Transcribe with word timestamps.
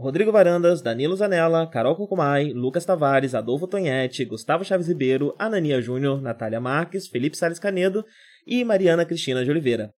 Rodrigo 0.00 0.32
Varandas, 0.32 0.80
Danilo 0.80 1.14
Zanella, 1.14 1.66
Carol 1.66 1.94
Cocumai, 1.94 2.52
Lucas 2.54 2.86
Tavares, 2.86 3.34
Adolfo 3.34 3.66
Tonhete, 3.66 4.24
Gustavo 4.24 4.64
Chaves 4.64 4.88
Ribeiro, 4.88 5.34
Anania 5.38 5.80
Júnior, 5.82 6.22
Natália 6.22 6.58
Marques, 6.58 7.06
Felipe 7.06 7.36
Salles 7.36 7.58
Canedo 7.58 8.02
e 8.46 8.64
Mariana 8.64 9.04
Cristina 9.04 9.44
de 9.44 9.50
Oliveira. 9.50 9.92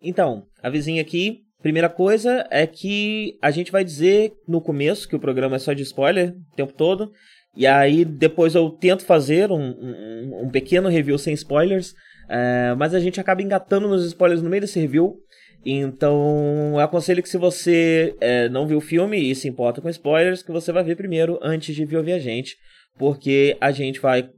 Então, 0.00 0.44
a 0.62 0.70
vizinha 0.70 1.02
aqui, 1.02 1.40
primeira 1.60 1.88
coisa 1.88 2.46
é 2.50 2.66
que 2.68 3.36
a 3.42 3.50
gente 3.50 3.72
vai 3.72 3.84
dizer 3.84 4.32
no 4.46 4.60
começo 4.60 5.08
que 5.08 5.16
o 5.16 5.20
programa 5.20 5.56
é 5.56 5.58
só 5.58 5.72
de 5.72 5.82
spoiler 5.82 6.34
o 6.52 6.56
tempo 6.56 6.72
todo, 6.72 7.10
e 7.56 7.66
aí 7.66 8.04
depois 8.04 8.54
eu 8.54 8.70
tento 8.70 9.04
fazer 9.04 9.50
um, 9.50 9.60
um, 9.60 10.44
um 10.44 10.50
pequeno 10.50 10.88
review 10.88 11.18
sem 11.18 11.34
spoilers, 11.34 11.94
é, 12.28 12.74
mas 12.78 12.94
a 12.94 13.00
gente 13.00 13.20
acaba 13.20 13.42
engatando 13.42 13.88
nos 13.88 14.06
spoilers 14.06 14.40
no 14.40 14.48
meio 14.48 14.60
desse 14.60 14.78
review, 14.78 15.16
então, 15.64 16.72
eu 16.74 16.80
aconselho 16.80 17.22
que 17.22 17.28
se 17.28 17.38
você 17.38 18.16
é, 18.20 18.48
não 18.48 18.66
viu 18.66 18.78
o 18.78 18.80
filme 18.80 19.30
e 19.30 19.34
se 19.34 19.48
importa 19.48 19.80
com 19.80 19.88
spoilers, 19.88 20.42
que 20.42 20.50
você 20.50 20.72
vai 20.72 20.82
ver 20.82 20.96
primeiro 20.96 21.38
antes 21.42 21.74
de 21.74 21.84
vir 21.84 21.96
ouvir 21.96 22.12
a 22.12 22.18
gente, 22.18 22.56
porque 22.98 23.56
a 23.60 23.70
gente 23.70 24.00
vai 24.00 24.28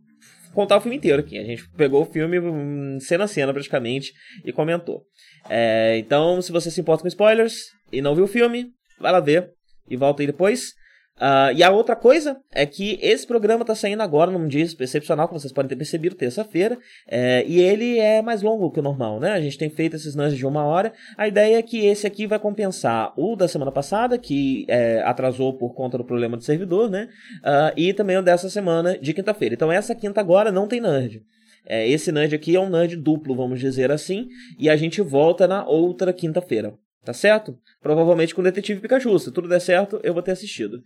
contar 0.52 0.76
o 0.76 0.80
filme 0.80 0.96
inteiro 0.96 1.20
aqui. 1.20 1.38
A 1.38 1.44
gente 1.44 1.68
pegou 1.70 2.02
o 2.02 2.06
filme 2.06 2.38
hum, 2.38 2.98
cena 3.00 3.24
a 3.24 3.28
cena 3.28 3.52
praticamente 3.52 4.12
e 4.44 4.52
comentou. 4.52 5.02
É, 5.48 5.96
então, 5.98 6.40
se 6.42 6.52
você 6.52 6.70
se 6.70 6.80
importa 6.80 7.02
com 7.02 7.08
spoilers 7.08 7.54
e 7.90 8.02
não 8.02 8.14
viu 8.14 8.24
o 8.24 8.28
filme, 8.28 8.70
vai 8.98 9.10
lá 9.10 9.20
ver 9.20 9.50
e 9.88 9.96
volta 9.96 10.22
aí 10.22 10.26
depois. 10.26 10.74
Uh, 11.16 11.54
e 11.54 11.62
a 11.62 11.70
outra 11.70 11.94
coisa 11.94 12.36
é 12.50 12.66
que 12.66 12.98
esse 13.00 13.24
programa 13.24 13.62
está 13.62 13.74
saindo 13.74 14.02
agora 14.02 14.32
num 14.32 14.48
dia 14.48 14.64
excepcional, 14.64 15.28
como 15.28 15.38
vocês 15.38 15.52
podem 15.52 15.68
ter 15.68 15.76
percebido, 15.76 16.16
terça-feira, 16.16 16.76
é, 17.06 17.44
e 17.46 17.60
ele 17.60 17.98
é 17.98 18.20
mais 18.20 18.42
longo 18.42 18.70
que 18.72 18.80
o 18.80 18.82
normal, 18.82 19.20
né? 19.20 19.30
A 19.30 19.40
gente 19.40 19.56
tem 19.56 19.70
feito 19.70 19.94
esses 19.94 20.16
lances 20.16 20.36
de 20.36 20.44
uma 20.44 20.64
hora. 20.64 20.92
A 21.16 21.28
ideia 21.28 21.58
é 21.58 21.62
que 21.62 21.86
esse 21.86 22.04
aqui 22.04 22.26
vai 22.26 22.40
compensar 22.40 23.12
o 23.16 23.36
da 23.36 23.46
semana 23.46 23.70
passada, 23.70 24.18
que 24.18 24.66
é, 24.68 25.02
atrasou 25.02 25.56
por 25.56 25.72
conta 25.74 25.96
do 25.96 26.04
problema 26.04 26.36
do 26.36 26.42
servidor, 26.42 26.90
né? 26.90 27.08
Uh, 27.38 27.72
e 27.76 27.92
também 27.92 28.16
o 28.16 28.22
dessa 28.22 28.50
semana 28.50 28.98
de 28.98 29.14
quinta-feira. 29.14 29.54
Então 29.54 29.70
essa 29.70 29.94
quinta 29.94 30.20
agora 30.20 30.50
não 30.50 30.66
tem 30.66 30.80
nerd. 30.80 31.22
É, 31.66 31.88
esse 31.88 32.10
nerd 32.10 32.34
aqui 32.34 32.56
é 32.56 32.60
um 32.60 32.68
nerd 32.68 32.96
duplo, 32.96 33.36
vamos 33.36 33.60
dizer 33.60 33.90
assim, 33.90 34.28
e 34.58 34.68
a 34.68 34.76
gente 34.76 35.00
volta 35.00 35.46
na 35.46 35.64
outra 35.64 36.12
quinta-feira. 36.12 36.74
Tá 37.04 37.12
certo? 37.12 37.58
Provavelmente 37.82 38.34
com 38.34 38.40
o 38.40 38.44
Detetive 38.44 38.80
Pikachu. 38.80 39.18
Se 39.18 39.30
tudo 39.30 39.48
der 39.48 39.60
certo, 39.60 40.00
eu 40.02 40.14
vou 40.14 40.22
ter 40.22 40.32
assistido. 40.32 40.82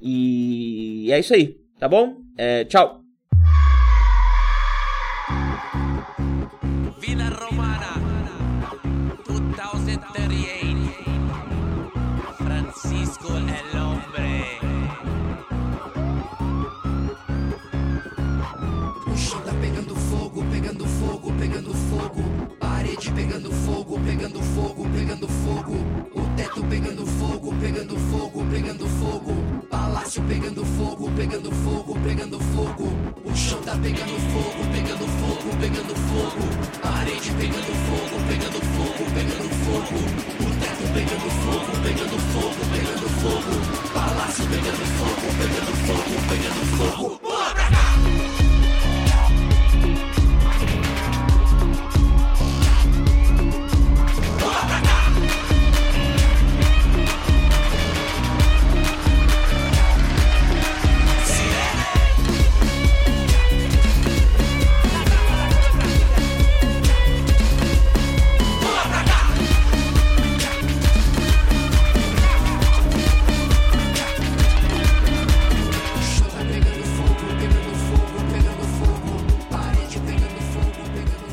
E 0.00 1.10
é 1.12 1.18
isso 1.18 1.34
aí, 1.34 1.56
tá 1.78 1.88
bom? 1.88 2.16
É, 2.36 2.64
tchau! 2.64 3.07
Pegando 24.04 24.42
fogo, 24.42 24.86
pegando 24.90 25.28
fogo. 25.28 25.74
O 26.14 26.36
teto 26.36 26.62
pegando 26.64 27.06
fogo, 27.06 27.54
pegando 27.60 27.96
fogo, 28.10 28.44
pegando 28.50 28.86
fogo. 28.86 29.34
Palácio 29.68 30.22
pegando 30.24 30.64
fogo, 30.64 31.10
pegando 31.12 31.50
fogo, 31.52 31.94
pegando 32.00 32.40
fogo. 32.40 32.92
O 33.24 33.34
chão 33.34 33.60
tá 33.62 33.72
pegando 33.76 34.16
fogo, 34.32 34.64
pegando 34.72 35.06
fogo, 35.18 35.56
pegando 35.60 35.94
fogo. 36.08 36.42
Parede 36.82 37.30
pegando 37.32 37.72
fogo, 37.88 38.16
pegando 38.28 38.60
fogo, 38.76 39.04
pegando 39.14 39.48
fogo. 39.64 39.96
O 40.38 40.50
teto 40.60 40.84
pegando 40.94 41.28
fogo, 41.42 41.72
pegando 41.82 42.18
fogo, 42.32 42.60
pegando 42.72 43.08
fogo. 43.20 43.52
Palácio 43.94 44.44
pegando 44.46 44.84
fogo, 44.98 45.26
pegando 45.38 45.72
fogo, 45.86 46.14
pegando 46.28 46.62
fogo. 46.76 47.37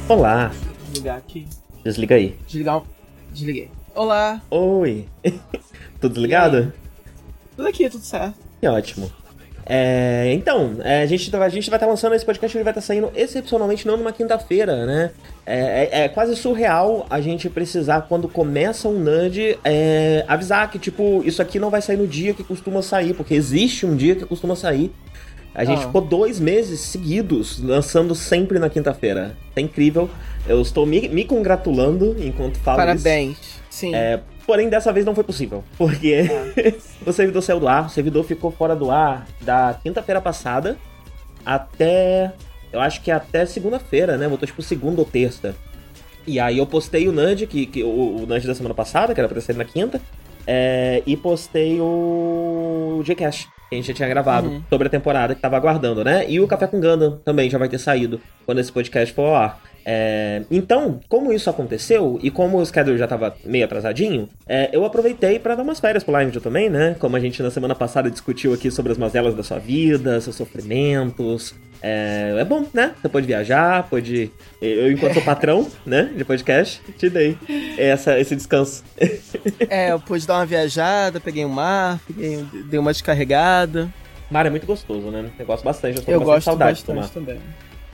Olá. 0.07 0.51
Desligar 0.91 1.17
aqui. 1.17 1.47
Desliga 1.83 2.15
aí. 2.15 2.37
Desligar. 2.45 2.83
Desliguei. 3.33 3.71
Olá. 3.95 4.39
Oi. 4.51 5.07
tudo 5.99 6.13
desligado? 6.13 6.71
Tudo 7.57 7.67
aqui, 7.67 7.89
tudo 7.89 8.03
certo. 8.03 8.35
Que 8.61 8.67
ótimo. 8.67 9.11
É, 9.65 10.31
então, 10.31 10.75
é, 10.83 11.01
a, 11.01 11.05
gente, 11.07 11.35
a 11.35 11.49
gente 11.49 11.71
vai 11.71 11.77
estar 11.77 11.87
lançando 11.87 12.13
esse 12.13 12.23
podcast, 12.23 12.55
ele 12.55 12.63
vai 12.63 12.69
estar 12.69 12.81
saindo 12.81 13.11
excepcionalmente 13.15 13.87
não 13.87 13.97
numa 13.97 14.11
quinta-feira, 14.11 14.85
né? 14.85 15.11
É, 15.43 15.57
é, 15.57 16.03
é, 16.03 16.07
quase 16.07 16.35
surreal 16.35 17.07
a 17.09 17.19
gente 17.19 17.49
precisar, 17.49 18.01
quando 18.01 18.29
começa 18.29 18.87
um 18.87 18.99
nerd, 18.99 19.57
é, 19.63 20.23
avisar 20.27 20.69
que, 20.69 20.77
tipo, 20.77 21.23
isso 21.25 21.41
aqui 21.41 21.57
não 21.57 21.71
vai 21.71 21.81
sair 21.81 21.97
no 21.97 22.05
dia 22.05 22.35
que 22.35 22.43
costuma 22.43 22.83
sair, 22.83 23.15
porque 23.15 23.33
existe 23.33 23.87
um 23.87 23.95
dia 23.95 24.15
que 24.15 24.23
costuma 24.23 24.55
sair. 24.55 24.93
A 25.55 25.63
gente 25.63 25.79
ah. 25.79 25.87
ficou 25.87 26.01
dois 26.01 26.37
meses 26.37 26.81
seguidos 26.81 27.63
lançando 27.63 28.13
sempre 28.13 28.59
na 28.59 28.69
quinta-feira. 28.69 29.37
É 29.55 29.61
incrível. 29.61 30.09
Eu 30.45 30.61
estou 30.61 30.85
me, 30.85 31.07
me 31.07 31.23
congratulando 31.23 32.13
enquanto 32.19 32.59
falo 32.59 32.77
Parabéns. 32.77 33.39
Isso. 33.39 33.63
Sim. 33.69 33.95
É, 33.95 34.19
porém, 34.45 34.67
dessa 34.67 34.91
vez 34.91 35.05
não 35.05 35.15
foi 35.15 35.23
possível. 35.23 35.63
Porque 35.77 36.29
ah. 36.29 36.73
o 37.09 37.13
servidor 37.13 37.41
saiu 37.41 37.61
do 37.61 37.69
ar. 37.69 37.85
O 37.85 37.89
servidor 37.89 38.25
ficou 38.25 38.51
fora 38.51 38.75
do 38.75 38.91
ar 38.91 39.25
da 39.41 39.79
quinta-feira 39.81 40.19
passada 40.19 40.77
até. 41.45 42.33
Eu 42.73 42.81
acho 42.81 43.01
que 43.01 43.09
até 43.09 43.45
segunda-feira, 43.45 44.17
né? 44.17 44.27
Voltou 44.27 44.45
tipo 44.45 44.61
segunda 44.61 44.99
ou 44.99 45.05
terça. 45.05 45.55
E 46.27 46.37
aí 46.37 46.57
eu 46.57 46.65
postei 46.65 47.07
o 47.07 47.13
Nudge, 47.13 47.47
que, 47.47 47.65
que, 47.65 47.81
o, 47.81 48.23
o 48.23 48.25
Nudge 48.25 48.45
da 48.45 48.55
semana 48.55 48.75
passada, 48.75 49.13
que 49.13 49.21
era 49.21 49.29
pra 49.29 49.39
ser 49.39 49.55
na 49.55 49.63
quinta. 49.63 50.01
É, 50.45 51.01
e 51.05 51.15
postei 51.15 51.79
o 51.79 53.01
Gcast 53.05 53.47
que 53.69 53.75
a 53.75 53.77
gente 53.77 53.87
já 53.87 53.93
tinha 53.93 54.09
gravado 54.09 54.47
uhum. 54.47 54.63
sobre 54.69 54.87
a 54.87 54.91
temporada 54.91 55.35
que 55.35 55.41
tava 55.41 55.57
aguardando, 55.57 56.03
né? 56.03 56.25
E 56.29 56.39
o 56.39 56.47
Café 56.47 56.67
com 56.67 56.79
Gundam 56.79 57.19
também 57.23 57.49
já 57.49 57.57
vai 57.57 57.69
ter 57.69 57.79
saído 57.79 58.19
quando 58.45 58.59
esse 58.59 58.71
podcast 58.71 59.13
for 59.13 59.23
ao 59.23 59.35
ar. 59.35 59.59
É, 59.85 60.41
então, 60.49 60.99
como 61.07 61.31
isso 61.31 61.49
aconteceu 61.49 62.19
e 62.23 62.31
como 62.31 62.57
o 62.57 62.65
schedule 62.65 62.97
já 62.97 63.07
tava 63.07 63.35
meio 63.45 63.65
atrasadinho, 63.65 64.27
é, 64.47 64.69
eu 64.73 64.83
aproveitei 64.83 65.37
para 65.37 65.53
dar 65.53 65.61
umas 65.61 65.79
férias 65.79 66.03
pro 66.03 66.11
Live 66.11 66.39
também, 66.39 66.69
né? 66.69 66.95
Como 66.99 67.15
a 67.15 67.19
gente 67.19 67.43
na 67.43 67.51
semana 67.51 67.75
passada 67.75 68.09
discutiu 68.09 68.53
aqui 68.53 68.71
sobre 68.71 68.91
as 68.91 68.97
mazelas 68.97 69.35
da 69.35 69.43
sua 69.43 69.59
vida, 69.59 70.19
seus 70.19 70.35
sofrimentos, 70.35 71.53
é, 71.87 72.35
é, 72.39 72.43
bom, 72.43 72.65
né? 72.73 72.95
Você 72.99 73.07
pode 73.07 73.27
viajar, 73.27 73.87
pode. 73.87 74.31
Eu, 74.59 74.91
enquanto 74.91 75.13
sou 75.13 75.21
patrão, 75.21 75.69
né? 75.85 76.11
De 76.15 76.25
podcast, 76.25 76.81
te 76.97 77.11
dei 77.11 77.37
essa, 77.77 78.19
esse 78.19 78.35
descanso. 78.35 78.83
É, 79.69 79.91
eu 79.91 79.99
pude 79.99 80.25
dar 80.25 80.35
uma 80.35 80.45
viajada, 80.45 81.19
peguei 81.19 81.45
um 81.45 81.49
mar, 81.49 81.99
peguei, 82.07 82.45
dei 82.69 82.79
uma 82.79 82.91
descarregada. 82.91 83.91
Mar 84.29 84.45
é 84.45 84.49
muito 84.49 84.65
gostoso, 84.65 85.11
né? 85.11 85.29
Eu 85.37 85.45
gosto 85.45 85.63
bastante, 85.63 85.97
eu, 85.97 86.13
eu 86.13 86.19
bastante 86.19 86.25
gosto 86.25 86.45
saudade 86.45 86.83
bastante 86.87 87.13
também. 87.13 87.39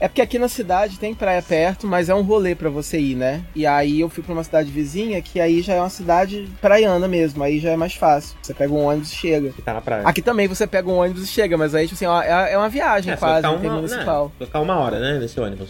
É 0.02 0.08
porque 0.08 0.22
aqui 0.22 0.40
na 0.40 0.48
cidade 0.48 0.98
tem 0.98 1.14
praia 1.14 1.44
perto, 1.44 1.86
mas 1.86 2.10
é 2.10 2.16
um 2.16 2.24
rolê 2.24 2.56
para 2.56 2.72
você 2.72 3.00
ir, 3.00 3.16
né? 3.16 3.44
E 3.56 3.68
aí 3.68 4.00
eu 4.00 4.10
fui 4.10 4.24
pra 4.24 4.34
uma 4.34 4.44
cidade 4.44 4.72
vizinha, 4.72 5.22
que 5.22 5.40
aí 5.40 5.62
já 5.62 5.76
é 5.76 5.80
uma 5.80 5.92
cidade 5.92 6.50
praiana 6.60 7.08
mesmo, 7.08 7.44
aí 7.44 7.60
já 7.60 7.70
é 7.70 7.78
mais 7.78 7.94
fácil. 7.94 8.36
Você 8.42 8.52
pega 8.52 8.74
um 8.74 8.84
ônibus 8.84 9.14
e 9.14 9.16
chega. 9.16 9.54
tá 9.64 9.76
na 9.76 9.82
praia. 9.82 10.02
Aqui 10.04 10.24
também 10.24 10.48
você 10.48 10.66
pega 10.66 10.90
um 10.90 10.98
ônibus 10.98 11.26
e 11.26 11.28
chega, 11.28 11.56
mas 11.56 11.76
aí, 11.76 11.88
tipo 11.88 11.94
assim, 11.94 12.28
é, 12.28 12.54
é 12.54 12.58
uma 12.58 12.68
viagem 12.68 13.14
é, 13.14 13.16
quase, 13.16 13.46
uma, 13.46 13.76
municipal. 13.76 14.32
Né, 14.40 14.48
ficar 14.48 14.60
uma 14.62 14.76
hora, 14.80 15.00
né, 15.00 15.20
nesse 15.20 15.40
ônibus. 15.40 15.70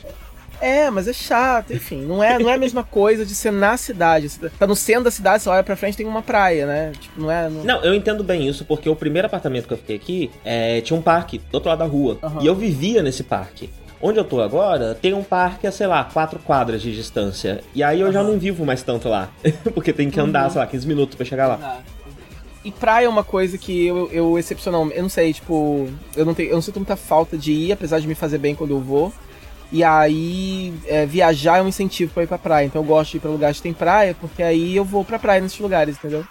É, 0.61 0.89
mas 0.91 1.07
é 1.07 1.13
chato, 1.13 1.73
enfim. 1.73 2.05
Não 2.05 2.23
é, 2.23 2.37
não 2.39 2.49
é 2.49 2.53
a 2.53 2.57
mesma 2.57 2.83
coisa 2.83 3.25
de 3.25 3.33
ser 3.33 3.51
na 3.51 3.75
cidade. 3.75 4.29
Você 4.29 4.47
tá 4.47 4.67
no 4.67 4.75
centro 4.75 5.05
da 5.05 5.11
cidade, 5.11 5.43
você 5.43 5.49
olha 5.49 5.63
pra 5.63 5.75
frente 5.75 5.97
tem 5.97 6.05
uma 6.05 6.21
praia, 6.21 6.67
né? 6.67 6.91
Tipo, 6.97 7.19
não 7.19 7.31
é. 7.31 7.49
Não... 7.49 7.63
não, 7.63 7.83
eu 7.83 7.95
entendo 7.95 8.23
bem 8.23 8.47
isso, 8.47 8.63
porque 8.63 8.87
o 8.87 8.95
primeiro 8.95 9.25
apartamento 9.25 9.67
que 9.67 9.73
eu 9.73 9.77
fiquei 9.77 9.95
aqui 9.95 10.31
é, 10.45 10.79
tinha 10.81 10.97
um 10.97 11.01
parque 11.01 11.39
do 11.39 11.55
outro 11.55 11.67
lado 11.67 11.79
da 11.79 11.85
rua. 11.85 12.17
Uhum. 12.21 12.43
E 12.43 12.45
eu 12.45 12.55
vivia 12.55 13.01
nesse 13.01 13.23
parque. 13.23 13.69
Onde 14.01 14.19
eu 14.19 14.23
tô 14.23 14.41
agora, 14.41 14.95
tem 14.95 15.13
um 15.13 15.23
parque 15.23 15.67
a, 15.67 15.71
sei 15.71 15.85
lá, 15.85 16.03
quatro 16.03 16.39
quadras 16.39 16.81
de 16.81 16.93
distância. 16.93 17.63
E 17.75 17.83
aí 17.83 17.99
eu 17.99 18.07
uhum. 18.07 18.13
já 18.13 18.23
não 18.23 18.39
vivo 18.39 18.65
mais 18.65 18.81
tanto 18.81 19.07
lá. 19.07 19.29
porque 19.75 19.93
tem 19.93 20.09
que 20.09 20.19
andar, 20.19 20.45
uhum. 20.45 20.49
sei 20.49 20.59
lá, 20.59 20.67
15 20.67 20.87
minutos 20.87 21.15
para 21.15 21.25
chegar 21.25 21.47
lá. 21.47 21.81
E 22.63 22.71
praia 22.71 23.05
é 23.05 23.09
uma 23.09 23.23
coisa 23.23 23.57
que 23.57 23.85
eu, 23.85 24.09
eu 24.11 24.37
excepcionalmente. 24.37 24.97
Eu 24.97 25.03
não 25.03 25.09
sei, 25.09 25.33
tipo. 25.33 25.87
Eu 26.15 26.25
não, 26.25 26.33
tenho, 26.33 26.49
eu 26.49 26.55
não 26.55 26.61
sinto 26.61 26.79
muita 26.79 26.95
falta 26.95 27.37
de 27.37 27.51
ir, 27.51 27.71
apesar 27.71 27.99
de 27.99 28.07
me 28.07 28.15
fazer 28.15 28.37
bem 28.37 28.55
quando 28.55 28.71
eu 28.71 28.79
vou. 28.79 29.11
E 29.71 29.83
aí, 29.83 30.73
é, 30.85 31.05
viajar 31.05 31.59
é 31.59 31.61
um 31.61 31.67
incentivo 31.67 32.13
para 32.13 32.23
ir 32.23 32.27
pra 32.27 32.37
praia. 32.37 32.65
Então 32.65 32.81
eu 32.81 32.87
gosto 32.87 33.11
de 33.11 33.17
ir 33.17 33.19
pra 33.19 33.31
lugares 33.31 33.57
que 33.57 33.63
tem 33.63 33.73
praia, 33.73 34.15
porque 34.19 34.43
aí 34.43 34.75
eu 34.75 34.83
vou 34.83 35.03
pra 35.03 35.17
praia 35.17 35.41
nesses 35.41 35.59
lugares, 35.59 35.95
entendeu? 35.97 36.25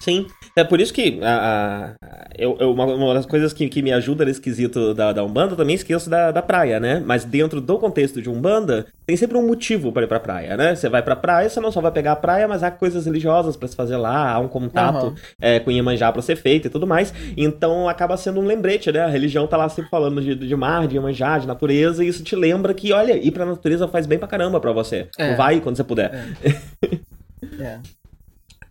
Sim, 0.00 0.26
é 0.56 0.64
por 0.64 0.80
isso 0.80 0.94
que 0.94 1.20
a, 1.22 1.94
a 1.94 2.20
eu, 2.38 2.56
eu, 2.58 2.72
uma, 2.72 2.86
uma, 2.86 3.12
das 3.12 3.26
coisas 3.26 3.52
que, 3.52 3.68
que 3.68 3.82
me 3.82 3.92
ajuda 3.92 4.24
nesse 4.24 4.40
quesito 4.40 4.94
da, 4.94 5.12
da 5.12 5.22
Umbanda, 5.22 5.54
também 5.54 5.74
esqueço 5.74 6.08
da, 6.08 6.30
da 6.30 6.40
praia, 6.40 6.80
né? 6.80 7.02
Mas 7.04 7.22
dentro 7.22 7.60
do 7.60 7.78
contexto 7.78 8.22
de 8.22 8.30
Umbanda, 8.30 8.86
tem 9.06 9.14
sempre 9.14 9.36
um 9.36 9.46
motivo 9.46 9.92
para 9.92 10.04
ir 10.04 10.06
pra 10.06 10.18
praia, 10.18 10.56
né? 10.56 10.74
Você 10.74 10.88
vai 10.88 11.02
pra 11.02 11.14
praia, 11.14 11.50
você 11.50 11.60
não 11.60 11.70
só 11.70 11.82
vai 11.82 11.92
pegar 11.92 12.12
a 12.12 12.16
praia, 12.16 12.48
mas 12.48 12.62
há 12.62 12.70
coisas 12.70 13.04
religiosas 13.04 13.56
para 13.56 13.68
se 13.68 13.76
fazer 13.76 13.98
lá, 13.98 14.32
há 14.32 14.38
um 14.38 14.48
contato 14.48 15.08
uhum. 15.08 15.14
é, 15.38 15.60
com 15.60 15.70
Iemanjá 15.70 16.10
pra 16.10 16.22
ser 16.22 16.36
feito 16.36 16.66
e 16.66 16.70
tudo 16.70 16.86
mais. 16.86 17.12
Então 17.36 17.86
acaba 17.86 18.16
sendo 18.16 18.40
um 18.40 18.46
lembrete, 18.46 18.90
né? 18.90 19.00
A 19.00 19.08
religião 19.08 19.46
tá 19.46 19.58
lá 19.58 19.68
sempre 19.68 19.90
falando 19.90 20.22
de, 20.22 20.34
de 20.34 20.56
mar, 20.56 20.88
de 20.88 20.96
Iemanjá, 20.96 21.36
de 21.36 21.46
natureza, 21.46 22.02
e 22.02 22.08
isso 22.08 22.22
te 22.22 22.34
lembra 22.34 22.72
que, 22.72 22.90
olha, 22.90 23.12
ir 23.12 23.32
pra 23.32 23.44
natureza 23.44 23.86
faz 23.86 24.06
bem 24.06 24.18
pra 24.18 24.26
caramba 24.26 24.58
pra 24.60 24.72
você. 24.72 25.08
É. 25.18 25.34
Vai 25.34 25.60
quando 25.60 25.76
você 25.76 25.84
puder. 25.84 26.10
É. 26.42 27.62
é. 27.62 27.99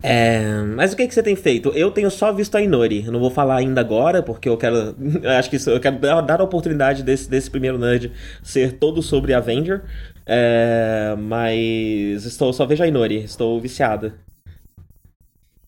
É, 0.01 0.61
mas 0.75 0.93
o 0.93 0.95
que, 0.95 1.07
que 1.07 1.13
você 1.13 1.21
tem 1.21 1.35
feito? 1.35 1.69
Eu 1.69 1.91
tenho 1.91 2.09
só 2.09 2.31
visto 2.31 2.55
a 2.55 2.61
Inori. 2.61 3.03
Não 3.03 3.19
vou 3.19 3.29
falar 3.29 3.57
ainda 3.57 3.81
agora, 3.81 4.23
porque 4.23 4.47
eu 4.47 4.57
quero. 4.57 4.95
Eu 5.21 5.31
acho 5.31 5.49
que 5.49 5.57
isso, 5.57 5.69
eu 5.69 5.79
quero 5.79 5.99
dar 5.99 6.39
a 6.39 6.43
oportunidade 6.43 7.03
desse, 7.03 7.29
desse 7.29 7.49
primeiro 7.49 7.77
nerd 7.77 8.11
ser 8.41 8.73
todo 8.77 9.01
sobre 9.01 9.33
Avenger. 9.33 9.83
É, 10.25 11.15
mas 11.17 12.25
estou 12.25 12.53
só 12.53 12.65
vejo 12.65 12.83
a 12.83 12.87
Inori, 12.87 13.23
estou 13.23 13.59
viciado. 13.59 14.13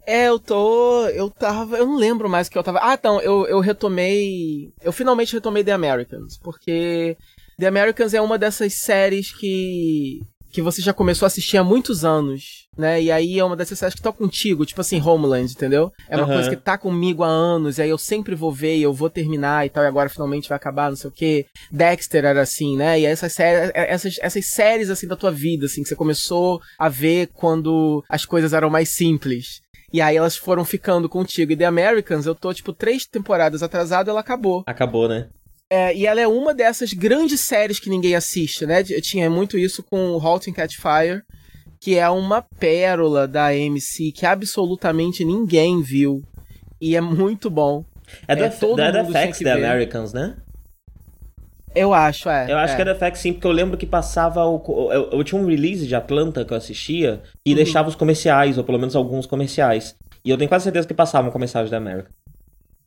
É, 0.06 0.28
eu 0.30 0.39
tô. 0.39 1.07
Eu 1.07 1.30
tava. 1.30 1.77
Eu 1.77 1.86
não 1.86 1.98
lembro 1.98 2.30
mais 2.30 2.48
que 2.48 2.57
eu 2.57 2.63
tava. 2.63 2.80
Ah, 2.81 2.94
então, 2.94 3.19
eu, 3.22 3.45
eu 3.48 3.60
retomei. 3.60 4.72
Eu 4.81 4.92
finalmente 4.92 5.34
retomei 5.34 5.63
The 5.63 5.74
Americans, 5.74 6.38
porque 6.38 7.18
The 7.60 7.68
Americans 7.68 8.13
é 8.13 8.22
uma 8.22 8.38
dessas 8.38 8.74
séries 8.75 9.31
que 9.31 10.22
que 10.51 10.62
você 10.62 10.81
já 10.81 10.94
começou 10.94 11.25
a 11.25 11.27
assistir 11.27 11.57
há 11.57 11.63
muitos 11.63 12.03
anos, 12.03 12.68
né? 12.77 13.01
E 13.01 13.12
aí 13.12 13.39
é 13.39 13.44
uma 13.44 13.56
dessas 13.56 13.80
séries 13.80 13.95
que 13.95 14.01
tá 14.01 14.12
contigo, 14.12 14.65
tipo 14.65 14.81
assim, 14.81 15.01
Homeland, 15.01 15.51
entendeu? 15.51 15.92
É 16.09 16.18
uma 16.18 16.27
uhum. 16.27 16.33
coisa 16.33 16.50
que 16.50 16.56
tá 16.56 16.77
comigo 16.77 17.24
há 17.24 17.27
anos, 17.27 17.77
e 17.77 17.81
aí 17.81 17.89
eu 17.89 17.98
sempre 17.98 18.36
vou 18.36 18.51
ver 18.51 18.77
e 18.77 18.83
eu 18.83 18.94
vou 18.94 19.09
terminar 19.09 19.65
e 19.65 19.69
tal, 19.69 19.83
e 19.83 19.88
agora 19.88 20.09
finalmente 20.09 20.50
vai 20.50 20.57
acabar, 20.57 20.89
não 20.89 20.98
sei 20.98 21.09
o 21.09 21.13
quê. 21.13 21.45
Dexter 21.71 22.25
era 22.25 22.42
assim, 22.42 22.75
né? 22.75 23.00
E 23.00 23.06
essas 23.06 23.33
séries, 23.33 23.71
é, 23.74 23.92
essas, 23.92 24.18
essas 24.21 24.45
séries 24.45 24.89
assim 24.89 25.07
da 25.07 25.15
tua 25.15 25.31
vida, 25.31 25.65
assim, 25.65 25.83
que 25.83 25.89
você 25.89 25.95
começou 25.95 26.62
a 26.77 26.89
ver 26.89 27.30
quando 27.33 28.03
as 28.09 28.25
coisas 28.25 28.53
eram 28.53 28.69
mais 28.69 28.89
simples. 28.89 29.62
E 29.94 30.00
aí 30.00 30.15
elas 30.15 30.38
foram 30.38 30.63
ficando 30.63 31.09
contigo. 31.09 31.51
E 31.51 31.57
The 31.57 31.65
Americans, 31.65 32.25
eu 32.25 32.33
tô, 32.33 32.53
tipo, 32.53 32.71
três 32.71 33.06
temporadas 33.06 33.62
atrasado, 33.62 34.09
ela 34.09 34.21
acabou. 34.21 34.63
Acabou, 34.65 35.07
né? 35.07 35.27
É, 35.71 35.95
e 35.95 36.06
ela 36.06 36.19
é 36.19 36.27
uma 36.27 36.53
dessas 36.53 36.91
grandes 36.91 37.39
séries 37.39 37.79
que 37.79 37.89
ninguém 37.89 38.13
assiste, 38.13 38.65
né? 38.65 38.83
Eu 38.89 39.01
tinha 39.01 39.29
muito 39.29 39.57
isso 39.57 39.81
com 39.81 40.19
Halt 40.21 40.50
and 40.50 40.51
Catch 40.51 40.75
Fire, 40.75 41.21
que 41.79 41.97
é 41.97 42.09
uma 42.09 42.41
pérola 42.41 43.25
da 43.25 43.47
AMC 43.47 44.12
que 44.13 44.25
absolutamente 44.25 45.23
ninguém 45.23 45.81
viu. 45.81 46.21
E 46.81 46.94
é 46.94 47.00
muito 47.00 47.50
bom. 47.50 47.85
É, 48.27 48.35
do, 48.35 48.44
é 48.44 48.50
todo 48.50 48.81
é 48.81 48.91
da 48.91 49.06
FX 49.06 49.39
The 49.39 49.51
Americans, 49.53 50.12
né? 50.12 50.35
Eu 51.74 51.94
acho, 51.94 52.29
é. 52.29 52.51
Eu 52.51 52.57
acho 52.57 52.74
é. 52.74 52.75
que 52.75 52.81
é 52.81 52.85
da 52.94 52.95
FX 52.95 53.19
sim, 53.19 53.31
porque 53.31 53.47
eu 53.47 53.51
lembro 53.53 53.77
que 53.77 53.85
passava 53.85 54.44
o. 54.44 54.62
Eu, 54.91 55.09
eu 55.12 55.24
tinha 55.24 55.39
um 55.39 55.45
release 55.45 55.88
de 55.88 55.95
Atlanta 55.95 56.44
que 56.44 56.51
eu 56.51 56.57
assistia 56.57 57.21
e 57.45 57.51
uhum. 57.51 57.56
deixava 57.56 57.88
os 57.88 57.95
comerciais, 57.95 58.57
ou 58.57 58.65
pelo 58.65 58.77
menos 58.77 58.94
alguns 58.94 59.25
comerciais. 59.25 59.95
E 60.25 60.29
eu 60.29 60.38
tenho 60.38 60.50
quase 60.50 60.65
certeza 60.65 60.85
que 60.85 60.94
passavam 60.94 61.31
comerciais 61.31 61.69
da 61.69 61.77
American. 61.77 62.12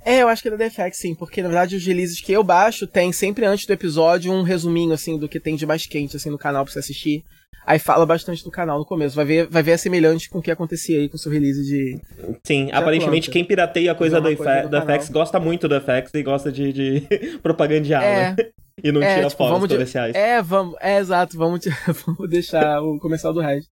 É, 0.05 0.21
eu 0.21 0.29
acho 0.29 0.43
que 0.43 0.49
é 0.49 0.57
da 0.57 0.69
DFX, 0.69 0.99
sim, 0.99 1.15
porque 1.15 1.41
na 1.41 1.49
verdade 1.49 1.77
os 1.77 1.87
releases 1.87 2.21
que 2.21 2.33
eu 2.33 2.45
baixo 2.45 2.87
tem 2.87 3.11
sempre 3.11 3.47
antes 3.47 3.67
do 3.67 3.73
episódio 3.73 4.33
um 4.33 4.43
resuminho, 4.43 4.93
assim, 4.93 5.19
do 5.19 5.29
que 5.29 5.41
tem 5.41 5.57
de 5.57 5.65
mais 5.65 5.87
quente, 5.87 6.17
assim, 6.17 6.29
no 6.29 6.39
canal 6.39 6.65
pra 6.65 6.73
você 6.73 6.79
assistir. 6.79 7.25
Aí 7.67 7.79
fala 7.79 8.05
bastante 8.05 8.45
do 8.45 8.51
canal 8.51 8.79
no 8.79 8.85
começo. 8.85 9.17
Vai 9.17 9.25
ver, 9.25 9.49
vai 9.49 9.63
ver 9.63 9.73
a 9.73 9.79
semelhante 9.79 10.29
com 10.29 10.39
o 10.39 10.43
que 10.43 10.51
acontecia 10.51 10.99
aí 10.99 11.09
com 11.09 11.17
o 11.17 11.19
seu 11.19 11.33
release 11.33 11.63
de. 11.63 11.99
Sim, 12.47 12.67
de 12.67 12.73
aparentemente 12.73 13.31
Atlanta. 13.31 13.33
quem 13.33 13.45
pirateia 13.45 13.93
a 13.93 13.95
coisa, 13.95 14.21
do, 14.21 14.37
coisa 14.37 14.69
do, 14.69 14.83
FX 14.83 15.09
gosta 15.09 15.41
muito 15.41 15.67
do 15.67 15.81
FX 15.81 16.13
e 16.13 16.23
gosta 16.23 16.53
de, 16.53 16.73
de 16.73 17.01
propagandear, 17.43 18.03
é. 18.03 18.31
né? 18.31 18.37
E 18.83 18.93
não 18.93 19.03
é, 19.03 19.15
tira 19.15 19.29
tipo, 19.29 19.47
fotos 19.47 19.69
comerciais. 19.69 20.15
É, 20.15 20.43
vamos, 20.43 20.77
é 20.81 20.99
exato, 20.99 21.39
vamos, 21.39 21.65
vamos 22.05 22.29
deixar 22.29 22.83
o 22.83 22.99
comercial 22.99 23.33
do 23.33 23.41
resto. 23.41 23.71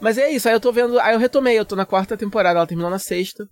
Mas 0.00 0.16
é 0.16 0.30
isso, 0.30 0.46
aí 0.46 0.54
eu 0.54 0.60
tô 0.60 0.70
vendo. 0.70 1.00
Aí 1.00 1.14
eu 1.14 1.18
retomei, 1.18 1.58
eu 1.58 1.64
tô 1.64 1.74
na 1.74 1.86
quarta 1.86 2.16
temporada, 2.16 2.58
ela 2.58 2.66
terminou 2.66 2.90
na 2.90 3.00
sexta. 3.00 3.48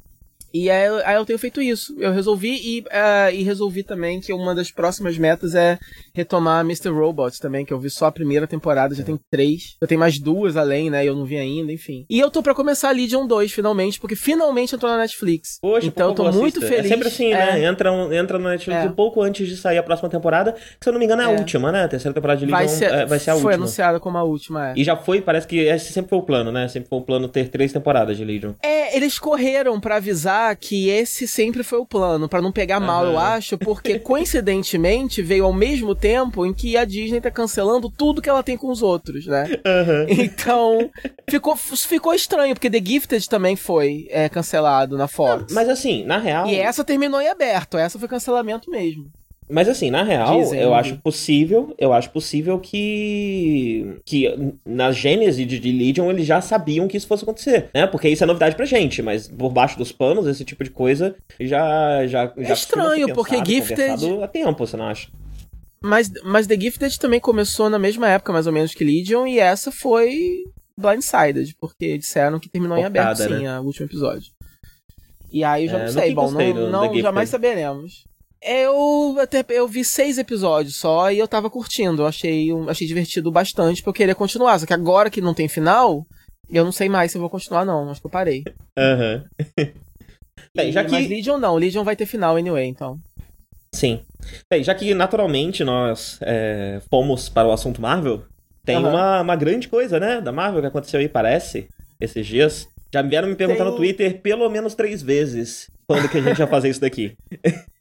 E 0.52 0.70
aí, 0.70 1.02
aí, 1.04 1.16
eu 1.16 1.24
tenho 1.24 1.38
feito 1.38 1.60
isso. 1.60 1.94
Eu 1.98 2.12
resolvi 2.12 2.60
e, 2.62 2.80
uh, 2.80 3.32
e 3.32 3.42
resolvi 3.42 3.82
também 3.82 4.20
que 4.20 4.32
uma 4.32 4.54
das 4.54 4.70
próximas 4.70 5.16
metas 5.16 5.54
é 5.54 5.78
retomar 6.14 6.60
Mr. 6.60 6.90
Robot 6.90 7.40
também, 7.40 7.64
que 7.64 7.72
eu 7.72 7.78
vi 7.78 7.90
só 7.90 8.06
a 8.06 8.12
primeira 8.12 8.46
temporada, 8.46 8.94
já 8.94 9.02
tem 9.02 9.18
três. 9.30 9.76
Eu 9.80 9.88
tenho 9.88 9.98
mais 10.00 10.18
duas 10.18 10.56
além, 10.56 10.90
né? 10.90 11.04
Eu 11.04 11.16
não 11.16 11.24
vi 11.24 11.36
ainda, 11.36 11.72
enfim. 11.72 12.04
E 12.08 12.18
eu 12.18 12.30
tô 12.30 12.42
para 12.42 12.54
começar 12.54 12.90
Legion 12.90 13.26
2, 13.26 13.52
finalmente, 13.52 13.98
porque 13.98 14.14
finalmente 14.14 14.74
entrou 14.74 14.90
na 14.90 14.98
Netflix. 14.98 15.58
Poxa, 15.60 15.86
então 15.86 16.10
eu 16.10 16.14
tô 16.14 16.32
muito 16.32 16.58
assista. 16.58 16.66
feliz. 16.66 16.86
É 16.86 16.88
sempre 16.88 17.08
assim, 17.08 17.30
né? 17.30 17.50
é. 17.50 17.52
né? 17.54 17.64
Entra, 17.64 17.90
entra 18.14 18.38
na 18.38 18.50
Netflix 18.50 18.80
é. 18.80 18.84
um 18.84 18.92
pouco 18.92 19.22
antes 19.22 19.48
de 19.48 19.56
sair 19.56 19.78
a 19.78 19.82
próxima 19.82 20.08
temporada, 20.08 20.52
que 20.52 20.60
se 20.80 20.88
eu 20.88 20.92
não 20.92 20.98
me 21.00 21.06
engano 21.06 21.22
é 21.22 21.26
a 21.26 21.32
é. 21.32 21.38
última, 21.38 21.72
né? 21.72 21.84
A 21.84 21.88
terceira 21.88 22.14
temporada 22.14 22.38
de 22.38 22.46
Legion 22.46 22.58
vai 22.58 22.68
ser, 22.68 22.92
é, 22.92 23.06
vai 23.06 23.18
ser 23.18 23.30
a 23.30 23.34
foi 23.34 23.42
última. 23.42 23.52
Foi 23.52 23.54
anunciada 23.54 24.00
como 24.00 24.18
a 24.18 24.22
última, 24.22 24.70
é. 24.70 24.74
E 24.76 24.84
já 24.84 24.96
foi, 24.96 25.20
parece 25.20 25.46
que 25.46 25.58
esse 25.58 25.92
sempre 25.92 26.10
foi 26.10 26.18
o 26.18 26.22
plano, 26.22 26.52
né? 26.52 26.68
Sempre 26.68 26.88
foi 26.88 26.98
o 26.98 27.02
plano 27.02 27.28
ter 27.28 27.48
três 27.48 27.72
temporadas 27.72 28.16
de 28.16 28.24
Legion. 28.24 28.52
É, 28.62 28.96
eles 28.96 29.18
correram 29.18 29.80
para 29.80 29.96
avisar 29.96 30.41
que 30.58 30.88
esse 30.88 31.26
sempre 31.26 31.62
foi 31.62 31.78
o 31.78 31.86
plano, 31.86 32.28
para 32.28 32.42
não 32.42 32.52
pegar 32.52 32.80
mal, 32.80 33.04
uhum. 33.04 33.12
eu 33.12 33.18
acho, 33.18 33.58
porque 33.58 33.98
coincidentemente 34.00 35.22
veio 35.22 35.44
ao 35.44 35.52
mesmo 35.52 35.94
tempo 35.94 36.44
em 36.44 36.52
que 36.52 36.76
a 36.76 36.84
Disney 36.84 37.20
tá 37.20 37.30
cancelando 37.30 37.90
tudo 37.90 38.20
que 38.20 38.28
ela 38.28 38.42
tem 38.42 38.56
com 38.56 38.68
os 38.68 38.82
outros, 38.82 39.26
né? 39.26 39.44
Uhum. 39.66 40.22
Então, 40.32 40.90
ficou, 41.28 41.56
ficou 41.56 42.14
estranho, 42.14 42.54
porque 42.54 42.70
The 42.70 42.80
Gifted 42.84 43.28
também 43.28 43.56
foi 43.56 44.06
é, 44.10 44.28
cancelado 44.28 44.96
na 44.96 45.08
Fox. 45.08 45.52
Mas 45.52 45.68
assim, 45.68 46.04
na 46.04 46.18
real. 46.18 46.46
E 46.46 46.56
essa 46.56 46.84
terminou 46.84 47.20
em 47.20 47.28
aberto, 47.28 47.76
essa 47.76 47.98
foi 47.98 48.08
cancelamento 48.08 48.70
mesmo. 48.70 49.10
Mas 49.52 49.68
assim, 49.68 49.90
na 49.90 50.02
real, 50.02 50.40
eu 50.54 50.72
acho 50.72 50.96
possível, 50.96 51.74
eu 51.78 51.92
acho 51.92 52.08
possível 52.10 52.58
que 52.58 53.98
que 54.04 54.54
na 54.64 54.90
gênese 54.90 55.44
de, 55.44 55.58
de 55.58 55.70
Legion 55.70 56.10
eles 56.10 56.26
já 56.26 56.40
sabiam 56.40 56.88
que 56.88 56.96
isso 56.96 57.06
fosse 57.06 57.22
acontecer, 57.22 57.68
né? 57.74 57.86
Porque 57.86 58.08
isso 58.08 58.24
é 58.24 58.26
novidade 58.26 58.56
pra 58.56 58.64
gente, 58.64 59.02
mas 59.02 59.28
por 59.28 59.50
baixo 59.50 59.76
dos 59.76 59.92
panos 59.92 60.26
esse 60.26 60.42
tipo 60.42 60.64
de 60.64 60.70
coisa 60.70 61.14
já 61.38 62.06
já 62.06 62.32
é 62.34 62.44
já 62.44 62.54
estranho, 62.54 63.12
porque 63.14 63.44
Gifted 63.44 64.22
há 64.22 64.26
tempo, 64.26 64.66
você 64.66 64.76
não 64.76 64.86
acha? 64.86 65.08
Mas 65.82 66.10
mas 66.24 66.46
The 66.46 66.58
Gifted 66.58 66.98
também 66.98 67.20
começou 67.20 67.68
na 67.68 67.78
mesma 67.78 68.08
época 68.08 68.32
mais 68.32 68.46
ou 68.46 68.52
menos 68.54 68.72
que 68.72 68.82
Legion 68.82 69.26
e 69.26 69.38
essa 69.38 69.70
foi 69.70 70.44
blindsided, 70.78 71.54
porque 71.60 71.98
disseram 71.98 72.40
que 72.40 72.48
terminou 72.48 72.78
em 72.78 72.84
aberto 72.84 73.18
sim, 73.18 73.42
né? 73.42 73.60
o 73.60 73.64
último 73.64 73.86
episódio. 73.86 74.32
E 75.30 75.44
aí 75.44 75.64
eu 75.64 75.70
já 75.70 75.78
é, 75.78 75.84
não 75.84 75.92
sei, 75.92 76.14
bom, 76.14 76.30
não, 76.30 76.70
não 76.70 76.94
jamais 77.00 77.28
saberemos. 77.28 78.04
Eu 78.44 79.16
até 79.20 79.44
eu 79.50 79.68
vi 79.68 79.84
seis 79.84 80.18
episódios 80.18 80.76
só 80.76 81.10
e 81.12 81.18
eu 81.18 81.28
tava 81.28 81.48
curtindo. 81.48 82.02
Eu 82.02 82.06
achei, 82.06 82.48
achei 82.68 82.86
divertido 82.86 83.30
bastante 83.30 83.80
porque 83.82 83.88
eu 83.88 84.02
queria 84.02 84.14
continuar. 84.14 84.58
Só 84.58 84.66
que 84.66 84.72
agora 84.72 85.10
que 85.10 85.20
não 85.20 85.32
tem 85.32 85.48
final, 85.48 86.04
eu 86.50 86.64
não 86.64 86.72
sei 86.72 86.88
mais 86.88 87.12
se 87.12 87.16
eu 87.18 87.20
vou 87.20 87.30
continuar, 87.30 87.64
não. 87.64 87.88
Acho 87.88 88.00
que 88.00 88.06
eu 88.06 88.10
parei. 88.10 88.42
Aham. 88.76 89.24
Uhum. 89.58 89.72
Bem, 90.54 90.72
já 90.72 90.84
que... 90.84 90.90
Mas 90.90 91.08
Legion 91.08 91.38
não, 91.38 91.56
Legion 91.56 91.84
vai 91.84 91.96
ter 91.96 92.04
final 92.04 92.36
anyway, 92.36 92.66
então. 92.66 92.98
Sim. 93.74 94.00
Bem, 94.50 94.62
já 94.62 94.74
que 94.74 94.92
naturalmente 94.92 95.64
nós 95.64 96.18
é, 96.20 96.80
fomos 96.90 97.28
para 97.28 97.48
o 97.48 97.52
assunto 97.52 97.80
Marvel, 97.80 98.24
tem 98.64 98.76
uhum. 98.76 98.90
uma, 98.90 99.22
uma 99.22 99.36
grande 99.36 99.68
coisa, 99.68 99.98
né, 99.98 100.20
da 100.20 100.30
Marvel 100.30 100.60
que 100.60 100.66
aconteceu 100.66 101.00
aí, 101.00 101.08
parece, 101.08 101.68
esses 102.00 102.26
dias. 102.26 102.68
Já 102.92 103.02
vieram 103.02 103.28
me 103.28 103.34
perguntar 103.34 103.64
tem... 103.64 103.72
no 103.72 103.76
Twitter 103.76 104.20
pelo 104.20 104.48
menos 104.50 104.74
três 104.74 105.02
vezes 105.02 105.70
quando 105.86 106.08
que 106.08 106.18
a 106.18 106.22
gente 106.22 106.38
vai 106.38 106.46
fazer 106.46 106.68
isso 106.68 106.80
daqui. 106.80 107.16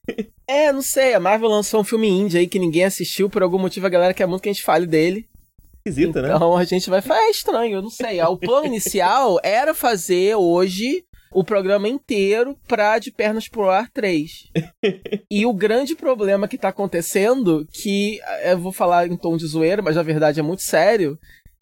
É, 0.47 0.73
não 0.73 0.81
sei, 0.81 1.13
a 1.13 1.19
Marvel 1.19 1.47
lançou 1.47 1.79
um 1.79 1.83
filme 1.83 2.09
indie 2.09 2.39
aí 2.39 2.47
que 2.47 2.59
ninguém 2.59 2.83
assistiu, 2.83 3.29
por 3.29 3.41
algum 3.41 3.57
motivo 3.57 3.85
a 3.85 3.89
galera 3.89 4.13
quer 4.13 4.25
muito 4.25 4.41
que 4.41 4.49
a 4.49 4.51
gente 4.51 4.63
fale 4.63 4.85
dele. 4.85 5.25
Esquisito, 5.77 6.09
então, 6.09 6.21
né? 6.23 6.35
Então 6.35 6.57
a 6.57 6.63
gente 6.65 6.89
vai 6.89 7.01
falar, 7.01 7.21
é 7.21 7.29
estranho, 7.29 7.75
eu 7.75 7.81
não 7.81 7.89
sei. 7.89 8.21
O 8.23 8.35
plano 8.35 8.65
inicial 8.67 9.39
era 9.43 9.73
fazer 9.73 10.35
hoje 10.35 11.05
o 11.31 11.43
programa 11.43 11.87
inteiro 11.87 12.57
pra 12.67 12.99
De 12.99 13.11
Pernas 13.11 13.47
pro 13.47 13.69
Ar 13.69 13.89
3. 13.89 14.51
e 15.31 15.45
o 15.45 15.53
grande 15.53 15.95
problema 15.95 16.47
que 16.47 16.57
tá 16.57 16.67
acontecendo, 16.67 17.65
que 17.71 18.19
eu 18.43 18.57
vou 18.57 18.73
falar 18.73 19.07
em 19.07 19.15
tom 19.15 19.37
de 19.37 19.47
zoeira, 19.47 19.81
mas 19.81 19.95
na 19.95 20.03
verdade 20.03 20.39
é 20.39 20.43
muito 20.43 20.63
sério, 20.63 21.17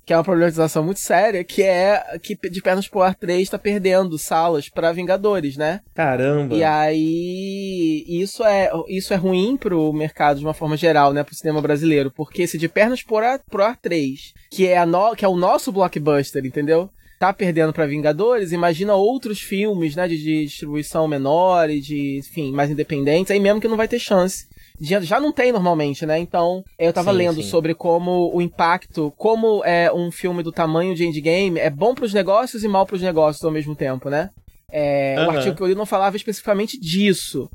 que 0.09 0.13
é 0.13 0.17
uma 0.17 0.23
problematização 0.23 0.83
muito 0.83 0.99
séria, 0.99 1.43
que 1.43 1.61
é 1.61 2.17
que 2.19 2.35
de 2.49 2.63
Pernas 2.63 2.87
pro 2.87 3.03
Ar 3.03 3.13
3 3.13 3.47
tá 3.47 3.59
perdendo 3.59 4.17
salas 4.17 4.67
para 4.67 4.91
Vingadores, 4.91 5.55
né? 5.55 5.81
Caramba! 5.93 6.55
E 6.55 6.63
aí, 6.63 8.03
isso 8.07 8.43
é, 8.43 8.71
isso 8.87 9.13
é 9.13 9.17
ruim 9.17 9.55
pro 9.55 9.93
mercado 9.93 10.39
de 10.39 10.43
uma 10.43 10.55
forma 10.55 10.75
geral, 10.75 11.13
né? 11.13 11.23
Pro 11.23 11.35
cinema 11.35 11.61
brasileiro, 11.61 12.09
porque 12.09 12.47
se 12.47 12.57
de 12.57 12.67
Pernas 12.67 13.03
pro 13.03 13.17
Ar, 13.17 13.39
pro 13.51 13.63
Ar 13.63 13.77
3, 13.77 14.33
que 14.49 14.65
é, 14.65 14.79
a 14.79 14.85
no, 14.87 15.15
que 15.15 15.23
é 15.23 15.27
o 15.27 15.37
nosso 15.37 15.71
blockbuster, 15.71 16.43
entendeu? 16.43 16.89
Tá 17.19 17.31
perdendo 17.31 17.71
para 17.71 17.85
Vingadores, 17.85 18.51
imagina 18.51 18.95
outros 18.95 19.39
filmes, 19.39 19.95
né, 19.95 20.07
de, 20.07 20.17
de 20.17 20.45
distribuição 20.45 21.07
menor 21.07 21.69
e 21.69 21.79
de, 21.79 22.17
enfim, 22.17 22.51
mais 22.51 22.71
independentes, 22.71 23.29
aí 23.29 23.39
mesmo 23.39 23.61
que 23.61 23.67
não 23.67 23.77
vai 23.77 23.87
ter 23.87 23.99
chance 23.99 24.47
já 24.79 25.19
não 25.19 25.31
tem 25.31 25.51
normalmente, 25.51 26.05
né? 26.05 26.17
Então, 26.19 26.63
eu 26.77 26.93
tava 26.93 27.11
sim, 27.11 27.17
lendo 27.17 27.41
sim. 27.41 27.49
sobre 27.49 27.73
como 27.73 28.33
o 28.33 28.41
impacto, 28.41 29.13
como 29.17 29.63
é 29.65 29.91
um 29.91 30.11
filme 30.11 30.41
do 30.41 30.51
tamanho 30.51 30.95
de 30.95 31.05
Endgame 31.05 31.59
é 31.59 31.69
bom 31.69 31.93
para 31.93 32.05
os 32.05 32.13
negócios 32.13 32.63
e 32.63 32.67
mal 32.67 32.85
para 32.85 32.95
os 32.95 33.01
negócios 33.01 33.43
ao 33.43 33.51
mesmo 33.51 33.75
tempo, 33.75 34.09
né? 34.09 34.29
É, 34.71 35.15
uhum. 35.19 35.27
O 35.27 35.31
artigo 35.31 35.55
que 35.55 35.63
eu 35.63 35.67
li 35.67 35.75
não 35.75 35.85
falava 35.85 36.15
especificamente 36.15 36.79
disso. 36.79 37.49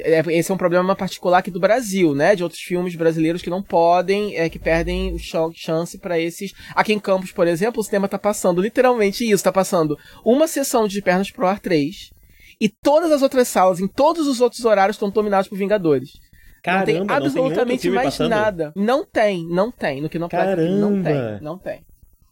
É, 0.00 0.24
esse 0.32 0.50
é 0.50 0.54
um 0.54 0.58
problema 0.58 0.96
particular 0.96 1.38
aqui 1.38 1.50
do 1.50 1.60
Brasil, 1.60 2.14
né? 2.14 2.34
De 2.34 2.42
outros 2.42 2.60
filmes 2.60 2.96
brasileiros 2.96 3.42
que 3.42 3.50
não 3.50 3.62
podem, 3.62 4.36
é, 4.36 4.48
que 4.48 4.58
perdem 4.58 5.16
chance 5.54 5.98
para 5.98 6.18
esses. 6.18 6.52
Aqui 6.74 6.92
em 6.92 6.98
Campos, 6.98 7.30
por 7.30 7.46
exemplo, 7.46 7.80
o 7.80 7.84
cinema 7.84 8.08
tá 8.08 8.18
passando 8.18 8.60
literalmente 8.60 9.30
isso, 9.30 9.44
tá 9.44 9.52
passando 9.52 9.96
uma 10.24 10.48
sessão 10.48 10.88
de 10.88 11.00
Pernas 11.00 11.30
pro 11.30 11.46
Ar 11.46 11.60
3 11.60 12.10
e 12.60 12.68
todas 12.68 13.12
as 13.12 13.22
outras 13.22 13.48
salas, 13.48 13.80
em 13.80 13.86
todos 13.86 14.26
os 14.26 14.40
outros 14.40 14.64
horários, 14.64 14.96
estão 14.96 15.10
dominados 15.10 15.48
por 15.48 15.58
Vingadores. 15.58 16.10
Caramba, 16.64 16.92
não 16.92 17.06
tem 17.06 17.16
absolutamente 17.16 17.90
não 17.90 17.94
tem 17.94 18.04
mais 18.04 18.18
nada. 18.20 18.72
Não 18.74 19.04
tem, 19.04 19.46
não 19.46 19.70
tem. 19.70 20.00
No 20.00 20.08
que 20.08 20.18
não 20.18 20.30
Caramba. 20.30 20.62
não 20.62 21.02
tem, 21.02 21.14
não 21.42 21.58
tem. 21.58 21.80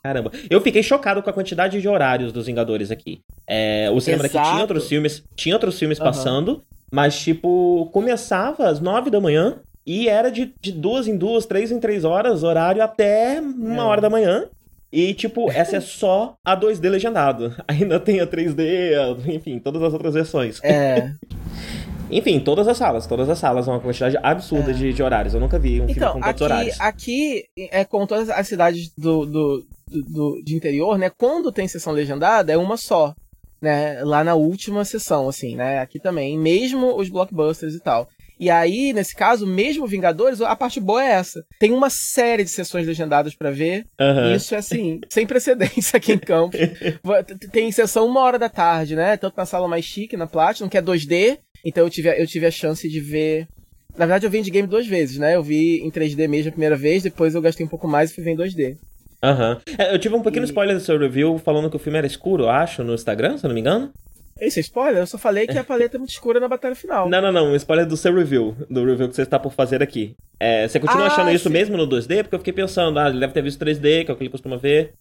Caramba, 0.03 0.33
eu 0.49 0.61
fiquei 0.63 0.83
chocado 0.83 1.23
com 1.23 1.29
a 1.29 1.33
quantidade 1.35 1.81
de 1.81 1.87
horários 1.87 2.33
dos 2.33 2.47
Vingadores 2.47 2.91
aqui. 2.91 3.21
É, 3.47 3.91
o 3.93 4.01
cinema 4.01 4.25
Exato. 4.25 4.39
daqui 4.39 4.51
tinha 4.51 4.63
outros 4.63 4.89
filmes, 4.89 5.25
tinha 5.37 5.55
outros 5.55 5.79
filmes 5.79 5.99
uhum. 5.99 6.05
passando, 6.05 6.63
mas 6.91 7.21
tipo, 7.21 7.91
começava 7.93 8.69
às 8.69 8.81
nove 8.81 9.11
da 9.11 9.21
manhã 9.21 9.61
e 9.87 10.09
era 10.09 10.31
de, 10.31 10.55
de 10.61 10.73
duas 10.73 11.07
em 11.07 11.17
duas, 11.17 11.45
três 11.45 11.71
em 11.71 11.79
três 11.79 12.03
horas, 12.03 12.43
horário 12.43 12.83
até 12.83 13.39
uma 13.39 13.83
é. 13.83 13.87
hora 13.87 14.01
da 14.01 14.09
manhã. 14.09 14.47
E, 14.91 15.13
tipo, 15.13 15.51
essa 15.53 15.77
é 15.77 15.81
só 15.81 16.37
a 16.43 16.57
2D 16.57 16.89
legendado. 16.89 17.55
Ainda 17.69 18.01
tem 18.01 18.19
a 18.21 18.27
3D, 18.27 19.29
enfim, 19.29 19.59
todas 19.59 19.83
as 19.83 19.93
outras 19.93 20.15
versões. 20.15 20.59
É. 20.65 21.13
Enfim, 22.13 22.39
todas 22.39 22.69
as 22.69 22.77
salas, 22.77 23.07
todas 23.07 23.29
as 23.29 23.39
salas, 23.39 23.67
uma 23.67 23.81
quantidade 23.81 24.17
absurda 24.23 24.71
é. 24.71 24.75
de, 24.75 24.93
de, 24.93 25.03
horários. 25.03 25.35
Eu 25.35 25.41
nunca 25.41 25.59
vi 25.59 25.81
um 25.81 25.89
então, 25.89 26.13
filme 26.13 26.13
com 26.13 26.21
tantos 26.21 26.29
aqui, 26.29 26.45
horários. 26.45 26.81
Aqui, 26.81 27.45
é, 27.71 27.85
com 27.85 28.07
todas 28.07 28.29
as 28.29 28.47
cidades 28.47 28.93
do, 28.97 29.25
do, 29.25 29.67
do, 29.89 30.43
de 30.45 30.55
interior, 30.55 30.99
né? 30.99 31.11
Quando 31.11 31.51
tem 31.51 31.67
sessão 31.67 31.93
legendada, 31.93 32.53
é 32.53 32.57
uma 32.57 32.77
só. 32.77 33.15
Né, 33.61 34.03
lá 34.03 34.25
na 34.25 34.35
última 34.35 34.85
sessão, 34.85 35.29
assim, 35.29 35.55
né? 35.55 35.79
Aqui 35.79 36.01
também, 36.01 36.37
mesmo 36.37 36.97
os 36.97 37.09
blockbusters 37.09 37.75
e 37.75 37.81
tal. 37.81 38.09
E 38.43 38.51
aí, 38.51 38.93
nesse 38.93 39.15
caso, 39.15 39.47
mesmo 39.47 39.87
Vingadores, 39.87 40.41
a 40.41 40.57
parte 40.57 40.81
boa 40.81 41.01
é 41.01 41.13
essa. 41.13 41.45
Tem 41.61 41.71
uma 41.71 41.89
série 41.89 42.43
de 42.43 42.51
sessões 42.51 42.85
legendadas 42.85 43.37
para 43.37 43.53
ver. 43.53 43.87
Uhum. 44.01 44.35
Isso 44.35 44.53
é 44.57 44.59
assim, 44.59 45.01
sem 45.09 45.25
precedência 45.25 45.97
aqui 45.97 46.15
em 46.15 46.19
Campos. 46.19 46.59
Tem 47.53 47.71
sessão 47.71 48.05
uma 48.05 48.21
hora 48.21 48.41
da 48.41 48.49
tarde, 48.49 48.97
né? 48.97 49.17
Tanto 49.17 49.37
na 49.37 49.47
sala 49.47 49.69
mais 49.69 49.85
chique, 49.85 50.17
na 50.17 50.27
Platinum, 50.27 50.69
que 50.69 50.77
é 50.77 50.83
2D, 50.83 51.39
então 51.65 51.85
eu 51.85 51.91
tive, 51.91 52.09
eu 52.21 52.27
tive 52.27 52.47
a 52.47 52.51
chance 52.51 52.89
de 52.89 53.01
ver. 53.01 53.49
Na 53.97 54.07
verdade, 54.07 54.27
eu 54.27 54.31
vi 54.31 54.39
Endgame 54.39 54.67
duas 54.67 54.87
vezes, 54.87 55.19
né? 55.19 55.37
Eu 55.37 55.43
vi 55.43 55.81
em 55.81 55.91
3D 55.91 56.27
mesmo 56.27 56.49
a 56.49 56.53
primeira 56.53 56.77
vez, 56.77 57.03
depois 57.03 57.35
eu 57.35 57.43
gastei 57.43 57.65
um 57.65 57.69
pouco 57.69 57.87
mais 57.87 58.11
e 58.11 58.15
fui 58.15 58.25
ver 58.25 58.33
em 58.33 58.37
2D. 58.37 58.77
Aham. 59.23 59.61
Uhum. 59.69 59.75
É, 59.79 59.95
eu 59.95 59.99
tive 59.99 60.15
um 60.15 60.23
pequeno 60.23 60.45
e... 60.45 60.49
spoiler 60.49 60.75
do 60.75 60.83
seu 60.83 60.99
review 60.99 61.39
falando 61.39 61.71
que 61.71 61.77
o 61.77 61.79
filme 61.79 61.99
era 61.99 62.07
escuro, 62.07 62.49
acho, 62.49 62.83
no 62.83 62.95
Instagram, 62.95 63.37
se 63.37 63.45
eu 63.45 63.49
não 63.49 63.55
me 63.55 63.61
engano. 63.61 63.93
Esse 64.41 64.59
é 64.59 64.63
spoiler? 64.63 65.03
Eu 65.03 65.07
só 65.07 65.19
falei 65.19 65.47
que 65.47 65.57
a 65.57 65.63
paleta 65.65 65.97
é 65.97 65.99
muito 65.99 66.11
escura 66.11 66.41
na 66.41 66.49
batalha 66.49 66.75
final. 66.75 67.09
Não, 67.09 67.21
não, 67.21 67.31
não. 67.31 67.53
Um 67.53 67.57
spoiler 67.57 67.87
do 67.87 67.97
seu 67.97 68.13
review. 68.13 68.57
Do 68.69 68.85
review 68.85 69.09
que 69.09 69.15
você 69.15 69.23
está 69.23 69.39
por 69.39 69.53
fazer 69.53 69.83
aqui. 69.83 70.17
É, 70.41 70.67
você 70.67 70.81
continua 70.81 71.05
ah, 71.05 71.07
achando 71.07 71.29
sim. 71.29 71.35
isso 71.35 71.49
mesmo 71.49 71.77
no 71.77 71.87
2D? 71.87 72.23
Porque 72.23 72.35
eu 72.35 72.39
fiquei 72.41 72.53
pensando, 72.53 72.99
ah, 72.99 73.09
ele 73.09 73.21
deve 73.21 73.33
ter 73.33 73.43
visto 73.43 73.65
3D, 73.65 74.05
que 74.05 74.11
é 74.11 74.15
o 74.15 74.17
que 74.17 74.25
ele 74.25 74.31
costuma 74.31 74.57
ver. 74.57 74.95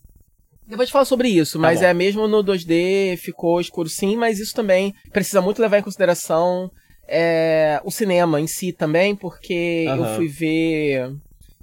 Depois 0.71 0.87
de 0.87 0.93
falar 0.93 1.03
sobre 1.03 1.27
isso, 1.27 1.57
tá 1.57 1.59
mas 1.59 1.81
bom. 1.81 1.85
é 1.85 1.93
mesmo 1.93 2.27
no 2.29 2.41
2D 2.41 3.17
ficou 3.17 3.59
escuro 3.59 3.89
sim, 3.89 4.15
mas 4.15 4.39
isso 4.39 4.53
também 4.53 4.93
precisa 5.11 5.41
muito 5.41 5.61
levar 5.61 5.79
em 5.79 5.83
consideração 5.83 6.71
é, 7.05 7.81
o 7.83 7.91
cinema 7.91 8.39
em 8.39 8.47
si 8.47 8.71
também, 8.71 9.13
porque 9.13 9.85
uhum. 9.89 9.97
eu 9.97 10.15
fui 10.15 10.29
ver. 10.29 11.13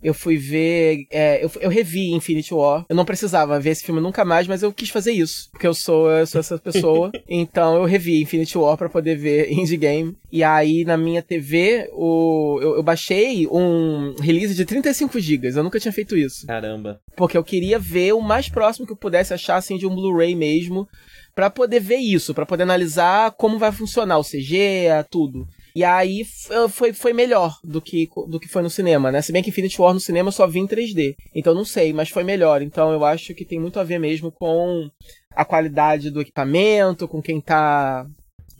Eu 0.02 0.14
fui 0.14 0.36
ver. 0.36 1.06
É, 1.10 1.44
eu, 1.44 1.50
eu 1.60 1.70
revi 1.70 2.12
Infinity 2.12 2.54
War. 2.54 2.84
Eu 2.88 2.96
não 2.96 3.04
precisava 3.04 3.58
ver 3.60 3.70
esse 3.70 3.84
filme 3.84 4.00
nunca 4.00 4.24
mais, 4.24 4.46
mas 4.46 4.62
eu 4.62 4.72
quis 4.72 4.90
fazer 4.90 5.12
isso. 5.12 5.48
Porque 5.50 5.66
eu 5.66 5.74
sou, 5.74 6.10
eu 6.10 6.26
sou 6.26 6.40
essa 6.40 6.58
pessoa. 6.58 7.10
então 7.28 7.76
eu 7.76 7.84
revi 7.84 8.22
Infinity 8.22 8.56
War 8.56 8.76
para 8.76 8.88
poder 8.88 9.16
ver 9.16 9.50
Endgame. 9.52 10.16
E 10.30 10.44
aí 10.44 10.84
na 10.84 10.96
minha 10.96 11.22
TV, 11.22 11.88
o, 11.92 12.58
eu, 12.60 12.76
eu 12.76 12.82
baixei 12.82 13.46
um 13.48 14.14
release 14.20 14.54
de 14.54 14.64
35 14.64 15.18
GB. 15.18 15.48
Eu 15.48 15.64
nunca 15.64 15.80
tinha 15.80 15.92
feito 15.92 16.16
isso. 16.16 16.46
Caramba. 16.46 17.00
Porque 17.16 17.36
eu 17.36 17.44
queria 17.44 17.78
ver 17.78 18.12
o 18.12 18.20
mais 18.20 18.48
próximo 18.48 18.86
que 18.86 18.92
eu 18.92 18.96
pudesse 18.96 19.34
achar, 19.34 19.56
assim, 19.56 19.76
de 19.76 19.86
um 19.86 19.94
Blu-ray 19.94 20.34
mesmo 20.34 20.88
para 21.34 21.50
poder 21.50 21.78
ver 21.78 21.98
isso, 21.98 22.34
para 22.34 22.44
poder 22.44 22.64
analisar 22.64 23.30
como 23.32 23.58
vai 23.58 23.70
funcionar 23.70 24.18
o 24.18 24.24
CG, 24.24 24.88
tudo. 25.08 25.46
E 25.78 25.84
aí 25.84 26.24
foi, 26.70 26.92
foi 26.92 27.12
melhor 27.12 27.56
do 27.62 27.80
que, 27.80 28.10
do 28.26 28.40
que 28.40 28.48
foi 28.48 28.62
no 28.62 28.68
cinema, 28.68 29.12
né? 29.12 29.22
Se 29.22 29.30
bem 29.30 29.44
que 29.44 29.50
Infinity 29.50 29.80
War 29.80 29.94
no 29.94 30.00
cinema 30.00 30.26
eu 30.26 30.32
só 30.32 30.44
vi 30.44 30.58
em 30.58 30.66
3D. 30.66 31.14
Então 31.32 31.54
não 31.54 31.64
sei, 31.64 31.92
mas 31.92 32.08
foi 32.08 32.24
melhor. 32.24 32.62
Então 32.62 32.90
eu 32.90 33.04
acho 33.04 33.32
que 33.32 33.44
tem 33.44 33.60
muito 33.60 33.78
a 33.78 33.84
ver 33.84 34.00
mesmo 34.00 34.32
com 34.32 34.90
a 35.30 35.44
qualidade 35.44 36.10
do 36.10 36.20
equipamento, 36.20 37.06
com 37.06 37.22
quem 37.22 37.40
tá 37.40 38.04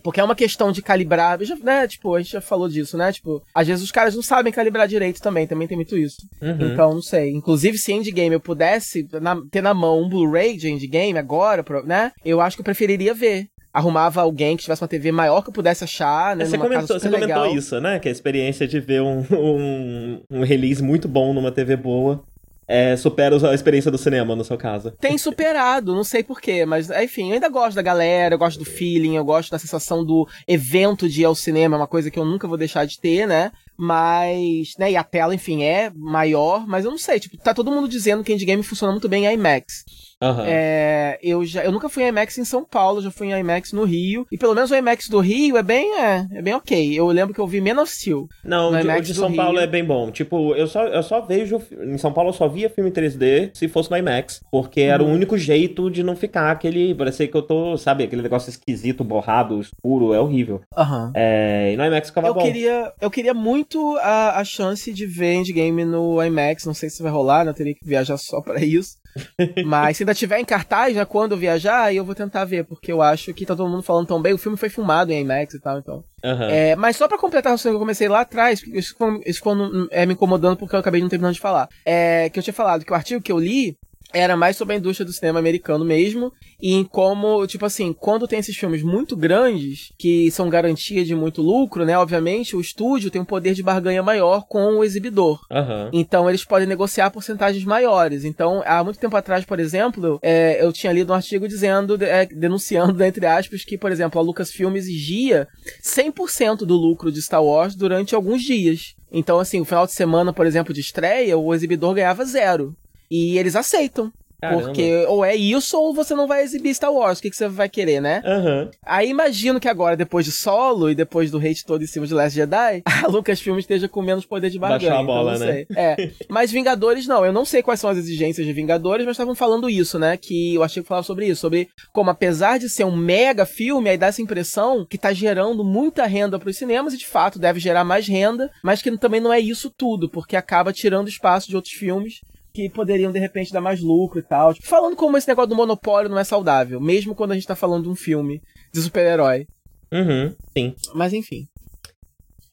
porque 0.00 0.20
é 0.20 0.25
uma 0.25 0.37
questão 0.37 0.70
de 0.70 0.80
calibrar, 0.80 1.40
né? 1.60 1.88
Tipo, 1.88 2.14
a 2.14 2.22
gente 2.22 2.30
já 2.30 2.40
falou 2.40 2.68
disso, 2.68 2.96
né? 2.96 3.12
Tipo, 3.12 3.42
às 3.52 3.66
vezes 3.66 3.82
os 3.82 3.90
caras 3.90 4.14
não 4.14 4.22
sabem 4.22 4.52
calibrar 4.52 4.87
direito 4.87 5.20
também, 5.20 5.44
também 5.44 5.66
tem 5.66 5.76
muito 5.76 5.98
isso. 5.98 6.18
Uhum. 6.40 6.72
Então, 6.72 6.94
não 6.94 7.02
sei. 7.02 7.32
Inclusive, 7.32 7.76
se 7.76 7.92
Endgame 7.92 8.32
eu 8.32 8.40
pudesse 8.40 9.08
na, 9.20 9.42
ter 9.50 9.60
na 9.60 9.75
mão 9.75 10.00
um 10.00 10.08
Blu-ray 10.08 10.56
de 10.56 10.70
Endgame 10.70 11.18
agora, 11.18 11.64
né? 11.84 12.12
Eu 12.25 12.40
acho 12.40 12.56
que 12.56 12.60
eu 12.60 12.64
preferiria 12.64 13.12
ver 13.12 13.48
arrumava 13.78 14.20
alguém 14.20 14.56
que 14.56 14.64
tivesse 14.64 14.82
uma 14.82 14.88
TV 14.88 15.12
maior 15.12 15.42
que 15.42 15.49
eu 15.49 15.52
pudesse 15.52 15.85
achar, 15.85 16.37
né? 16.37 16.44
É, 16.44 16.47
você 16.47 16.58
comentou, 16.58 16.99
você 16.99 17.08
comentou 17.08 17.47
isso, 17.56 17.80
né? 17.80 17.99
Que 17.99 18.08
a 18.08 18.12
experiência 18.12 18.66
de 18.66 18.80
ver 18.80 19.00
um, 19.00 19.25
um, 19.30 20.20
um, 20.30 20.42
release 20.42 20.82
muito 20.82 21.08
bom 21.08 21.32
numa 21.32 21.52
TV 21.52 21.76
boa 21.76 22.23
é, 22.66 22.97
supera 22.97 23.35
a 23.49 23.54
experiência 23.54 23.90
do 23.90 23.97
cinema, 23.97 24.37
no 24.37 24.44
seu 24.44 24.58
caso. 24.58 24.90
Tem 25.00 25.16
superado, 25.16 25.94
não 25.94 26.04
sei 26.04 26.23
porquê, 26.23 26.66
mas 26.66 26.90
enfim, 26.90 27.28
eu 27.28 27.35
ainda 27.35 27.49
gosto 27.49 27.76
da 27.76 27.82
galera, 27.82 28.35
eu 28.35 28.38
gosto 28.38 28.58
do 28.58 28.64
feeling, 28.64 29.16
eu 29.16 29.25
gosto 29.25 29.50
da 29.50 29.58
sensação 29.58 30.04
do 30.04 30.28
evento 30.47 31.08
de 31.08 31.23
ir 31.23 31.25
ao 31.25 31.35
cinema, 31.35 31.76
é 31.76 31.78
uma 31.78 31.87
coisa 31.87 32.11
que 32.11 32.18
eu 32.18 32.26
nunca 32.26 32.47
vou 32.47 32.58
deixar 32.58 32.85
de 32.85 33.00
ter, 33.00 33.26
né? 33.26 33.52
Mas, 33.76 34.75
né, 34.76 34.90
e 34.90 34.97
a 34.97 35.04
tela, 35.04 35.35
enfim, 35.35 35.62
é 35.62 35.90
maior, 35.94 36.66
mas 36.66 36.85
eu 36.85 36.90
não 36.90 36.99
sei, 36.99 37.20
tipo, 37.20 37.38
tá 37.38 37.54
todo 37.54 37.70
mundo 37.70 37.88
dizendo 37.88 38.25
que 38.25 38.32
Endgame 38.32 38.62
funciona 38.62 38.92
muito 38.92 39.08
bem 39.08 39.25
em 39.25 39.32
IMAX. 39.32 39.85
Uhum. 40.22 40.44
É, 40.44 41.18
eu, 41.22 41.44
já, 41.44 41.64
eu 41.64 41.70
nunca 41.70 41.88
fui 41.88 42.02
em 42.02 42.08
IMAX 42.08 42.38
em 42.38 42.44
São 42.44 42.64
Paulo, 42.64 43.00
já 43.00 43.10
fui 43.10 43.28
em 43.28 43.38
IMAX 43.38 43.72
no 43.72 43.84
Rio. 43.84 44.26
E 44.32 44.37
pelo 44.37 44.54
menos 44.54 44.70
o 44.70 44.76
IMAX 44.76 45.08
do 45.08 45.20
Rio 45.20 45.56
é 45.56 45.62
bem, 45.62 46.00
é, 46.00 46.26
é 46.32 46.42
bem 46.42 46.54
ok. 46.54 46.98
Eu 46.98 47.06
lembro 47.08 47.34
que 47.34 47.40
eu 47.40 47.46
vi 47.46 47.60
menos 47.60 47.90
Steel. 47.90 48.28
Não, 48.44 48.72
o 48.72 49.00
de, 49.00 49.00
de 49.08 49.14
São 49.14 49.32
Paulo 49.32 49.58
Rio. 49.58 49.62
é 49.62 49.66
bem 49.66 49.84
bom. 49.84 50.10
Tipo, 50.10 50.54
eu 50.54 50.66
só, 50.66 50.87
eu 50.87 51.02
só 51.02 51.20
vejo. 51.20 51.60
Em 51.84 51.98
São 51.98 52.12
Paulo 52.12 52.30
eu 52.30 52.34
só 52.34 52.48
via 52.48 52.68
filme 52.68 52.90
3D 52.90 53.50
se 53.54 53.68
fosse 53.68 53.90
no 53.90 53.96
IMAX. 53.96 54.42
Porque 54.50 54.80
era 54.80 55.02
uhum. 55.02 55.10
o 55.10 55.14
único 55.14 55.38
jeito 55.38 55.90
de 55.90 56.02
não 56.02 56.16
ficar 56.16 56.50
aquele. 56.50 56.94
Parecia 56.94 57.28
que 57.28 57.37
eu 57.37 57.42
tô, 57.42 57.76
sabe, 57.76 58.04
aquele 58.04 58.22
negócio 58.22 58.50
esquisito, 58.50 59.04
borrado, 59.04 59.60
escuro, 59.60 60.12
é 60.12 60.20
horrível. 60.20 60.60
Uhum. 60.76 61.12
É, 61.14 61.72
e 61.72 61.76
no 61.76 61.84
IMAX 61.84 62.08
ficava 62.08 62.28
eu 62.28 62.34
bom. 62.34 62.42
Queria, 62.42 62.92
eu 63.00 63.10
queria 63.10 63.34
muito 63.34 63.96
a, 63.98 64.38
a 64.40 64.44
chance 64.44 64.92
de 64.92 65.06
ver 65.06 65.34
Endgame 65.34 65.84
no 65.84 66.22
IMAX. 66.22 66.64
Não 66.64 66.75
sei 66.75 66.90
se 66.90 67.02
vai 67.02 67.12
rolar, 67.12 67.44
né? 67.44 67.50
Eu 67.50 67.54
teria 67.54 67.75
que 67.75 67.87
viajar 67.87 68.16
só 68.16 68.40
para 68.40 68.64
isso. 68.64 68.96
Mas 69.64 69.96
ainda 70.08 70.14
tiver 70.14 70.40
em 70.40 70.44
cartaz, 70.44 70.94
já 70.94 71.04
quando 71.04 71.32
eu 71.32 71.38
viajar, 71.38 71.94
eu 71.94 72.04
vou 72.04 72.14
tentar 72.14 72.44
ver, 72.44 72.64
porque 72.64 72.90
eu 72.90 73.02
acho 73.02 73.32
que 73.34 73.44
tá 73.44 73.54
todo 73.54 73.68
mundo 73.68 73.82
falando 73.82 74.06
tão 74.06 74.20
bem. 74.20 74.32
O 74.32 74.38
filme 74.38 74.56
foi 74.56 74.68
filmado 74.68 75.12
em 75.12 75.20
IMAX 75.20 75.54
e 75.54 75.60
tal, 75.60 75.78
então. 75.78 76.04
Uhum. 76.24 76.42
É, 76.42 76.74
mas 76.76 76.96
só 76.96 77.06
para 77.06 77.18
completar 77.18 77.54
o 77.54 77.58
que 77.58 77.68
eu 77.68 77.78
comecei 77.78 78.08
lá 78.08 78.20
atrás, 78.20 78.62
isso 78.62 78.90
ficou, 78.90 79.20
isso 79.24 79.38
ficou 79.38 79.56
é, 79.90 80.06
me 80.06 80.14
incomodando 80.14 80.56
porque 80.56 80.74
eu 80.74 80.80
acabei 80.80 81.00
não 81.00 81.08
terminando 81.08 81.34
de 81.34 81.40
falar. 81.40 81.68
É, 81.84 82.28
que 82.30 82.38
eu 82.38 82.42
tinha 82.42 82.54
falado 82.54 82.84
que 82.84 82.92
o 82.92 82.96
artigo 82.96 83.22
que 83.22 83.32
eu 83.32 83.38
li 83.38 83.76
era 84.12 84.36
mais 84.36 84.56
sobre 84.56 84.74
a 84.74 84.78
indústria 84.78 85.04
do 85.04 85.12
cinema 85.12 85.38
americano 85.38 85.84
mesmo, 85.84 86.32
e 86.60 86.74
em 86.74 86.84
como, 86.84 87.46
tipo 87.46 87.66
assim, 87.66 87.92
quando 87.92 88.26
tem 88.26 88.38
esses 88.38 88.56
filmes 88.56 88.82
muito 88.82 89.16
grandes, 89.16 89.92
que 89.98 90.30
são 90.30 90.48
garantia 90.48 91.04
de 91.04 91.14
muito 91.14 91.42
lucro, 91.42 91.84
né? 91.84 91.96
Obviamente, 91.98 92.56
o 92.56 92.60
estúdio 92.60 93.10
tem 93.10 93.20
um 93.20 93.24
poder 93.24 93.54
de 93.54 93.62
barganha 93.62 94.02
maior 94.02 94.46
com 94.48 94.76
o 94.76 94.84
exibidor. 94.84 95.40
Uhum. 95.50 95.90
Então, 95.92 96.28
eles 96.28 96.44
podem 96.44 96.66
negociar 96.66 97.10
porcentagens 97.10 97.64
maiores. 97.64 98.24
Então, 98.24 98.62
há 98.64 98.82
muito 98.82 98.98
tempo 98.98 99.16
atrás, 99.16 99.44
por 99.44 99.60
exemplo, 99.60 100.18
é, 100.22 100.64
eu 100.64 100.72
tinha 100.72 100.92
lido 100.92 101.12
um 101.12 101.16
artigo 101.16 101.46
dizendo, 101.46 102.02
é, 102.02 102.26
denunciando, 102.26 103.02
entre 103.04 103.26
aspas, 103.26 103.64
que, 103.64 103.76
por 103.76 103.92
exemplo, 103.92 104.18
a 104.18 104.22
Lucasfilm 104.22 104.74
exigia 104.76 105.46
100% 105.82 106.58
do 106.58 106.74
lucro 106.74 107.12
de 107.12 107.20
Star 107.20 107.44
Wars 107.44 107.74
durante 107.74 108.14
alguns 108.14 108.42
dias. 108.42 108.94
Então, 109.12 109.38
assim, 109.38 109.60
o 109.60 109.64
final 109.64 109.86
de 109.86 109.92
semana, 109.92 110.32
por 110.32 110.46
exemplo, 110.46 110.74
de 110.74 110.80
estreia, 110.80 111.36
o 111.36 111.54
exibidor 111.54 111.94
ganhava 111.94 112.24
zero. 112.24 112.76
E 113.10 113.38
eles 113.38 113.56
aceitam. 113.56 114.12
Caramba. 114.40 114.66
Porque 114.66 115.04
ou 115.08 115.24
é 115.24 115.34
isso 115.34 115.76
ou 115.76 115.92
você 115.92 116.14
não 116.14 116.28
vai 116.28 116.42
exibir 116.42 116.72
Star 116.72 116.92
Wars. 116.92 117.18
O 117.18 117.22
que, 117.22 117.30
que 117.30 117.36
você 117.36 117.48
vai 117.48 117.68
querer, 117.68 118.00
né? 118.00 118.22
Uhum. 118.24 118.70
Aí 118.84 119.10
imagino 119.10 119.58
que 119.58 119.68
agora, 119.68 119.96
depois 119.96 120.24
de 120.24 120.30
Solo 120.30 120.88
e 120.88 120.94
depois 120.94 121.30
do 121.30 121.38
hate 121.38 121.64
todo 121.64 121.82
em 121.82 121.86
cima 121.88 122.06
de 122.06 122.14
Last 122.14 122.36
Jedi, 122.36 122.82
a 122.86 123.08
Lucasfilm 123.08 123.58
esteja 123.58 123.88
com 123.88 124.00
menos 124.00 124.24
poder 124.24 124.48
de 124.48 124.58
barganha. 124.58 124.90
Baixar 124.90 125.02
a 125.02 125.06
bola, 125.06 125.34
então 125.34 125.46
né? 125.48 125.66
É. 125.74 126.10
Mas 126.30 126.52
Vingadores 126.52 127.06
não. 127.08 127.26
Eu 127.26 127.32
não 127.32 127.44
sei 127.44 127.62
quais 127.62 127.80
são 127.80 127.90
as 127.90 127.98
exigências 127.98 128.46
de 128.46 128.52
Vingadores, 128.52 129.04
mas 129.04 129.14
estavam 129.14 129.34
falando 129.34 129.68
isso, 129.68 129.98
né? 129.98 130.16
Que 130.16 130.54
eu 130.54 130.62
achei 130.62 130.82
que 130.82 130.88
falava 130.88 131.06
sobre 131.06 131.26
isso. 131.26 131.40
Sobre 131.40 131.68
como, 131.92 132.10
apesar 132.10 132.58
de 132.58 132.68
ser 132.68 132.84
um 132.84 132.96
mega 132.96 133.44
filme, 133.44 133.90
aí 133.90 133.98
dá 133.98 134.06
essa 134.06 134.22
impressão 134.22 134.86
que 134.88 134.98
tá 134.98 135.12
gerando 135.12 135.64
muita 135.64 136.06
renda 136.06 136.38
pros 136.38 136.56
cinemas 136.56 136.94
e 136.94 136.98
de 136.98 137.06
fato 137.06 137.38
deve 137.38 137.58
gerar 137.58 137.84
mais 137.84 138.06
renda, 138.06 138.50
mas 138.62 138.82
que 138.82 138.96
também 138.98 139.20
não 139.20 139.32
é 139.32 139.40
isso 139.40 139.70
tudo, 139.70 140.08
porque 140.08 140.36
acaba 140.36 140.72
tirando 140.72 141.08
espaço 141.08 141.48
de 141.48 141.56
outros 141.56 141.74
filmes 141.74 142.20
que 142.58 142.68
poderiam 142.68 143.12
de 143.12 143.20
repente 143.20 143.52
dar 143.52 143.60
mais 143.60 143.80
lucro 143.80 144.18
e 144.18 144.22
tal. 144.22 144.52
Tipo, 144.52 144.66
falando 144.66 144.96
como 144.96 145.16
esse 145.16 145.28
negócio 145.28 145.50
do 145.50 145.54
monopólio 145.54 146.10
não 146.10 146.18
é 146.18 146.24
saudável, 146.24 146.80
mesmo 146.80 147.14
quando 147.14 147.30
a 147.30 147.34
gente 147.34 147.46
tá 147.46 147.54
falando 147.54 147.84
de 147.84 147.88
um 147.88 147.94
filme 147.94 148.42
de 148.74 148.82
super-herói. 148.82 149.46
Uhum, 149.92 150.34
sim. 150.56 150.74
Mas 150.92 151.12
enfim. 151.12 151.46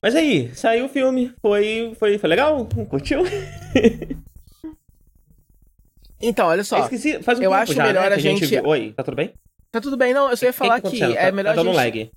Mas 0.03 0.13
aí, 0.13 0.53
saiu 0.53 0.85
o 0.85 0.89
filme, 0.89 1.33
foi, 1.41 1.95
foi, 1.97 2.19
foi 2.19 2.29
legal? 2.29 2.67
Curtiu? 2.88 3.24
então, 6.21 6.50
olha 6.50 6.63
só. 6.63 6.77
Eu 6.77 6.83
esqueci, 6.83 7.24
faz 7.24 7.39
um 7.39 7.41
eu 7.41 7.53
acho 7.53 7.74
já, 7.74 7.88
melhor 7.88 8.12
né, 8.12 8.15
a 8.15 8.19
gente... 8.19 8.45
gente... 8.45 8.63
Oi, 8.63 8.93
tá 8.95 9.03
tudo 9.03 9.15
bem? 9.15 9.33
Tá 9.71 9.81
tudo 9.81 9.97
bem, 9.97 10.13
não, 10.13 10.29
eu 10.29 10.38
só 10.38 10.45
ia 10.45 10.53
falar 10.53 10.81
que, 10.81 10.91
que, 10.91 10.97
que 10.97 11.03
é 11.03 11.31
melhor 11.31 11.55
tá, 11.55 11.63
tá 11.63 11.69
a 11.69 11.74
gente... 11.74 11.75
lag. 11.75 12.12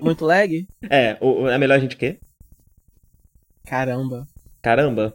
Muito 0.00 0.24
lag? 0.24 0.66
É, 0.88 1.18
o, 1.20 1.46
é 1.46 1.58
melhor 1.58 1.76
a 1.76 1.78
gente 1.78 1.94
o 1.94 1.98
quê? 1.98 2.18
Caramba. 3.66 4.26
Caramba. 4.62 5.14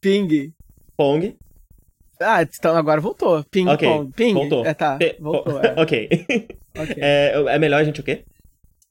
Ping. 0.00 0.52
Pong. 0.96 1.36
Ah, 2.20 2.42
então 2.42 2.76
agora 2.76 3.00
voltou. 3.00 3.42
Ping, 3.44 3.68
okay. 3.68 3.88
pong. 3.88 4.12
Ping. 4.12 4.34
Voltou. 4.34 4.66
É, 4.66 4.74
tá. 4.74 4.96
P 4.96 5.16
voltou. 5.18 5.60
É. 5.60 5.74
ok. 5.80 6.08
okay. 6.78 6.96
É, 6.98 7.32
é 7.48 7.58
melhor 7.58 7.80
a 7.80 7.84
gente 7.84 8.00
o 8.00 8.04
quê? 8.04 8.24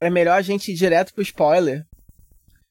É 0.01 0.09
melhor 0.09 0.37
a 0.37 0.41
gente 0.41 0.71
ir 0.71 0.75
direto 0.75 1.13
pro 1.13 1.21
spoiler. 1.21 1.85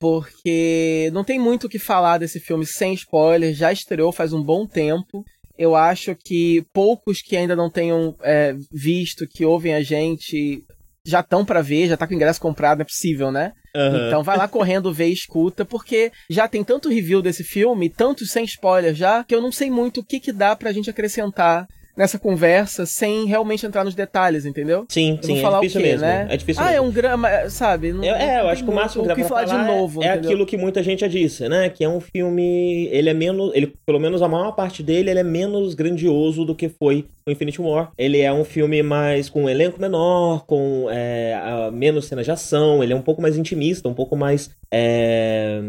Porque 0.01 1.11
não 1.13 1.25
tem 1.25 1.39
muito 1.39 1.65
o 1.65 1.69
que 1.69 1.79
falar 1.79 2.19
desse 2.19 2.41
filme 2.41 2.65
sem 2.67 2.95
spoiler. 2.95 3.55
Já 3.55 3.73
estreou 3.73 4.13
faz 4.13 4.33
um 4.33 4.43
bom 4.43 4.67
tempo. 4.67 5.25
Eu 5.57 5.75
acho 5.75 6.15
que 6.15 6.65
poucos 6.73 7.21
que 7.21 7.37
ainda 7.37 7.57
não 7.57 7.69
tenham 7.69 8.15
é, 8.23 8.55
visto, 8.73 9.27
que 9.27 9.45
ouvem 9.45 9.75
a 9.75 9.83
gente, 9.83 10.65
já 11.09 11.21
estão 11.21 11.45
para 11.45 11.63
ver, 11.63 11.89
já 11.89 11.97
tá 11.97 12.07
com 12.07 12.13
o 12.13 12.17
ingresso 12.17 12.41
comprado, 12.41 12.83
é 12.83 12.85
possível, 12.85 13.33
né? 13.33 13.53
Uhum. 13.75 14.07
Então 14.07 14.23
vai 14.23 14.37
lá 14.37 14.47
correndo 14.47 14.93
ver 14.93 15.07
escuta, 15.07 15.65
porque 15.65 16.13
já 16.29 16.47
tem 16.47 16.63
tanto 16.63 16.89
review 16.89 17.23
desse 17.23 17.43
filme, 17.43 17.89
tanto 17.89 18.27
sem 18.27 18.45
spoiler 18.45 18.95
já, 18.95 19.25
que 19.25 19.35
eu 19.35 19.41
não 19.41 19.53
sei 19.53 19.71
muito 19.71 20.01
o 20.01 20.05
que 20.05 20.21
que 20.21 20.33
dá 20.33 20.55
pra 20.55 20.73
gente 20.73 20.91
acrescentar 20.91 21.67
nessa 21.99 22.17
conversa 22.17 22.87
sem 22.87 23.27
realmente 23.27 23.67
entrar 23.67 23.83
nos 23.83 23.93
detalhes, 23.93 24.47
entendeu? 24.47 24.87
Sim, 24.89 25.19
eu 25.21 25.23
sim, 25.25 25.43
falar 25.43 25.59
é 25.59 25.61
difícil 25.63 25.81
quê, 25.81 25.87
mesmo. 25.89 26.07
Né? 26.07 26.27
É 26.31 26.37
difícil 26.37 26.63
ah, 26.63 26.67
mesmo. 26.67 26.79
é 26.79 26.81
um 26.89 26.93
grama, 26.93 27.51
sabe? 27.51 27.93
Não, 27.93 28.05
é, 28.05 28.41
eu 28.41 28.49
acho 28.49 28.63
que 28.63 28.71
o 28.71 28.73
máximo 28.73 29.03
que 29.03 29.09
dá 29.09 29.17
pra 29.17 29.25
falar, 29.25 29.49
falar 29.49 29.65
de 29.65 29.69
novo, 29.69 30.01
é 30.01 30.07
entendeu? 30.07 30.31
aquilo 30.31 30.47
que 30.47 30.57
muita 30.57 30.81
gente 30.81 31.01
já 31.01 31.09
disse, 31.09 31.49
né? 31.49 31.69
Que 31.69 31.83
é 31.83 31.89
um 31.89 32.01
filme, 32.01 32.87
ele 32.93 33.11
é 33.11 33.15
menos, 33.15 33.51
ele 33.53 33.75
pelo 33.85 33.99
menos 33.99 34.23
a 34.23 34.29
maior 34.29 34.53
parte 34.53 34.81
dele, 34.81 35.11
ele 35.11 35.19
é 35.19 35.25
menos 35.25 35.75
grandioso 35.75 36.45
do 36.45 36.55
que 36.55 36.69
foi 36.69 37.05
o 37.27 37.33
Infinity 37.33 37.61
War. 37.61 37.91
Ele 37.99 38.21
é 38.21 38.33
um 38.33 38.45
filme 38.45 38.81
mais 38.81 39.29
com 39.29 39.45
um 39.45 39.49
elenco 39.49 39.81
menor, 39.81 40.47
com 40.47 40.87
é, 40.89 41.69
menos 41.73 42.05
cenas 42.07 42.25
de 42.25 42.31
ação, 42.31 42.81
ele 42.81 42.93
é 42.93 42.97
um 42.97 43.03
pouco 43.03 43.21
mais 43.21 43.37
intimista, 43.37 43.89
um 43.89 43.95
pouco 43.95 44.15
mais 44.15 44.51
é, 44.73 45.61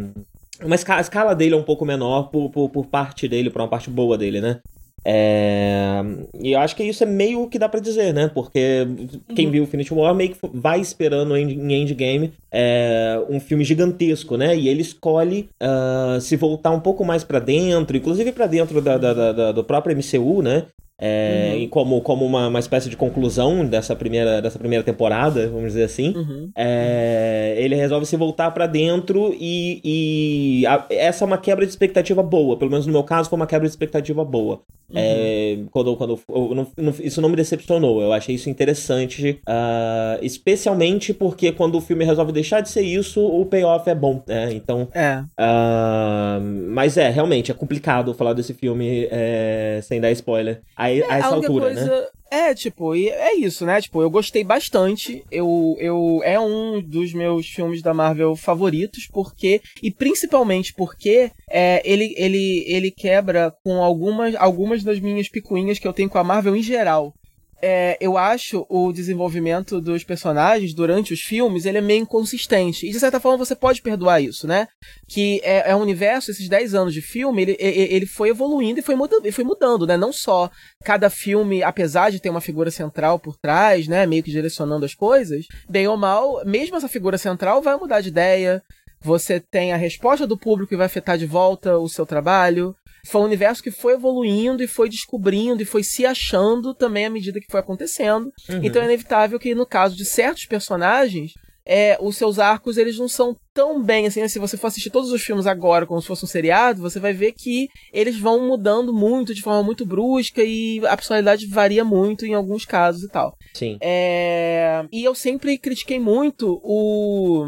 mas 0.67 0.87
a 0.89 0.99
escala 0.99 1.33
dele 1.33 1.55
é 1.55 1.57
um 1.57 1.63
pouco 1.63 1.85
menor 1.85 2.23
por, 2.23 2.49
por, 2.49 2.69
por 2.69 2.85
parte 2.85 3.27
dele, 3.27 3.49
por 3.49 3.61
uma 3.61 3.67
parte 3.67 3.89
boa 3.89 4.17
dele, 4.17 4.41
né? 4.41 4.59
É... 5.05 6.01
E 6.41 6.51
eu 6.51 6.59
acho 6.59 6.75
que 6.75 6.83
isso 6.83 7.03
é 7.03 7.07
meio 7.07 7.47
que 7.47 7.59
dá 7.59 7.67
para 7.69 7.79
dizer, 7.79 8.13
né? 8.13 8.29
Porque 8.33 8.87
quem 9.35 9.45
uhum. 9.45 9.51
viu 9.51 9.63
Infinity 9.63 9.93
War 9.93 10.13
meio 10.13 10.31
que 10.31 10.37
vai 10.53 10.79
esperando 10.79 11.35
em 11.35 11.73
Endgame 11.73 12.33
é... 12.51 13.21
um 13.29 13.39
filme 13.39 13.63
gigantesco, 13.63 14.37
né? 14.37 14.55
E 14.55 14.67
ele 14.67 14.81
escolhe 14.81 15.49
uh, 15.61 16.19
se 16.19 16.35
voltar 16.35 16.71
um 16.71 16.79
pouco 16.79 17.03
mais 17.05 17.23
para 17.23 17.39
dentro, 17.39 17.97
inclusive 17.97 18.31
para 18.31 18.47
dentro 18.47 18.81
da, 18.81 18.97
da, 18.97 19.31
da, 19.31 19.51
do 19.51 19.63
próprio 19.63 19.95
MCU, 19.95 20.41
né? 20.41 20.65
É, 20.99 21.55
uhum. 21.55 21.69
como, 21.69 22.01
como 22.01 22.25
uma, 22.25 22.47
uma 22.47 22.59
espécie 22.59 22.89
de 22.89 22.97
conclusão 22.97 23.65
dessa 23.65 23.95
primeira, 23.95 24.41
dessa 24.41 24.59
primeira 24.59 24.83
temporada, 24.83 25.47
vamos 25.47 25.67
dizer 25.67 25.83
assim, 25.83 26.13
uhum. 26.15 26.49
é, 26.55 27.55
ele 27.57 27.73
resolve 27.75 28.05
se 28.05 28.17
voltar 28.17 28.51
para 28.51 28.67
dentro 28.67 29.33
e, 29.39 29.79
e 29.83 30.65
a, 30.67 30.85
essa 30.89 31.23
é 31.23 31.27
uma 31.27 31.37
quebra 31.37 31.65
de 31.65 31.71
expectativa 31.71 32.21
boa, 32.21 32.57
pelo 32.57 32.69
menos 32.69 32.85
no 32.85 32.91
meu 32.91 33.03
caso 33.03 33.29
foi 33.29 33.37
uma 33.37 33.47
quebra 33.47 33.65
de 33.65 33.71
expectativa 33.71 34.25
boa. 34.25 34.61
Uhum. 34.89 34.95
É, 34.97 35.59
quando, 35.71 35.95
quando 35.95 36.19
não, 36.27 36.67
não, 36.75 36.93
isso 36.99 37.21
não 37.21 37.29
me 37.29 37.35
decepcionou, 37.35 38.01
eu 38.01 38.11
achei 38.11 38.35
isso 38.35 38.49
interessante, 38.49 39.39
uh, 39.47 40.19
especialmente 40.23 41.13
porque 41.13 41.51
quando 41.51 41.75
o 41.75 41.81
filme 41.81 42.03
resolve 42.03 42.31
deixar 42.31 42.61
de 42.61 42.69
ser 42.69 42.81
isso, 42.81 43.23
o 43.23 43.45
payoff 43.45 43.87
é 43.87 43.93
bom, 43.93 44.23
né? 44.27 44.51
Então, 44.51 44.87
é. 44.93 45.23
Uh, 45.39 46.41
mas 46.69 46.97
é, 46.97 47.07
realmente, 47.09 47.51
é 47.51 47.53
complicado 47.53 48.15
falar 48.15 48.33
desse 48.33 48.53
filme 48.53 49.07
é, 49.11 49.79
sem 49.83 50.01
dar 50.01 50.11
spoiler 50.11 50.61
a, 50.75 50.88
é, 50.97 51.11
a 51.11 51.17
essa 51.17 51.27
altura, 51.27 51.73
né? 51.73 51.75
coisa... 51.75 52.01
né? 52.01 52.07
É, 52.31 52.53
tipo, 52.53 52.95
e 52.95 53.09
é 53.09 53.35
isso, 53.35 53.65
né? 53.65 53.81
Tipo, 53.81 54.01
eu 54.01 54.09
gostei 54.09 54.43
bastante. 54.43 55.23
Eu, 55.31 55.75
eu 55.79 56.21
é 56.23 56.39
um 56.39 56.79
dos 56.79 57.11
meus 57.11 57.47
filmes 57.47 57.81
da 57.81 57.93
Marvel 57.93 58.35
favoritos, 58.35 59.07
porque 59.11 59.61
e 59.81 59.89
principalmente 59.89 60.73
porque 60.73 61.31
é, 61.49 61.81
ele, 61.83 62.13
ele, 62.17 62.63
ele 62.67 62.91
quebra 62.91 63.51
com 63.63 63.83
algumas, 63.83 64.35
algumas 64.35 64.83
das 64.83 64.99
minhas 64.99 65.27
picuinhas 65.27 65.79
que 65.79 65.87
eu 65.87 65.93
tenho 65.93 66.09
com 66.09 66.19
a 66.19 66.23
Marvel 66.23 66.55
em 66.55 66.61
geral 66.61 67.13
é, 67.61 67.97
eu 67.99 68.17
acho 68.17 68.65
o 68.69 68.91
desenvolvimento 68.91 69.81
dos 69.81 70.03
personagens 70.03 70.73
durante 70.73 71.13
os 71.13 71.19
filmes 71.19 71.65
ele 71.65 71.77
é 71.77 71.81
meio 71.81 72.01
inconsistente. 72.01 72.87
E 72.87 72.91
de 72.91 72.99
certa 72.99 73.19
forma 73.19 73.43
você 73.43 73.55
pode 73.55 73.81
perdoar 73.81 74.21
isso, 74.21 74.47
né? 74.47 74.67
Que 75.07 75.41
é, 75.43 75.71
é 75.71 75.75
um 75.75 75.81
universo, 75.81 76.31
esses 76.31 76.47
10 76.47 76.73
anos 76.73 76.93
de 76.93 77.01
filme, 77.01 77.41
ele, 77.41 77.57
ele 77.59 78.05
foi 78.05 78.29
evoluindo 78.29 78.79
e 78.79 78.83
foi, 78.83 78.95
mudando, 78.95 79.25
e 79.25 79.31
foi 79.31 79.43
mudando, 79.43 79.85
né? 79.85 79.97
Não 79.97 80.13
só 80.13 80.49
cada 80.83 81.09
filme, 81.09 81.61
apesar 81.63 82.09
de 82.09 82.19
ter 82.19 82.29
uma 82.29 82.41
figura 82.41 82.71
central 82.71 83.19
por 83.19 83.35
trás, 83.37 83.87
né? 83.87 84.05
Meio 84.05 84.23
que 84.23 84.31
direcionando 84.31 84.85
as 84.85 84.93
coisas, 84.93 85.45
bem 85.67 85.87
ou 85.87 85.97
mal, 85.97 86.43
mesmo 86.45 86.77
essa 86.77 86.87
figura 86.87 87.17
central 87.17 87.61
vai 87.61 87.75
mudar 87.75 88.01
de 88.01 88.09
ideia. 88.09 88.63
Você 89.01 89.39
tem 89.39 89.71
a 89.71 89.77
resposta 89.77 90.27
do 90.27 90.37
público 90.37 90.69
que 90.69 90.75
vai 90.75 90.85
afetar 90.85 91.17
de 91.17 91.25
volta 91.25 91.77
o 91.77 91.87
seu 91.87 92.05
trabalho. 92.05 92.75
Foi 93.05 93.21
um 93.21 93.25
universo 93.25 93.63
que 93.63 93.71
foi 93.71 93.93
evoluindo 93.93 94.63
e 94.63 94.67
foi 94.67 94.89
descobrindo 94.89 95.61
e 95.61 95.65
foi 95.65 95.83
se 95.83 96.05
achando 96.05 96.73
também 96.73 97.05
à 97.05 97.09
medida 97.09 97.39
que 97.39 97.51
foi 97.51 97.59
acontecendo. 97.59 98.31
Uhum. 98.49 98.61
Então 98.63 98.81
é 98.81 98.85
inevitável 98.85 99.39
que 99.39 99.55
no 99.55 99.65
caso 99.65 99.95
de 99.95 100.05
certos 100.05 100.45
personagens, 100.45 101.33
é, 101.65 101.97
os 102.01 102.17
seus 102.17 102.39
arcos 102.39 102.77
eles 102.77 102.97
não 102.97 103.07
são 103.07 103.37
tão 103.53 103.81
bem 103.83 104.07
assim. 104.07 104.21
Né? 104.21 104.27
Se 104.27 104.39
você 104.39 104.57
for 104.57 104.67
assistir 104.67 104.89
todos 104.89 105.11
os 105.11 105.21
filmes 105.21 105.45
agora 105.45 105.85
como 105.85 106.01
se 106.01 106.07
fosse 106.07 106.25
um 106.25 106.27
seriado, 106.27 106.81
você 106.81 106.99
vai 106.99 107.13
ver 107.13 107.33
que 107.33 107.67
eles 107.93 108.17
vão 108.17 108.47
mudando 108.47 108.91
muito, 108.91 109.35
de 109.35 109.41
forma 109.43 109.61
muito 109.61 109.85
brusca 109.85 110.43
e 110.43 110.81
a 110.87 110.97
personalidade 110.97 111.45
varia 111.45 111.85
muito 111.85 112.25
em 112.25 112.33
alguns 112.33 112.65
casos 112.65 113.03
e 113.03 113.09
tal. 113.09 113.35
Sim. 113.53 113.77
É... 113.81 114.83
E 114.91 115.03
eu 115.03 115.13
sempre 115.13 115.59
critiquei 115.59 115.99
muito 115.99 116.59
o 116.63 117.45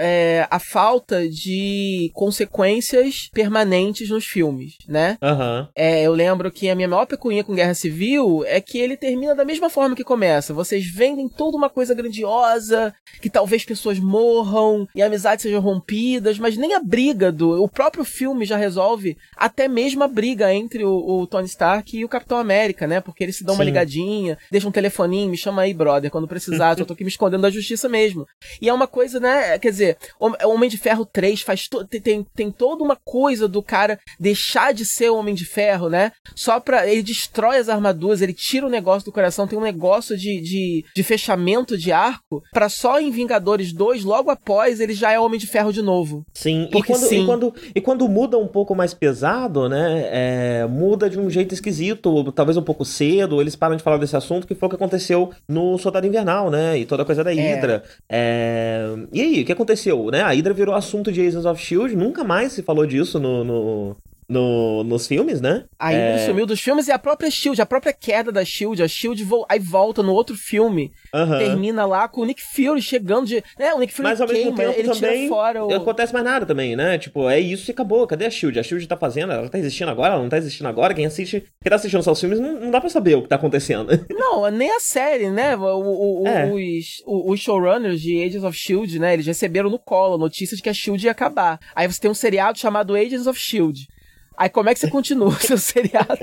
é, 0.00 0.46
a 0.50 0.58
falta 0.58 1.28
de 1.28 2.10
consequências 2.14 3.28
permanentes 3.32 4.08
nos 4.08 4.24
filmes, 4.24 4.76
né? 4.88 5.18
Uhum. 5.22 5.68
É, 5.76 6.02
eu 6.02 6.12
lembro 6.14 6.50
que 6.50 6.70
a 6.70 6.74
minha 6.74 6.88
maior 6.88 7.04
pecuinha 7.04 7.44
com 7.44 7.54
Guerra 7.54 7.74
Civil 7.74 8.42
é 8.46 8.60
que 8.60 8.78
ele 8.78 8.96
termina 8.96 9.34
da 9.34 9.44
mesma 9.44 9.68
forma 9.68 9.94
que 9.94 10.02
começa. 10.02 10.54
Vocês 10.54 10.86
vendem 10.86 11.28
toda 11.28 11.56
uma 11.56 11.68
coisa 11.68 11.94
grandiosa, 11.94 12.94
que 13.20 13.28
talvez 13.28 13.64
pessoas 13.64 13.98
morram 13.98 14.88
e 14.94 15.02
amizades 15.02 15.42
sejam 15.42 15.60
rompidas, 15.60 16.38
mas 16.38 16.56
nem 16.56 16.74
a 16.74 16.80
briga 16.80 17.30
do. 17.30 17.62
O 17.62 17.68
próprio 17.68 18.04
filme 18.04 18.46
já 18.46 18.56
resolve 18.56 19.18
até 19.36 19.68
mesmo 19.68 20.02
a 20.02 20.08
briga 20.08 20.52
entre 20.52 20.82
o, 20.82 21.20
o 21.20 21.26
Tony 21.26 21.46
Stark 21.46 21.96
e 21.96 22.04
o 22.04 22.08
Capitão 22.08 22.38
América, 22.38 22.86
né? 22.86 23.00
Porque 23.00 23.22
eles 23.22 23.36
se 23.36 23.44
dão 23.44 23.54
Sim. 23.54 23.60
uma 23.60 23.64
ligadinha, 23.64 24.38
deixam 24.50 24.70
um 24.70 24.72
telefoninho, 24.72 25.30
me 25.30 25.36
chama 25.36 25.62
aí, 25.62 25.74
brother, 25.74 26.10
quando 26.10 26.26
precisar, 26.26 26.76
eu 26.80 26.86
tô 26.86 26.94
aqui 26.94 27.04
me 27.04 27.10
escondendo 27.10 27.42
da 27.42 27.50
justiça 27.50 27.88
mesmo. 27.88 28.26
E 28.62 28.68
é 28.68 28.72
uma 28.72 28.86
coisa, 28.86 29.20
né? 29.20 29.58
Quer 29.58 29.70
dizer, 29.70 29.89
dizer, 29.90 30.46
Homem 30.46 30.70
de 30.70 30.78
Ferro 30.78 31.04
3 31.04 31.42
faz 31.42 31.68
tem, 32.02 32.26
tem 32.34 32.50
toda 32.50 32.82
uma 32.82 32.96
coisa 32.96 33.46
do 33.48 33.62
cara 33.62 33.98
deixar 34.18 34.72
de 34.72 34.84
ser 34.84 35.10
Homem 35.10 35.34
de 35.34 35.44
Ferro, 35.44 35.88
né? 35.88 36.12
Só 36.34 36.60
pra. 36.60 36.86
Ele 36.86 37.02
destrói 37.02 37.58
as 37.58 37.68
armaduras, 37.68 38.22
ele 38.22 38.32
tira 38.32 38.66
o 38.66 38.70
negócio 38.70 39.04
do 39.04 39.12
coração, 39.12 39.46
tem 39.46 39.58
um 39.58 39.62
negócio 39.62 40.16
de, 40.16 40.40
de, 40.40 40.84
de 40.94 41.02
fechamento 41.02 41.76
de 41.76 41.92
arco, 41.92 42.42
para 42.52 42.68
só 42.68 43.00
em 43.00 43.10
Vingadores 43.10 43.72
2, 43.72 44.04
logo 44.04 44.30
após, 44.30 44.80
ele 44.80 44.94
já 44.94 45.12
é 45.12 45.18
Homem 45.18 45.38
de 45.38 45.46
Ferro 45.46 45.72
de 45.72 45.82
novo. 45.82 46.24
Sim, 46.34 46.68
Porque 46.70 46.92
e 46.92 46.96
quando, 46.96 47.08
sim. 47.08 47.22
E 47.22 47.26
quando, 47.26 47.54
e 47.76 47.80
quando 47.80 48.08
muda 48.08 48.38
um 48.38 48.48
pouco 48.48 48.74
mais 48.74 48.94
pesado, 48.94 49.68
né? 49.68 50.08
É, 50.10 50.66
muda 50.66 51.08
de 51.08 51.18
um 51.18 51.28
jeito 51.30 51.54
esquisito, 51.54 52.32
talvez 52.32 52.56
um 52.56 52.62
pouco 52.62 52.84
cedo, 52.84 53.40
eles 53.40 53.56
param 53.56 53.76
de 53.76 53.82
falar 53.82 53.98
desse 53.98 54.16
assunto, 54.16 54.46
que 54.46 54.54
foi 54.54 54.66
o 54.66 54.70
que 54.70 54.76
aconteceu 54.76 55.30
no 55.48 55.78
Soldado 55.78 56.06
Invernal, 56.06 56.50
né? 56.50 56.78
E 56.78 56.86
toda 56.86 57.02
a 57.02 57.06
coisa 57.06 57.22
da 57.22 57.32
é. 57.32 57.34
Hydra. 57.34 57.82
É. 58.08 58.20
É... 58.20 58.94
E 59.12 59.20
aí, 59.20 59.42
o 59.42 59.44
que 59.44 59.52
aconteceu? 59.52 59.79
Né? 60.10 60.22
A 60.22 60.32
Hydra 60.32 60.52
virou 60.52 60.74
assunto 60.74 61.10
de 61.10 61.20
Agents 61.20 61.46
of 61.46 61.60
Shield, 61.60 61.96
nunca 61.96 62.22
mais 62.22 62.52
se 62.52 62.62
falou 62.62 62.86
disso 62.86 63.18
no, 63.18 63.44
no, 63.44 63.96
no, 64.30 64.84
nos 64.84 65.08
filmes, 65.08 65.40
né? 65.40 65.64
Aí 65.76 65.96
é... 65.96 66.26
sumiu 66.26 66.46
dos 66.46 66.60
filmes 66.60 66.86
e 66.86 66.92
a 66.92 66.98
própria 66.98 67.28
Shield, 67.28 67.60
a 67.60 67.66
própria 67.66 67.92
queda 67.92 68.30
da 68.30 68.44
Shield, 68.44 68.80
a 68.80 68.86
Shield 68.86 69.24
vo 69.24 69.44
aí 69.48 69.58
volta 69.58 70.04
no 70.04 70.12
outro 70.12 70.36
filme, 70.36 70.92
uhum. 71.12 71.38
termina 71.38 71.84
lá 71.84 72.06
com 72.06 72.20
o 72.20 72.24
Nick 72.24 72.40
Fury 72.40 72.80
chegando 72.80 73.26
de, 73.26 73.42
né, 73.58 73.74
o 73.74 73.80
Nick 73.80 73.92
Fury 73.92 74.08
Mas 74.08 74.20
ao 74.20 74.28
mesmo 74.28 74.54
tempo 74.54 74.78
ele 74.78 74.88
também 74.88 75.28
fora 75.28 75.64
o... 75.64 75.74
acontece 75.74 76.12
mais 76.12 76.24
nada 76.24 76.46
também, 76.46 76.76
né? 76.76 76.96
Tipo, 76.96 77.28
é 77.28 77.40
isso 77.40 77.68
e 77.68 77.72
acabou. 77.72 78.06
Cadê 78.06 78.26
a 78.26 78.30
Shield? 78.30 78.58
A 78.58 78.62
Shield 78.62 78.86
tá 78.86 78.96
fazendo, 78.96 79.32
ela 79.32 79.48
tá 79.48 79.58
existindo 79.58 79.90
agora, 79.90 80.14
ela 80.14 80.22
não 80.22 80.30
tá 80.30 80.38
existindo 80.38 80.68
agora. 80.68 80.94
Quem 80.94 81.06
assiste, 81.06 81.40
quem 81.60 81.70
tá 81.70 81.74
assistindo 81.74 82.02
só 82.02 82.12
os 82.12 82.20
filmes 82.20 82.38
não, 82.38 82.60
não 82.60 82.70
dá 82.70 82.80
para 82.80 82.88
saber 82.88 83.16
o 83.16 83.22
que 83.22 83.28
tá 83.28 83.36
acontecendo. 83.36 83.90
Não, 84.10 84.48
nem 84.50 84.70
a 84.70 84.80
série, 84.80 85.30
né? 85.30 85.56
O, 85.56 86.22
o, 86.22 86.26
é. 86.26 86.52
os, 86.52 87.02
os 87.06 87.40
showrunners 87.40 88.00
de 88.00 88.22
Agents 88.22 88.44
of 88.44 88.56
Shield, 88.56 88.98
né, 88.98 89.14
eles 89.14 89.26
receberam 89.26 89.70
no 89.70 89.78
colo 89.78 90.14
a 90.14 90.18
notícia 90.18 90.56
de 90.56 90.62
que 90.62 90.68
a 90.68 90.74
Shield 90.74 91.04
ia 91.04 91.10
acabar. 91.10 91.58
Aí 91.74 91.90
você 91.90 92.00
tem 92.00 92.10
um 92.10 92.14
seriado 92.14 92.58
chamado 92.58 92.94
Agents 92.94 93.26
of 93.26 93.38
Shield. 93.40 93.88
Aí 94.36 94.48
como 94.48 94.68
é 94.68 94.74
que 94.74 94.80
você 94.80 94.88
continua 94.88 95.28
o 95.28 95.32
seu 95.32 95.56
seriado? 95.58 96.18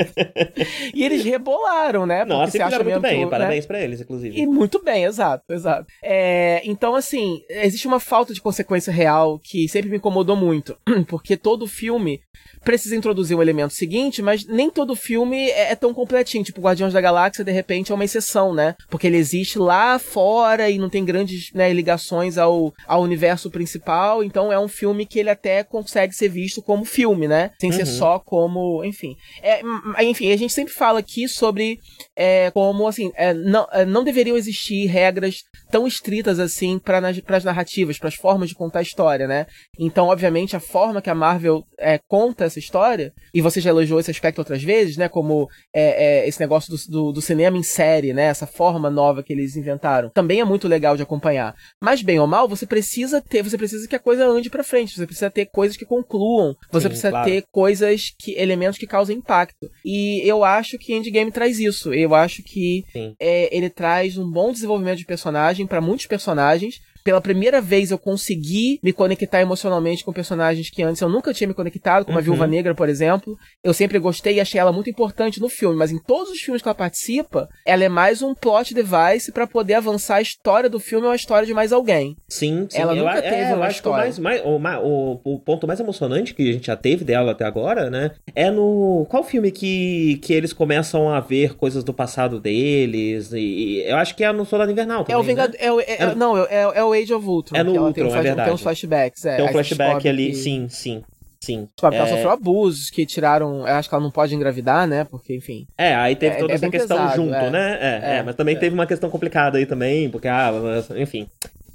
e 0.93 1.03
eles 1.03 1.23
rebolaram, 1.23 2.05
né? 2.05 2.19
Porque 2.19 2.33
Nossa, 2.33 2.51
você 2.51 2.61
acha 2.61 2.83
muito 2.83 2.99
bem, 2.99 3.25
né? 3.25 3.29
parabéns 3.29 3.65
pra 3.65 3.79
eles, 3.79 4.01
inclusive. 4.01 4.39
E 4.39 4.47
muito 4.47 4.81
bem, 4.83 5.03
exato, 5.03 5.43
exato. 5.53 5.85
É, 6.03 6.61
então, 6.65 6.95
assim, 6.95 7.41
existe 7.49 7.87
uma 7.87 7.99
falta 7.99 8.33
de 8.33 8.41
consequência 8.41 8.91
real 8.91 9.39
que 9.39 9.67
sempre 9.69 9.89
me 9.89 9.97
incomodou 9.97 10.35
muito, 10.35 10.77
porque 11.07 11.37
todo 11.37 11.67
filme 11.67 12.19
precisa 12.67 12.97
introduzir 12.97 13.37
um 13.37 13.41
elemento 13.41 13.73
seguinte, 13.73 14.21
mas 14.21 14.45
nem 14.45 14.69
todo 14.69 14.93
filme 14.93 15.49
é, 15.51 15.71
é, 15.71 15.75
tão 15.75 15.93
completinho. 15.93 16.43
Tipo, 16.43 16.59
Guardiões 16.59 16.91
da 16.91 16.99
Galáxia, 16.99 17.41
de 17.41 17.51
repente, 17.53 17.93
é 17.93 17.95
uma 17.95 18.03
exceção, 18.03 18.53
né? 18.53 18.75
Porque 18.89 19.07
ele 19.07 19.15
existe 19.15 19.57
lá 19.57 19.97
fora 19.97 20.69
e 20.69 20.77
não 20.77 20.89
tem 20.89 21.05
grandes 21.05 21.49
né, 21.53 21.71
ligações 21.71 22.37
ao, 22.37 22.73
ao 22.85 23.01
universo 23.01 23.49
principal. 23.49 24.21
Então 24.21 24.51
é 24.51 24.59
um 24.59 24.67
filme 24.67 25.05
que 25.05 25.17
ele 25.17 25.29
até 25.29 25.63
consegue 25.63 26.13
ser 26.13 26.27
visto 26.27 26.61
como 26.61 26.83
filme, 26.83 27.25
né? 27.25 27.51
Sem 27.57 27.71
uhum. 27.71 27.77
ser 27.77 27.85
só 27.85 28.19
como. 28.19 28.83
Enfim. 28.83 29.15
É, 29.41 29.61
enfim, 30.03 30.33
a 30.33 30.37
gente 30.37 30.51
sempre 30.51 30.73
fala 30.73 30.99
aqui 30.99 31.29
sobre 31.29 31.79
é, 32.17 32.51
como, 32.51 32.85
assim, 32.85 33.13
é, 33.15 33.33
não, 33.33 33.65
é, 33.71 33.85
não 33.85 34.03
deveriam 34.03 34.35
existir 34.35 34.87
regras 34.87 35.37
tão 35.71 35.87
estritas 35.87 36.37
assim 36.37 36.79
para 36.79 36.99
as 37.29 37.43
narrativas, 37.45 37.97
para 37.97 38.09
as 38.09 38.15
formas 38.15 38.49
de 38.49 38.55
contar 38.55 38.79
a 38.79 38.81
história, 38.81 39.25
né? 39.25 39.45
Então, 39.79 40.07
obviamente, 40.07 40.53
a 40.53 40.59
forma 40.59 41.01
que 41.01 41.09
a 41.09 41.15
Marvel 41.15 41.63
é, 41.79 41.97
conta 42.09 42.43
essa 42.43 42.56
história, 42.59 43.13
e 43.33 43.41
você 43.41 43.59
já 43.61 43.69
elogiou 43.69 43.99
esse 43.99 44.11
aspecto 44.11 44.39
outras 44.39 44.63
vezes, 44.63 44.97
né? 44.97 45.07
Como 45.07 45.49
é, 45.73 46.21
é, 46.23 46.27
esse 46.27 46.39
negócio 46.39 46.71
do, 46.71 46.91
do, 46.91 47.11
do, 47.13 47.21
cinema 47.21 47.57
em 47.57 47.63
série, 47.63 48.13
né? 48.13 48.23
Essa 48.23 48.47
forma 48.47 48.89
nova 48.89 49.23
que 49.23 49.33
eles 49.33 49.55
inventaram. 49.55 50.09
Também 50.09 50.39
é 50.39 50.45
muito 50.45 50.67
legal 50.67 50.95
de 50.95 51.03
acompanhar. 51.03 51.55
Mas, 51.81 52.01
bem 52.01 52.19
ou 52.19 52.27
mal, 52.27 52.47
você 52.47 52.65
precisa 52.65 53.21
ter, 53.21 53.43
você 53.43 53.57
precisa 53.57 53.87
que 53.87 53.95
a 53.95 53.99
coisa 53.99 54.27
ande 54.27 54.49
pra 54.49 54.63
frente, 54.63 54.95
você 54.95 55.05
precisa 55.05 55.29
ter 55.29 55.45
coisas 55.47 55.77
que 55.77 55.85
concluam, 55.85 56.55
você 56.71 56.83
Sim, 56.83 56.89
precisa 56.89 57.09
claro. 57.09 57.29
ter 57.29 57.43
coisas 57.51 58.13
que. 58.17 58.33
elementos 58.37 58.77
que 58.77 58.87
causem 58.87 59.17
impacto. 59.17 59.69
E 59.83 60.21
eu 60.27 60.43
acho 60.43 60.77
que 60.77 60.93
Endgame 60.93 61.31
traz 61.31 61.59
isso. 61.59 61.93
Eu 61.93 62.15
acho 62.15 62.43
que 62.43 62.83
é, 63.19 63.55
ele 63.55 63.69
traz 63.69 64.17
um 64.17 64.29
bom 64.29 64.51
desenvolvimento 64.51 64.99
de 64.99 65.05
personagem 65.05 65.65
para 65.67 65.81
muitos 65.81 66.05
personagens 66.05 66.79
pela 67.07 67.21
primeira 67.21 67.61
vez 67.61 67.89
eu 67.89 67.97
consegui 67.97 68.81
me 68.83 68.91
conectar 68.91 69.39
emocionalmente 69.39 70.03
com 70.03 70.11
personagens 70.11 70.69
que 70.69 70.83
antes 70.83 71.01
eu 71.01 71.07
nunca 71.07 71.33
tinha 71.33 71.47
me 71.47 71.53
conectado, 71.53 72.03
como 72.03 72.17
uhum. 72.17 72.19
a 72.19 72.21
Viúva 72.21 72.45
Negra, 72.45 72.75
por 72.75 72.89
exemplo. 72.89 73.37
Eu 73.63 73.73
sempre 73.73 73.97
gostei 73.97 74.35
e 74.35 74.39
achei 74.41 74.59
ela 74.59 74.73
muito 74.73 74.89
importante 74.89 75.39
no 75.39 75.47
filme, 75.47 75.77
mas 75.77 75.89
em 75.89 76.03
todos 76.03 76.29
os 76.29 76.39
filmes 76.41 76.61
que 76.61 76.67
ela 76.67 76.75
participa, 76.75 77.47
ela 77.65 77.85
é 77.85 77.87
mais 77.87 78.21
um 78.21 78.35
plot 78.35 78.73
device 78.73 79.31
para 79.31 79.47
poder 79.47 79.75
avançar 79.75 80.17
a 80.17 80.21
história 80.21 80.69
do 80.69 80.81
filme 80.81 81.05
ou 81.05 81.13
a 81.13 81.15
história 81.15 81.47
de 81.47 81.53
mais 81.53 81.71
alguém. 81.71 82.17
Sim, 82.27 82.67
sim. 82.69 82.77
Ela 82.77 82.93
eu, 82.93 83.05
nunca 83.05 83.19
é, 83.19 83.21
teve 83.21 83.53
uma 83.53 83.69
história. 83.69 84.03
Mais, 84.03 84.19
mais, 84.19 84.41
o, 84.43 84.57
o, 84.57 85.35
o, 85.35 85.39
ponto 85.39 85.65
mais 85.65 85.79
emocionante 85.79 86.33
que 86.33 86.49
a 86.49 86.51
gente 86.51 86.67
já 86.67 86.75
teve 86.75 87.05
dela 87.05 87.31
até 87.31 87.45
agora, 87.45 87.89
né, 87.89 88.11
é 88.35 88.51
no... 88.51 89.07
Qual 89.09 89.23
filme 89.23 89.49
que, 89.49 90.19
que 90.21 90.33
eles 90.33 90.51
começam 90.51 91.07
a 91.07 91.21
ver 91.21 91.55
coisas 91.55 91.85
do 91.85 91.93
passado 91.93 92.37
deles? 92.37 93.31
E, 93.31 93.39
e 93.39 93.89
eu 93.89 93.95
acho 93.95 94.13
que 94.13 94.25
é 94.25 94.33
no 94.33 94.43
Soldado 94.43 94.69
Invernal 94.69 95.05
também, 95.05 95.15
É 95.15 95.17
o 95.17 95.23
Vingador... 95.23 95.55
Né? 95.57 95.67
É, 95.87 96.03
é, 96.03 96.03
é, 96.03 96.15
não, 96.15 96.37
é, 96.37 96.61
é 96.75 96.83
o 96.83 96.96
Age 96.97 97.13
of 97.13 97.25
Ultron. 97.25 97.57
É 97.57 97.63
no 97.63 97.71
Ultron, 97.71 97.93
tem, 97.93 98.17
é 98.17 98.21
verdade. 98.21 98.45
Tem 98.45 98.53
uns 98.53 98.61
flashbacks, 98.61 99.25
é. 99.25 99.35
Tem 99.37 99.45
um 99.45 99.51
flashback 99.51 100.07
ali, 100.07 100.29
que... 100.29 100.35
sim, 100.35 100.67
sim. 100.69 101.03
Sim. 101.39 101.69
Descobre 101.75 101.97
é... 101.97 101.99
ela 101.99 102.09
sofreu 102.09 102.31
abusos 102.31 102.89
que 102.89 103.05
tiraram. 103.05 103.59
Eu 103.59 103.75
acho 103.75 103.87
que 103.87 103.95
ela 103.95 104.03
não 104.03 104.11
pode 104.11 104.35
engravidar, 104.35 104.87
né? 104.87 105.03
Porque, 105.03 105.35
enfim. 105.35 105.67
É, 105.77 105.95
aí 105.95 106.15
teve 106.15 106.35
é, 106.35 106.39
toda 106.39 106.53
é 106.53 106.55
essa 106.55 106.69
questão 106.69 106.97
pesado, 106.97 107.15
junto, 107.15 107.35
é. 107.35 107.49
né? 107.49 107.77
É, 107.79 108.17
é, 108.17 108.23
mas 108.23 108.35
também 108.35 108.57
teve 108.57 108.73
uma 108.73 108.85
questão 108.85 109.09
complicada 109.09 109.57
aí 109.57 109.65
também, 109.65 110.09
porque, 110.09 110.27
ah, 110.27 110.51
enfim. 110.97 111.27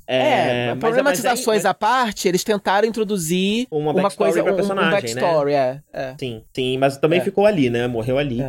É, 0.07 0.71
é 0.71 0.75
problematizações 0.75 1.65
à 1.65 1.73
parte, 1.73 2.27
eles 2.29 2.43
tentaram 2.43 2.87
introduzir 2.87 3.67
uma, 3.71 3.93
uma 3.93 4.11
coisa, 4.11 4.43
um, 4.43 4.49
um 4.49 4.91
backstory, 4.91 5.53
né? 5.53 5.81
é, 5.93 6.03
é. 6.03 6.15
Sim, 6.19 6.43
sim, 6.53 6.77
mas 6.77 6.99
também 6.99 7.21
ficou 7.21 7.47
ali, 7.47 7.71
né? 7.71 7.87
Morreu 7.87 8.19
ali. 8.19 8.41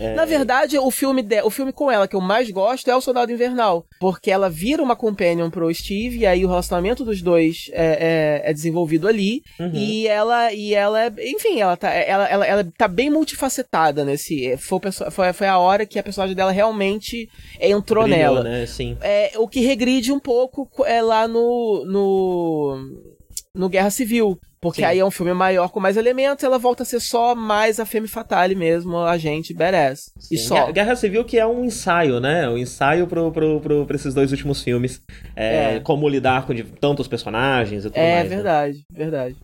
É, 0.00 0.14
Na 0.14 0.24
verdade, 0.24 0.78
o 0.78 0.90
filme, 0.90 1.22
de, 1.22 1.42
o 1.42 1.50
filme 1.50 1.72
com 1.72 1.90
ela 1.90 2.08
que 2.08 2.16
eu 2.16 2.20
mais 2.20 2.50
gosto 2.50 2.90
é 2.90 2.96
O 2.96 3.00
Soldado 3.00 3.30
Invernal. 3.30 3.84
Porque 4.00 4.30
ela 4.30 4.48
vira 4.48 4.82
uma 4.82 4.96
companion 4.96 5.50
pro 5.50 5.72
Steve, 5.74 6.20
e 6.20 6.26
aí 6.26 6.44
o 6.44 6.48
relacionamento 6.48 7.04
dos 7.04 7.20
dois 7.20 7.70
é, 7.72 8.40
é, 8.44 8.50
é 8.50 8.52
desenvolvido 8.52 9.06
ali. 9.06 9.42
Uhum. 9.58 9.70
E 9.74 10.08
ela, 10.08 10.52
e 10.52 10.74
ela, 10.74 11.12
enfim, 11.18 11.60
ela 11.60 11.76
tá, 11.76 11.90
ela, 11.90 12.26
ela, 12.28 12.46
ela 12.46 12.72
tá 12.78 12.88
bem 12.88 13.10
multifacetada 13.10 14.04
nesse. 14.04 14.56
Foi, 14.56 14.80
foi, 15.10 15.32
foi 15.34 15.46
a 15.46 15.58
hora 15.58 15.84
que 15.84 15.98
a 15.98 16.02
personagem 16.02 16.34
dela 16.34 16.50
realmente 16.50 17.28
entrou 17.60 18.04
Brilhou, 18.04 18.20
nela. 18.20 18.42
Né? 18.42 18.66
Sim. 18.66 18.96
É, 19.02 19.32
o 19.36 19.46
que 19.46 19.60
regride 19.60 20.10
um 20.10 20.18
pouco 20.18 20.68
é 20.86 21.02
lá 21.02 21.28
no. 21.28 21.84
no 21.84 23.10
no 23.52 23.68
Guerra 23.68 23.90
Civil. 23.90 24.38
Porque 24.60 24.82
Sim. 24.82 24.86
aí 24.86 24.98
é 24.98 25.04
um 25.04 25.10
filme 25.10 25.32
maior 25.32 25.70
com 25.70 25.80
mais 25.80 25.96
elementos, 25.96 26.44
ela 26.44 26.58
volta 26.58 26.82
a 26.82 26.86
ser 26.86 27.00
só 27.00 27.34
mais 27.34 27.80
a 27.80 27.86
Femme 27.86 28.06
Fatale 28.06 28.54
mesmo, 28.54 28.98
a 28.98 29.16
gente 29.16 29.54
badass. 29.54 30.12
E 30.30 30.36
só. 30.36 30.70
Guerra 30.70 30.94
Civil 30.96 31.24
que 31.24 31.38
é 31.38 31.46
um 31.46 31.64
ensaio, 31.64 32.20
né? 32.20 32.46
Um 32.46 32.58
ensaio 32.58 33.06
pro, 33.06 33.32
pro, 33.32 33.58
pro, 33.60 33.86
pra 33.86 33.96
esses 33.96 34.12
dois 34.12 34.32
últimos 34.32 34.62
filmes. 34.62 35.00
É, 35.34 35.76
é. 35.76 35.80
Como 35.80 36.06
lidar 36.06 36.46
com 36.46 36.52
de, 36.52 36.64
tantos 36.64 37.08
personagens 37.08 37.86
e 37.86 37.88
tudo 37.88 37.96
é, 37.96 38.16
mais. 38.16 38.26
É 38.26 38.28
verdade, 38.28 38.78
né? 38.78 38.84
verdade. 38.92 39.36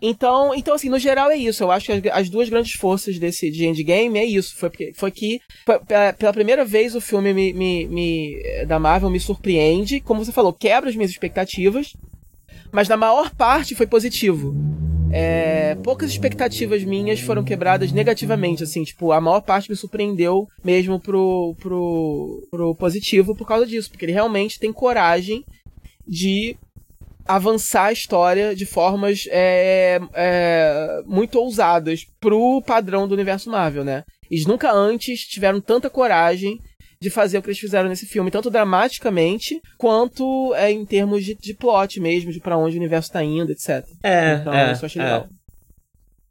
Então, 0.00 0.54
então, 0.54 0.74
assim, 0.74 0.88
no 0.88 0.98
geral 1.00 1.30
é 1.30 1.36
isso. 1.36 1.64
Eu 1.64 1.72
acho 1.72 1.86
que 1.86 2.08
as, 2.08 2.18
as 2.18 2.30
duas 2.30 2.48
grandes 2.48 2.74
forças 2.74 3.18
desse 3.18 3.50
de 3.50 3.66
Endgame 3.66 4.18
é 4.18 4.24
isso. 4.24 4.54
Foi, 4.56 4.70
foi 4.94 5.10
que, 5.10 5.40
foi, 5.66 5.80
pela 6.16 6.32
primeira 6.32 6.64
vez, 6.64 6.94
o 6.94 7.00
filme 7.00 7.34
me, 7.34 7.52
me, 7.52 7.86
me, 7.86 8.64
da 8.66 8.78
Marvel 8.78 9.10
me 9.10 9.18
surpreende. 9.18 10.00
Como 10.00 10.24
você 10.24 10.30
falou, 10.30 10.52
quebra 10.52 10.90
as 10.90 10.94
minhas 10.94 11.10
expectativas 11.10 11.92
mas 12.74 12.88
na 12.88 12.96
maior 12.96 13.30
parte 13.30 13.76
foi 13.76 13.86
positivo. 13.86 14.52
É, 15.12 15.76
poucas 15.76 16.10
expectativas 16.10 16.82
minhas 16.82 17.20
foram 17.20 17.44
quebradas 17.44 17.92
negativamente, 17.92 18.64
assim, 18.64 18.82
tipo, 18.82 19.12
a 19.12 19.20
maior 19.20 19.42
parte 19.42 19.70
me 19.70 19.76
surpreendeu 19.76 20.48
mesmo 20.64 20.98
pro, 20.98 21.54
pro, 21.60 22.48
pro 22.50 22.74
positivo 22.74 23.36
por 23.36 23.46
causa 23.46 23.64
disso, 23.64 23.88
porque 23.88 24.04
ele 24.04 24.12
realmente 24.12 24.58
tem 24.58 24.72
coragem 24.72 25.44
de 26.04 26.56
avançar 27.24 27.84
a 27.84 27.92
história 27.92 28.56
de 28.56 28.66
formas 28.66 29.28
é, 29.30 30.00
é, 30.12 31.02
muito 31.06 31.38
ousadas 31.38 32.04
pro 32.20 32.60
padrão 32.60 33.06
do 33.06 33.14
universo 33.14 33.48
Marvel, 33.48 33.84
né? 33.84 34.02
Eles 34.28 34.46
nunca 34.46 34.72
antes 34.72 35.20
tiveram 35.20 35.60
tanta 35.60 35.88
coragem 35.88 36.58
de 37.04 37.10
fazer 37.10 37.36
o 37.36 37.42
que 37.42 37.48
eles 37.48 37.58
fizeram 37.58 37.88
nesse 37.88 38.06
filme, 38.06 38.30
tanto 38.30 38.50
dramaticamente 38.50 39.60
quanto 39.76 40.54
é, 40.54 40.70
em 40.70 40.86
termos 40.86 41.22
de, 41.22 41.34
de 41.34 41.54
plot 41.54 42.00
mesmo, 42.00 42.32
de 42.32 42.40
para 42.40 42.56
onde 42.56 42.76
o 42.76 42.80
universo 42.80 43.12
tá 43.12 43.22
indo, 43.22 43.52
etc. 43.52 43.84
É, 44.02 44.38
então, 44.40 44.54
é, 44.54 44.72
isso 44.72 44.84
eu 44.84 44.86
achei 44.86 45.02
é. 45.02 45.04
legal. 45.04 45.28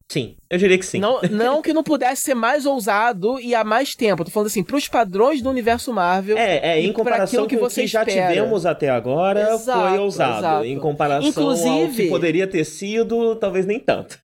Sim, 0.10 0.36
eu 0.50 0.58
diria 0.58 0.78
que 0.78 0.86
sim. 0.86 1.00
Não, 1.00 1.22
não 1.32 1.62
que 1.62 1.74
não 1.74 1.84
pudesse 1.84 2.24
ser 2.24 2.34
mais 2.34 2.66
ousado 2.66 3.40
e 3.40 3.54
há 3.56 3.64
mais 3.64 3.96
tempo. 3.96 4.22
Eu 4.22 4.26
tô 4.26 4.32
falando 4.32 4.48
assim, 4.48 4.64
pros 4.64 4.88
padrões 4.88 5.42
do 5.42 5.50
universo 5.50 5.94
Marvel. 5.94 6.38
É, 6.38 6.58
é 6.58 6.82
em 6.82 6.92
comparação 6.92 7.48
que 7.48 7.56
com 7.56 7.66
o 7.66 7.70
que 7.70 7.88
já 7.88 8.04
espera. 8.04 8.34
tivemos 8.34 8.66
até 8.66 8.90
agora, 8.90 9.54
exato, 9.54 9.90
foi 9.90 10.00
ousado. 10.00 10.38
Exato. 10.40 10.66
Em 10.66 10.80
comparação 10.80 11.30
Inclusive, 11.30 11.70
ao 11.70 11.90
que 11.90 12.10
poderia 12.10 12.48
ter 12.48 12.64
sido, 12.64 13.36
talvez 13.36 13.66
nem 13.66 13.80
tanto. 13.80 14.20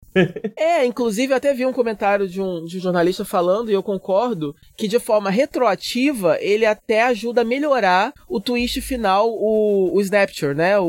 É, 0.56 0.86
inclusive 0.86 1.34
eu 1.34 1.38
até 1.38 1.54
vi 1.54 1.66
um 1.66 1.74
comentário 1.74 2.28
de 2.28 2.42
um, 2.42 2.66
de 2.66 2.78
um 2.78 2.82
jornalista 2.82 3.24
falando, 3.24 3.70
e 3.70 3.74
eu 3.74 3.84
concordo, 3.84 4.56
que 4.78 4.88
de 4.88 5.00
forma 5.00 5.30
retroativa 5.30 6.38
ele 6.40 6.66
até 6.66 7.04
ajuda 7.04 7.42
a 7.42 7.46
melhorar 7.46 8.14
o 8.28 8.40
twist 8.40 8.82
final, 8.82 9.30
o, 9.30 9.96
o 9.96 10.02
Snapture, 10.02 10.56
né? 10.56 10.80
O, 10.80 10.86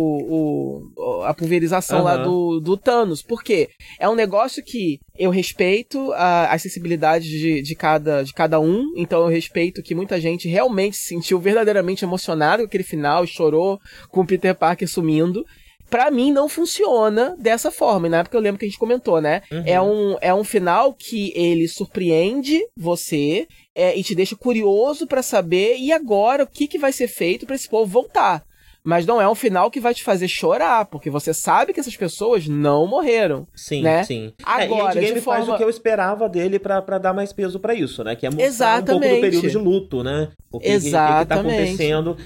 o 0.97 1.23
a 1.25 1.35
pulverização 1.35 1.99
uhum. 1.99 2.05
lá 2.05 2.17
do, 2.17 2.61
do 2.61 2.77
Thanos. 2.77 3.23
Por 3.23 3.43
quê? 3.43 3.69
É 3.99 4.09
um 4.09 4.15
negócio 4.15 4.63
que 4.63 5.01
eu 5.19 5.31
respeito 5.31 6.13
a, 6.13 6.53
a 6.53 6.59
sensibilidade 6.59 7.29
de, 7.29 7.63
de, 7.63 7.75
cada, 7.75 8.23
de 8.23 8.33
cada 8.33 8.59
um, 8.59 8.93
então 8.97 9.21
eu 9.21 9.29
respeito 9.29 9.83
que 9.83 9.95
muita 9.95 10.21
gente 10.21 10.49
realmente 10.49 10.97
se 10.97 11.09
sentiu 11.09 11.39
verdadeiramente 11.39 12.05
emocionado 12.05 12.63
com 12.63 12.67
aquele 12.67 12.85
final, 12.85 13.27
chorou 13.27 13.79
com 14.09 14.23
o 14.23 14.27
Peter 14.27 14.55
Parker 14.55 14.89
sumindo 14.89 15.45
para 15.91 16.11
mim 16.11 16.33
não 16.33 16.49
funciona 16.49 17.37
dessa 17.39 17.71
forma. 17.71 18.07
E 18.07 18.11
na 18.11 18.19
época 18.19 18.37
eu 18.37 18.41
lembro 18.41 18.59
que 18.59 18.65
a 18.65 18.69
gente 18.69 18.79
comentou, 18.79 19.21
né? 19.21 19.43
Uhum. 19.51 19.63
É, 19.67 19.81
um, 19.83 20.17
é 20.21 20.33
um 20.33 20.45
final 20.45 20.95
que 20.95 21.33
ele 21.35 21.67
surpreende 21.69 22.61
você 22.77 23.47
é, 23.75 23.97
e 23.99 24.03
te 24.03 24.15
deixa 24.15 24.37
curioso 24.37 25.07
para 25.07 25.23
saber 25.23 25.77
e 25.77 25.93
agora 25.93 26.45
o 26.45 26.47
que, 26.47 26.69
que 26.69 26.79
vai 26.79 26.93
ser 26.93 27.09
feito 27.09 27.45
para 27.45 27.57
esse 27.57 27.69
povo 27.69 27.91
voltar 27.91 28.45
mas 28.83 29.07
não 29.07 29.21
é 29.21 29.29
um 29.29 29.35
final 29.35 29.71
que 29.71 29.81
vai 29.81 29.95
te 29.95 30.03
fazer 30.03 30.29
chorar, 30.29 30.87
porque 30.87 31.11
você 31.11 31.33
sabe 31.35 31.73
que 31.73 31.81
essas 31.81 31.97
pessoas 31.97 32.47
não 32.47 32.87
morreram. 32.87 33.47
Sim, 33.55 33.83
né? 33.83 34.03
sim. 34.05 34.33
Agora, 34.43 34.99
é, 34.99 35.05
e 35.05 35.21
forma... 35.21 35.45
faz 35.45 35.49
o 35.49 35.57
que 35.57 35.65
eu 35.65 35.71
esperava 35.71 36.29
dele 36.29 36.59
para 36.59 36.99
dar 36.99 37.13
mais 37.13 37.33
peso 37.33 37.59
para 37.59 37.75
isso, 37.75 38.03
né? 38.03 38.17
Que 38.17 38.27
é 38.27 38.31
mostrar 38.31 38.47
Exatamente. 38.47 38.91
um 38.91 39.01
pouco 39.01 39.15
do 39.15 39.21
período 39.21 39.51
de 39.51 39.59
luto, 39.59 40.03
né? 40.03 40.29
O 40.53 40.59
que, 40.59 40.69
Exatamente. 40.69 41.17
que, 41.17 41.23
que 41.23 41.29
tá 41.29 41.41
acontecendo. 41.41 42.17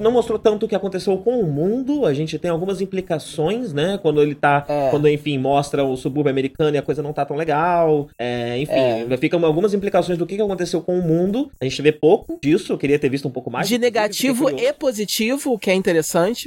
Não 0.00 0.10
mostrou 0.10 0.38
tanto 0.38 0.66
o 0.66 0.68
que 0.68 0.74
aconteceu 0.74 1.16
com 1.18 1.40
o 1.40 1.46
mundo, 1.46 2.06
a 2.06 2.14
gente 2.14 2.38
tem 2.38 2.50
algumas 2.50 2.80
implicações, 2.80 3.72
né? 3.72 3.98
Quando 4.00 4.22
ele 4.22 4.34
tá. 4.34 4.64
É. 4.68 4.90
Quando, 4.90 5.08
enfim, 5.08 5.36
mostra 5.38 5.84
o 5.84 5.96
subúrbio 5.96 6.30
americano 6.30 6.74
e 6.74 6.78
a 6.78 6.82
coisa 6.82 7.02
não 7.02 7.12
tá 7.12 7.24
tão 7.26 7.36
legal. 7.36 8.08
É, 8.18 8.58
enfim, 8.58 8.72
é. 8.72 9.16
ficam 9.18 9.44
algumas 9.44 9.74
implicações 9.74 10.16
do 10.16 10.26
que 10.26 10.40
aconteceu 10.40 10.80
com 10.80 10.98
o 10.98 11.02
mundo. 11.02 11.50
A 11.60 11.64
gente 11.64 11.80
vê 11.82 11.92
pouco 11.92 12.38
disso, 12.42 12.72
eu 12.72 12.78
queria 12.78 12.98
ter 12.98 13.08
visto 13.08 13.28
um 13.28 13.30
pouco 13.30 13.50
mais. 13.50 13.68
De 13.68 13.78
negativo 13.78 14.48
e 14.50 14.72
positivo, 14.72 15.52
o 15.52 15.58
que 15.58 15.70
é 15.70 15.74
interessante, 15.74 16.03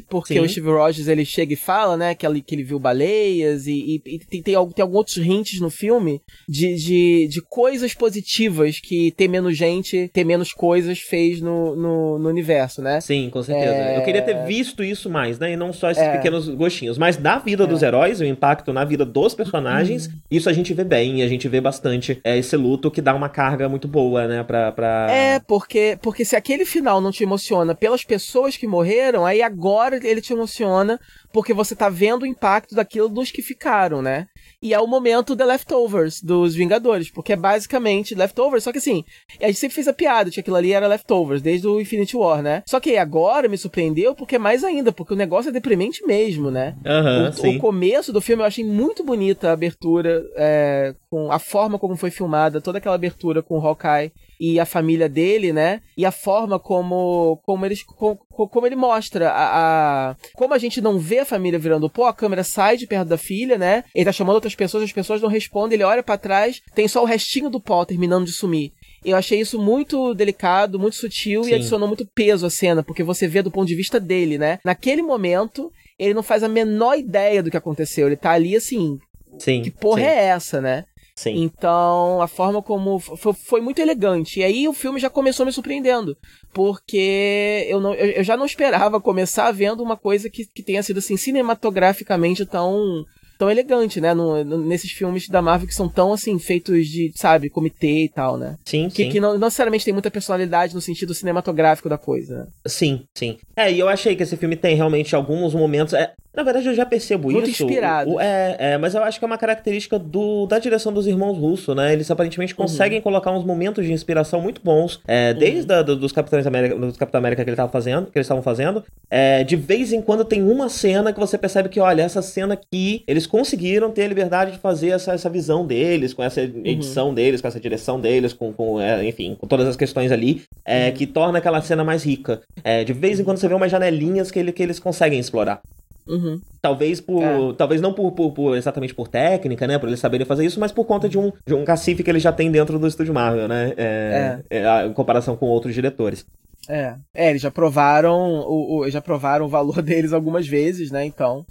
porque 0.10 0.34
Sim. 0.34 0.40
o 0.40 0.50
Steve 0.50 0.70
Rogers 0.70 1.08
ele 1.08 1.26
chega 1.26 1.54
e 1.54 1.58
fala, 1.58 1.98
né, 1.98 2.16
que 2.16 2.26
ele, 2.26 2.42
que 2.42 2.56
ele 2.56 2.64
viu 2.64 2.80
baleias 2.80 3.68
e, 3.68 3.72
e, 3.72 3.96
e 4.06 4.20
tem, 4.20 4.42
tem, 4.42 4.56
tem, 4.74 4.82
alguns 4.84 4.98
outros 4.98 5.18
hints 5.18 5.60
no 5.60 5.70
filme 5.70 6.22
de, 6.48 6.76
de, 6.76 7.28
de 7.28 7.42
coisas 7.42 7.94
positivas 7.94 8.80
que 8.80 9.12
ter 9.12 9.28
menos 9.28 9.58
gente, 9.58 10.10
ter 10.14 10.24
menos 10.24 10.52
coisas 10.52 11.00
fez 11.00 11.42
no, 11.42 11.76
no, 11.76 12.20
no 12.20 12.30
universo, 12.30 12.82
né? 12.82 13.00
Sim, 13.00 13.30
com 13.30 13.42
certeza. 13.42 13.74
É... 13.74 13.98
Eu 13.98 14.04
queria 14.04 14.22
ter 14.22 14.46
visto 14.46 14.84
isso 14.84 15.10
mais, 15.10 15.40
né? 15.40 15.54
E 15.54 15.56
não 15.56 15.72
só 15.72 15.92
esses 15.92 16.04
é... 16.04 16.18
pequenos 16.18 16.50
gostinhos. 16.50 16.98
Mas 16.98 17.18
da 17.18 17.38
vida 17.38 17.64
é. 17.64 17.68
dos 17.68 17.82
heróis, 17.82 18.20
o 18.20 18.26
impacto 18.26 18.74
na 18.74 18.84
vida 18.84 19.06
dos 19.06 19.34
personagens, 19.34 20.10
isso 20.30 20.50
a 20.50 20.54
gente 20.54 20.74
vê 20.74 20.84
bem, 20.84 21.22
a 21.24 21.28
gente 21.28 21.48
vê 21.48 21.62
bastante 21.62 22.20
é, 22.24 22.38
esse 22.38 22.56
luto 22.56 22.92
que 22.92 23.02
dá 23.02 23.14
uma 23.14 23.30
carga 23.30 23.70
muito 23.70 23.88
boa, 23.88 24.28
né? 24.28 24.44
Pra, 24.44 24.72
pra... 24.72 25.08
É, 25.10 25.40
porque, 25.40 25.98
porque 26.02 26.26
se 26.26 26.36
aquele 26.36 26.66
final 26.66 27.00
não 27.00 27.12
te 27.12 27.24
emociona 27.24 27.76
pelas 27.76 28.04
pessoas 28.04 28.58
que 28.58 28.68
morreram, 28.68 29.26
aí 29.26 29.42
agora 29.48 29.98
ele 29.98 30.22
te 30.22 30.34
emociona 30.34 31.00
porque 31.38 31.54
você 31.54 31.76
tá 31.76 31.88
vendo 31.88 32.24
o 32.24 32.26
impacto 32.26 32.74
daquilo 32.74 33.08
dos 33.08 33.30
que 33.30 33.44
ficaram, 33.44 34.02
né? 34.02 34.26
E 34.60 34.74
é 34.74 34.80
o 34.80 34.88
momento 34.88 35.36
The 35.36 35.46
Leftovers 35.46 36.20
dos 36.20 36.56
Vingadores, 36.56 37.12
porque 37.12 37.34
é 37.34 37.36
basicamente 37.36 38.16
Leftovers, 38.16 38.64
só 38.64 38.72
que 38.72 38.80
assim, 38.80 39.04
a 39.40 39.46
gente 39.46 39.60
sempre 39.60 39.76
fez 39.76 39.88
a 39.88 39.94
piada 39.94 40.32
que 40.32 40.40
aquilo 40.40 40.56
ali 40.56 40.74
era 40.74 40.88
Leftovers, 40.88 41.44
desde 41.44 41.68
o 41.68 41.80
Infinity 41.80 42.18
War, 42.18 42.42
né? 42.42 42.64
Só 42.66 42.80
que 42.80 42.98
agora 42.98 43.48
me 43.48 43.56
surpreendeu 43.56 44.16
porque 44.16 44.38
é 44.38 44.40
mais 44.40 44.64
ainda, 44.64 44.92
porque 44.92 45.14
o 45.14 45.16
negócio 45.16 45.50
é 45.50 45.52
deprimente 45.52 46.04
mesmo, 46.08 46.50
né? 46.50 46.76
Uhum, 46.84 47.52
o, 47.52 47.56
o, 47.56 47.60
começo 47.60 48.12
do 48.12 48.20
filme 48.20 48.42
eu 48.42 48.48
achei 48.48 48.66
muito 48.66 49.04
bonita 49.04 49.50
a 49.50 49.54
abertura, 49.54 50.24
é, 50.36 50.96
com 51.08 51.32
a 51.32 51.38
forma 51.38 51.78
como 51.78 51.96
foi 51.96 52.10
filmada, 52.10 52.60
toda 52.60 52.80
aquela 52.80 52.96
abertura 52.96 53.44
com 53.44 53.60
o 53.60 53.62
Hawkeye 53.64 54.12
e 54.40 54.60
a 54.60 54.66
família 54.66 55.10
dele, 55.10 55.54
né? 55.54 55.82
E 55.96 56.06
a 56.06 56.12
forma 56.12 56.60
como 56.60 57.40
como 57.44 57.66
eles 57.66 57.84
como, 57.84 58.18
como 58.18 58.68
ele 58.68 58.76
mostra 58.76 59.30
a, 59.30 60.12
a, 60.12 60.16
como 60.34 60.54
a 60.54 60.58
gente 60.58 60.80
não 60.82 61.00
vê 61.00 61.20
a 61.20 61.26
família 61.28 61.60
virando 61.60 61.90
pó, 61.90 62.08
a 62.08 62.14
câmera 62.14 62.44
sai 62.44 62.78
de 62.78 62.88
perto 62.88 63.10
da 63.10 63.18
filha, 63.18 63.58
né? 63.58 63.84
Ele 63.94 64.06
tá 64.06 64.12
chamando 64.12 64.36
outras 64.36 64.56
pessoas, 64.56 64.84
as 64.84 64.92
pessoas 64.92 65.22
não 65.22 65.30
respondem, 65.30 65.76
ele 65.76 65.84
olha 65.84 66.02
para 66.02 66.18
trás, 66.18 66.62
tem 66.74 66.88
só 66.88 67.04
o 67.04 67.06
restinho 67.06 67.50
do 67.50 67.60
pó 67.60 67.86
terminando 67.86 68.26
de 68.26 68.32
sumir. 68.32 68.72
Eu 69.06 69.16
achei 69.16 69.40
isso 69.40 69.62
muito 69.62 70.14
delicado, 70.14 70.80
muito 70.80 70.96
sutil 70.96 71.44
Sim. 71.44 71.52
e 71.52 71.54
adicionou 71.54 71.88
muito 71.88 72.06
peso 72.06 72.46
à 72.46 72.50
cena, 72.50 72.82
porque 72.82 73.04
você 73.04 73.28
vê 73.28 73.42
do 73.42 73.52
ponto 73.52 73.68
de 73.68 73.76
vista 73.76 74.00
dele, 74.00 74.38
né? 74.38 74.60
Naquele 74.64 75.02
momento, 75.02 75.72
ele 76.00 76.14
não 76.14 76.24
faz 76.24 76.44
a 76.44 76.50
menor 76.50 76.98
ideia 76.98 77.42
do 77.42 77.52
que 77.52 77.58
aconteceu. 77.58 78.08
Ele 78.08 78.16
tá 78.16 78.32
ali 78.32 78.56
assim. 78.56 79.00
Sim. 79.38 79.62
Que 79.62 79.72
porra 79.72 80.02
sim. 80.02 80.08
é 80.08 80.24
essa, 80.26 80.62
né? 80.62 80.86
Sim. 81.18 81.34
Então, 81.42 82.22
a 82.22 82.28
forma 82.28 82.62
como 82.62 83.00
foi, 83.00 83.34
foi, 83.34 83.60
muito 83.60 83.80
elegante. 83.80 84.40
E 84.40 84.44
aí 84.44 84.68
o 84.68 84.74
filme 84.74 85.00
já 85.00 85.10
começou 85.10 85.48
me 85.48 85.52
surpreendendo. 85.52 86.16
Porque 86.54 87.66
eu, 87.68 87.82
não, 87.82 87.92
eu, 87.96 88.12
eu 88.12 88.24
já 88.24 88.38
não 88.38 88.46
esperava 88.46 89.02
começar 89.02 89.52
vendo 89.52 89.82
uma 89.82 89.98
coisa 89.98 90.30
que, 90.30 90.46
que 90.46 90.62
tenha 90.62 90.84
sido 90.84 91.00
assim, 91.00 91.18
cinematograficamente 91.18 92.46
tão 92.46 93.04
tão 93.38 93.52
elegante, 93.52 94.02
né? 94.02 94.14
No, 94.14 94.44
no, 94.44 94.58
nesses 94.58 94.92
filmes 94.92 95.30
da 95.30 95.42
Marvel 95.42 95.68
que 95.68 95.74
são 95.74 95.88
tão, 95.88 96.12
assim, 96.12 96.38
feitos 96.40 96.88
de, 96.88 97.12
sabe, 97.16 97.50
comitê 97.50 98.06
e 98.06 98.10
tal, 98.10 98.38
né? 98.38 98.58
Sim, 98.66 98.90
que, 98.90 99.04
sim. 99.04 99.10
Que 99.10 99.20
não, 99.20 99.34
não 99.34 99.48
necessariamente 99.48 99.86
tem 99.86 99.94
muita 99.94 100.12
personalidade 100.12 100.74
no 100.74 100.82
sentido 100.82 101.14
cinematográfico 101.14 101.88
da 101.88 101.98
coisa. 101.98 102.40
Né? 102.40 102.48
Sim, 102.66 103.04
sim. 103.14 103.38
É, 103.56 103.72
e 103.72 103.80
eu 103.80 103.88
achei 103.88 104.16
que 104.16 104.24
esse 104.24 104.36
filme 104.38 104.56
tem 104.56 104.76
realmente 104.76 105.16
alguns 105.16 105.54
momentos. 105.54 105.94
É, 105.94 106.14
na 106.38 106.44
verdade, 106.44 106.68
eu 106.68 106.76
já 106.76 106.86
percebo 106.86 107.32
Muito 107.32 107.50
isso. 107.50 107.64
inspirado. 107.64 108.12
O, 108.12 108.22
é, 108.22 108.56
é, 108.60 108.78
mas 108.78 108.94
eu 108.94 109.02
acho 109.02 109.18
que 109.18 109.26
é 109.26 109.28
uma 109.28 109.40
característica 109.40 109.98
do, 109.98 110.46
da 110.46 110.60
direção 110.60 110.94
dos 110.94 111.08
irmãos 111.08 111.36
Russo, 111.36 111.74
né? 111.74 111.92
Eles 111.92 112.12
aparentemente 112.12 112.54
uhum. 112.54 112.58
conseguem 112.58 113.00
uhum. 113.00 113.04
colocar 113.04 113.32
uns 113.32 113.44
momentos 113.44 113.84
de 113.84 113.92
inspiração 113.92 114.40
muito 114.40 114.62
bons. 114.64 115.02
É, 115.08 115.32
uhum. 115.32 115.40
Desde 115.40 115.74
a, 115.74 115.82
do, 115.82 115.96
dos 115.96 116.12
Capitães 116.12 116.46
América, 116.46 116.76
dos 116.76 116.96
Capitão 116.96 117.18
América 117.18 117.44
que 117.44 117.50
ele 117.50 117.58
tava 117.58 117.72
fazendo, 117.72 118.12
que 118.12 118.18
eles 118.20 118.26
estavam 118.26 118.44
fazendo. 118.44 118.84
É, 119.10 119.44
de 119.44 119.56
vez 119.56 119.92
em 119.92 120.00
quando 120.00 120.24
tem 120.24 120.44
uma 120.44 120.70
cena 120.70 121.12
que 121.12 121.20
você 121.20 121.40
percebe 121.40 121.70
que, 121.70 121.80
olha, 121.80 122.04
essa 122.04 122.22
cena 122.22 122.54
aqui, 122.54 123.04
eles 123.08 123.26
conseguiram 123.26 123.90
ter 123.90 124.04
a 124.04 124.08
liberdade 124.08 124.52
de 124.52 124.60
fazer 124.60 124.90
essa, 124.90 125.14
essa 125.14 125.32
visão 125.32 125.66
deles, 125.66 126.14
com 126.14 126.22
essa 126.22 126.42
uhum. 126.42 126.62
edição 126.64 127.08
uhum. 127.08 127.16
deles, 127.16 127.42
com 127.42 127.48
essa 127.48 127.60
direção 127.60 128.00
deles, 128.00 128.32
com, 128.32 128.54
com 128.54 128.80
é, 128.80 129.04
enfim, 129.08 129.34
com 129.34 129.48
todas 129.48 129.68
as 129.68 129.76
questões 129.76 130.12
ali, 130.12 130.44
é, 130.64 130.90
uhum. 130.90 130.94
que 130.94 131.08
torna 131.08 131.40
aquela 131.40 131.60
cena 131.64 131.84
mais 131.84 132.04
rica. 132.04 132.42
É, 132.64 132.84
de 132.84 132.94
vez 132.94 133.20
em 133.20 133.24
quando 133.24 133.38
você 133.38 133.48
vê 133.48 133.56
umas 133.56 133.72
janelinhas 133.72 134.30
que, 134.30 134.38
ele, 134.38 134.52
que 134.52 134.62
eles 134.62 134.80
conseguem 134.80 135.20
explorar. 135.20 135.62
Uhum. 136.08 136.42
Talvez 136.62 137.02
por. 137.02 137.22
É. 137.24 137.54
Talvez 137.58 137.82
não 137.82 137.94
por, 137.94 138.12
por, 138.12 138.32
por, 138.32 138.58
exatamente 138.58 138.94
por 138.94 139.08
técnica, 139.08 139.68
né? 139.68 139.78
Por 139.78 139.88
eles 139.88 140.00
saberem 140.00 140.26
fazer 140.26 140.46
isso, 140.46 140.60
mas 140.60 140.72
por 140.72 140.86
conta 140.86 141.08
de 141.08 141.18
um, 141.18 141.32
de 141.46 141.54
um 141.54 141.66
cacife 141.66 142.04
que 142.04 142.10
ele 142.10 142.20
já 142.20 142.32
tem 142.32 142.52
dentro 142.52 142.80
do 142.80 142.88
estúdio 142.88 143.14
Marvel, 143.14 143.48
né? 143.48 143.74
É, 143.78 144.40
é. 144.50 144.64
é 144.64 144.86
em 144.86 144.94
comparação 144.94 145.36
com 145.36 145.48
outros 145.48 145.74
diretores. 145.74 146.26
É. 146.70 146.96
É, 147.14 147.30
eles 147.30 147.42
já 147.42 147.52
provaram 147.52 148.18
o, 148.18 148.80
o, 148.80 148.90
já 148.90 149.02
provaram 149.02 149.46
o 149.46 149.50
valor 149.50 149.82
deles 149.84 150.14
algumas 150.14 150.48
vezes, 150.48 150.92
né? 150.92 151.06
Então 151.06 151.46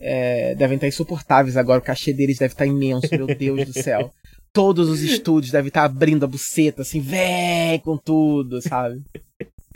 é, 0.00 0.54
devem 0.54 0.76
estar 0.76 0.86
insuportáveis 0.86 1.56
agora. 1.56 1.80
O 1.80 1.84
cachê 1.84 2.12
deles 2.12 2.38
deve 2.38 2.54
estar 2.54 2.66
imenso, 2.66 3.08
meu 3.12 3.26
Deus 3.26 3.66
do 3.66 3.72
céu. 3.72 4.12
Todos 4.52 4.88
os 4.88 5.02
estúdios 5.02 5.52
devem 5.52 5.68
estar 5.68 5.84
abrindo 5.84 6.24
a 6.24 6.28
buceta, 6.28 6.82
assim, 6.82 7.00
vem 7.00 7.78
com 7.80 7.96
tudo, 7.96 8.60
sabe? 8.62 9.02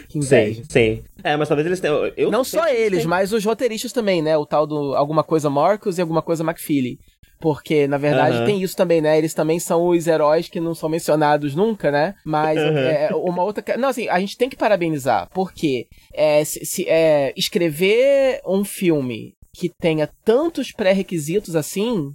Sim, 0.08 0.62
sim. 0.68 1.02
É, 1.22 1.36
mas 1.36 1.48
talvez 1.48 1.66
eles 1.66 1.80
tenham. 1.80 2.06
Eu 2.16 2.30
Não 2.30 2.44
só 2.44 2.68
eles, 2.68 3.00
têm... 3.00 3.08
mas 3.08 3.32
os 3.32 3.44
roteiristas 3.44 3.92
também, 3.92 4.22
né? 4.22 4.36
O 4.36 4.46
tal 4.46 4.66
do 4.66 4.94
alguma 4.94 5.22
coisa 5.22 5.48
Marcos 5.48 5.98
e 5.98 6.00
alguma 6.00 6.22
coisa 6.22 6.42
McFeely. 6.42 6.98
Porque, 7.42 7.88
na 7.88 7.98
verdade, 7.98 8.38
uhum. 8.38 8.44
tem 8.44 8.62
isso 8.62 8.76
também, 8.76 9.00
né? 9.00 9.18
Eles 9.18 9.34
também 9.34 9.58
são 9.58 9.88
os 9.88 10.06
heróis 10.06 10.48
que 10.48 10.60
não 10.60 10.76
são 10.76 10.88
mencionados 10.88 11.56
nunca, 11.56 11.90
né? 11.90 12.14
Mas 12.24 12.56
uhum. 12.56 12.78
é, 12.78 13.10
uma 13.12 13.42
outra. 13.42 13.76
Não, 13.76 13.88
assim, 13.88 14.08
a 14.08 14.20
gente 14.20 14.38
tem 14.38 14.48
que 14.48 14.56
parabenizar. 14.56 15.28
Porque 15.34 15.88
é, 16.14 16.44
se, 16.44 16.64
se 16.64 16.88
é, 16.88 17.32
escrever 17.36 18.40
um 18.46 18.64
filme 18.64 19.34
que 19.52 19.68
tenha 19.68 20.08
tantos 20.24 20.70
pré-requisitos 20.70 21.56
assim 21.56 22.14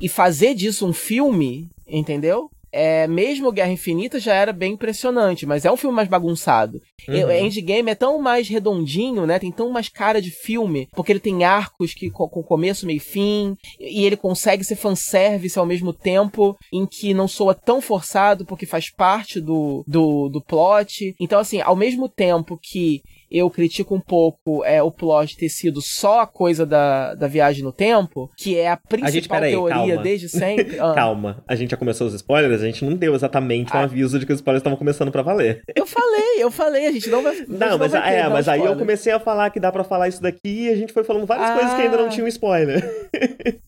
e 0.00 0.08
fazer 0.08 0.54
disso 0.54 0.86
um 0.86 0.92
filme, 0.92 1.68
entendeu? 1.86 2.50
É, 2.72 3.06
mesmo 3.06 3.52
Guerra 3.52 3.70
Infinita 3.70 4.18
já 4.18 4.34
era 4.34 4.52
bem 4.52 4.72
impressionante, 4.72 5.44
mas 5.44 5.64
é 5.64 5.70
um 5.70 5.76
filme 5.76 5.94
mais 5.94 6.08
bagunçado. 6.08 6.80
Uhum. 7.06 7.30
Endgame 7.30 7.90
é 7.90 7.94
tão 7.94 8.18
mais 8.18 8.48
redondinho, 8.48 9.26
né? 9.26 9.38
Tem 9.38 9.52
tão 9.52 9.70
mais 9.70 9.88
cara 9.88 10.22
de 10.22 10.30
filme, 10.30 10.88
porque 10.92 11.12
ele 11.12 11.20
tem 11.20 11.44
arcos 11.44 11.92
que 11.92 12.10
com 12.10 12.42
começo, 12.42 12.86
meio 12.86 12.96
e 12.96 13.00
fim, 13.00 13.56
e 13.78 14.04
ele 14.04 14.16
consegue 14.16 14.64
ser 14.64 14.76
fanservice 14.76 15.58
ao 15.58 15.66
mesmo 15.66 15.92
tempo, 15.92 16.56
em 16.72 16.86
que 16.86 17.12
não 17.12 17.28
soa 17.28 17.54
tão 17.54 17.80
forçado, 17.80 18.46
porque 18.46 18.64
faz 18.64 18.90
parte 18.90 19.40
do, 19.40 19.84
do, 19.86 20.28
do 20.28 20.40
plot. 20.40 21.14
Então, 21.20 21.40
assim, 21.40 21.60
ao 21.60 21.76
mesmo 21.76 22.08
tempo 22.08 22.58
que 22.60 23.02
eu 23.32 23.48
critico 23.50 23.94
um 23.94 24.00
pouco 24.00 24.64
é, 24.64 24.82
o 24.82 24.90
plot 24.90 25.36
ter 25.36 25.48
sido 25.48 25.80
só 25.80 26.20
a 26.20 26.26
coisa 26.26 26.66
da, 26.66 27.14
da 27.14 27.26
viagem 27.26 27.64
no 27.64 27.72
tempo, 27.72 28.30
que 28.36 28.56
é 28.56 28.70
a 28.70 28.76
principal 28.76 29.38
a 29.38 29.42
gente, 29.42 29.52
teoria 29.52 29.74
calma. 29.74 30.02
desde 30.02 30.28
sempre. 30.30 30.78
Ah. 30.78 30.92
calma, 30.94 31.42
a 31.46 31.54
gente 31.54 31.70
já 31.70 31.76
começou 31.76 32.06
os 32.06 32.14
spoilers, 32.14 32.62
a 32.62 32.66
gente 32.66 32.84
não 32.84 32.94
deu 32.94 33.14
exatamente 33.14 33.72
um 33.72 33.78
ah. 33.78 33.84
aviso 33.84 34.18
de 34.18 34.26
que 34.26 34.32
os 34.32 34.38
spoilers 34.38 34.60
estavam 34.60 34.78
começando 34.78 35.10
para 35.10 35.22
valer. 35.22 35.62
Eu 35.74 35.86
falei, 35.86 36.42
eu 36.42 36.50
falei, 36.50 36.86
a 36.86 36.92
gente 36.92 37.08
não 37.08 37.22
vai. 37.22 37.36
Não, 37.48 37.70
não 37.70 37.78
mas, 37.78 37.92
vai 37.92 38.16
é, 38.16 38.28
mas 38.28 38.48
aí 38.48 38.64
eu 38.64 38.76
comecei 38.76 39.12
a 39.12 39.20
falar 39.20 39.50
que 39.50 39.60
dá 39.60 39.72
para 39.72 39.84
falar 39.84 40.08
isso 40.08 40.22
daqui 40.22 40.66
e 40.66 40.68
a 40.68 40.76
gente 40.76 40.92
foi 40.92 41.04
falando 41.04 41.26
várias 41.26 41.50
ah. 41.50 41.54
coisas 41.54 41.74
que 41.74 41.82
ainda 41.82 41.96
não 41.96 42.08
tinham 42.08 42.28
spoiler. 42.28 42.82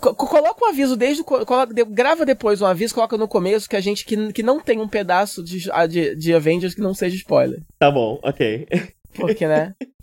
coloca 0.00 0.64
um 0.64 0.68
aviso 0.68 0.96
desde. 0.96 1.22
Coloca, 1.24 1.72
grava 1.88 2.24
depois 2.24 2.60
um 2.60 2.66
aviso, 2.66 2.94
coloca 2.94 3.16
no 3.16 3.28
começo 3.28 3.68
que 3.68 3.76
a 3.76 3.80
gente 3.80 4.04
que, 4.04 4.32
que 4.32 4.42
não 4.42 4.60
tem 4.60 4.80
um 4.80 4.88
pedaço 4.88 5.42
de, 5.42 5.68
de, 5.88 6.16
de 6.16 6.34
Avengers 6.34 6.74
que 6.74 6.80
não 6.80 6.94
seja 6.94 7.16
spoiler. 7.16 7.60
Tá 7.78 7.90
bom, 7.90 8.18
ok. 8.22 8.66
Porque, 9.14 9.46
né? 9.46 9.74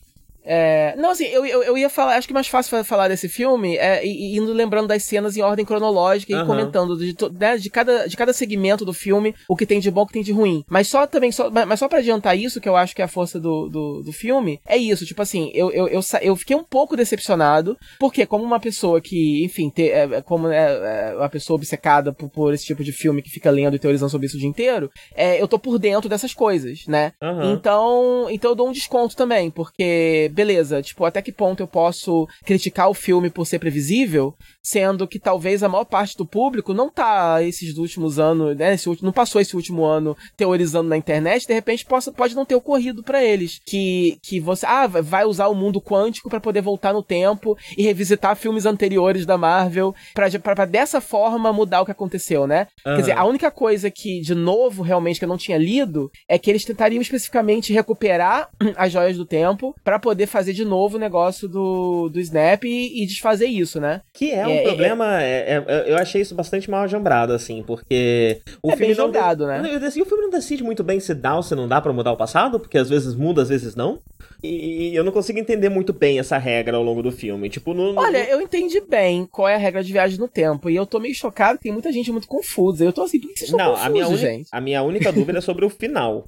É, 0.45 0.93
não, 0.97 1.09
assim, 1.09 1.25
eu, 1.25 1.45
eu, 1.45 1.63
eu, 1.63 1.77
ia 1.77 1.89
falar, 1.89 2.15
acho 2.15 2.27
que 2.27 2.33
é 2.33 2.35
mais 2.35 2.47
fácil 2.47 2.83
falar 2.83 3.07
desse 3.07 3.27
filme 3.27 3.77
é, 3.77 4.05
indo 4.05 4.53
lembrando 4.53 4.87
das 4.87 5.03
cenas 5.03 5.35
em 5.35 5.41
ordem 5.41 5.65
cronológica 5.65 6.35
uhum. 6.35 6.43
e 6.43 6.45
comentando 6.45 6.97
de, 6.97 7.15
né, 7.37 7.57
de, 7.57 7.69
cada, 7.69 8.07
de 8.07 8.15
cada 8.15 8.31
segmento 8.31 8.85
do 8.85 8.93
filme 8.93 9.33
o 9.49 9.55
que 9.55 9.65
tem 9.65 9.79
de 9.79 9.89
bom 9.89 10.03
o 10.03 10.07
que 10.07 10.13
tem 10.13 10.23
de 10.23 10.31
ruim. 10.31 10.63
Mas 10.69 10.87
só 10.87 11.07
também, 11.07 11.31
só, 11.31 11.49
mas 11.49 11.79
só 11.79 11.87
para 11.87 11.99
adiantar 11.99 12.37
isso, 12.37 12.61
que 12.61 12.69
eu 12.69 12.75
acho 12.75 12.95
que 12.95 13.01
é 13.01 13.05
a 13.05 13.09
força 13.09 13.39
do, 13.39 13.67
do, 13.67 14.03
do 14.03 14.11
filme, 14.11 14.59
é 14.67 14.77
isso, 14.77 15.05
tipo 15.05 15.21
assim, 15.21 15.51
eu, 15.53 15.71
eu, 15.71 15.87
eu, 15.87 16.01
eu, 16.21 16.35
fiquei 16.35 16.55
um 16.55 16.63
pouco 16.63 16.95
decepcionado, 16.95 17.75
porque 17.99 18.25
como 18.25 18.43
uma 18.43 18.59
pessoa 18.59 19.01
que, 19.01 19.43
enfim, 19.43 19.69
te, 19.69 19.89
é, 19.89 20.21
como 20.21 20.49
é, 20.49 21.11
é 21.11 21.15
uma 21.15 21.29
pessoa 21.29 21.55
obcecada 21.57 22.13
por, 22.13 22.29
por, 22.29 22.53
esse 22.53 22.65
tipo 22.65 22.83
de 22.83 22.91
filme 22.91 23.21
que 23.21 23.31
fica 23.31 23.49
lendo 23.49 23.75
e 23.75 23.79
teorizando 23.79 24.11
sobre 24.11 24.27
isso 24.27 24.37
o 24.37 24.39
dia 24.39 24.49
inteiro, 24.49 24.91
é, 25.15 25.41
eu 25.41 25.47
tô 25.47 25.57
por 25.57 25.79
dentro 25.79 26.07
dessas 26.07 26.33
coisas, 26.33 26.85
né? 26.87 27.13
Uhum. 27.21 27.53
Então, 27.53 28.27
então 28.29 28.51
eu 28.51 28.55
dou 28.55 28.69
um 28.69 28.71
desconto 28.71 29.15
também, 29.15 29.49
porque 29.49 30.29
beleza, 30.35 30.81
tipo, 30.81 31.05
até 31.05 31.21
que 31.21 31.31
ponto 31.31 31.63
eu 31.63 31.67
posso 31.67 32.27
criticar 32.45 32.89
o 32.89 32.93
filme 32.93 33.29
por 33.29 33.47
ser 33.47 33.59
previsível, 33.59 34.35
sendo 34.61 35.07
que 35.07 35.17
talvez 35.17 35.63
a 35.63 35.69
maior 35.69 35.85
parte 35.85 36.17
do 36.17 36.25
público 36.25 36.73
não 36.73 36.89
tá 36.89 37.41
esses 37.41 37.77
últimos 37.77 38.19
anos, 38.19 38.55
né, 38.57 38.73
esse, 38.73 38.89
não 39.01 39.13
passou 39.13 39.39
esse 39.39 39.55
último 39.55 39.85
ano 39.85 40.15
teorizando 40.35 40.89
na 40.89 40.97
internet, 40.97 41.47
de 41.47 41.53
repente 41.53 41.85
possa, 41.85 42.11
pode 42.11 42.35
não 42.35 42.45
ter 42.45 42.55
ocorrido 42.55 43.01
para 43.01 43.23
eles, 43.23 43.59
que, 43.65 44.17
que 44.21 44.39
você, 44.39 44.65
ah, 44.65 44.87
vai 44.87 45.23
usar 45.23 45.47
o 45.47 45.55
mundo 45.55 45.81
quântico 45.81 46.29
para 46.29 46.41
poder 46.41 46.61
voltar 46.61 46.93
no 46.93 47.01
tempo 47.01 47.57
e 47.77 47.83
revisitar 47.83 48.35
filmes 48.35 48.65
anteriores 48.65 49.25
da 49.25 49.37
Marvel, 49.37 49.95
para 50.13 50.65
dessa 50.65 50.99
forma 50.99 51.53
mudar 51.53 51.81
o 51.81 51.85
que 51.85 51.91
aconteceu, 51.91 52.45
né? 52.45 52.67
Uhum. 52.85 52.95
Quer 52.95 52.99
dizer, 52.99 53.17
a 53.17 53.25
única 53.25 53.49
coisa 53.49 53.89
que, 53.89 54.19
de 54.19 54.35
novo, 54.35 54.83
realmente, 54.83 55.19
que 55.19 55.25
eu 55.25 55.29
não 55.29 55.37
tinha 55.37 55.57
lido, 55.57 56.11
é 56.27 56.37
que 56.37 56.49
eles 56.49 56.65
tentariam 56.65 57.01
especificamente 57.01 57.73
recuperar 57.73 58.49
as 58.75 58.91
joias 58.91 59.17
do 59.17 59.25
tempo 59.25 59.75
para 59.83 59.99
poder 59.99 60.24
fazer 60.25 60.53
de 60.53 60.65
novo 60.65 60.97
o 60.97 60.99
negócio 60.99 61.47
do, 61.47 62.09
do 62.09 62.19
Snap 62.19 62.63
e, 62.63 63.03
e 63.03 63.05
desfazer 63.05 63.47
isso, 63.47 63.79
né? 63.79 64.01
Que 64.13 64.31
é 64.31 64.45
um 64.45 64.49
é, 64.49 64.57
é 64.57 64.63
problema, 64.63 65.21
é, 65.21 65.63
é, 65.67 65.85
eu 65.87 65.97
achei 65.97 66.21
isso 66.21 66.35
bastante 66.35 66.69
mal 66.69 66.83
ajambrado, 66.83 67.33
assim, 67.33 67.63
porque 67.63 68.41
o 68.61 68.71
é 68.71 68.75
filme 68.75 68.93
bem 68.93 68.95
jogado, 68.95 69.47
não, 69.47 69.61
né? 69.61 69.75
Assim, 69.85 70.01
o 70.01 70.05
filme 70.05 70.23
não 70.23 70.29
decide 70.29 70.63
muito 70.63 70.83
bem 70.83 70.99
se 70.99 71.13
dá 71.13 71.35
ou 71.35 71.43
se 71.43 71.55
não 71.55 71.67
dá 71.67 71.81
para 71.81 71.93
mudar 71.93 72.11
o 72.11 72.17
passado, 72.17 72.59
porque 72.59 72.77
às 72.77 72.89
vezes 72.89 73.15
muda, 73.15 73.41
às 73.41 73.49
vezes 73.49 73.75
não. 73.75 73.99
E, 74.43 74.89
e 74.89 74.95
eu 74.95 75.03
não 75.03 75.11
consigo 75.11 75.39
entender 75.39 75.69
muito 75.69 75.93
bem 75.93 76.19
essa 76.19 76.37
regra 76.37 76.77
ao 76.77 76.83
longo 76.83 77.01
do 77.01 77.11
filme. 77.11 77.49
Tipo, 77.49 77.73
no, 77.73 77.93
no... 77.93 77.99
Olha, 77.99 78.29
eu 78.29 78.41
entendi 78.41 78.81
bem 78.81 79.25
qual 79.25 79.47
é 79.47 79.55
a 79.55 79.59
regra 79.59 79.83
de 79.83 79.91
viagem 79.91 80.19
no 80.19 80.27
tempo. 80.27 80.69
E 80.69 80.75
eu 80.75 80.85
tô 80.85 80.99
meio 80.99 81.15
chocado, 81.15 81.59
tem 81.59 81.71
muita 81.71 81.91
gente 81.91 82.11
muito 82.11 82.27
confusa. 82.27 82.83
Eu 82.83 82.93
tô 82.93 83.03
assim, 83.03 83.19
por 83.19 83.29
que 83.29 83.39
vocês 83.39 83.51
estão 83.51 83.71
confusos, 83.71 83.85
a 83.85 83.89
minha 83.89 84.17
gente? 84.17 84.49
A 84.51 84.61
minha 84.61 84.83
única 84.83 85.11
dúvida 85.11 85.39
é 85.39 85.41
sobre 85.41 85.65
o 85.65 85.69
final. 85.69 86.27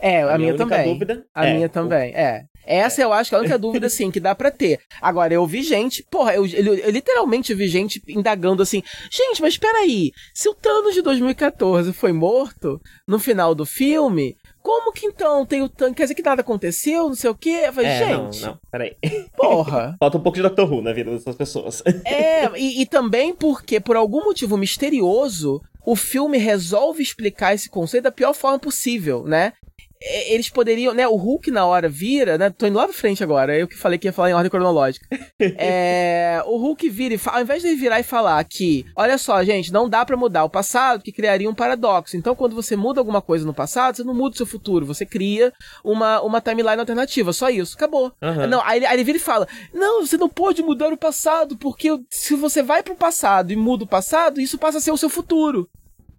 É, 0.00 0.22
a, 0.22 0.34
a 0.34 0.38
minha, 0.38 0.52
minha 0.52 0.56
também. 0.56 0.92
Dúvida 0.92 1.26
a 1.34 1.46
é, 1.46 1.54
minha 1.54 1.68
também, 1.68 2.12
o... 2.12 2.16
é. 2.16 2.44
Essa 2.68 3.00
eu 3.00 3.14
acho 3.14 3.30
que 3.30 3.34
é 3.34 3.38
a 3.38 3.40
única 3.40 3.56
dúvida, 3.58 3.86
assim, 3.86 4.10
que 4.10 4.20
dá 4.20 4.34
para 4.34 4.50
ter. 4.50 4.80
Agora, 5.00 5.32
eu 5.32 5.46
vi 5.46 5.62
gente, 5.62 6.04
porra, 6.10 6.34
eu, 6.34 6.46
eu, 6.46 6.74
eu, 6.74 6.90
literalmente 6.90 7.54
vi 7.54 7.66
gente 7.66 8.02
indagando 8.06 8.62
assim, 8.62 8.82
gente, 9.10 9.40
mas 9.40 9.56
peraí, 9.56 10.12
se 10.34 10.48
o 10.50 10.54
Thanos 10.54 10.94
de 10.94 11.00
2014 11.00 11.92
foi 11.94 12.12
morto 12.12 12.78
no 13.06 13.18
final 13.18 13.54
do 13.54 13.64
filme, 13.64 14.36
como 14.62 14.92
que 14.92 15.06
então 15.06 15.46
tem 15.46 15.62
o 15.62 15.68
Thanos? 15.68 15.96
Quer 15.96 16.02
dizer 16.02 16.14
que 16.14 16.22
nada 16.22 16.42
aconteceu, 16.42 17.08
não 17.08 17.14
sei 17.14 17.30
o 17.30 17.34
quê? 17.34 17.62
Eu 17.64 17.72
falei, 17.72 17.90
é, 17.90 17.98
gente. 17.98 18.42
Não, 18.42 18.48
não, 18.48 18.58
peraí. 18.70 18.94
Porra. 19.34 19.96
Falta 20.00 20.18
um 20.18 20.22
pouco 20.22 20.36
de 20.36 20.42
Doctor 20.42 20.70
Who 20.70 20.82
na 20.82 20.92
vida 20.92 21.10
dessas 21.10 21.36
pessoas. 21.36 21.82
É, 22.04 22.46
e, 22.58 22.82
e 22.82 22.86
também 22.86 23.34
porque, 23.34 23.80
por 23.80 23.96
algum 23.96 24.24
motivo 24.24 24.58
misterioso, 24.58 25.62
o 25.86 25.96
filme 25.96 26.36
resolve 26.36 27.02
explicar 27.02 27.54
esse 27.54 27.70
conceito 27.70 28.04
da 28.04 28.12
pior 28.12 28.34
forma 28.34 28.58
possível, 28.58 29.24
né? 29.24 29.54
É, 30.02 30.34
eles 30.34 30.48
poderiam, 30.48 30.94
né? 30.94 31.06
O 31.06 31.16
Hulk 31.16 31.50
na 31.50 31.66
hora 31.66 31.88
vira, 31.88 32.38
né? 32.38 32.50
Tô 32.50 32.66
indo 32.66 32.78
lá 32.78 32.84
pra 32.84 32.94
frente 32.94 33.22
agora, 33.22 33.56
eu 33.56 33.66
que 33.66 33.76
falei 33.76 33.98
que 33.98 34.06
ia 34.06 34.12
falar 34.12 34.30
em 34.30 34.34
ordem 34.34 34.50
cronológica. 34.50 35.06
é, 35.40 36.42
o 36.46 36.56
Hulk 36.56 36.88
vira 36.88 37.14
e 37.14 37.18
fala, 37.18 37.38
ao 37.38 37.42
invés 37.42 37.62
de 37.62 37.74
virar 37.74 38.00
e 38.00 38.04
falar 38.04 38.42
que, 38.44 38.86
olha 38.94 39.18
só, 39.18 39.42
gente, 39.42 39.72
não 39.72 39.88
dá 39.88 40.04
para 40.04 40.16
mudar 40.16 40.44
o 40.44 40.50
passado, 40.50 41.02
que 41.02 41.12
criaria 41.12 41.50
um 41.50 41.54
paradoxo. 41.54 42.16
Então, 42.16 42.34
quando 42.34 42.54
você 42.54 42.76
muda 42.76 43.00
alguma 43.00 43.20
coisa 43.20 43.44
no 43.44 43.54
passado, 43.54 43.96
você 43.96 44.04
não 44.04 44.14
muda 44.14 44.34
o 44.34 44.36
seu 44.36 44.46
futuro, 44.46 44.86
você 44.86 45.04
cria 45.04 45.52
uma, 45.84 46.20
uma 46.22 46.40
timeline 46.40 46.80
alternativa, 46.80 47.32
só 47.32 47.50
isso, 47.50 47.76
acabou. 47.76 48.12
Uhum. 48.22 48.46
Não, 48.46 48.62
aí, 48.62 48.84
aí 48.84 48.96
ele 48.96 49.04
vira 49.04 49.18
e 49.18 49.20
fala, 49.20 49.48
não, 49.72 50.06
você 50.06 50.16
não 50.16 50.28
pode 50.28 50.62
mudar 50.62 50.92
o 50.92 50.96
passado, 50.96 51.56
porque 51.56 51.88
se 52.10 52.34
você 52.34 52.62
vai 52.62 52.82
pro 52.82 52.94
passado 52.94 53.52
e 53.52 53.56
muda 53.56 53.84
o 53.84 53.88
passado, 53.88 54.40
isso 54.40 54.58
passa 54.58 54.78
a 54.78 54.80
ser 54.80 54.92
o 54.92 54.96
seu 54.96 55.08
futuro. 55.08 55.68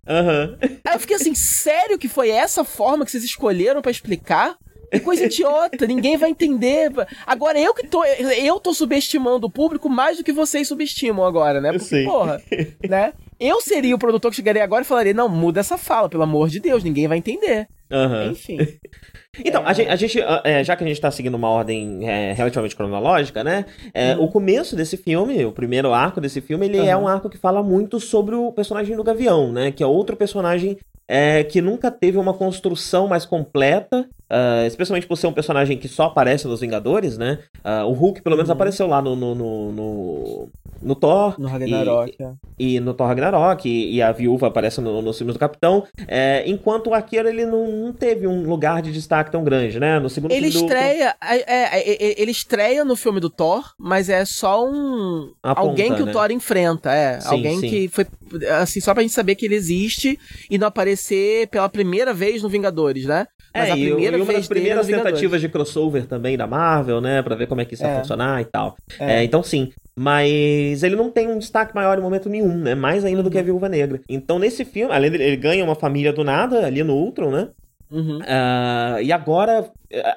Aham. 0.10 0.58
Uhum. 0.62 0.70
Aí 0.84 0.96
eu 0.96 1.00
fiquei 1.00 1.16
assim, 1.16 1.36
sério 1.36 2.00
que 2.00 2.08
foi 2.08 2.30
essa 2.30 2.64
forma 2.64 3.06
que 3.06 3.12
vocês 3.12 3.24
escolheram 3.24 3.82
para 3.82 3.92
explicar? 3.92 4.58
Que 4.92 5.00
coisa 5.00 5.26
idiota, 5.26 5.86
ninguém 5.86 6.18
vai 6.18 6.32
entender. 6.32 6.92
Agora 7.28 7.60
eu 7.60 7.76
que 7.76 7.86
tô. 7.86 8.04
Eu 8.04 8.60
tô 8.60 8.74
subestimando 8.74 9.46
o 9.46 9.52
público 9.52 9.88
mais 9.88 10.18
do 10.18 10.24
que 10.24 10.34
vocês 10.34 10.68
subestimam 10.68 11.26
agora, 11.26 11.62
né? 11.62 11.72
Porque, 11.72 12.04
porra, 12.06 12.42
né? 12.90 13.14
Eu 13.40 13.62
seria 13.62 13.96
o 13.96 14.00
produtor 14.00 14.32
que 14.32 14.38
chegaria 14.38 14.64
agora 14.64 14.84
e 14.84 14.86
falaria: 14.86 15.14
não, 15.14 15.30
muda 15.30 15.60
essa 15.60 15.78
fala, 15.78 16.10
pelo 16.10 16.24
amor 16.24 16.50
de 16.50 16.60
Deus, 16.60 16.84
ninguém 16.84 17.08
vai 17.08 17.18
entender. 17.18 17.68
Uhum. 17.92 18.32
Enfim. 18.32 18.58
Então, 19.46 19.62
é... 19.62 19.66
a 19.68 19.74
gente, 19.74 19.90
a 19.90 19.96
gente 19.96 20.20
é, 20.44 20.64
já 20.64 20.76
que 20.76 20.84
a 20.84 20.88
gente 20.88 21.00
tá 21.00 21.10
seguindo 21.12 21.36
uma 21.36 21.48
ordem 21.48 22.10
é, 22.10 22.34
relativamente 22.34 22.76
cronológica, 22.76 23.44
né? 23.44 23.64
É, 23.94 24.16
hum. 24.16 24.24
O 24.24 24.28
começo 24.28 24.76
desse 24.76 24.98
filme, 24.98 25.46
o 25.46 25.52
primeiro 25.52 25.94
arco 25.94 26.20
desse 26.20 26.42
filme, 26.42 26.66
ele 26.66 26.80
uhum. 26.80 26.86
é 26.86 26.98
um 26.98 27.08
arco 27.08 27.30
que 27.30 27.38
fala 27.38 27.62
muito 27.62 28.00
sobre 28.00 28.34
o 28.34 28.52
personagem 28.52 28.98
do 28.98 29.04
Gavião, 29.04 29.52
né? 29.52 29.72
Que 29.72 29.84
é 29.84 29.86
outro 29.86 30.18
personagem 30.18 30.78
é, 31.08 31.44
que 31.44 31.62
nunca 31.62 31.90
teve 31.90 32.18
uma 32.18 32.34
construção 32.34 33.08
mais 33.08 33.24
completa, 33.24 34.10
uh, 34.30 34.66
especialmente 34.66 35.08
por 35.08 35.18
ser 35.18 35.28
um 35.28 35.34
personagem 35.34 35.78
que 35.78 35.88
só 35.88 36.06
aparece 36.06 36.48
nos 36.48 36.62
Vingadores, 36.62 37.18
né? 37.18 37.40
Uh, 37.60 37.86
o 37.86 37.94
Hulk, 37.94 38.22
pelo 38.22 38.36
menos, 38.36 38.50
uhum. 38.50 38.56
apareceu 38.56 38.88
lá 38.88 39.02
no, 39.02 39.16
no, 39.16 39.36
no, 39.36 39.72
no, 39.72 40.50
no 40.82 40.96
Thor. 40.96 41.40
No 41.40 41.48
Ragnarok. 41.48 42.16
E, 42.20 42.24
é. 42.24 42.34
e 42.60 42.80
no 42.80 42.94
Thor 42.94 43.08
Ragnarok, 43.08 43.68
e, 43.68 43.96
e, 43.96 44.02
a 44.02 44.12
viúva 44.12 44.48
aparece 44.48 44.80
no, 44.82 45.02
nos 45.02 45.18
filmes 45.18 45.36
do 45.36 45.40
Capitão. 45.40 45.86
É, 46.08 46.44
enquanto 46.46 46.88
o 46.88 46.94
Arqueiro, 46.94 47.28
ele 47.28 47.46
não, 47.46 47.68
não, 47.72 47.94
teve 47.94 48.28
um 48.28 48.48
lugar 48.48 48.82
de 48.82 48.92
destaque 48.92 49.32
tão 49.32 49.44
grande, 49.44 49.80
né? 49.80 50.00
No 50.00 50.10
segundo 50.10 50.32
ele 50.32 50.52
filme 50.52 50.68
estreia, 50.68 51.16
do... 51.20 51.28
é, 51.28 51.44
é, 51.48 52.22
ele 52.22 52.32
estreia 52.32 52.86
no 52.86 52.96
filme 52.96 53.20
do 53.20 53.30
Thor, 53.30 53.74
mas 53.78 54.10
é 54.10 54.24
só 54.26 54.66
um... 54.66 55.32
Ponta, 55.42 55.60
alguém 55.60 55.94
que 55.94 56.04
né? 56.04 56.10
o 56.10 56.14
Thor 56.14 56.32
enfrenta, 56.32 56.92
é. 56.92 57.20
Sim, 57.20 57.30
alguém 57.30 57.60
sim. 57.60 57.70
que 57.70 57.88
foi, 57.88 58.06
assim, 58.62 58.80
só 58.80 58.94
pra 58.94 59.02
gente 59.02 59.14
saber 59.14 59.36
que 59.36 59.46
ele 59.46 59.56
existe 59.56 60.20
e 60.50 60.58
não 60.58 60.68
aparecer 60.68 61.48
pela 61.48 61.70
primeira 61.70 62.14
vez 62.14 62.44
no 62.44 62.50
Vingadores, 62.50 63.06
né? 63.06 63.28
Mas 63.54 63.70
é, 63.70 63.72
a 63.72 63.76
primeira 63.76 64.18
e, 64.20 64.24
uma 64.24 64.34
das 64.34 64.48
primeiras 64.48 64.88
tentativas 64.88 65.42
de 65.42 65.50
crossover 65.50 66.06
também 66.06 66.38
da 66.38 66.48
Marvel, 66.48 67.02
né? 67.02 67.22
Pra 67.22 67.36
ver 67.36 67.48
como 67.48 67.62
é 67.62 67.66
que 67.66 67.74
isso 67.74 67.84
é. 67.84 67.88
vai 67.88 68.00
funcionar 68.00 68.42
e 68.42 68.46
tal. 68.46 68.78
É. 69.00 69.20
É, 69.20 69.24
então, 69.24 69.42
sim. 69.42 69.72
Mas 69.96 70.82
ele 70.84 70.96
não 70.96 71.10
tem 71.10 71.28
um 71.28 71.38
destaque 71.38 71.76
maior 71.76 71.98
em 71.98 72.02
momento 72.02 72.30
nenhum, 72.30 72.58
né? 72.58 72.76
Mais 72.76 73.04
ainda 73.04 73.22
do 73.22 73.30
que 73.30 73.38
a 73.38 73.44
Viúva 73.44 73.68
Negra. 73.68 74.00
Então, 74.08 74.40
nesse 74.40 74.64
filme, 74.64 74.94
além 74.94 75.12
dele, 75.12 75.24
ele 75.24 75.38
ganha 75.38 75.64
uma 75.64 75.76
família 75.76 76.14
do 76.14 76.24
nada 76.24 76.66
ali 76.66 76.84
no 76.84 76.94
Ultron, 76.94 77.32
né? 77.32 77.50
Uhum. 77.92 78.20
Uh, 78.20 79.02
e 79.02 79.12
agora, 79.12 79.70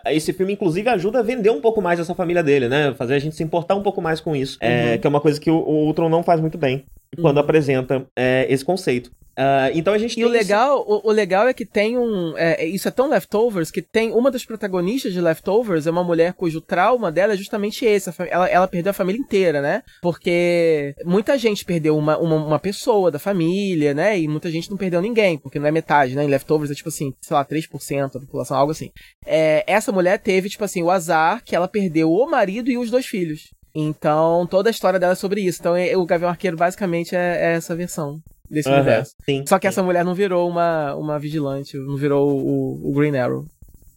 esse 0.07 0.33
filme, 0.33 0.53
inclusive, 0.53 0.89
ajuda 0.89 1.21
a 1.21 1.23
vender 1.23 1.51
um 1.51 1.61
pouco 1.61 1.81
mais 1.81 1.99
essa 1.99 2.15
família 2.15 2.43
dele, 2.43 2.69
né? 2.69 2.95
Fazer 2.95 3.15
a 3.15 3.19
gente 3.19 3.35
se 3.35 3.43
importar 3.43 3.75
um 3.75 3.83
pouco 3.83 4.01
mais 4.01 4.21
com 4.21 4.37
isso. 4.37 4.59
É, 4.61 4.69
uhum. 4.69 4.89
É, 4.89 4.99
que 4.99 5.07
é 5.07 5.11
uma 5.11 5.21
coisa 5.21 5.41
que 5.41 5.51
o, 5.51 5.57
o 5.57 5.87
Ultron 5.87 6.09
não 6.09 6.23
faz 6.23 6.41
muito 6.41 6.59
bem 6.59 6.85
quando 7.21 7.37
uhum. 7.37 7.43
apresenta 7.43 8.07
é, 8.17 8.47
esse 8.49 8.65
conceito. 8.65 9.11
Uh, 9.33 9.73
então 9.73 9.95
a 9.95 9.99
gente 9.99 10.21
e 10.21 10.25
o 10.27 10.29
legal, 10.29 10.85
o, 10.87 11.09
o, 11.09 11.11
legal 11.11 11.49
é 11.49 11.55
que 11.55 11.65
tem 11.65 11.97
um. 11.97 12.37
É, 12.37 12.65
é, 12.65 12.67
isso 12.67 12.87
é 12.87 12.91
tão 12.91 13.09
leftovers 13.09 13.71
que 13.71 13.81
tem 13.81 14.13
uma 14.13 14.31
das 14.31 14.45
protagonistas 14.45 15.11
de 15.11 15.23
Leftovers 15.23 15.87
é 15.87 15.91
uma 15.91 16.05
mulher 16.05 16.35
cujo 16.35 16.61
trauma 16.61 17.11
dela 17.11 17.33
é 17.33 17.37
justamente 17.37 17.83
esse. 17.83 18.13
Ela, 18.29 18.47
ela 18.49 18.69
perdeu 18.69 18.91
a 18.91 18.95
família 18.95 19.19
inteira, 19.19 19.63
né? 19.63 19.83
Porque 20.03 20.95
muita 21.03 21.39
gente 21.39 21.65
perdeu 21.65 21.97
uma, 21.97 22.19
uma, 22.19 22.37
uma, 22.37 22.59
pessoa 22.59 23.11
da 23.11 23.19
família, 23.19 23.95
né? 23.95 24.19
E 24.21 24.29
muita 24.29 24.51
gente 24.51 24.71
não 24.71 24.77
perdeu 24.77 25.01
ninguém, 25.01 25.39
porque 25.39 25.59
não 25.59 25.67
é 25.67 25.71
metade, 25.71 26.15
né? 26.15 26.25
Em 26.25 26.29
Leftovers 26.29 26.71
é 26.71 26.75
tipo 26.75 26.91
assim, 26.91 27.15
sei 27.23 27.35
lá, 27.35 27.43
3% 27.43 28.13
da 28.13 28.21
população, 28.21 28.59
algo 28.59 28.73
assim. 28.73 28.91
É, 29.25 29.65
essa 29.67 29.91
mulher 29.91 30.19
teve, 30.19 30.51
tipo 30.51 30.65
assim, 30.65 30.83
o 30.83 30.91
azar 30.91 31.43
que 31.43 31.57
ela 31.57 31.69
perdeu 31.69 32.13
o 32.13 32.31
marido 32.31 32.71
e 32.71 32.77
os 32.77 32.91
dois 32.91 33.07
filhos. 33.07 33.51
Então, 33.75 34.47
toda 34.47 34.69
a 34.69 34.71
história 34.71 34.99
dela 34.99 35.13
é 35.13 35.17
sobre 35.17 35.41
isso. 35.41 35.59
Então, 35.61 35.75
é, 35.75 35.97
o 35.97 36.05
Gavião 36.05 36.31
Arqueiro 36.31 36.57
basicamente 36.57 37.17
é, 37.17 37.53
é 37.53 37.53
essa 37.55 37.75
versão 37.75 38.21
desse 38.51 38.69
uhum, 38.69 38.75
universo. 38.77 39.15
Sim, 39.25 39.45
Só 39.47 39.59
que 39.59 39.67
sim. 39.67 39.69
essa 39.69 39.83
mulher 39.83 40.05
não 40.05 40.15
virou 40.15 40.49
uma, 40.49 40.95
uma 40.95 41.19
vigilante, 41.19 41.77
não 41.77 41.97
virou 41.97 42.31
o, 42.31 42.91
o 42.91 42.93
Green 42.93 43.17
Arrow. 43.17 43.47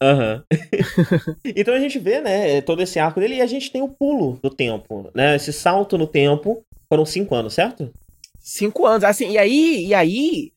Aham. 0.00 0.42
Uhum. 0.52 1.34
então 1.56 1.74
a 1.74 1.80
gente 1.80 1.98
vê, 1.98 2.20
né, 2.20 2.60
todo 2.62 2.82
esse 2.82 2.98
arco 2.98 3.20
dele 3.20 3.36
e 3.36 3.42
a 3.42 3.46
gente 3.46 3.70
tem 3.70 3.82
o 3.82 3.88
pulo 3.88 4.38
do 4.42 4.50
tempo, 4.50 5.10
né? 5.14 5.36
Esse 5.36 5.52
salto 5.52 5.96
no 5.98 6.06
tempo. 6.06 6.62
Foram 6.88 7.04
cinco 7.04 7.34
anos, 7.34 7.54
certo? 7.54 7.90
Cinco 8.38 8.86
anos. 8.86 9.02
Assim, 9.02 9.32
e 9.32 9.38
aí, 9.38 9.86
e 9.86 9.94
aí 9.94 10.52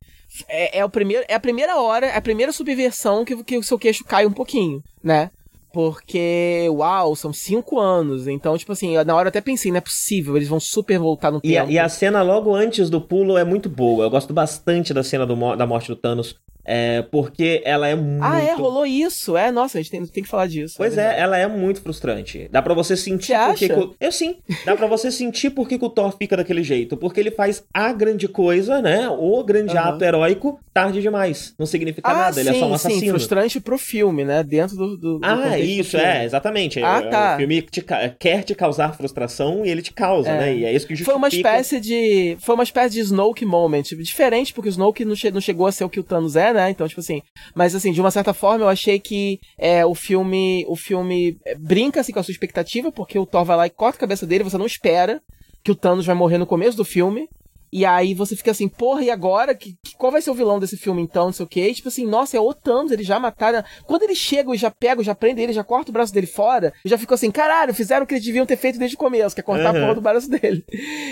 é, 0.47 0.79
é, 0.79 0.85
o 0.85 0.89
primeiro, 0.89 1.25
é 1.27 1.33
a 1.33 1.39
primeira 1.39 1.79
hora, 1.79 2.05
é 2.07 2.15
a 2.15 2.21
primeira 2.21 2.51
subversão 2.51 3.25
que, 3.25 3.43
que 3.43 3.57
o 3.57 3.63
seu 3.63 3.79
queixo 3.79 4.03
cai 4.03 4.25
um 4.25 4.31
pouquinho, 4.31 4.83
né? 5.03 5.31
Porque, 5.71 6.67
uau, 6.71 7.15
são 7.15 7.31
cinco 7.31 7.79
anos. 7.79 8.27
Então, 8.27 8.57
tipo 8.57 8.71
assim, 8.71 8.95
na 9.03 9.15
hora 9.15 9.27
eu 9.27 9.29
até 9.29 9.41
pensei, 9.41 9.71
não 9.71 9.77
é 9.77 9.81
possível, 9.81 10.35
eles 10.35 10.47
vão 10.47 10.59
super 10.59 10.97
voltar 10.97 11.31
no 11.31 11.39
e 11.43 11.49
tempo. 11.49 11.67
A, 11.67 11.71
e 11.71 11.77
a 11.77 11.87
cena 11.87 12.21
logo 12.21 12.55
antes 12.55 12.89
do 12.89 12.99
pulo 12.99 13.37
é 13.37 13.43
muito 13.43 13.69
boa. 13.69 14.05
Eu 14.05 14.09
gosto 14.09 14.33
bastante 14.33 14.93
da 14.93 15.03
cena 15.03 15.25
do, 15.25 15.55
da 15.55 15.67
morte 15.67 15.87
do 15.87 15.95
Thanos. 15.95 16.35
É, 16.65 17.01
porque 17.03 17.61
ela 17.65 17.87
é 17.87 17.95
muito. 17.95 18.23
Ah, 18.23 18.39
é, 18.39 18.53
rolou 18.53 18.85
isso. 18.85 19.35
É, 19.35 19.51
nossa, 19.51 19.77
a 19.77 19.81
gente 19.81 19.91
tem, 19.91 20.05
tem 20.05 20.23
que 20.23 20.29
falar 20.29 20.47
disso. 20.47 20.75
Pois 20.77 20.97
é, 20.97 21.15
é, 21.15 21.19
ela 21.19 21.37
é 21.37 21.47
muito 21.47 21.81
frustrante. 21.81 22.47
Dá 22.51 22.61
para 22.61 22.73
você 22.73 22.95
sentir 22.95 23.35
você 23.35 23.67
porque. 23.67 23.69
Que... 23.69 24.05
Eu 24.05 24.11
sim. 24.11 24.37
Dá 24.65 24.75
para 24.75 24.87
você 24.87 25.11
sentir 25.11 25.49
por 25.49 25.67
que 25.67 25.75
o 25.75 25.89
Thor 25.89 26.15
fica 26.17 26.37
daquele 26.37 26.63
jeito. 26.63 26.95
Porque 26.95 27.19
ele 27.19 27.31
faz 27.31 27.63
a 27.73 27.91
grande 27.91 28.27
coisa, 28.27 28.81
né? 28.81 29.09
O 29.09 29.43
grande 29.43 29.73
uhum. 29.73 29.79
ato 29.79 30.03
heróico 30.03 30.59
tarde 30.73 31.01
demais. 31.01 31.53
Não 31.57 31.65
significa 31.65 32.09
ah, 32.09 32.13
nada, 32.13 32.33
sim, 32.33 32.39
ele 32.41 32.49
é 32.49 32.53
só 32.53 32.67
um 32.67 32.73
assassino. 32.73 33.01
Sim, 33.01 33.09
frustrante 33.09 33.59
pro 33.59 33.77
filme, 33.77 34.23
né? 34.23 34.43
Dentro 34.43 34.75
do. 34.75 34.97
do, 34.97 35.19
do 35.19 35.25
ah, 35.25 35.57
isso, 35.57 35.97
é, 35.97 36.23
exatamente. 36.23 36.81
Ah, 36.81 37.01
tá. 37.01 37.33
O 37.35 37.37
filme 37.37 37.61
te, 37.61 37.83
quer 38.17 38.43
te 38.43 38.55
causar 38.55 38.95
frustração 38.95 39.65
e 39.65 39.69
ele 39.69 39.81
te 39.81 39.93
causa, 39.93 40.29
é. 40.29 40.37
né? 40.37 40.55
E 40.55 40.65
é 40.65 40.73
isso 40.73 40.87
que 40.87 40.95
justifica. 40.95 41.11
Foi 41.11 41.17
uma 41.17 41.27
espécie 41.27 41.79
de. 41.79 42.37
Foi 42.39 42.55
uma 42.55 42.63
espécie 42.63 42.95
de 42.95 43.01
Snoke 43.01 43.45
moment. 43.45 43.83
Diferente, 43.83 44.53
porque 44.53 44.69
o 44.69 44.71
Snoke 44.71 45.03
não, 45.03 45.15
che 45.15 45.31
não 45.31 45.41
chegou 45.41 45.67
a 45.67 45.71
ser 45.71 45.83
o 45.83 45.89
que 45.89 45.99
o 45.99 46.03
Thanos 46.03 46.35
é, 46.35 46.53
né? 46.53 46.58
Então, 46.67 46.87
tipo 46.87 46.99
assim, 46.99 47.21
mas 47.53 47.75
assim, 47.75 47.91
de 47.91 48.01
uma 48.01 48.09
certa 48.09 48.33
forma, 48.33 48.65
eu 48.65 48.69
achei 48.69 48.99
que 48.99 49.39
é, 49.57 49.85
o 49.85 49.93
filme 49.93 50.65
o 50.67 50.75
filme 50.75 51.37
é, 51.45 51.53
brinca 51.53 52.01
assim, 52.01 52.11
com 52.11 52.19
a 52.19 52.23
sua 52.23 52.31
expectativa, 52.31 52.91
porque 52.91 53.19
o 53.19 53.25
Thor 53.25 53.45
vai 53.45 53.55
lá 53.55 53.67
e 53.67 53.69
corta 53.69 53.97
a 53.97 53.99
cabeça 53.99 54.25
dele, 54.25 54.43
você 54.43 54.57
não 54.57 54.65
espera 54.65 55.21
que 55.63 55.71
o 55.71 55.75
Thanos 55.75 56.05
vai 56.05 56.15
morrer 56.15 56.37
no 56.37 56.47
começo 56.47 56.75
do 56.75 56.85
filme. 56.85 57.29
E 57.71 57.85
aí 57.85 58.13
você 58.13 58.35
fica 58.35 58.51
assim, 58.51 58.67
porra, 58.67 59.03
e 59.03 59.09
agora? 59.09 59.53
Que, 59.53 59.77
que, 59.83 59.95
qual 59.95 60.11
vai 60.11 60.21
ser 60.21 60.31
o 60.31 60.33
vilão 60.33 60.59
desse 60.59 60.77
filme 60.77 61.01
então? 61.01 61.25
Não 61.25 61.33
sei 61.33 61.45
o 61.45 61.49
quê. 61.49 61.67
E, 61.69 61.73
tipo 61.73 61.87
assim, 61.87 62.05
nossa, 62.05 62.37
é 62.37 62.39
o 62.39 62.53
Thanos, 62.53 62.91
eles 62.91 63.05
já 63.05 63.19
mataram. 63.19 63.63
Quando 63.85 64.03
eles 64.03 64.17
chegam 64.17 64.53
e 64.53 64.57
já 64.57 64.71
pegam, 64.71 65.03
já 65.03 65.13
prendem 65.13 65.43
ele, 65.43 65.53
já 65.53 65.63
corta 65.63 65.89
o 65.89 65.93
braço 65.93 66.13
dele 66.13 66.27
fora, 66.27 66.73
eu 66.83 66.89
já 66.89 66.97
fico 66.97 67.13
assim, 67.13 67.31
caralho, 67.31 67.73
fizeram 67.73 68.03
o 68.03 68.07
que 68.07 68.15
eles 68.15 68.25
deviam 68.25 68.45
ter 68.45 68.57
feito 68.57 68.79
desde 68.79 68.95
o 68.95 68.99
começo, 68.99 69.35
que 69.35 69.41
é 69.41 69.43
cortar 69.43 69.73
uhum. 69.73 69.77
a 69.77 69.81
porra 69.81 69.95
do 69.95 70.01
braço 70.01 70.29
dele. 70.29 70.63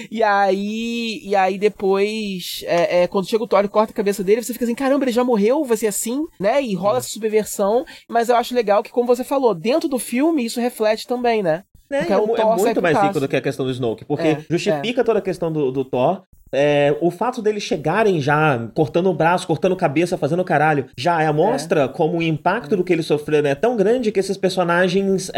E 0.09 0.23
aí. 0.23 1.21
E 1.23 1.35
aí 1.35 1.57
depois, 1.57 2.63
é, 2.65 3.03
é, 3.03 3.07
quando 3.07 3.27
chega 3.27 3.43
o 3.43 3.47
Thor 3.47 3.63
e 3.63 3.67
corta 3.67 3.91
a 3.91 3.95
cabeça 3.95 4.23
dele, 4.23 4.43
você 4.43 4.53
fica 4.53 4.65
assim, 4.65 4.75
caramba, 4.75 5.05
ele 5.05 5.11
já 5.11 5.23
morreu, 5.23 5.63
vai 5.63 5.77
ser 5.77 5.87
assim, 5.87 6.23
né? 6.39 6.61
E 6.61 6.73
rola 6.73 6.93
uhum. 6.93 6.97
essa 6.99 7.09
subversão. 7.09 7.85
Mas 8.07 8.29
eu 8.29 8.35
acho 8.35 8.55
legal 8.55 8.81
que, 8.83 8.91
como 8.91 9.07
você 9.07 9.23
falou, 9.23 9.53
dentro 9.53 9.87
do 9.87 9.99
filme, 9.99 10.45
isso 10.45 10.59
reflete 10.59 11.07
também, 11.07 11.43
né? 11.43 11.63
É, 11.89 11.97
é, 11.97 12.11
é, 12.11 12.55
muito 12.57 12.81
mais 12.81 12.97
rico 13.01 13.19
do 13.19 13.27
que 13.27 13.35
a 13.35 13.41
questão 13.41 13.65
do 13.65 13.71
Snoke, 13.71 14.05
porque 14.05 14.27
é, 14.27 14.45
justifica 14.49 15.01
é. 15.01 15.03
toda 15.03 15.19
a 15.19 15.21
questão 15.21 15.51
do, 15.51 15.71
do 15.71 15.85
Thor, 15.85 16.23
é, 16.51 16.95
o 17.01 17.11
fato 17.11 17.41
deles 17.41 17.63
chegarem 17.63 18.21
já 18.21 18.69
cortando 18.73 19.09
o 19.09 19.13
braço, 19.13 19.47
cortando 19.47 19.75
cabeça, 19.75 20.17
fazendo 20.17 20.43
caralho, 20.43 20.85
já 20.97 21.21
é, 21.21 21.31
mostra 21.31 21.87
como 21.87 22.17
o 22.17 22.23
impacto 22.23 22.75
do 22.75 22.83
que 22.83 22.93
eles 22.93 23.05
sofreram 23.05 23.49
é 23.49 23.55
tão 23.55 23.75
grande 23.75 24.11
que 24.11 24.19
esses 24.19 24.37
personagens 24.37 25.31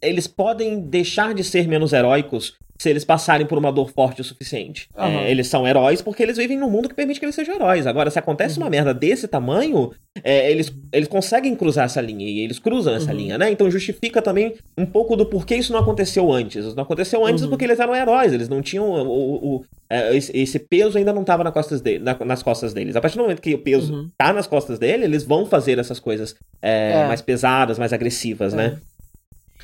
eles 0.00 0.26
podem 0.26 0.80
deixar 0.80 1.34
de 1.34 1.42
ser 1.42 1.66
menos 1.66 1.92
heróicos 1.92 2.54
se 2.78 2.90
eles 2.90 3.04
passarem 3.04 3.46
por 3.46 3.58
uma 3.58 3.72
dor 3.72 3.90
forte 3.90 4.20
o 4.20 4.24
suficiente. 4.24 4.88
Uhum. 4.96 5.04
É, 5.04 5.30
eles 5.30 5.46
são 5.48 5.66
heróis 5.66 6.02
porque 6.02 6.22
eles 6.22 6.36
vivem 6.36 6.58
num 6.58 6.70
mundo 6.70 6.88
que 6.88 6.94
permite 6.94 7.18
que 7.18 7.26
eles 7.26 7.34
sejam 7.34 7.54
heróis. 7.54 7.86
Agora, 7.86 8.10
se 8.10 8.18
acontece 8.18 8.58
uhum. 8.58 8.64
uma 8.64 8.70
merda 8.70 8.92
desse 8.92 9.26
tamanho, 9.26 9.92
é, 10.22 10.50
eles, 10.50 10.72
eles 10.92 11.08
conseguem 11.08 11.54
cruzar 11.54 11.86
essa 11.86 12.00
linha 12.00 12.26
e 12.26 12.40
eles 12.40 12.58
cruzam 12.58 12.94
essa 12.94 13.10
uhum. 13.10 13.16
linha, 13.16 13.38
né? 13.38 13.50
Então 13.50 13.70
justifica 13.70 14.20
também 14.20 14.54
um 14.76 14.86
pouco 14.86 15.16
do 15.16 15.26
porquê 15.26 15.56
isso 15.56 15.72
não 15.72 15.80
aconteceu 15.80 16.32
antes. 16.32 16.64
Isso 16.64 16.76
não 16.76 16.82
aconteceu 16.82 17.24
antes 17.24 17.44
uhum. 17.44 17.50
porque 17.50 17.64
eles 17.64 17.80
eram 17.80 17.94
heróis, 17.94 18.32
eles 18.32 18.48
não 18.48 18.60
tinham 18.60 18.88
o, 18.90 19.06
o, 19.06 19.56
o 19.56 19.64
é, 19.88 20.16
esse 20.16 20.58
peso 20.58 20.98
ainda 20.98 21.12
não 21.12 21.20
estava 21.20 21.44
na 21.44 21.52
costas 21.52 21.80
de, 21.80 21.98
na, 21.98 22.16
nas 22.24 22.42
costas 22.42 22.74
deles. 22.74 22.96
A 22.96 23.00
partir 23.00 23.16
do 23.16 23.22
momento 23.22 23.40
que 23.40 23.54
o 23.54 23.58
peso 23.58 23.94
uhum. 23.94 24.08
tá 24.18 24.32
nas 24.32 24.46
costas 24.46 24.78
dele, 24.78 25.04
eles 25.04 25.22
vão 25.22 25.46
fazer 25.46 25.78
essas 25.78 26.00
coisas 26.00 26.34
é, 26.60 26.92
é. 26.92 27.06
mais 27.06 27.22
pesadas, 27.22 27.78
mais 27.78 27.92
agressivas, 27.92 28.52
né? 28.52 28.78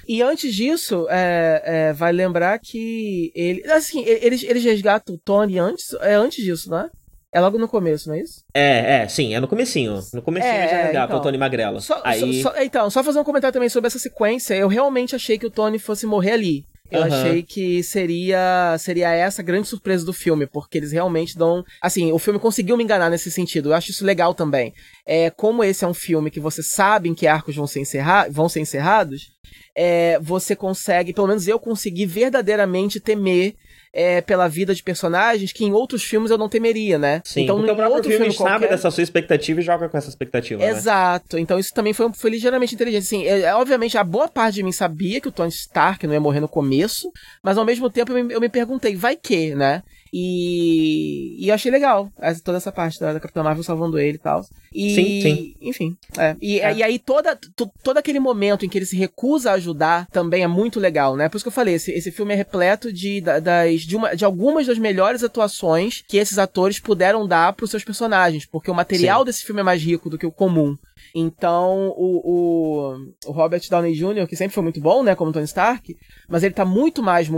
É. 0.09 0.13
E 0.13 0.23
antes 0.23 0.55
disso, 0.55 1.07
é, 1.11 1.63
é, 1.65 1.93
vai 1.93 2.13
lembrar 2.13 2.59
que 2.59 3.33
ele. 3.35 3.65
Assim, 3.71 4.03
eles, 4.05 4.43
eles 4.43 4.65
resgatam 4.65 5.15
o 5.15 5.19
Tony 5.19 5.59
antes. 5.59 5.93
É 6.01 6.15
antes 6.15 6.45
disso, 6.45 6.71
né? 6.71 6.91
É 7.35 7.41
logo 7.41 7.57
no 7.57 7.67
começo, 7.67 8.11
não 8.11 8.15
é 8.15 8.21
isso? 8.21 8.45
É, 8.53 9.03
é, 9.03 9.09
sim, 9.09 9.35
é 9.35 9.41
no 9.41 9.49
comecinho. 9.49 9.99
No 10.13 10.21
comecinho 10.21 10.53
é, 10.53 10.69
já 10.69 10.77
resgata 10.83 11.07
então, 11.07 11.19
o 11.19 11.23
Tony 11.23 11.39
Magrela. 11.39 11.81
Só, 11.81 11.99
Aí... 12.05 12.43
Só, 12.43 12.53
então, 12.59 12.91
só 12.91 13.03
fazer 13.03 13.19
um 13.19 13.25
comentário 13.25 13.55
também 13.55 13.71
sobre 13.71 13.87
essa 13.87 13.99
sequência. 13.99 14.55
Eu 14.55 14.69
realmente 14.69 15.17
achei 15.17 15.39
que 15.39 15.47
o 15.47 15.51
Tony 15.51 15.79
fosse 15.79 16.05
morrer 16.05 16.33
ali. 16.33 16.67
Eu 16.93 17.01
uhum. 17.01 17.07
achei 17.07 17.43
que 17.43 17.83
seria 17.83 18.77
seria 18.79 19.11
essa 19.11 19.41
a 19.41 19.45
grande 19.45 19.67
surpresa 19.67 20.05
do 20.05 20.13
filme, 20.13 20.47
porque 20.47 20.77
eles 20.77 20.93
realmente 20.93 21.39
dão. 21.39 21.65
Assim, 21.81 22.13
o 22.13 22.19
filme 22.19 22.39
conseguiu 22.39 22.77
me 22.77 22.85
enganar 22.85 23.09
nesse 23.09 23.31
sentido. 23.31 23.71
Eu 23.71 23.75
acho 23.75 23.91
isso 23.91 24.05
legal 24.05 24.35
também. 24.35 24.75
É, 25.07 25.31
como 25.31 25.65
esse 25.65 25.85
é 25.85 25.89
um 25.89 25.95
filme 25.95 26.31
que 26.31 26.39
você 26.39 26.63
sabe 26.63 27.09
em 27.09 27.15
que 27.15 27.27
arcos 27.27 27.57
vão 27.57 27.67
ser, 27.67 27.81
encerra 27.81 28.29
vão 28.31 28.47
ser 28.47 28.61
encerrados, 28.61 29.33
é, 29.75 30.19
você 30.21 30.55
consegue, 30.55 31.15
pelo 31.15 31.29
menos 31.29 31.49
eu 31.49 31.59
consegui 31.59 32.05
verdadeiramente 32.05 33.01
temer 33.01 33.55
é, 33.93 34.21
pela 34.21 34.49
vida 34.49 34.75
de 34.75 34.83
personagens 34.83 35.53
que 35.53 35.65
em 35.65 35.73
outros 35.73 36.03
filmes 36.03 36.31
eu 36.31 36.39
não 36.39 36.49
temeria, 36.49 36.99
né? 36.99 37.21
Sim, 37.25 37.43
então, 37.43 37.57
porque 37.57 37.71
o 37.71 37.77
próprio 37.77 37.97
outro 37.97 38.11
filme, 38.11 38.25
filme 38.25 38.39
sabe 38.39 38.51
qualquer... 38.51 38.71
dessa 38.71 38.91
sua 38.91 39.03
expectativa 39.03 39.61
e 39.61 39.63
joga 39.63 39.89
com 39.89 39.99
essa 39.99 40.09
expectativa, 40.09 40.61
né? 40.61 40.71
Exato. 40.71 41.37
Né? 41.37 41.43
Então 41.43 41.59
isso 41.59 41.75
também 41.75 41.93
foi, 41.93 42.11
foi 42.13 42.31
ligeiramente 42.31 42.75
inteligente. 42.75 43.03
Assim, 43.03 43.25
é, 43.25 43.41
é, 43.41 43.55
obviamente, 43.55 43.99
a 43.99 44.05
boa 44.05 44.29
parte 44.29 44.55
de 44.55 44.63
mim 44.63 44.73
sabia 44.73 45.21
que 45.21 45.29
o 45.29 45.33
Tony 45.33 45.51
Stark 45.51 46.07
não 46.07 46.15
ia 46.15 46.21
morrer 46.21 46.41
no 46.41 46.49
começo, 46.49 47.13
mas 47.43 47.59
ao 47.59 47.65
mesmo 47.65 47.91
tempo 47.91 48.13
eu 48.13 48.25
me, 48.25 48.35
eu 48.35 48.41
me 48.41 48.49
perguntei, 48.49 48.97
vai 48.97 49.17
que, 49.17 49.55
né? 49.55 49.83
E, 50.13 51.43
e 51.43 51.49
eu 51.49 51.55
achei 51.55 51.73
legal 51.73 52.13
essa, 52.19 52.43
toda 52.43 52.59
essa 52.59 52.71
parte 52.71 53.01
da, 53.01 53.15
da 53.15 53.21
Capitã 53.21 53.43
Marvel 53.43 53.65
salvando 53.65 53.99
ele 53.99 54.17
e 54.17 54.21
tal. 54.21 54.45
E, 54.71 54.95
sim, 54.95 55.21
sim. 55.23 55.55
Enfim. 55.61 55.97
É. 56.19 56.37
E, 56.41 56.61
é. 56.61 56.75
e 56.75 56.83
aí 56.83 56.99
toda, 56.99 57.39
todo 57.83 57.97
aquele 57.97 58.21
momento 58.21 58.67
em 58.67 58.69
que 58.69 58.77
ele 58.77 58.85
se 58.85 58.97
recusa 58.97 59.51
a 59.51 59.55
ajudar 59.55 60.07
também 60.11 60.43
é 60.43 60.47
muito 60.47 60.79
legal, 60.79 61.17
né? 61.17 61.31
Por 61.31 61.37
isso 61.37 61.45
que 61.45 61.49
eu 61.49 61.53
falei, 61.53 61.75
esse, 61.75 61.91
esse 61.93 62.11
filme 62.11 62.35
é 62.35 62.37
repleto 62.37 62.93
de, 62.93 63.23
das, 63.23 63.81
de, 63.81 63.97
uma, 63.97 64.15
de 64.15 64.25
algumas 64.25 64.67
das 64.67 64.79
melhores 64.79 65.25
atuações 65.25 66.05
que 66.07 66.19
esses 66.19 66.39
atores 66.39 66.79
puderam 66.79 67.27
dar 67.27 67.55
para 67.55 67.65
os 67.65 67.71
seus 67.71 67.85
personagens, 67.85 68.45
porque 68.45 68.71
o 68.71 68.75
material 68.75 69.21
sim. 69.21 69.25
desse 69.27 69.45
filme 69.45 69.63
é 69.63 69.65
mais 69.65 69.83
rico 69.83 70.11
do 70.11 70.19
que 70.19 70.27
o 70.27 70.33
comum. 70.33 70.77
Então, 71.15 71.89
o, 71.97 72.21
o, 72.25 73.13
o, 73.27 73.33
Robert 73.33 73.63
Downey 73.69 73.93
Jr., 73.93 74.27
que 74.27 74.37
sempre 74.37 74.55
foi 74.55 74.63
muito 74.63 74.81
bom, 74.81 75.03
né, 75.03 75.15
como 75.15 75.33
Tony 75.33 75.45
Stark, 75.45 75.97
mas 76.29 76.43
ele 76.43 76.55
tá 76.55 76.65
muito 76.65 77.03
mais 77.03 77.29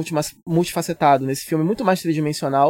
multifacetado 0.46 1.26
nesse 1.26 1.44
filme, 1.44 1.64
muito 1.64 1.84
mais 1.84 2.00
tridimensional. 2.00 2.63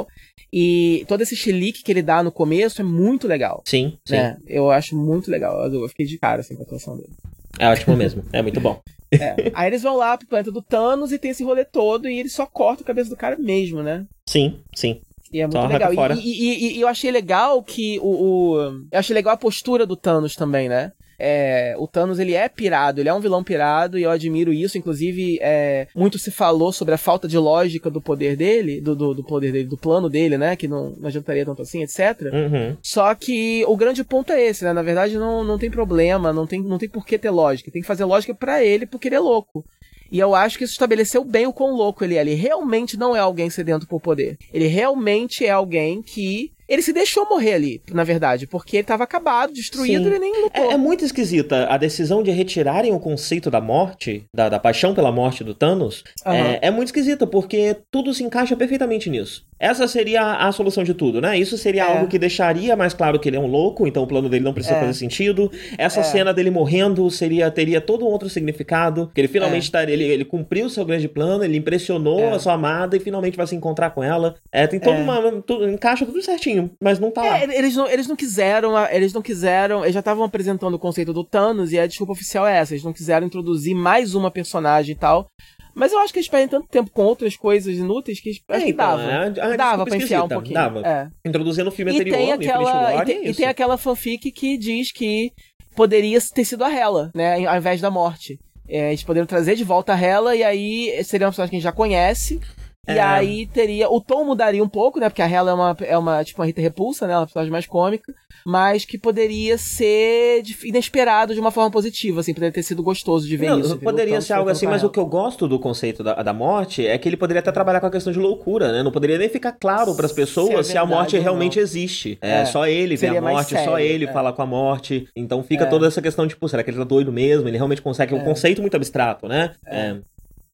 E 0.52 1.04
todo 1.08 1.20
esse 1.20 1.34
chilique 1.34 1.82
que 1.82 1.90
ele 1.90 2.02
dá 2.02 2.22
no 2.22 2.30
começo 2.30 2.80
é 2.80 2.84
muito 2.84 3.26
legal. 3.26 3.62
Sim, 3.64 3.98
sim. 4.04 4.14
Né? 4.14 4.36
Eu 4.46 4.70
acho 4.70 4.96
muito 4.96 5.30
legal. 5.30 5.64
Eu 5.72 5.88
fiquei 5.88 6.06
de 6.06 6.18
cara 6.18 6.40
assim, 6.40 6.54
com 6.54 6.62
a 6.62 6.66
atuação 6.66 6.96
dele. 6.96 7.10
É 7.58 7.68
ótimo 7.68 7.96
mesmo, 7.96 8.24
é 8.32 8.42
muito 8.42 8.60
bom. 8.60 8.80
É. 9.14 9.52
Aí 9.54 9.68
eles 9.68 9.82
vão 9.82 9.96
lá 9.96 10.18
pro 10.18 10.26
planeta 10.26 10.50
do 10.50 10.60
Thanos 10.60 11.12
e 11.12 11.18
tem 11.20 11.30
esse 11.30 11.44
rolê 11.44 11.64
todo 11.64 12.08
e 12.08 12.18
ele 12.18 12.28
só 12.28 12.46
corta 12.46 12.82
a 12.82 12.86
cabeça 12.86 13.08
do 13.08 13.16
cara 13.16 13.36
mesmo, 13.36 13.80
né? 13.80 14.04
Sim, 14.26 14.58
sim. 14.74 15.00
E 15.32 15.40
é 15.40 15.46
muito 15.46 15.60
Só 15.60 15.66
legal. 15.66 15.92
E, 16.16 16.18
e, 16.18 16.76
e, 16.76 16.80
eu 16.80 16.88
achei 16.88 17.12
legal 17.12 17.62
que 17.62 17.98
o, 18.00 18.08
o, 18.08 18.58
Eu 18.90 18.98
achei 18.98 19.14
legal 19.14 19.34
a 19.34 19.36
postura 19.36 19.86
do 19.86 19.96
Thanos 19.96 20.34
também, 20.34 20.68
né? 20.68 20.92
É, 21.18 21.74
o 21.78 21.86
Thanos 21.86 22.18
ele 22.18 22.34
é 22.34 22.48
pirado, 22.48 23.00
ele 23.00 23.08
é 23.08 23.14
um 23.14 23.20
vilão 23.20 23.44
pirado 23.44 23.98
e 23.98 24.02
eu 24.02 24.10
admiro 24.10 24.52
isso. 24.52 24.78
Inclusive, 24.78 25.38
é, 25.40 25.86
muito 25.94 26.18
se 26.18 26.30
falou 26.30 26.72
sobre 26.72 26.94
a 26.94 26.98
falta 26.98 27.28
de 27.28 27.38
lógica 27.38 27.90
do 27.90 28.00
poder 28.00 28.36
dele, 28.36 28.80
do, 28.80 28.94
do, 28.94 29.14
do 29.14 29.24
poder 29.24 29.52
dele, 29.52 29.68
do 29.68 29.76
plano 29.76 30.08
dele, 30.08 30.36
né? 30.38 30.56
Que 30.56 30.68
não, 30.68 30.90
não 30.90 31.08
adiantaria 31.08 31.44
tanto 31.44 31.62
assim, 31.62 31.82
etc. 31.82 32.20
Uhum. 32.32 32.76
Só 32.82 33.14
que 33.14 33.64
o 33.66 33.76
grande 33.76 34.04
ponto 34.04 34.32
é 34.32 34.42
esse, 34.42 34.64
né? 34.64 34.72
Na 34.72 34.82
verdade, 34.82 35.16
não, 35.16 35.44
não 35.44 35.58
tem 35.58 35.70
problema, 35.70 36.32
não 36.32 36.46
tem, 36.46 36.62
não 36.62 36.78
tem 36.78 36.88
por 36.88 37.06
que 37.06 37.18
ter 37.18 37.30
lógica. 37.30 37.70
Tem 37.70 37.82
que 37.82 37.88
fazer 37.88 38.04
lógica 38.04 38.34
para 38.34 38.64
ele 38.64 38.86
porque 38.86 39.08
ele 39.08 39.16
é 39.16 39.20
louco. 39.20 39.64
E 40.10 40.18
eu 40.18 40.34
acho 40.34 40.58
que 40.58 40.64
isso 40.64 40.74
estabeleceu 40.74 41.24
bem 41.24 41.46
o 41.46 41.52
quão 41.52 41.74
louco 41.74 42.04
ele 42.04 42.16
é. 42.16 42.20
Ele 42.20 42.34
realmente 42.34 42.96
não 42.96 43.16
é 43.16 43.18
alguém 43.18 43.50
sedento 43.50 43.86
por 43.86 44.00
poder. 44.00 44.38
Ele 44.52 44.66
realmente 44.66 45.44
é 45.44 45.50
alguém 45.50 46.00
que 46.00 46.52
ele 46.68 46.82
se 46.82 46.92
deixou 46.92 47.28
morrer 47.28 47.54
ali, 47.54 47.82
na 47.92 48.04
verdade, 48.04 48.46
porque 48.46 48.76
ele 48.76 48.82
estava 48.82 49.04
acabado, 49.04 49.52
destruído, 49.52 50.04
e 50.04 50.06
ele 50.06 50.18
nem 50.18 50.42
lutou. 50.42 50.70
É, 50.70 50.74
é, 50.74 50.76
muito 50.76 51.04
esquisita 51.04 51.66
a 51.66 51.76
decisão 51.76 52.22
de 52.22 52.30
retirarem 52.30 52.92
o 52.92 53.00
conceito 53.00 53.50
da 53.50 53.60
morte, 53.60 54.24
da, 54.34 54.48
da 54.48 54.58
paixão 54.58 54.94
pela 54.94 55.12
morte 55.12 55.44
do 55.44 55.54
Thanos. 55.54 56.04
Uhum. 56.24 56.32
É, 56.32 56.58
é, 56.62 56.70
muito 56.70 56.88
esquisita, 56.88 57.26
porque 57.26 57.76
tudo 57.90 58.14
se 58.14 58.24
encaixa 58.24 58.56
perfeitamente 58.56 59.10
nisso. 59.10 59.44
Essa 59.64 59.88
seria 59.88 60.34
a, 60.36 60.52
solução 60.52 60.84
de 60.84 60.92
tudo, 60.92 61.20
né? 61.20 61.38
Isso 61.38 61.56
seria 61.56 61.84
é. 61.84 61.92
algo 61.92 62.06
que 62.06 62.18
deixaria 62.18 62.76
mais 62.76 62.92
claro 62.92 63.18
que 63.18 63.28
ele 63.28 63.36
é 63.36 63.40
um 63.40 63.46
louco, 63.46 63.86
então 63.86 64.02
o 64.02 64.06
plano 64.06 64.28
dele 64.28 64.44
não 64.44 64.52
precisa 64.52 64.76
é. 64.76 64.80
fazer 64.80 64.94
sentido. 64.94 65.50
Essa 65.78 66.00
é. 66.00 66.02
cena 66.02 66.34
dele 66.34 66.50
morrendo 66.50 67.10
seria 67.10 67.50
teria 67.50 67.80
todo 67.80 68.04
um 68.04 68.08
outro 68.08 68.28
significado, 68.28 69.10
que 69.14 69.20
ele 69.20 69.28
finalmente 69.28 69.70
tá, 69.70 69.82
ele, 69.82 70.04
ele 70.04 70.24
cumpriu 70.24 70.66
o 70.66 70.70
seu 70.70 70.84
grande 70.84 71.08
plano, 71.08 71.44
ele 71.44 71.56
impressionou 71.56 72.34
a 72.34 72.38
sua 72.38 72.52
amada 72.52 72.96
e 72.96 73.00
finalmente 73.00 73.36
vai 73.36 73.46
se 73.46 73.56
encontrar 73.56 73.90
com 73.90 74.02
ela. 74.02 74.34
É, 74.52 74.66
tem 74.66 74.78
todo 74.78 74.96
uma. 74.96 75.42
Tudo, 75.42 75.68
encaixa 75.68 76.04
tudo 76.04 76.20
certinho 76.22 76.70
mas 76.80 76.98
não 76.98 77.10
tá 77.10 77.22
lá. 77.22 77.40
É, 77.40 77.58
eles, 77.58 77.74
não, 77.74 77.88
eles 77.88 78.06
não 78.06 78.14
quiseram, 78.14 78.72
eles 78.90 79.12
não 79.12 79.22
quiseram, 79.22 79.82
eles 79.82 79.94
já 79.94 80.00
estavam 80.00 80.24
apresentando 80.24 80.74
o 80.74 80.78
conceito 80.78 81.12
do 81.12 81.24
Thanos 81.24 81.72
e 81.72 81.78
a 81.78 81.86
desculpa 81.86 82.12
oficial 82.12 82.46
é 82.46 82.58
essa, 82.58 82.74
eles 82.74 82.84
não 82.84 82.92
quiseram 82.92 83.26
introduzir 83.26 83.74
mais 83.74 84.14
uma 84.14 84.30
personagem 84.30 84.94
e 84.94 84.98
tal. 84.98 85.26
Mas 85.74 85.92
eu 85.92 85.98
acho 85.98 86.12
que 86.12 86.18
eles 86.18 86.28
perdem 86.28 86.48
tanto 86.48 86.68
tempo 86.68 86.90
com 86.90 87.02
outras 87.02 87.36
coisas 87.36 87.76
inúteis 87.76 88.20
que 88.20 88.30
é, 88.48 88.56
acho 88.56 88.64
que 88.64 88.70
então, 88.70 88.96
dava. 88.96 89.02
É, 89.02 89.40
a, 89.40 89.46
a 89.46 89.56
dava 89.56 89.84
pra 89.84 89.96
enfiar 89.96 90.24
um 90.24 90.28
pouquinho. 90.28 90.54
Dava. 90.54 90.86
É. 90.86 91.08
Introduzindo 91.24 91.68
o 91.68 91.72
filme 91.72 91.92
e 91.92 91.94
anterior, 91.96 92.16
tem 92.16 92.32
aquela, 92.32 92.94
e, 92.94 93.04
tem, 93.04 93.28
e 93.28 93.34
tem 93.34 93.46
aquela 93.46 93.76
fanfic 93.76 94.30
que 94.30 94.56
diz 94.56 94.92
que 94.92 95.32
poderia 95.74 96.18
ter 96.20 96.44
sido 96.44 96.64
a 96.64 96.72
Hela, 96.72 97.10
né? 97.14 97.44
Ao 97.46 97.56
invés 97.56 97.80
da 97.80 97.90
morte. 97.90 98.38
É, 98.68 98.88
eles 98.88 99.02
poderiam 99.02 99.26
trazer 99.26 99.56
de 99.56 99.64
volta 99.64 99.92
a 99.92 100.00
Hela 100.00 100.34
e 100.34 100.42
aí 100.42 101.04
seria 101.04 101.26
uma 101.26 101.32
personagem 101.32 101.50
que 101.50 101.56
a 101.56 101.58
gente 101.58 101.64
já 101.64 101.72
conhece. 101.72 102.40
É. 102.86 102.96
E 102.96 102.98
aí 102.98 103.46
teria. 103.46 103.88
O 103.88 104.00
tom 104.00 104.24
mudaria 104.24 104.62
um 104.62 104.68
pouco, 104.68 105.00
né? 105.00 105.08
Porque 105.08 105.22
a 105.22 105.28
Hela 105.28 105.50
é 105.50 105.54
uma, 105.54 105.76
é 105.80 105.98
uma 105.98 106.24
tipo 106.24 106.40
uma 106.40 106.46
Rita 106.46 106.60
Repulsa, 106.60 107.06
né? 107.06 107.16
Uma 107.16 107.26
personagem 107.26 107.52
mais 107.52 107.66
cômica. 107.66 108.14
Mas 108.46 108.84
que 108.84 108.98
poderia 108.98 109.56
ser 109.56 110.42
inesperado 110.64 111.32
de 111.32 111.40
uma 111.40 111.50
forma 111.50 111.70
positiva, 111.70 112.20
assim, 112.20 112.34
poderia 112.34 112.52
ter 112.52 112.62
sido 112.62 112.82
gostoso 112.82 113.26
de 113.26 113.38
ver 113.38 113.48
não, 113.48 113.60
isso. 113.60 113.78
Poderia 113.78 114.20
ser 114.20 114.34
algo 114.34 114.50
assim, 114.50 114.66
mas 114.66 114.84
o 114.84 114.90
que 114.90 114.98
eu 114.98 115.06
gosto 115.06 115.48
do 115.48 115.58
conceito 115.58 116.02
da, 116.02 116.22
da 116.22 116.32
morte 116.34 116.86
é 116.86 116.98
que 116.98 117.08
ele 117.08 117.16
poderia 117.16 117.40
até 117.40 117.50
trabalhar 117.50 117.80
com 117.80 117.86
a 117.86 117.90
questão 117.90 118.12
de 118.12 118.18
loucura, 118.18 118.70
né? 118.70 118.82
Não 118.82 118.92
poderia 118.92 119.16
nem 119.16 119.30
ficar 119.30 119.52
claro 119.52 119.96
para 119.96 120.04
as 120.04 120.12
pessoas 120.12 120.66
se, 120.66 120.72
é 120.72 120.74
se, 120.74 120.78
a 120.78 120.84
morte 120.84 121.18
realmente 121.18 121.58
existe. 121.58 122.18
É, 122.20 122.42
é, 122.42 122.44
só 122.44 122.66
ele 122.66 122.96
vê 122.96 123.16
a 123.16 123.20
morte, 123.20 123.50
sério, 123.50 123.64
só 123.64 123.78
ele 123.78 124.04
é. 124.04 124.12
fala 124.12 124.30
com 124.30 124.42
a 124.42 124.46
morte. 124.46 125.08
Então 125.16 125.42
fica 125.42 125.64
é. 125.64 125.66
toda 125.66 125.86
essa 125.86 126.02
questão, 126.02 126.28
tipo, 126.28 126.46
será 126.46 126.62
que 126.62 126.68
ele 126.68 126.76
tá 126.76 126.84
doido 126.84 127.10
mesmo? 127.10 127.48
Ele 127.48 127.56
realmente 127.56 127.80
consegue. 127.80 128.12
É 128.12 128.16
um 128.18 128.20
é. 128.20 128.24
conceito 128.24 128.60
muito 128.60 128.76
abstrato, 128.76 129.26
né? 129.26 129.52
É. 129.66 129.96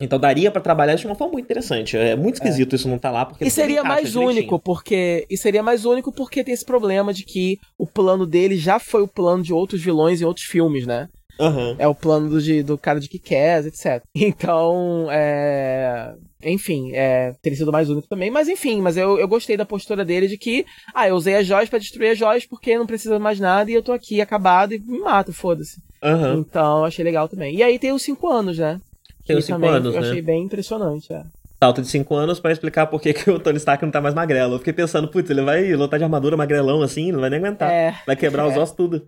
Então 0.00 0.18
daria 0.18 0.50
para 0.50 0.62
trabalhar 0.62 0.94
isso 0.94 1.02
de 1.02 1.08
uma 1.08 1.14
forma 1.14 1.34
muito 1.34 1.44
interessante. 1.44 1.96
É 1.96 2.16
muito 2.16 2.36
esquisito 2.36 2.72
é. 2.72 2.76
isso 2.76 2.88
não 2.88 2.98
tá 2.98 3.10
lá 3.10 3.26
porque 3.26 3.44
E 3.44 3.50
seria 3.50 3.84
mais 3.84 4.10
direitinho. 4.10 4.26
único 4.26 4.58
porque 4.58 5.26
e 5.28 5.36
seria 5.36 5.62
mais 5.62 5.84
único 5.84 6.10
porque 6.10 6.42
tem 6.42 6.54
esse 6.54 6.64
problema 6.64 7.12
de 7.12 7.22
que 7.22 7.58
o 7.76 7.86
plano 7.86 8.26
dele 8.26 8.56
já 8.56 8.78
foi 8.78 9.02
o 9.02 9.08
plano 9.08 9.42
de 9.42 9.52
outros 9.52 9.82
vilões 9.82 10.20
em 10.20 10.24
outros 10.24 10.46
filmes, 10.46 10.86
né? 10.86 11.08
Uhum. 11.38 11.74
É 11.78 11.88
o 11.88 11.94
plano 11.94 12.28
do, 12.28 12.40
de, 12.40 12.62
do 12.62 12.76
cara 12.76 13.00
de 13.00 13.08
Kikaz, 13.08 13.66
etc. 13.66 14.02
Então, 14.14 15.06
é... 15.10 16.14
Enfim, 16.42 16.92
é, 16.94 17.34
teria 17.42 17.58
sido 17.58 17.72
mais 17.72 17.90
único 17.90 18.08
também. 18.08 18.30
Mas 18.30 18.48
enfim, 18.48 18.80
mas 18.80 18.96
eu, 18.96 19.18
eu 19.18 19.28
gostei 19.28 19.58
da 19.58 19.64
postura 19.66 20.04
dele 20.04 20.26
de 20.26 20.38
que, 20.38 20.64
ah, 20.94 21.06
eu 21.06 21.14
usei 21.14 21.34
as 21.36 21.46
joias 21.46 21.68
para 21.68 21.78
destruir 21.78 22.10
as 22.10 22.18
joias 22.18 22.46
porque 22.46 22.78
não 22.78 22.86
precisa 22.86 23.18
mais 23.18 23.38
nada 23.38 23.70
e 23.70 23.74
eu 23.74 23.82
tô 23.82 23.92
aqui 23.92 24.22
acabado 24.22 24.72
e 24.72 24.78
me 24.78 24.98
mato, 25.00 25.34
foda-se. 25.34 25.82
Uhum. 26.02 26.40
Então, 26.40 26.84
achei 26.84 27.04
legal 27.04 27.28
também. 27.28 27.56
E 27.56 27.62
aí 27.62 27.78
tem 27.78 27.92
os 27.92 28.02
cinco 28.02 28.26
anos, 28.28 28.58
né? 28.58 28.80
Tem 29.26 29.36
os 29.36 29.44
5 29.44 29.66
anos, 29.66 29.94
eu 29.94 30.00
né? 30.00 30.08
achei 30.08 30.22
bem 30.22 30.44
impressionante, 30.44 31.12
é. 31.12 31.22
Salto 31.62 31.82
de 31.82 31.88
5 31.88 32.14
anos 32.14 32.40
para 32.40 32.52
explicar 32.52 32.86
por 32.86 33.00
que, 33.00 33.12
que 33.12 33.30
o 33.30 33.38
Tony 33.38 33.58
Stark 33.58 33.84
não 33.84 33.92
tá 33.92 34.00
mais 34.00 34.14
magrelo. 34.14 34.54
Eu 34.54 34.58
fiquei 34.58 34.72
pensando, 34.72 35.08
putz, 35.08 35.28
ele 35.28 35.42
vai 35.42 35.72
lutar 35.74 35.98
de 35.98 36.04
armadura 36.04 36.36
magrelão 36.36 36.82
assim, 36.82 37.12
não 37.12 37.20
vai 37.20 37.28
nem 37.28 37.38
aguentar. 37.38 37.70
É. 37.70 37.94
Vai 38.06 38.16
quebrar 38.16 38.46
os 38.46 38.54
é. 38.54 38.58
ossos 38.58 38.74
tudo. 38.74 39.06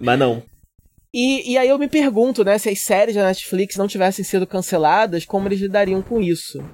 Mas 0.00 0.18
não. 0.18 0.42
E, 1.14 1.52
e 1.52 1.58
aí 1.58 1.68
eu 1.68 1.78
me 1.78 1.88
pergunto, 1.88 2.42
né, 2.42 2.56
se 2.56 2.70
as 2.70 2.80
séries 2.80 3.14
da 3.14 3.26
Netflix 3.26 3.76
não 3.76 3.86
tivessem 3.86 4.24
sido 4.24 4.46
canceladas, 4.46 5.26
como 5.26 5.46
eles 5.46 5.60
lidariam 5.60 6.00
com 6.00 6.22
isso? 6.22 6.64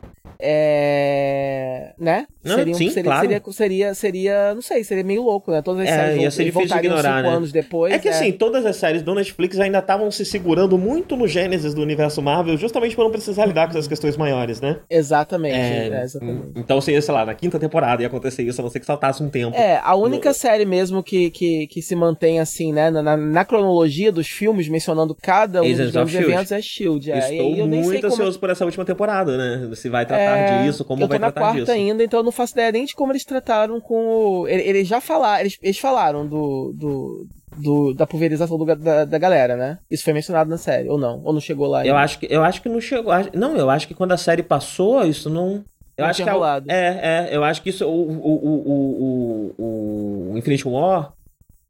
É. 0.40 1.92
Né? 1.98 2.26
Não, 2.44 2.56
seria, 2.56 2.74
sim, 2.74 2.90
seria, 2.90 3.10
claro. 3.10 3.28
seria, 3.28 3.42
seria, 3.52 3.94
seria, 3.94 4.54
não 4.54 4.62
sei, 4.62 4.84
seria 4.84 5.04
meio 5.04 5.22
louco, 5.22 5.50
né? 5.50 5.60
Todas 5.60 5.82
as 5.82 5.88
é, 5.88 5.96
séries 5.96 6.22
ia 6.22 6.30
ser 6.30 6.44
difícil 6.44 6.68
de 6.68 6.86
ignorar, 6.86 7.22
né? 7.22 7.28
anos 7.28 7.52
depois. 7.52 7.92
É 7.92 7.98
que 7.98 8.08
é. 8.08 8.12
assim, 8.12 8.32
todas 8.32 8.64
as 8.64 8.76
séries 8.76 9.02
do 9.02 9.14
Netflix 9.14 9.58
ainda 9.58 9.78
estavam 9.78 10.10
se 10.10 10.24
segurando 10.24 10.78
muito 10.78 11.16
no 11.16 11.26
gênesis 11.26 11.74
do 11.74 11.82
universo 11.82 12.22
Marvel, 12.22 12.56
justamente 12.56 12.94
para 12.94 13.04
não 13.04 13.10
precisar 13.10 13.46
lidar 13.46 13.66
com 13.66 13.72
essas 13.72 13.88
questões 13.88 14.16
maiores, 14.16 14.60
né? 14.60 14.78
Exatamente, 14.88 15.56
é, 15.56 15.88
é 15.88 16.02
exatamente. 16.02 16.52
Então, 16.56 16.78
assim, 16.78 16.98
sei 17.00 17.14
lá, 17.14 17.26
na 17.26 17.34
quinta 17.34 17.58
temporada 17.58 18.02
ia 18.02 18.08
acontecer 18.08 18.42
isso, 18.44 18.60
a 18.60 18.64
não 18.64 18.70
ser 18.70 18.80
que 18.80 18.86
saltasse 18.86 19.22
um 19.22 19.28
tempo. 19.28 19.56
É, 19.56 19.80
a 19.82 19.96
única 19.96 20.30
no... 20.30 20.34
série 20.34 20.64
mesmo 20.64 21.02
que, 21.02 21.30
que, 21.30 21.66
que 21.66 21.82
se 21.82 21.96
mantém 21.96 22.38
assim, 22.38 22.72
né, 22.72 22.90
na, 22.90 23.16
na 23.16 23.44
cronologia 23.44 24.12
dos 24.12 24.28
filmes, 24.28 24.68
mencionando 24.68 25.14
cada 25.14 25.62
um 25.62 25.74
dos 25.74 26.14
eventos 26.14 26.52
é 26.52 26.62
Shield. 26.62 27.10
É. 27.10 27.18
Estou 27.18 27.66
muito 27.66 28.06
ansioso 28.06 28.32
como... 28.32 28.40
por 28.40 28.50
essa 28.50 28.64
última 28.64 28.84
temporada, 28.84 29.36
né? 29.36 29.74
Se 29.74 29.88
vai 29.88 30.06
tratar 30.06 30.27
é, 30.36 30.62
disso, 30.62 30.84
como 30.84 31.06
vai 31.06 31.18
tratar 31.18 31.30
disso. 31.30 31.30
Eu 31.30 31.34
tô 31.34 31.40
na 31.40 31.54
quarta 31.54 31.72
ainda, 31.72 32.04
então 32.04 32.20
eu 32.20 32.24
não 32.24 32.32
faço 32.32 32.52
ideia 32.52 32.72
nem 32.72 32.84
de 32.84 32.94
como 32.94 33.12
eles 33.12 33.24
trataram 33.24 33.80
com 33.80 34.06
o... 34.06 34.48
Eles 34.48 34.86
já 34.86 35.00
falaram, 35.00 35.40
eles, 35.40 35.58
eles 35.62 35.78
falaram 35.78 36.26
do, 36.26 36.72
do, 36.74 37.26
do, 37.56 37.94
da 37.94 38.06
pulverização 38.06 38.58
do, 38.58 38.64
da, 38.76 39.04
da 39.04 39.18
galera, 39.18 39.56
né? 39.56 39.78
Isso 39.90 40.04
foi 40.04 40.12
mencionado 40.12 40.50
na 40.50 40.58
série, 40.58 40.88
ou 40.88 40.98
não? 40.98 41.20
Ou 41.24 41.32
não 41.32 41.40
chegou 41.40 41.66
lá? 41.66 41.86
Eu 41.86 41.96
acho 41.96 42.18
que, 42.18 42.26
eu 42.30 42.42
acho 42.42 42.62
que 42.62 42.68
não 42.68 42.80
chegou. 42.80 43.12
Não, 43.34 43.56
eu 43.56 43.70
acho 43.70 43.86
que 43.88 43.94
quando 43.94 44.12
a 44.12 44.16
série 44.16 44.42
passou, 44.42 45.04
isso 45.04 45.28
não. 45.30 45.64
Eu 45.96 46.02
não 46.02 46.10
acho 46.10 46.22
que 46.22 46.30
rolado. 46.30 46.70
é, 46.70 47.28
é, 47.32 47.36
eu 47.36 47.42
acho 47.42 47.60
que 47.60 47.70
isso 47.70 47.84
o 47.84 47.90
o, 47.90 48.34
o, 48.46 49.54
o, 49.58 50.32
o 50.32 50.38
Infinity 50.38 50.68
War 50.68 51.12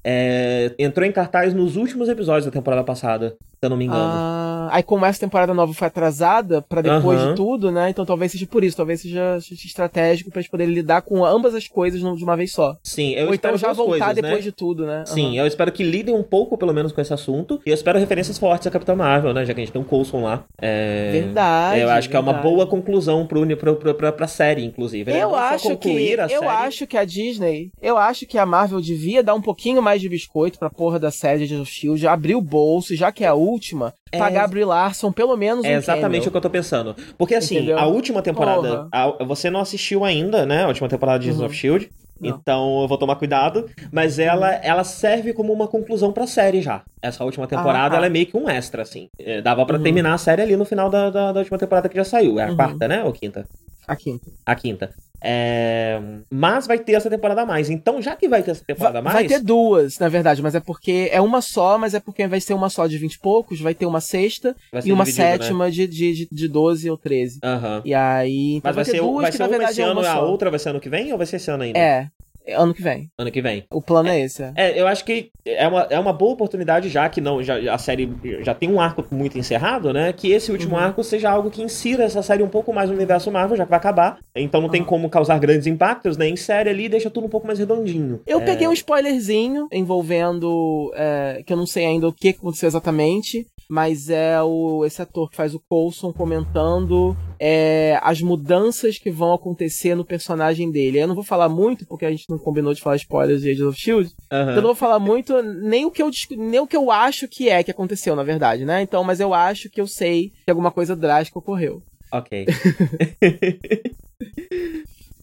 é, 0.04 0.74
entrou 0.78 1.06
em 1.06 1.12
cartaz 1.12 1.54
nos 1.54 1.76
últimos 1.76 2.08
episódios 2.08 2.44
da 2.44 2.50
temporada 2.50 2.84
passada, 2.84 3.36
se 3.60 3.66
eu 3.66 3.70
não 3.70 3.76
me 3.76 3.86
engano. 3.86 4.00
Ah, 4.00 4.68
aí 4.70 4.82
como 4.82 5.04
essa 5.04 5.18
temporada 5.18 5.52
nova 5.52 5.74
foi 5.74 5.88
atrasada 5.88 6.62
para 6.62 6.80
depois 6.80 7.20
uhum. 7.20 7.28
de 7.30 7.34
tudo, 7.34 7.72
né? 7.72 7.90
Então 7.90 8.06
talvez 8.06 8.32
seja 8.32 8.46
por 8.46 8.62
isso, 8.62 8.76
talvez 8.76 9.00
seja 9.00 9.38
estratégico 9.50 10.30
para 10.30 10.40
eles 10.40 10.50
poderem 10.50 10.72
lidar 10.72 11.02
com 11.02 11.24
ambas 11.24 11.54
as 11.54 11.66
coisas 11.66 12.00
de 12.00 12.24
uma 12.24 12.36
vez 12.36 12.52
só. 12.52 12.76
Sim, 12.82 13.14
eu 13.14 13.26
Ou 13.26 13.34
espero 13.34 13.56
então 13.56 13.68
já 13.68 13.72
voltar 13.72 14.06
coisas, 14.06 14.14
depois 14.14 14.36
né? 14.36 14.40
de 14.40 14.52
tudo, 14.52 14.86
né? 14.86 15.00
Uhum. 15.00 15.06
Sim, 15.06 15.38
eu 15.38 15.46
espero 15.46 15.72
que 15.72 15.82
lidem 15.82 16.14
um 16.14 16.22
pouco, 16.22 16.56
pelo 16.56 16.72
menos, 16.72 16.92
com 16.92 17.00
esse 17.00 17.12
assunto. 17.12 17.60
E 17.66 17.70
eu 17.70 17.74
espero 17.74 17.98
referências 17.98 18.38
fortes 18.38 18.66
a 18.66 18.70
Capitã 18.70 18.94
Marvel, 18.94 19.34
né? 19.34 19.44
Já 19.44 19.54
que 19.54 19.60
a 19.60 19.64
gente 19.64 19.72
tem 19.72 19.80
um 19.80 19.84
Coulson 19.84 20.22
lá. 20.22 20.44
É... 20.60 21.10
Verdade. 21.12 21.80
Eu 21.80 21.88
acho 21.88 22.08
verdade. 22.08 22.08
que 22.08 22.16
é 22.16 22.20
uma 22.20 22.32
boa 22.34 22.66
conclusão 22.66 23.26
pro, 23.26 23.44
pro, 23.56 23.76
pro, 23.76 23.94
pra, 23.94 24.12
pra 24.12 24.26
série, 24.26 24.64
inclusive. 24.64 25.12
Eu 25.12 25.34
acho 25.34 25.76
que 25.76 25.88
eu 25.88 26.28
série... 26.28 26.46
acho 26.46 26.86
que 26.86 26.96
a 26.96 27.04
Disney, 27.04 27.70
eu 27.82 27.98
acho 27.98 28.26
que 28.26 28.38
a 28.38 28.46
Marvel 28.46 28.80
devia 28.80 29.22
dar 29.22 29.34
um 29.34 29.42
pouquinho 29.42 29.82
mais 29.82 30.00
de 30.00 30.08
biscoito 30.08 30.58
pra 30.58 30.70
porra 30.70 30.98
da 30.98 31.10
série 31.10 31.46
de 31.46 31.64
Shield, 31.64 32.06
abrir 32.06 32.34
o 32.34 32.40
bolso, 32.40 32.94
já 32.94 33.10
que 33.10 33.24
é 33.24 33.28
a 33.28 33.34
última, 33.48 33.94
é... 34.12 34.18
pagar 34.18 34.44
a 34.44 34.48
Brie 34.48 34.64
Larson 34.64 35.12
pelo 35.12 35.36
menos 35.36 35.64
um 35.64 35.68
É 35.68 35.74
exatamente 35.74 36.22
camel. 36.22 36.28
o 36.28 36.30
que 36.30 36.36
eu 36.36 36.40
tô 36.40 36.50
pensando. 36.50 36.96
Porque 37.16 37.34
assim, 37.34 37.56
Entendeu? 37.56 37.78
a 37.78 37.86
última 37.86 38.22
temporada, 38.22 38.88
a, 38.92 39.24
você 39.24 39.50
não 39.50 39.60
assistiu 39.60 40.04
ainda, 40.04 40.44
né? 40.46 40.64
A 40.64 40.68
última 40.68 40.88
temporada 40.88 41.18
de 41.18 41.30
uhum. 41.30 41.44
of 41.44 41.54
Shield. 41.54 41.90
Não. 42.20 42.30
Então 42.30 42.82
eu 42.82 42.88
vou 42.88 42.98
tomar 42.98 43.14
cuidado, 43.14 43.70
mas 43.92 44.18
ela 44.18 44.52
ela 44.54 44.82
serve 44.82 45.32
como 45.32 45.52
uma 45.52 45.68
conclusão 45.68 46.12
pra 46.12 46.26
série 46.26 46.60
já. 46.60 46.82
Essa 47.00 47.24
última 47.24 47.46
temporada 47.46 47.94
ah, 47.94 47.98
ela 47.98 48.06
é 48.06 48.10
meio 48.10 48.26
que 48.26 48.36
um 48.36 48.48
extra, 48.48 48.82
assim. 48.82 49.08
É, 49.18 49.40
dava 49.40 49.64
para 49.64 49.76
uhum. 49.76 49.82
terminar 49.82 50.14
a 50.14 50.18
série 50.18 50.42
ali 50.42 50.56
no 50.56 50.64
final 50.64 50.90
da, 50.90 51.10
da, 51.10 51.32
da, 51.32 51.38
última 51.38 51.58
temporada 51.58 51.88
que 51.88 51.96
já 51.96 52.04
saiu. 52.04 52.40
É 52.40 52.44
a 52.44 52.48
uhum. 52.48 52.56
quarta, 52.56 52.88
né? 52.88 53.04
Ou 53.04 53.12
quinta? 53.12 53.46
A 53.86 53.94
quinta. 53.94 54.26
A 54.44 54.54
quinta. 54.54 54.90
É... 55.20 56.00
Mas 56.30 56.66
vai 56.66 56.78
ter 56.78 56.92
essa 56.92 57.10
temporada 57.10 57.42
a 57.42 57.46
mais. 57.46 57.70
Então, 57.70 58.00
já 58.00 58.14
que 58.14 58.28
vai 58.28 58.42
ter 58.42 58.52
essa 58.52 58.64
temporada 58.64 58.98
a 59.00 59.02
mais. 59.02 59.14
Vai 59.14 59.26
ter 59.26 59.40
duas, 59.40 59.98
na 59.98 60.08
verdade, 60.08 60.42
mas 60.42 60.54
é 60.54 60.60
porque 60.60 61.08
é 61.10 61.20
uma 61.20 61.40
só, 61.40 61.76
mas 61.78 61.94
é 61.94 62.00
porque 62.00 62.26
vai 62.26 62.40
ser 62.40 62.54
uma 62.54 62.70
só 62.70 62.86
de 62.86 62.98
20 62.98 63.14
e 63.14 63.18
poucos, 63.18 63.60
vai 63.60 63.74
ter 63.74 63.86
uma 63.86 64.00
sexta 64.00 64.54
e 64.84 64.92
uma 64.92 65.04
dividido, 65.04 65.10
sétima 65.10 65.64
né? 65.66 65.70
de, 65.70 65.86
de, 65.86 66.28
de 66.30 66.48
12 66.48 66.90
ou 66.90 66.96
13. 66.96 67.40
Uhum. 67.42 67.82
E 67.84 67.94
aí. 67.94 68.56
Então 68.56 68.68
mas 68.68 68.76
vai, 68.76 68.84
vai 68.84 68.94
ser, 68.94 69.00
duas, 69.00 69.22
vai 69.22 69.32
ser 69.32 69.38
que, 69.38 69.56
uma 69.56 69.64
esse 69.70 69.82
é 69.82 69.84
ano, 69.84 70.02
é 70.02 70.08
a 70.08 70.20
outra 70.20 70.50
vai 70.50 70.58
ser 70.58 70.70
ano 70.70 70.80
que 70.80 70.88
vem 70.88 71.12
ou 71.12 71.18
vai 71.18 71.26
ser 71.26 71.36
esse 71.36 71.50
ano 71.50 71.62
ainda? 71.62 71.78
É. 71.78 72.08
Ano 72.54 72.74
que 72.74 72.82
vem. 72.82 73.10
Ano 73.18 73.30
que 73.30 73.42
vem. 73.42 73.64
O 73.70 73.82
plano 73.82 74.08
é, 74.08 74.20
é 74.20 74.24
esse. 74.24 74.42
É. 74.42 74.52
é. 74.56 74.80
eu 74.80 74.86
acho 74.86 75.04
que 75.04 75.30
é 75.44 75.66
uma, 75.66 75.82
é 75.90 75.98
uma 75.98 76.12
boa 76.12 76.32
oportunidade, 76.32 76.88
já 76.88 77.08
que 77.08 77.20
não 77.20 77.42
já, 77.42 77.72
a 77.72 77.78
série 77.78 78.10
já 78.42 78.54
tem 78.54 78.70
um 78.70 78.80
arco 78.80 79.04
muito 79.10 79.38
encerrado, 79.38 79.92
né? 79.92 80.12
Que 80.12 80.32
esse 80.32 80.50
último 80.50 80.74
uhum. 80.74 80.80
arco 80.82 81.04
seja 81.04 81.30
algo 81.30 81.50
que 81.50 81.62
insira 81.62 82.04
essa 82.04 82.22
série 82.22 82.42
um 82.42 82.48
pouco 82.48 82.72
mais 82.72 82.88
no 82.88 82.96
universo 82.96 83.30
Marvel, 83.30 83.56
já 83.56 83.64
que 83.64 83.70
vai 83.70 83.78
acabar. 83.78 84.18
Então 84.34 84.60
não 84.60 84.68
uhum. 84.68 84.72
tem 84.72 84.84
como 84.84 85.08
causar 85.08 85.38
grandes 85.38 85.66
impactos, 85.66 86.16
né? 86.16 86.28
Em 86.28 86.36
série 86.36 86.70
ali 86.70 86.88
deixa 86.88 87.10
tudo 87.10 87.26
um 87.26 87.30
pouco 87.30 87.46
mais 87.46 87.58
redondinho. 87.58 88.20
Eu 88.26 88.40
é... 88.40 88.44
peguei 88.44 88.68
um 88.68 88.72
spoilerzinho 88.72 89.68
envolvendo. 89.72 90.92
É, 90.94 91.42
que 91.44 91.52
eu 91.52 91.56
não 91.56 91.66
sei 91.66 91.86
ainda 91.86 92.08
o 92.08 92.12
que 92.12 92.30
aconteceu 92.30 92.66
exatamente 92.66 93.46
mas 93.68 94.08
é 94.08 94.42
o 94.42 94.84
esse 94.84 95.02
ator 95.02 95.28
que 95.30 95.36
faz 95.36 95.54
o 95.54 95.60
Coulson 95.68 96.12
comentando 96.12 97.14
é, 97.38 97.98
as 98.02 98.22
mudanças 98.22 98.98
que 98.98 99.10
vão 99.10 99.34
acontecer 99.34 99.94
no 99.94 100.04
personagem 100.04 100.70
dele. 100.70 100.98
Eu 100.98 101.06
não 101.06 101.14
vou 101.14 101.24
falar 101.24 101.48
muito, 101.48 101.86
porque 101.86 102.06
a 102.06 102.10
gente 102.10 102.24
não 102.28 102.38
combinou 102.38 102.72
de 102.72 102.80
falar 102.80 102.96
spoilers 102.96 103.42
de 103.42 103.50
Age 103.50 103.62
of 103.64 103.78
Shield. 103.78 104.10
Uhum. 104.32 104.40
Então 104.40 104.54
eu 104.54 104.62
não 104.62 104.62
vou 104.62 104.74
falar 104.74 104.98
muito 104.98 105.42
nem 105.42 105.84
o 105.84 105.90
que 105.90 106.02
eu 106.02 106.10
nem 106.36 106.60
o 106.60 106.66
que 106.66 106.76
eu 106.76 106.90
acho 106.90 107.28
que 107.28 107.48
é 107.48 107.62
que 107.62 107.70
aconteceu, 107.70 108.16
na 108.16 108.22
verdade, 108.22 108.64
né? 108.64 108.80
Então, 108.82 109.04
mas 109.04 109.20
eu 109.20 109.34
acho 109.34 109.68
que 109.68 109.80
eu 109.80 109.86
sei 109.86 110.32
que 110.44 110.50
alguma 110.50 110.70
coisa 110.70 110.96
drástica 110.96 111.38
ocorreu. 111.38 111.82
Ok. 112.10 112.46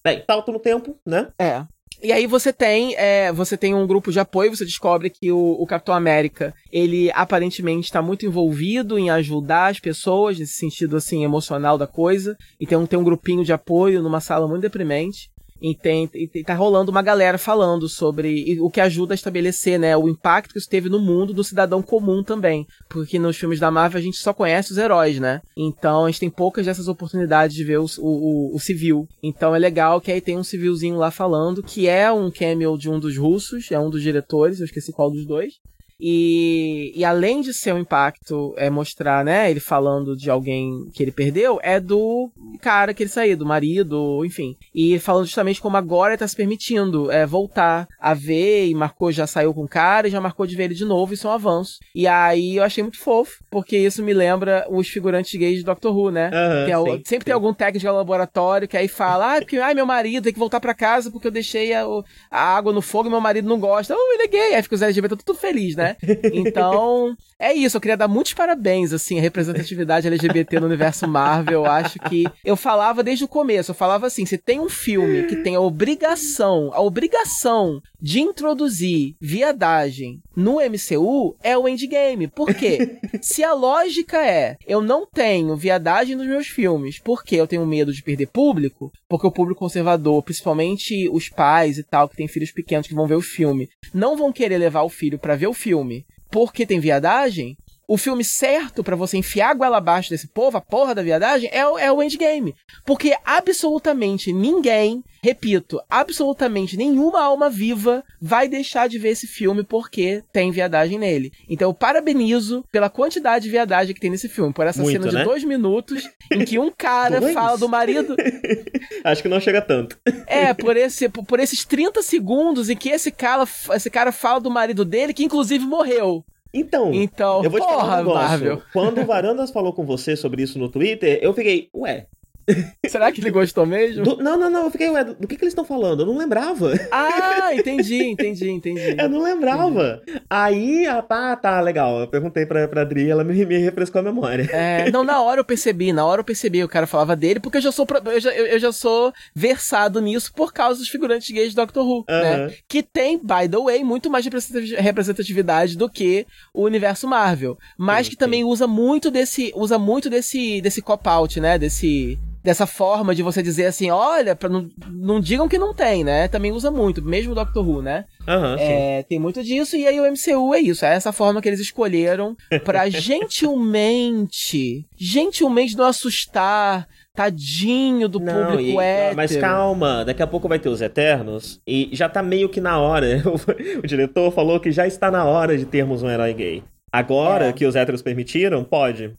Bem, 0.03 0.23
salto 0.27 0.51
no 0.51 0.59
tempo, 0.59 0.95
né? 1.03 1.29
É. 1.39 1.65
E 2.03 2.11
aí 2.11 2.27
você 2.27 2.51
tem, 2.51 2.95
é, 2.95 3.31
você 3.31 3.57
tem 3.57 3.73
um 3.73 3.87
grupo 3.87 4.11
de 4.11 4.19
apoio, 4.19 4.55
você 4.55 4.65
descobre 4.65 5.09
que 5.09 5.31
o, 5.31 5.57
o 5.59 5.65
Capitão 5.65 5.95
América, 5.95 6.53
ele 6.71 7.09
aparentemente 7.13 7.87
está 7.87 8.01
muito 8.01 8.25
envolvido 8.25 8.99
em 8.99 9.09
ajudar 9.09 9.71
as 9.71 9.79
pessoas, 9.79 10.37
nesse 10.37 10.53
sentido 10.53 10.97
assim, 10.97 11.23
emocional 11.23 11.77
da 11.77 11.87
coisa, 11.87 12.37
e 12.59 12.75
um, 12.75 12.85
tem 12.85 12.99
um 12.99 13.03
grupinho 13.03 13.43
de 13.43 13.53
apoio 13.53 14.01
numa 14.01 14.19
sala 14.19 14.47
muito 14.47 14.61
deprimente. 14.61 15.29
E, 15.61 15.73
tem, 15.73 16.09
e 16.13 16.43
tá 16.43 16.53
rolando 16.53 16.91
uma 16.91 17.01
galera 17.01 17.37
falando 17.37 17.87
sobre 17.87 18.57
o 18.59 18.69
que 18.69 18.81
ajuda 18.81 19.13
a 19.13 19.15
estabelecer, 19.15 19.79
né, 19.79 19.95
o 19.95 20.09
impacto 20.09 20.51
que 20.51 20.59
isso 20.59 20.69
teve 20.69 20.89
no 20.89 20.99
mundo 20.99 21.33
do 21.33 21.43
cidadão 21.43 21.81
comum 21.81 22.23
também. 22.23 22.67
Porque 22.89 23.17
nos 23.17 23.37
filmes 23.37 23.59
da 23.59 23.71
Marvel 23.71 23.99
a 23.99 24.03
gente 24.03 24.17
só 24.17 24.33
conhece 24.33 24.71
os 24.71 24.77
heróis, 24.77 25.19
né? 25.19 25.41
Então 25.57 26.05
a 26.05 26.11
gente 26.11 26.19
tem 26.19 26.29
poucas 26.29 26.65
dessas 26.65 26.87
oportunidades 26.87 27.55
de 27.55 27.63
ver 27.63 27.79
o, 27.79 27.85
o, 27.99 28.55
o 28.55 28.59
civil. 28.59 29.07
Então 29.23 29.55
é 29.55 29.59
legal 29.59 30.01
que 30.01 30.11
aí 30.11 30.21
tem 30.21 30.37
um 30.37 30.43
civilzinho 30.43 30.97
lá 30.97 31.09
falando, 31.09 31.63
que 31.63 31.87
é 31.87 32.11
um 32.11 32.29
cameo 32.29 32.77
de 32.77 32.89
um 32.89 32.99
dos 32.99 33.17
russos, 33.17 33.71
é 33.71 33.79
um 33.79 33.89
dos 33.89 34.01
diretores, 34.01 34.59
eu 34.59 34.65
esqueci 34.65 34.91
qual 34.91 35.09
dos 35.09 35.25
dois. 35.25 35.53
E, 35.99 36.91
e 36.95 37.05
além 37.05 37.41
de 37.41 37.53
ser 37.53 37.73
um 37.73 37.79
impacto, 37.79 38.53
é 38.57 38.69
mostrar, 38.69 39.23
né, 39.23 39.49
ele 39.49 39.59
falando 39.59 40.15
de 40.15 40.29
alguém 40.29 40.89
que 40.93 41.01
ele 41.01 41.11
perdeu, 41.11 41.59
é 41.61 41.79
do 41.79 42.31
cara 42.61 42.93
que 42.93 43.03
ele 43.03 43.09
saiu, 43.09 43.37
do 43.37 43.45
marido, 43.45 44.23
enfim. 44.25 44.55
E 44.73 44.99
falando 44.99 45.25
justamente 45.25 45.61
como 45.61 45.77
agora 45.77 46.13
ele 46.13 46.19
tá 46.19 46.27
se 46.27 46.35
permitindo 46.35 47.11
é, 47.11 47.25
voltar 47.25 47.87
a 47.99 48.13
ver, 48.13 48.67
e 48.67 48.75
marcou, 48.75 49.11
já 49.11 49.25
saiu 49.25 49.53
com 49.53 49.63
o 49.63 49.67
cara, 49.67 50.07
e 50.07 50.11
já 50.11 50.19
marcou 50.19 50.45
de 50.45 50.55
ver 50.55 50.65
ele 50.65 50.75
de 50.75 50.85
novo, 50.85 51.13
isso 51.13 51.27
é 51.27 51.29
um 51.29 51.33
avanço. 51.33 51.79
E 51.93 52.07
aí 52.07 52.57
eu 52.57 52.63
achei 52.63 52.83
muito 52.83 52.99
fofo, 52.99 53.43
porque 53.49 53.77
isso 53.77 54.03
me 54.03 54.13
lembra 54.13 54.65
os 54.69 54.87
figurantes 54.87 55.37
gays 55.39 55.59
de 55.59 55.63
Doctor 55.63 55.95
Who, 55.95 56.11
né? 56.11 56.29
Uhum, 56.29 56.71
é 56.71 56.77
o, 56.77 56.85
sim, 56.85 56.91
sempre 57.05 57.23
sim. 57.23 57.25
tem 57.25 57.33
algum 57.33 57.53
técnico 57.53 57.79
de 57.79 57.87
laboratório 57.87 58.67
que 58.67 58.77
aí 58.77 58.87
fala, 58.87 59.35
ah, 59.35 59.39
porque 59.39 59.57
ai, 59.57 59.73
meu 59.73 59.85
marido 59.85 60.23
tem 60.23 60.33
que 60.33 60.39
voltar 60.39 60.59
para 60.59 60.73
casa 60.73 61.11
porque 61.11 61.27
eu 61.27 61.31
deixei 61.31 61.73
a, 61.73 61.85
a, 62.29 62.55
água 62.55 62.73
no 62.73 62.81
fogo 62.81 63.07
e 63.07 63.11
meu 63.11 63.21
marido 63.21 63.47
não 63.47 63.59
gosta. 63.59 63.95
Oh, 63.95 64.13
ele 64.13 64.23
é 64.23 64.27
gay. 64.27 64.55
Aí 64.55 64.63
fica 64.63 64.75
os 64.75 64.81
LGBT 64.81 65.15
tudo 65.23 65.37
feliz, 65.37 65.75
né? 65.75 65.84
Então, 66.33 67.15
é 67.39 67.53
isso. 67.53 67.77
Eu 67.77 67.81
queria 67.81 67.97
dar 67.97 68.07
muitos 68.07 68.33
parabéns, 68.33 68.93
assim, 68.93 69.17
à 69.17 69.21
representatividade 69.21 70.07
LGBT 70.07 70.59
no 70.59 70.67
universo 70.67 71.07
Marvel. 71.07 71.61
Eu 71.61 71.65
acho 71.65 71.99
que 71.99 72.25
eu 72.43 72.55
falava 72.55 73.03
desde 73.03 73.25
o 73.25 73.27
começo, 73.27 73.71
eu 73.71 73.75
falava 73.75 74.07
assim, 74.07 74.25
se 74.25 74.37
tem 74.37 74.59
um 74.59 74.69
filme 74.69 75.23
que 75.23 75.37
tem 75.37 75.55
a 75.55 75.61
obrigação, 75.61 76.71
a 76.73 76.81
obrigação 76.81 77.81
de 78.01 78.19
introduzir 78.19 79.15
viadagem 79.19 80.21
no 80.35 80.57
MCU 80.57 81.35
é 81.41 81.57
o 81.57 81.67
Endgame. 81.67 82.27
Por 82.27 82.53
quê? 82.53 82.99
Se 83.21 83.43
a 83.43 83.53
lógica 83.53 84.23
é 84.23 84.57
eu 84.67 84.81
não 84.81 85.07
tenho 85.07 85.55
viadagem 85.55 86.15
nos 86.15 86.27
meus 86.27 86.47
filmes 86.47 86.99
porque 86.99 87.35
eu 87.35 87.47
tenho 87.47 87.65
medo 87.65 87.91
de 87.91 88.03
perder 88.03 88.27
público, 88.27 88.91
porque 89.17 89.27
o 89.27 89.31
público 89.31 89.59
conservador, 89.59 90.21
principalmente 90.23 91.09
os 91.09 91.29
pais 91.29 91.77
e 91.77 91.83
tal, 91.83 92.09
que 92.09 92.17
tem 92.17 92.27
filhos 92.27 92.51
pequenos 92.51 92.87
que 92.87 92.93
vão 92.93 93.07
ver 93.07 93.15
o 93.15 93.21
filme, 93.21 93.69
não 93.93 94.17
vão 94.17 94.31
querer 94.31 94.57
levar 94.57 94.83
o 94.83 94.89
filho 94.89 95.17
para 95.17 95.35
ver 95.35 95.47
o 95.47 95.53
filme 95.53 96.05
porque 96.29 96.65
tem 96.65 96.81
viadagem, 96.81 97.55
o 97.87 97.97
filme 97.97 98.23
certo 98.23 98.83
para 98.83 98.95
você 98.95 99.17
enfiar 99.17 99.51
a 99.51 99.53
goela 99.53 99.77
abaixo 99.77 100.09
desse 100.09 100.27
povo, 100.27 100.57
a 100.57 100.61
porra 100.61 100.95
da 100.95 101.03
viadagem, 101.03 101.49
é, 101.51 101.67
o, 101.67 101.77
é 101.77 101.91
o 101.91 102.01
Endgame. 102.01 102.55
Porque 102.85 103.15
absolutamente 103.25 104.31
ninguém, 104.33 105.03
repito, 105.23 105.79
absolutamente 105.89 106.77
nenhuma 106.77 107.21
alma 107.21 107.49
viva 107.49 108.03
vai 108.21 108.47
deixar 108.47 108.87
de 108.87 108.97
ver 108.97 109.09
esse 109.09 109.27
filme 109.27 109.63
porque 109.63 110.23
tem 110.31 110.51
viadagem 110.51 110.97
nele. 110.97 111.31
Então 111.49 111.69
eu 111.69 111.73
parabenizo 111.73 112.63
pela 112.71 112.89
quantidade 112.89 113.45
de 113.45 113.51
viadagem 113.51 113.93
que 113.93 114.01
tem 114.01 114.09
nesse 114.09 114.29
filme, 114.29 114.53
por 114.53 114.65
essa 114.65 114.81
Muito, 114.81 114.93
cena 114.93 115.09
de 115.09 115.15
né? 115.15 115.23
dois 115.23 115.43
minutos 115.43 116.09
em 116.31 116.43
que 116.43 116.57
um 116.57 116.71
cara 116.71 117.21
fala 117.33 117.57
do 117.57 117.69
marido. 117.69 118.15
Acho 119.03 119.21
que 119.21 119.29
não 119.29 119.39
chega 119.39 119.61
tanto. 119.61 119.97
É, 120.27 120.53
por, 120.55 120.75
esse, 120.75 121.07
por 121.09 121.39
esses 121.39 121.65
30 121.65 122.01
segundos 122.01 122.69
em 122.69 122.75
que 122.75 122.89
esse 122.89 123.11
cara, 123.11 123.47
esse 123.73 123.89
cara 123.89 124.11
fala 124.11 124.39
do 124.39 124.49
marido 124.49 124.83
dele, 124.83 125.13
que 125.13 125.23
inclusive 125.23 125.65
morreu. 125.65 126.23
Então, 126.55 126.93
então 126.93 127.43
eu 127.43 127.49
vou 127.49 127.59
te 127.59 127.67
porra, 127.67 127.79
falar 127.79 127.93
um 127.93 127.97
negócio. 127.97 128.29
Marvel. 128.29 128.61
Quando 128.71 129.01
o 129.01 129.05
Varandas 129.05 129.51
falou 129.51 129.73
com 129.73 129.85
você 129.85 130.15
sobre 130.15 130.41
isso 130.41 130.57
no 130.57 130.69
Twitter, 130.69 131.19
eu 131.21 131.33
fiquei, 131.33 131.69
ué, 131.75 132.07
Será 132.87 133.11
que 133.11 133.21
ele 133.21 133.31
gostou 133.31 133.65
mesmo? 133.65 134.03
Do, 134.03 134.17
não, 134.17 134.37
não, 134.37 134.49
não. 134.49 134.65
Eu 134.65 134.71
fiquei, 134.71 134.89
ué, 134.89 135.03
do, 135.03 135.15
do 135.15 135.27
que, 135.27 135.35
que 135.35 135.43
eles 135.43 135.51
estão 135.51 135.65
falando? 135.65 136.01
Eu 136.01 136.05
não 136.05 136.17
lembrava. 136.17 136.73
Ah, 136.91 137.53
entendi, 137.53 138.03
entendi, 138.03 138.49
entendi. 138.49 138.95
eu 138.99 139.09
não 139.09 139.21
lembrava. 139.21 140.01
Entendi. 140.03 140.21
Aí, 140.29 140.87
ah, 140.87 141.01
tá, 141.01 141.35
tá, 141.35 141.61
legal. 141.61 141.99
Eu 141.99 142.07
perguntei 142.07 142.45
pra, 142.45 142.67
pra 142.67 142.81
Adri 142.81 143.09
ela 143.09 143.23
me, 143.23 143.45
me 143.45 143.57
refrescou 143.57 143.99
a 143.99 144.03
memória. 144.03 144.43
É, 144.51 144.91
não, 144.91 145.03
na 145.03 145.21
hora 145.21 145.39
eu 145.39 145.45
percebi, 145.45 145.91
na 145.91 146.05
hora 146.05 146.21
eu 146.21 146.25
percebi, 146.25 146.63
o 146.63 146.69
cara 146.69 146.87
falava 146.87 147.15
dele, 147.15 147.39
porque 147.39 147.57
eu 147.57 147.61
já 147.61 147.71
sou, 147.71 147.87
eu 148.05 148.19
já, 148.19 148.31
eu, 148.31 148.45
eu 148.45 148.59
já 148.59 148.71
sou 148.71 149.13
versado 149.33 149.99
nisso 149.99 150.31
por 150.33 150.53
causa 150.53 150.79
dos 150.79 150.89
figurantes 150.89 151.29
gays 151.29 151.49
de 151.49 151.55
Doctor 151.55 151.85
Who, 151.85 151.99
uh 151.99 152.05
-huh. 152.07 152.21
né? 152.47 152.53
Que 152.67 152.83
tem, 152.83 153.17
by 153.17 153.49
the 153.49 153.57
way, 153.57 153.83
muito 153.83 154.09
mais 154.09 154.25
representatividade 154.25 155.77
do 155.77 155.89
que 155.89 156.25
o 156.53 156.63
universo 156.63 157.07
Marvel. 157.07 157.57
Mas 157.77 158.05
sim, 158.05 158.11
que 158.11 158.15
sim. 158.15 158.19
também 158.19 158.43
usa 158.43 158.67
muito 158.67 159.09
desse, 159.09 159.51
usa 159.55 159.79
muito 159.79 160.09
desse, 160.09 160.61
desse 160.61 160.81
cop-out, 160.81 161.39
né? 161.39 161.57
Desse 161.57 162.17
dessa 162.45 162.67
forma 162.67 163.15
de 163.15 163.23
você 163.23 163.41
dizer 163.41 163.65
assim, 163.65 163.89
olha, 163.89 164.35
pra 164.35 164.47
não, 164.47 164.69
não 164.87 165.19
digam 165.19 165.49
que 165.49 165.57
não 165.57 165.73
tem, 165.73 166.03
né? 166.03 166.27
Também 166.27 166.51
usa 166.51 166.69
muito, 166.69 167.01
mesmo 167.01 167.31
o 167.31 167.35
Doctor 167.35 167.67
Who, 167.67 167.81
né? 167.81 168.05
Uhum, 168.27 168.55
é, 168.59 169.03
tem 169.03 169.17
muito 169.17 169.43
disso, 169.43 169.75
e 169.75 169.87
aí 169.87 169.99
o 169.99 170.03
MCU 170.03 170.53
é 170.53 170.59
isso, 170.59 170.85
é 170.85 170.93
essa 170.93 171.11
forma 171.11 171.41
que 171.41 171.49
eles 171.49 171.59
escolheram 171.59 172.37
para 172.63 172.87
gentilmente, 172.93 174.85
gentilmente 174.95 175.75
não 175.75 175.85
assustar, 175.85 176.87
Tadinho 177.15 178.09
do 178.09 178.19
não, 178.19 178.51
público 178.51 178.81
e, 178.81 178.83
hétero. 178.83 179.15
Mas 179.15 179.37
calma, 179.37 180.03
daqui 180.03 180.21
a 180.21 180.27
pouco 180.27 180.49
vai 180.49 180.59
ter 180.59 180.67
os 180.67 180.81
Eternos 180.81 181.61
e 181.65 181.89
já 181.93 182.09
tá 182.09 182.21
meio 182.21 182.49
que 182.49 182.59
na 182.59 182.77
hora. 182.77 183.23
o 183.81 183.87
diretor 183.87 184.29
falou 184.31 184.59
que 184.59 184.69
já 184.69 184.85
está 184.85 185.09
na 185.09 185.23
hora 185.23 185.57
de 185.57 185.65
termos 185.65 186.03
um 186.03 186.09
herói 186.09 186.33
gay. 186.33 186.63
Agora 186.95 187.47
é. 187.47 187.53
que 187.53 187.65
os 187.65 187.75
héteros 187.75 188.01
permitiram, 188.01 188.63
pode. 188.63 189.13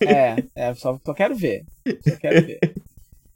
É, 0.00 0.36
é 0.54 0.74
só, 0.74 0.98
só 1.04 1.14
quero 1.14 1.34
ver. 1.34 1.64
Só 2.06 2.16
quero 2.16 2.46
ver. 2.46 2.58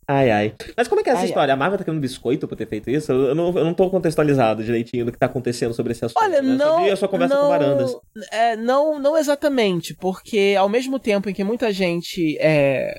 Ai, 0.08 0.30
ai. 0.30 0.54
Mas 0.76 0.86
como 0.86 1.00
é 1.00 1.04
que 1.04 1.10
é 1.10 1.14
essa 1.14 1.22
ai, 1.22 1.28
história? 1.28 1.52
Ai. 1.52 1.56
A 1.56 1.56
Marvel 1.56 1.78
tá 1.78 1.84
querendo 1.84 2.00
biscoito 2.00 2.46
por 2.46 2.54
ter 2.54 2.68
feito 2.68 2.88
isso? 2.88 3.10
Eu 3.10 3.34
não, 3.34 3.46
eu 3.56 3.64
não 3.64 3.74
tô 3.74 3.90
contextualizado 3.90 4.62
direitinho 4.62 5.04
do 5.04 5.10
que 5.10 5.18
tá 5.18 5.26
acontecendo 5.26 5.74
sobre 5.74 5.92
esse 5.92 6.04
assunto. 6.04 6.22
Olha, 6.22 6.40
né? 6.40 6.54
não. 6.56 6.86
Eu 6.86 6.96
sua 6.96 7.08
conversa 7.08 7.34
não, 7.34 7.42
com 7.42 7.48
Varandas. 7.48 7.96
É, 8.30 8.54
não, 8.54 9.00
não 9.00 9.16
exatamente, 9.16 9.94
porque 9.94 10.54
ao 10.56 10.68
mesmo 10.68 10.98
tempo 11.00 11.28
em 11.28 11.34
que 11.34 11.42
muita 11.42 11.72
gente 11.72 12.36
é, 12.38 12.94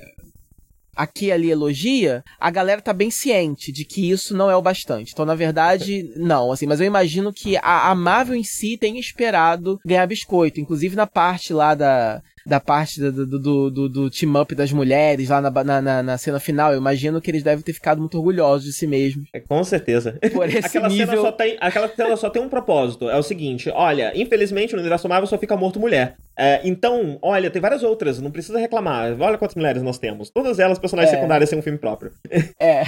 aqui 0.98 1.26
e 1.26 1.32
ali 1.32 1.48
elogia, 1.48 2.24
a 2.40 2.50
galera 2.50 2.82
tá 2.82 2.92
bem 2.92 3.08
ciente 3.08 3.70
de 3.70 3.84
que 3.84 4.10
isso 4.10 4.36
não 4.36 4.50
é 4.50 4.56
o 4.56 4.62
bastante. 4.62 5.12
Então, 5.12 5.24
na 5.24 5.36
verdade, 5.36 6.12
não, 6.16 6.50
assim, 6.50 6.66
mas 6.66 6.80
eu 6.80 6.86
imagino 6.86 7.32
que 7.32 7.56
a, 7.58 7.90
a 7.90 7.94
Marvel 7.94 8.34
em 8.34 8.42
si 8.42 8.76
tem 8.76 8.98
esperado 8.98 9.78
ganhar 9.86 10.06
biscoito, 10.06 10.60
inclusive 10.60 10.96
na 10.96 11.06
parte 11.06 11.52
lá 11.52 11.74
da, 11.74 12.20
da 12.48 12.58
parte 12.58 12.98
do, 12.98 13.26
do, 13.26 13.70
do, 13.70 13.88
do 13.88 14.10
team-up 14.10 14.54
das 14.54 14.72
mulheres 14.72 15.28
lá 15.28 15.40
na, 15.40 15.82
na, 15.82 16.02
na, 16.02 16.18
cena 16.18 16.40
final, 16.40 16.72
eu 16.72 16.78
imagino 16.78 17.20
que 17.20 17.30
eles 17.30 17.42
devem 17.42 17.62
ter 17.62 17.74
ficado 17.74 17.98
muito 17.98 18.16
orgulhosos 18.16 18.64
de 18.64 18.72
si 18.72 18.86
mesmos. 18.86 19.28
É, 19.34 19.40
com 19.40 19.62
certeza. 19.62 20.18
Por 20.32 20.48
esse 20.48 20.66
aquela, 20.66 20.88
nível... 20.88 21.06
cena 21.06 21.20
só 21.20 21.32
tem, 21.32 21.56
aquela 21.60 21.88
cena 21.88 22.16
só 22.16 22.30
tem 22.30 22.40
um 22.40 22.48
propósito. 22.48 23.10
É 23.10 23.16
o 23.16 23.22
seguinte: 23.22 23.70
olha, 23.74 24.12
infelizmente 24.14 24.72
no 24.72 24.80
universo 24.80 25.08
Marvel 25.08 25.26
só 25.26 25.36
fica 25.36 25.56
morto 25.56 25.78
mulher. 25.78 26.16
É, 26.38 26.60
então, 26.64 27.18
olha, 27.20 27.50
tem 27.50 27.60
várias 27.60 27.82
outras, 27.82 28.20
não 28.20 28.30
precisa 28.30 28.58
reclamar. 28.58 29.14
Olha 29.20 29.36
quantas 29.36 29.56
mulheres 29.56 29.82
nós 29.82 29.98
temos. 29.98 30.30
Todas 30.30 30.58
elas 30.58 30.78
personagens 30.78 31.12
é. 31.12 31.16
secundárias 31.16 31.50
sem 31.50 31.58
um 31.58 31.62
filme 31.62 31.78
próprio. 31.78 32.12
É. 32.60 32.82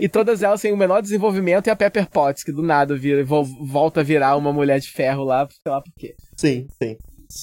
e 0.00 0.08
todas 0.08 0.42
elas 0.42 0.60
têm 0.60 0.72
o 0.72 0.76
menor 0.76 1.00
desenvolvimento 1.00 1.66
e 1.66 1.70
a 1.70 1.76
Pepper 1.76 2.08
Potts, 2.08 2.44
que 2.44 2.52
do 2.52 2.62
nada 2.62 2.94
vira, 2.96 3.24
volta 3.24 4.00
a 4.00 4.02
virar 4.02 4.36
uma 4.36 4.52
mulher 4.52 4.78
de 4.78 4.90
ferro 4.90 5.24
lá, 5.24 5.48
sei 5.50 5.72
lá 5.72 5.80
por 5.80 5.92
quê. 5.96 6.14
Sim, 6.36 6.68
sim. 6.80 6.96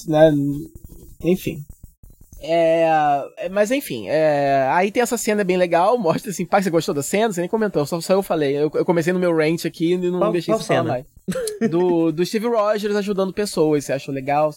Né? 0.06 0.32
Enfim. 1.22 1.64
É, 2.40 3.28
é, 3.36 3.48
mas 3.48 3.70
enfim, 3.72 4.08
é, 4.08 4.68
aí 4.70 4.92
tem 4.92 5.02
essa 5.02 5.18
cena 5.18 5.42
bem 5.42 5.56
legal, 5.56 5.98
mostra 5.98 6.30
assim, 6.30 6.46
pai, 6.46 6.62
você 6.62 6.70
gostou 6.70 6.94
da 6.94 7.02
cena? 7.02 7.32
Você 7.32 7.40
nem 7.40 7.50
comentou, 7.50 7.84
só, 7.84 8.00
só 8.00 8.12
eu 8.12 8.22
falei. 8.22 8.56
Eu, 8.56 8.70
eu 8.74 8.84
comecei 8.84 9.12
no 9.12 9.18
meu 9.18 9.34
rant 9.34 9.64
aqui 9.64 9.94
e 9.94 10.10
não 10.10 10.20
qual, 10.20 10.32
deixei 10.32 10.54
qual 10.54 10.62
falar 10.62 10.84
mais. 10.84 11.06
Do, 11.68 12.12
do 12.12 12.24
Steve 12.24 12.46
Rogers 12.46 12.94
ajudando 12.94 13.32
pessoas, 13.32 13.84
você 13.84 13.92
achou 13.92 14.14
legal? 14.14 14.54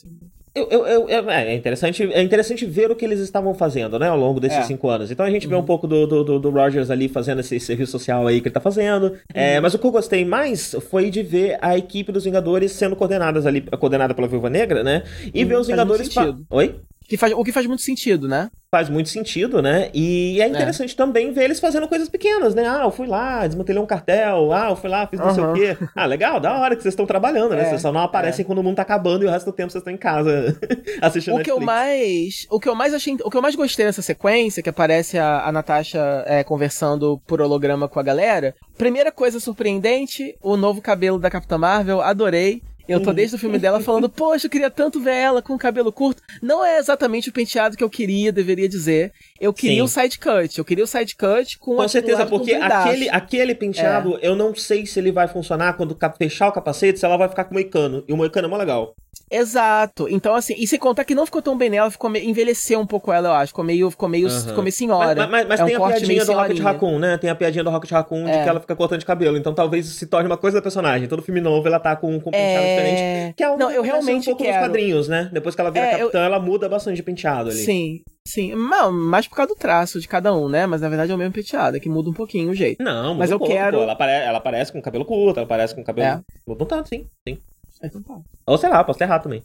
Eu, 0.53 0.67
eu, 0.69 1.09
eu, 1.09 1.29
é, 1.29 1.55
interessante, 1.55 2.03
é 2.11 2.21
interessante 2.21 2.65
ver 2.65 2.91
o 2.91 2.95
que 2.95 3.05
eles 3.05 3.21
estavam 3.21 3.53
fazendo, 3.53 3.97
né, 3.97 4.09
ao 4.09 4.17
longo 4.17 4.37
desses 4.37 4.57
é. 4.57 4.63
cinco 4.63 4.89
anos. 4.89 5.09
Então 5.09 5.25
a 5.25 5.29
gente 5.29 5.45
uhum. 5.45 5.49
vê 5.49 5.55
um 5.55 5.59
uhum. 5.59 5.65
pouco 5.65 5.87
do, 5.87 6.05
do, 6.05 6.39
do, 6.39 6.49
Rogers 6.49 6.89
ali 6.89 7.07
fazendo 7.07 7.39
esse 7.39 7.57
serviço 7.57 7.93
social 7.93 8.27
aí 8.27 8.41
que 8.41 8.49
ele 8.49 8.53
tá 8.53 8.59
fazendo. 8.59 9.03
Uhum. 9.05 9.17
É, 9.33 9.61
mas 9.61 9.73
o 9.73 9.79
que 9.79 9.87
eu 9.87 9.91
gostei 9.91 10.25
mais 10.25 10.75
foi 10.89 11.09
de 11.09 11.23
ver 11.23 11.57
a 11.61 11.77
equipe 11.77 12.11
dos 12.11 12.25
Vingadores 12.25 12.73
sendo 12.73 12.97
coordenadas 12.97 13.45
ali, 13.45 13.61
coordenada 13.61 14.13
pela 14.13 14.27
Viúva 14.27 14.49
Negra, 14.49 14.83
né? 14.83 15.03
E 15.33 15.41
uhum, 15.41 15.49
ver 15.49 15.57
os 15.57 15.67
Vingadores. 15.67 16.13
Pa... 16.13 16.35
Oi? 16.49 16.75
Que 17.11 17.17
faz, 17.17 17.33
o 17.33 17.43
que 17.43 17.51
faz 17.51 17.67
muito 17.67 17.81
sentido, 17.81 18.25
né? 18.25 18.49
Faz 18.73 18.87
muito 18.87 19.09
sentido, 19.09 19.61
né? 19.61 19.89
E 19.93 20.41
é 20.41 20.47
interessante 20.47 20.93
é. 20.93 20.95
também 20.95 21.33
ver 21.33 21.43
eles 21.43 21.59
fazendo 21.59 21.89
coisas 21.89 22.07
pequenas, 22.07 22.55
né? 22.55 22.65
Ah, 22.65 22.83
eu 22.85 22.91
fui 22.91 23.05
lá, 23.05 23.45
desmantelei 23.45 23.81
um 23.81 23.85
cartel. 23.85 24.53
Ah, 24.53 24.69
eu 24.69 24.77
fui 24.77 24.89
lá, 24.89 25.05
fiz 25.05 25.19
não 25.19 25.27
uhum. 25.27 25.33
sei 25.33 25.43
o 25.43 25.53
quê. 25.53 25.77
Ah, 25.93 26.05
legal, 26.05 26.39
da 26.39 26.57
hora 26.57 26.73
que 26.73 26.81
vocês 26.81 26.93
estão 26.93 27.05
trabalhando, 27.05 27.53
né? 27.53 27.63
É, 27.63 27.65
vocês 27.65 27.81
só 27.81 27.91
não 27.91 27.99
aparecem 27.99 28.43
é. 28.43 28.45
quando 28.45 28.59
o 28.59 28.63
mundo 28.63 28.77
tá 28.77 28.83
acabando 28.83 29.25
e 29.25 29.27
o 29.27 29.29
resto 29.29 29.47
do 29.47 29.51
tempo 29.51 29.69
vocês 29.69 29.81
estão 29.81 29.93
em 29.93 29.97
casa 29.97 30.57
assistindo 31.01 31.33
o 31.33 31.37
Netflix. 31.39 31.43
que 31.43 31.51
eu 31.51 31.59
mais 31.59 32.47
O 32.49 32.59
que 32.61 32.69
eu 32.69 32.75
mais 32.75 32.93
achei. 32.93 33.17
O 33.25 33.29
que 33.29 33.35
eu 33.35 33.41
mais 33.41 33.55
gostei 33.57 33.85
dessa 33.85 34.01
sequência, 34.01 34.63
que 34.63 34.69
aparece 34.69 35.17
a, 35.17 35.45
a 35.45 35.51
Natasha 35.51 36.23
é, 36.25 36.41
conversando 36.41 37.21
por 37.27 37.41
holograma 37.41 37.89
com 37.89 37.99
a 37.99 38.03
galera. 38.03 38.55
Primeira 38.77 39.11
coisa 39.11 39.37
surpreendente, 39.37 40.33
o 40.41 40.55
novo 40.55 40.81
cabelo 40.81 41.19
da 41.19 41.29
Capitã 41.29 41.57
Marvel, 41.57 41.99
adorei. 41.99 42.61
Eu 42.87 43.01
tô 43.01 43.13
desde 43.13 43.35
o 43.35 43.39
filme 43.39 43.57
dela 43.57 43.79
falando, 43.79 44.09
poxa, 44.09 44.47
eu 44.47 44.49
queria 44.49 44.69
tanto 44.69 44.99
ver 44.99 45.15
ela 45.15 45.41
com 45.41 45.53
o 45.53 45.57
cabelo 45.57 45.91
curto. 45.91 46.21
Não 46.41 46.63
é 46.63 46.77
exatamente 46.77 47.29
o 47.29 47.33
penteado 47.33 47.77
que 47.77 47.83
eu 47.83 47.89
queria, 47.89 48.31
deveria 48.31 48.67
dizer. 48.67 49.13
Eu 49.39 49.53
queria 49.53 49.77
Sim. 49.77 49.81
o 49.81 49.87
side 49.87 50.19
cut. 50.19 50.57
Eu 50.57 50.65
queria 50.65 50.83
o 50.83 50.87
side 50.87 51.15
cut 51.15 51.57
com 51.57 51.75
Com 51.75 51.87
certeza, 51.87 52.25
porque 52.25 52.53
aquele, 52.53 53.09
aquele 53.09 53.55
penteado, 53.55 54.17
é. 54.21 54.27
eu 54.27 54.35
não 54.35 54.55
sei 54.55 54.85
se 54.85 54.99
ele 54.99 55.11
vai 55.11 55.27
funcionar 55.27 55.73
quando 55.73 55.97
fechar 56.17 56.49
o 56.49 56.51
capacete, 56.51 56.99
se 56.99 57.05
ela 57.05 57.17
vai 57.17 57.29
ficar 57.29 57.45
com 57.45 57.51
o 57.51 57.53
moicano. 57.53 58.03
E 58.07 58.13
o 58.13 58.17
moicano 58.17 58.47
é 58.47 58.49
mó 58.49 58.57
legal. 58.57 58.95
Exato. 59.31 60.07
Então, 60.09 60.35
assim, 60.35 60.53
e 60.57 60.67
se 60.67 60.77
contar 60.77 61.05
que 61.05 61.15
não 61.15 61.25
ficou 61.25 61.41
tão 61.41 61.57
bem 61.57 61.69
nela, 61.69 61.89
ficou 61.89 62.09
meio, 62.09 62.29
envelheceu 62.29 62.79
um 62.79 62.85
pouco 62.85 63.13
ela, 63.13 63.29
eu 63.29 63.33
acho. 63.33 63.47
Ficou 63.47 63.63
meio, 63.63 63.89
ficou 63.89 64.09
meio, 64.09 64.27
uhum. 64.27 64.41
ficou 64.41 64.63
meio 64.63 64.73
senhora. 64.73 65.27
Mas, 65.27 65.29
mas, 65.29 65.47
mas 65.47 65.59
é 65.61 65.65
tem 65.65 65.77
um 65.77 65.85
a 65.85 65.87
piadinha 65.87 66.25
do 66.25 66.33
Rocket 66.33 66.59
Raccoon, 66.59 66.99
né? 66.99 67.17
Tem 67.17 67.29
a 67.29 67.35
piadinha 67.35 67.63
do 67.63 67.69
Rocket 67.69 67.91
Raccoon 67.91 68.27
é. 68.27 68.37
de 68.37 68.43
que 68.43 68.49
ela 68.49 68.59
fica 68.59 68.75
cortando 68.75 68.99
de 68.99 69.05
cabelo. 69.05 69.37
Então 69.37 69.53
talvez 69.53 69.85
se 69.85 70.05
torne 70.05 70.27
uma 70.27 70.37
coisa 70.37 70.57
da 70.57 70.61
personagem. 70.61 71.07
Todo 71.07 71.21
filme 71.21 71.39
novo 71.39 71.65
ela 71.67 71.79
tá 71.79 71.95
com, 71.95 72.19
com 72.19 72.29
um 72.29 72.31
penteado 72.31 72.65
é... 72.65 72.75
diferente. 72.75 73.35
Que 73.35 73.43
é 73.43 73.55
não, 73.55 73.71
eu 73.71 73.81
realmente 73.81 74.29
um 74.29 74.33
pouco 74.33 74.43
quero. 74.43 74.57
nos 74.57 74.67
quadrinhos, 74.67 75.07
né? 75.07 75.29
Depois 75.31 75.55
que 75.55 75.61
ela 75.61 75.71
vira 75.71 75.85
é, 75.85 75.97
capitã, 75.97 76.19
eu... 76.19 76.23
ela 76.25 76.39
muda 76.39 76.67
bastante 76.67 76.97
de 76.97 77.03
penteado 77.03 77.49
ali. 77.49 77.59
Sim, 77.59 78.01
Sim, 78.27 78.53
não, 78.53 78.91
mais 78.91 79.27
por 79.27 79.35
causa 79.35 79.53
do 79.53 79.57
traço 79.57 79.99
de 79.99 80.07
cada 80.07 80.33
um, 80.33 80.47
né? 80.47 80.67
Mas 80.67 80.81
na 80.81 80.89
verdade 80.89 81.11
é 81.11 81.15
o 81.15 81.17
mesmo 81.17 81.33
penteado, 81.33 81.77
é 81.77 81.79
que 81.79 81.89
muda 81.89 82.09
um 82.09 82.13
pouquinho 82.13 82.51
o 82.51 82.55
jeito. 82.55 82.83
Não, 82.83 83.15
mas 83.15 83.31
eu 83.31 83.39
pouco, 83.39 83.51
quero. 83.51 83.79
Ela, 83.79 83.93
apare... 83.93 84.11
ela 84.11 84.37
aparece 84.37 84.71
com 84.71 84.81
cabelo 84.81 85.05
curto, 85.05 85.37
ela 85.37 85.45
aparece 85.45 85.73
com 85.73 85.83
cabelo. 85.83 86.19
É. 86.19 86.21
Muda 86.47 86.65
tanto, 86.65 86.89
sim, 86.89 87.07
sim. 87.27 87.39
Então 87.83 88.01
tá. 88.01 88.19
Ou 88.45 88.57
sei 88.57 88.69
lá, 88.69 88.83
posso 88.83 88.99
ter 88.99 89.05
errado 89.05 89.23
também. 89.23 89.43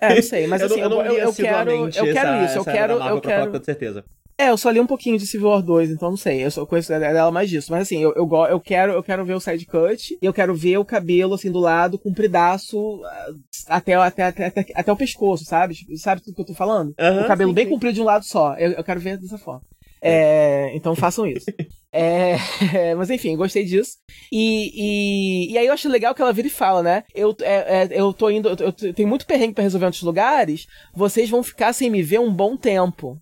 É, 0.00 0.14
não 0.14 0.22
sei, 0.22 0.46
mas 0.46 0.60
assim, 0.62 0.80
eu, 0.80 0.90
eu, 0.90 1.02
eu, 1.02 1.14
eu 1.14 1.32
quero, 1.32 1.70
eu 1.70 1.90
quero 1.90 2.28
essa, 2.28 2.44
isso, 2.44 2.58
eu 2.58 2.64
quero, 2.64 2.92
eu 2.94 3.20
quero. 3.20 3.52
Com 3.52 3.62
certeza. 3.62 4.04
É, 4.38 4.50
eu 4.50 4.58
só 4.58 4.68
li 4.68 4.78
um 4.78 4.86
pouquinho 4.86 5.16
de 5.16 5.26
Civil 5.26 5.48
War 5.48 5.62
2, 5.62 5.90
então 5.90 6.10
não 6.10 6.16
sei. 6.16 6.44
Eu 6.44 6.50
só 6.50 6.66
conheço 6.66 6.90
dela 6.90 7.32
mais 7.32 7.48
disso. 7.48 7.72
Mas 7.72 7.82
assim, 7.82 8.02
eu, 8.02 8.12
eu, 8.14 8.28
eu, 8.50 8.60
quero, 8.60 8.92
eu 8.92 9.02
quero 9.02 9.24
ver 9.24 9.32
o 9.32 9.40
side 9.40 9.64
cut 9.64 10.18
e 10.20 10.26
eu 10.26 10.32
quero 10.32 10.54
ver 10.54 10.76
o 10.76 10.84
cabelo, 10.84 11.34
assim, 11.34 11.50
do 11.50 11.58
lado, 11.58 11.98
compridaço 11.98 13.02
ah, 13.04 13.32
até, 13.68 13.94
até, 13.94 14.24
até, 14.24 14.46
até, 14.46 14.66
até 14.74 14.92
o 14.92 14.96
pescoço, 14.96 15.44
sabe? 15.44 15.74
Sabe 15.96 16.20
tudo 16.20 16.34
que 16.34 16.40
eu 16.42 16.46
tô 16.46 16.54
falando? 16.54 16.94
Uhum, 17.00 17.22
o 17.22 17.26
cabelo 17.26 17.50
sim, 17.50 17.54
bem 17.54 17.64
sim. 17.64 17.70
comprido 17.70 17.94
de 17.94 18.02
um 18.02 18.04
lado 18.04 18.26
só. 18.26 18.54
Eu, 18.56 18.72
eu 18.72 18.84
quero 18.84 19.00
ver 19.00 19.16
dessa 19.16 19.38
forma. 19.38 19.62
É, 20.06 20.70
então 20.74 20.94
façam 20.94 21.26
isso. 21.26 21.46
É, 21.98 22.36
mas 22.94 23.08
enfim, 23.08 23.34
gostei 23.36 23.64
disso. 23.64 23.96
E, 24.30 24.70
e, 25.48 25.52
e, 25.52 25.56
aí 25.56 25.66
eu 25.66 25.72
acho 25.72 25.88
legal 25.88 26.14
que 26.14 26.20
ela 26.20 26.32
vira 26.32 26.46
e 26.46 26.50
fala, 26.50 26.82
né? 26.82 27.04
Eu, 27.14 27.34
é, 27.40 27.54
é, 27.54 27.88
eu 27.90 28.12
tô 28.12 28.28
indo, 28.28 28.50
eu, 28.50 28.56
eu 28.82 28.92
tenho 28.92 29.08
muito 29.08 29.24
perrengue 29.24 29.54
para 29.54 29.64
resolver 29.64 29.86
em 29.86 29.88
outros 29.88 30.02
lugares, 30.02 30.66
vocês 30.94 31.30
vão 31.30 31.42
ficar 31.42 31.72
sem 31.72 31.88
me 31.88 32.02
ver 32.02 32.20
um 32.20 32.30
bom 32.30 32.54
tempo. 32.54 33.18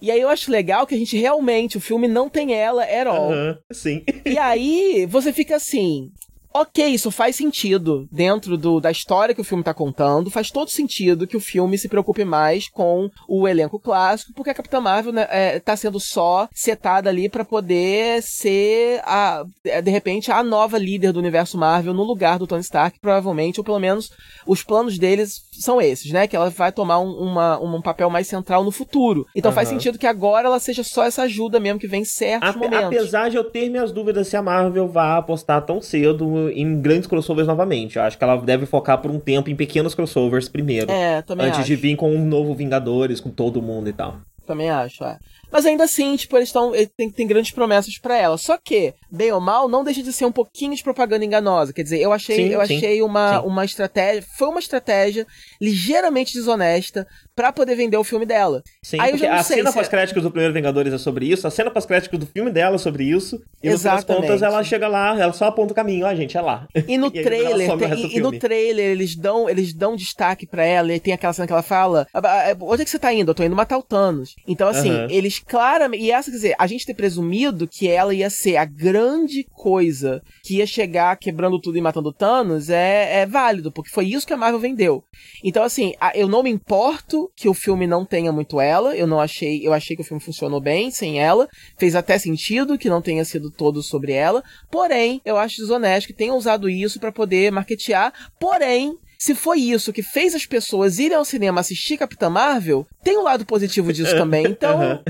E 0.00 0.10
aí 0.10 0.18
eu 0.18 0.30
acho 0.30 0.50
legal 0.50 0.86
que 0.86 0.94
a 0.94 0.98
gente 0.98 1.14
realmente, 1.18 1.76
o 1.76 1.80
filme 1.80 2.08
não 2.08 2.30
tem 2.30 2.54
ela 2.54 2.84
at 2.84 3.06
all. 3.06 3.32
Uhum, 3.32 3.56
sim. 3.70 4.02
E 4.24 4.38
aí 4.38 5.04
você 5.04 5.30
fica 5.30 5.56
assim, 5.56 6.10
Ok, 6.52 6.84
isso 6.84 7.10
faz 7.10 7.36
sentido 7.36 8.08
dentro 8.10 8.56
do, 8.56 8.80
da 8.80 8.90
história 8.90 9.34
que 9.34 9.40
o 9.40 9.44
filme 9.44 9.62
tá 9.62 9.72
contando. 9.72 10.30
Faz 10.30 10.50
todo 10.50 10.70
sentido 10.70 11.26
que 11.26 11.36
o 11.36 11.40
filme 11.40 11.78
se 11.78 11.88
preocupe 11.88 12.24
mais 12.24 12.68
com 12.68 13.08
o 13.28 13.46
elenco 13.46 13.78
clássico, 13.78 14.32
porque 14.34 14.50
a 14.50 14.54
Capitã 14.54 14.80
Marvel 14.80 15.12
né, 15.12 15.26
é, 15.30 15.60
tá 15.60 15.76
sendo 15.76 16.00
só 16.00 16.48
setada 16.52 17.08
ali 17.08 17.28
para 17.28 17.44
poder 17.44 18.20
ser, 18.22 19.00
a, 19.04 19.44
é, 19.64 19.80
de 19.80 19.90
repente, 19.90 20.32
a 20.32 20.42
nova 20.42 20.76
líder 20.76 21.12
do 21.12 21.20
universo 21.20 21.56
Marvel 21.56 21.94
no 21.94 22.02
lugar 22.02 22.38
do 22.38 22.46
Tony 22.46 22.62
Stark, 22.62 22.98
provavelmente, 22.98 23.60
ou 23.60 23.64
pelo 23.64 23.78
menos 23.78 24.10
os 24.44 24.64
planos 24.64 24.98
deles 24.98 25.42
são 25.52 25.80
esses, 25.80 26.10
né? 26.10 26.26
Que 26.26 26.34
ela 26.34 26.50
vai 26.50 26.72
tomar 26.72 26.98
um, 26.98 27.12
uma, 27.12 27.60
um 27.60 27.80
papel 27.80 28.10
mais 28.10 28.26
central 28.26 28.64
no 28.64 28.72
futuro. 28.72 29.24
Então 29.36 29.50
uhum. 29.50 29.54
faz 29.54 29.68
sentido 29.68 29.98
que 29.98 30.06
agora 30.06 30.48
ela 30.48 30.58
seja 30.58 30.82
só 30.82 31.04
essa 31.04 31.22
ajuda 31.22 31.60
mesmo 31.60 31.78
que 31.78 31.86
vem 31.86 32.02
em 32.02 32.04
certos 32.04 32.56
momentos. 32.56 32.86
Apesar 32.86 33.28
de 33.28 33.36
eu 33.36 33.44
ter 33.44 33.68
minhas 33.68 33.92
dúvidas 33.92 34.26
se 34.26 34.36
a 34.36 34.42
Marvel 34.42 34.88
vai 34.88 35.18
apostar 35.18 35.64
tão 35.64 35.80
cedo 35.80 36.39
em 36.48 36.80
grandes 36.80 37.06
crossovers 37.06 37.46
novamente. 37.46 37.96
Eu 37.96 38.02
acho 38.02 38.16
que 38.16 38.24
ela 38.24 38.36
deve 38.36 38.66
focar 38.66 38.98
por 38.98 39.10
um 39.10 39.18
tempo 39.18 39.50
em 39.50 39.56
pequenos 39.56 39.94
crossovers 39.94 40.48
primeiro. 40.48 40.90
É, 40.90 41.20
também 41.22 41.46
Antes 41.46 41.60
acho. 41.60 41.66
de 41.66 41.76
vir 41.76 41.96
com 41.96 42.14
um 42.14 42.24
novo 42.24 42.54
Vingadores, 42.54 43.20
com 43.20 43.30
todo 43.30 43.60
mundo 43.60 43.88
e 43.88 43.92
tal. 43.92 44.18
Também 44.46 44.70
acho, 44.70 45.04
é. 45.04 45.18
Mas 45.50 45.66
ainda 45.66 45.84
assim, 45.84 46.16
tipo, 46.16 46.36
eles 46.36 46.48
estão. 46.48 46.72
Tem, 46.96 47.10
tem 47.10 47.26
grandes 47.26 47.50
promessas 47.50 47.98
para 47.98 48.16
ela. 48.16 48.38
Só 48.38 48.56
que, 48.56 48.94
bem 49.10 49.32
ou 49.32 49.40
mal, 49.40 49.68
não 49.68 49.84
deixa 49.84 50.02
de 50.02 50.12
ser 50.12 50.24
um 50.24 50.32
pouquinho 50.32 50.74
de 50.74 50.82
propaganda 50.82 51.24
enganosa. 51.24 51.72
Quer 51.72 51.82
dizer, 51.82 52.00
eu 52.00 52.12
achei, 52.12 52.36
sim, 52.36 52.48
eu 52.48 52.66
sim, 52.66 52.76
achei 52.76 53.02
uma, 53.02 53.40
sim. 53.40 53.46
uma 53.46 53.64
estratégia. 53.64 54.24
Foi 54.36 54.48
uma 54.48 54.60
estratégia 54.60 55.26
ligeiramente 55.60 56.34
desonesta 56.34 57.06
para 57.34 57.52
poder 57.52 57.74
vender 57.74 57.96
o 57.96 58.04
filme 58.04 58.26
dela. 58.26 58.62
Sim, 58.82 59.00
Aí 59.00 59.12
porque 59.12 59.26
a 59.26 59.42
cena 59.42 59.72
pós-créditos 59.72 60.22
é... 60.22 60.24
do 60.24 60.30
primeiro 60.30 60.52
Vingadores 60.52 60.92
é 60.92 60.98
sobre 60.98 61.24
isso, 61.24 61.46
a 61.46 61.50
cena 61.50 61.70
pós-créditos 61.70 62.18
do 62.18 62.26
filme 62.26 62.50
dela 62.50 62.74
é 62.74 62.78
sobre 62.78 63.04
isso. 63.04 63.40
E 63.62 63.68
Exatamente. 63.68 64.08
no 64.08 64.16
contas 64.16 64.42
ela 64.42 64.62
chega 64.62 64.86
lá, 64.86 65.18
ela 65.18 65.32
só 65.32 65.46
aponta 65.46 65.72
o 65.72 65.74
caminho, 65.74 66.06
ó, 66.06 66.14
gente, 66.14 66.36
é 66.36 66.40
lá. 66.40 66.68
E 66.86 66.98
no 66.98 67.06
e 67.14 67.22
trailer, 67.22 67.78
tem, 67.78 67.94
e, 67.94 68.16
e, 68.18 68.20
no 68.20 68.38
trailer 68.38 68.90
eles 68.90 69.16
dão, 69.16 69.48
eles 69.48 69.72
dão 69.72 69.96
destaque 69.96 70.46
para 70.46 70.64
ela, 70.64 70.92
e 70.92 71.00
tem 71.00 71.14
aquela 71.14 71.32
cena 71.32 71.46
que 71.46 71.52
ela 71.52 71.62
fala: 71.62 72.06
ah, 72.12 72.20
ah, 72.22 72.56
Onde 72.60 72.82
é 72.82 72.84
que 72.84 72.90
você 72.90 72.98
tá 72.98 73.10
indo? 73.10 73.30
Eu 73.30 73.34
tô 73.34 73.42
indo 73.42 73.56
matar 73.56 73.78
o 73.78 73.82
Thanos. 73.82 74.36
Então, 74.46 74.68
assim, 74.68 74.90
uhum. 74.90 75.06
eles 75.08 75.39
claramente. 75.46 76.04
E 76.04 76.10
essa, 76.10 76.30
quer 76.30 76.36
dizer, 76.36 76.54
a 76.58 76.66
gente 76.66 76.86
ter 76.86 76.94
presumido 76.94 77.68
que 77.68 77.88
ela 77.88 78.14
ia 78.14 78.30
ser 78.30 78.56
a 78.56 78.64
grande 78.64 79.44
coisa 79.52 80.22
que 80.42 80.56
ia 80.56 80.66
chegar 80.66 81.16
quebrando 81.16 81.60
tudo 81.60 81.78
e 81.78 81.80
matando 81.80 82.12
Thanos 82.12 82.70
é, 82.70 83.20
é 83.20 83.26
válido, 83.26 83.72
porque 83.72 83.90
foi 83.90 84.06
isso 84.06 84.26
que 84.26 84.32
a 84.32 84.36
Marvel 84.36 84.60
vendeu. 84.60 85.04
Então, 85.42 85.62
assim, 85.62 85.94
eu 86.14 86.28
não 86.28 86.42
me 86.42 86.50
importo 86.50 87.30
que 87.36 87.48
o 87.48 87.54
filme 87.54 87.86
não 87.86 88.04
tenha 88.04 88.32
muito 88.32 88.60
ela. 88.60 88.96
Eu 88.96 89.06
não 89.06 89.20
achei. 89.20 89.66
Eu 89.66 89.72
achei 89.72 89.96
que 89.96 90.02
o 90.02 90.04
filme 90.04 90.22
funcionou 90.22 90.60
bem 90.60 90.90
sem 90.90 91.20
ela. 91.20 91.48
Fez 91.78 91.94
até 91.94 92.18
sentido 92.18 92.78
que 92.78 92.88
não 92.88 93.02
tenha 93.02 93.24
sido 93.24 93.50
todo 93.50 93.82
sobre 93.82 94.12
ela. 94.12 94.42
Porém, 94.70 95.20
eu 95.24 95.36
acho 95.36 95.58
desonesto 95.58 96.06
que 96.06 96.12
tenham 96.12 96.36
usado 96.36 96.68
isso 96.68 97.00
para 97.00 97.12
poder 97.12 97.50
marketear. 97.50 98.12
Porém, 98.38 98.96
se 99.20 99.34
foi 99.34 99.60
isso 99.60 99.92
que 99.92 100.02
fez 100.02 100.34
as 100.34 100.46
pessoas 100.46 100.98
irem 100.98 101.14
ao 101.14 101.26
cinema 101.26 101.60
assistir 101.60 101.98
Capitã 101.98 102.30
Marvel, 102.30 102.86
tem 103.04 103.18
um 103.18 103.22
lado 103.22 103.44
positivo 103.44 103.92
disso 103.92 104.16
também. 104.16 104.40
Então, 104.50 105.02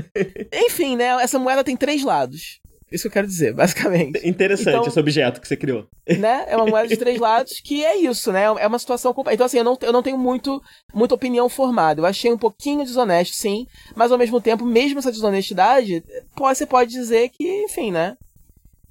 enfim, 0.53 0.97
né? 0.97 1.23
Essa 1.23 1.39
moeda 1.39 1.63
tem 1.63 1.77
três 1.77 2.03
lados. 2.03 2.59
Isso 2.91 3.03
que 3.03 3.07
eu 3.07 3.11
quero 3.11 3.27
dizer, 3.27 3.53
basicamente. 3.53 4.19
Interessante 4.27 4.75
então, 4.75 4.85
esse 4.85 4.99
objeto 4.99 5.39
que 5.39 5.47
você 5.47 5.55
criou. 5.55 5.87
Né? 6.05 6.43
É 6.47 6.57
uma 6.57 6.65
moeda 6.65 6.89
de 6.89 6.97
três 6.97 7.17
lados 7.21 7.61
que 7.61 7.85
é 7.85 7.95
isso, 7.95 8.33
né? 8.33 8.43
É 8.43 8.67
uma 8.67 8.79
situação. 8.79 9.15
Então, 9.31 9.45
assim, 9.45 9.59
eu 9.59 9.63
não, 9.63 9.77
eu 9.81 9.93
não 9.93 10.03
tenho 10.03 10.17
muito, 10.17 10.61
muita 10.93 11.15
opinião 11.15 11.47
formada. 11.47 12.01
Eu 12.01 12.05
achei 12.05 12.33
um 12.33 12.37
pouquinho 12.37 12.83
desonesto, 12.83 13.33
sim. 13.33 13.65
Mas, 13.95 14.11
ao 14.11 14.17
mesmo 14.17 14.41
tempo, 14.41 14.65
mesmo 14.65 14.99
essa 14.99 15.11
desonestidade, 15.11 16.03
você 16.37 16.65
pode 16.65 16.91
dizer 16.91 17.29
que, 17.29 17.63
enfim, 17.63 17.91
né? 17.91 18.17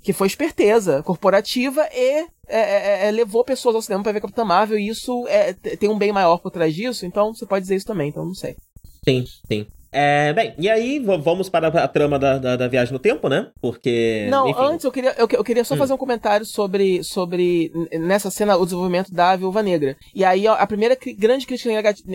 Que 0.02 0.14
foi 0.14 0.28
esperteza 0.28 1.02
corporativa 1.02 1.86
e 1.92 2.26
é, 2.50 3.04
é, 3.04 3.08
é, 3.08 3.10
levou 3.10 3.44
pessoas 3.44 3.74
ao 3.74 3.82
cinema 3.82 4.02
para 4.02 4.12
ver 4.12 4.20
Capitã 4.20 4.44
Marvel. 4.44 4.78
E 4.78 4.88
isso 4.88 5.26
é, 5.28 5.52
tem 5.52 5.88
um 5.88 5.98
bem 5.98 6.12
maior 6.12 6.38
por 6.38 6.50
trás 6.50 6.74
disso. 6.74 7.06
Então, 7.06 7.34
você 7.34 7.46
pode 7.46 7.62
dizer 7.62 7.76
isso 7.76 7.86
também. 7.86 8.08
Então, 8.08 8.24
não 8.24 8.34
sei. 8.34 8.56
Sim, 9.04 9.24
sim. 9.46 9.66
É, 9.92 10.32
bem, 10.32 10.54
e 10.56 10.70
aí 10.70 11.00
vamos 11.00 11.48
para 11.48 11.66
a 11.66 11.88
trama 11.88 12.16
da, 12.16 12.38
da, 12.38 12.54
da, 12.54 12.68
viagem 12.68 12.92
no 12.92 12.98
tempo, 13.00 13.28
né? 13.28 13.48
Porque. 13.60 14.28
Não, 14.30 14.48
enfim. 14.48 14.60
antes 14.62 14.84
eu 14.84 14.92
queria, 14.92 15.14
eu, 15.18 15.26
eu 15.28 15.42
queria 15.42 15.64
só 15.64 15.74
hum. 15.74 15.78
fazer 15.78 15.92
um 15.92 15.98
comentário 15.98 16.46
sobre, 16.46 17.02
sobre, 17.02 17.72
nessa 17.92 18.30
cena, 18.30 18.56
o 18.56 18.64
desenvolvimento 18.64 19.12
da 19.12 19.34
Viúva 19.34 19.64
Negra. 19.64 19.96
E 20.14 20.24
aí, 20.24 20.46
a 20.46 20.66
primeira 20.66 20.96
grande 21.18 21.44
crítica 21.44 21.70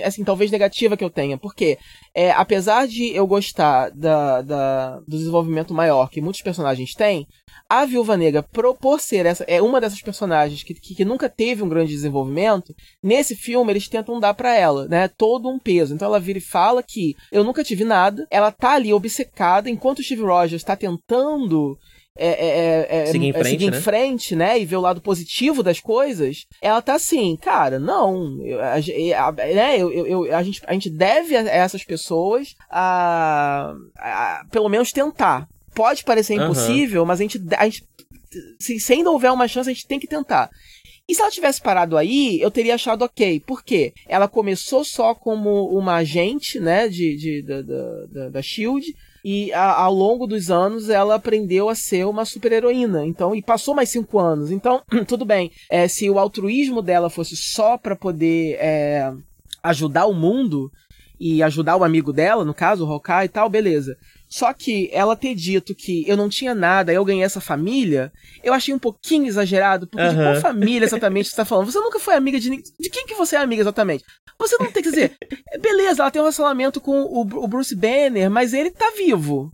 assim, 0.05 0.23
talvez 0.23 0.51
negativa 0.51 0.95
que 0.95 1.03
eu 1.03 1.09
tenha, 1.09 1.37
porque 1.37 1.77
é, 2.15 2.31
apesar 2.31 2.87
de 2.87 3.13
eu 3.13 3.27
gostar 3.27 3.91
da, 3.91 4.41
da, 4.41 4.99
do 5.01 5.17
desenvolvimento 5.17 5.73
maior 5.73 6.09
que 6.09 6.21
muitos 6.21 6.41
personagens 6.41 6.93
têm, 6.93 7.27
a 7.67 7.83
Viúva 7.85 8.15
Negra, 8.15 8.41
por, 8.41 8.75
por 8.77 9.01
ser 9.01 9.25
essa, 9.25 9.43
é 9.45 9.61
uma 9.61 9.81
dessas 9.81 10.01
personagens 10.01 10.63
que, 10.63 10.73
que, 10.73 10.95
que, 10.95 11.03
nunca 11.03 11.27
teve 11.27 11.61
um 11.61 11.67
grande 11.67 11.91
desenvolvimento, 11.91 12.73
nesse 13.03 13.35
filme 13.35 13.71
eles 13.71 13.89
tentam 13.89 14.19
dar 14.19 14.33
para 14.33 14.55
ela, 14.55 14.87
né, 14.87 15.09
todo 15.09 15.49
um 15.49 15.59
peso. 15.59 15.93
Então 15.93 16.07
ela 16.07 16.19
vira 16.19 16.37
e 16.37 16.41
fala 16.41 16.81
que 16.81 17.15
eu 17.31 17.43
nunca 17.43 17.63
tive 17.63 17.83
nada, 17.83 18.25
ela 18.31 18.51
tá 18.51 18.75
ali 18.75 18.93
obcecada, 18.93 19.69
enquanto 19.69 19.99
o 19.99 20.03
Steve 20.03 20.21
Rogers 20.21 20.63
tá 20.63 20.75
tentando 20.75 21.77
é, 22.17 22.27
é, 22.27 22.87
é, 22.89 23.01
é 23.01 23.05
seguir, 23.07 23.27
em 23.27 23.33
frente, 23.33 23.49
seguir 23.49 23.71
né? 23.71 23.77
em 23.77 23.81
frente, 23.81 24.35
né? 24.35 24.59
E 24.59 24.65
ver 24.65 24.77
o 24.77 24.81
lado 24.81 25.01
positivo 25.01 25.61
das 25.61 25.79
coisas, 25.79 26.45
ela 26.61 26.81
tá 26.81 26.95
assim, 26.95 27.35
cara, 27.35 27.77
não. 27.77 28.39
Eu, 28.45 28.61
a, 28.61 29.27
a, 29.27 29.31
né, 29.31 29.77
eu, 29.77 29.91
eu, 29.91 30.35
a, 30.35 30.41
gente, 30.41 30.61
a 30.65 30.73
gente 30.73 30.89
deve 30.89 31.35
a 31.35 31.41
essas 31.41 31.83
pessoas 31.83 32.55
a, 32.69 33.73
a 33.97 34.45
pelo 34.49 34.69
menos 34.69 34.91
tentar 34.91 35.47
pode 35.75 36.05
parecer 36.05 36.35
impossível, 36.35 37.01
uhum. 37.01 37.07
mas 37.07 37.19
a 37.19 37.23
gente, 37.23 37.41
a 37.57 37.65
gente 37.65 37.83
se, 38.59 38.79
se, 38.79 38.93
ainda 38.93 39.11
houver 39.11 39.31
uma 39.31 39.47
chance, 39.47 39.69
a 39.69 39.73
gente 39.73 39.85
tem 39.85 39.99
que 39.99 40.07
tentar. 40.07 40.49
E 41.07 41.13
se 41.13 41.21
ela 41.21 41.29
tivesse 41.29 41.61
parado 41.61 41.97
aí, 41.97 42.39
eu 42.41 42.49
teria 42.49 42.75
achado 42.75 43.03
ok. 43.03 43.39
Por 43.41 43.63
quê? 43.63 43.93
Ela 44.07 44.27
começou 44.27 44.83
só 44.83 45.13
como 45.13 45.67
uma 45.67 45.95
agente, 45.95 46.59
né, 46.59 46.87
de, 46.87 47.15
de 47.15 47.41
da, 47.43 47.61
da, 47.61 48.29
da 48.29 48.41
Shield, 48.41 48.95
e 49.27 49.51
a, 49.53 49.73
ao 49.73 49.91
longo 49.91 50.27
dos 50.27 50.51
anos 50.51 50.87
ela 50.87 51.15
aprendeu 51.15 51.67
a 51.67 51.73
ser 51.73 52.05
uma 52.05 52.25
super 52.25 52.51
heroína. 52.51 53.03
Então, 53.07 53.33
e 53.33 53.41
passou 53.41 53.73
mais 53.73 53.89
cinco 53.89 54.19
anos. 54.19 54.51
Então, 54.51 54.83
tudo 55.07 55.25
bem. 55.25 55.51
É, 55.67 55.87
se 55.87 56.07
o 56.07 56.19
altruísmo 56.19 56.79
dela 56.79 57.09
fosse 57.09 57.35
só 57.35 57.75
para 57.75 57.95
poder 57.95 58.55
é, 58.59 59.11
ajudar 59.63 60.05
o 60.05 60.13
mundo 60.13 60.71
e 61.19 61.41
ajudar 61.41 61.75
o 61.75 61.83
amigo 61.83 62.13
dela, 62.13 62.45
no 62.45 62.53
caso, 62.53 62.85
o 62.85 62.91
Hawkeye 62.91 63.25
e 63.25 63.29
tal, 63.29 63.49
beleza. 63.49 63.97
Só 64.27 64.51
que 64.53 64.89
ela 64.91 65.15
ter 65.15 65.35
dito 65.35 65.75
que 65.75 66.03
eu 66.07 66.17
não 66.17 66.27
tinha 66.27 66.55
nada, 66.55 66.91
eu 66.91 67.05
ganhei 67.05 67.23
essa 67.23 67.39
família, 67.39 68.11
eu 68.43 68.53
achei 68.53 68.73
um 68.73 68.79
pouquinho 68.79 69.27
exagerado, 69.27 69.87
porque 69.87 70.03
uhum. 70.03 70.09
de 70.09 70.15
qual 70.15 70.41
família 70.41 70.85
exatamente 70.85 71.29
você 71.29 71.35
tá 71.35 71.45
falando? 71.45 71.71
Você 71.71 71.79
nunca 71.79 71.99
foi 71.99 72.15
amiga 72.15 72.39
de 72.39 72.49
ninguém. 72.49 72.65
De 72.79 72.89
quem 72.89 73.05
que 73.05 73.13
você 73.13 73.35
é 73.35 73.39
amiga 73.39 73.61
exatamente? 73.61 74.03
Você 74.37 74.57
não 74.59 74.71
tem 74.71 74.83
que 74.83 74.89
dizer, 74.89 75.17
beleza, 75.61 76.01
ela 76.01 76.11
tem 76.11 76.21
um 76.21 76.25
relacionamento 76.25 76.81
com 76.81 77.03
o, 77.03 77.21
o 77.21 77.47
Bruce 77.47 77.75
Banner, 77.75 78.29
mas 78.29 78.53
ele 78.53 78.71
tá 78.71 78.91
vivo. 78.97 79.51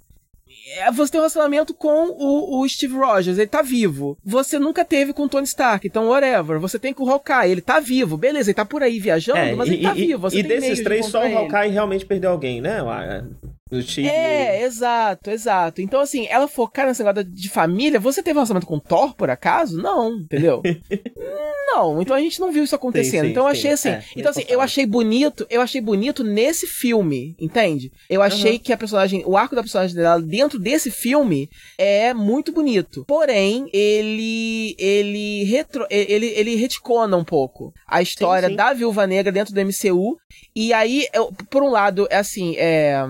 É, 0.77 0.91
você 0.91 1.11
tem 1.11 1.19
um 1.19 1.23
relacionamento 1.23 1.73
com 1.73 2.09
o, 2.09 2.61
o, 2.61 2.69
Steve 2.69 2.95
Rogers, 2.95 3.37
ele 3.37 3.47
tá 3.47 3.61
vivo. 3.61 4.17
Você 4.23 4.57
nunca 4.57 4.85
teve 4.85 5.11
com 5.11 5.23
o 5.23 5.29
Tony 5.29 5.45
Stark, 5.45 5.85
então 5.85 6.07
whatever. 6.07 6.59
Você 6.59 6.79
tem 6.79 6.93
com 6.93 7.03
o 7.03 7.09
Hawkeye, 7.09 7.51
ele 7.51 7.61
tá 7.61 7.79
vivo. 7.79 8.15
Beleza, 8.15 8.49
ele 8.49 8.55
tá 8.55 8.65
por 8.65 8.81
aí 8.81 8.99
viajando, 8.99 9.39
é, 9.39 9.55
mas 9.55 9.67
e, 9.67 9.73
ele 9.73 9.83
tá 9.83 9.95
e, 9.95 10.07
vivo. 10.07 10.19
Você 10.19 10.37
e 10.37 10.43
desses 10.43 10.81
três, 10.81 11.05
só 11.07 11.19
o 11.19 11.37
Hawkeye 11.37 11.65
ele. 11.65 11.73
realmente 11.73 12.05
perdeu 12.05 12.31
alguém, 12.31 12.61
né? 12.61 12.81
É, 14.09 14.63
exato, 14.63 15.29
exato. 15.29 15.81
Então, 15.81 16.01
assim, 16.01 16.27
ela 16.27 16.47
focar 16.47 16.85
nessa 16.85 17.03
negócio 17.03 17.23
de 17.23 17.49
família, 17.49 17.99
você 17.99 18.21
teve 18.21 18.33
um 18.33 18.39
relacionamento 18.39 18.67
com 18.67 18.79
Thor, 18.79 19.13
por 19.15 19.29
acaso? 19.29 19.81
Não, 19.81 20.17
entendeu? 20.17 20.61
não. 21.73 22.01
Então 22.01 22.15
a 22.15 22.19
gente 22.19 22.39
não 22.39 22.51
viu 22.51 22.63
isso 22.63 22.75
acontecendo. 22.75 23.21
Sim, 23.21 23.25
sim, 23.27 23.31
então 23.31 23.43
eu 23.43 23.49
achei 23.49 23.71
assim. 23.71 23.89
É, 23.89 24.03
então 24.15 24.31
assim, 24.31 24.43
eu 24.47 24.61
achei 24.61 24.85
bonito, 24.85 25.45
eu 25.49 25.61
achei 25.61 25.79
bonito 25.79 26.23
nesse 26.23 26.67
filme, 26.67 27.35
entende? 27.39 27.91
Eu 28.09 28.21
achei 28.21 28.53
uhum. 28.53 28.59
que 28.59 28.73
a 28.73 28.77
personagem, 28.77 29.23
o 29.25 29.37
arco 29.37 29.55
da 29.55 29.61
personagem 29.61 29.95
dela 29.95 30.21
dentro 30.21 30.59
desse 30.59 30.91
filme 30.91 31.49
é 31.77 32.13
muito 32.13 32.51
bonito. 32.51 33.05
Porém, 33.07 33.69
ele 33.73 34.75
ele 34.77 35.43
retro, 35.45 35.85
ele 35.89 36.27
ele 36.27 36.55
reticona 36.55 37.15
um 37.15 37.23
pouco 37.23 37.73
a 37.87 38.01
história 38.01 38.49
sim, 38.49 38.55
da 38.55 38.73
Viúva 38.73 39.07
Negra 39.07 39.31
dentro 39.31 39.53
do 39.53 39.61
MCU. 39.61 40.17
E 40.55 40.73
aí, 40.73 41.07
eu, 41.13 41.31
por 41.49 41.63
um 41.63 41.69
lado, 41.69 42.07
é 42.09 42.17
assim, 42.17 42.55
é 42.57 43.05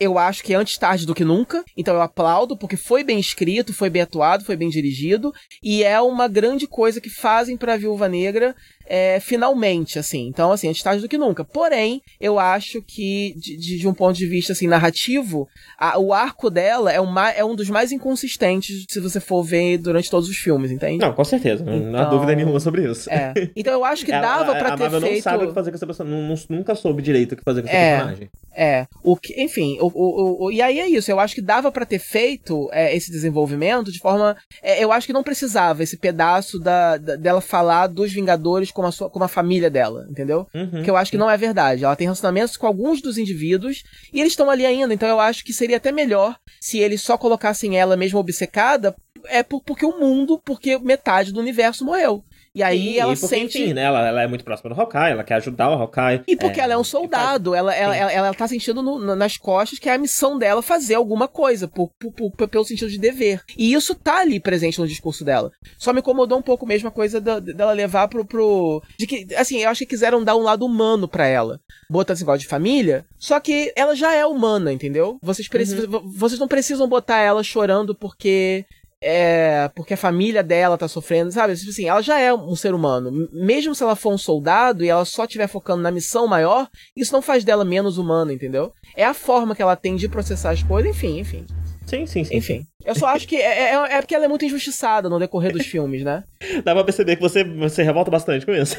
eu 0.00 0.18
acho 0.18 0.42
que 0.42 0.54
é 0.54 0.56
antes 0.56 0.78
tarde 0.78 1.06
do 1.06 1.14
que 1.14 1.24
nunca. 1.24 1.62
Então 1.76 1.94
eu 1.94 2.00
aplaudo, 2.00 2.56
porque 2.56 2.76
foi 2.76 3.04
bem 3.04 3.20
escrito, 3.20 3.74
foi 3.74 3.90
bem 3.90 4.02
atuado, 4.02 4.44
foi 4.44 4.56
bem 4.56 4.70
dirigido. 4.70 5.32
E 5.62 5.84
é 5.84 6.00
uma 6.00 6.26
grande 6.26 6.66
coisa 6.66 7.00
que 7.00 7.10
fazem 7.10 7.56
pra 7.56 7.76
Viúva 7.76 8.08
Negra 8.08 8.56
é, 8.90 9.20
finalmente, 9.20 10.00
assim. 10.00 10.26
Então, 10.26 10.50
assim, 10.50 10.68
antes 10.68 10.82
tarde 10.82 11.00
do 11.00 11.08
que 11.08 11.16
nunca. 11.16 11.44
Porém, 11.44 12.02
eu 12.20 12.40
acho 12.40 12.82
que, 12.82 13.34
de, 13.36 13.78
de 13.78 13.86
um 13.86 13.94
ponto 13.94 14.16
de 14.16 14.26
vista, 14.26 14.52
assim, 14.52 14.66
narrativo, 14.66 15.46
a, 15.78 15.96
o 15.96 16.12
arco 16.12 16.50
dela 16.50 16.90
é, 16.90 17.00
uma, 17.00 17.30
é 17.30 17.44
um 17.44 17.54
dos 17.54 17.70
mais 17.70 17.92
inconsistentes 17.92 18.86
se 18.88 18.98
você 18.98 19.20
for 19.20 19.44
ver 19.44 19.78
durante 19.78 20.10
todos 20.10 20.28
os 20.28 20.36
filmes, 20.36 20.72
entende? 20.72 20.98
Não, 20.98 21.12
com 21.12 21.24
certeza. 21.24 21.62
Então, 21.62 21.78
não 21.78 21.98
há 22.00 22.02
então, 22.02 22.10
dúvida 22.10 22.34
nenhuma 22.34 22.58
sobre 22.58 22.90
isso. 22.90 23.08
É. 23.08 23.32
Então 23.54 23.72
eu 23.72 23.84
acho 23.84 24.04
que 24.04 24.10
dava 24.10 24.56
para 24.56 24.76
ter 24.76 24.90
feito... 24.90 25.14
não 25.14 25.22
sabe 25.22 25.44
o 25.44 25.48
que 25.48 25.54
fazer 25.54 25.70
com 25.70 25.76
essa 25.76 25.86
personagem. 25.86 26.46
Nunca 26.48 26.74
soube 26.74 27.00
direito 27.00 27.32
o 27.32 27.36
que 27.36 27.44
fazer 27.44 27.62
com 27.62 27.68
essa 27.68 27.76
é, 27.76 27.96
personagem. 27.96 28.30
É. 28.62 28.86
O 29.02 29.16
que, 29.16 29.42
enfim, 29.42 29.78
o, 29.80 29.86
o, 29.86 30.44
o, 30.44 30.52
e 30.52 30.60
aí 30.60 30.78
é 30.78 30.86
isso. 30.86 31.10
Eu 31.10 31.18
acho 31.18 31.34
que 31.34 31.40
dava 31.40 31.72
para 31.72 31.86
ter 31.86 31.98
feito 31.98 32.68
é, 32.72 32.94
esse 32.94 33.10
desenvolvimento 33.10 33.90
de 33.90 33.98
forma... 33.98 34.36
É, 34.62 34.84
eu 34.84 34.92
acho 34.92 35.06
que 35.06 35.14
não 35.14 35.22
precisava 35.22 35.82
esse 35.82 35.96
pedaço 35.96 36.58
da, 36.58 36.98
da, 36.98 37.16
dela 37.16 37.40
falar 37.40 37.86
dos 37.86 38.12
Vingadores 38.12 38.70
como 38.70 38.86
a, 38.86 38.92
sua, 38.92 39.08
como 39.08 39.24
a 39.24 39.28
família 39.28 39.70
dela, 39.70 40.06
entendeu? 40.10 40.46
Uhum. 40.54 40.82
Que 40.82 40.90
eu 40.90 40.96
acho 40.96 41.10
que 41.10 41.16
não 41.16 41.30
é 41.30 41.38
verdade. 41.38 41.86
Ela 41.86 41.96
tem 41.96 42.06
relacionamentos 42.06 42.58
com 42.58 42.66
alguns 42.66 43.00
dos 43.00 43.16
indivíduos 43.16 43.82
e 44.12 44.20
eles 44.20 44.32
estão 44.32 44.50
ali 44.50 44.66
ainda, 44.66 44.92
então 44.92 45.08
eu 45.08 45.18
acho 45.18 45.42
que 45.42 45.54
seria 45.54 45.78
até 45.78 45.90
melhor 45.90 46.36
se 46.60 46.78
eles 46.78 47.00
só 47.00 47.16
colocassem 47.16 47.78
ela 47.78 47.96
mesmo 47.96 48.18
obcecada 48.18 48.94
é 49.26 49.42
por, 49.42 49.62
porque 49.62 49.84
o 49.84 49.98
mundo, 49.98 50.40
porque 50.44 50.78
metade 50.78 51.32
do 51.32 51.40
universo 51.40 51.84
morreu. 51.84 52.24
E 52.54 52.62
aí 52.62 52.98
ela 52.98 53.12
e 53.12 53.16
porque, 53.16 53.34
sente. 53.34 53.62
Enfim, 53.62 53.72
né? 53.72 53.82
Ela, 53.82 54.08
ela 54.08 54.22
é 54.22 54.26
muito 54.26 54.44
próxima 54.44 54.74
do 54.74 54.80
Hawkeye, 54.80 55.12
ela 55.12 55.22
quer 55.22 55.34
ajudar 55.34 55.70
o 55.70 55.74
Hawkeye. 55.74 56.22
E 56.26 56.36
porque 56.36 56.60
é, 56.60 56.64
ela 56.64 56.74
é 56.74 56.76
um 56.76 56.84
soldado, 56.84 57.54
ela, 57.54 57.72
ela, 57.74 57.96
ela, 57.96 58.12
ela, 58.12 58.34
tá 58.34 58.48
sentindo 58.48 58.82
no, 58.82 59.14
nas 59.14 59.36
costas 59.36 59.78
que 59.78 59.88
é 59.88 59.94
a 59.94 59.98
missão 59.98 60.36
dela 60.36 60.60
fazer 60.60 60.94
alguma 60.94 61.28
coisa, 61.28 61.68
por, 61.68 61.90
por, 61.98 62.12
por, 62.12 62.48
pelo 62.48 62.64
sentido 62.64 62.90
de 62.90 62.98
dever. 62.98 63.42
E 63.56 63.72
isso 63.72 63.94
tá 63.94 64.18
ali 64.20 64.40
presente 64.40 64.80
no 64.80 64.88
discurso 64.88 65.24
dela. 65.24 65.52
Só 65.78 65.92
me 65.92 66.00
incomodou 66.00 66.38
um 66.38 66.42
pouco 66.42 66.66
mesmo 66.66 66.88
a 66.88 66.92
coisa 66.92 67.20
da, 67.20 67.38
dela 67.38 67.72
levar 67.72 68.08
pro, 68.08 68.24
pro. 68.24 68.82
De 68.98 69.06
que, 69.06 69.26
assim, 69.36 69.58
eu 69.58 69.70
acho 69.70 69.80
que 69.80 69.86
quiseram 69.86 70.24
dar 70.24 70.36
um 70.36 70.42
lado 70.42 70.66
humano 70.66 71.06
para 71.06 71.26
ela. 71.26 71.60
Botar 71.88 72.14
esse 72.14 72.22
negócio 72.22 72.40
de 72.40 72.48
família. 72.48 73.04
Só 73.16 73.38
que 73.38 73.72
ela 73.76 73.94
já 73.94 74.12
é 74.14 74.26
humana, 74.26 74.72
entendeu? 74.72 75.18
Vocês, 75.22 75.46
precisam, 75.46 75.88
uhum. 75.88 76.12
vocês 76.16 76.40
não 76.40 76.48
precisam 76.48 76.88
botar 76.88 77.18
ela 77.18 77.44
chorando 77.44 77.94
porque 77.94 78.64
é, 79.02 79.70
porque 79.74 79.94
a 79.94 79.96
família 79.96 80.42
dela 80.42 80.76
tá 80.76 80.86
sofrendo, 80.86 81.32
sabe? 81.32 81.56
Tipo 81.56 81.70
assim, 81.70 81.88
ela 81.88 82.02
já 82.02 82.20
é 82.20 82.32
um 82.32 82.54
ser 82.54 82.74
humano. 82.74 83.28
Mesmo 83.32 83.74
se 83.74 83.82
ela 83.82 83.96
for 83.96 84.12
um 84.12 84.18
soldado 84.18 84.84
e 84.84 84.88
ela 84.88 85.04
só 85.04 85.24
estiver 85.24 85.46
focando 85.46 85.82
na 85.82 85.90
missão 85.90 86.26
maior, 86.26 86.68
isso 86.94 87.12
não 87.12 87.22
faz 87.22 87.42
dela 87.42 87.64
menos 87.64 87.98
humana, 87.98 88.32
entendeu? 88.32 88.72
É 88.94 89.04
a 89.04 89.14
forma 89.14 89.54
que 89.54 89.62
ela 89.62 89.76
tem 89.76 89.96
de 89.96 90.08
processar 90.08 90.50
as 90.50 90.62
coisas, 90.62 90.90
enfim, 90.90 91.18
enfim. 91.18 91.46
Sim, 91.86 92.06
sim, 92.06 92.22
sim. 92.22 92.36
Enfim. 92.36 92.66
Eu 92.84 92.94
só 92.94 93.06
acho 93.06 93.26
que 93.26 93.36
é, 93.36 93.72
é, 93.72 93.74
é, 93.74 94.00
porque 94.00 94.14
ela 94.14 94.24
é 94.24 94.28
muito 94.28 94.44
injustiçada 94.44 95.08
no 95.08 95.18
decorrer 95.18 95.52
dos 95.52 95.66
filmes, 95.66 96.04
né? 96.04 96.22
Dá 96.64 96.72
pra 96.72 96.84
perceber 96.84 97.16
que 97.16 97.22
você, 97.22 97.42
você 97.42 97.82
revolta 97.82 98.10
bastante 98.10 98.46
com 98.46 98.52
isso. 98.52 98.76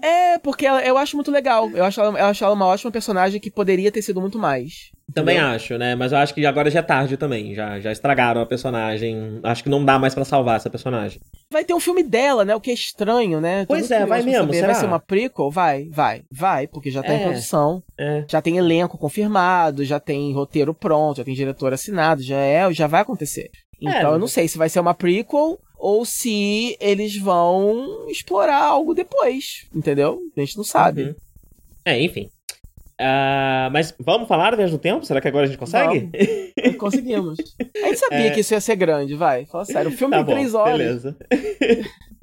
é, 0.00 0.38
porque 0.38 0.64
ela, 0.64 0.80
eu 0.84 0.96
acho 0.96 1.16
muito 1.16 1.30
legal. 1.30 1.68
Eu 1.70 1.84
acho, 1.84 2.00
ela, 2.00 2.18
eu 2.18 2.26
acho 2.26 2.44
ela 2.44 2.54
uma 2.54 2.66
ótima 2.66 2.92
personagem 2.92 3.40
que 3.40 3.50
poderia 3.50 3.90
ter 3.90 4.00
sido 4.00 4.20
muito 4.20 4.38
mais. 4.38 4.90
Também 5.14 5.36
entendeu? 5.36 5.54
acho, 5.54 5.78
né? 5.78 5.94
Mas 5.94 6.12
eu 6.12 6.18
acho 6.18 6.34
que 6.34 6.44
agora 6.44 6.70
já 6.70 6.80
é 6.80 6.82
tarde 6.82 7.16
também. 7.16 7.54
Já, 7.54 7.80
já 7.80 7.90
estragaram 7.90 8.40
a 8.40 8.46
personagem. 8.46 9.40
Acho 9.42 9.62
que 9.62 9.68
não 9.68 9.84
dá 9.84 9.98
mais 9.98 10.14
para 10.14 10.24
salvar 10.24 10.56
essa 10.56 10.70
personagem. 10.70 11.20
Vai 11.50 11.64
ter 11.64 11.74
um 11.74 11.80
filme 11.80 12.02
dela, 12.02 12.44
né? 12.44 12.54
O 12.54 12.60
que 12.60 12.70
é 12.70 12.74
estranho, 12.74 13.40
né? 13.40 13.64
Pois 13.66 13.90
é, 13.90 14.06
vai 14.06 14.22
mesmo. 14.22 14.52
Vai 14.52 14.74
ser 14.74 14.86
uma 14.86 15.00
prequel? 15.00 15.50
Vai, 15.50 15.88
vai, 15.90 16.22
vai, 16.30 16.66
porque 16.66 16.90
já 16.90 17.02
tá 17.02 17.12
é, 17.12 17.16
em 17.16 17.22
produção. 17.22 17.82
É. 17.98 18.24
Já 18.28 18.40
tem 18.40 18.56
elenco 18.56 18.98
confirmado, 18.98 19.84
já 19.84 19.98
tem 19.98 20.32
roteiro 20.32 20.74
pronto, 20.74 21.18
já 21.18 21.24
tem 21.24 21.34
diretor 21.34 21.72
assinado, 21.72 22.22
já 22.22 22.36
é, 22.36 22.72
já 22.72 22.86
vai 22.86 23.00
acontecer. 23.00 23.50
É, 23.82 23.88
então 23.88 24.12
é, 24.12 24.14
eu 24.14 24.18
não 24.18 24.28
sei 24.28 24.46
se 24.46 24.58
vai 24.58 24.68
ser 24.68 24.80
uma 24.80 24.94
prequel 24.94 25.58
ou 25.78 26.04
se 26.04 26.76
eles 26.78 27.16
vão 27.16 28.06
explorar 28.08 28.62
algo 28.62 28.94
depois, 28.94 29.66
entendeu? 29.74 30.20
A 30.36 30.40
gente 30.40 30.56
não 30.56 30.64
sabe. 30.64 31.04
Uhum. 31.04 31.14
É, 31.84 32.00
enfim. 32.00 32.30
Uh, 33.00 33.72
mas 33.72 33.94
vamos 33.98 34.28
falar 34.28 34.50
da 34.50 34.58
Viagem 34.58 34.76
do 34.76 34.78
Tempo? 34.78 35.06
Será 35.06 35.22
que 35.22 35.28
agora 35.28 35.44
a 35.44 35.46
gente 35.46 35.58
consegue? 35.58 36.10
Conseguimos. 36.76 37.38
A 37.82 37.86
gente 37.86 37.98
sabia 37.98 38.26
é... 38.26 38.30
que 38.30 38.40
isso 38.40 38.52
ia 38.52 38.60
ser 38.60 38.76
grande, 38.76 39.14
vai. 39.14 39.46
Fala 39.46 39.64
sério. 39.64 39.90
O 39.90 39.94
filme 39.94 40.14
tá 40.14 40.22
tem 40.22 40.34
três 40.34 40.54
horas. 40.54 40.76
Beleza. 40.76 41.16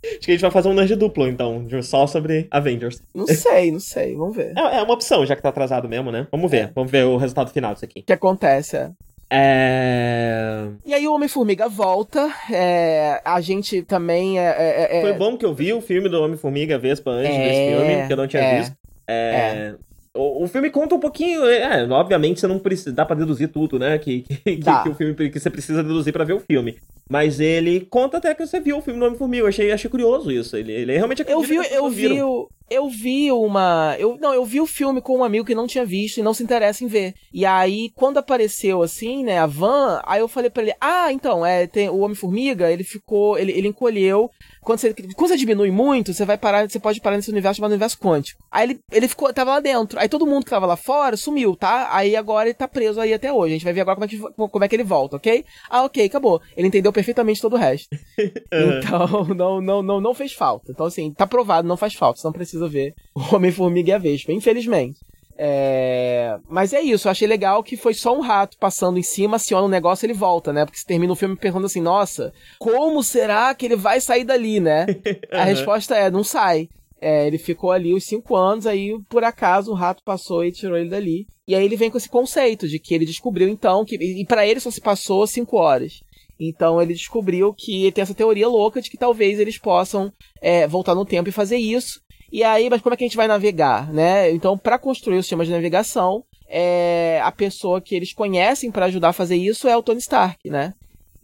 Acho 0.05 0.19
que 0.19 0.31
a 0.31 0.33
gente 0.35 0.41
vai 0.41 0.51
fazer 0.51 0.69
um 0.69 0.73
nerd 0.73 0.95
duplo, 0.95 1.27
então, 1.27 1.65
só 1.81 2.05
sobre 2.05 2.47
Avengers. 2.51 3.01
Não 3.13 3.25
sei, 3.25 3.71
não 3.71 3.79
sei. 3.79 4.15
Vamos 4.15 4.35
ver. 4.35 4.53
É, 4.55 4.77
é 4.77 4.83
uma 4.83 4.93
opção, 4.93 5.25
já 5.25 5.35
que 5.35 5.41
tá 5.41 5.49
atrasado 5.49 5.89
mesmo, 5.89 6.11
né? 6.11 6.27
Vamos 6.31 6.49
ver. 6.49 6.65
É. 6.65 6.71
Vamos 6.75 6.91
ver 6.91 7.05
o 7.05 7.17
resultado 7.17 7.49
final 7.51 7.73
disso 7.73 7.85
aqui. 7.85 8.01
O 8.01 8.03
que 8.03 8.13
acontece, 8.13 8.77
é. 8.77 8.91
É... 9.29 10.67
E 10.85 10.93
aí 10.93 11.07
o 11.07 11.13
Homem-Formiga 11.13 11.67
volta. 11.67 12.31
É... 12.51 13.19
A 13.25 13.41
gente 13.41 13.81
também. 13.81 14.39
É, 14.39 14.45
é, 14.45 14.99
é, 14.99 15.01
Foi 15.01 15.13
bom 15.13 15.35
que 15.35 15.45
eu 15.45 15.53
vi 15.53 15.73
o 15.73 15.81
filme 15.81 16.07
do 16.07 16.21
Homem-Formiga 16.21 16.77
Vespa 16.77 17.09
antes 17.09 17.35
desse 17.35 17.59
é, 17.59 17.77
filme, 17.77 18.07
que 18.07 18.13
eu 18.13 18.17
não 18.17 18.27
tinha 18.27 18.59
visto. 18.59 18.77
É, 19.09 19.75
o, 20.17 20.43
o, 20.43 20.47
filme 20.47 20.69
conta 20.69 20.95
um 20.95 20.99
pouquinho, 20.99 21.45
é, 21.45 21.87
obviamente 21.89 22.39
você 22.39 22.47
não 22.47 22.59
precisa, 22.59 22.91
dá 22.91 23.05
para 23.05 23.17
deduzir 23.17 23.49
tudo, 23.49 23.77
né, 23.77 23.97
que, 23.97 24.21
que, 24.21 24.35
que, 24.37 24.57
que, 24.57 24.89
o 24.89 24.95
filme 24.95 25.29
que 25.29 25.39
você 25.39 25.49
precisa 25.49 25.83
deduzir 25.83 26.11
para 26.11 26.25
ver 26.25 26.33
o 26.33 26.39
filme. 26.39 26.77
Mas 27.09 27.39
ele 27.39 27.81
conta 27.81 28.17
até 28.17 28.33
que 28.33 28.45
você 28.45 28.59
viu 28.59 28.77
o 28.77 28.81
filme 28.81 28.99
do 28.99 29.05
Homem-Formiga, 29.05 29.43
eu 29.43 29.47
achei, 29.47 29.71
achei 29.71 29.89
curioso 29.89 30.31
isso, 30.31 30.55
ele, 30.57 30.71
ele 30.71 30.93
realmente 30.93 31.23
Eu 31.27 31.41
vi, 31.41 31.55
eu 31.55 31.89
vi, 31.89 32.21
o, 32.21 32.49
eu 32.69 32.89
vi 32.89 33.31
uma. 33.31 33.95
Eu, 33.97 34.17
não, 34.19 34.33
eu 34.33 34.43
vi 34.43 34.59
o 34.59 34.67
filme 34.67 35.01
com 35.01 35.19
um 35.19 35.23
amigo 35.23 35.45
que 35.45 35.55
não 35.55 35.67
tinha 35.67 35.85
visto 35.85 36.17
e 36.17 36.23
não 36.23 36.33
se 36.33 36.43
interessa 36.43 36.83
em 36.83 36.87
ver. 36.87 37.13
E 37.33 37.45
aí, 37.45 37.91
quando 37.95 38.17
apareceu 38.17 38.83
assim, 38.83 39.23
né, 39.23 39.39
a 39.39 39.45
van, 39.45 40.01
aí 40.05 40.19
eu 40.19 40.27
falei 40.27 40.49
para 40.49 40.63
ele: 40.63 40.73
Ah, 40.79 41.11
então, 41.11 41.45
é, 41.45 41.65
tem, 41.65 41.89
o 41.89 41.99
Homem-Formiga, 41.99 42.69
ele 42.69 42.83
ficou. 42.83 43.37
Ele, 43.37 43.53
ele 43.53 43.69
encolheu. 43.69 44.29
Quando 44.61 44.79
você, 44.79 44.93
quando 44.93 45.29
você 45.29 45.37
diminui 45.37 45.71
muito, 45.71 46.13
você 46.13 46.25
vai 46.25 46.37
parar, 46.37 46.69
você 46.69 46.77
pode 46.77 46.99
parar 46.99 47.15
nesse 47.15 47.31
universo 47.31 47.55
chamado 47.55 47.71
universo 47.71 47.97
quântico. 47.97 48.43
Aí 48.51 48.65
ele, 48.69 48.79
ele 48.91 49.07
ficou, 49.07 49.31
tava 49.31 49.51
lá 49.51 49.59
dentro. 49.61 49.97
Aí 49.97 50.09
todo 50.09 50.25
mundo 50.25 50.43
que 50.43 50.49
tava 50.49 50.65
lá 50.65 50.75
fora 50.75 51.15
sumiu, 51.15 51.55
tá? 51.55 51.87
Aí 51.95 52.17
agora 52.17 52.49
ele 52.49 52.53
tá 52.53 52.67
preso 52.67 52.99
aí 52.99 53.13
até 53.13 53.31
hoje. 53.31 53.53
A 53.53 53.55
gente 53.55 53.63
vai 53.63 53.71
ver 53.71 53.81
agora 53.81 53.95
como 53.95 54.03
é 54.03 54.07
que, 54.09 54.19
como 54.19 54.65
é 54.65 54.67
que 54.67 54.75
ele 54.75 54.83
volta, 54.83 55.15
ok? 55.15 55.45
Ah, 55.69 55.83
ok, 55.83 56.03
acabou. 56.03 56.41
Ele 56.57 56.67
entendeu 56.67 56.91
perfeitamente 56.97 57.39
todo 57.39 57.53
o 57.53 57.59
resto. 57.59 57.95
Então, 58.51 59.25
não, 59.35 59.61
não, 59.61 59.83
não, 59.83 60.01
não 60.01 60.13
fez 60.15 60.33
falta. 60.33 60.71
Então, 60.71 60.87
assim, 60.87 61.13
tá 61.13 61.27
provado, 61.27 61.67
não 61.67 61.77
faz 61.77 61.93
falta. 61.93 62.19
Você 62.19 62.27
não 62.27 62.33
precisa 62.33 62.67
ver 62.67 62.95
o 63.13 63.35
Homem-Formiga 63.35 63.91
e 63.91 63.93
a 63.93 63.97
Vespa, 63.99 64.31
infelizmente. 64.31 64.99
É... 65.37 66.37
Mas 66.49 66.73
é 66.73 66.81
isso, 66.81 67.07
eu 67.07 67.11
achei 67.11 67.27
legal 67.27 67.61
que 67.61 67.77
foi 67.77 67.93
só 67.93 68.17
um 68.17 68.21
rato 68.21 68.57
passando 68.57 68.97
em 68.97 69.03
cima, 69.03 69.35
aciona 69.35 69.67
um 69.67 69.69
negócio 69.69 70.05
ele 70.05 70.13
volta, 70.13 70.51
né? 70.51 70.65
Porque 70.65 70.79
você 70.79 70.85
termina 70.85 71.13
o 71.13 71.15
filme 71.15 71.35
perguntando 71.35 71.67
assim, 71.67 71.81
nossa, 71.81 72.33
como 72.57 73.03
será 73.03 73.53
que 73.53 73.65
ele 73.65 73.75
vai 73.75 74.01
sair 74.01 74.23
dali, 74.23 74.59
né? 74.59 74.87
uhum. 74.87 75.13
A 75.39 75.43
resposta 75.43 75.95
é, 75.95 76.09
não 76.09 76.23
sai. 76.23 76.67
É, 76.99 77.27
ele 77.27 77.37
ficou 77.37 77.71
ali 77.71 77.93
os 77.93 78.05
cinco 78.05 78.35
anos, 78.35 78.65
aí 78.65 78.97
por 79.07 79.23
acaso 79.23 79.71
o 79.71 79.75
rato 79.75 80.01
passou 80.03 80.43
e 80.43 80.51
tirou 80.51 80.77
ele 80.77 80.89
dali. 80.89 81.27
E 81.47 81.53
aí 81.53 81.63
ele 81.63 81.77
vem 81.77 81.91
com 81.91 81.97
esse 81.97 82.09
conceito 82.09 82.67
de 82.67 82.79
que 82.79 82.95
ele 82.95 83.05
descobriu 83.05 83.47
então 83.47 83.85
que. 83.85 83.95
E 83.95 84.25
para 84.25 84.47
ele 84.47 84.59
só 84.59 84.71
se 84.71 84.81
passou 84.81 85.27
cinco 85.27 85.57
horas. 85.57 86.01
Então 86.39 86.81
ele 86.81 86.93
descobriu 86.93 87.53
que 87.53 87.91
tem 87.91 88.01
essa 88.01 88.13
teoria 88.13 88.47
louca 88.47 88.81
de 88.81 88.89
que 88.89 88.97
talvez 88.97 89.39
eles 89.39 89.57
possam 89.57 90.11
é, 90.41 90.67
voltar 90.67 90.95
no 90.95 91.05
tempo 91.05 91.29
e 91.29 91.31
fazer 91.31 91.57
isso. 91.57 92.01
E 92.31 92.43
aí, 92.43 92.69
mas 92.69 92.81
como 92.81 92.93
é 92.93 92.97
que 92.97 93.03
a 93.03 93.07
gente 93.07 93.17
vai 93.17 93.27
navegar, 93.27 93.91
né? 93.91 94.29
Então, 94.31 94.57
para 94.57 94.77
construir 94.77 95.17
o 95.17 95.23
sistema 95.23 95.45
de 95.45 95.51
navegação, 95.51 96.23
é, 96.49 97.21
a 97.23 97.31
pessoa 97.31 97.79
que 97.79 97.95
eles 97.95 98.13
conhecem 98.13 98.69
para 98.69 98.87
ajudar 98.87 99.09
a 99.09 99.13
fazer 99.13 99.37
isso 99.37 99.67
é 99.67 99.77
o 99.77 99.83
Tony 99.83 99.99
Stark, 99.99 100.49
né? 100.49 100.73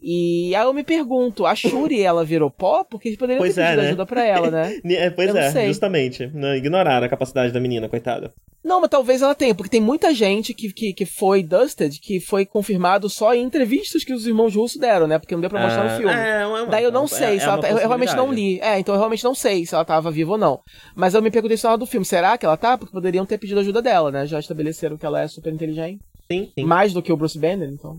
E 0.06 0.54
aí 0.54 0.62
eu 0.62 0.74
me 0.74 0.84
pergunto, 0.84 1.46
a 1.46 1.54
Shuri 1.54 2.02
ela 2.02 2.26
virou 2.26 2.50
pó? 2.50 2.84
Porque 2.84 3.08
eles 3.08 3.18
poderiam 3.18 3.40
pois 3.40 3.54
ter 3.54 3.62
pedido 3.62 3.80
é, 3.80 3.82
né? 3.82 3.88
ajuda 3.88 4.04
pra 4.04 4.22
ela, 4.22 4.50
né? 4.50 4.78
É, 4.84 5.08
pois 5.08 5.34
é, 5.34 5.66
justamente. 5.66 6.30
Não, 6.34 6.54
ignoraram 6.54 7.06
a 7.06 7.08
capacidade 7.08 7.52
da 7.52 7.58
menina, 7.58 7.88
coitada. 7.88 8.30
Não, 8.62 8.80
mas 8.80 8.90
talvez 8.90 9.22
ela 9.22 9.34
tenha, 9.34 9.54
porque 9.54 9.70
tem 9.70 9.80
muita 9.80 10.12
gente 10.12 10.52
que, 10.52 10.72
que, 10.72 10.92
que 10.92 11.06
foi 11.06 11.42
Dusted, 11.42 11.98
que 12.00 12.20
foi 12.20 12.44
confirmado 12.44 13.08
só 13.08 13.34
em 13.34 13.42
entrevistas 13.42 14.04
que 14.04 14.12
os 14.12 14.26
irmãos 14.26 14.54
russos 14.54 14.78
deram, 14.78 15.06
né? 15.06 15.18
Porque 15.18 15.34
não 15.34 15.40
deu 15.40 15.50
pra 15.50 15.62
mostrar 15.62 15.82
ah, 15.82 15.92
no 15.92 15.96
filme. 15.98 16.14
É, 16.14 16.46
uma, 16.46 16.66
Daí 16.66 16.84
eu 16.84 16.92
não 16.92 17.04
é, 17.04 17.08
sei, 17.08 17.36
é, 17.36 17.38
se 17.38 17.44
ela, 17.46 17.58
tá, 17.58 17.70
eu 17.70 17.76
realmente 17.76 18.14
não 18.14 18.32
li. 18.32 18.60
É, 18.60 18.78
então 18.78 18.94
eu 18.94 18.98
realmente 18.98 19.24
não 19.24 19.34
sei 19.34 19.64
se 19.64 19.74
ela 19.74 19.84
tava 19.84 20.10
viva 20.10 20.32
ou 20.32 20.38
não. 20.38 20.60
Mas 20.94 21.14
eu 21.14 21.22
me 21.22 21.30
perguntei 21.30 21.56
se 21.56 21.66
ela 21.66 21.76
do 21.76 21.86
filme, 21.86 22.04
será 22.04 22.36
que 22.36 22.44
ela 22.44 22.56
tá? 22.56 22.76
Porque 22.76 22.92
poderiam 22.92 23.24
ter 23.24 23.38
pedido 23.38 23.60
ajuda 23.60 23.80
dela, 23.80 24.10
né? 24.10 24.26
Já 24.26 24.38
estabeleceram 24.38 24.96
que 24.96 25.04
ela 25.06 25.20
é 25.20 25.28
super 25.28 25.52
inteligente. 25.52 26.00
Sim, 26.30 26.50
sim. 26.54 26.64
Mais 26.64 26.92
do 26.92 27.02
que 27.02 27.12
o 27.12 27.16
Bruce 27.16 27.38
Banner, 27.38 27.68
então. 27.68 27.98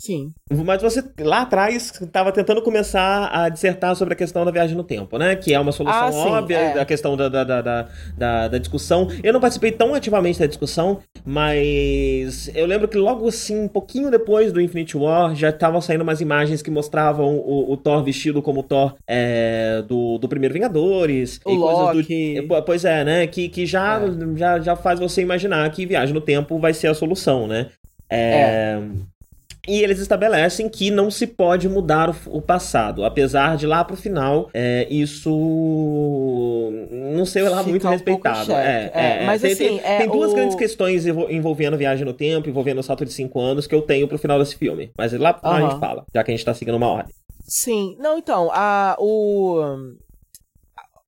Sim. 0.00 0.32
Mas 0.64 0.80
você 0.80 1.02
lá 1.18 1.42
atrás 1.42 1.92
estava 2.00 2.30
tentando 2.30 2.62
começar 2.62 3.28
a 3.32 3.48
dissertar 3.48 3.96
sobre 3.96 4.14
a 4.14 4.16
questão 4.16 4.44
da 4.44 4.52
viagem 4.52 4.76
no 4.76 4.84
tempo, 4.84 5.18
né? 5.18 5.34
Que 5.34 5.52
é 5.52 5.58
uma 5.58 5.72
solução 5.72 6.04
ah, 6.04 6.12
sim, 6.12 6.18
óbvia 6.18 6.56
é. 6.56 6.74
da 6.74 6.84
questão 6.84 7.16
da, 7.16 7.28
da, 7.28 7.42
da, 7.42 7.88
da, 8.16 8.48
da 8.48 8.58
discussão. 8.58 9.08
Eu 9.24 9.32
não 9.32 9.40
participei 9.40 9.72
tão 9.72 9.94
ativamente 9.94 10.38
da 10.38 10.46
discussão, 10.46 11.00
mas 11.26 12.48
eu 12.54 12.64
lembro 12.64 12.86
que 12.86 12.96
logo 12.96 13.26
assim, 13.26 13.64
um 13.64 13.66
pouquinho 13.66 14.08
depois 14.08 14.52
do 14.52 14.60
Infinite 14.60 14.96
War, 14.96 15.34
já 15.34 15.48
estavam 15.48 15.80
saindo 15.80 16.02
umas 16.02 16.20
imagens 16.20 16.62
que 16.62 16.70
mostravam 16.70 17.34
o, 17.36 17.72
o 17.72 17.76
Thor 17.76 18.04
vestido 18.04 18.40
como 18.40 18.60
o 18.60 18.62
Thor 18.62 18.94
é, 19.04 19.82
do, 19.88 20.16
do 20.18 20.28
primeiro 20.28 20.54
Vingadores. 20.54 21.40
O 21.44 21.50
e 21.50 21.56
Loki. 21.56 21.92
coisas 22.04 22.48
do. 22.48 22.62
Pois 22.62 22.84
é, 22.84 23.02
né? 23.02 23.26
Que, 23.26 23.48
que 23.48 23.66
já, 23.66 24.00
é. 24.00 24.36
já, 24.36 24.60
já 24.60 24.76
faz 24.76 25.00
você 25.00 25.22
imaginar 25.22 25.68
que 25.72 25.84
viagem 25.84 26.14
no 26.14 26.20
tempo 26.20 26.56
vai 26.60 26.72
ser 26.72 26.86
a 26.86 26.94
solução, 26.94 27.48
né? 27.48 27.66
é. 28.08 28.80
É. 29.68 29.72
E 29.72 29.82
eles 29.82 29.98
estabelecem 29.98 30.68
que 30.68 30.90
não 30.90 31.10
se 31.10 31.26
pode 31.26 31.68
mudar 31.68 32.10
o, 32.10 32.16
o 32.26 32.42
passado, 32.42 33.04
apesar 33.04 33.56
de 33.56 33.66
lá 33.66 33.84
pro 33.84 33.96
final 33.96 34.50
é, 34.54 34.86
isso 34.90 35.30
não 36.90 37.24
ser 37.24 37.48
lá 37.48 37.62
muito 37.62 37.86
um 37.86 37.90
respeitado. 37.90 38.52
É, 38.52 38.90
é, 38.94 39.22
é, 39.22 39.26
mas 39.26 39.42
tem, 39.42 39.52
assim, 39.52 39.78
tem, 39.78 39.98
tem 39.98 40.08
duas 40.08 40.32
o... 40.32 40.34
grandes 40.34 40.56
questões 40.56 41.06
envolvendo 41.06 41.76
viagem 41.76 42.04
no 42.04 42.12
tempo, 42.12 42.48
envolvendo 42.48 42.78
o 42.78 42.82
salto 42.82 43.04
de 43.04 43.12
cinco 43.12 43.40
anos 43.40 43.66
que 43.66 43.74
eu 43.74 43.82
tenho 43.82 44.08
pro 44.08 44.18
final 44.18 44.38
desse 44.38 44.56
filme. 44.56 44.90
Mas 44.96 45.12
lá 45.12 45.32
pro 45.32 45.42
final 45.42 45.60
uhum. 45.60 45.66
a 45.66 45.70
gente 45.70 45.80
fala, 45.80 46.04
já 46.14 46.24
que 46.24 46.30
a 46.30 46.34
gente 46.34 46.44
tá 46.44 46.54
seguindo 46.54 46.76
uma 46.76 46.88
ordem. 46.88 47.14
Sim, 47.46 47.96
não, 47.98 48.18
então, 48.18 48.50
a, 48.52 48.94
o 48.98 49.96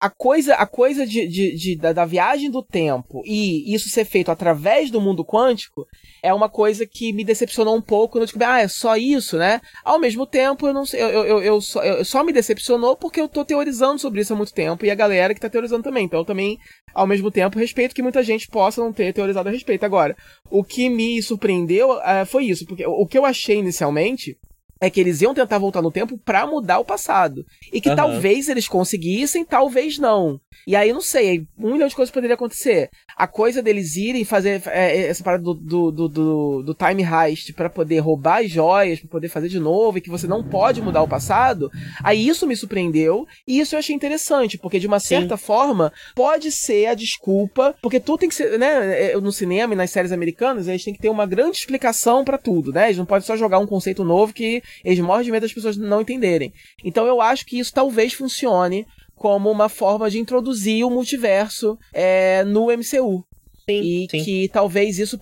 a 0.01 0.09
coisa, 0.09 0.55
a 0.55 0.67
coisa 0.67 1.07
de, 1.07 1.29
de, 1.29 1.55
de 1.55 1.77
da, 1.77 1.93
da, 1.93 2.07
viagem 2.07 2.51
do 2.51 2.63
tempo 2.63 3.23
e 3.27 3.73
isso 3.73 3.91
ser 3.91 4.07
feito 4.07 4.31
através 4.31 4.91
do 4.91 5.01
mundo 5.01 5.23
quântico 5.23 5.87
é 6.23 6.33
uma 6.33 6.49
coisa 6.49 6.87
que 6.87 7.13
me 7.13 7.23
decepcionou 7.23 7.77
um 7.77 7.83
pouco 7.83 8.19
no 8.19 8.25
descobri, 8.25 8.47
ah, 8.47 8.61
é 8.61 8.67
só 8.67 8.97
isso, 8.97 9.37
né? 9.37 9.61
Ao 9.85 9.99
mesmo 9.99 10.27
tempo, 10.27 10.67
eu 10.67 10.73
não 10.73 10.87
sei, 10.87 11.03
eu, 11.03 11.09
eu, 11.09 11.43
eu, 11.43 11.61
só, 11.61 11.83
eu 11.83 12.03
só 12.03 12.25
me 12.25 12.33
decepcionou 12.33 12.97
porque 12.97 13.21
eu 13.21 13.29
tô 13.29 13.45
teorizando 13.45 13.99
sobre 13.99 14.23
isso 14.23 14.33
há 14.33 14.37
muito 14.37 14.55
tempo 14.55 14.87
e 14.87 14.91
a 14.91 14.95
galera 14.95 15.35
que 15.35 15.41
tá 15.41 15.51
teorizando 15.51 15.83
também. 15.83 16.07
Então 16.07 16.21
eu 16.21 16.25
também, 16.25 16.59
ao 16.95 17.07
mesmo 17.07 17.31
tempo, 17.31 17.59
respeito 17.59 17.95
que 17.95 18.03
muita 18.03 18.23
gente 18.23 18.49
possa 18.49 18.81
não 18.81 18.95
ter 18.95 19.13
teorizado 19.13 19.51
a 19.51 19.53
respeito. 19.53 19.85
Agora, 19.85 20.17
o 20.51 20.65
que 20.65 20.89
me 20.89 21.23
surpreendeu 21.23 21.93
uh, 21.93 22.25
foi 22.27 22.47
isso, 22.47 22.65
porque 22.65 22.87
o 22.87 23.07
que 23.07 23.19
eu 23.19 23.27
achei 23.27 23.59
inicialmente 23.59 24.39
é 24.81 24.89
que 24.89 24.99
eles 24.99 25.21
iam 25.21 25.35
tentar 25.35 25.59
voltar 25.59 25.83
no 25.83 25.91
tempo 25.91 26.19
para 26.19 26.47
mudar 26.47 26.79
o 26.79 26.85
passado. 26.85 27.45
E 27.73 27.81
que 27.81 27.91
uhum. 27.91 27.97
talvez 27.97 28.49
eles 28.49 28.67
conseguissem, 28.67 29.45
talvez 29.45 29.99
não. 29.99 30.41
E 30.67 30.75
aí, 30.75 30.93
não 30.93 31.01
sei, 31.01 31.47
um 31.59 31.73
milhão 31.73 31.89
de 31.89 31.95
coisas 31.95 32.13
poderia 32.13 32.35
acontecer. 32.35 32.89
A 33.17 33.27
coisa 33.27 33.63
deles 33.63 33.97
irem 33.97 34.25
fazer 34.25 34.63
é, 34.67 34.97
é 34.97 35.07
essa 35.09 35.23
parada 35.23 35.43
do, 35.43 35.55
do, 35.55 35.91
do, 35.91 36.09
do, 36.09 36.63
do 36.63 36.75
time 36.75 37.03
heist 37.03 37.53
para 37.53 37.69
poder 37.69 37.99
roubar 37.99 38.43
as 38.43 38.51
joias, 38.51 39.01
para 39.01 39.09
poder 39.09 39.29
fazer 39.29 39.49
de 39.49 39.59
novo, 39.59 39.99
e 39.99 40.01
que 40.01 40.11
você 40.11 40.27
não 40.27 40.43
pode 40.43 40.81
mudar 40.81 41.03
o 41.03 41.09
passado, 41.09 41.71
aí 42.03 42.27
isso 42.27 42.47
me 42.47 42.57
surpreendeu, 42.57 43.27
e 43.47 43.61
isso 43.61 43.75
eu 43.75 43.79
achei 43.79 43.95
interessante, 43.95 44.59
porque 44.59 44.79
de 44.79 44.87
uma 44.87 45.01
certa 45.01 45.37
Sim. 45.37 45.45
forma, 45.45 45.93
pode 46.15 46.51
ser 46.53 46.87
a 46.87 46.95
desculpa, 46.95 47.75
porque 47.83 48.01
tudo 48.01 48.21
tem 48.21 48.29
que 48.29 48.35
ser, 48.35 48.59
né, 48.59 49.13
é, 49.13 49.17
no 49.21 49.33
cinema 49.33 49.75
e 49.75 49.77
nas 49.77 49.91
séries 49.91 50.13
americanas, 50.13 50.69
eles 50.69 50.85
têm 50.85 50.95
que 50.95 51.01
ter 51.01 51.11
uma 51.11 51.27
grande 51.27 51.57
explicação 51.57 52.25
para 52.25 52.39
tudo, 52.39 52.73
né? 52.73 52.87
Eles 52.87 52.99
não 52.99 53.07
podem 53.07 53.27
só 53.27 53.37
jogar 53.37 53.59
um 53.59 53.67
conceito 53.67 54.05
novo 54.05 54.33
que 54.33 54.63
eles 54.85 55.01
morrem 55.01 55.25
de 55.25 55.33
medo 55.33 55.43
das 55.43 55.53
pessoas 55.53 55.77
não 55.77 56.01
entenderem. 56.01 56.53
Então 56.85 57.07
eu 57.07 57.21
acho 57.21 57.47
que 57.47 57.59
isso 57.59 57.73
talvez 57.73 58.13
funcione 58.13 58.87
como 59.15 59.51
uma 59.51 59.69
forma 59.69 60.11
de 60.11 60.19
introduzir 60.19 60.85
o 60.85 60.91
multiverso 60.91 61.79
é, 61.93 62.43
no 62.45 62.67
MCU. 62.67 63.25
Sim, 63.69 63.83
e 63.83 64.09
sim. 64.11 64.25
que 64.25 64.49
talvez 64.49 64.99
isso, 64.99 65.19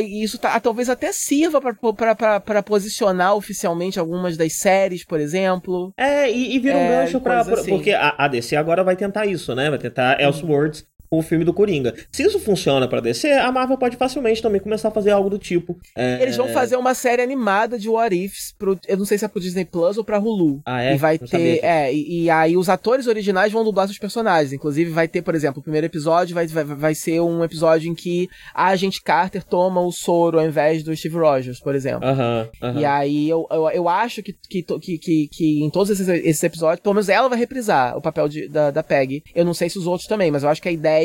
isso 0.00 0.38
tá, 0.38 0.58
talvez 0.60 0.88
até 0.88 1.12
sirva 1.12 1.60
para 1.60 2.62
posicionar 2.62 3.34
oficialmente 3.34 3.98
algumas 3.98 4.36
das 4.36 4.54
séries, 4.54 5.04
por 5.04 5.20
exemplo. 5.20 5.92
É, 5.96 6.30
e, 6.30 6.54
e 6.54 6.58
vira 6.58 6.76
um 6.76 6.80
é, 6.80 6.88
gancho 6.88 7.20
pra. 7.20 7.40
Assim. 7.40 7.70
Porque 7.70 7.92
a, 7.92 8.14
a, 8.16 8.28
DC 8.28 8.56
agora 8.56 8.82
vai 8.82 8.96
tentar 8.96 9.26
isso, 9.26 9.54
né? 9.54 9.68
Vai 9.68 9.78
tentar 9.78 10.20
Elseworlds 10.20 10.86
o 11.10 11.22
filme 11.22 11.44
do 11.44 11.52
Coringa. 11.52 11.94
Se 12.10 12.22
isso 12.22 12.38
funciona 12.38 12.86
para 12.86 13.00
DC, 13.00 13.30
a 13.32 13.50
Marvel 13.50 13.76
pode 13.76 13.96
facilmente 13.96 14.40
também 14.40 14.60
começar 14.60 14.88
a 14.88 14.92
fazer 14.92 15.10
algo 15.10 15.28
do 15.28 15.38
tipo. 15.38 15.78
É... 15.96 16.22
Eles 16.22 16.36
vão 16.36 16.48
fazer 16.48 16.76
uma 16.76 16.94
série 16.94 17.22
animada 17.22 17.78
de 17.78 17.88
What 17.88 18.14
Ifs 18.14 18.54
pro, 18.58 18.78
eu 18.86 18.96
não 18.96 19.04
sei 19.04 19.18
se 19.18 19.24
é 19.24 19.28
pro 19.28 19.40
Disney 19.40 19.64
Plus 19.64 19.98
ou 19.98 20.04
pra 20.04 20.18
Hulu. 20.18 20.60
Ah, 20.64 20.82
é? 20.82 20.94
E 20.94 20.98
vai 20.98 21.18
não 21.20 21.26
ter, 21.26 21.64
é, 21.64 21.92
e, 21.92 22.24
e, 22.24 22.30
aí 22.30 22.56
os 22.56 22.68
atores 22.68 23.06
originais 23.06 23.52
vão 23.52 23.64
dublar 23.64 23.86
seus 23.86 23.98
personagens. 23.98 24.52
Inclusive 24.52 24.90
vai 24.90 25.08
ter, 25.08 25.22
por 25.22 25.34
exemplo, 25.34 25.60
o 25.60 25.62
primeiro 25.62 25.86
episódio 25.86 26.34
vai, 26.34 26.46
vai, 26.46 26.64
vai 26.64 26.94
ser 26.94 27.20
um 27.20 27.42
episódio 27.42 27.90
em 27.90 27.94
que 27.94 28.28
a 28.54 28.66
Agente 28.66 29.02
Carter 29.02 29.42
toma 29.42 29.80
o 29.80 29.90
soro 29.90 30.38
ao 30.38 30.46
invés 30.46 30.82
do 30.82 30.94
Steve 30.94 31.16
Rogers, 31.16 31.60
por 31.60 31.74
exemplo. 31.74 32.06
Aham, 32.06 32.48
uh 32.62 32.66
-huh, 32.66 32.70
uh 32.70 32.74
-huh. 32.74 32.80
E 32.80 32.84
aí 32.84 33.28
eu, 33.28 33.46
eu, 33.50 33.70
eu 33.70 33.88
acho 33.88 34.22
que, 34.22 34.32
que, 34.32 34.62
que, 34.62 34.98
que, 34.98 35.28
que 35.32 35.62
em 35.62 35.70
todos 35.70 35.90
esses, 35.90 36.08
esses, 36.08 36.42
episódios, 36.42 36.80
pelo 36.80 36.94
menos 36.94 37.08
ela 37.08 37.28
vai 37.28 37.38
reprisar 37.38 37.96
o 37.96 38.00
papel 38.00 38.28
de, 38.28 38.48
da, 38.48 38.70
da 38.70 38.82
Peg. 38.82 39.22
Eu 39.34 39.44
não 39.44 39.54
sei 39.54 39.68
se 39.68 39.78
os 39.78 39.86
outros 39.86 40.08
também, 40.08 40.30
mas 40.30 40.42
eu 40.42 40.48
acho 40.48 40.62
que 40.62 40.68
a 40.68 40.72
ideia, 40.72 40.99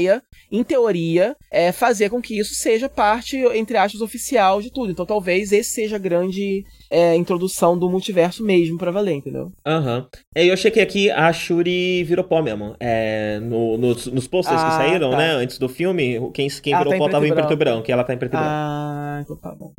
em 0.52 0.64
teoria, 0.64 1.36
é 1.52 1.72
fazer 1.72 2.10
com 2.10 2.22
que 2.22 2.40
isso 2.40 2.54
seja 2.56 2.88
parte, 2.88 3.38
entre 3.54 3.78
aspas, 3.78 4.02
oficial 4.02 4.62
de 4.62 4.72
tudo. 4.72 4.92
Então 4.92 5.06
talvez 5.06 5.52
esse 5.52 5.72
seja 5.72 5.96
a 5.96 6.00
grande 6.00 6.64
é, 6.90 7.16
introdução 7.16 7.78
do 7.78 7.90
multiverso 7.90 8.44
mesmo 8.44 8.78
pra 8.78 8.92
valer, 8.92 9.16
entendeu? 9.16 9.52
Aham. 9.66 10.00
Uhum. 10.00 10.06
Eu 10.36 10.54
achei 10.54 10.72
que 10.72 10.80
aqui 10.80 11.10
a 11.10 11.32
Shuri 11.34 12.04
virou 12.04 12.24
pó 12.24 12.42
mesmo. 12.42 12.76
É, 12.80 13.40
no, 13.42 13.78
nos, 13.78 14.08
nos 14.08 14.28
posters 14.28 14.62
ah, 14.62 14.66
que 14.66 14.72
saíram, 14.76 15.12
tá. 15.12 15.18
né, 15.18 15.32
antes 15.32 15.58
do 15.58 15.68
filme, 15.68 16.20
quem, 16.34 16.48
quem 16.50 16.78
virou 16.78 16.94
tá 16.94 16.98
pó 16.98 17.10
tava 17.10 17.28
em 17.28 17.34
preto 17.34 17.54
e 17.54 17.56
branco, 17.56 17.90
e 17.90 17.92
ela 17.92 18.04
tá 18.04 18.14
em 18.14 18.18
preto 18.18 18.34
e 18.34 18.38
branco. 18.38 18.50
Ah, 18.50 19.20
então 19.22 19.36
tá 19.36 19.54
bom. 19.56 19.74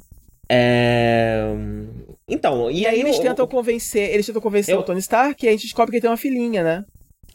É... 0.49 1.45
Então, 2.29 2.71
e, 2.71 2.81
e 2.81 2.87
aí, 2.87 2.95
aí 2.95 3.01
eles 3.01 3.19
tentam 3.19 3.47
convencer, 3.47 4.11
eles 4.11 4.27
tentam 4.27 4.43
convencer 4.43 4.75
eu... 4.75 4.81
o 4.81 4.83
Tony 4.83 5.01
Stark 5.01 5.45
e 5.45 5.49
a 5.49 5.53
gente 5.53 5.63
descobre 5.63 5.91
que 5.91 5.97
ele 5.97 6.03
tem 6.03 6.11
uma 6.11 6.17
filhinha, 6.17 6.63
né? 6.63 6.85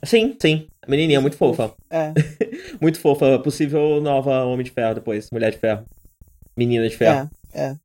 Sim, 0.04 0.36
sim. 0.42 0.68
A 0.82 0.90
menininha 0.90 1.22
muito 1.22 1.38
fofa. 1.38 1.74
É. 1.90 2.14
muito 2.82 3.00
fofa. 3.00 3.38
Possível 3.40 4.02
nova 4.02 4.44
Homem 4.46 4.66
de 4.66 4.72
Ferro 4.72 4.96
depois. 4.96 5.30
Mulher 5.32 5.52
de 5.52 5.58
Ferro. 5.58 5.86
Menina 6.58 6.88
de 6.88 6.98
Ferro. 6.98 7.30
É, 7.54 7.62
é. 7.62 7.76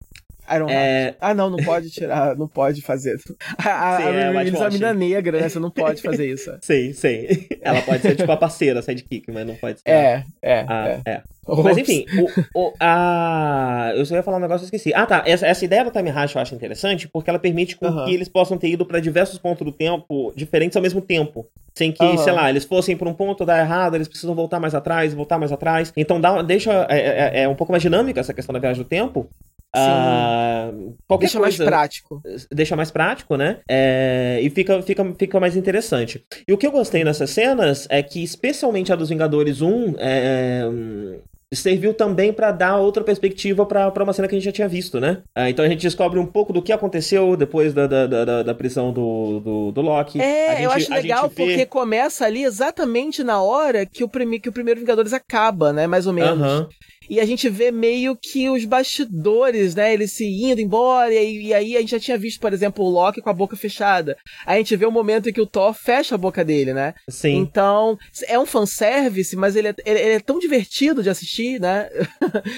Iron 0.55 0.68
é... 0.68 1.14
Ah, 1.20 1.34
não, 1.34 1.51
não 1.51 1.59
pode 1.59 1.90
tirar, 1.90 2.36
não 2.36 2.49
pode 2.49 2.82
fazer. 2.82 3.16
A, 3.59 3.94
a, 3.94 3.97
sim, 3.99 4.03
a, 4.05 4.09
é, 4.11 4.66
a 4.66 4.70
mina 4.70 4.94
negra, 4.94 5.40
né? 5.40 5.49
Você 5.49 5.59
não 5.59 5.70
pode 5.70 6.01
fazer 6.03 6.30
isso. 6.30 6.53
sim, 6.62 6.92
sim. 6.92 7.26
Ela 7.61 7.82
pode 7.82 8.03
ser 8.03 8.16
tipo 8.16 8.30
a 8.30 8.36
parceira, 8.36 8.80
a 8.80 8.82
sidekick, 8.82 9.30
mas 9.32 9.47
não 9.47 9.55
pode 9.57 9.80
ser. 9.80 9.88
É, 9.88 10.24
é. 10.42 10.64
A, 10.68 10.88
é. 10.88 11.01
é. 11.07 11.22
Mas 11.62 11.78
enfim, 11.78 12.05
o, 12.55 12.61
o, 12.61 12.72
a... 12.80 13.92
eu 13.94 14.05
só 14.05 14.16
ia 14.16 14.22
falar 14.22 14.38
um 14.38 14.40
negócio 14.40 14.64
e 14.64 14.66
esqueci. 14.66 14.92
Ah, 14.94 15.07
tá. 15.07 15.22
Essa, 15.24 15.47
essa 15.47 15.64
ideia 15.64 15.84
do 15.84 15.90
time 15.90 16.11
hash 16.11 16.34
eu 16.34 16.40
acho 16.40 16.55
interessante 16.55 17.09
porque 17.09 17.30
ela 17.30 17.38
permite 17.38 17.76
com 17.76 18.05
que 18.05 18.12
eles 18.12 18.28
possam 18.28 18.59
ter 18.59 18.68
ido 18.68 18.84
para 18.84 18.99
diversos 18.99 19.38
pontos 19.38 19.64
do 19.64 19.72
tempo 19.72 20.32
diferentes 20.34 20.76
ao 20.76 20.82
mesmo 20.82 21.01
tempo. 21.01 21.47
Sem 21.74 21.92
que, 21.92 22.18
sei 22.18 22.32
lá, 22.32 22.49
eles 22.49 22.64
fossem 22.64 22.97
para 22.97 23.09
um 23.09 23.12
ponto 23.12 23.44
dar 23.44 23.61
errado, 23.61 23.94
eles 23.94 24.09
precisam 24.09 24.34
voltar 24.34 24.59
mais 24.59 24.74
atrás, 24.74 25.12
voltar 25.12 25.38
mais 25.38 25.53
atrás. 25.53 25.92
Então 25.94 26.18
dá, 26.18 26.40
deixa. 26.40 26.86
É, 26.88 27.40
é, 27.40 27.42
é 27.42 27.49
um 27.49 27.55
pouco 27.55 27.70
mais 27.70 27.82
dinâmica 27.82 28.18
essa 28.18 28.32
questão 28.32 28.53
da 28.53 28.59
viagem 28.59 28.82
do 28.82 28.88
tempo. 28.88 29.28
Uh, 29.76 30.94
qualquer 31.06 31.26
deixa 31.26 31.38
coisa, 31.38 31.58
mais 31.58 31.70
prático. 31.70 32.22
Deixa 32.50 32.76
mais 32.76 32.90
prático, 32.90 33.36
né? 33.36 33.58
É, 33.68 34.38
e 34.42 34.50
fica, 34.50 34.80
fica, 34.82 35.04
fica 35.18 35.40
mais 35.40 35.56
interessante. 35.56 36.24
E 36.46 36.52
o 36.52 36.58
que 36.58 36.66
eu 36.66 36.72
gostei 36.72 37.04
nessas 37.04 37.30
cenas 37.30 37.86
é 37.90 38.02
que, 38.02 38.22
especialmente 38.22 38.92
a 38.92 38.96
dos 38.96 39.08
Vingadores 39.08 39.60
1, 39.60 39.94
é, 39.98 40.62
serviu 41.52 41.94
também 41.94 42.32
para 42.32 42.50
dar 42.50 42.78
outra 42.78 43.04
perspectiva 43.04 43.64
para 43.64 44.02
uma 44.02 44.12
cena 44.12 44.26
que 44.26 44.34
a 44.34 44.38
gente 44.38 44.44
já 44.44 44.52
tinha 44.52 44.68
visto, 44.68 44.98
né? 44.98 45.22
Ah, 45.34 45.48
então 45.48 45.64
a 45.64 45.68
gente 45.68 45.82
descobre 45.82 46.18
um 46.18 46.26
pouco 46.26 46.52
do 46.52 46.60
que 46.60 46.72
aconteceu 46.72 47.36
depois 47.36 47.72
da, 47.72 47.86
da, 47.86 48.06
da, 48.06 48.42
da 48.42 48.54
prisão 48.54 48.92
do, 48.92 49.40
do, 49.40 49.72
do 49.72 49.80
Loki. 49.80 50.20
É, 50.20 50.50
gente, 50.52 50.62
eu 50.62 50.70
acho 50.70 50.92
legal 50.92 51.28
vê... 51.28 51.34
porque 51.34 51.66
começa 51.66 52.24
ali 52.24 52.42
exatamente 52.42 53.22
na 53.22 53.40
hora 53.40 53.86
que 53.86 54.02
o, 54.02 54.08
prime, 54.08 54.40
que 54.40 54.48
o 54.48 54.52
primeiro 54.52 54.80
Vingadores 54.80 55.12
acaba, 55.12 55.72
né? 55.72 55.86
Mais 55.86 56.06
ou 56.06 56.12
menos. 56.12 56.40
Uhum 56.40 56.68
e 57.09 57.20
a 57.20 57.24
gente 57.24 57.48
vê 57.48 57.70
meio 57.70 58.16
que 58.16 58.48
os 58.48 58.64
bastidores, 58.64 59.74
né? 59.74 59.92
Eles 59.92 60.12
se 60.12 60.26
indo 60.26 60.61
embora, 60.61 61.12
e, 61.12 61.46
e, 61.46 61.54
aí 61.54 61.76
a 61.76 61.80
gente 61.80 61.90
já 61.90 62.00
tinha 62.00 62.18
visto, 62.18 62.40
por 62.40 62.52
exemplo, 62.52 62.84
o 62.84 62.88
Loki 62.88 63.20
com 63.20 63.30
a 63.30 63.34
boca 63.34 63.57
fechada. 63.57 64.16
Aí 64.44 64.57
a 64.57 64.59
gente 64.59 64.76
vê 64.76 64.86
o 64.86 64.92
momento 64.92 65.28
em 65.28 65.32
que 65.32 65.40
o 65.40 65.46
Thor 65.46 65.74
fecha 65.74 66.14
a 66.14 66.18
boca 66.18 66.44
dele, 66.44 66.72
né? 66.72 66.94
Sim. 67.09 67.36
Então, 67.36 67.98
é 68.28 68.38
um 68.38 68.46
fanservice, 68.46 69.36
mas 69.36 69.57
ele 69.57 69.68
é, 69.68 69.74
ele, 69.84 70.00
ele 70.00 70.14
é 70.14 70.20
tão 70.20 70.38
divertido 70.38 71.02
de 71.02 71.11
assistir, 71.11 71.61
né? 71.61 71.88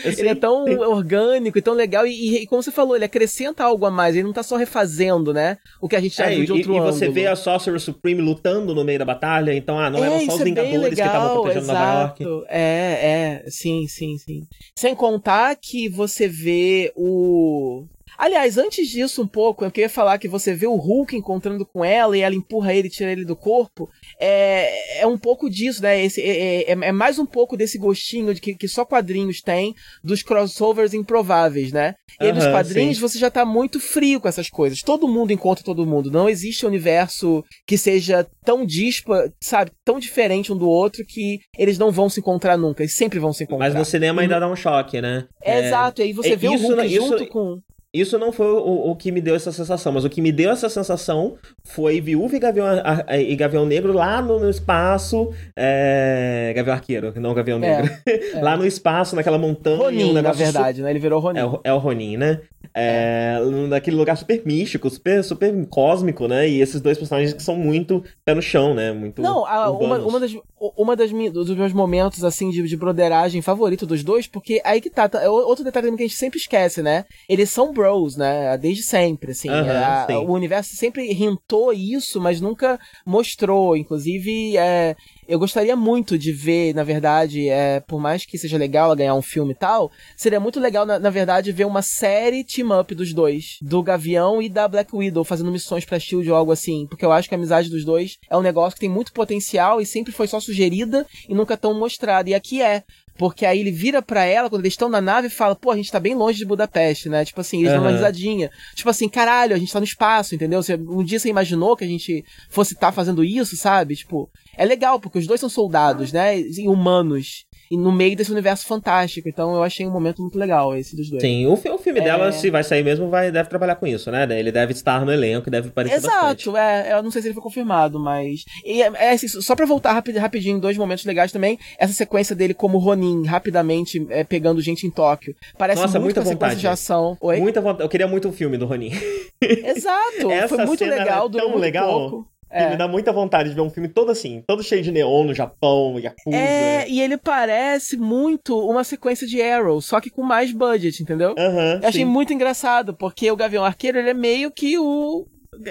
Sim, 0.02 0.14
ele 0.18 0.28
é 0.28 0.34
tão 0.34 0.64
sim. 0.64 0.76
orgânico 0.76 1.58
e 1.58 1.62
tão 1.62 1.74
legal, 1.74 2.06
e, 2.06 2.42
e, 2.42 2.46
como 2.46 2.62
você 2.62 2.70
falou, 2.70 2.96
ele 2.96 3.04
acrescenta 3.04 3.64
algo 3.64 3.86
a 3.86 3.90
mais, 3.90 4.14
ele 4.14 4.26
não 4.26 4.32
tá 4.32 4.42
só 4.42 4.56
refazendo, 4.56 5.32
né? 5.32 5.58
O 5.80 5.88
que 5.88 5.96
a 5.96 6.00
gente 6.00 6.16
já 6.16 6.30
é, 6.30 6.34
viu 6.36 6.44
de 6.44 6.52
outro 6.52 6.72
e, 6.72 6.76
ângulo. 6.76 6.90
E 6.90 6.92
você 6.92 7.08
vê 7.08 7.26
a 7.26 7.36
Sorcerer 7.36 7.80
Supreme 7.80 8.22
lutando 8.22 8.74
no 8.74 8.84
meio 8.84 8.98
da 8.98 9.04
batalha, 9.04 9.54
então, 9.54 9.78
ah, 9.78 9.90
não 9.90 10.02
é, 10.02 10.06
eram 10.06 10.20
só 10.26 10.34
os 10.34 10.40
é 10.40 10.44
Vingadores 10.44 10.94
que 10.94 11.00
estavam 11.00 11.42
protegendo 11.42 11.64
exato. 11.64 12.24
Nova 12.24 12.32
York. 12.32 12.46
É, 12.48 13.42
é, 13.44 13.50
sim, 13.50 13.86
sim, 13.86 14.16
sim. 14.18 14.37
Sem 14.76 14.94
contar 14.94 15.56
que 15.56 15.88
você 15.88 16.28
vê 16.28 16.92
o 16.94 17.86
Aliás, 18.18 18.58
antes 18.58 18.88
disso, 18.88 19.22
um 19.22 19.28
pouco, 19.28 19.64
eu 19.64 19.70
queria 19.70 19.88
falar 19.88 20.18
que 20.18 20.26
você 20.26 20.52
vê 20.52 20.66
o 20.66 20.74
Hulk 20.74 21.14
encontrando 21.14 21.64
com 21.64 21.84
ela 21.84 22.18
e 22.18 22.20
ela 22.20 22.34
empurra 22.34 22.74
ele, 22.74 22.90
tira 22.90 23.12
ele 23.12 23.24
do 23.24 23.36
corpo. 23.36 23.88
É, 24.20 25.02
é 25.02 25.06
um 25.06 25.16
pouco 25.16 25.48
disso, 25.48 25.82
né? 25.82 26.04
Esse, 26.04 26.20
é, 26.20 26.62
é, 26.62 26.72
é 26.72 26.92
mais 26.92 27.18
um 27.18 27.26
pouco 27.26 27.56
desse 27.56 27.78
gostinho 27.78 28.34
de 28.34 28.40
que, 28.40 28.54
que 28.54 28.66
só 28.66 28.84
quadrinhos 28.84 29.40
têm 29.40 29.74
dos 30.02 30.22
crossovers 30.22 30.92
improváveis, 30.92 31.72
né? 31.72 31.94
E 32.20 32.26
uhum, 32.26 32.34
nos 32.34 32.46
quadrinhos 32.46 32.96
sim. 32.96 33.00
você 33.00 33.18
já 33.18 33.30
tá 33.30 33.44
muito 33.44 33.78
frio 33.78 34.20
com 34.20 34.28
essas 34.28 34.48
coisas. 34.48 34.82
Todo 34.82 35.06
mundo 35.06 35.32
encontra 35.32 35.64
todo 35.64 35.86
mundo. 35.86 36.10
Não 36.10 36.28
existe 36.28 36.64
um 36.64 36.68
universo 36.68 37.44
que 37.66 37.78
seja 37.78 38.26
tão 38.44 38.66
dispa, 38.66 39.32
sabe, 39.40 39.70
tão 39.84 40.00
diferente 40.00 40.52
um 40.52 40.56
do 40.56 40.68
outro 40.68 41.04
que 41.06 41.38
eles 41.56 41.78
não 41.78 41.92
vão 41.92 42.08
se 42.08 42.18
encontrar 42.20 42.56
nunca. 42.56 42.82
Eles 42.82 42.94
sempre 42.94 43.20
vão 43.20 43.32
se 43.32 43.44
encontrar. 43.44 43.66
Mas 43.66 43.74
no 43.74 43.84
cinema 43.84 44.22
ainda 44.22 44.40
dá 44.40 44.48
um 44.48 44.56
choque, 44.56 45.00
né? 45.00 45.26
É, 45.42 45.66
Exato, 45.66 46.00
e 46.00 46.04
aí 46.04 46.12
você 46.12 46.34
vê 46.34 46.48
o 46.48 46.56
Hulk 46.56 46.86
isso, 46.86 46.96
junto 46.96 47.26
com 47.28 47.60
isso 48.00 48.18
não 48.18 48.32
foi 48.32 48.46
o, 48.46 48.90
o, 48.90 48.96
que 48.96 49.10
me 49.10 49.20
deu 49.20 49.34
essa 49.34 49.52
sensação, 49.52 49.92
mas 49.92 50.04
o 50.04 50.10
que 50.10 50.20
me 50.20 50.32
deu 50.32 50.50
essa 50.50 50.68
sensação 50.68 51.36
foi 51.64 52.00
Viúva 52.00 52.36
e 52.36 52.38
Gavião, 52.38 52.66
a, 52.66 53.04
a, 53.06 53.18
e 53.18 53.34
Gavião 53.36 53.64
Negro 53.64 53.92
lá 53.92 54.20
no, 54.20 54.38
no 54.38 54.50
espaço. 54.50 55.32
É, 55.56 56.52
Gavião 56.54 56.74
Arqueiro, 56.74 57.12
não 57.16 57.34
Gavião 57.34 57.58
é, 57.58 57.60
Negro. 57.60 57.92
É, 58.06 58.40
lá 58.42 58.56
no 58.56 58.66
espaço, 58.66 59.16
naquela 59.16 59.38
montanha. 59.38 59.76
Ronin, 59.76 60.10
um 60.10 60.12
na 60.12 60.32
verdade, 60.32 60.82
né? 60.82 60.90
Ele 60.90 60.98
virou 60.98 61.20
Ronin. 61.20 61.38
É, 61.38 61.44
o, 61.44 61.60
é 61.64 61.72
o 61.72 61.78
Ronin, 61.78 62.16
né? 62.16 62.40
É, 62.74 63.38
naquele 63.68 63.96
lugar 63.96 64.16
super 64.16 64.42
místico, 64.44 64.88
super, 64.90 65.24
super 65.24 65.66
cósmico, 65.66 66.28
né? 66.28 66.48
E 66.48 66.60
esses 66.60 66.80
dois 66.80 66.98
personagens 66.98 67.32
que 67.32 67.42
são 67.42 67.56
muito 67.56 68.04
pé 68.24 68.34
no 68.34 68.42
chão, 68.42 68.74
né? 68.74 68.92
Muito 68.92 69.22
Não, 69.22 69.44
a, 69.46 69.70
uma, 69.70 69.98
uma 69.98 70.20
das, 70.20 70.32
uma 70.76 70.96
das 70.96 71.10
dos 71.10 71.56
meus 71.56 71.72
momentos, 71.72 72.24
assim, 72.24 72.50
de, 72.50 72.62
de 72.62 72.76
broderagem 72.76 73.42
favorito 73.42 73.86
dos 73.86 74.02
dois, 74.04 74.26
porque 74.26 74.60
aí 74.64 74.80
que 74.80 74.90
tá, 74.90 75.08
tá 75.08 75.22
é 75.22 75.28
outro 75.28 75.64
detalhe 75.64 75.88
que 75.96 76.02
a 76.02 76.06
gente 76.06 76.16
sempre 76.16 76.38
esquece, 76.38 76.82
né? 76.82 77.04
Eles 77.28 77.50
são 77.50 77.72
bros, 77.88 78.16
né? 78.16 78.56
Desde 78.58 78.82
sempre, 78.82 79.32
assim. 79.32 79.48
Uhum, 79.48 79.56
a, 79.56 80.06
o 80.20 80.32
universo 80.32 80.76
sempre 80.76 81.12
rentou 81.12 81.72
isso, 81.72 82.20
mas 82.20 82.40
nunca 82.40 82.78
mostrou. 83.04 83.76
Inclusive, 83.76 84.56
é, 84.56 84.94
eu 85.26 85.38
gostaria 85.38 85.74
muito 85.74 86.18
de 86.18 86.32
ver, 86.32 86.74
na 86.74 86.84
verdade, 86.84 87.48
é, 87.48 87.80
por 87.80 88.00
mais 88.00 88.24
que 88.24 88.38
seja 88.38 88.58
legal 88.58 88.86
ela 88.86 88.96
ganhar 88.96 89.14
um 89.14 89.22
filme 89.22 89.52
e 89.52 89.56
tal, 89.56 89.90
seria 90.16 90.40
muito 90.40 90.60
legal, 90.60 90.84
na, 90.84 90.98
na 90.98 91.10
verdade, 91.10 91.52
ver 91.52 91.66
uma 91.66 91.82
série 91.82 92.44
team-up 92.44 92.94
dos 92.94 93.12
dois, 93.12 93.58
do 93.62 93.82
Gavião 93.82 94.40
e 94.42 94.48
da 94.48 94.68
Black 94.68 94.94
Widow, 94.94 95.24
fazendo 95.24 95.50
missões 95.50 95.84
pra 95.84 95.98
Shield 95.98 96.30
ou 96.30 96.36
algo 96.36 96.52
assim, 96.52 96.86
porque 96.86 97.04
eu 97.04 97.12
acho 97.12 97.28
que 97.28 97.34
a 97.34 97.38
amizade 97.38 97.70
dos 97.70 97.84
dois 97.84 98.18
é 98.30 98.36
um 98.36 98.42
negócio 98.42 98.74
que 98.74 98.80
tem 98.80 98.88
muito 98.88 99.12
potencial 99.12 99.80
e 99.80 99.86
sempre 99.86 100.12
foi 100.12 100.26
só 100.26 100.40
sugerida 100.40 101.06
e 101.28 101.34
nunca 101.34 101.56
tão 101.56 101.74
mostrada. 101.74 102.30
E 102.30 102.34
aqui 102.34 102.62
é. 102.62 102.82
Porque 103.18 103.44
aí 103.44 103.58
ele 103.58 103.72
vira 103.72 104.00
pra 104.00 104.24
ela, 104.24 104.48
quando 104.48 104.62
eles 104.62 104.74
estão 104.74 104.88
na 104.88 105.00
nave, 105.00 105.26
e 105.26 105.30
fala, 105.30 105.56
pô, 105.56 105.72
a 105.72 105.76
gente 105.76 105.90
tá 105.90 105.98
bem 105.98 106.14
longe 106.14 106.38
de 106.38 106.46
Budapeste, 106.46 107.08
né? 107.08 107.24
Tipo 107.24 107.40
assim, 107.40 107.58
eles 107.58 107.72
uhum. 107.72 107.78
dão 107.78 107.84
uma 107.84 107.90
risadinha. 107.90 108.48
Tipo 108.76 108.88
assim, 108.88 109.08
caralho, 109.08 109.56
a 109.56 109.58
gente 109.58 109.72
tá 109.72 109.80
no 109.80 109.84
espaço, 109.84 110.36
entendeu? 110.36 110.62
Você, 110.62 110.74
um 110.76 111.02
dia 111.02 111.18
você 111.18 111.28
imaginou 111.28 111.76
que 111.76 111.84
a 111.84 111.88
gente 111.88 112.24
fosse 112.48 112.74
estar 112.74 112.86
tá 112.86 112.92
fazendo 112.92 113.24
isso, 113.24 113.56
sabe? 113.56 113.96
Tipo, 113.96 114.30
é 114.56 114.64
legal, 114.64 115.00
porque 115.00 115.18
os 115.18 115.26
dois 115.26 115.40
são 115.40 115.48
soldados, 115.48 116.12
né? 116.12 116.38
E 116.38 116.68
humanos 116.68 117.47
no 117.76 117.92
meio 117.92 118.16
desse 118.16 118.32
universo 118.32 118.66
fantástico. 118.66 119.28
Então 119.28 119.54
eu 119.54 119.62
achei 119.62 119.86
um 119.86 119.90
momento 119.90 120.22
muito 120.22 120.38
legal 120.38 120.76
esse 120.76 120.96
dos 120.96 121.10
dois. 121.10 121.22
Sim, 121.22 121.46
o, 121.46 121.52
o 121.52 121.78
filme 121.78 122.00
é... 122.00 122.04
dela, 122.04 122.32
se 122.32 122.50
vai 122.50 122.64
sair 122.64 122.82
mesmo, 122.82 123.08
vai, 123.08 123.30
deve 123.30 123.48
trabalhar 123.48 123.76
com 123.76 123.86
isso, 123.86 124.10
né? 124.10 124.26
Ele 124.38 124.52
deve 124.52 124.72
estar 124.72 125.04
no 125.04 125.12
elenco, 125.12 125.50
deve 125.50 125.68
aparecer 125.68 125.96
Exato, 125.96 126.52
bastante. 126.52 126.56
é. 126.56 126.92
Eu 126.92 127.02
não 127.02 127.10
sei 127.10 127.22
se 127.22 127.28
ele 127.28 127.34
foi 127.34 127.42
confirmado, 127.42 127.98
mas. 127.98 128.44
E, 128.64 128.82
é, 128.82 128.90
é 128.94 129.10
assim, 129.12 129.28
só 129.28 129.54
pra 129.54 129.66
voltar 129.66 129.92
rapid, 129.92 130.16
rapidinho, 130.16 130.60
dois 130.60 130.76
momentos 130.76 131.04
legais 131.04 131.32
também. 131.32 131.58
Essa 131.78 131.92
sequência 131.92 132.34
dele 132.34 132.54
como 132.54 132.78
Ronin, 132.78 133.26
rapidamente 133.26 134.06
é, 134.10 134.24
pegando 134.24 134.60
gente 134.60 134.86
em 134.86 134.90
Tóquio. 134.90 135.34
Parece 135.56 135.82
Nossa, 135.82 135.98
muito 135.98 136.16
muita 136.16 136.20
vontade. 136.22 136.60
de 136.60 136.66
ação. 136.66 137.16
Oi? 137.20 137.40
Muita 137.40 137.60
vontade. 137.60 137.82
Eu 137.82 137.88
queria 137.88 138.06
muito 138.06 138.28
um 138.28 138.32
filme 138.32 138.56
do 138.56 138.66
Ronin. 138.66 138.92
Exato, 139.40 140.48
foi 140.48 140.64
muito 140.64 140.84
legal, 140.84 141.28
é 141.28 141.30
tão 141.38 141.56
legal. 141.56 142.10
Pouco. 142.10 142.37
É. 142.50 142.70
me 142.70 142.76
dá 142.76 142.88
muita 142.88 143.12
vontade 143.12 143.50
de 143.50 143.54
ver 143.54 143.60
um 143.60 143.70
filme 143.70 143.88
todo 143.88 144.10
assim, 144.10 144.42
todo 144.46 144.62
cheio 144.62 144.82
de 144.82 144.90
neon 144.90 145.24
no 145.24 145.34
Japão, 145.34 145.98
Yakuza. 145.98 146.36
É, 146.36 146.88
e 146.88 147.00
ele 147.00 147.16
parece 147.16 147.96
muito 147.96 148.58
uma 148.58 148.84
sequência 148.84 149.26
de 149.26 149.40
Arrow, 149.42 149.80
só 149.80 150.00
que 150.00 150.10
com 150.10 150.22
mais 150.22 150.52
budget, 150.52 151.02
entendeu? 151.02 151.34
Uhum, 151.38 151.80
Eu 151.82 151.88
achei 151.88 152.04
sim. 152.04 152.04
muito 152.04 152.32
engraçado, 152.32 152.94
porque 152.94 153.30
o 153.30 153.36
Gavião 153.36 153.64
Arqueiro, 153.64 153.98
ele 153.98 154.10
é 154.10 154.14
meio 154.14 154.50
que 154.50 154.78
o 154.78 155.26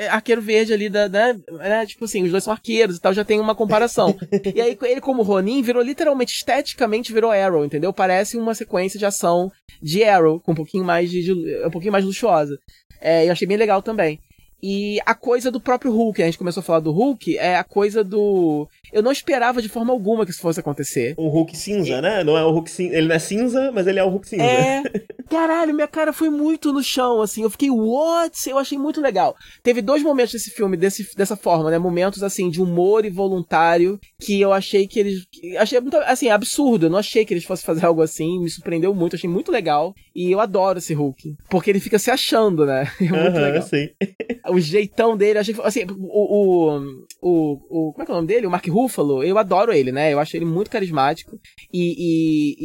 arqueiro 0.10 0.42
verde 0.42 0.74
ali 0.74 0.90
da, 0.90 1.08
da, 1.08 1.34
né, 1.34 1.86
tipo 1.86 2.06
assim, 2.06 2.24
os 2.24 2.32
dois 2.32 2.44
são 2.44 2.52
arqueiros 2.54 2.98
e 2.98 3.02
tal, 3.02 3.14
já 3.14 3.24
tem 3.24 3.40
uma 3.40 3.56
comparação. 3.56 4.16
e 4.54 4.62
aí 4.62 4.78
ele 4.84 5.02
como 5.02 5.24
Ronin 5.24 5.62
virou 5.62 5.82
literalmente 5.82 6.34
esteticamente 6.34 7.14
virou 7.14 7.32
Arrow, 7.32 7.64
entendeu? 7.64 7.94
Parece 7.94 8.38
uma 8.38 8.54
sequência 8.54 9.00
de 9.00 9.06
ação 9.06 9.52
de 9.82 10.04
Arrow 10.04 10.40
com 10.40 10.52
um 10.52 10.56
pouquinho 10.56 10.84
mais 10.84 11.10
de, 11.10 11.24
de 11.24 11.66
um 11.66 11.70
pouquinho 11.70 11.92
mais 11.92 12.04
luxuosa. 12.04 12.58
É, 13.00 13.28
eu 13.28 13.32
achei 13.32 13.48
bem 13.48 13.58
legal 13.58 13.82
também. 13.82 14.20
E 14.62 15.00
a 15.06 15.14
coisa 15.14 15.52
do 15.52 15.60
próprio 15.60 15.92
Hulk, 15.92 16.22
a 16.22 16.26
gente 16.26 16.38
começou 16.38 16.62
a 16.62 16.64
falar 16.64 16.80
do 16.80 16.92
Hulk, 16.92 17.38
é 17.38 17.58
a 17.58 17.64
coisa 17.64 18.04
do. 18.04 18.68
Eu 18.92 19.04
não 19.04 19.12
esperava 19.12 19.62
de 19.62 19.70
forma 19.70 19.94
alguma 19.94 20.26
que 20.26 20.32
isso 20.32 20.42
fosse 20.42 20.60
acontecer. 20.60 21.14
O 21.18 21.28
Hulk 21.28 21.56
cinza, 21.56 22.02
né? 22.02 22.24
Não 22.24 22.38
é 22.38 22.44
o 22.44 22.52
Hulk 22.52 22.70
cinza. 22.70 22.96
Ele 22.96 23.08
não 23.08 23.16
é 23.16 23.20
cinza, 23.20 23.72
mas 23.72 23.86
ele 23.86 24.00
é 24.00 24.04
o 24.04 24.10
Hulk 24.10 24.28
cinza. 24.28 24.44
É. 24.44 24.84
Caralho, 25.30 25.74
minha 25.74 25.88
cara 25.88 26.14
foi 26.14 26.30
muito 26.30 26.72
no 26.72 26.82
chão, 26.82 27.22
assim. 27.22 27.44
Eu 27.44 27.50
fiquei, 27.50 27.70
what? 27.70 28.50
Eu 28.50 28.58
achei 28.58 28.78
muito 28.78 29.02
legal. 29.02 29.36
Teve 29.62 29.82
dois 29.82 30.02
momentos 30.02 30.32
desse 30.32 30.50
filme 30.50 30.78
desse, 30.78 31.06
dessa 31.16 31.36
forma, 31.36 31.70
né? 31.70 31.78
Momentos, 31.78 32.24
assim, 32.24 32.50
de 32.50 32.62
humor 32.62 33.06
e 33.06 33.10
voluntário 33.10 34.00
que 34.20 34.40
eu 34.40 34.54
achei 34.54 34.88
que 34.88 35.00
eles. 35.00 35.28
Achei 35.60 35.80
muito, 35.82 35.98
assim, 35.98 36.30
absurdo. 36.30 36.86
Eu 36.86 36.90
não 36.90 36.98
achei 36.98 37.26
que 37.26 37.34
eles 37.34 37.44
fossem 37.44 37.66
fazer 37.66 37.86
algo 37.86 38.02
assim. 38.02 38.40
Me 38.40 38.50
surpreendeu 38.50 38.94
muito, 38.96 39.16
achei 39.16 39.30
muito 39.30 39.52
legal. 39.52 39.94
E 40.16 40.32
eu 40.32 40.40
adoro 40.40 40.80
esse 40.80 40.94
Hulk. 40.94 41.36
Porque 41.50 41.70
ele 41.70 41.80
fica 41.80 42.00
se 42.00 42.10
achando, 42.10 42.66
né? 42.66 42.90
É 43.08 43.10
muito 43.10 43.38
uhum, 43.38 43.42
legal. 43.42 43.62
Sim. 43.62 43.90
o 44.50 44.60
jeitão 44.60 45.16
dele, 45.18 45.40
achei 45.40 45.56
assim, 45.64 45.86
o, 45.90 45.96
o, 46.02 46.80
o, 47.22 47.54
o, 47.70 47.92
Como 47.94 48.04
é 48.04 48.06
que 48.06 48.12
é 48.12 48.14
o 48.14 48.18
nome 48.18 48.28
dele? 48.28 48.48
O 48.48 48.52
Mark 48.52 48.68
Ruffalo, 48.68 49.24
eu 49.24 49.38
adoro 49.38 49.74
ele, 49.74 49.92
né? 49.92 50.14
Eu 50.14 50.20
acho 50.20 50.36
ele 50.36 50.46
muito 50.46 50.70
carismático. 50.70 51.40
E, 51.74 51.96
e, 51.98 52.56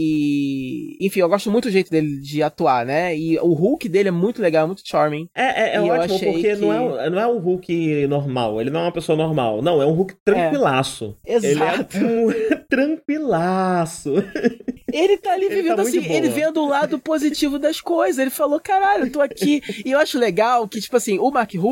e, 1.00 1.06
Enfim, 1.06 1.20
eu 1.20 1.28
gosto 1.28 1.50
muito 1.50 1.68
do 1.68 1.72
jeito 1.72 1.90
dele 1.90 2.20
de 2.20 2.42
atuar, 2.42 2.84
né? 2.84 3.16
E 3.16 3.38
o 3.38 3.52
Hulk 3.52 3.88
dele 3.88 4.08
é 4.08 4.12
muito 4.12 4.42
legal, 4.42 4.66
muito 4.66 4.82
charming. 4.84 5.28
É, 5.34 5.74
é, 5.74 5.76
é 5.76 5.80
ótimo, 5.80 6.18
porque 6.18 6.54
que... 6.54 6.56
não, 6.56 7.00
é, 7.00 7.10
não 7.10 7.20
é 7.20 7.26
o 7.26 7.38
Hulk 7.38 8.06
normal, 8.06 8.60
ele 8.60 8.70
não 8.70 8.80
é 8.80 8.84
uma 8.84 8.92
pessoa 8.92 9.16
normal. 9.16 9.62
Não, 9.62 9.80
é 9.80 9.86
um 9.86 9.92
Hulk 9.92 10.14
tranquilaço. 10.24 11.16
É. 11.26 11.34
Exato. 11.34 11.96
Ele 11.98 12.46
é 12.52 12.56
tranquilaço. 12.56 14.12
Ele 14.92 15.16
tá 15.16 15.32
ali 15.32 15.46
ele 15.46 15.54
vivendo 15.56 15.76
tá 15.76 15.82
assim, 15.82 16.04
ele 16.04 16.28
vendo 16.28 16.62
o 16.62 16.68
lado 16.68 16.98
positivo 16.98 17.58
das 17.58 17.80
coisas. 17.80 18.18
Ele 18.18 18.30
falou, 18.30 18.60
caralho, 18.60 19.06
eu 19.06 19.12
tô 19.12 19.20
aqui. 19.20 19.62
e 19.84 19.90
eu 19.90 19.98
acho 19.98 20.18
legal 20.18 20.68
que, 20.68 20.80
tipo 20.80 20.96
assim, 20.96 21.18
o 21.18 21.30
Mark 21.30 21.52
Ruffalo, 21.54 21.71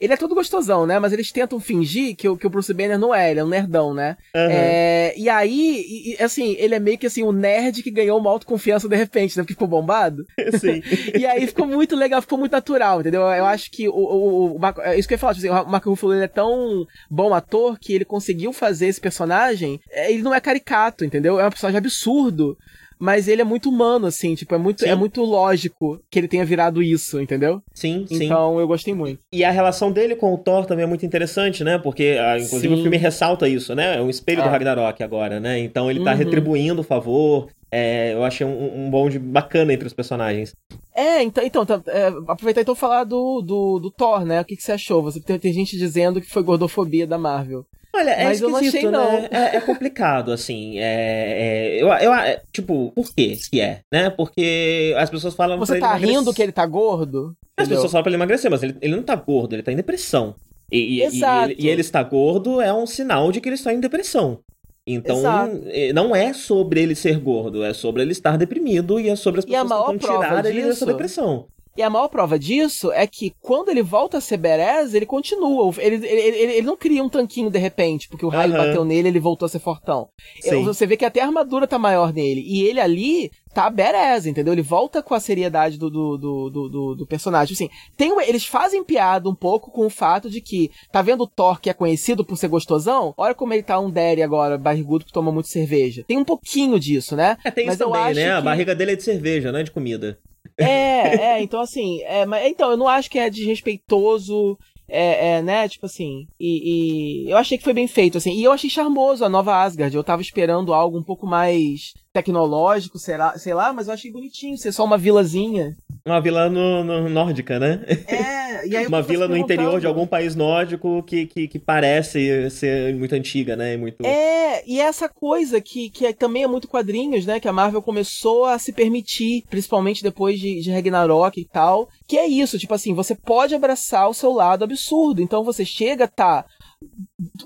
ele 0.00 0.12
é 0.12 0.16
todo 0.16 0.34
gostosão, 0.34 0.86
né? 0.86 0.98
Mas 0.98 1.12
eles 1.12 1.30
tentam 1.32 1.60
fingir 1.60 2.16
que, 2.16 2.34
que 2.36 2.46
o 2.46 2.50
Bruce 2.50 2.72
Banner 2.72 2.98
não 2.98 3.14
é, 3.14 3.30
ele 3.30 3.40
é 3.40 3.44
um 3.44 3.48
nerdão, 3.48 3.94
né? 3.94 4.16
Uhum. 4.34 4.48
É, 4.50 5.14
e 5.16 5.28
aí, 5.28 6.16
e, 6.18 6.22
assim, 6.22 6.56
ele 6.58 6.74
é 6.74 6.80
meio 6.80 6.98
que 6.98 7.06
assim, 7.06 7.22
o 7.22 7.28
um 7.28 7.32
nerd 7.32 7.82
que 7.82 7.90
ganhou 7.90 8.18
uma 8.18 8.30
autoconfiança 8.30 8.88
de 8.88 8.96
repente, 8.96 9.36
né? 9.36 9.42
Porque 9.42 9.54
ficou 9.54 9.68
bombado. 9.68 10.24
Sim. 10.58 10.82
e 11.18 11.26
aí 11.26 11.46
ficou 11.46 11.66
muito 11.66 11.96
legal, 11.96 12.20
ficou 12.20 12.38
muito 12.38 12.52
natural, 12.52 13.00
entendeu? 13.00 13.22
Eu 13.22 13.46
acho 13.46 13.70
que 13.70 13.88
o, 13.88 13.92
o, 13.92 14.56
o, 14.56 14.58
o 14.58 14.60
é 14.82 14.98
isso 14.98 15.08
que 15.08 15.14
eu 15.14 15.16
ia 15.16 15.20
falar, 15.20 15.34
tipo 15.34 15.46
assim, 15.46 15.62
o 15.62 15.70
Mark 15.70 15.84
Ruffalo 15.84 16.14
ele 16.14 16.24
é 16.24 16.28
tão 16.28 16.86
bom 17.10 17.34
ator 17.34 17.78
que 17.78 17.92
ele 17.92 18.04
conseguiu 18.04 18.52
fazer 18.52 18.86
esse 18.86 19.00
personagem, 19.00 19.80
é, 19.90 20.12
ele 20.12 20.22
não 20.22 20.34
é 20.34 20.40
caricato, 20.40 21.04
entendeu? 21.04 21.38
É 21.38 21.46
um 21.46 21.50
personagem 21.50 21.78
absurdo 21.78 22.56
mas 23.00 23.26
ele 23.26 23.40
é 23.40 23.44
muito 23.44 23.70
humano, 23.70 24.06
assim, 24.06 24.34
tipo, 24.34 24.54
é 24.54 24.58
muito, 24.58 24.84
é 24.84 24.94
muito 24.94 25.22
lógico 25.22 25.98
que 26.10 26.18
ele 26.18 26.28
tenha 26.28 26.44
virado 26.44 26.82
isso, 26.82 27.18
entendeu? 27.18 27.62
Sim, 27.72 28.04
sim. 28.06 28.26
Então 28.26 28.60
eu 28.60 28.66
gostei 28.66 28.92
muito. 28.92 29.20
E 29.32 29.42
a 29.42 29.50
relação 29.50 29.90
dele 29.90 30.14
com 30.14 30.34
o 30.34 30.38
Thor 30.38 30.66
também 30.66 30.84
é 30.84 30.86
muito 30.86 31.06
interessante, 31.06 31.64
né? 31.64 31.78
Porque, 31.78 32.18
ah, 32.20 32.36
inclusive, 32.36 32.74
sim. 32.74 32.80
o 32.80 32.82
filme 32.82 32.98
ressalta 32.98 33.48
isso, 33.48 33.74
né? 33.74 33.96
É 33.96 34.02
um 34.02 34.10
espelho 34.10 34.42
ah. 34.42 34.44
do 34.44 34.50
Ragnarok 34.50 35.02
agora, 35.02 35.40
né? 35.40 35.58
Então 35.58 35.90
ele 35.90 36.04
tá 36.04 36.10
uhum. 36.10 36.16
retribuindo 36.18 36.82
o 36.82 36.84
favor. 36.84 37.48
É, 37.72 38.12
eu 38.12 38.24
achei 38.24 38.46
um, 38.46 38.86
um 38.86 38.90
bonde 38.90 39.18
bacana 39.18 39.72
entre 39.72 39.86
os 39.86 39.94
personagens. 39.94 40.54
É, 40.94 41.22
então, 41.22 41.42
então 41.42 41.64
tá, 41.64 41.80
é, 41.86 42.08
aproveitar 42.28 42.60
então 42.60 42.74
falar 42.74 43.04
do, 43.04 43.40
do, 43.40 43.78
do 43.78 43.90
Thor, 43.90 44.26
né? 44.26 44.40
O 44.40 44.44
que, 44.44 44.56
que 44.56 44.62
você 44.62 44.72
achou? 44.72 45.02
Você 45.02 45.20
tem, 45.20 45.38
tem 45.38 45.52
gente 45.52 45.78
dizendo 45.78 46.20
que 46.20 46.28
foi 46.28 46.42
gordofobia 46.42 47.06
da 47.06 47.16
Marvel. 47.16 47.64
Olha, 47.92 48.10
é 48.10 48.24
Mas 48.24 48.40
esquisito, 48.40 48.84
eu 48.84 48.90
não 48.92 49.00
achei, 49.00 49.20
né? 49.20 49.28
Não. 49.32 49.38
É, 49.38 49.56
é, 49.56 49.60
complicado, 49.60 50.30
assim. 50.30 50.78
É, 50.78 50.82
é, 50.82 51.82
eu, 51.82 51.88
eu, 51.88 52.14
é, 52.14 52.40
tipo, 52.52 52.92
por 52.94 53.12
que 53.12 53.36
que 53.50 53.60
é, 53.60 53.80
né? 53.92 54.10
Porque 54.10 54.94
as 54.96 55.10
pessoas 55.10 55.34
falam 55.34 55.58
Você 55.58 55.78
tá 55.80 55.94
rindo 55.94 56.32
que 56.32 56.42
ele 56.42 56.52
tá 56.52 56.64
gordo? 56.66 57.36
As 57.56 57.64
entendeu? 57.64 57.78
pessoas 57.78 57.92
falam 57.92 58.04
pra 58.04 58.10
ele 58.10 58.16
emagrecer, 58.16 58.50
mas 58.50 58.62
ele, 58.62 58.76
ele 58.80 58.94
não 58.94 59.02
tá 59.02 59.16
gordo, 59.16 59.54
ele 59.54 59.62
tá 59.62 59.72
em 59.72 59.76
depressão. 59.76 60.36
E, 60.70 61.02
Exato. 61.02 61.50
E, 61.50 61.54
e, 61.54 61.66
e 61.66 61.68
ele 61.68 61.80
está 61.80 62.00
gordo 62.02 62.60
é 62.60 62.72
um 62.72 62.86
sinal 62.86 63.32
de 63.32 63.40
que 63.40 63.48
ele 63.48 63.56
está 63.56 63.72
em 63.74 63.80
depressão. 63.80 64.38
Então, 64.86 65.18
Exato. 65.18 65.62
Eh, 65.66 65.92
não 65.92 66.14
é 66.14 66.32
sobre 66.32 66.80
ele 66.80 66.94
ser 66.94 67.18
gordo, 67.18 67.62
é 67.62 67.72
sobre 67.74 68.02
ele 68.02 68.12
estar 68.12 68.36
deprimido 68.36 68.98
e 68.98 69.08
é 69.08 69.16
sobre 69.16 69.40
as 69.40 69.44
pessoas 69.44 69.62
que 69.62 69.92
tentam 69.92 69.98
tirar 69.98 70.46
ele 70.46 70.62
dessa 70.62 70.86
depressão. 70.86 71.46
E 71.80 71.82
a 71.82 71.88
maior 71.88 72.08
prova 72.08 72.38
disso 72.38 72.92
é 72.92 73.06
que 73.06 73.34
quando 73.40 73.70
ele 73.70 73.82
volta 73.82 74.18
a 74.18 74.20
ser 74.20 74.36
Beres, 74.36 74.92
ele 74.92 75.06
continua. 75.06 75.72
Ele, 75.78 76.06
ele, 76.06 76.20
ele, 76.20 76.52
ele, 76.52 76.66
não 76.66 76.76
cria 76.76 77.02
um 77.02 77.08
tanquinho 77.08 77.48
de 77.48 77.58
repente, 77.58 78.06
porque 78.06 78.26
o 78.26 78.28
raio 78.28 78.52
uhum. 78.52 78.58
bateu 78.58 78.84
nele 78.84 79.08
ele 79.08 79.18
voltou 79.18 79.46
a 79.46 79.48
ser 79.48 79.60
fortão. 79.60 80.10
Sim. 80.40 80.62
Você 80.62 80.86
vê 80.86 80.94
que 80.94 81.06
até 81.06 81.22
a 81.22 81.24
armadura 81.24 81.66
tá 81.66 81.78
maior 81.78 82.12
nele. 82.12 82.42
E 82.46 82.66
ele 82.66 82.78
ali 82.78 83.30
tá 83.54 83.70
Beres, 83.70 84.26
entendeu? 84.26 84.52
Ele 84.52 84.60
volta 84.60 85.02
com 85.02 85.14
a 85.14 85.20
seriedade 85.20 85.78
do, 85.78 85.88
do, 85.88 86.18
do, 86.18 86.50
do, 86.50 86.94
do 86.96 87.06
personagem. 87.06 87.54
Assim, 87.54 87.70
tem, 87.96 88.12
eles 88.28 88.44
fazem 88.44 88.84
piada 88.84 89.26
um 89.26 89.34
pouco 89.34 89.70
com 89.70 89.86
o 89.86 89.90
fato 89.90 90.28
de 90.28 90.42
que, 90.42 90.70
tá 90.92 91.00
vendo 91.00 91.22
o 91.22 91.26
Thor 91.26 91.58
que 91.62 91.70
é 91.70 91.72
conhecido 91.72 92.22
por 92.26 92.36
ser 92.36 92.48
gostosão? 92.48 93.14
Olha 93.16 93.34
como 93.34 93.54
ele 93.54 93.62
tá 93.62 93.80
um 93.80 93.90
Derry 93.90 94.22
agora, 94.22 94.58
barrigudo, 94.58 95.06
que 95.06 95.12
toma 95.12 95.32
muito 95.32 95.48
cerveja. 95.48 96.04
Tem 96.06 96.18
um 96.18 96.24
pouquinho 96.26 96.78
disso, 96.78 97.16
né? 97.16 97.38
É, 97.42 97.50
tem 97.50 97.64
Mas 97.64 97.76
isso 97.76 97.90
também, 97.90 98.14
né? 98.14 98.24
Que... 98.24 98.28
A 98.28 98.42
barriga 98.42 98.74
dele 98.74 98.92
é 98.92 98.96
de 98.96 99.02
cerveja, 99.02 99.50
não 99.50 99.60
é 99.60 99.62
de 99.62 99.70
comida. 99.70 100.18
É, 100.60 101.36
é, 101.38 101.42
então 101.42 101.60
assim, 101.60 102.02
é, 102.02 102.26
mas, 102.26 102.46
então, 102.46 102.70
eu 102.70 102.76
não 102.76 102.88
acho 102.88 103.10
que 103.10 103.18
é 103.18 103.30
desrespeitoso 103.30 104.58
é, 104.90 105.36
é, 105.36 105.42
né, 105.42 105.68
tipo 105.68 105.86
assim, 105.86 106.26
e, 106.38 107.24
e, 107.24 107.30
eu 107.30 107.36
achei 107.36 107.56
que 107.56 107.62
foi 107.62 107.72
bem 107.72 107.86
feito, 107.86 108.18
assim, 108.18 108.32
e 108.32 108.42
eu 108.42 108.50
achei 108.50 108.68
charmoso 108.68 109.24
a 109.24 109.28
nova 109.28 109.62
Asgard, 109.62 109.94
eu 109.94 110.02
tava 110.02 110.20
esperando 110.20 110.74
algo 110.74 110.98
um 110.98 111.02
pouco 111.02 111.26
mais 111.26 111.94
tecnológico, 112.12 112.98
será, 112.98 113.38
sei 113.38 113.54
lá, 113.54 113.72
mas 113.72 113.86
eu 113.86 113.94
achei 113.94 114.10
bonitinho 114.10 114.58
ser 114.58 114.72
só 114.72 114.84
uma 114.84 114.98
vilazinha. 114.98 115.76
Uma 116.04 116.20
vila 116.20 116.50
no, 116.50 116.82
no 116.82 117.08
nórdica, 117.08 117.60
né? 117.60 117.84
É, 118.08 118.49
e 118.66 118.76
aí 118.76 118.86
Uma 118.86 119.02
vila 119.02 119.28
no 119.28 119.36
interior 119.36 119.80
de 119.80 119.86
algum 119.86 120.06
país 120.06 120.34
nórdico 120.34 121.02
que, 121.02 121.26
que, 121.26 121.48
que, 121.48 121.58
parece 121.58 122.50
ser 122.50 122.94
muito 122.94 123.14
antiga, 123.14 123.56
né? 123.56 123.76
Muito... 123.76 124.04
É, 124.04 124.62
e 124.66 124.80
essa 124.80 125.08
coisa 125.08 125.60
que, 125.60 125.90
que 125.90 126.06
é, 126.06 126.12
também 126.12 126.42
é 126.42 126.46
muito 126.46 126.68
quadrinhos, 126.68 127.26
né? 127.26 127.40
Que 127.40 127.48
a 127.48 127.52
Marvel 127.52 127.82
começou 127.82 128.44
a 128.44 128.58
se 128.58 128.72
permitir, 128.72 129.44
principalmente 129.48 130.02
depois 130.02 130.38
de, 130.38 130.60
de 130.60 130.70
Ragnarok 130.70 131.40
e 131.40 131.46
tal, 131.46 131.88
que 132.06 132.16
é 132.16 132.26
isso, 132.26 132.58
tipo 132.58 132.74
assim, 132.74 132.94
você 132.94 133.14
pode 133.14 133.54
abraçar 133.54 134.08
o 134.08 134.14
seu 134.14 134.32
lado 134.32 134.64
absurdo. 134.64 135.22
Então 135.22 135.44
você 135.44 135.64
chega, 135.64 136.08
tá 136.08 136.44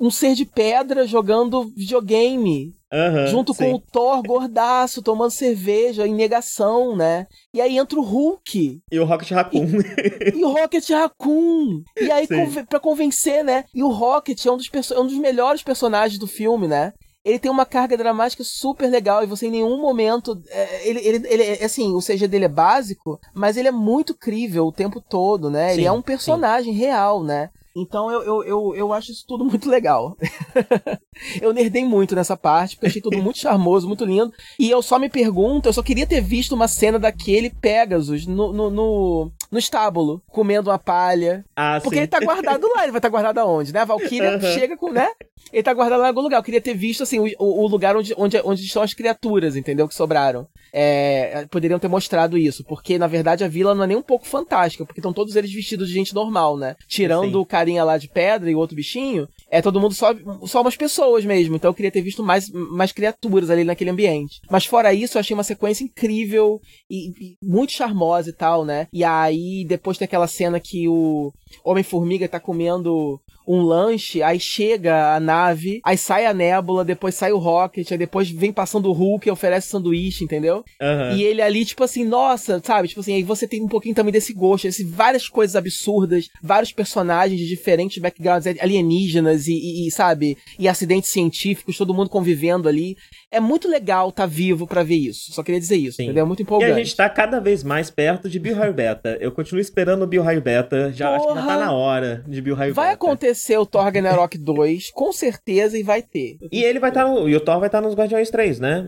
um 0.01 0.11
ser 0.11 0.35
de 0.35 0.45
pedra 0.45 1.07
jogando 1.07 1.71
videogame. 1.77 2.73
Uhum, 2.95 3.27
junto 3.27 3.53
sim. 3.53 3.65
com 3.65 3.75
o 3.75 3.81
Thor 3.81 4.23
gordaço, 4.23 5.03
tomando 5.03 5.33
cerveja, 5.33 6.07
em 6.07 6.15
negação, 6.15 6.95
né? 6.95 7.27
E 7.53 7.61
aí 7.61 7.77
entra 7.77 7.99
o 7.99 8.05
Hulk. 8.05 8.81
E 8.91 9.01
o 9.01 9.05
Rocket 9.05 9.33
Raccoon. 9.33 9.67
E, 9.67 10.39
e 10.39 10.45
o 10.45 10.53
Rocket 10.53 10.89
Raccoon. 10.91 11.83
E 12.01 12.11
aí, 12.13 12.29
conven 12.29 12.65
pra 12.65 12.79
convencer, 12.79 13.43
né? 13.43 13.65
E 13.75 13.83
o 13.83 13.89
Rocket 13.89 14.47
é 14.47 14.51
um 14.53 14.57
dos, 14.57 14.71
é 14.93 15.01
um 15.01 15.07
dos 15.07 15.19
melhores 15.19 15.63
personagens 15.63 16.19
do 16.19 16.29
filme, 16.29 16.69
né? 16.69 16.93
ele 17.25 17.39
tem 17.39 17.51
uma 17.51 17.65
carga 17.65 17.97
dramática 17.97 18.45
super 18.45 18.91
legal 18.91 19.23
e 19.23 19.27
você 19.27 19.47
em 19.47 19.51
nenhum 19.51 19.81
momento. 19.81 20.39
É, 20.51 20.87
ele, 20.89 21.01
ele, 21.01 21.27
ele, 21.27 21.65
assim, 21.65 21.95
o 21.95 22.01
CG 22.01 22.29
dele 22.29 22.45
é 22.45 22.49
básico, 22.49 23.19
mas 23.33 23.57
ele 23.57 23.69
é 23.69 23.73
muito 23.73 24.15
crível 24.15 24.67
o 24.67 24.73
tempo 24.73 25.01
todo, 25.01 25.49
né? 25.49 25.71
Sim, 25.71 25.75
ele 25.79 25.87
é 25.87 25.93
um 25.93 26.03
personagem 26.03 26.75
sim. 26.75 26.79
real, 26.79 27.25
né? 27.25 27.49
Então 27.77 28.11
eu, 28.11 28.23
eu, 28.23 28.45
eu, 28.45 28.75
eu 28.77 28.93
acho 28.93 29.11
isso 29.11 29.25
tudo 29.27 29.45
muito 29.47 29.69
legal. 29.69 30.17
eu 31.41 31.53
nerdei 31.53 31.85
muito 31.85 32.15
nessa 32.15 32.37
parte, 32.37 32.77
porque 32.77 32.87
achei 32.87 33.03
tudo 33.03 33.19
muito 33.19 33.39
charmoso, 33.39 33.89
muito 33.89 34.05
lindo. 34.05 34.33
E 34.59 34.71
eu 34.71 34.81
só 34.81 34.99
me 34.99 35.09
pergunto, 35.09 35.69
eu 35.69 35.73
só 35.73 35.83
queria 35.83 36.07
ter 36.07 36.21
visto 36.21 36.53
uma 36.53 36.69
cena 36.69 36.99
daquele 36.99 37.51
Pegasus 37.51 38.27
no, 38.27 38.53
no, 38.53 38.71
no, 38.71 39.33
no 39.55 39.59
estábulo, 39.61 40.21
comendo 40.27 40.69
uma 40.69 40.79
palha. 40.79 41.45
Ah, 41.55 41.79
porque 41.81 41.97
sim. 41.97 42.03
ele 42.03 42.09
tá 42.09 42.19
guardado 42.19 42.67
lá, 42.75 42.83
ele 42.83 42.91
vai 42.91 42.99
estar 42.99 43.03
tá 43.03 43.09
guardado 43.09 43.39
aonde, 43.39 43.73
né? 43.73 43.81
A 43.81 43.85
Valkyria 43.85 44.33
uhum. 44.33 44.41
chega 44.41 44.77
com, 44.77 44.91
né? 44.91 45.09
Ele 45.53 45.63
tá 45.63 45.73
guardado 45.73 46.01
lá 46.01 46.07
em 46.07 46.09
algum 46.09 46.23
lugar. 46.23 46.39
Eu 46.39 46.43
queria 46.43 46.61
ter 46.61 46.75
visto, 46.75 47.05
assim, 47.05 47.21
o, 47.21 47.33
o 47.39 47.67
lugar 47.69 47.97
onde, 47.97 48.13
onde, 48.19 48.41
onde 48.45 48.65
estão 48.65 48.83
as 48.83 48.93
criaturas, 48.93 49.55
entendeu? 49.55 49.87
Que 49.87 49.95
sobraram. 49.95 50.49
É, 50.73 51.47
poderiam 51.49 51.79
ter 51.79 51.87
mostrado 51.87 52.37
isso, 52.37 52.65
porque 52.65 52.99
na 52.99 53.07
verdade 53.07 53.45
a 53.45 53.49
vila 53.49 53.77
não 53.77 53.85
é 53.85 53.87
nem 53.87 53.97
um 53.97 54.03
pouco 54.03 54.27
fantástica, 54.27 54.85
porque 54.85 54.99
estão 54.99 55.13
todos 55.13 55.37
eles 55.37 55.53
vestidos 55.53 55.87
de 55.87 55.95
gente 55.95 56.13
normal, 56.13 56.57
né? 56.57 56.75
Tirando 56.89 57.31
Sim. 57.31 57.37
o 57.37 57.47
carinha 57.47 57.85
lá 57.85 57.97
de 57.97 58.09
pedra 58.09 58.51
e 58.51 58.57
o 58.57 58.59
outro 58.59 58.75
bichinho, 58.75 59.29
é 59.55 59.63
todo 59.63 59.81
mundo 59.81 59.95
só, 59.95 60.13
só 60.47 60.61
umas 60.63 60.77
pessoas 60.77 61.25
mesmo. 61.25 61.55
Então 61.55 61.71
eu 61.71 61.75
queria 61.75 61.91
ter 61.91 62.03
visto 62.03 62.25
mais, 62.25 62.51
mais 62.51 62.91
criaturas 62.91 63.51
ali 63.51 63.63
naquele 63.63 63.91
ambiente. 63.91 64.41
Mas 64.51 64.67
fora 64.67 64.93
isso, 64.93 65.17
eu 65.17 65.21
achei 65.21 65.33
uma 65.33 65.45
sequência 65.45 65.85
incrível 65.85 66.61
e, 66.91 67.11
e 67.11 67.37
muito 67.41 67.73
charmosa 67.73 68.31
e 68.31 68.33
tal, 68.33 68.65
né? 68.65 68.89
E 68.93 69.05
aí 69.05 69.65
depois 69.65 69.97
tem 69.97 70.07
aquela 70.07 70.27
cena 70.27 70.59
que 70.59 70.89
o 70.89 71.33
Homem-Formiga 71.63 72.29
tá 72.29 72.41
comendo 72.41 73.21
um 73.47 73.61
lanche, 73.61 74.23
aí 74.23 74.41
chega 74.41 75.15
a 75.15 75.21
nave, 75.21 75.81
aí 75.85 75.99
sai 75.99 76.25
a 76.25 76.33
nébula, 76.33 76.85
depois 76.85 77.15
sai 77.15 77.31
o 77.33 77.39
Rocket, 77.39 77.93
aí 77.93 77.99
depois 77.99 78.31
vem 78.31 78.53
passando 78.53 78.89
o 78.89 78.93
Hulk 78.93 79.29
e 79.29 79.31
oferece 79.31 79.69
sanduíche, 79.69 80.25
entendeu? 80.25 80.65
Uhum. 80.81 81.17
E 81.17 81.23
ele 81.23 81.43
ali, 81.43 81.65
tipo 81.65 81.85
assim, 81.85 82.05
nossa, 82.05 82.61
sabe? 82.65 82.89
Tipo 82.89 83.01
assim, 83.01 83.15
aí 83.15 83.23
você 83.23 83.47
tem 83.47 83.63
um 83.63 83.69
pouquinho 83.69 83.95
também 83.95 84.13
desse 84.13 84.33
gosto, 84.33 84.67
esse, 84.67 84.83
várias 84.83 85.29
coisas 85.29 85.57
absurdas, 85.57 86.29
vários 86.43 86.73
personagens 86.73 87.39
de 87.39 87.47
diferentes 87.47 87.99
backgrounds 87.99 88.47
alienígenas 88.47 89.47
e, 89.47 89.53
e, 89.53 89.89
e 89.89 89.91
sabe? 89.91 90.39
E 90.59 90.67
acidentes 90.67 91.11
científicos, 91.11 91.77
todo 91.77 91.95
mundo 91.95 92.09
convivendo 92.09 92.69
ali. 92.69 92.97
É 93.35 93.41
muito 93.41 93.69
legal 93.69 94.09
estar 94.09 94.25
tá 94.25 94.27
vivo 94.27 94.67
para 94.67 94.83
ver 94.83 94.97
isso. 94.97 95.33
Só 95.33 95.43
queria 95.43 95.61
dizer 95.61 95.77
isso, 95.77 95.97
Sim. 95.97 96.05
entendeu? 96.05 96.25
É 96.25 96.27
muito 96.27 96.43
empolgante. 96.43 96.71
E 96.71 96.75
a 96.75 96.77
gente 96.77 96.95
tá 96.97 97.09
cada 97.09 97.41
vez 97.41 97.63
mais 97.63 97.91
perto 97.91 98.29
de 98.29 98.39
Bill 98.39 98.57
Raio 98.57 98.73
Beta. 98.73 99.17
Eu 99.21 99.33
continuo 99.33 99.61
esperando 99.61 100.03
o 100.03 100.07
Bill 100.07 100.23
Raio 100.23 100.41
Beta. 100.41 100.93
Já, 100.93 101.07
Porra. 101.07 101.17
acho 101.17 101.29
que 101.29 101.35
já 101.41 101.47
tá 101.47 101.65
na 101.65 101.73
hora 101.73 102.25
de 102.27 102.41
Bill 102.41 102.55
Raio 102.55 102.75
Vai 102.75 102.87
Beta. 102.87 102.95
acontecer 102.95 103.25
acontecer 103.35 103.59
o 103.59 103.67
Thor 103.67 103.83
Ragnarok 103.83 104.37
2, 104.39 104.91
com 104.93 105.13
certeza, 105.13 105.79
e 105.79 105.83
vai 105.83 106.03
ter. 106.03 106.37
E 106.51 106.63
ele 106.63 106.79
vai 106.79 106.91
estar 106.91 107.05
tá 107.05 107.11
E 107.11 107.35
o 107.35 107.41
Thor 107.41 107.59
vai 107.59 107.69
estar 107.69 107.81
tá 107.81 107.87
nos 107.87 107.95
Guardiões 107.97 108.31
3, 108.31 108.61
né? 108.61 108.87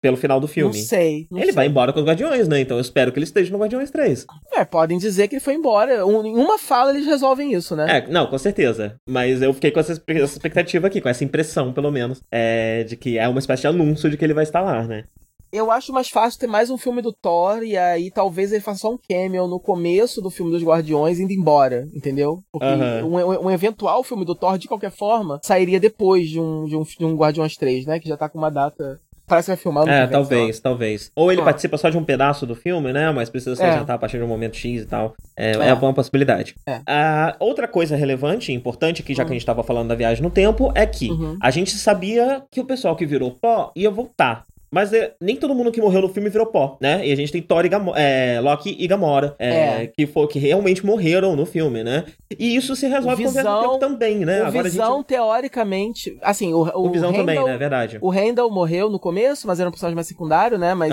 Pelo 0.00 0.16
final 0.16 0.40
do 0.40 0.48
filme. 0.48 0.74
Não 0.76 0.84
sei. 0.84 1.26
Não 1.30 1.38
ele 1.38 1.46
sei. 1.46 1.54
vai 1.54 1.66
embora 1.66 1.92
com 1.92 2.00
os 2.00 2.06
Guardiões, 2.06 2.48
né? 2.48 2.60
Então 2.60 2.76
eu 2.76 2.80
espero 2.80 3.12
que 3.12 3.18
ele 3.18 3.24
esteja 3.24 3.52
no 3.52 3.58
Guardiões 3.58 3.90
3. 3.90 4.26
É, 4.54 4.64
podem 4.64 4.98
dizer 4.98 5.28
que 5.28 5.36
ele 5.36 5.40
foi 5.40 5.54
embora. 5.54 6.06
Um, 6.06 6.24
em 6.24 6.36
uma 6.36 6.58
fala 6.58 6.90
eles 6.90 7.06
resolvem 7.06 7.52
isso, 7.52 7.74
né? 7.76 7.98
É, 7.98 8.10
não, 8.10 8.26
com 8.26 8.38
certeza. 8.38 8.96
Mas 9.08 9.42
eu 9.42 9.52
fiquei 9.52 9.70
com 9.70 9.80
essa 9.80 9.92
expectativa 9.92 10.86
aqui, 10.86 11.00
com 11.00 11.08
essa 11.08 11.24
impressão, 11.24 11.72
pelo 11.72 11.90
menos, 11.90 12.20
é, 12.30 12.84
de 12.84 12.96
que 12.96 13.18
é 13.18 13.28
uma 13.28 13.38
espécie 13.38 13.62
de 13.62 13.68
anúncio 13.82 14.10
de 14.10 14.16
que 14.16 14.24
ele 14.24 14.34
vai 14.34 14.44
estar 14.44 14.60
lá, 14.60 14.82
né? 14.84 15.04
eu 15.52 15.70
acho 15.70 15.92
mais 15.92 16.08
fácil 16.08 16.40
ter 16.40 16.46
mais 16.46 16.70
um 16.70 16.78
filme 16.78 17.02
do 17.02 17.12
Thor 17.12 17.62
e 17.62 17.76
aí 17.76 18.10
talvez 18.10 18.52
ele 18.52 18.62
faça 18.62 18.80
só 18.80 18.90
um 18.90 18.98
cameo 18.98 19.46
no 19.46 19.60
começo 19.60 20.22
do 20.22 20.30
filme 20.30 20.50
dos 20.50 20.62
Guardiões 20.62 21.20
indo 21.20 21.32
embora, 21.32 21.86
entendeu? 21.94 22.42
Porque 22.50 22.66
uhum. 22.66 23.18
um, 23.18 23.46
um, 23.46 23.50
eventual 23.50 24.02
filme 24.02 24.24
do 24.24 24.34
Thor, 24.34 24.56
de 24.56 24.66
qualquer 24.66 24.90
forma, 24.90 25.38
sairia 25.42 25.78
depois 25.78 26.30
de 26.30 26.40
um, 26.40 26.64
de 26.64 26.74
um, 26.74 26.82
de 26.82 27.04
um 27.04 27.14
Guardiões 27.14 27.54
3, 27.54 27.84
né? 27.84 28.00
Que 28.00 28.08
já 28.08 28.16
tá 28.16 28.30
com 28.30 28.38
uma 28.38 28.50
data 28.50 28.98
Parece 29.32 29.46
que 29.46 29.50
vai 29.52 29.56
filmar 29.56 29.86
no 29.86 29.90
É, 29.90 30.06
talvez, 30.06 30.56
só. 30.56 30.62
talvez. 30.62 31.10
Ou 31.16 31.32
ele 31.32 31.40
ah. 31.40 31.44
participa 31.44 31.78
só 31.78 31.88
de 31.88 31.96
um 31.96 32.04
pedaço 32.04 32.44
do 32.44 32.54
filme, 32.54 32.92
né? 32.92 33.10
Mas 33.12 33.30
precisa 33.30 33.56
se 33.56 33.62
é. 33.62 33.66
apresentar 33.66 33.94
a 33.94 33.98
partir 33.98 34.18
de 34.18 34.24
um 34.24 34.28
momento 34.28 34.58
X 34.58 34.82
e 34.82 34.84
tal. 34.84 35.14
É, 35.34 35.52
é. 35.52 35.68
é 35.70 35.72
uma 35.72 35.94
possibilidade. 35.94 36.54
É. 36.66 36.82
Ah, 36.86 37.34
outra 37.40 37.66
coisa 37.66 37.96
relevante, 37.96 38.52
importante, 38.52 39.02
que 39.02 39.14
já 39.14 39.22
uhum. 39.22 39.28
que 39.28 39.32
a 39.32 39.36
gente 39.36 39.46
tava 39.46 39.62
falando 39.62 39.88
da 39.88 39.94
viagem 39.94 40.22
no 40.22 40.28
tempo, 40.28 40.70
é 40.74 40.84
que 40.84 41.10
uhum. 41.10 41.38
a 41.40 41.50
gente 41.50 41.70
sabia 41.70 42.42
que 42.50 42.60
o 42.60 42.64
pessoal 42.66 42.94
que 42.94 43.06
virou 43.06 43.30
pó 43.30 43.72
ia 43.74 43.90
voltar. 43.90 44.44
Mas 44.72 44.90
é, 44.94 45.14
nem 45.20 45.36
todo 45.36 45.54
mundo 45.54 45.70
que 45.70 45.82
morreu 45.82 46.00
no 46.00 46.08
filme 46.08 46.30
virou 46.30 46.46
pó, 46.46 46.78
né? 46.80 47.06
E 47.06 47.12
a 47.12 47.16
gente 47.16 47.30
tem 47.30 47.42
Thor 47.42 47.62
e 47.64 47.68
Gamo 47.68 47.92
é, 47.94 48.40
Loki 48.40 48.74
e 48.78 48.86
Gamora, 48.86 49.36
é, 49.38 49.48
é. 49.50 49.86
Que, 49.86 50.06
for, 50.06 50.26
que 50.26 50.38
realmente 50.38 50.84
morreram 50.84 51.36
no 51.36 51.44
filme, 51.44 51.84
né? 51.84 52.06
E 52.38 52.56
isso 52.56 52.74
se 52.74 52.86
resolve 52.86 53.22
visão, 53.22 53.42
com 53.42 53.50
o 53.50 53.62
tempo 53.62 53.78
também, 53.78 54.24
né? 54.24 54.42
O 54.42 54.46
Agora 54.46 54.64
Visão, 54.64 54.96
gente... 54.96 55.06
teoricamente, 55.08 56.16
assim, 56.22 56.54
o, 56.54 56.62
o, 56.62 56.86
o 56.86 56.90
Visão 56.90 57.10
Randall, 57.10 57.26
também, 57.26 57.44
né? 57.44 57.58
Verdade. 57.58 57.98
O 58.00 58.08
Randall 58.08 58.50
morreu 58.50 58.88
no 58.88 58.98
começo, 58.98 59.46
mas 59.46 59.60
era 59.60 59.68
um 59.68 59.72
personagem 59.72 59.94
mais 59.94 60.06
secundário, 60.06 60.56
né? 60.56 60.72
Mas 60.74 60.92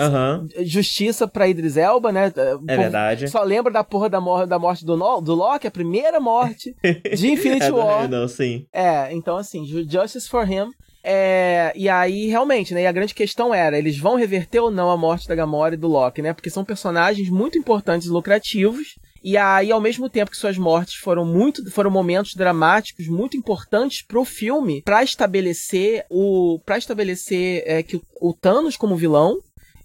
justiça 0.64 1.26
pra 1.26 1.48
Idris 1.48 1.78
Elba, 1.78 2.12
né? 2.12 2.30
É 2.68 2.76
verdade. 2.76 3.28
Só 3.28 3.42
lembra 3.42 3.72
da 3.72 3.82
porra 3.82 4.10
da, 4.10 4.20
mor 4.20 4.46
da 4.46 4.58
morte 4.58 4.84
do, 4.84 4.94
no 4.94 5.22
do 5.22 5.34
Loki, 5.34 5.66
a 5.66 5.70
primeira 5.70 6.20
morte 6.20 6.76
de 7.16 7.28
Infinity 7.32 7.66
é 7.66 7.70
War. 7.70 8.08
Não, 8.08 8.28
sim. 8.28 8.66
É, 8.72 9.10
então 9.12 9.38
assim, 9.38 9.64
Justice 9.64 10.28
for 10.28 10.46
Him. 10.46 10.70
É, 11.02 11.72
e 11.74 11.88
aí, 11.88 12.26
realmente, 12.26 12.74
né? 12.74 12.82
E 12.82 12.86
a 12.86 12.92
grande 12.92 13.14
questão 13.14 13.54
era: 13.54 13.78
eles 13.78 13.98
vão 13.98 14.16
reverter 14.16 14.60
ou 14.60 14.70
não 14.70 14.90
a 14.90 14.96
morte 14.96 15.26
da 15.26 15.34
Gamora 15.34 15.74
e 15.74 15.78
do 15.78 15.88
Loki, 15.88 16.22
né? 16.22 16.32
Porque 16.32 16.50
são 16.50 16.64
personagens 16.64 17.28
muito 17.30 17.58
importantes 17.58 18.06
e 18.06 18.10
lucrativos. 18.10 18.98
E 19.22 19.36
aí, 19.36 19.70
ao 19.70 19.80
mesmo 19.80 20.08
tempo 20.08 20.30
que 20.30 20.36
suas 20.36 20.56
mortes 20.56 20.94
foram 20.94 21.26
muito, 21.26 21.70
foram 21.70 21.90
momentos 21.90 22.34
dramáticos 22.34 23.06
muito 23.06 23.36
importantes 23.36 24.02
pro 24.02 24.24
filme, 24.24 24.80
para 24.82 25.02
estabelecer 25.02 26.06
o, 26.08 26.58
para 26.64 26.78
estabelecer 26.78 27.62
é, 27.66 27.82
que 27.82 27.96
o, 27.96 28.02
o 28.20 28.32
Thanos 28.32 28.78
como 28.78 28.96
vilão, 28.96 29.38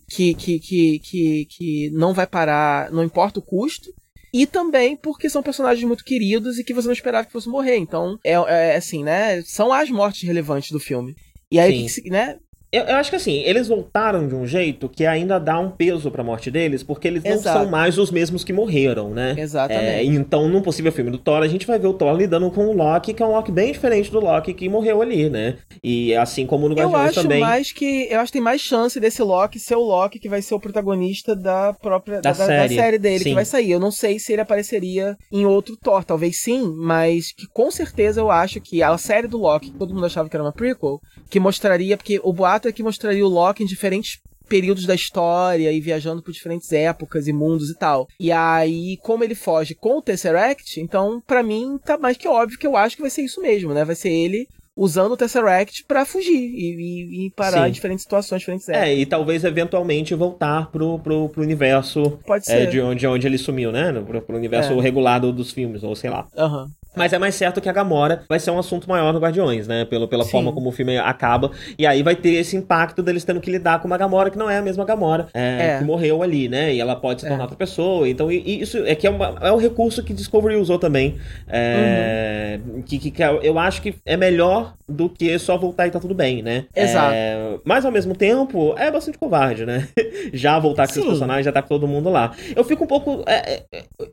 que, 0.07 0.33
que, 0.35 0.59
que, 0.59 0.99
que, 0.99 1.47
que 1.49 1.89
não 1.91 2.13
vai 2.13 2.25
parar, 2.25 2.89
não 2.91 3.03
importa 3.03 3.39
o 3.39 3.43
custo. 3.43 3.93
E 4.37 4.45
também 4.45 4.97
porque 4.97 5.29
são 5.29 5.41
personagens 5.41 5.87
muito 5.87 6.03
queridos 6.03 6.59
e 6.59 6.63
que 6.65 6.73
você 6.73 6.89
não 6.89 6.93
esperava 6.93 7.25
que 7.25 7.31
fosse 7.31 7.47
morrer. 7.47 7.77
Então, 7.77 8.19
é, 8.21 8.33
é 8.33 8.75
assim, 8.75 9.01
né? 9.01 9.41
São 9.43 9.71
as 9.71 9.89
mortes 9.89 10.23
relevantes 10.23 10.71
do 10.71 10.79
filme. 10.79 11.15
E 11.49 11.57
aí, 11.57 11.87
que, 11.87 12.09
né? 12.09 12.37
Eu, 12.71 12.83
eu, 12.83 12.95
acho 12.95 13.09
que 13.09 13.15
assim, 13.15 13.41
eles 13.43 13.67
voltaram 13.67 14.27
de 14.27 14.35
um 14.35 14.45
jeito 14.45 14.89
que 14.89 15.05
ainda 15.05 15.39
dá 15.39 15.59
um 15.59 15.69
peso 15.69 16.11
pra 16.11 16.23
morte 16.23 16.51
deles, 16.51 16.83
porque 16.83 17.07
eles 17.07 17.23
Exato. 17.23 17.45
não 17.45 17.63
são 17.63 17.71
mais 17.71 17.97
os 17.97 18.11
mesmos 18.11 18.43
que 18.43 18.51
morreram, 18.51 19.11
né? 19.11 19.35
Exatamente. 19.37 19.85
É, 19.85 20.03
então, 20.03 20.49
num 20.49 20.61
possível 20.61 20.91
filme 20.91 21.09
do 21.09 21.17
Thor, 21.17 21.41
a 21.41 21.47
gente 21.47 21.65
vai 21.65 21.79
ver 21.79 21.87
o 21.87 21.93
Thor 21.93 22.15
lidando 22.15 22.49
com 22.51 22.67
o 22.67 22.73
Loki, 22.73 23.13
que 23.13 23.23
é 23.23 23.25
um 23.25 23.31
Loki 23.31 23.51
bem 23.51 23.71
diferente 23.71 24.11
do 24.11 24.19
Loki 24.19 24.53
que 24.53 24.67
morreu 24.67 25.01
ali, 25.01 25.29
né? 25.29 25.57
E 25.83 26.13
assim 26.15 26.45
como 26.45 26.67
no 26.67 26.75
Guardiões 26.75 27.15
também. 27.15 27.39
Eu 27.39 27.45
acho 27.45 27.53
mais 27.53 27.71
que. 27.71 28.07
Eu 28.09 28.19
acho 28.19 28.31
que 28.31 28.33
tem 28.33 28.41
mais 28.41 28.61
chance 28.61 28.99
desse 28.99 29.21
Loki 29.21 29.59
ser 29.59 29.75
o 29.75 29.83
Loki 29.83 30.19
que 30.19 30.27
vai 30.27 30.41
ser 30.41 30.55
o 30.55 30.59
protagonista 30.59 31.35
da 31.35 31.73
própria. 31.73 32.21
Da, 32.21 32.31
da, 32.31 32.33
série. 32.33 32.75
da 32.75 32.81
série. 32.81 32.97
dele 32.97 33.19
sim. 33.19 33.29
que 33.29 33.35
vai 33.35 33.45
sair. 33.45 33.71
Eu 33.71 33.79
não 33.79 33.91
sei 33.91 34.19
se 34.19 34.33
ele 34.33 34.41
apareceria 34.41 35.15
em 35.31 35.45
outro 35.45 35.77
Thor, 35.77 36.03
talvez 36.03 36.41
sim, 36.41 36.73
mas 36.77 37.31
que 37.31 37.47
com 37.47 37.71
certeza 37.71 38.19
eu 38.19 38.29
acho 38.29 38.59
que 38.59 38.83
a 38.83 38.97
série 38.97 39.27
do 39.27 39.37
Loki, 39.37 39.71
que 39.71 39.77
todo 39.77 39.93
mundo 39.93 40.05
achava 40.05 40.27
que 40.27 40.35
era 40.35 40.43
uma 40.43 40.51
prequel, 40.51 40.99
que 41.29 41.39
mostraria, 41.39 41.95
porque 41.95 42.19
o 42.23 42.33
boato 42.33 42.54
é 42.63 42.71
que 42.71 42.83
mostraria 42.83 43.25
o 43.25 43.29
Loki 43.29 43.63
em 43.63 43.67
diferentes 43.67 44.19
períodos 44.47 44.85
da 44.85 44.95
história 44.95 45.71
e 45.71 45.81
viajando 45.81 46.21
por 46.21 46.31
diferentes 46.31 46.71
épocas 46.71 47.27
e 47.27 47.33
mundos 47.33 47.69
e 47.69 47.75
tal. 47.75 48.07
E 48.19 48.31
aí, 48.31 48.97
como 49.01 49.23
ele 49.23 49.35
foge 49.35 49.75
com 49.75 49.97
o 49.97 50.01
Tesseract, 50.01 50.79
então, 50.79 51.21
para 51.25 51.43
mim, 51.43 51.79
tá 51.83 51.97
mais 51.97 52.17
que 52.17 52.27
óbvio 52.27 52.57
que 52.57 52.67
eu 52.67 52.77
acho 52.77 52.95
que 52.95 53.01
vai 53.01 53.11
ser 53.11 53.23
isso 53.23 53.41
mesmo, 53.41 53.73
né? 53.73 53.83
Vai 53.83 53.95
ser 53.95 54.09
ele 54.09 54.47
usando 54.75 55.13
o 55.13 55.17
Tesseract 55.17 55.85
para 55.85 56.05
fugir 56.05 56.33
e, 56.33 56.75
e, 56.75 57.25
e 57.25 57.29
parar 57.31 57.63
Sim. 57.63 57.69
em 57.69 57.71
diferentes 57.71 58.03
situações, 58.03 58.39
diferentes 58.39 58.67
épocas. 58.67 58.89
É, 58.89 58.93
e 58.93 59.05
talvez 59.05 59.43
eventualmente 59.43 60.13
voltar 60.13 60.69
pro, 60.69 60.99
pro, 60.99 61.29
pro 61.29 61.41
universo 61.41 62.19
Pode 62.25 62.43
é, 62.49 62.53
ser. 62.53 62.61
É, 62.63 62.65
de, 62.65 62.81
onde, 62.81 62.99
de 62.99 63.07
onde 63.07 63.25
ele 63.25 63.37
sumiu, 63.37 63.71
né? 63.71 63.93
Pro, 64.05 64.21
pro 64.21 64.35
universo 64.35 64.73
é. 64.73 64.81
regulado 64.81 65.31
dos 65.31 65.51
filmes, 65.51 65.83
ou 65.83 65.95
sei 65.95 66.09
lá. 66.09 66.27
Aham. 66.37 66.63
Uhum. 66.63 66.69
Mas 66.95 67.13
é 67.13 67.19
mais 67.19 67.35
certo 67.35 67.61
que 67.61 67.69
a 67.69 67.73
Gamora 67.73 68.23
vai 68.27 68.39
ser 68.39 68.51
um 68.51 68.59
assunto 68.59 68.87
maior 68.89 69.13
no 69.13 69.19
Guardiões, 69.19 69.67
né? 69.67 69.85
Pelo, 69.85 70.07
pela 70.07 70.23
Sim. 70.23 70.31
forma 70.31 70.51
como 70.51 70.69
o 70.69 70.71
filme 70.71 70.97
acaba. 70.97 71.51
E 71.77 71.85
aí 71.85 72.03
vai 72.03 72.15
ter 72.15 72.35
esse 72.35 72.55
impacto 72.55 73.01
deles 73.03 73.23
tendo 73.23 73.39
que 73.39 73.51
lidar 73.51 73.79
com 73.79 73.87
uma 73.87 73.97
Gamora 73.97 74.29
que 74.29 74.37
não 74.37 74.49
é 74.49 74.57
a 74.57 74.61
mesma 74.61 74.85
Gamora 74.85 75.27
é, 75.33 75.75
é. 75.75 75.77
que 75.77 75.83
morreu 75.83 76.23
ali, 76.23 76.47
né? 76.47 76.73
E 76.73 76.79
ela 76.79 76.95
pode 76.95 77.21
se 77.21 77.27
tornar 77.27 77.43
é. 77.43 77.45
outra 77.45 77.57
pessoa. 77.57 78.07
Então, 78.07 78.31
e, 78.31 78.61
isso 78.61 78.77
é 78.85 78.95
que 78.95 79.07
é, 79.07 79.09
uma, 79.09 79.37
é 79.41 79.51
um 79.51 79.57
recurso 79.57 80.03
que 80.03 80.13
Discovery 80.13 80.55
usou 80.55 80.79
também. 80.79 81.15
É, 81.47 82.59
uhum. 82.65 82.81
que, 82.81 82.97
que, 82.97 83.11
que, 83.11 83.23
eu 83.23 83.59
acho 83.59 83.81
que 83.81 83.95
é 84.05 84.15
melhor 84.15 84.73
do 84.87 85.09
que 85.09 85.37
só 85.39 85.57
voltar 85.57 85.87
e 85.87 85.91
tá 85.91 85.99
tudo 85.99 86.13
bem, 86.13 86.41
né? 86.41 86.65
Exato. 86.75 87.13
É, 87.13 87.57
mas 87.63 87.85
ao 87.85 87.91
mesmo 87.91 88.15
tempo, 88.15 88.75
é 88.77 88.91
bastante 88.91 89.17
covarde, 89.17 89.65
né? 89.65 89.87
já 90.33 90.57
voltar 90.59 90.87
com 90.87 90.93
Sim. 90.93 90.99
esses 90.99 91.09
personagens, 91.09 91.45
já 91.45 91.51
tá 91.51 91.61
com 91.61 91.67
todo 91.67 91.87
mundo 91.87 92.09
lá. 92.09 92.33
Eu 92.55 92.63
fico 92.63 92.83
um 92.83 92.87
pouco. 92.87 93.23
É, 93.27 93.63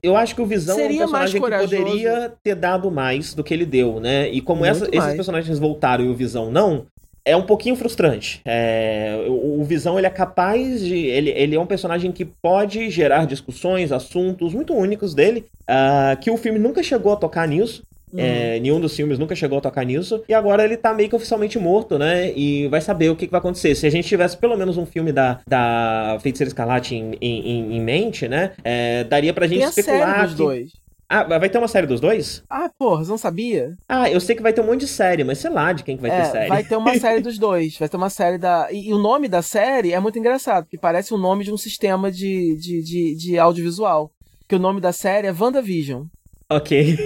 eu 0.03 0.17
acho 0.17 0.35
que 0.35 0.41
o 0.43 0.47
Visão 0.47 0.77
Seria 0.77 1.03
é 1.03 1.07
um 1.07 1.11
personagem 1.11 1.41
que 1.41 1.51
poderia 1.51 2.33
ter 2.43 2.55
dado 2.55 2.72
dado 2.73 2.91
mais 2.91 3.35
do 3.35 3.45
que 3.45 3.53
ele 3.53 3.67
deu, 3.67 4.01
né? 4.01 4.29
E 4.31 4.41
como 4.41 4.65
essa, 4.65 4.89
esses 4.91 5.15
personagens 5.15 5.59
voltaram 5.59 6.05
e 6.05 6.09
o 6.09 6.15
Visão 6.15 6.51
não, 6.51 6.87
é 7.25 7.37
um 7.37 7.43
pouquinho 7.43 7.77
frustrante. 7.77 8.41
É, 8.45 9.25
o, 9.29 9.61
o, 9.61 9.65
Visão 9.65 9.99
ele 9.99 10.07
é 10.07 10.11
capaz 10.11 10.81
de. 10.81 10.97
Ele, 10.97 11.31
ele 11.31 11.55
é 11.55 11.61
um 11.61 11.67
personagem 11.67 12.11
que 12.11 12.25
pode 12.25 12.91
gerar 12.91 13.27
discussões, 13.27 13.93
assuntos 13.93 14.53
muito 14.55 14.75
únicos 14.75 15.15
dele, 15.15 15.45
uh, 15.63 16.19
que 16.21 16.31
o 16.31 16.37
filme 16.37 16.59
nunca 16.59 16.83
chegou 16.83 17.13
a 17.13 17.17
tocar 17.17 17.47
nisso. 17.47 17.83
Uhum. 18.13 18.21
É, 18.21 18.61
nenhum 18.61 18.79
dos 18.79 18.95
filmes 18.95 19.19
nunca 19.19 19.35
chegou 19.35 19.57
a 19.57 19.61
tocar 19.61 19.87
nisso. 19.87 20.23
E 20.29 20.35
agora 20.35 20.65
ele 20.65 20.77
tá 20.77 20.93
meio 20.93 21.09
que 21.09 21.17
oficialmente 21.17 21.59
morto, 21.59 21.99
né? 21.99 22.31
E 22.37 22.69
vai 22.69 22.81
saber 22.81 23.09
o 23.09 23.17
que, 23.17 23.27
que 23.27 23.31
vai 23.31 23.39
acontecer. 23.39 23.75
Se 23.75 23.87
a 23.87 23.91
gente 23.91 24.07
tivesse 24.07 24.37
pelo 24.37 24.55
menos 24.57 24.77
um 24.77 24.85
filme 24.85 25.13
da, 25.13 25.41
da 25.47 26.19
Feiticeira 26.21 26.49
Escarlate 26.49 26.95
em, 26.95 27.17
em, 27.21 27.77
em 27.77 27.81
mente, 27.81 28.29
né? 28.29 28.53
É, 28.63 29.05
daria 29.05 29.33
pra 29.33 29.47
gente 29.47 29.61
Tem 29.61 29.69
especular. 29.69 30.03
A 30.03 30.13
série 30.13 30.23
dos 30.25 30.33
que... 30.33 30.43
dois. 30.43 30.82
Ah, 31.15 31.25
vai 31.25 31.51
ter 31.51 31.59
uma 31.59 31.69
série 31.69 31.87
dos 31.87 32.01
dois? 32.01 32.43
Ah, 32.49 32.71
porra, 32.79 33.05
você 33.05 33.11
não 33.11 33.19
sabia? 33.19 33.77
Ah, 33.87 34.11
eu 34.11 34.19
sei 34.19 34.35
que 34.35 34.41
vai 34.41 34.51
ter 34.51 34.63
um 34.63 34.67
monte 34.67 34.81
de 34.81 34.89
série, 34.89 35.23
mas 35.23 35.37
sei 35.37 35.51
lá 35.51 35.71
de 35.75 35.85
quem 35.85 35.95
que 35.95 36.01
vai 36.01 36.11
é, 36.11 36.23
ter 36.23 36.31
série. 36.31 36.49
Vai 36.49 36.65
ter 36.65 36.75
uma 36.75 36.99
série 36.99 37.21
dos 37.23 37.37
dois. 37.37 37.77
Vai 37.77 37.87
ter 37.87 37.99
uma 37.99 38.09
série 38.09 38.39
da. 38.39 38.73
E, 38.73 38.89
e, 38.89 38.95
o 38.95 38.99
nome 38.99 39.29
da 39.29 39.43
série 39.43 39.93
é 39.93 40.01
muito 40.01 40.19
engraçado, 40.19 40.65
porque 40.65 40.79
parece 40.79 41.13
o 41.13 41.19
nome 41.19 41.45
de 41.45 41.53
um 41.53 41.59
sistema 41.59 42.11
de, 42.11 42.57
de, 42.57 42.83
de, 42.83 43.15
de 43.15 43.39
audiovisual. 43.39 44.11
Que 44.49 44.57
o 44.57 44.59
nome 44.59 44.81
da 44.81 44.91
série 44.91 45.27
é 45.27 45.35
WandaVision. 45.39 46.05
Ok. 46.49 46.99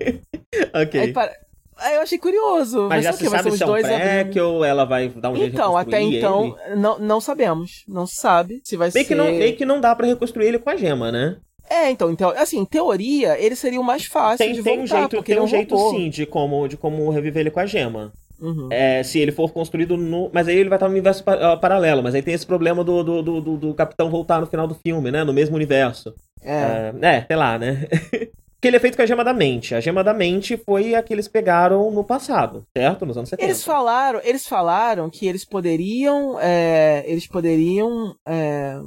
ok. 0.72 1.00
Aí, 1.00 1.12
para... 1.12 1.30
Aí 1.76 1.96
eu 1.96 2.00
achei 2.00 2.16
curioso. 2.16 2.88
Mas 2.88 3.04
já 3.04 3.12
se 3.12 3.28
sabe 3.28 3.50
se 3.50 3.62
é 3.62 3.66
um 3.66 3.72
pré 3.74 4.42
ou 4.42 4.64
ela 4.64 4.86
vai 4.86 5.10
dar 5.10 5.30
um 5.30 5.36
jeito 5.36 5.52
Então, 5.52 5.76
até 5.76 6.00
então, 6.00 6.56
não, 6.76 6.98
não 6.98 7.20
sabemos. 7.20 7.84
Não 7.86 8.06
se 8.06 8.16
sabe 8.16 8.62
se 8.64 8.74
vai 8.74 8.90
bem 8.90 9.02
ser... 9.02 9.08
Que 9.08 9.14
não, 9.14 9.26
bem 9.26 9.54
que 9.54 9.66
não 9.66 9.80
dá 9.80 9.94
para 9.94 10.06
reconstruir 10.06 10.46
ele 10.46 10.58
com 10.58 10.70
a 10.70 10.76
gema, 10.76 11.12
né? 11.12 11.36
É, 11.68 11.90
então, 11.90 12.10
então, 12.10 12.30
assim, 12.30 12.58
em 12.58 12.64
teoria, 12.64 13.38
ele 13.38 13.56
seria 13.56 13.80
o 13.80 13.84
mais 13.84 14.04
fácil 14.04 14.38
tem, 14.38 14.54
de 14.54 14.62
tem 14.62 14.78
voltar, 14.78 14.94
um 14.96 15.00
jeito, 15.00 15.22
Tem 15.22 15.40
um, 15.40 15.46
jeito, 15.46 15.90
sim, 15.90 16.10
de 16.10 16.26
como, 16.26 16.68
de 16.68 16.76
como 16.76 17.08
reviver 17.10 17.40
ele 17.40 17.50
com 17.50 17.60
a 17.60 17.66
gema. 17.66 18.12
Uhum. 18.40 18.68
É, 18.70 19.02
se 19.02 19.18
ele 19.18 19.32
for 19.32 19.52
construído 19.52 19.96
no. 19.96 20.30
Mas 20.32 20.48
aí 20.48 20.56
ele 20.56 20.68
vai 20.68 20.76
estar 20.76 20.86
no 20.86 20.92
universo 20.92 21.24
paralelo. 21.24 22.02
Mas 22.02 22.14
aí 22.14 22.22
tem 22.22 22.34
esse 22.34 22.46
problema 22.46 22.84
do, 22.84 23.02
do, 23.02 23.22
do, 23.22 23.40
do, 23.40 23.56
do 23.56 23.74
capitão 23.74 24.10
voltar 24.10 24.40
no 24.40 24.46
final 24.46 24.66
do 24.66 24.74
filme, 24.74 25.10
né? 25.10 25.24
No 25.24 25.32
mesmo 25.32 25.56
universo. 25.56 26.14
É, 26.42 26.92
é, 27.00 27.06
é 27.16 27.24
sei 27.26 27.36
lá, 27.36 27.58
né? 27.58 27.86
que 28.60 28.68
ele 28.68 28.76
é 28.78 28.80
feito 28.80 28.96
com 28.96 29.02
a 29.02 29.06
gema 29.06 29.22
da 29.22 29.34
mente. 29.34 29.74
A 29.74 29.80
gema 29.80 30.02
da 30.02 30.14
mente 30.14 30.56
foi 30.56 30.94
a 30.94 31.02
que 31.02 31.12
eles 31.12 31.28
pegaram 31.28 31.90
no 31.90 32.02
passado, 32.02 32.66
certo? 32.76 33.04
Nos 33.04 33.16
anos 33.16 33.28
70. 33.28 33.46
Eles 33.46 33.62
falaram, 33.62 34.20
eles 34.24 34.46
falaram 34.46 35.10
que 35.10 35.26
eles 35.26 35.44
poderiam. 35.44 36.38
É, 36.40 37.04
eles 37.06 37.26
poderiam. 37.26 38.16
É, 38.26 38.78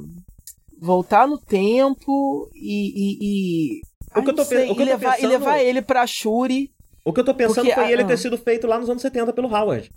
voltar 0.80 1.26
no 1.26 1.38
tempo 1.38 2.48
e. 2.54 2.92
e, 2.94 3.18
e... 3.20 3.80
O 4.16 4.22
que 4.22 4.30
eu 4.30 4.34
tô, 4.34 4.44
sei, 4.44 4.70
o 4.70 4.74
que 4.74 4.82
e, 4.82 4.84
levar, 4.84 5.12
pensando... 5.12 5.24
e 5.24 5.26
levar 5.26 5.58
ele 5.58 5.82
pra 5.82 6.06
Shuri. 6.06 6.70
O 7.04 7.12
que 7.12 7.20
eu 7.20 7.24
tô 7.24 7.34
pensando 7.34 7.66
porque, 7.66 7.74
foi 7.74 7.84
ah, 7.84 7.92
ele 7.92 8.04
ter 8.04 8.16
sido 8.16 8.36
feito 8.36 8.66
lá 8.66 8.78
nos 8.78 8.88
anos 8.88 9.02
70 9.02 9.32
pelo 9.32 9.48
Howard. 9.48 9.90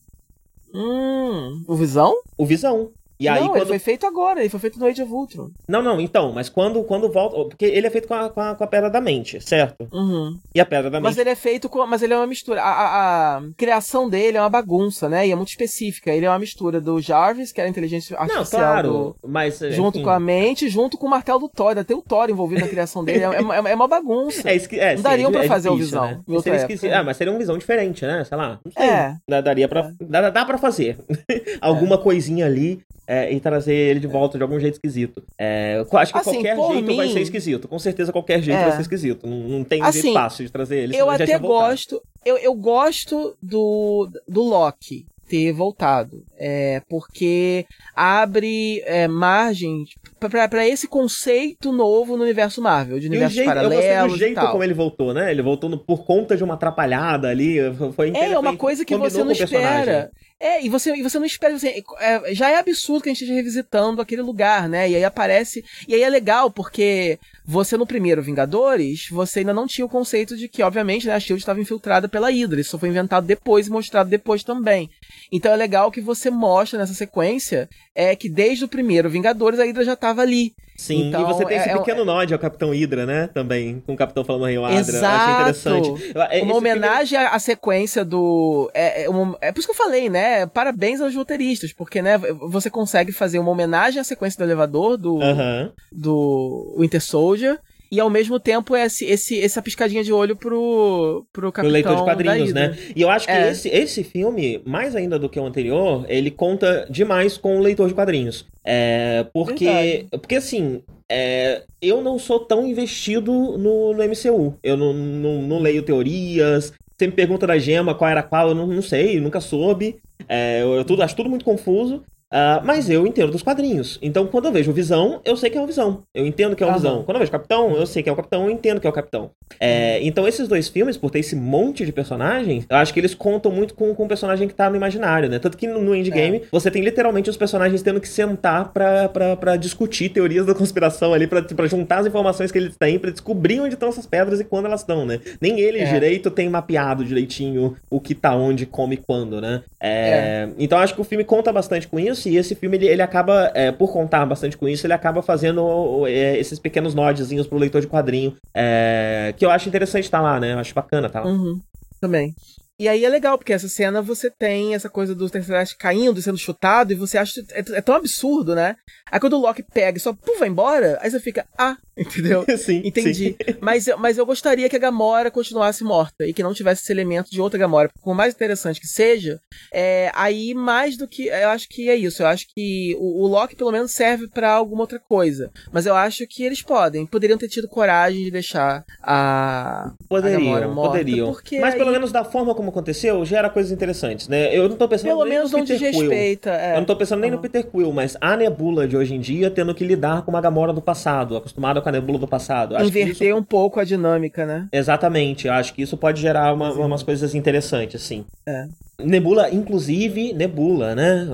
Hum, 0.74 1.64
o 1.68 1.76
Visão? 1.76 2.14
O 2.38 2.46
Visão. 2.46 2.92
E 3.22 3.28
aí, 3.28 3.40
não, 3.42 3.50
quando... 3.50 3.58
ele 3.58 3.66
foi 3.68 3.78
feito 3.78 4.08
agora, 4.08 4.40
ele 4.40 4.50
foi 4.50 4.60
feito 4.60 4.80
no 4.80 4.88
Age 4.88 5.04
of 5.04 5.14
Ultron. 5.14 5.52
Não, 5.68 5.84
não, 5.84 6.02
então, 6.02 6.32
mas 6.32 6.50
quando, 6.50 6.84
quando 6.84 7.08
volta. 7.12 7.50
Porque 7.50 7.66
ele 7.66 7.86
é 7.86 7.90
feito 7.92 8.08
com 8.08 8.16
a, 8.16 8.32
com 8.32 8.42
a, 8.42 8.56
com 8.56 8.64
a 8.64 8.68
Pedra 8.68 8.90
da 8.90 9.00
Mente, 9.00 9.40
certo? 9.40 9.88
Uhum. 9.94 10.40
E 10.56 10.60
a 10.60 10.66
Pedra 10.66 10.90
da 10.90 11.00
Mente. 11.00 11.04
Mas 11.04 11.20
ele 11.20 11.30
é 11.30 11.36
feito 11.36 11.70
com. 11.70 11.86
Mas 11.86 12.02
ele 12.02 12.16
é 12.16 12.18
uma 12.18 12.26
mistura. 12.26 12.64
A, 12.64 12.72
a, 12.72 13.38
a, 13.38 13.42
criação 13.56 14.10
dele 14.10 14.38
é 14.38 14.42
uma 14.42 14.50
bagunça, 14.50 15.08
né? 15.08 15.28
E 15.28 15.32
é 15.32 15.36
muito 15.36 15.50
específica. 15.50 16.12
Ele 16.12 16.26
é 16.26 16.30
uma 16.32 16.40
mistura 16.40 16.82
do 16.82 17.00
Jarvis, 17.00 17.52
que 17.52 17.62
era 17.62 17.68
a 17.68 17.70
inteligência 17.70 18.18
artificial. 18.18 18.44
Não, 18.44 18.50
claro, 18.50 18.90
do, 18.90 19.16
mas. 19.28 19.60
Junto 19.60 20.00
enfim. 20.00 20.06
com 20.06 20.10
a 20.10 20.20
mente, 20.20 20.68
junto 20.68 20.98
com 20.98 21.06
o 21.06 21.10
martelo 21.10 21.42
do 21.42 21.50
Thor. 21.50 21.76
Tem 21.86 21.96
o 21.96 22.02
Thor 22.02 22.28
envolvido 22.28 22.62
na 22.62 22.68
criação 22.68 23.06
dele. 23.06 23.24
É, 23.24 23.28
é, 23.28 23.72
é 23.72 23.76
uma 23.76 23.88
bagunça. 23.88 24.42
É, 24.52 24.56
esqui... 24.56 24.80
é, 24.80 24.96
não 24.96 25.04
dariam 25.04 25.28
sim, 25.28 25.34
pra 25.34 25.46
é 25.46 25.48
fazer 25.48 25.70
difícil, 25.70 26.00
o 26.00 26.02
visão. 26.08 26.24
Né? 26.28 26.68
Seria 26.68 27.00
Ah, 27.00 27.04
mas 27.04 27.18
seria 27.18 27.32
uma 27.32 27.38
visão 27.38 27.58
diferente, 27.58 28.04
né? 28.06 28.24
Sei 28.24 28.36
lá. 28.36 28.60
Não 28.66 28.72
sei. 28.72 28.84
É. 28.84 29.42
Daria 29.42 29.68
pra. 29.68 29.92
Dá, 30.02 30.30
dá 30.32 30.46
pra 30.46 30.58
fazer. 30.58 30.98
Alguma 31.62 31.98
coisinha 31.98 32.46
ali 32.46 32.82
é, 33.12 33.30
e 33.30 33.42
trazer 33.42 33.76
ele 33.76 34.00
de 34.00 34.08
volta 34.08 34.38
de 34.38 34.44
algum 34.44 34.58
jeito 34.58 34.76
esquisito. 34.76 35.22
É, 35.38 35.84
acho 35.92 36.14
que 36.14 36.18
assim, 36.18 36.42
qualquer 36.42 36.56
jeito 36.56 36.88
mim... 36.88 36.96
vai 36.96 37.10
ser 37.10 37.20
esquisito. 37.20 37.68
Com 37.68 37.78
certeza 37.78 38.10
qualquer 38.10 38.42
jeito 38.42 38.58
é. 38.58 38.64
vai 38.64 38.72
ser 38.72 38.82
esquisito. 38.84 39.28
Não, 39.28 39.38
não 39.38 39.64
tem 39.66 39.82
assim, 39.82 40.02
jeito 40.02 40.14
fácil 40.14 40.46
de 40.46 40.52
trazer 40.52 40.78
ele. 40.78 40.96
Eu 40.96 41.10
até 41.10 41.38
gosto. 41.38 42.02
Eu, 42.24 42.38
eu 42.38 42.54
gosto 42.54 43.36
do, 43.44 44.10
do 44.26 44.42
Loki 44.44 45.06
ter 45.28 45.52
voltado. 45.52 46.24
É, 46.38 46.82
porque 46.90 47.66
abre 47.94 48.82
é, 48.86 49.10
margem 49.10 49.86
para 50.18 50.66
esse 50.66 50.88
conceito 50.88 51.74
novo 51.74 52.16
no 52.16 52.24
universo 52.24 52.62
Marvel, 52.62 52.98
de 52.98 53.08
universo 53.08 53.36
jeito, 53.36 53.48
paralelos. 53.48 53.86
Eu 53.86 54.08
do 54.08 54.18
jeito 54.18 54.40
como 54.40 54.64
ele 54.64 54.74
voltou, 54.74 55.14
né? 55.14 55.32
Ele 55.32 55.42
voltou 55.42 55.70
no, 55.70 55.78
por 55.78 56.06
conta 56.06 56.38
de 56.38 56.44
uma 56.46 56.54
atrapalhada 56.54 57.28
ali. 57.28 57.58
Foi 57.94 58.14
É, 58.16 58.40
uma 58.40 58.56
coisa 58.56 58.86
que 58.86 58.96
você 58.96 59.22
não 59.22 59.32
espera. 59.32 60.12
É, 60.44 60.66
e 60.66 60.70
você, 60.70 60.96
e 60.96 61.04
você 61.04 61.20
não 61.20 61.26
espera. 61.26 61.56
Você, 61.58 61.84
é, 62.00 62.34
já 62.34 62.50
é 62.50 62.58
absurdo 62.58 63.04
que 63.04 63.10
a 63.10 63.14
gente 63.14 63.22
esteja 63.22 63.38
revisitando 63.38 64.02
aquele 64.02 64.24
lugar, 64.24 64.68
né? 64.68 64.90
E 64.90 64.96
aí 64.96 65.04
aparece. 65.04 65.64
E 65.88 65.94
aí 65.94 66.02
é 66.02 66.10
legal, 66.10 66.50
porque 66.50 67.20
você 67.46 67.78
no 67.78 67.86
primeiro 67.86 68.24
Vingadores, 68.24 69.08
você 69.12 69.40
ainda 69.40 69.54
não 69.54 69.68
tinha 69.68 69.86
o 69.86 69.90
conceito 69.90 70.36
de 70.36 70.48
que, 70.48 70.64
obviamente, 70.64 71.06
né, 71.06 71.14
a 71.14 71.20
Shield 71.20 71.40
estava 71.40 71.62
infiltrada 71.62 72.10
pela 72.10 72.32
Hydra. 72.32 72.60
Isso 72.60 72.80
foi 72.80 72.90
inventado 72.90 73.28
depois 73.28 73.68
e 73.68 73.70
mostrado 73.70 74.10
depois 74.10 74.44
também. 74.44 74.90
Então 75.32 75.54
é 75.54 75.56
legal 75.56 75.92
que 75.92 76.02
você 76.02 76.32
mostra 76.32 76.80
nessa 76.80 76.96
sequência 76.96 77.70
é 77.94 78.16
que 78.16 78.28
desde 78.28 78.66
o 78.66 78.68
primeiro 78.68 79.12
Vingadores 79.12 79.60
a 79.60 79.64
Hydra 79.64 79.86
já 79.86 79.94
estava 79.94 80.24
ali. 80.24 80.56
Sim, 80.82 81.10
então, 81.10 81.22
e 81.22 81.26
você 81.26 81.46
tem 81.46 81.58
esse 81.58 81.70
é, 81.70 81.74
é 81.74 81.78
pequeno 81.78 82.02
é, 82.02 82.06
nod 82.06 82.34
ao 82.34 82.40
Capitão 82.40 82.72
Hydra, 82.72 83.06
né? 83.06 83.28
Também, 83.28 83.84
com 83.86 83.94
o 83.94 83.96
Capitão 83.96 84.24
falando 84.24 84.46
Rei 84.46 84.58
Hydra. 84.58 84.80
Exato. 84.80 85.06
Eu 85.06 85.10
achei 85.12 85.34
interessante. 85.34 86.14
É, 86.32 86.42
uma 86.42 86.56
homenagem 86.56 87.20
à 87.20 87.38
sequência 87.38 88.04
do. 88.04 88.72
É, 88.74 89.04
é, 89.04 89.10
uma, 89.10 89.38
é 89.42 89.52
por 89.52 89.60
isso 89.60 89.68
que 89.68 89.74
eu 89.74 89.78
falei, 89.78 90.10
né? 90.10 90.48
Parabéns 90.48 91.00
aos 91.00 91.16
roteiristas, 91.16 91.72
porque, 91.72 92.02
né, 92.02 92.18
você 92.18 92.68
consegue 92.68 93.12
fazer 93.12 93.38
uma 93.38 93.52
homenagem 93.52 94.02
à 94.02 94.04
sequência 94.04 94.40
do 94.40 94.50
elevador 94.50 94.98
do, 94.98 95.18
uh 95.18 95.22
-huh. 95.22 95.72
do 95.92 96.76
Winter 96.80 97.00
Soldier 97.02 97.60
e 97.92 98.00
ao 98.00 98.10
mesmo 98.10 98.40
tempo 98.40 98.76
esse, 98.76 99.06
esse, 99.06 99.40
essa 99.40 99.62
piscadinha 99.62 100.04
de 100.04 100.14
olho 100.14 100.36
pro, 100.36 101.26
pro 101.34 101.52
capitão. 101.52 101.64
Pro 101.64 101.74
leitor 101.74 101.96
de 101.98 102.04
quadrinhos, 102.04 102.54
né? 102.54 102.78
E 102.96 103.02
eu 103.02 103.10
acho 103.10 103.26
que 103.26 103.34
é. 103.34 103.52
esse, 103.52 103.68
esse 103.68 104.04
filme, 104.04 104.62
mais 104.66 104.96
ainda 104.96 105.20
do 105.20 105.28
que 105.28 105.40
o 105.40 105.46
anterior, 105.46 106.06
ele 106.08 106.32
conta 106.32 106.88
demais 106.90 107.38
com 107.38 107.58
o 107.58 107.62
leitor 107.62 107.90
de 107.90 107.94
quadrinhos. 107.94 108.48
É, 108.64 109.26
porque, 109.34 110.06
porque 110.12 110.36
assim, 110.36 110.82
é, 111.10 111.64
eu 111.82 112.02
não 112.02 112.18
sou 112.18 112.40
tão 112.40 112.66
investido 112.66 113.34
no, 113.58 113.94
no 113.94 114.04
MCU. 114.04 114.58
Eu 114.64 114.78
não, 114.78 114.94
não, 114.94 115.42
não 115.42 115.60
leio 115.60 115.84
teorias, 115.84 116.72
me 117.02 117.12
pergunta 117.12 117.48
da 117.48 117.58
gema 117.58 117.96
qual 117.96 118.10
era 118.10 118.24
qual, 118.24 118.50
eu 118.50 118.56
não, 118.56 118.68
não 118.68 118.82
sei, 118.82 119.20
nunca 119.20 119.42
soube. 119.42 119.98
É, 120.30 120.62
eu, 120.62 120.76
eu 120.76 120.86
tudo, 120.86 121.02
acho 121.02 121.16
tudo 121.16 121.30
muito 121.30 121.44
confuso. 121.44 122.04
Uh, 122.32 122.64
mas 122.64 122.90
eu 122.90 123.06
entendo 123.06 123.32
dos 123.32 123.44
quadrinhos. 123.44 124.00
Então, 124.02 124.26
quando 124.26 124.46
eu 124.46 124.54
vejo 124.54 124.72
Visão, 124.72 125.20
eu 125.26 125.36
sei 125.36 125.50
que 125.50 125.58
é 125.58 125.62
o 125.62 125.68
Visão. 125.68 126.04
Eu 126.14 126.26
entendo 126.26 126.56
que 126.56 126.64
é 126.64 126.68
o 126.68 126.74
Visão. 126.74 127.04
Quando 127.04 127.18
eu 127.18 127.20
vejo 127.20 127.32
Capitão, 127.32 127.76
eu 127.76 127.86
sei 127.86 128.02
que 128.02 128.10
é 128.10 128.12
o 128.12 128.16
Capitão, 128.16 128.46
eu 128.46 128.52
entendo 128.52 128.80
que 128.80 128.88
é 128.88 128.90
o 128.90 128.94
Capitão. 128.94 129.32
É, 129.60 130.00
então, 130.02 130.26
esses 130.26 130.48
dois 130.48 130.70
filmes, 130.70 130.96
por 130.96 131.12
ter 131.12 131.20
esse 131.20 131.36
monte 131.36 131.86
de 131.86 131.92
personagens, 131.92 132.66
eu 132.70 132.78
acho 132.78 132.94
que 132.94 133.00
eles 133.02 133.14
contam 133.14 133.52
muito 133.52 133.74
com, 133.74 133.94
com 133.94 134.06
o 134.06 134.08
personagem 134.08 134.48
que 134.48 134.54
tá 134.54 134.70
no 134.70 134.78
imaginário, 134.78 135.30
né? 135.30 135.40
Tanto 135.40 135.58
que 135.58 135.68
no, 135.68 135.82
no 135.82 135.94
Endgame, 135.94 136.38
é. 136.38 136.42
você 136.50 136.72
tem 136.72 136.82
literalmente 136.82 137.30
os 137.30 137.36
personagens 137.36 137.82
tendo 137.82 138.00
que 138.00 138.08
sentar 138.08 138.72
pra, 138.72 139.10
pra, 139.10 139.36
pra 139.36 139.56
discutir 139.58 140.10
teorias 140.10 140.46
da 140.46 140.56
conspiração 140.56 141.14
ali, 141.14 141.28
pra, 141.28 141.42
pra 141.42 141.68
juntar 141.68 142.00
as 142.00 142.08
informações 142.08 142.50
que 142.50 142.58
eles 142.58 142.78
têm, 142.78 142.98
pra 142.98 143.12
descobrir 143.12 143.60
onde 143.60 143.74
estão 143.74 143.90
essas 143.90 144.06
pedras 144.06 144.40
e 144.40 144.46
quando 144.46 144.68
elas 144.68 144.82
estão, 144.82 145.06
né? 145.06 145.20
Nem 145.42 145.60
ele 145.60 145.80
é. 145.80 145.86
direito 145.86 146.32
tem 146.32 146.48
mapeado 146.48 147.04
direitinho 147.04 147.76
o 147.90 148.00
que 148.00 148.16
tá 148.16 148.34
onde, 148.34 148.66
como 148.66 148.94
e 148.94 148.98
quando, 148.98 149.42
né? 149.42 149.64
É, 149.82 149.90
é. 149.90 150.50
Então, 150.58 150.78
acho 150.78 150.96
que 150.96 151.02
o 151.02 151.04
filme 151.04 151.26
conta 151.26 151.52
bastante 151.52 151.88
com 151.88 152.00
isso 152.00 152.21
isso, 152.22 152.30
e 152.30 152.38
esse 152.38 152.56
filme 152.56 152.78
ele, 152.78 152.88
ele 152.88 153.02
acaba, 153.02 153.52
é, 153.54 153.72
por 153.72 153.92
contar 153.92 154.26
bastante 154.26 154.58
com 154.58 154.68
isso, 154.68 154.86
ele 154.86 154.94
acaba 154.94 155.22
fazendo 155.22 156.06
é, 156.08 156.38
esses 156.38 156.60
pequenos 156.60 156.94
nodezinhos 156.94 157.48
pro 157.48 157.58
leitor 157.58 157.82
de 157.82 157.88
quadrinho, 157.88 158.36
é, 158.54 159.34
que 159.36 159.46
eu 159.46 159.50
acho 159.50 159.68
interessante 159.68 160.06
estar 160.06 160.20
tá 160.20 160.24
lá, 160.24 160.40
né? 160.40 160.54
Eu 160.54 160.60
acho 160.60 160.74
bacana 160.74 161.08
estar 161.08 161.22
tá 161.22 161.26
lá. 161.26 161.32
Uhum, 161.32 161.60
também. 162.00 162.36
E 162.80 162.88
aí 162.88 163.06
é 163.06 163.10
legal, 163.10 163.38
porque 163.38 163.54
essa 163.54 163.70
cena 163.70 164.02
você 164.02 164.30
tem 164.30 164.74
essa 164.74 164.90
coisa 164.90 165.14
do 165.14 165.30
Tesseract 165.30 165.78
caindo 165.78 166.20
e 166.20 166.24
sendo 166.24 166.38
chutado, 166.38 166.92
e 166.92 166.96
você 166.96 167.18
acha. 167.18 167.40
É, 167.52 167.60
é, 167.78 167.82
tão 167.82 167.96
absurdo, 167.96 168.56
né? 168.56 168.76
Aí 169.12 169.20
quando 169.20 169.34
o 169.34 169.40
Loki 169.40 169.64
pega 169.64 169.98
e 169.98 170.02
só 170.02 170.14
puf, 170.14 170.40
vai 170.40 170.50
embora, 170.50 170.98
aí 171.02 171.12
você 171.12 171.20
fica, 171.20 171.46
ah, 171.58 171.78
entendeu? 171.96 172.44
sim. 172.58 172.82
Entendi. 172.84 173.14
Sim. 173.14 173.56
Mas, 173.60 173.86
mas 174.00 174.18
eu 174.18 174.26
gostaria 174.26 174.68
que 174.68 174.76
a 174.76 174.80
Gamora 174.80 175.30
continuasse 175.30 175.84
morta 175.84 176.26
e 176.26 176.34
que 176.34 176.42
não 176.42 176.54
tivesse 176.54 176.82
esse 176.82 176.92
elemento 176.92 177.30
de 177.30 177.40
outra 177.40 177.60
Gamora. 177.60 177.90
Por 178.02 178.16
mais 178.16 178.34
interessante 178.34 178.80
que 178.80 178.88
seja, 178.88 179.40
é, 179.72 180.12
aí 180.16 180.54
mais 180.54 180.98
do 180.98 181.08
que. 181.08 181.28
Eu 181.28 181.50
acho 181.50 181.70
que 181.70 181.90
é 181.90 181.96
isso. 181.96 182.24
Eu 182.24 182.28
acho 182.28 182.48
que 182.54 182.96
o, 183.00 183.24
o 183.24 183.28
Loki 183.28 183.56
pelo 183.56 183.72
menos 183.72 183.92
serve 183.92 184.28
para 184.28 184.52
alguma 184.52 184.82
outra 184.82 185.00
coisa. 185.00 185.52
Mas 185.72 185.86
eu 185.86 185.96
acho 185.96 186.26
que 186.28 186.44
eles 186.44 186.62
podem. 186.62 187.06
Poderiam 187.06 187.38
ter 187.38 187.48
tido 187.48 187.68
coragem 187.68 188.24
de 188.24 188.32
deixar 188.32 188.84
a. 189.04 189.94
Poderiam, 190.10 190.40
a 190.40 190.44
Gamora 190.44 190.68
morta, 190.68 190.98
poderiam. 190.98 191.36
Mas 191.60 191.74
aí... 191.74 191.78
pelo 191.78 191.92
menos 191.92 192.12
da 192.12 192.24
forma 192.24 192.56
como 192.56 192.71
aconteceu, 192.72 193.24
gera 193.26 193.50
coisas 193.50 193.72
interessantes, 193.72 194.28
né? 194.28 194.56
Eu 194.56 194.68
não 194.68 194.76
tô 194.76 194.88
pensando 194.88 195.10
Pelo 195.10 195.24
nem 195.24 195.34
menos 195.34 195.52
no 195.52 195.60
não 195.60 195.66
Peter 195.66 195.80
desrespeita. 195.80 196.50
É. 196.50 196.74
Eu 196.74 196.78
não 196.78 196.86
tô 196.86 196.96
pensando 196.96 197.20
nem 197.20 197.30
uhum. 197.30 197.38
no 197.38 197.42
Peter 197.42 197.66
Quill, 197.66 197.92
mas 197.94 198.18
a 198.20 198.36
Nebula 198.36 198.88
de 198.88 198.98
hoje 198.98 199.14
em 199.14 199.20
dia 199.20 199.52
tendo 199.52 199.74
que 199.76 199.84
lidar 199.84 200.24
com 200.24 200.32
uma 200.32 200.42
Gamora 200.42 200.74
do 200.74 200.82
passado, 200.82 201.38
acostumada 201.38 201.82
com 201.82 201.90
a 201.90 201.92
Nebula 201.92 202.18
do 202.18 202.28
passado. 202.28 202.76
Acho 202.76 202.88
Inverter 202.88 203.30
isso... 203.30 203.38
um 203.38 203.44
pouco 203.44 203.80
a 203.80 203.84
dinâmica, 203.84 204.46
né? 204.46 204.68
Exatamente. 204.72 205.48
Acho 205.48 205.74
que 205.74 205.82
isso 205.82 205.98
pode 205.98 206.22
gerar 206.22 206.54
uma, 206.54 206.72
umas 206.74 207.04
coisas 207.04 207.36
interessantes, 207.36 208.02
sim. 208.02 208.26
É. 208.48 208.68
Nebula, 209.04 209.50
inclusive, 209.50 210.34
Nebula, 210.34 210.96
né? 210.96 211.28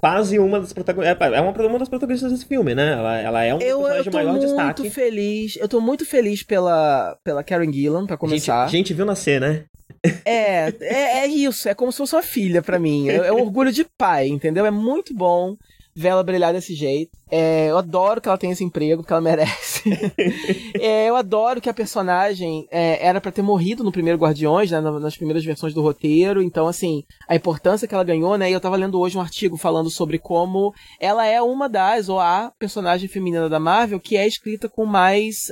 Quase 0.00 0.38
uma 0.38 0.60
das 0.60 0.72
protagonistas. 0.72 1.20
É, 1.20 1.36
é 1.36 1.40
uma, 1.40 1.52
uma 1.52 1.78
das 1.78 1.88
protagonistas 1.88 2.32
desse 2.32 2.46
filme, 2.46 2.74
né? 2.74 2.92
Ela, 2.92 3.18
ela 3.18 3.44
é 3.44 3.54
um 3.54 3.58
eu, 3.58 3.78
personagem 3.78 4.02
de 4.02 4.10
maior 4.10 4.38
destaque. 4.38 4.50
Eu 4.50 4.74
tô 4.74 4.82
muito 4.82 4.94
feliz. 4.94 5.56
Eu 5.56 5.68
tô 5.68 5.80
muito 5.80 6.06
feliz 6.06 6.42
pela, 6.42 7.16
pela 7.22 7.42
Karen 7.42 7.72
Gillan, 7.72 8.06
pra 8.06 8.16
começar. 8.16 8.64
A 8.64 8.66
gente, 8.66 8.88
gente 8.88 8.94
viu 8.94 9.06
nascer, 9.06 9.40
né? 9.40 9.64
É, 10.24 10.72
é, 10.80 11.18
é, 11.18 11.26
isso. 11.26 11.68
É 11.68 11.74
como 11.74 11.90
se 11.90 11.98
fosse 11.98 12.14
uma 12.14 12.22
filha 12.22 12.62
para 12.62 12.78
mim. 12.78 13.08
É, 13.08 13.16
é 13.16 13.32
um 13.32 13.40
orgulho 13.40 13.72
de 13.72 13.84
pai, 13.84 14.28
entendeu? 14.28 14.66
É 14.66 14.70
muito 14.70 15.14
bom 15.14 15.56
ver 15.96 16.08
ela 16.08 16.22
brilhar 16.22 16.52
desse 16.52 16.74
jeito. 16.74 17.16
É, 17.30 17.70
eu 17.70 17.78
adoro 17.78 18.20
que 18.20 18.28
ela 18.28 18.36
tenha 18.36 18.52
esse 18.52 18.62
emprego, 18.62 19.02
porque 19.02 19.14
ela 19.14 19.22
merece. 19.22 19.82
é, 20.78 21.08
eu 21.08 21.16
adoro 21.16 21.58
que 21.58 21.70
a 21.70 21.74
personagem 21.74 22.68
é, 22.70 23.04
era 23.04 23.18
para 23.18 23.32
ter 23.32 23.40
morrido 23.40 23.82
no 23.82 23.90
primeiro 23.90 24.18
Guardiões, 24.18 24.70
né, 24.70 24.78
nas 24.78 25.16
primeiras 25.16 25.42
versões 25.42 25.72
do 25.72 25.80
roteiro. 25.80 26.42
Então, 26.42 26.68
assim, 26.68 27.02
a 27.26 27.34
importância 27.34 27.88
que 27.88 27.94
ela 27.94 28.04
ganhou, 28.04 28.36
né? 28.36 28.50
E 28.50 28.52
eu 28.52 28.60
tava 28.60 28.76
lendo 28.76 29.00
hoje 29.00 29.16
um 29.16 29.22
artigo 29.22 29.56
falando 29.56 29.88
sobre 29.88 30.18
como 30.18 30.74
ela 31.00 31.26
é 31.26 31.40
uma 31.40 31.66
das, 31.66 32.10
ou 32.10 32.20
a 32.20 32.52
personagem 32.58 33.08
feminina 33.08 33.48
da 33.48 33.58
Marvel 33.58 33.98
que 33.98 34.18
é 34.18 34.26
escrita 34.26 34.68
com 34.68 34.84
mais. 34.84 35.50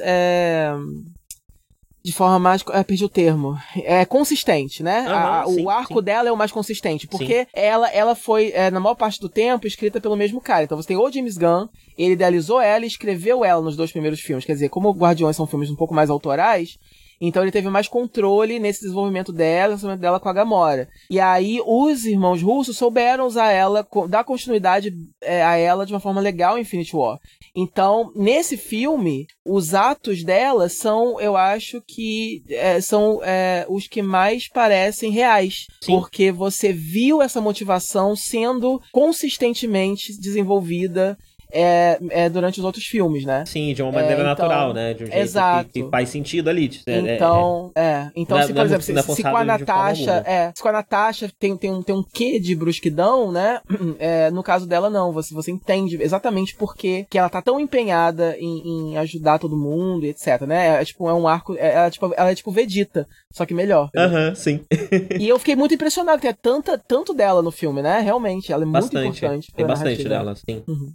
De 2.05 2.13
forma 2.13 2.39
mais. 2.39 2.63
É, 2.71 2.85
perdi 2.85 3.05
o 3.05 3.09
termo. 3.09 3.59
É 3.77 4.05
consistente, 4.05 4.83
né? 4.83 5.01
Uhum, 5.01 5.15
a, 5.15 5.45
sim, 5.47 5.65
o 5.65 5.71
arco 5.71 5.99
sim. 6.01 6.05
dela 6.05 6.29
é 6.29 6.33
o 6.33 6.37
mais 6.37 6.53
consistente. 6.53 7.07
Porque 7.07 7.49
ela, 7.53 7.89
ela 7.89 8.15
foi, 8.15 8.53
é, 8.55 8.71
na 8.71 8.79
maior 8.79 8.95
parte 8.95 9.19
do 9.19 9.29
tempo, 9.29 9.67
escrita 9.67 10.01
pelo 10.01 10.15
mesmo 10.15 10.39
cara. 10.41 10.65
Então 10.65 10.77
você 10.77 10.89
tem 10.89 10.99
o 10.99 11.11
James 11.11 11.39
Gunn, 11.39 11.67
ele 11.97 12.13
idealizou 12.13 12.61
ela 12.61 12.85
e 12.85 12.89
escreveu 12.89 13.43
ela 13.43 13.63
nos 13.63 13.75
dois 13.75 13.91
primeiros 13.91 14.21
filmes. 14.21 14.45
Quer 14.45 14.53
dizer, 14.53 14.69
como 14.69 14.91
Guardiões 14.91 15.35
são 15.35 15.47
filmes 15.47 15.71
um 15.71 15.77
pouco 15.77 15.95
mais 15.95 16.11
autorais, 16.11 16.79
então 17.21 17.43
ele 17.43 17.53
teve 17.53 17.69
mais 17.69 17.89
controle 17.89 18.59
nesse 18.59 18.83
desenvolvimento 18.83 19.33
dela, 19.33 19.75
desenvolvimento 19.75 20.03
dela 20.03 20.21
com 20.21 20.29
a 20.29 20.33
Gamora. 20.33 20.89
E 21.11 21.21
aí 21.21 21.61
os 21.65 22.05
irmãos 22.05 22.43
russos 22.43 22.77
souberam 22.77 23.27
usar 23.27 23.51
ela, 23.51 23.87
dar 24.09 24.25
continuidade 24.25 24.93
é, 25.23 25.43
a 25.43 25.57
ela 25.57 25.87
de 25.87 25.93
uma 25.93 26.01
forma 26.01 26.21
legal 26.21 26.59
em 26.59 26.63
Infinity 26.63 26.95
War. 26.95 27.19
Então, 27.57 28.11
nesse 28.17 28.57
filme, 28.57 29.27
os 29.45 29.75
atos 29.75 30.25
dela 30.25 30.69
são, 30.69 31.21
eu 31.21 31.37
acho 31.37 31.81
que 31.87 32.43
é, 32.49 32.81
são 32.81 33.21
é, 33.23 33.65
os 33.69 33.87
que 33.87 34.03
mais 34.03 34.49
parecem 34.49 35.11
reais. 35.13 35.67
Sim. 35.81 35.93
Porque 35.93 36.33
você 36.33 36.73
viu 36.73 37.23
essa 37.23 37.41
motivação 37.41 38.17
sendo 38.17 38.81
consistentemente 38.93 40.19
desenvolvida 40.19 41.17
é, 41.55 41.99
é, 42.11 42.29
durante 42.29 42.59
os 42.59 42.65
outros 42.65 42.85
filmes, 42.85 43.25
né? 43.25 43.45
Sim, 43.47 43.73
de 43.73 43.83
uma 43.83 43.93
maneira 43.93 44.17
é, 44.17 44.21
então, 44.21 44.27
natural, 44.27 44.75
né? 44.75 44.95
De 44.95 45.05
um 45.05 45.07
jeito 45.07 45.19
exato. 45.21 45.71
Que, 45.71 45.83
que, 45.83 45.89
faz 45.89 46.09
sentido 46.09 46.51
ali. 46.51 46.71
É, 46.87 46.93
é, 46.93 47.15
então, 47.15 47.71
é. 47.77 48.11
Então, 48.17 48.43
se, 48.43 48.53
por 48.53 48.65
exemplo, 48.65 48.83
se, 48.83 49.15
se, 49.15 49.23
com 49.23 49.37
a 49.37 49.45
Natasha, 49.45 50.23
é, 50.27 50.53
se 50.55 50.63
com 50.63 50.69
a 50.69 50.73
Natasha 50.73 51.31
tem, 51.39 51.57
tem, 51.57 51.71
um, 51.71 51.83
tem 51.83 51.95
um 51.95 52.03
quê 52.03 52.41
de 52.41 52.55
brusquidão, 52.57 53.31
né? 53.31 53.61
no 54.33 54.43
caso 54.43 54.67
dela, 54.67 54.91
não. 54.91 55.13
Você, 55.13 55.33
você 55.33 55.51
entende 55.51 56.03
exatamente 56.03 56.57
por 56.57 56.75
que 56.75 57.07
ela 57.15 57.29
tá 57.29 57.41
tão 57.41 57.61
empenhada 57.61 58.37
em, 58.39 58.91
em 58.93 58.97
ajudar 58.99 59.39
todo 59.39 59.57
mundo 59.57 60.05
etc, 60.09 60.43
né? 60.43 60.81
É, 60.81 60.85
tipo, 60.85 61.09
é 61.09 61.15
um 61.15 61.29
arco. 61.29 61.55
É, 61.57 61.89
tipo, 61.91 62.13
ela 62.17 62.31
é 62.31 62.35
tipo 62.35 62.51
Vegeta, 62.51 63.07
só 63.33 63.45
que 63.47 63.55
melhor. 63.55 63.91
Aham, 63.97 64.35
sim. 64.35 64.61
e 65.19 65.29
eu 65.29 65.39
fiquei 65.39 65.55
muito 65.55 65.75
impressionado, 65.75 66.21
que 66.21 66.29
é 66.29 66.33
tanta, 66.33 66.79
tanto 66.79 67.15
dela 67.15 67.43
no 67.43 67.51
filme, 67.51 67.83
né? 67.83 68.01
Realmente, 68.01 68.53
ela 68.53 68.65
é 68.65 68.67
bastante, 68.67 69.05
muito 69.05 69.17
importante. 69.19 69.53
Tem 69.55 69.67
bastante 69.67 70.05
dela, 70.09 70.35
sim. 70.35 70.63
Uhum. 70.67 70.93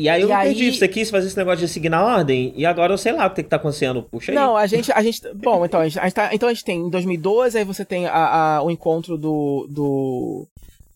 E 0.00 0.08
aí 0.08 0.22
eu 0.22 0.28
e 0.28 0.32
não 0.32 0.40
entendi, 0.40 0.72
você 0.72 0.86
quis 0.86 1.10
fazer 1.10 1.26
esse 1.26 1.36
negócio 1.36 1.58
de 1.58 1.66
seguir 1.66 1.88
na 1.88 2.04
ordem, 2.04 2.52
e 2.54 2.64
agora 2.64 2.92
eu 2.92 2.98
sei 2.98 3.10
lá 3.10 3.26
o 3.26 3.30
que, 3.30 3.42
que 3.42 3.48
tá 3.48 3.56
acontecendo, 3.56 4.00
puxa 4.00 4.30
aí. 4.30 4.36
Não, 4.36 4.56
a 4.56 4.64
gente, 4.64 4.92
a 4.92 5.02
gente, 5.02 5.20
bom, 5.34 5.64
então 5.64 5.80
a 5.80 5.88
gente, 5.88 5.98
a 5.98 6.08
tá, 6.08 6.32
então 6.32 6.48
a 6.48 6.52
gente 6.52 6.64
tem 6.64 6.78
em 6.78 6.88
2012, 6.88 7.58
aí 7.58 7.64
você 7.64 7.84
tem 7.84 8.06
a, 8.06 8.12
a, 8.12 8.62
o 8.62 8.70
encontro 8.70 9.18
do, 9.18 9.66
do, 9.68 10.46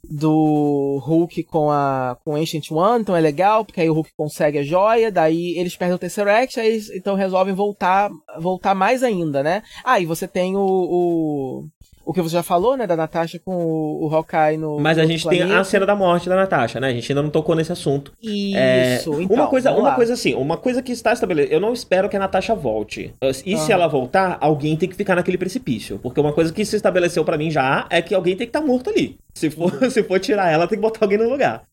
do 0.09 1.01
Hulk 1.03 1.43
com 1.43 1.69
a 1.69 2.17
com 2.25 2.37
Ancient 2.37 2.71
One, 2.71 3.03
então 3.03 3.17
é 3.17 3.21
legal, 3.21 3.65
porque 3.65 3.81
aí 3.81 3.91
o 3.91 3.93
Hulk 3.93 4.11
consegue 4.17 4.59
a 4.59 4.63
joia, 4.63 5.11
daí 5.11 5.59
eles 5.59 5.75
perdem 5.75 5.97
o 5.97 5.99
Tesseract, 5.99 6.61
aí 6.61 6.81
então 6.95 7.17
resolvem 7.17 7.55
voltar, 7.55 8.09
voltar 8.39 8.73
mais 8.73 9.03
ainda, 9.03 9.43
né? 9.43 9.65
Ah, 9.83 9.99
e 9.99 10.07
você 10.07 10.29
tem 10.29 10.55
o, 10.55 10.61
o 10.61 11.65
o 12.05 12.13
que 12.13 12.21
você 12.21 12.35
já 12.35 12.43
falou, 12.43 12.77
né, 12.77 12.87
da 12.87 12.97
Natasha 12.97 13.39
com 13.39 13.55
o, 13.55 14.07
o 14.07 14.15
Hawkeye 14.15 14.57
no. 14.57 14.79
Mas 14.81 14.99
a 14.99 15.07
gente 15.07 15.23
planeta. 15.23 15.47
tem 15.47 15.57
a 15.57 15.65
cena 15.65 15.87
da 15.87 15.95
morte 15.95 16.29
da 16.29 16.37
Natasha, 16.37 16.81
né? 16.81 16.89
A 16.89 16.93
gente 16.93 17.11
ainda 17.11 17.23
não 17.23 17.31
tocou 17.31 17.55
nesse 17.55 17.73
assunto. 17.73 18.13
Isso, 18.23 18.57
é, 18.57 19.01
então, 19.05 19.37
Uma 19.37 19.47
coisa, 19.47 19.73
uma 19.73 19.95
coisa 19.95 20.15
assim, 20.15 20.35
uma 20.35 20.57
coisa 20.57 20.83
que 20.83 20.93
está 20.93 21.13
estabelecida. 21.13 21.55
Eu 21.55 21.61
não 21.61 21.73
espero 21.73 22.09
que 22.09 22.17
a 22.17 22.21
Natasha 22.21 22.55
volte. 22.55 23.15
E 23.45 23.57
se 23.57 23.73
ela 23.73 23.87
voltar, 23.87 24.39
alguém 24.41 24.77
tem 24.77 24.89
que 24.89 24.97
ficar 24.97 25.15
naquele 25.15 25.39
precipício. 25.39 25.99
Porque 25.99 26.21
uma 26.21 26.33
coisa 26.33 26.53
que 26.53 26.65
se 26.65 26.77
estabeleceu 26.77 27.25
para 27.25 27.39
mim 27.39 27.51
já 27.51 27.87
é 27.91 28.03
que 28.03 28.15
alguém 28.15 28.37
tem 28.37 28.47
que 28.47 28.51
estar 28.51 28.61
tá 28.61 28.67
morto 28.67 28.91
ali. 28.91 29.19
Se 29.35 29.51
for, 29.51 29.73
se 29.91 30.03
for 30.03 30.19
tirar 30.19 30.51
ela, 30.51 30.67
tem 30.67 30.79
que 30.79 30.83
botar 30.83 31.05
alguém 31.05 31.19
no 31.19 31.29
lugar. 31.29 31.65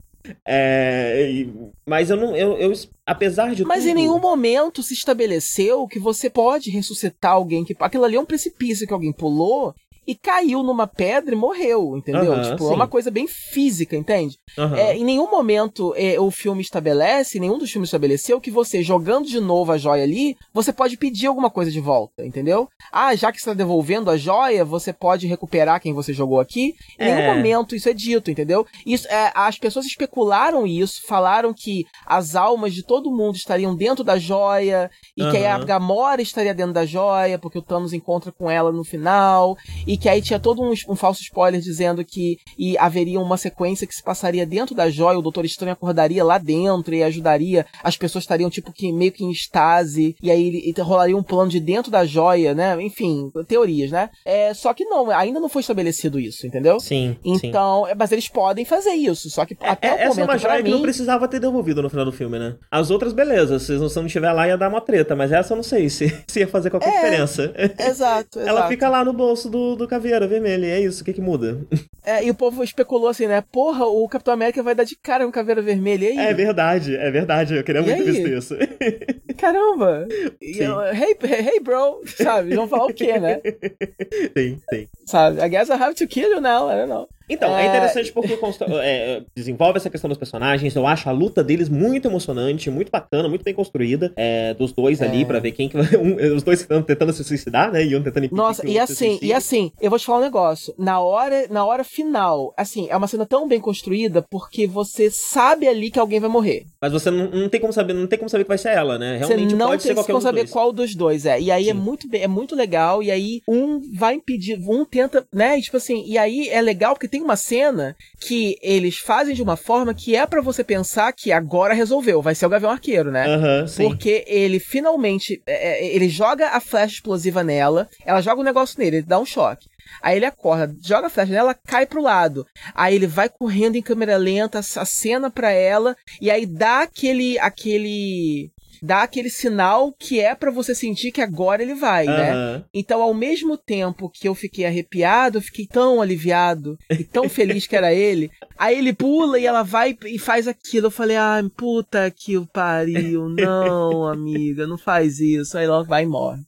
É, 0.46 1.46
mas 1.88 2.10
eu 2.10 2.18
não. 2.18 2.36
Eu, 2.36 2.58
eu, 2.58 2.74
apesar 3.06 3.56
de. 3.56 3.64
Mas 3.64 3.84
tudo... 3.84 3.92
em 3.92 3.94
nenhum 3.96 4.20
momento 4.20 4.84
se 4.84 4.94
estabeleceu 4.94 5.88
que 5.88 6.00
você 6.00 6.30
pode 6.30 6.70
ressuscitar 6.70 7.32
alguém 7.32 7.64
que. 7.64 7.76
Aquilo 7.80 8.04
ali 8.04 8.16
é 8.16 8.20
um 8.20 8.26
precipício 8.26 8.86
que 8.86 8.94
alguém 8.94 9.14
pulou 9.14 9.74
e 10.10 10.16
caiu 10.16 10.64
numa 10.64 10.88
pedra 10.88 11.36
e 11.36 11.38
morreu, 11.38 11.96
entendeu? 11.96 12.34
Uhum, 12.34 12.42
tipo, 12.42 12.64
sim. 12.64 12.72
é 12.72 12.76
uma 12.76 12.88
coisa 12.88 13.12
bem 13.12 13.28
física, 13.28 13.96
entende? 13.96 14.40
Uhum. 14.58 14.76
É, 14.76 14.98
em 14.98 15.04
nenhum 15.04 15.30
momento 15.30 15.94
é, 15.96 16.20
o 16.20 16.32
filme 16.32 16.64
estabelece, 16.64 17.40
nenhum 17.40 17.60
dos 17.60 17.72
filmes 17.72 17.90
estabeleceu 17.90 18.42
que 18.42 18.50
você, 18.50 18.82
jogando 18.82 19.28
de 19.28 19.40
novo 19.40 19.72
a 19.72 19.78
joia 19.78 20.04
ali, 20.04 20.36
você 20.52 20.74
pode 20.74 20.98
pedir 20.98 21.28
alguma 21.28 21.52
coisa 21.52 21.70
de 21.70 21.80
volta, 21.80 22.26
entendeu? 22.26 22.68
Ah, 22.92 23.14
já 23.14 23.32
que 23.32 23.38
você 23.38 23.52
está 23.52 23.54
devolvendo 23.54 24.10
a 24.10 24.18
joia, 24.18 24.66
você 24.66 24.92
pode 24.92 25.28
recuperar 25.28 25.80
quem 25.80 25.94
você 25.94 26.12
jogou 26.12 26.40
aqui. 26.40 26.74
Em 27.00 27.08
é. 27.08 27.16
nenhum 27.16 27.36
momento 27.36 27.76
isso 27.76 27.88
é 27.88 27.94
dito, 27.94 28.32
entendeu? 28.32 28.66
Isso, 28.84 29.08
é, 29.10 29.32
as 29.36 29.60
pessoas 29.60 29.86
especularam 29.86 30.66
isso, 30.66 31.04
falaram 31.08 31.54
que 31.54 31.86
as 32.04 32.36
almas 32.36 32.74
de 32.74 32.82
todo 32.82 33.12
mundo 33.12 33.36
estariam 33.36 33.76
dentro 33.76 34.04
da 34.04 34.18
joia, 34.18 34.90
e 35.16 35.22
uhum. 35.22 35.30
que 35.30 35.46
a 35.46 35.60
Gamora 35.60 36.20
estaria 36.20 36.56
dentro 36.56 36.74
da 36.74 36.84
joia, 36.84 37.38
porque 37.38 37.60
o 37.60 37.62
Thanos 37.62 37.94
encontra 37.94 38.32
com 38.32 38.50
ela 38.50 38.72
no 38.72 38.84
final, 38.84 39.56
e 39.86 39.99
que 40.00 40.10
aí 40.10 40.22
tinha 40.22 40.40
todo 40.40 40.62
um, 40.62 40.74
um, 40.88 40.96
falso 40.96 41.22
spoiler 41.22 41.60
dizendo 41.62 42.04
que 42.04 42.38
e 42.58 42.78
haveria 42.78 43.20
uma 43.20 43.38
sequência 43.38 43.86
que 43.86 43.94
se 43.94 44.04
passaria 44.04 44.46
dentro 44.46 44.76
da 44.76 44.90
joia, 44.90 45.20
o 45.20 45.22
Doutor 45.22 45.46
Estranho 45.46 45.74
acordaria 45.74 46.24
lá 46.24 46.38
dentro 46.38 46.94
e 46.94 47.04
ajudaria, 47.04 47.66
as 47.84 47.98
pessoas 47.98 48.24
estariam 48.24 48.50
tipo 48.50 48.72
que 48.72 48.92
meio 48.92 49.12
que 49.12 49.24
em 49.24 49.32
estase, 49.32 50.16
e 50.22 50.32
aí 50.32 50.74
e 50.76 50.82
rolaria 50.82 51.18
um 51.18 51.24
plano 51.24 51.50
de 51.50 51.60
dentro 51.60 51.92
da 51.92 52.06
joia, 52.06 52.54
né? 52.54 52.82
Enfim, 52.82 53.32
teorias, 53.48 53.92
né? 53.92 54.10
É, 54.26 54.54
só 54.54 54.74
que 54.74 54.86
não, 54.86 55.12
ainda 55.12 55.40
não 55.40 55.50
foi 55.50 55.62
estabelecido 55.62 56.20
isso, 56.20 56.48
entendeu? 56.48 56.80
Sim. 56.80 57.18
Então, 57.24 57.86
sim. 57.86 57.94
mas 57.98 58.12
eles 58.12 58.28
podem 58.28 58.66
fazer 58.66 58.94
isso, 58.94 59.30
só 59.30 59.46
que 59.46 59.56
é, 59.60 59.70
até 59.70 59.88
é, 59.88 59.92
o 59.92 59.96
essa 59.96 60.08
momento 60.10 60.20
é 60.20 60.24
uma 60.24 60.38
joia 60.38 60.58
mim... 60.58 60.64
que 60.64 60.70
não 60.72 60.82
precisava 60.82 61.28
ter 61.28 61.40
devolvido 61.40 61.82
no 61.82 61.90
final 61.90 62.06
do 62.06 62.12
filme, 62.12 62.40
né? 62.40 62.56
As 62.72 62.90
outras, 62.90 63.14
beleza, 63.14 63.60
se 63.60 63.74
não 63.74 64.06
estiver 64.06 64.32
lá 64.32 64.48
ia 64.48 64.58
dar 64.58 64.70
uma 64.70 64.82
treta, 64.82 65.16
mas 65.16 65.32
essa 65.32 65.54
eu 65.54 65.58
não 65.58 65.64
sei 65.64 65.90
se, 65.90 66.16
se 66.28 66.40
ia 66.40 66.48
fazer 66.48 66.70
qualquer 66.70 66.90
é, 66.90 66.96
diferença. 66.96 67.54
Exato, 67.78 68.40
Ela 68.40 68.68
fica 68.68 68.90
lá 68.90 69.04
no 69.04 69.14
bolso 69.14 69.50
do, 69.50 69.76
do 69.80 69.88
caveira 69.88 70.28
vermelho, 70.28 70.66
e 70.66 70.70
é 70.70 70.80
isso, 70.80 71.02
o 71.02 71.06
que 71.06 71.14
que 71.14 71.22
muda? 71.22 71.60
É, 72.06 72.24
e 72.24 72.30
o 72.30 72.36
povo 72.36 72.64
especulou 72.64 73.10
assim, 73.10 73.28
né? 73.28 73.42
Porra, 73.42 73.86
o 73.86 74.08
Capitão 74.08 74.34
América 74.34 74.64
vai 74.64 74.76
dar 74.76 74.84
de 74.84 74.96
cara 74.96 75.26
com 75.26 75.32
caveira 75.32 75.62
vermelha, 75.62 76.06
e 76.06 76.18
aí? 76.18 76.18
É 76.18 76.34
verdade, 76.34 76.96
é 76.96 77.12
verdade, 77.12 77.56
eu 77.56 77.64
queria 77.64 77.82
e 77.82 77.86
muito 77.86 78.04
ver 78.04 78.38
isso. 78.38 78.56
Caramba! 79.38 80.08
Eu, 80.42 80.82
hey, 80.82 81.18
hey, 81.24 81.60
bro! 81.60 82.02
Sabe, 82.06 82.56
vão 82.56 82.68
falar 82.68 82.86
o 82.86 82.94
quê, 82.94 83.20
né? 83.20 83.42
Sim, 84.38 84.60
sim. 84.72 84.88
Sabe, 85.06 85.42
I 85.42 85.50
guess 85.50 85.70
I 85.70 85.74
have 85.74 85.96
to 85.96 86.08
kill 86.08 86.30
you 86.30 86.42
now, 86.42 86.70
I 86.70 86.76
don't 86.76 86.90
know. 86.90 87.08
Então, 87.30 87.56
é, 87.58 87.66
é 87.66 87.68
interessante 87.68 88.12
porque 88.12 88.38
é, 88.82 89.22
desenvolve 89.36 89.78
essa 89.78 89.90
questão 89.90 90.08
dos 90.08 90.18
personagens. 90.18 90.76
Eu 90.76 90.88
acho 90.88 91.08
a 91.08 91.12
luta 91.12 91.44
deles 91.44 91.70
muito 91.70 92.08
emocionante, 92.08 92.70
muito 92.70 92.92
bacana, 92.92 93.30
muito 93.30 93.44
bem 93.44 93.54
construída. 93.54 94.12
É, 94.16 94.54
dos 94.54 94.72
dois 94.72 95.02
é. 95.02 95.06
ali, 95.06 95.26
para 95.26 95.40
ver 95.40 95.52
quem 95.52 95.70
que 95.70 95.78
vai. 95.78 95.90
Um, 96.00 96.16
os 96.36 96.44
dois 96.44 96.66
tentando 96.88 97.12
se 97.12 97.24
suicidar, 97.26 97.72
né? 97.72 97.84
E 97.84 97.94
um 97.96 98.02
tentando 98.02 98.26
impedir 98.26 98.38
Nossa, 98.38 98.66
e 98.66 98.80
assim, 98.80 99.20
e 99.22 99.34
assim, 99.34 99.70
eu 99.82 99.90
vou 99.90 100.00
te 100.00 100.06
falar 100.06 100.20
um 100.20 100.22
negócio. 100.22 100.74
Na 100.78 101.02
hora, 101.02 101.46
na 101.50 101.66
hora 101.66 101.84
final, 101.84 102.54
assim, 102.56 102.88
é 102.90 102.96
uma 102.96 103.08
cena 103.08 103.26
tão 103.26 103.48
bem 103.48 103.60
construída 103.60 104.22
porque 104.30 104.66
você 104.66 105.12
sabe 105.12 105.68
ali 105.68 105.92
que 105.92 106.00
alguém 106.00 106.22
vai 106.22 106.30
morrer. 106.30 106.66
Mas 106.82 106.94
você 106.94 107.12
não, 107.12 107.30
não 107.30 107.50
tem 107.50 107.60
como 107.60 107.74
saber, 107.74 107.94
não 107.94 108.08
tem 108.08 108.18
como 108.18 108.30
saber 108.30 108.46
que 108.46 108.50
vai 108.50 108.58
ser 108.58 108.70
ela, 108.70 108.98
né? 108.98 109.18
Realmente 109.18 109.50
você 109.50 109.56
não 109.56 109.68
pode 109.68 109.84
tem 109.84 109.90
ser 109.90 109.96
qualquer 109.96 110.14
como 110.14 110.22
saber 110.22 110.42
dois. 110.42 110.52
qual 110.52 110.72
dos 110.72 110.96
dois 110.96 111.26
é. 111.26 111.40
E 111.40 111.52
aí 111.52 111.64
é 111.64 111.66
Sim. 111.66 111.70
é 111.72 111.74
muito, 111.74 112.08
é 112.14 112.28
muito 112.28 112.56
legal. 112.56 113.04
E 113.04 113.12
aí 113.12 113.42
um 113.48 113.82
vai 113.94 114.16
impedir, 114.16 114.58
um 114.68 114.86
tenta, 114.86 115.26
né? 115.34 115.58
E, 115.58 115.62
tipo 115.62 115.78
assim, 115.78 116.04
e 116.06 116.18
aí 116.18 116.48
é 116.50 116.62
legal 116.62 116.94
porque 116.94 117.08
tem 117.08 117.19
tem 117.20 117.24
uma 117.24 117.36
cena 117.36 117.96
que 118.20 118.58
eles 118.62 118.98
fazem 118.98 119.36
de 119.36 119.44
uma 119.44 119.58
forma 119.58 119.94
que 119.94 120.16
é 120.16 120.26
para 120.26 120.42
você 120.42 120.64
pensar 120.64 121.12
que 121.12 121.32
agora 121.32 121.74
resolveu, 121.74 122.22
vai 122.22 122.34
ser 122.34 122.46
o 122.46 122.50
Gavião 122.50 122.72
Arqueiro, 122.72 123.12
né? 123.12 123.28
Uhum, 123.28 123.66
Porque 123.76 124.24
ele 124.26 124.60
finalmente, 124.60 125.42
é, 125.46 125.86
é, 125.86 125.96
ele 125.96 126.08
joga 126.08 126.50
a 126.50 126.62
flecha 126.62 126.96
explosiva 126.96 127.44
nela, 127.44 127.90
ela 128.06 128.22
joga 128.22 128.38
o 128.38 128.42
um 128.42 128.46
negócio 128.46 128.80
nele, 128.80 128.98
ele 128.98 129.06
dá 129.06 129.20
um 129.20 129.26
choque. 129.26 129.68
Aí 130.02 130.18
ele 130.18 130.26
acorda, 130.26 130.74
joga 130.82 131.08
a 131.08 131.10
flecha 131.10 131.34
nela, 131.34 131.54
cai 131.54 131.86
pro 131.86 132.02
lado. 132.02 132.46
Aí 132.74 132.96
ele 132.96 133.08
vai 133.08 133.28
correndo 133.28 133.76
em 133.76 133.82
câmera 133.82 134.18
lenta, 134.18 134.60
acena 134.60 135.30
pra 135.30 135.52
ela, 135.52 135.96
e 136.22 136.32
aí 136.32 136.46
dá 136.46 136.84
aquele, 136.84 137.38
aquele 137.40 138.52
dá 138.82 139.04
aquele 139.04 139.30
sinal 139.30 139.94
que 139.98 140.20
é 140.20 140.36
para 140.36 140.52
você 140.52 140.74
sentir 140.74 141.12
que 141.12 141.22
agora 141.22 141.62
ele 141.62 141.76
vai, 141.76 142.08
uhum. 142.08 142.14
né? 142.14 142.64
Então, 142.74 143.02
ao 143.02 143.14
mesmo 143.14 143.58
tempo 143.58 144.10
que 144.10 144.28
eu 144.28 144.36
fiquei 144.36 144.66
arrepiado, 144.66 145.38
eu 145.38 145.42
fiquei 145.42 145.66
tão 145.66 146.02
aliviado 146.02 146.78
e 146.90 147.04
tão 147.04 147.28
feliz 147.30 147.68
que 147.68 147.76
era 147.76 147.94
ele. 147.94 148.32
Aí 148.58 148.78
ele 148.78 148.94
pula 148.94 149.40
e 149.40 149.46
ela 149.46 149.64
vai 149.64 149.98
e 150.06 150.20
faz 150.20 150.48
aquilo. 150.48 150.88
Eu 150.88 150.92
falei, 150.92 151.18
ah, 151.18 151.42
puta 151.56 152.10
que 152.12 152.38
o 152.38 152.46
pariu. 152.46 153.30
Não, 153.40 154.08
amiga, 154.08 154.68
não 154.68 154.78
faz 154.78 155.20
isso. 155.20 155.58
Aí 155.58 155.66
ela 155.66 155.84
vai 155.84 156.04
e 156.04 156.08
morre. 156.08 156.42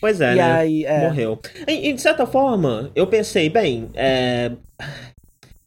Pois 0.00 0.20
é, 0.20 0.32
e 0.32 0.36
né? 0.36 0.52
Aí, 0.52 0.84
é. 0.84 1.00
Morreu. 1.00 1.40
E, 1.66 1.92
de 1.92 2.00
certa 2.00 2.26
forma, 2.26 2.90
eu 2.94 3.06
pensei, 3.06 3.48
bem, 3.48 3.90
é 3.94 4.52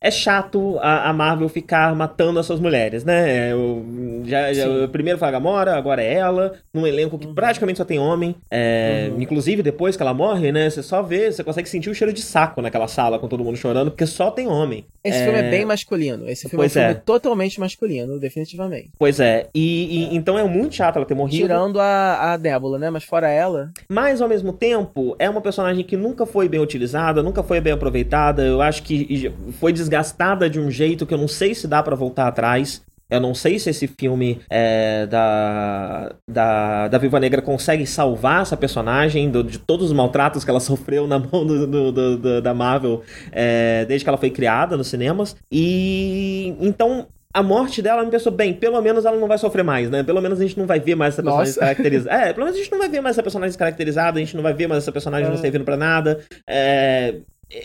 é 0.01 0.09
chato 0.09 0.79
a, 0.79 1.09
a, 1.09 1.13
Marvel 1.13 1.47
ficar 1.47 1.95
matando 1.95 2.39
as 2.39 2.47
suas 2.47 2.59
mulheres, 2.59 3.05
né? 3.05 3.51
Eu, 3.51 3.85
já, 4.25 4.51
já, 4.51 4.65
primeiro 4.87 5.19
foi 5.19 5.27
a 5.27 5.31
Gamora, 5.31 5.77
agora 5.77 6.01
é 6.01 6.11
ela, 6.11 6.53
num 6.73 6.87
elenco 6.87 7.19
que 7.19 7.27
uhum. 7.27 7.35
praticamente 7.35 7.77
só 7.77 7.85
tem 7.85 7.99
homem. 7.99 8.35
É, 8.49 9.09
uhum. 9.11 9.21
Inclusive, 9.21 9.61
depois 9.61 9.95
que 9.95 10.01
ela 10.01 10.13
morre, 10.13 10.51
né? 10.51 10.67
Você 10.67 10.81
só 10.81 11.03
vê, 11.03 11.31
você 11.31 11.43
consegue 11.43 11.69
sentir 11.69 11.91
o 11.91 11.93
cheiro 11.93 12.11
de 12.11 12.21
saco 12.21 12.63
naquela 12.63 12.87
sala 12.87 13.19
com 13.19 13.27
todo 13.27 13.43
mundo 13.43 13.57
chorando, 13.57 13.91
porque 13.91 14.07
só 14.07 14.31
tem 14.31 14.47
homem. 14.47 14.85
Esse 15.03 15.19
é... 15.19 15.23
filme 15.23 15.39
é 15.39 15.51
bem 15.51 15.65
masculino. 15.65 16.27
Esse 16.27 16.49
filme 16.49 16.63
pois 16.63 16.75
é 16.75 16.79
um 16.79 16.83
filme 16.83 16.97
é. 16.97 17.03
totalmente 17.05 17.59
masculino, 17.59 18.19
definitivamente. 18.19 18.89
Pois 18.97 19.19
é. 19.19 19.49
E, 19.53 20.09
e, 20.09 20.15
então 20.15 20.37
é 20.37 20.43
muito 20.43 20.73
chato 20.75 20.95
ela 20.95 21.05
ter 21.05 21.13
morrido. 21.13 21.43
Tirando 21.43 21.79
a, 21.79 22.33
a 22.33 22.37
Débora, 22.37 22.79
né? 22.79 22.89
Mas 22.89 23.03
fora 23.03 23.29
ela. 23.29 23.69
Mas 23.87 24.19
ao 24.19 24.27
mesmo 24.27 24.51
tempo, 24.51 25.15
é 25.19 25.29
uma 25.29 25.41
personagem 25.41 25.83
que 25.83 25.95
nunca 25.95 26.25
foi 26.25 26.49
bem 26.49 26.59
utilizada, 26.59 27.21
nunca 27.21 27.43
foi 27.43 27.61
bem 27.61 27.73
aproveitada. 27.73 28.43
Eu 28.43 28.63
acho 28.63 28.81
que 28.81 29.31
foi 29.59 29.71
desgastada 29.71 29.90
desgastada 29.91 30.49
de 30.49 30.59
um 30.59 30.71
jeito 30.71 31.05
que 31.05 31.13
eu 31.13 31.17
não 31.17 31.27
sei 31.27 31.53
se 31.53 31.67
dá 31.67 31.83
para 31.83 31.95
voltar 31.95 32.27
atrás. 32.27 32.81
Eu 33.09 33.19
não 33.19 33.35
sei 33.35 33.59
se 33.59 33.69
esse 33.69 33.87
filme 33.87 34.39
é, 34.49 35.05
da, 35.05 36.15
da, 36.29 36.87
da 36.87 36.97
Viva 36.97 37.19
Negra 37.19 37.41
consegue 37.41 37.85
salvar 37.85 38.43
essa 38.43 38.55
personagem 38.55 39.29
do, 39.29 39.43
de 39.43 39.59
todos 39.59 39.87
os 39.87 39.93
maltratos 39.93 40.45
que 40.45 40.49
ela 40.49 40.61
sofreu 40.61 41.05
na 41.05 41.19
mão 41.19 41.45
do, 41.45 41.67
do, 41.67 42.17
do, 42.17 42.41
da 42.41 42.53
Marvel 42.53 43.01
é, 43.33 43.83
desde 43.83 44.05
que 44.05 44.09
ela 44.09 44.17
foi 44.17 44.29
criada 44.29 44.77
nos 44.77 44.87
cinemas. 44.87 45.35
E 45.51 46.55
então 46.61 47.07
a 47.33 47.43
morte 47.43 47.81
dela 47.81 48.03
me 48.03 48.11
pensou, 48.11 48.31
bem, 48.31 48.53
pelo 48.53 48.81
menos 48.81 49.03
ela 49.03 49.17
não 49.17 49.27
vai 49.27 49.37
sofrer 49.37 49.63
mais, 49.63 49.89
né? 49.89 50.03
Pelo 50.03 50.21
menos 50.21 50.39
a 50.39 50.43
gente 50.43 50.57
não 50.57 50.65
vai 50.65 50.79
ver 50.79 50.95
mais 50.95 51.13
essa 51.13 51.21
personagem 51.21 51.55
caracterizada. 51.55 52.15
É, 52.15 52.33
pelo 52.33 52.45
menos 52.45 52.59
a 52.59 52.63
gente 52.63 52.71
não 52.71 52.79
vai 52.79 52.89
ver 52.89 53.01
mais 53.01 53.15
essa 53.15 53.23
personagem 53.23 53.57
caracterizada, 53.57 54.19
a 54.19 54.21
gente 54.21 54.35
não 54.37 54.43
vai 54.43 54.53
ver 54.53 54.67
mais 54.67 54.83
essa 54.83 54.91
personagem 54.91 55.27
é. 55.27 55.29
não 55.29 55.37
servindo 55.37 55.65
para 55.65 55.75
nada. 55.75 56.21
É, 56.47 57.15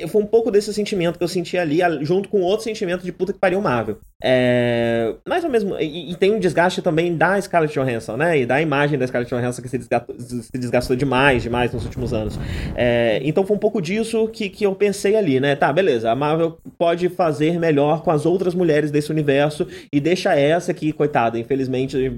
foi 0.08 0.22
um 0.22 0.26
pouco 0.26 0.50
desse 0.50 0.72
sentimento 0.74 1.18
que 1.18 1.24
eu 1.24 1.28
senti 1.28 1.56
ali, 1.56 1.78
junto 2.02 2.28
com 2.28 2.40
outro 2.40 2.64
sentimento 2.64 3.04
de 3.04 3.12
puta 3.12 3.32
que 3.32 3.38
pariu 3.38 3.60
Marvel. 3.60 3.98
É, 4.22 5.14
mas 5.26 5.44
ao 5.44 5.50
mesmo 5.50 5.78
e, 5.78 6.12
e, 6.12 6.16
tem 6.16 6.32
um 6.32 6.40
desgaste 6.40 6.80
também 6.80 7.16
da 7.16 7.40
Scarlett 7.40 7.74
Johansson, 7.74 8.16
né? 8.16 8.38
E 8.38 8.46
da 8.46 8.60
imagem 8.60 8.98
da 8.98 9.06
Scarlett 9.06 9.32
Johansson 9.32 9.62
que 9.62 9.68
se 9.68 9.78
desgastou, 9.78 10.16
se 10.18 10.58
desgastou 10.58 10.96
demais, 10.96 11.42
demais 11.42 11.72
nos 11.72 11.84
últimos 11.84 12.12
anos. 12.12 12.38
É, 12.74 13.20
então 13.22 13.46
foi 13.46 13.56
um 13.56 13.60
pouco 13.60 13.80
disso 13.80 14.26
que, 14.28 14.48
que 14.48 14.64
eu 14.64 14.74
pensei 14.74 15.16
ali, 15.16 15.38
né? 15.38 15.54
Tá, 15.54 15.72
beleza, 15.72 16.10
a 16.10 16.14
Marvel 16.14 16.58
pode 16.78 17.08
fazer 17.08 17.58
melhor 17.58 18.02
com 18.02 18.10
as 18.10 18.26
outras 18.26 18.54
mulheres 18.54 18.90
desse 18.90 19.10
universo 19.10 19.66
e 19.92 20.00
deixa 20.00 20.34
essa 20.34 20.72
aqui, 20.72 20.92
coitada, 20.92 21.38
infelizmente 21.38 22.10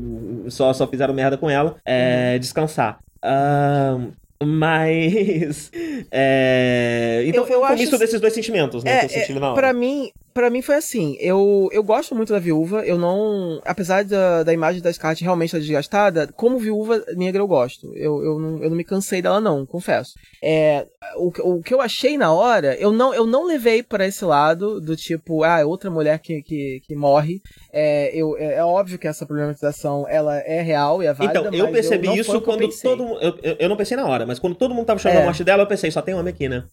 só, 0.48 0.72
só 0.72 0.86
fizeram 0.86 1.12
merda 1.12 1.36
com 1.36 1.50
ela, 1.50 1.76
é, 1.84 2.38
descansar. 2.38 2.98
Um, 3.24 4.12
mas. 4.44 5.70
É... 6.10 7.24
Então 7.26 7.42
eu, 7.42 7.46
foi 7.46 7.56
um 7.58 7.66
comiço 7.66 7.98
desses 7.98 8.20
dois 8.20 8.32
sentimentos, 8.32 8.82
né? 8.84 8.92
É, 8.92 8.98
que 9.00 9.04
eu 9.06 9.20
senti 9.20 9.32
é, 9.32 9.34
na 9.40 9.48
hora. 9.48 9.54
Pra 9.54 9.72
mim, 9.72 10.10
para 10.32 10.50
mim 10.50 10.62
foi 10.62 10.76
assim, 10.76 11.16
eu, 11.20 11.68
eu 11.72 11.82
gosto 11.82 12.14
muito 12.14 12.32
da 12.32 12.38
viúva, 12.38 12.84
eu 12.84 12.98
não. 12.98 13.60
Apesar 13.64 14.04
da, 14.04 14.42
da 14.42 14.52
imagem 14.52 14.80
da 14.80 14.92
Scarlett 14.92 15.22
realmente 15.22 15.48
estar 15.48 15.58
desgastada, 15.58 16.28
como 16.34 16.58
viúva 16.58 17.04
negra 17.16 17.42
eu 17.42 17.46
gosto. 17.46 17.92
Eu, 17.94 18.22
eu, 18.22 18.38
não, 18.38 18.62
eu 18.62 18.70
não 18.70 18.76
me 18.76 18.84
cansei 18.84 19.20
dela, 19.20 19.40
não, 19.40 19.66
confesso. 19.66 20.12
É, 20.42 20.86
o, 21.16 21.56
o 21.56 21.62
que 21.62 21.74
eu 21.74 21.80
achei 21.80 22.16
na 22.16 22.32
hora, 22.32 22.74
eu 22.76 22.92
não, 22.92 23.14
eu 23.14 23.26
não 23.26 23.46
levei 23.46 23.82
para 23.82 24.06
esse 24.06 24.24
lado 24.24 24.80
do 24.80 24.96
tipo, 24.96 25.42
ah, 25.42 25.60
é 25.60 25.64
outra 25.64 25.90
mulher 25.90 26.18
que, 26.18 26.42
que, 26.42 26.80
que 26.84 26.94
morre. 26.94 27.40
É, 27.72 28.10
eu, 28.14 28.36
é, 28.36 28.54
é, 28.54 28.64
óbvio 28.64 28.98
que 28.98 29.08
essa 29.08 29.26
problematização 29.26 30.06
ela 30.08 30.38
é 30.38 30.60
real 30.60 31.02
e 31.02 31.06
é 31.06 31.12
válida. 31.12 31.40
Então, 31.40 31.52
eu 31.52 31.70
percebi 31.70 32.08
eu 32.08 32.14
isso 32.14 32.40
quando 32.40 32.68
todo 32.80 33.04
mundo. 33.04 33.20
Eu, 33.20 33.56
eu 33.58 33.68
não 33.68 33.76
pensei 33.76 33.96
na 33.96 34.06
hora, 34.06 34.26
mas 34.26 34.38
quando 34.38 34.54
todo 34.54 34.74
mundo 34.74 34.86
tava 34.86 34.98
chorando 34.98 35.18
é. 35.18 35.22
a 35.22 35.24
morte 35.24 35.44
dela, 35.44 35.62
eu 35.62 35.66
pensei, 35.66 35.90
só 35.90 36.02
tem 36.02 36.14
homem 36.14 36.32
aqui, 36.32 36.48
né? 36.48 36.64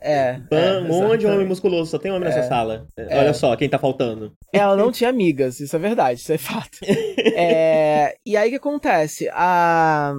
É. 0.00 0.40
é 0.50 0.78
um 0.78 0.88
monte 0.88 1.20
de 1.20 1.26
homem 1.26 1.46
musculoso, 1.46 1.90
só 1.90 1.98
tem 1.98 2.10
homem 2.10 2.28
nessa 2.28 2.40
é. 2.40 2.77
É. 2.96 3.18
Olha 3.18 3.34
só, 3.34 3.54
quem 3.56 3.68
tá 3.68 3.78
faltando. 3.78 4.32
Ela 4.52 4.76
não 4.76 4.92
tinha 4.92 5.10
amigas, 5.10 5.60
isso 5.60 5.74
é 5.74 5.78
verdade, 5.78 6.20
isso 6.20 6.32
é 6.32 6.38
fato. 6.38 6.78
é, 6.82 8.16
e 8.24 8.36
aí 8.36 8.48
o 8.48 8.50
que 8.50 8.56
acontece? 8.56 9.28
A. 9.32 10.14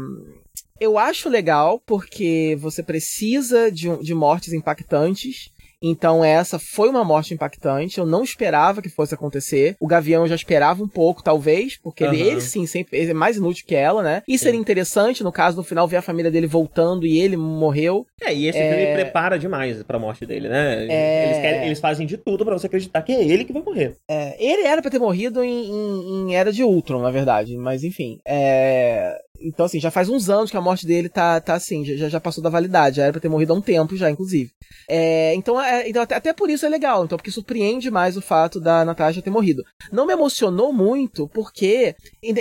Eu 0.80 0.98
acho 0.98 1.28
legal 1.28 1.82
porque 1.86 2.58
você 2.60 2.82
precisa 2.82 3.70
de, 3.70 3.98
de 3.98 4.14
mortes 4.14 4.54
impactantes. 4.54 5.52
Então 5.82 6.24
essa 6.24 6.60
foi 6.60 6.90
uma 6.90 7.04
morte 7.04 7.34
impactante. 7.34 7.98
Eu 7.98 8.06
não 8.06 8.24
esperava 8.24 8.82
que 8.82 8.90
fosse 8.90 9.14
acontecer. 9.14 9.76
O 9.80 9.88
Gavião 9.88 10.28
já 10.28 10.36
esperava 10.36 10.84
um 10.84 10.88
pouco, 10.88 11.24
talvez, 11.24 11.78
porque 11.78 12.04
uhum. 12.04 12.14
ele, 12.14 12.22
ele, 12.22 12.42
sim 12.42 12.66
sempre 12.66 12.98
ele 12.98 13.12
é 13.12 13.14
mais 13.14 13.38
inútil 13.38 13.66
que 13.66 13.76
ela, 13.76 14.04
né? 14.04 14.22
E 14.28 14.38
seria 14.38 14.60
interessante, 14.60 15.24
no 15.24 15.32
caso, 15.32 15.58
no 15.58 15.64
final, 15.64 15.88
ver 15.88 15.98
a 15.98 16.02
família 16.02 16.32
dele 16.32 16.48
voltando 16.48 17.06
e 17.06 17.20
ele 17.20 17.38
morreu. 17.38 18.06
É, 18.22 18.34
e 18.34 18.48
esse 18.48 18.58
é... 18.58 18.70
filme 18.70 18.94
prepara 18.94 19.40
demais 19.40 19.82
pra 19.84 20.00
morte 20.00 20.26
dele, 20.26 20.50
né? 20.50 20.88
É... 20.90 21.26
Eles, 21.26 21.42
querem, 21.42 21.66
eles 21.66 21.80
fazem 21.80 22.06
de 22.06 22.18
tudo 22.18 22.46
para 22.46 22.58
você 22.58 22.68
acreditar 22.68 23.02
que 23.02 23.12
é 23.12 23.24
ele 23.24 23.46
que 23.46 23.54
vai 23.54 23.62
morrer. 23.62 23.96
É, 24.10 24.36
ele 24.44 24.64
era 24.64 24.82
para 24.82 24.92
ter 24.92 25.00
morrido 25.00 25.44
em, 25.44 25.70
em, 25.70 26.30
em, 26.30 26.36
Era 26.36 26.52
de 26.52 26.64
Ultron, 26.64 27.02
na 27.02 27.12
verdade. 27.12 27.58
Mas 27.58 27.84
enfim. 27.84 28.20
É... 28.26 29.20
Então, 29.42 29.66
assim, 29.66 29.80
já 29.80 29.90
faz 29.90 30.10
uns 30.10 30.30
anos 30.30 30.52
que 30.52 30.58
a 30.58 30.62
morte 30.62 30.86
dele 30.86 31.08
tá, 31.08 31.40
tá 31.40 31.54
assim, 31.54 31.86
já, 31.86 32.10
já 32.10 32.20
passou 32.20 32.44
da 32.44 32.50
validade, 32.50 32.98
já 32.98 33.04
era 33.04 33.14
pra 33.14 33.22
ter 33.22 33.30
morrido 33.30 33.54
há 33.54 33.56
um 33.56 33.62
tempo 33.62 33.96
já, 33.96 34.10
inclusive. 34.10 34.52
É, 34.88 35.34
então, 35.36 35.62
é, 35.62 35.88
então 35.88 36.02
até, 36.02 36.16
até, 36.16 36.34
por 36.34 36.50
isso 36.50 36.66
é 36.66 36.70
legal, 36.70 37.06
então, 37.06 37.18
porque 37.18 37.32
surpreende 37.32 37.92
mais 37.92 38.18
o 38.18 38.22
fato 38.22 38.60
da 38.60 38.84
Natasha 38.84 39.22
ter 39.22 39.30
morrido. 39.30 39.64
Não 39.92 40.06
me 40.06 40.14
emocionou 40.14 40.74
muito, 40.74 41.28
porque 41.30 41.96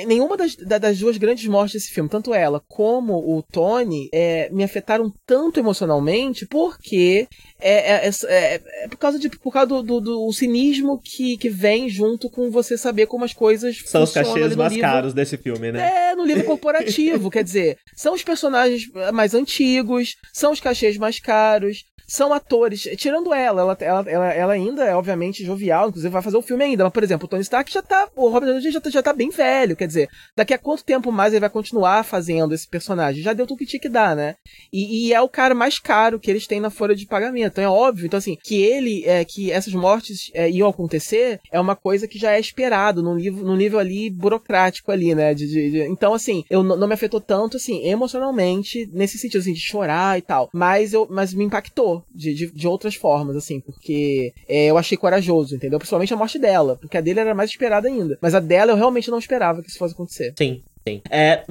nenhuma 0.06 0.36
das, 0.36 0.56
das 0.56 0.98
duas 0.98 1.16
grandes 1.16 1.46
mortes 1.46 1.74
desse 1.74 1.92
filme, 1.92 2.08
tanto 2.08 2.32
ela 2.32 2.62
como 2.68 3.14
o 3.14 3.42
Tony, 3.42 4.08
é, 4.12 4.48
me 4.50 4.64
afetaram 4.64 5.12
tanto 5.26 5.60
emocionalmente, 5.60 6.46
porque 6.46 7.28
é, 7.60 8.06
é, 8.06 8.10
é, 8.28 8.54
é, 8.84 8.88
por 8.88 8.96
causa, 8.96 9.18
de, 9.18 9.28
por 9.28 9.52
causa 9.52 9.66
do, 9.66 9.82
do, 9.82 10.00
do, 10.00 10.32
cinismo 10.32 11.00
que, 11.02 11.36
que 11.36 11.50
vem 11.50 11.88
junto 11.88 12.30
com 12.30 12.50
você 12.50 12.78
saber 12.78 13.06
como 13.06 13.24
as 13.24 13.32
coisas 13.32 13.82
São 13.84 14.04
os 14.04 14.12
cachês 14.12 14.54
mais 14.54 14.72
livro. 14.72 14.88
caros 14.88 15.12
desse 15.12 15.36
filme, 15.36 15.72
né? 15.72 16.10
É, 16.10 16.14
no 16.14 16.24
livro 16.24 16.44
corporativo, 16.44 17.30
quer 17.30 17.42
dizer, 17.42 17.78
são 17.96 18.14
os 18.14 18.22
personagens 18.22 18.88
mais 19.12 19.34
antigos, 19.34 20.16
são 20.32 20.52
os 20.52 20.60
cachês 20.60 20.96
mais 20.96 21.18
caros, 21.18 21.84
são 22.18 22.32
atores, 22.32 22.82
tirando 22.96 23.32
ela, 23.32 23.60
ela, 23.60 23.76
ela, 23.80 24.10
ela, 24.10 24.32
ela 24.32 24.52
ainda 24.52 24.84
é 24.84 24.92
obviamente 24.92 25.44
jovial, 25.44 25.88
inclusive 25.88 26.12
vai 26.12 26.20
fazer 26.20 26.36
o 26.36 26.42
filme 26.42 26.64
ainda, 26.64 26.82
mas 26.82 26.92
por 26.92 27.04
exemplo, 27.04 27.26
o 27.26 27.28
Tony 27.28 27.42
Stark 27.42 27.72
já 27.72 27.80
tá, 27.80 28.08
o 28.16 28.28
Robert 28.28 28.48
Downey 28.48 28.72
já, 28.72 28.80
tá, 28.80 28.90
já 28.90 29.00
tá 29.00 29.12
bem 29.12 29.30
velho, 29.30 29.76
quer 29.76 29.86
dizer, 29.86 30.08
daqui 30.36 30.52
a 30.52 30.58
quanto 30.58 30.84
tempo 30.84 31.12
mais 31.12 31.32
ele 31.32 31.40
vai 31.40 31.48
continuar 31.48 32.04
fazendo 32.04 32.52
esse 32.52 32.66
personagem? 32.66 33.22
Já 33.22 33.32
deu 33.32 33.46
tudo 33.46 33.58
que 33.58 33.66
tinha 33.66 33.78
que 33.78 33.88
dar, 33.88 34.16
né? 34.16 34.34
E, 34.72 35.06
e, 35.06 35.14
é 35.14 35.20
o 35.20 35.28
cara 35.28 35.54
mais 35.54 35.78
caro 35.78 36.18
que 36.18 36.28
eles 36.28 36.48
têm 36.48 36.58
na 36.58 36.70
folha 36.70 36.96
de 36.96 37.06
pagamento, 37.06 37.52
então 37.52 37.62
é 37.62 37.68
óbvio, 37.68 38.06
então 38.06 38.18
assim, 38.18 38.36
que 38.42 38.60
ele, 38.60 39.04
é, 39.06 39.24
que 39.24 39.52
essas 39.52 39.72
mortes 39.72 40.28
é, 40.34 40.50
iam 40.50 40.68
acontecer, 40.68 41.38
é 41.52 41.60
uma 41.60 41.76
coisa 41.76 42.08
que 42.08 42.18
já 42.18 42.32
é 42.32 42.40
esperado 42.40 43.00
no 43.00 43.14
nível, 43.14 43.44
no 43.44 43.54
nível 43.54 43.78
ali 43.78 44.10
burocrático 44.10 44.90
ali, 44.90 45.14
né? 45.14 45.34
De, 45.34 45.46
de, 45.46 45.70
de... 45.70 45.82
então 45.82 46.14
assim, 46.14 46.42
eu 46.50 46.64
não 46.64 46.88
me 46.88 46.94
afetou 46.94 47.20
tanto 47.20 47.58
assim, 47.58 47.86
emocionalmente, 47.86 48.90
nesse 48.92 49.18
sentido 49.18 49.40
assim, 49.40 49.52
de 49.52 49.60
chorar 49.60 50.18
e 50.18 50.22
tal, 50.22 50.50
mas 50.52 50.92
eu, 50.92 51.06
mas 51.08 51.32
me 51.32 51.44
impactou, 51.44 52.04
de, 52.18 52.34
de, 52.34 52.50
de 52.50 52.68
outras 52.68 52.96
formas, 52.96 53.36
assim, 53.36 53.60
porque 53.60 54.34
é, 54.48 54.66
eu 54.66 54.76
achei 54.76 54.98
corajoso, 54.98 55.54
entendeu? 55.54 55.78
Principalmente 55.78 56.12
a 56.12 56.16
morte 56.16 56.38
dela, 56.38 56.76
porque 56.80 56.96
a 56.96 57.00
dele 57.00 57.20
era 57.20 57.34
mais 57.34 57.50
esperada 57.50 57.86
ainda. 57.88 58.18
Mas 58.20 58.34
a 58.34 58.40
dela 58.40 58.72
eu 58.72 58.76
realmente 58.76 59.10
não 59.10 59.18
esperava 59.18 59.62
que 59.62 59.68
isso 59.68 59.78
fosse 59.78 59.94
acontecer. 59.94 60.34
Sim. 60.36 60.60
Sim. 60.86 61.02
É, 61.10 61.20
é. 61.20 61.42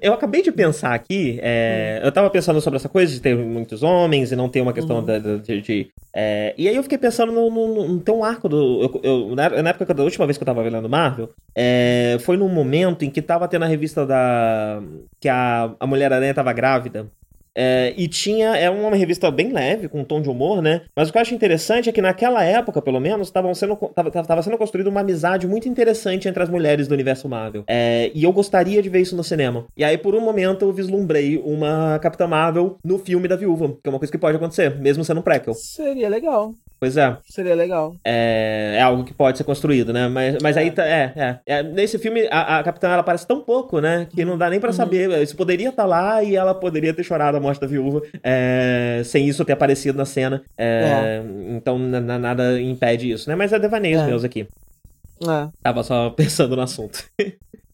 Eu 0.00 0.14
acabei 0.14 0.40
de 0.40 0.50
pensar 0.50 0.94
aqui, 0.94 1.38
é, 1.42 2.00
hum. 2.02 2.06
eu 2.06 2.12
tava 2.12 2.30
pensando 2.30 2.60
sobre 2.60 2.78
essa 2.78 2.88
coisa 2.88 3.12
de 3.12 3.20
ter 3.20 3.36
muitos 3.36 3.82
homens 3.82 4.32
e 4.32 4.36
não 4.36 4.48
ter 4.48 4.62
uma 4.62 4.72
questão 4.72 4.98
uhum. 4.98 5.04
de. 5.04 5.38
de, 5.40 5.60
de 5.60 5.90
é, 6.14 6.54
e 6.56 6.68
aí 6.68 6.76
eu 6.76 6.82
fiquei 6.82 6.96
pensando 6.96 7.32
no, 7.32 7.50
no, 7.50 7.88
no 7.88 8.00
ter 8.00 8.12
um 8.12 8.24
arco 8.24 8.48
do. 8.48 8.82
Eu, 8.82 9.00
eu, 9.02 9.36
na 9.36 9.70
época 9.70 9.92
da 9.92 10.02
última 10.02 10.26
vez 10.26 10.38
que 10.38 10.42
eu 10.42 10.46
tava 10.46 10.62
vendo 10.62 10.88
Marvel, 10.88 11.30
é, 11.54 12.16
foi 12.20 12.36
num 12.36 12.48
momento 12.48 13.04
em 13.04 13.10
que 13.10 13.20
tava 13.20 13.48
tendo 13.48 13.64
a 13.64 13.68
revista 13.68 14.06
da. 14.06 14.82
que 15.20 15.28
a, 15.28 15.74
a 15.78 15.86
Mulher-Aranha 15.86 16.32
tava 16.32 16.52
grávida. 16.52 17.06
É, 17.56 17.94
e 17.96 18.08
tinha. 18.08 18.56
É 18.56 18.68
uma 18.68 18.94
revista 18.96 19.30
bem 19.30 19.52
leve, 19.52 19.88
com 19.88 20.00
um 20.00 20.04
tom 20.04 20.20
de 20.20 20.28
humor, 20.28 20.60
né? 20.60 20.82
Mas 20.94 21.08
o 21.08 21.12
que 21.12 21.18
eu 21.18 21.22
acho 21.22 21.34
interessante 21.34 21.88
é 21.88 21.92
que 21.92 22.02
naquela 22.02 22.42
época, 22.42 22.82
pelo 22.82 23.00
menos, 23.00 23.28
estavam 23.28 23.54
sendo, 23.54 23.76
tava, 23.76 24.42
sendo 24.42 24.58
construída 24.58 24.90
uma 24.90 25.00
amizade 25.00 25.46
muito 25.46 25.68
interessante 25.68 26.28
entre 26.28 26.42
as 26.42 26.48
mulheres 26.48 26.88
do 26.88 26.94
universo 26.94 27.28
Marvel. 27.28 27.64
É, 27.66 28.10
e 28.14 28.24
eu 28.24 28.32
gostaria 28.32 28.82
de 28.82 28.88
ver 28.88 29.00
isso 29.00 29.16
no 29.16 29.24
cinema. 29.24 29.66
E 29.76 29.84
aí, 29.84 29.96
por 29.96 30.14
um 30.14 30.20
momento, 30.20 30.64
eu 30.64 30.72
vislumbrei 30.72 31.40
uma 31.44 31.98
Capitã 32.00 32.26
Marvel 32.26 32.76
no 32.84 32.98
filme 32.98 33.28
da 33.28 33.36
viúva, 33.36 33.68
que 33.68 33.88
é 33.88 33.90
uma 33.90 33.98
coisa 33.98 34.12
que 34.12 34.18
pode 34.18 34.36
acontecer, 34.36 34.78
mesmo 34.78 35.04
sendo 35.04 35.20
um 35.20 35.22
prequel. 35.22 35.54
Seria 35.54 36.08
legal. 36.08 36.52
Pois 36.84 36.98
é. 36.98 37.16
Seria 37.30 37.54
legal. 37.54 37.96
É, 38.04 38.74
é 38.76 38.82
algo 38.82 39.04
que 39.04 39.14
pode 39.14 39.38
ser 39.38 39.44
construído, 39.44 39.90
né? 39.90 40.06
Mas, 40.06 40.36
mas 40.42 40.54
é. 40.54 40.60
aí 40.60 40.70
tá, 40.70 40.84
é, 40.84 41.12
é, 41.16 41.38
é, 41.46 41.62
Nesse 41.62 41.98
filme, 41.98 42.28
a, 42.30 42.58
a 42.58 42.62
Capitã 42.62 42.88
ela 42.88 43.00
aparece 43.00 43.26
tão 43.26 43.40
pouco, 43.40 43.80
né? 43.80 44.06
Que 44.14 44.22
não 44.22 44.36
dá 44.36 44.50
nem 44.50 44.60
para 44.60 44.68
uhum. 44.68 44.76
saber. 44.76 45.22
Isso 45.22 45.34
poderia 45.34 45.70
estar 45.70 45.84
tá 45.84 45.88
lá 45.88 46.22
e 46.22 46.36
ela 46.36 46.54
poderia 46.54 46.92
ter 46.92 47.02
chorado 47.02 47.38
a 47.38 47.40
morte 47.40 47.58
da 47.58 47.66
viúva 47.66 48.02
é, 48.22 49.00
sem 49.02 49.26
isso 49.26 49.46
ter 49.46 49.54
aparecido 49.54 49.96
na 49.96 50.04
cena. 50.04 50.42
É, 50.58 51.22
então 51.56 51.78
nada 51.78 52.60
impede 52.60 53.10
isso, 53.10 53.30
né? 53.30 53.34
Mas 53.34 53.50
é 53.50 53.58
devaneios 53.58 54.02
é. 54.02 54.06
meus 54.06 54.22
aqui. 54.22 54.46
É. 55.22 55.48
Tava 55.62 55.82
só 55.82 56.10
pensando 56.14 56.54
no 56.54 56.60
assunto. 56.60 57.02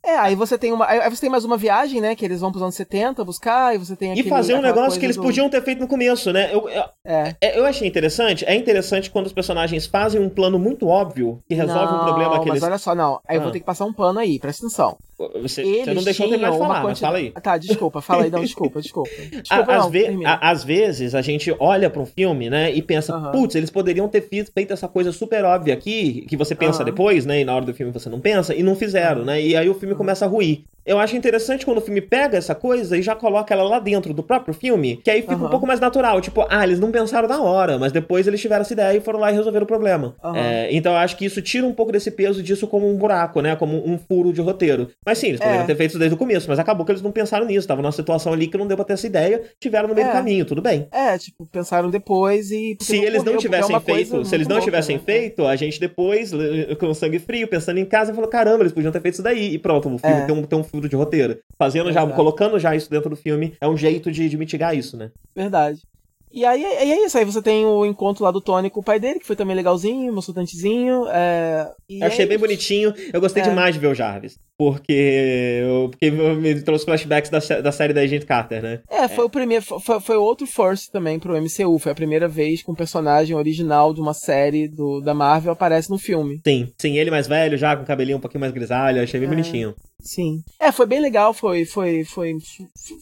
É, 0.04 0.16
aí 0.16 0.34
você 0.34 0.56
tem 0.56 0.72
uma. 0.72 0.86
Aí 0.86 1.10
você 1.10 1.20
tem 1.20 1.30
mais 1.30 1.44
uma 1.44 1.56
viagem, 1.56 2.00
né? 2.00 2.14
Que 2.14 2.24
eles 2.24 2.40
vão 2.40 2.50
pros 2.50 2.62
anos 2.62 2.74
70 2.74 3.24
buscar, 3.24 3.74
e 3.74 3.78
você 3.78 3.94
tem 3.94 4.12
aquele, 4.12 4.26
E 4.26 4.30
fazer 4.30 4.54
um 4.54 4.62
negócio 4.62 4.98
que 4.98 5.04
eles 5.04 5.16
do... 5.16 5.22
podiam 5.22 5.48
ter 5.50 5.62
feito 5.62 5.78
no 5.78 5.86
começo, 5.86 6.32
né? 6.32 6.50
Eu, 6.52 6.68
eu, 6.68 6.84
é. 7.04 7.36
é. 7.40 7.58
eu 7.58 7.66
achei 7.66 7.86
interessante. 7.86 8.44
É 8.46 8.54
interessante 8.54 9.10
quando 9.10 9.26
os 9.26 9.32
personagens 9.32 9.86
fazem 9.86 10.20
um 10.20 10.30
plano 10.30 10.58
muito 10.58 10.88
óbvio 10.88 11.42
que 11.46 11.54
resolve 11.54 11.92
não, 11.92 12.00
um 12.00 12.04
problema 12.04 12.32
que 12.40 12.48
mas 12.48 12.48
eles. 12.48 12.60
Mas 12.62 12.70
olha 12.70 12.78
só, 12.78 12.94
não. 12.94 13.20
Aí 13.28 13.28
ah. 13.28 13.34
eu 13.34 13.40
vou 13.40 13.50
ah. 13.50 13.52
ter 13.52 13.60
que 13.60 13.66
passar 13.66 13.84
um 13.84 13.92
pano 13.92 14.18
aí, 14.18 14.38
presta 14.38 14.64
atenção. 14.66 14.96
Você, 15.42 15.62
você 15.62 15.92
não 15.92 16.02
deixou 16.02 16.28
terminar 16.28 16.50
de 16.52 16.58
falar, 16.58 16.82
mas 16.82 16.98
fala 16.98 17.18
aí. 17.18 17.30
Tá, 17.32 17.58
desculpa, 17.58 18.00
fala 18.00 18.24
aí, 18.24 18.30
não, 18.30 18.40
desculpa, 18.42 18.80
desculpa. 18.80 19.10
desculpa 19.10 19.76
às, 19.76 19.86
ve 19.88 20.06
às 20.24 20.64
vezes 20.64 21.14
a 21.14 21.20
gente 21.20 21.54
olha 21.58 21.90
pra 21.90 22.00
um 22.00 22.06
filme, 22.06 22.48
né, 22.48 22.72
e 22.72 22.80
pensa, 22.80 23.14
uh 23.14 23.22
-huh. 23.22 23.32
putz, 23.32 23.54
eles 23.54 23.68
poderiam 23.68 24.08
ter 24.08 24.22
feito 24.22 24.72
essa 24.72 24.88
coisa 24.88 25.12
super 25.12 25.44
óbvia 25.44 25.74
aqui, 25.74 26.24
que 26.26 26.36
você 26.36 26.54
pensa 26.54 26.78
uh 26.78 26.82
-huh. 26.82 26.86
depois, 26.86 27.26
né, 27.26 27.40
e 27.40 27.44
na 27.44 27.54
hora 27.54 27.66
do 27.66 27.74
filme 27.74 27.92
você 27.92 28.08
não 28.08 28.18
pensa, 28.18 28.54
e 28.54 28.62
não 28.62 28.74
fizeram, 28.74 29.24
né, 29.24 29.42
e 29.42 29.54
aí 29.54 29.68
o 29.68 29.74
filme 29.74 29.89
começa 29.96 30.24
a 30.24 30.28
ruir. 30.28 30.64
Eu 30.84 30.98
acho 30.98 31.16
interessante 31.16 31.64
quando 31.64 31.78
o 31.78 31.80
filme 31.80 32.00
pega 32.00 32.38
essa 32.38 32.54
coisa 32.54 32.96
e 32.96 33.02
já 33.02 33.14
coloca 33.14 33.52
ela 33.52 33.64
lá 33.64 33.78
dentro 33.78 34.12
do 34.14 34.22
próprio 34.22 34.54
filme, 34.54 34.96
que 34.96 35.10
aí 35.10 35.22
fica 35.22 35.36
uhum. 35.36 35.46
um 35.46 35.50
pouco 35.50 35.66
mais 35.66 35.80
natural. 35.80 36.20
Tipo, 36.20 36.46
ah, 36.48 36.64
eles 36.64 36.80
não 36.80 36.90
pensaram 36.90 37.28
na 37.28 37.40
hora, 37.40 37.78
mas 37.78 37.92
depois 37.92 38.26
eles 38.26 38.40
tiveram 38.40 38.62
essa 38.62 38.72
ideia 38.72 38.96
e 38.96 39.00
foram 39.00 39.20
lá 39.20 39.30
e 39.30 39.34
resolveram 39.34 39.64
o 39.64 39.66
problema. 39.66 40.14
Uhum. 40.22 40.36
É, 40.36 40.68
então 40.72 40.92
eu 40.92 40.98
acho 40.98 41.16
que 41.16 41.24
isso 41.24 41.40
tira 41.42 41.66
um 41.66 41.72
pouco 41.72 41.92
desse 41.92 42.10
peso 42.10 42.42
disso 42.42 42.66
como 42.66 42.88
um 42.88 42.96
buraco, 42.96 43.40
né? 43.40 43.56
Como 43.56 43.76
um 43.86 43.98
furo 43.98 44.32
de 44.32 44.40
roteiro. 44.40 44.88
Mas 45.04 45.18
sim, 45.18 45.28
eles 45.28 45.40
poderiam 45.40 45.64
é. 45.64 45.66
ter 45.66 45.76
feito 45.76 45.90
isso 45.90 45.98
desde 45.98 46.14
o 46.14 46.18
começo, 46.18 46.48
mas 46.48 46.58
acabou 46.58 46.84
que 46.84 46.92
eles 46.92 47.02
não 47.02 47.12
pensaram 47.12 47.46
nisso. 47.46 47.66
Tava 47.66 47.82
numa 47.82 47.92
situação 47.92 48.32
ali 48.32 48.46
que 48.46 48.56
não 48.56 48.66
deu 48.66 48.76
pra 48.76 48.84
ter 48.84 48.94
essa 48.94 49.06
ideia, 49.06 49.42
tiveram 49.60 49.88
no 49.88 49.94
meio 49.94 50.06
é. 50.06 50.10
do 50.10 50.12
caminho, 50.12 50.44
tudo 50.44 50.62
bem. 50.62 50.88
É, 50.92 51.16
tipo, 51.18 51.46
pensaram 51.46 51.90
depois 51.90 52.50
e. 52.50 52.76
Se 52.80 52.96
não 52.96 53.04
eles 53.04 53.24
não 53.24 53.34
é 53.34 53.38
tivessem 53.38 53.80
feito, 53.80 54.24
se 54.24 54.34
eles 54.34 54.48
não 54.48 54.60
tivessem 54.60 54.96
né? 54.96 55.02
feito, 55.04 55.46
a 55.46 55.56
gente 55.56 55.78
depois, 55.78 56.32
com 56.78 56.94
sangue 56.94 57.18
frio, 57.18 57.46
pensando 57.48 57.78
em 57.78 57.84
casa, 57.84 58.14
falou: 58.14 58.28
caramba, 58.28 58.62
eles 58.62 58.72
podiam 58.72 58.92
ter 58.92 59.00
feito 59.00 59.14
isso 59.14 59.22
daí. 59.22 59.54
E 59.54 59.58
pronto, 59.58 59.94
o 59.94 59.98
filme 59.98 60.16
é. 60.16 60.26
tem, 60.26 60.34
um, 60.34 60.42
tem 60.42 60.58
um 60.58 60.64
furo 60.70 60.88
de 60.88 60.96
roteiro 60.96 61.38
fazendo 61.58 61.92
já, 61.92 62.06
colocando 62.06 62.58
já 62.58 62.74
isso 62.74 62.90
dentro 62.90 63.10
do 63.10 63.16
filme, 63.16 63.54
é 63.60 63.68
um 63.68 63.76
jeito 63.76 64.10
de, 64.10 64.28
de 64.28 64.36
mitigar 64.36 64.76
isso, 64.76 64.96
né? 64.96 65.10
Verdade. 65.34 65.82
E 66.32 66.44
aí, 66.44 66.64
aí 66.64 66.92
é 66.92 67.04
isso, 67.04 67.18
aí 67.18 67.24
você 67.24 67.42
tem 67.42 67.66
o 67.66 67.84
encontro 67.84 68.24
lá 68.24 68.30
do 68.30 68.40
Tony 68.40 68.70
com 68.70 68.80
o 68.80 68.84
pai 68.84 69.00
dele, 69.00 69.18
que 69.18 69.26
foi 69.26 69.34
também 69.34 69.56
legalzinho, 69.56 70.12
moçotantezinho. 70.12 71.06
É... 71.08 71.68
Eu 71.88 72.06
achei 72.06 72.24
é 72.24 72.28
bem 72.28 72.38
bonitinho, 72.38 72.94
eu 73.12 73.20
gostei 73.20 73.42
é. 73.42 73.48
demais 73.48 73.74
de 73.74 73.80
ver 73.80 73.88
o 73.88 73.94
Jarvis. 73.94 74.38
Porque, 74.60 75.62
porque 75.90 76.10
me 76.10 76.60
trouxe 76.60 76.84
flashbacks 76.84 77.30
da, 77.30 77.38
da 77.62 77.72
série 77.72 77.94
da 77.94 78.02
Agent 78.02 78.26
Carter, 78.26 78.62
né? 78.62 78.80
É, 78.90 79.08
foi 79.08 79.24
é. 79.24 79.26
o 79.26 79.30
primeiro. 79.30 79.64
Foi, 79.64 79.98
foi 80.00 80.16
outro 80.16 80.46
first 80.46 80.90
também 80.92 81.18
pro 81.18 81.34
MCU. 81.34 81.78
Foi 81.78 81.92
a 81.92 81.94
primeira 81.94 82.28
vez 82.28 82.62
que 82.62 82.70
um 82.70 82.74
personagem 82.74 83.34
original 83.34 83.94
de 83.94 84.02
uma 84.02 84.12
série 84.12 84.68
do, 84.68 85.00
da 85.00 85.14
Marvel 85.14 85.52
aparece 85.52 85.88
no 85.88 85.96
filme. 85.96 86.42
Sim, 86.46 86.70
sim, 86.78 86.98
ele 86.98 87.10
mais 87.10 87.26
velho, 87.26 87.56
já 87.56 87.74
com 87.74 87.84
o 87.84 87.86
cabelinho 87.86 88.18
um 88.18 88.20
pouquinho 88.20 88.42
mais 88.42 88.52
grisalho, 88.52 89.02
achei 89.02 89.18
bem 89.18 89.28
é. 89.28 89.30
bonitinho. 89.30 89.74
Sim. 90.02 90.42
É, 90.58 90.70
foi 90.72 90.86
bem 90.86 91.00
legal, 91.00 91.32
foi 91.32 91.64
foi 91.64 92.04
foi 92.04 92.34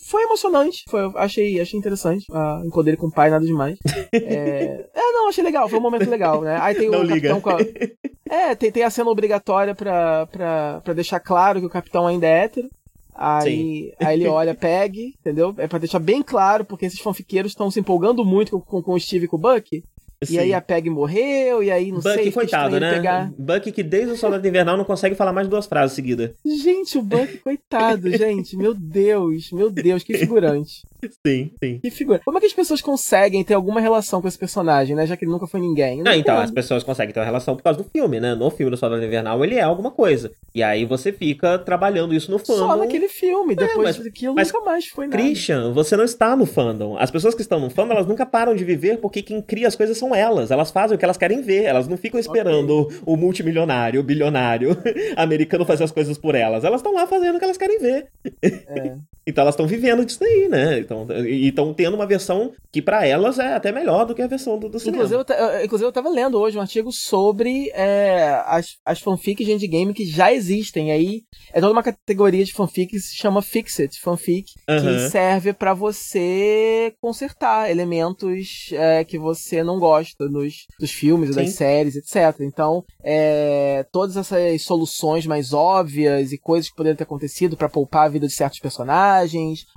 foi 0.09 0.23
emocionante, 0.23 0.85
foi 0.89 1.01
achei 1.17 1.61
achei 1.61 1.79
interessante. 1.79 2.27
Ah, 2.33 2.61
encontro 2.65 2.85
dele 2.85 2.97
com 2.97 3.07
o 3.07 3.13
pai 3.19 3.31
nada 3.31 3.45
demais. 3.45 3.77
é... 4.15 4.87
é, 4.95 5.13
não, 5.13 5.29
achei 5.29 5.43
legal, 5.43 5.69
foi 5.69 5.81
um 5.81 5.83
momento 5.83 6.09
legal, 6.09 6.41
né? 6.41 6.57
Aí 6.61 6.77
tem 6.77 6.89
não 6.89 7.01
o 7.01 7.03
liga. 7.03 7.41
capitão. 7.41 7.59
É, 8.31 8.55
tem, 8.55 8.71
tem 8.71 8.83
a 8.83 8.91
cena 8.91 9.09
obrigatória 9.09 9.75
pra, 9.75 10.27
pra, 10.27 10.83
pra 10.85 10.93
deixar 10.93 11.19
claro 11.19 11.61
que 11.61 11.67
o 11.67 11.71
capitão 11.71 12.07
ainda 12.07 12.27
é 12.27 12.45
hétero. 12.45 12.69
Aí, 13.15 13.91
aí 13.99 14.21
ele 14.21 14.29
olha, 14.29 14.53
pegue, 14.55 15.15
entendeu? 15.19 15.55
É 15.57 15.67
pra 15.67 15.79
deixar 15.79 15.99
bem 15.99 16.23
claro, 16.23 16.63
porque 16.63 16.85
esses 16.85 17.01
fanfiqueiros 17.01 17.53
estão 17.53 17.71
se 17.71 17.81
empolgando 17.81 18.23
muito 18.27 18.51
com, 18.51 18.61
com, 18.61 18.83
com 18.83 18.93
o 18.93 19.01
Steve 19.01 19.25
e 19.25 19.29
com 19.29 19.37
o 19.37 19.41
Buck. 19.41 19.83
Sim. 20.25 20.35
E 20.35 20.39
aí 20.39 20.55
a 20.55 20.61
Peg 20.61 20.91
morreu, 20.91 21.63
e 21.63 21.71
aí 21.71 21.93
não 21.93 22.01
Bucky, 22.01 22.15
sei... 22.15 22.33
coitado, 22.33 22.81
né? 22.81 22.95
Pegar... 22.95 23.33
Bucky 23.39 23.71
que 23.71 23.83
desde 23.85 24.13
o 24.13 24.17
Soldado 24.17 24.47
Invernal 24.47 24.77
não 24.77 24.85
consegue 24.85 25.15
falar 25.15 25.33
mais 25.33 25.47
duas 25.47 25.67
frases 25.67 25.95
seguidas. 25.95 26.33
Gente, 26.45 26.99
o 26.99 27.03
Bucky, 27.03 27.39
coitado, 27.45 28.11
gente. 28.11 28.57
Meu 28.57 28.75
Deus, 28.75 29.53
meu 29.53 29.71
Deus, 29.71 30.03
que 30.03 30.19
figurante. 30.19 30.83
Sim, 31.25 31.53
sim. 31.63 31.79
Que 31.81 31.91
figura. 31.91 32.21
Como 32.25 32.37
é 32.37 32.41
que 32.41 32.47
as 32.47 32.53
pessoas 32.53 32.81
conseguem 32.81 33.45
ter 33.45 33.55
alguma 33.55 33.81
relação 33.81 34.21
com 34.21 34.27
esse 34.27 34.39
personagem, 34.39 34.97
né? 34.97 35.07
Já 35.07 35.17
que 35.17 35.25
ele 35.25 35.31
nunca 35.31 35.47
foi 35.47 35.61
ninguém. 35.61 36.03
Não, 36.03 36.13
então, 36.13 36.39
as 36.39 36.51
pessoas 36.51 36.83
conseguem 36.83 37.15
ter 37.15 37.21
uma 37.21 37.27
relação 37.27 37.55
por 37.55 37.63
causa 37.63 37.79
do 37.81 37.89
filme, 37.89 38.19
né? 38.19 38.35
No 38.35 38.51
filme 38.51 38.71
do 38.71 38.77
Soldado 38.77 39.05
Invernal 39.05 39.45
ele 39.45 39.55
é 39.55 39.63
alguma 39.63 39.91
coisa. 39.91 40.33
E 40.55 40.63
aí 40.63 40.85
você 40.85 41.13
fica 41.13 41.59
trabalhando 41.59 42.13
isso 42.13 42.31
no 42.31 42.39
fandom. 42.39 42.67
Só 42.67 42.77
naquele 42.77 43.09
filme, 43.09 43.53
é, 43.53 43.57
depois 43.57 43.97
é, 43.97 43.99
mas, 43.99 44.05
daquilo 44.05 44.35
mas, 44.35 44.53
nunca 44.53 44.65
mais 44.65 44.87
foi 44.87 45.07
nada. 45.07 45.23
Christian, 45.23 45.73
você 45.73 45.97
não 45.97 46.05
está 46.05 46.35
no 46.35 46.47
fandom. 46.47 46.97
As 46.99 47.11
pessoas 47.11 47.35
que 47.35 47.43
estão 47.43 47.61
no 47.61 47.71
fandom, 47.71 47.93
elas 47.93 48.07
nunca 48.07 48.27
param 48.27 48.55
de 48.55 48.65
viver 48.65 48.99
porque 48.99 49.23
quem 49.23 49.41
cria 49.41 49.69
as 49.69 49.77
coisas 49.77 49.97
são 49.97 50.08
elas. 50.15 50.51
Elas 50.51 50.71
fazem 50.71 50.97
o 50.97 50.99
que 50.99 51.05
elas 51.05 51.17
querem 51.17 51.41
ver. 51.41 51.65
Elas 51.65 51.89
não 51.89 51.97
ficam 51.97 52.19
esperando 52.19 52.81
okay. 52.81 52.99
o 53.05 53.17
multimilionário, 53.17 54.01
o 54.01 54.05
bilionário 54.05 54.77
americano 55.17 55.65
fazer 55.65 55.85
as 55.85 55.91
coisas 55.91 56.19
por 56.19 56.35
elas. 56.35 56.65
Elas 56.65 56.81
estão 56.81 56.95
lá 56.95 57.07
fazendo 57.07 57.37
o 57.37 57.39
que 57.39 57.45
elas 57.45 57.59
querem 57.59 57.79
ver. 57.79 58.07
É. 58.43 58.97
Então 59.29 59.43
elas 59.43 59.53
estão 59.53 59.67
vivendo 59.67 60.07
disso 60.07 60.21
daí, 60.21 60.49
né? 60.49 60.79
Então, 60.79 61.07
e 61.27 61.49
estão 61.49 61.75
tendo 61.75 61.95
uma 61.95 62.07
versão 62.07 62.53
que 62.73 62.81
para 62.81 63.07
elas 63.07 63.39
é 63.39 63.55
até 63.55 63.71
melhor 63.71 64.07
do 64.07 64.15
que 64.15 64.23
a 64.23 64.27
versão 64.27 64.59
do, 64.59 64.71
do 64.71 64.81
cinema. 64.81 65.05
Inclusive 65.05 65.23
eu, 65.39 65.65
inclusive, 65.65 65.87
eu 65.87 65.93
tava 65.93 66.09
lendo 66.09 66.41
hoje 66.41 66.57
um 66.57 66.63
artigo 66.63 66.91
sobre 66.91 67.71
é, 67.75 68.43
as, 68.47 68.79
as 68.87 69.01
fanfics 69.01 69.47
de 69.47 69.53
endgame 69.53 69.93
que 69.93 70.07
já 70.07 70.33
existem. 70.33 70.91
Aí 70.91 71.25
é 71.53 71.61
toda 71.61 71.75
uma 71.75 71.83
categoria 71.83 72.43
de 72.43 72.55
fanfic 72.55 72.93
que 72.93 72.99
se 72.99 73.15
chama 73.15 73.43
Fixit 73.43 74.01
fanfic, 74.01 74.51
uhum. 74.67 74.81
que 74.81 75.11
serve 75.11 75.53
para 75.53 75.75
você 75.75 76.95
consertar 76.99 77.71
elementos 77.71 78.71
é, 78.73 79.05
que 79.05 79.19
você 79.19 79.63
não 79.63 79.79
gosta 79.79 80.27
nos, 80.27 80.67
dos 80.81 80.91
filmes, 80.91 81.37
das 81.37 81.51
séries, 81.51 81.97
etc. 81.97 82.41
Então, 82.41 82.83
é, 83.05 83.85
todas 83.93 84.17
essas 84.17 84.63
soluções 84.63 85.27
mais 85.27 85.53
óbvias 85.53 86.33
e 86.33 86.39
coisas 86.39 86.71
que 86.71 86.77
poderiam 86.77 86.97
ter 86.97 87.05
acontecido 87.05 87.59
para 87.59 87.69
poupar 87.69 88.07
a 88.07 88.09
vida 88.09 88.27
de 88.27 88.33
certos 88.33 88.59
personagens 88.59 89.18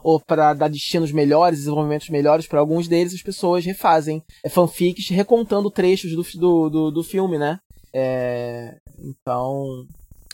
ou 0.04 0.20
para 0.20 0.54
dar 0.54 0.70
destinos 0.70 1.12
melhores, 1.12 1.60
desenvolvimentos 1.60 2.10
melhores 2.10 2.48
para 2.48 2.60
alguns 2.60 2.88
deles, 2.88 3.14
as 3.14 3.22
pessoas 3.22 3.66
refazem 3.66 4.24
é, 4.44 4.50
fanfics 4.50 5.10
recontando 5.10 5.72
trechos 5.72 6.12
do, 6.16 6.24
do, 6.40 6.70
do, 6.70 6.92
do 6.92 7.04
filme, 7.04 7.38
né? 7.38 7.60
É, 7.94 8.78
então. 9.00 9.86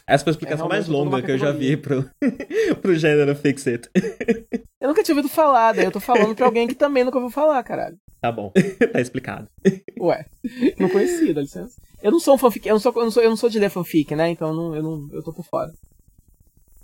Essa 0.06 0.24
foi 0.24 0.32
a 0.32 0.36
explicação 0.36 0.68
é 0.68 0.70
mais 0.70 0.88
longa 0.88 1.22
que 1.22 1.32
eu 1.32 1.38
já 1.38 1.52
vi 1.52 1.76
pro, 1.76 2.10
pro 2.82 2.96
gênero 2.96 3.36
Fixit. 3.36 3.90
Eu 4.80 4.90
nunca 4.90 5.04
tinha 5.04 5.16
ouvido 5.16 5.28
falar, 5.28 5.74
daí 5.74 5.86
eu 5.86 5.92
tô 5.92 6.00
falando 6.00 6.36
pra 6.36 6.46
alguém 6.46 6.68
que 6.68 6.76
também 6.76 7.04
nunca 7.04 7.18
ouviu 7.18 7.32
falar, 7.32 7.62
caralho. 7.64 7.98
Tá 8.22 8.32
bom, 8.32 8.52
tá 8.94 9.02
explicado. 9.02 9.48
Ué, 10.00 10.26
não 10.80 10.88
conhecia, 10.88 11.34
dá 11.34 11.42
licença. 11.42 11.82
Eu 12.02 12.12
não 12.12 12.20
sou 12.20 12.36
um 12.36 12.38
fanfic, 12.38 12.68
eu 12.68 12.76
não 12.76 12.80
sou, 12.80 12.94
eu 12.96 13.04
não 13.04 13.12
sou, 13.12 13.24
eu 13.24 13.30
não 13.30 13.38
sou 13.38 13.50
de 13.50 13.60
ler 13.60 13.72
fanfic, 13.72 14.16
né? 14.16 14.30
Então 14.30 14.50
eu, 14.50 14.54
não, 14.54 14.76
eu, 14.76 14.84
não, 14.84 15.08
eu 15.12 15.24
tô 15.24 15.34
por 15.34 15.44
fora. 15.44 15.74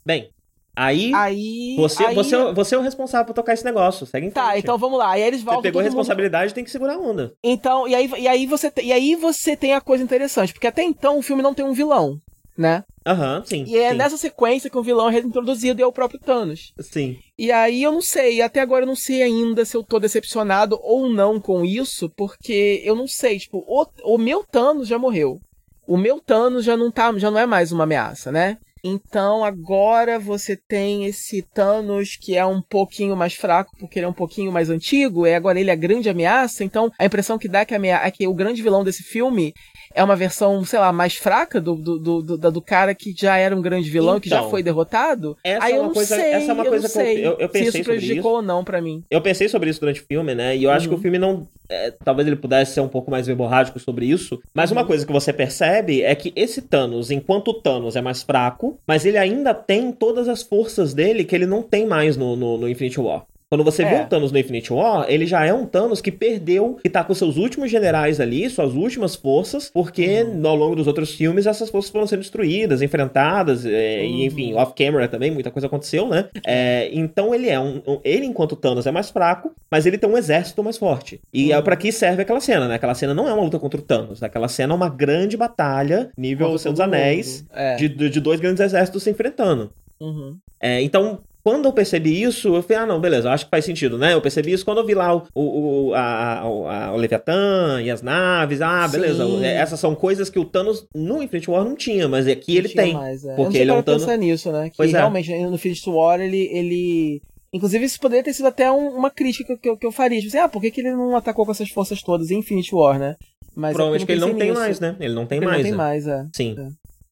Bem, 0.03 0.29
Aí, 0.75 1.13
aí, 1.13 1.75
você, 1.77 2.03
aí... 2.03 2.15
Você, 2.15 2.51
você 2.51 2.75
é 2.75 2.77
o 2.77 2.81
responsável 2.81 3.27
por 3.27 3.33
tocar 3.33 3.53
esse 3.53 3.63
negócio. 3.63 4.05
Segue 4.05 4.27
em 4.27 4.31
Tá, 4.31 4.47
frente. 4.47 4.63
então 4.63 4.77
vamos 4.77 4.97
lá. 4.97 5.11
Aí 5.11 5.21
eles 5.21 5.43
voltam. 5.43 5.61
Você 5.61 5.67
pegou 5.67 5.81
a 5.81 5.83
responsabilidade 5.83 6.45
mundo... 6.45 6.55
tem 6.55 6.63
que 6.63 6.71
segurar 6.71 6.95
a 6.95 6.99
onda. 6.99 7.33
Então, 7.43 7.87
e 7.87 7.93
aí, 7.93 8.09
e, 8.17 8.27
aí 8.27 8.45
você, 8.47 8.71
e 8.81 8.91
aí 8.91 9.15
você 9.15 9.55
tem 9.55 9.73
a 9.73 9.81
coisa 9.81 10.03
interessante, 10.03 10.51
porque 10.53 10.67
até 10.67 10.81
então 10.83 11.19
o 11.19 11.21
filme 11.21 11.43
não 11.43 11.53
tem 11.53 11.63
um 11.63 11.73
vilão, 11.73 12.17
né? 12.57 12.83
Aham, 13.05 13.39
uhum, 13.39 13.45
sim. 13.45 13.65
E 13.67 13.77
é 13.77 13.91
sim. 13.91 13.97
nessa 13.97 14.17
sequência 14.17 14.69
que 14.69 14.77
o 14.77 14.83
vilão 14.83 15.09
é 15.09 15.11
reintroduzido 15.11 15.79
e 15.79 15.83
é 15.83 15.85
o 15.85 15.91
próprio 15.91 16.19
Thanos. 16.19 16.73
Sim. 16.79 17.17
E 17.37 17.51
aí 17.51 17.83
eu 17.83 17.91
não 17.91 18.01
sei, 18.01 18.41
até 18.41 18.61
agora 18.61 18.83
eu 18.83 18.87
não 18.87 18.95
sei 18.95 19.21
ainda 19.21 19.65
se 19.65 19.75
eu 19.77 19.83
tô 19.83 19.99
decepcionado 19.99 20.79
ou 20.81 21.09
não 21.09 21.39
com 21.39 21.63
isso, 21.65 22.09
porque 22.15 22.81
eu 22.83 22.95
não 22.95 23.07
sei, 23.07 23.37
tipo, 23.37 23.63
o, 23.67 23.85
o 24.05 24.17
meu 24.17 24.43
Thanos 24.43 24.87
já 24.87 24.97
morreu. 24.97 25.39
O 25.85 25.97
meu 25.97 26.19
Thanos 26.19 26.63
já 26.63 26.77
não 26.77 26.89
tá, 26.89 27.11
já 27.17 27.29
não 27.29 27.39
é 27.39 27.45
mais 27.45 27.71
uma 27.73 27.83
ameaça, 27.83 28.31
né? 28.31 28.57
Então 28.83 29.45
agora 29.45 30.19
você 30.19 30.57
tem 30.57 31.05
esse 31.05 31.41
Thanos 31.41 32.17
que 32.17 32.35
é 32.35 32.45
um 32.45 32.61
pouquinho 32.61 33.15
mais 33.15 33.33
fraco 33.33 33.71
porque 33.79 33.97
ele 33.97 34.05
é 34.05 34.09
um 34.09 34.13
pouquinho 34.13 34.51
mais 34.51 34.69
antigo, 34.69 35.25
e 35.25 35.33
agora 35.33 35.57
ele 35.57 35.69
é 35.69 35.73
a 35.73 35.77
grande 35.77 36.09
ameaça. 36.09 36.63
Então 36.63 36.91
a 36.99 37.05
impressão 37.05 37.37
que 37.37 37.47
dá 37.47 37.61
é 37.61 37.65
que, 37.65 37.73
é 37.73 38.11
que 38.11 38.27
o 38.27 38.33
grande 38.33 38.61
vilão 38.61 38.83
desse 38.83 39.03
filme 39.03 39.53
é 39.93 40.03
uma 40.03 40.15
versão, 40.15 40.63
sei 40.65 40.79
lá, 40.79 40.91
mais 40.91 41.15
fraca 41.15 41.61
do, 41.61 41.75
do, 41.75 41.99
do, 41.99 42.37
do, 42.37 42.51
do 42.51 42.61
cara 42.61 42.93
que 42.95 43.13
já 43.15 43.37
era 43.37 43.55
um 43.55 43.61
grande 43.61 43.89
vilão, 43.89 44.13
então, 44.13 44.21
que 44.21 44.29
já 44.29 44.39
então, 44.39 44.49
foi 44.49 44.63
derrotado. 44.63 45.37
Essa 45.43 45.65
Aí 45.65 45.73
é 45.73 45.75
eu 45.75 45.79
uma 45.81 45.87
não 45.87 45.93
coisa, 45.93 46.15
sei, 46.15 46.31
essa 46.31 46.51
é 46.51 46.53
uma 46.53 46.63
eu 46.63 46.69
coisa 46.69 46.83
não 46.83 46.93
sei 46.93 47.15
que 47.15 47.21
eu, 47.21 47.31
eu 47.39 47.49
pensei 47.49 47.71
se 47.71 47.77
isso 47.79 47.89
prejudicou 47.89 48.31
isso. 48.31 48.37
ou 48.37 48.41
não 48.41 48.63
para 48.63 48.81
mim. 48.81 49.03
Eu 49.09 49.21
pensei 49.21 49.47
sobre 49.47 49.69
isso 49.69 49.79
durante 49.79 50.01
o 50.01 50.05
filme, 50.05 50.33
né? 50.35 50.55
E 50.55 50.63
eu 50.63 50.71
acho 50.71 50.85
uhum. 50.85 50.89
que 50.89 50.93
o 50.93 50.97
uhum. 50.97 51.01
filme 51.01 51.19
não. 51.19 51.47
É, 51.69 51.91
talvez 52.03 52.27
ele 52.27 52.35
pudesse 52.35 52.73
ser 52.73 52.81
um 52.81 52.87
pouco 52.87 53.09
mais 53.09 53.27
verborrágico 53.27 53.79
sobre 53.79 54.05
isso. 54.05 54.41
Mas 54.53 54.71
uhum. 54.71 54.77
uma 54.77 54.85
coisa 54.85 55.05
que 55.05 55.13
você 55.13 55.31
percebe 55.31 56.01
é 56.01 56.13
que 56.15 56.33
esse 56.35 56.61
Thanos, 56.61 57.11
enquanto 57.11 57.49
o 57.49 57.53
Thanos 57.53 57.95
é 57.95 58.01
mais 58.01 58.23
fraco, 58.23 58.77
mas 58.87 59.05
ele 59.05 59.17
ainda 59.17 59.53
tem 59.53 59.91
todas 59.91 60.27
as 60.27 60.41
forças 60.43 60.93
dele 60.93 61.23
que 61.23 61.35
ele 61.35 61.45
não 61.45 61.61
tem 61.61 61.85
mais 61.85 62.17
no, 62.17 62.35
no, 62.35 62.57
no 62.57 62.69
Infinity 62.69 62.99
War. 62.99 63.25
Quando 63.53 63.63
você 63.63 63.83
é. 63.83 63.85
vê 63.85 64.03
o 64.03 64.07
Thanos 64.07 64.31
no 64.31 64.39
Infinity 64.39 64.73
War, 64.73 65.05
ele 65.07 65.27
já 65.27 65.45
é 65.45 65.53
um 65.53 65.63
Thanos 65.63 66.01
que 66.01 66.11
perdeu, 66.11 66.79
que 66.81 66.89
tá 66.89 67.03
com 67.03 67.13
seus 67.13 67.37
últimos 67.37 67.69
generais 67.69 68.19
ali, 68.19 68.49
suas 68.49 68.73
últimas 68.73 69.15
forças, 69.15 69.69
porque 69.71 70.23
uhum. 70.23 70.47
ao 70.47 70.55
longo 70.55 70.75
dos 70.75 70.87
outros 70.87 71.13
filmes 71.13 71.45
essas 71.45 71.69
forças 71.69 71.91
foram 71.91 72.07
sendo 72.07 72.21
destruídas, 72.21 72.81
enfrentadas, 72.81 73.63
é, 73.63 73.69
uhum. 73.69 74.05
e 74.05 74.25
enfim, 74.25 74.55
off-camera 74.55 75.07
também, 75.07 75.29
muita 75.29 75.51
coisa 75.51 75.67
aconteceu, 75.67 76.07
né? 76.07 76.29
É, 76.43 76.89
então 76.93 77.35
ele 77.35 77.47
é 77.47 77.59
um, 77.59 77.79
um, 77.85 77.99
Ele, 78.03 78.25
enquanto 78.25 78.55
Thanos, 78.55 78.87
é 78.87 78.91
mais 78.91 79.11
fraco, 79.11 79.51
mas 79.69 79.85
ele 79.85 79.99
tem 79.99 80.09
um 80.09 80.17
exército 80.17 80.63
mais 80.63 80.79
forte. 80.79 81.21
E 81.31 81.51
é 81.51 81.53
uhum. 81.53 81.59
é 81.59 81.63
para 81.63 81.75
que 81.75 81.91
serve 81.91 82.23
aquela 82.23 82.39
cena, 82.39 82.67
né? 82.67 82.73
Aquela 82.73 82.95
cena 82.95 83.13
não 83.13 83.29
é 83.29 83.33
uma 83.35 83.43
luta 83.43 83.59
contra 83.59 83.79
o 83.79 83.83
Thanos, 83.83 84.23
aquela 84.23 84.47
cena 84.47 84.73
é 84.73 84.75
uma 84.75 84.89
grande 84.89 85.37
batalha, 85.37 86.09
nível 86.17 86.57
Senhor 86.57 86.73
dos 86.73 86.81
Anéis, 86.81 87.45
é. 87.53 87.75
de, 87.75 87.87
de 87.87 88.19
dois 88.19 88.39
grandes 88.39 88.61
exércitos 88.61 89.03
se 89.03 89.11
enfrentando. 89.11 89.69
Uhum. 90.01 90.37
É, 90.59 90.81
então, 90.81 91.19
quando 91.43 91.65
eu 91.65 91.73
percebi 91.73 92.21
isso, 92.21 92.55
eu 92.55 92.63
falei, 92.63 92.83
ah, 92.83 92.85
não, 92.85 93.01
beleza, 93.01 93.29
acho 93.29 93.43
que 93.45 93.51
faz 93.51 93.65
sentido, 93.65 93.97
né? 93.97 94.13
Eu 94.13 94.21
percebi 94.21 94.53
isso 94.53 94.63
quando 94.63 94.77
eu 94.77 94.85
vi 94.85 94.93
lá 94.93 95.13
o, 95.13 95.23
o, 95.35 95.93
a, 95.93 96.39
a, 96.39 96.93
o 96.93 96.95
Leviatã 96.95 97.81
e 97.83 97.91
as 97.91 98.01
naves. 98.01 98.61
Ah, 98.61 98.87
beleza, 98.87 99.25
Sim. 99.25 99.43
essas 99.43 99.79
são 99.79 99.93
coisas 99.93 100.29
que 100.29 100.39
o 100.39 100.45
Thanos 100.45 100.87
no 100.95 101.21
Infinity 101.21 101.51
War 101.51 101.65
não 101.65 101.75
tinha, 101.75 102.07
mas 102.07 102.27
aqui 102.27 102.53
não 102.53 102.59
ele 102.59 102.69
tem. 102.69 102.93
Mais, 102.93 103.25
é. 103.25 103.35
Porque 103.35 103.57
ele 103.57 103.71
é 103.71 103.73
um 103.73 103.83
Thanos. 103.83 104.03
pensar 104.03 104.17
nisso, 104.17 104.51
né? 104.53 104.69
Que 104.69 104.77
pois 104.77 104.93
é. 104.93 104.97
realmente 104.97 105.33
é. 105.33 105.45
no 105.45 105.55
Infinity 105.55 105.89
War 105.89 106.21
ele. 106.21 106.49
ele... 106.51 107.21
Inclusive, 107.51 107.85
isso 107.85 107.99
poderia 107.99 108.23
ter 108.23 108.33
sido 108.33 108.47
até 108.47 108.71
um, 108.71 108.95
uma 108.95 109.11
crítica 109.11 109.55
que 109.57 109.69
eu, 109.69 109.77
que 109.77 109.85
eu 109.85 109.91
faria. 109.91 110.19
Tipo 110.19 110.29
assim, 110.29 110.39
ah, 110.39 110.49
por 110.49 110.61
que, 110.61 110.71
que 110.71 110.81
ele 110.81 110.93
não 110.93 111.15
atacou 111.15 111.45
com 111.45 111.51
essas 111.51 111.69
forças 111.69 112.01
todas 112.01 112.31
em 112.31 112.39
Infinity 112.39 112.73
War, 112.73 112.97
né? 112.97 113.15
Mas 113.55 113.71
é 113.71 113.73
Provavelmente 113.73 114.03
é 114.03 114.05
que 114.05 114.11
ele 114.13 114.21
não 114.21 114.33
tem 114.33 114.49
nisso. 114.49 114.59
mais, 114.59 114.79
né? 114.79 114.95
Ele 114.99 115.13
não 115.13 115.25
tem 115.25 115.37
ele 115.37 115.45
mais. 115.45 115.57
Não 115.57 115.63
tem 115.63 115.71
né? 115.71 115.77
mais, 115.77 116.07
é. 116.07 116.25
Sim. 116.33 116.55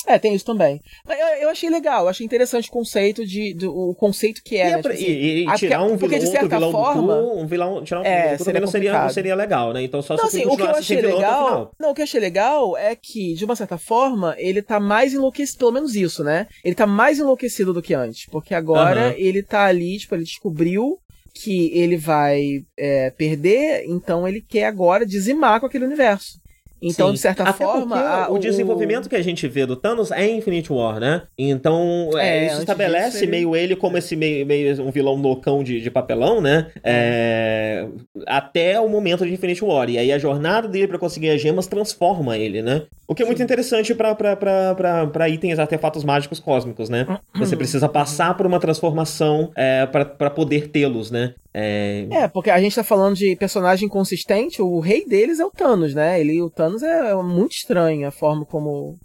É. 0.07 0.13
É, 0.13 0.19
tem 0.19 0.33
isso 0.33 0.45
também. 0.45 0.81
Mas 1.05 1.19
eu, 1.19 1.27
eu 1.43 1.49
achei 1.49 1.69
legal, 1.69 2.03
eu 2.03 2.09
achei 2.09 2.25
interessante 2.25 2.69
o 2.69 2.71
conceito 2.71 3.25
de, 3.25 3.53
do, 3.53 3.89
o 3.89 3.95
conceito 3.95 4.41
que 4.43 4.57
é, 4.57 4.67
e, 4.67 4.71
né? 4.71 4.75
Tipo 4.77 4.89
assim, 4.89 5.05
e, 5.05 5.47
e 5.47 5.53
tirar 5.55 5.83
um 5.83 5.95
vilão, 5.95 6.19
de 6.19 6.25
outro 6.25 6.49
vilão 6.49 6.71
forma, 6.71 7.15
do 7.15 7.21
cu, 7.21 7.39
um 7.39 7.47
vilão, 7.47 7.83
tirar 7.83 8.01
um 8.01 8.05
é, 8.05 8.21
vilão 8.21 8.37
seria 8.37 8.61
não 8.61 8.67
seria, 8.67 9.09
seria 9.09 9.35
legal, 9.35 9.73
né? 9.73 9.83
Então 9.83 10.01
só 10.01 10.15
não, 10.15 10.27
se 10.27 10.37
assim, 10.37 10.47
o 10.47 10.55
que 10.55 10.63
eu 10.63 10.69
achei 10.69 11.01
legal, 11.01 11.71
não, 11.79 11.91
o 11.91 11.93
que 11.93 12.01
eu 12.01 12.03
achei 12.03 12.19
legal 12.19 12.77
é 12.77 12.95
que 12.95 13.33
de 13.33 13.45
uma 13.45 13.55
certa 13.55 13.77
forma 13.77 14.35
ele 14.37 14.61
tá 14.61 14.79
mais 14.79 15.13
enlouquecido, 15.13 15.59
pelo 15.59 15.71
menos 15.71 15.95
isso, 15.95 16.23
né? 16.23 16.47
Ele 16.63 16.75
tá 16.75 16.87
mais 16.87 17.19
enlouquecido 17.19 17.73
do 17.73 17.81
que 17.81 17.93
antes, 17.93 18.25
porque 18.25 18.53
agora 18.53 19.15
ele 19.17 19.43
tá 19.43 19.65
ali, 19.65 19.97
tipo, 19.97 20.15
ele 20.15 20.23
descobriu 20.23 20.97
que 21.33 21.71
ele 21.73 21.95
vai 21.95 22.63
é, 22.77 23.09
perder, 23.11 23.85
então 23.87 24.27
ele 24.27 24.41
quer 24.41 24.65
agora 24.65 25.05
dizimar 25.05 25.59
com 25.59 25.65
aquele 25.65 25.85
universo. 25.85 26.39
Então, 26.81 27.07
Sim. 27.09 27.13
de 27.13 27.19
certa 27.19 27.43
Até 27.43 27.63
forma. 27.63 27.99
A, 27.99 28.29
o, 28.31 28.35
o, 28.35 28.39
desenvolvimento 28.39 29.07
que 29.07 29.15
a 29.15 29.21
gente 29.21 29.47
vê 29.47 29.65
do 29.65 29.75
Thanos 29.75 30.11
é 30.11 30.27
Infinite 30.27 30.73
War, 30.73 30.99
né? 30.99 31.23
Então, 31.37 32.09
é, 32.17 32.47
isso 32.47 32.59
estabelece 32.59 33.19
disso, 33.19 33.29
meio 33.29 33.55
ele... 33.55 33.73
ele 33.73 33.75
como 33.75 33.97
esse 33.97 34.15
meio, 34.15 34.45
meio 34.45 34.81
um 34.81 34.89
vilão 34.89 35.15
loucão 35.15 35.63
de, 35.63 35.79
de 35.79 35.91
papelão, 35.91 36.41
né? 36.41 36.71
É, 36.83 37.87
até 38.25 38.79
o 38.79 38.89
momento 38.89 39.25
de 39.25 39.33
Infinite 39.33 39.63
War. 39.63 39.89
E 39.89 39.97
aí 39.97 40.11
a 40.11 40.17
jornada 40.17 40.67
dele 40.67 40.87
para 40.87 40.97
conseguir 40.97 41.29
as 41.29 41.39
gemas 41.39 41.67
transforma 41.67 42.37
ele, 42.37 42.61
né? 42.63 42.83
O 43.11 43.13
que 43.13 43.23
é 43.23 43.25
muito 43.25 43.39
Sim. 43.39 43.43
interessante 43.43 43.93
para 43.93 45.27
itens, 45.27 45.59
artefatos 45.59 46.01
mágicos 46.01 46.39
cósmicos, 46.39 46.87
né? 46.87 47.19
Você 47.35 47.57
precisa 47.57 47.89
passar 47.89 48.37
por 48.37 48.45
uma 48.45 48.57
transformação 48.57 49.51
é, 49.53 49.85
para 49.85 50.29
poder 50.29 50.69
tê-los, 50.69 51.11
né? 51.11 51.33
É... 51.53 52.07
é... 52.09 52.27
porque 52.29 52.49
a 52.49 52.61
gente 52.61 52.73
tá 52.73 52.85
falando 52.85 53.17
de 53.17 53.35
personagem 53.35 53.89
consistente, 53.89 54.61
o 54.61 54.79
rei 54.79 55.05
deles 55.05 55.41
é 55.41 55.45
o 55.45 55.51
Thanos, 55.51 55.93
né? 55.93 56.21
Ele, 56.21 56.41
o 56.41 56.49
Thanos 56.49 56.81
é, 56.83 57.11
é 57.11 57.15
muito 57.15 57.51
estranho 57.51 58.07
a 58.07 58.11
forma 58.11 58.45
como 58.45 58.97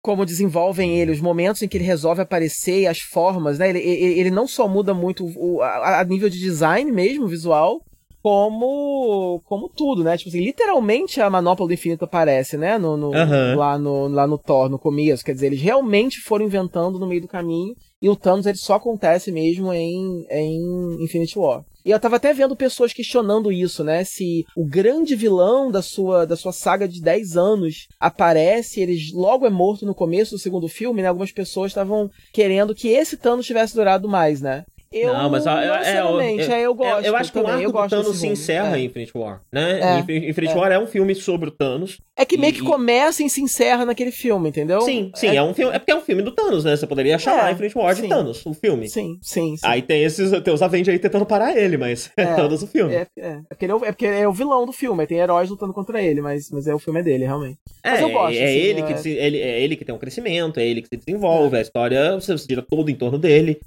como 0.00 0.24
desenvolvem 0.24 1.00
ele, 1.00 1.10
os 1.10 1.20
momentos 1.20 1.60
em 1.60 1.66
que 1.66 1.76
ele 1.76 1.84
resolve 1.84 2.20
aparecer, 2.20 2.86
as 2.86 3.00
formas, 3.00 3.58
né? 3.58 3.70
Ele, 3.70 3.80
ele, 3.80 4.20
ele 4.20 4.30
não 4.30 4.46
só 4.46 4.68
muda 4.68 4.94
muito 4.94 5.26
o, 5.36 5.60
a, 5.60 5.98
a, 5.98 6.04
nível 6.04 6.30
de 6.30 6.38
design 6.38 6.92
mesmo, 6.92 7.26
visual, 7.26 7.82
como 8.22 9.40
como 9.44 9.68
tudo, 9.68 10.04
né? 10.04 10.16
Tipo 10.16 10.28
assim, 10.28 10.40
literalmente 10.40 11.20
a 11.20 11.30
manopla 11.30 11.66
do 11.66 11.72
infinito 11.72 12.04
aparece, 12.04 12.56
né? 12.56 12.78
No, 12.78 12.96
no 12.96 13.08
uhum. 13.08 13.56
lá, 13.56 13.78
no, 13.78 14.08
lá 14.08 14.26
no 14.26 14.38
Thor, 14.38 14.68
no 14.68 14.78
começo. 14.78 15.24
Quer 15.24 15.34
dizer, 15.34 15.46
eles 15.46 15.60
realmente 15.60 16.20
foram 16.20 16.44
inventando 16.44 16.98
no 16.98 17.06
meio 17.06 17.22
do 17.22 17.28
caminho. 17.28 17.74
E 18.02 18.08
o 18.08 18.16
Thanos 18.16 18.46
ele 18.46 18.56
só 18.56 18.74
acontece 18.74 19.30
mesmo 19.30 19.72
em, 19.72 20.24
em 20.30 21.04
Infinity 21.04 21.38
War. 21.38 21.64
E 21.84 21.90
eu 21.90 22.00
tava 22.00 22.16
até 22.16 22.32
vendo 22.32 22.54
pessoas 22.54 22.92
questionando 22.92 23.50
isso, 23.50 23.82
né? 23.82 24.04
Se 24.04 24.44
o 24.54 24.66
grande 24.66 25.14
vilão 25.14 25.70
da 25.70 25.80
sua, 25.80 26.26
da 26.26 26.36
sua 26.36 26.52
saga 26.52 26.86
de 26.86 27.00
10 27.00 27.36
anos 27.36 27.88
aparece, 27.98 28.80
ele 28.80 28.98
logo 29.14 29.46
é 29.46 29.50
morto 29.50 29.86
no 29.86 29.94
começo 29.94 30.32
do 30.32 30.38
segundo 30.38 30.68
filme, 30.68 31.00
né? 31.00 31.08
Algumas 31.08 31.32
pessoas 31.32 31.70
estavam 31.70 32.10
querendo 32.32 32.74
que 32.74 32.88
esse 32.88 33.16
Thanos 33.16 33.46
tivesse 33.46 33.74
durado 33.74 34.08
mais, 34.08 34.42
né? 34.42 34.64
Eu, 34.92 35.14
não, 35.14 35.30
mas 35.30 35.46
é, 35.46 35.50
é, 35.50 35.96
é, 35.98 36.66
eu 36.66 36.74
gosto. 36.74 37.06
Eu 37.06 37.14
acho 37.14 37.32
que 37.32 37.40
também, 37.40 37.64
o 37.64 37.78
arco 37.78 37.96
do 37.96 38.02
Thanos 38.02 38.18
se 38.18 38.26
encerra 38.26 38.76
é. 38.76 38.80
em 38.80 38.86
Infinite 38.86 39.16
War, 39.16 39.40
né? 39.52 39.78
É, 39.80 39.98
Infinite 40.00 40.48
é. 40.48 40.54
War 40.56 40.72
é 40.72 40.80
um 40.80 40.86
filme 40.88 41.14
sobre 41.14 41.48
o 41.48 41.52
Thanos. 41.52 41.98
É 42.16 42.24
que 42.24 42.36
meio 42.36 42.52
que 42.52 42.60
começa 42.60 43.22
e 43.22 43.30
se 43.30 43.40
encerra 43.40 43.86
naquele 43.86 44.10
filme, 44.10 44.48
entendeu? 44.48 44.80
Sim, 44.80 45.12
sim, 45.14 45.28
é, 45.28 45.36
é 45.36 45.42
um 45.44 45.54
filme, 45.54 45.72
é 45.72 45.78
porque 45.78 45.92
é 45.92 45.96
um 45.96 46.00
filme 46.00 46.22
do 46.22 46.32
Thanos, 46.32 46.64
né? 46.64 46.74
Você 46.74 46.88
poderia 46.88 47.16
chamar 47.20 47.52
Infinite 47.52 47.78
War 47.78 47.94
de 47.94 48.08
Thanos, 48.08 48.44
o 48.44 48.52
filme. 48.52 48.88
Sim, 48.88 49.16
sim, 49.22 49.56
sim. 49.56 49.62
Aí 49.64 49.80
tem 49.80 50.02
esses, 50.02 50.32
tem 50.42 50.52
os 50.52 50.60
Avengers 50.60 50.88
aí 50.92 50.98
tentando 50.98 51.24
parar 51.24 51.56
ele, 51.56 51.76
mas 51.76 52.10
é, 52.16 52.26
Thanos 52.34 52.60
o 52.60 52.66
filme. 52.66 52.92
É, 52.92 53.06
é, 53.16 53.38
porque 53.48 53.66
ele 53.66 53.72
é, 53.72 53.76
o, 53.76 53.84
é 53.84 53.92
porque 53.92 54.06
é 54.06 54.26
o 54.26 54.32
vilão 54.32 54.66
do 54.66 54.72
filme, 54.72 55.06
tem 55.06 55.18
heróis 55.18 55.48
lutando 55.48 55.72
contra 55.72 56.02
ele, 56.02 56.20
mas, 56.20 56.50
mas 56.50 56.66
é 56.66 56.74
o 56.74 56.80
filme 56.80 56.98
é 56.98 57.02
dele, 57.04 57.24
realmente. 57.26 57.60
É, 57.84 57.92
mas 57.92 58.00
eu 58.00 58.10
gosto, 58.10 58.36
é, 58.36 58.44
assim, 58.44 58.56
ele 58.56 58.82
que 58.82 59.08
ele, 59.08 59.38
é 59.38 59.60
ele 59.60 59.76
que 59.76 59.84
tem 59.84 59.94
um 59.94 59.98
crescimento, 59.98 60.58
é 60.58 60.66
ele 60.66 60.82
que 60.82 60.88
se 60.88 60.96
desenvolve, 60.96 61.56
a 61.56 61.60
história 61.60 62.14
você 62.16 62.36
gira 62.36 62.60
todo 62.60 62.90
em 62.90 62.96
torno 62.96 63.16
dele. 63.16 63.60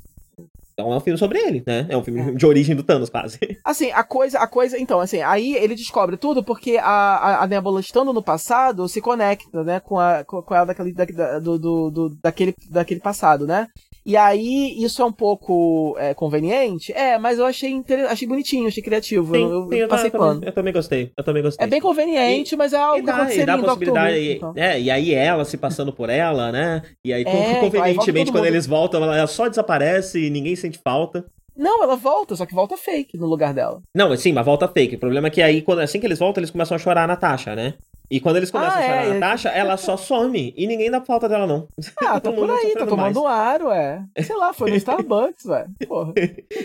Então 0.74 0.92
é 0.92 0.98
um 0.98 1.00
filme 1.00 1.18
sobre 1.18 1.40
ele, 1.40 1.64
né? 1.66 1.86
É 1.88 1.96
um 1.96 2.04
filme 2.04 2.20
é. 2.20 2.32
de 2.32 2.46
origem 2.46 2.76
do 2.76 2.84
Thanos, 2.84 3.10
quase. 3.10 3.40
Assim, 3.64 3.92
a 3.92 4.04
coisa, 4.04 4.40
a 4.40 4.48
coisa, 4.48 4.78
então, 4.78 5.00
assim, 5.00 5.22
aí 5.22 5.56
ele 5.56 5.76
descobre 5.76 6.18
tudo 6.18 6.44
porque 6.44 6.78
a, 6.78 6.84
a, 6.84 7.44
a 7.44 7.48
Nebula 7.48 7.80
estando 7.80 8.12
no 8.12 8.24
passado 8.24 8.88
se 8.88 9.00
conecta, 9.00 9.64
né, 9.64 9.80
com 9.80 10.00
a, 10.00 10.24
com 10.24 10.44
ela 10.54 10.66
daquele, 10.66 10.92
da, 10.92 11.40
do, 11.40 11.60
do, 11.60 11.92
do, 11.92 12.10
daquele, 12.22 12.56
daquele 12.70 13.00
passado, 13.00 13.46
né? 13.46 13.68
E 14.06 14.18
aí, 14.18 14.76
isso 14.84 15.02
é 15.02 15.06
um 15.06 15.12
pouco 15.12 15.96
é, 15.98 16.14
conveniente? 16.14 16.92
É, 16.92 17.18
mas 17.18 17.40
eu 17.40 17.46
achei, 17.46 17.70
inter... 17.70 18.06
achei 18.10 18.28
bonitinho, 18.28 18.68
achei 18.68 18.84
criativo. 18.84 19.34
Sim, 19.34 19.44
eu, 19.44 19.70
sim, 19.70 19.76
eu, 19.76 19.88
passei 19.88 20.08
eu, 20.08 20.12
pano. 20.12 20.42
Eu 20.44 20.52
também 20.52 20.74
gostei. 20.74 21.12
Eu 21.18 21.24
também 21.24 21.42
gostei. 21.42 21.66
É 21.66 21.70
bem 21.70 21.80
conveniente, 21.80 22.54
e, 22.54 22.58
mas 22.58 22.74
é 22.74 22.78
algo 22.78 23.00
e 23.00 23.02
dá, 23.02 23.26
que 23.26 23.40
e 23.40 23.46
dá 23.46 23.58
possibilidade. 23.58 24.18
E, 24.18 24.34
então. 24.36 24.54
é, 24.56 24.80
e 24.80 24.92
aí 24.92 25.14
ela 25.14 25.46
se 25.46 25.56
passando 25.56 25.94
por 25.94 26.10
ela, 26.10 26.52
né? 26.52 26.82
E 27.04 27.14
aí, 27.14 27.24
é, 27.26 27.56
convenientemente, 27.62 28.32
quando 28.32 28.46
eles 28.46 28.68
voltam, 28.68 29.02
ela 29.04 29.28
só 29.28 29.48
desaparece 29.48 30.20
e 30.20 30.30
ninguém 30.30 30.56
sente 30.56 30.80
falta. 30.84 31.26
Não, 31.56 31.84
ela 31.84 31.96
volta, 31.96 32.36
só 32.36 32.46
que 32.46 32.54
volta 32.54 32.76
fake 32.76 33.18
no 33.18 33.28
lugar 33.28 33.54
dela. 33.54 33.82
Não, 33.96 34.16
sim, 34.18 34.34
mas 34.34 34.46
volta 34.46 34.68
fake. 34.68 34.96
O 34.96 35.00
problema 35.00 35.28
é 35.28 35.32
que 35.32 35.42
aí, 35.42 35.62
quando, 35.62 35.80
assim 35.80 36.00
que 36.00 36.06
eles 36.06 36.20
voltam, 36.20 36.42
eles 36.42 36.52
começam 36.52 36.76
a 36.76 36.80
chorar 36.80 37.04
a 37.04 37.08
Natasha, 37.08 37.56
né? 37.56 37.76
E 38.10 38.20
quando 38.20 38.38
eles 38.38 38.52
começam 38.52 38.76
ah, 38.76 38.80
a 38.80 38.82
chorar 38.82 39.06
é, 39.06 39.10
a 39.10 39.14
Natasha, 39.14 39.50
é... 39.50 39.60
ela 39.60 39.78
só 39.78 39.98
some. 39.98 40.54
E 40.56 40.68
ninguém 40.68 40.92
dá 40.92 41.02
falta 41.02 41.28
dela, 41.28 41.48
não. 41.48 41.68
Ah, 42.02 42.20
tá 42.22 42.32
por 42.32 42.50
aí, 42.50 42.74
tá 42.74 42.86
tomando 42.86 43.24
mais. 43.24 43.36
ar, 43.38 43.62
ué. 43.64 44.06
Sei 44.22 44.36
lá, 44.36 44.54
foi 44.54 44.72
no 44.72 44.76
Starbucks, 44.78 45.46
ué. 45.46 45.68
Porra. 45.88 46.14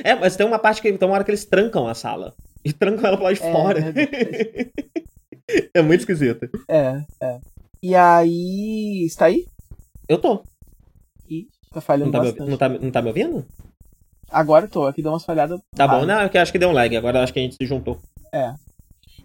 É, 0.04 0.14
mas 0.14 0.36
tem 0.36 0.46
uma 0.46 0.58
parte 0.58 0.82
que 0.82 0.92
tem 0.92 1.08
uma 1.08 1.14
hora 1.14 1.24
que 1.24 1.30
eles 1.30 1.44
trancam 1.44 1.86
a 1.86 1.94
sala. 1.94 2.34
E 2.64 2.72
trancam 2.72 3.06
ela 3.06 3.16
pra 3.16 3.26
lá 3.26 3.32
de 3.32 3.42
é, 3.42 3.52
fora. 3.52 3.94
É, 5.48 5.70
é 5.78 5.82
muito 5.82 6.00
esquisito. 6.00 6.48
É, 6.68 7.02
é. 7.22 7.38
E 7.82 7.94
aí. 7.94 9.04
Está 9.06 9.26
aí? 9.26 9.46
Eu 10.08 10.18
tô. 10.18 10.42
Ih, 11.30 11.46
tá 11.72 11.80
falhando 11.80 12.12
não 12.12 12.12
tá, 12.12 12.18
bastante. 12.18 12.42
Me, 12.42 12.50
não, 12.50 12.56
tá, 12.58 12.68
não 12.68 12.90
tá 12.90 13.02
me 13.02 13.08
ouvindo? 13.08 13.46
Agora 14.30 14.66
eu 14.66 14.70
tô, 14.70 14.86
aqui 14.86 15.00
deu 15.00 15.12
umas 15.12 15.24
falhadas. 15.24 15.58
Tá 15.74 15.88
bom, 15.88 16.04
não, 16.04 16.20
eu 16.20 16.42
acho 16.42 16.52
que 16.52 16.58
deu 16.58 16.68
um 16.68 16.72
lag, 16.72 16.94
agora 16.94 17.22
acho 17.22 17.32
que 17.32 17.38
a 17.38 17.42
gente 17.42 17.56
se 17.56 17.64
juntou. 17.64 17.98
É. 18.32 18.52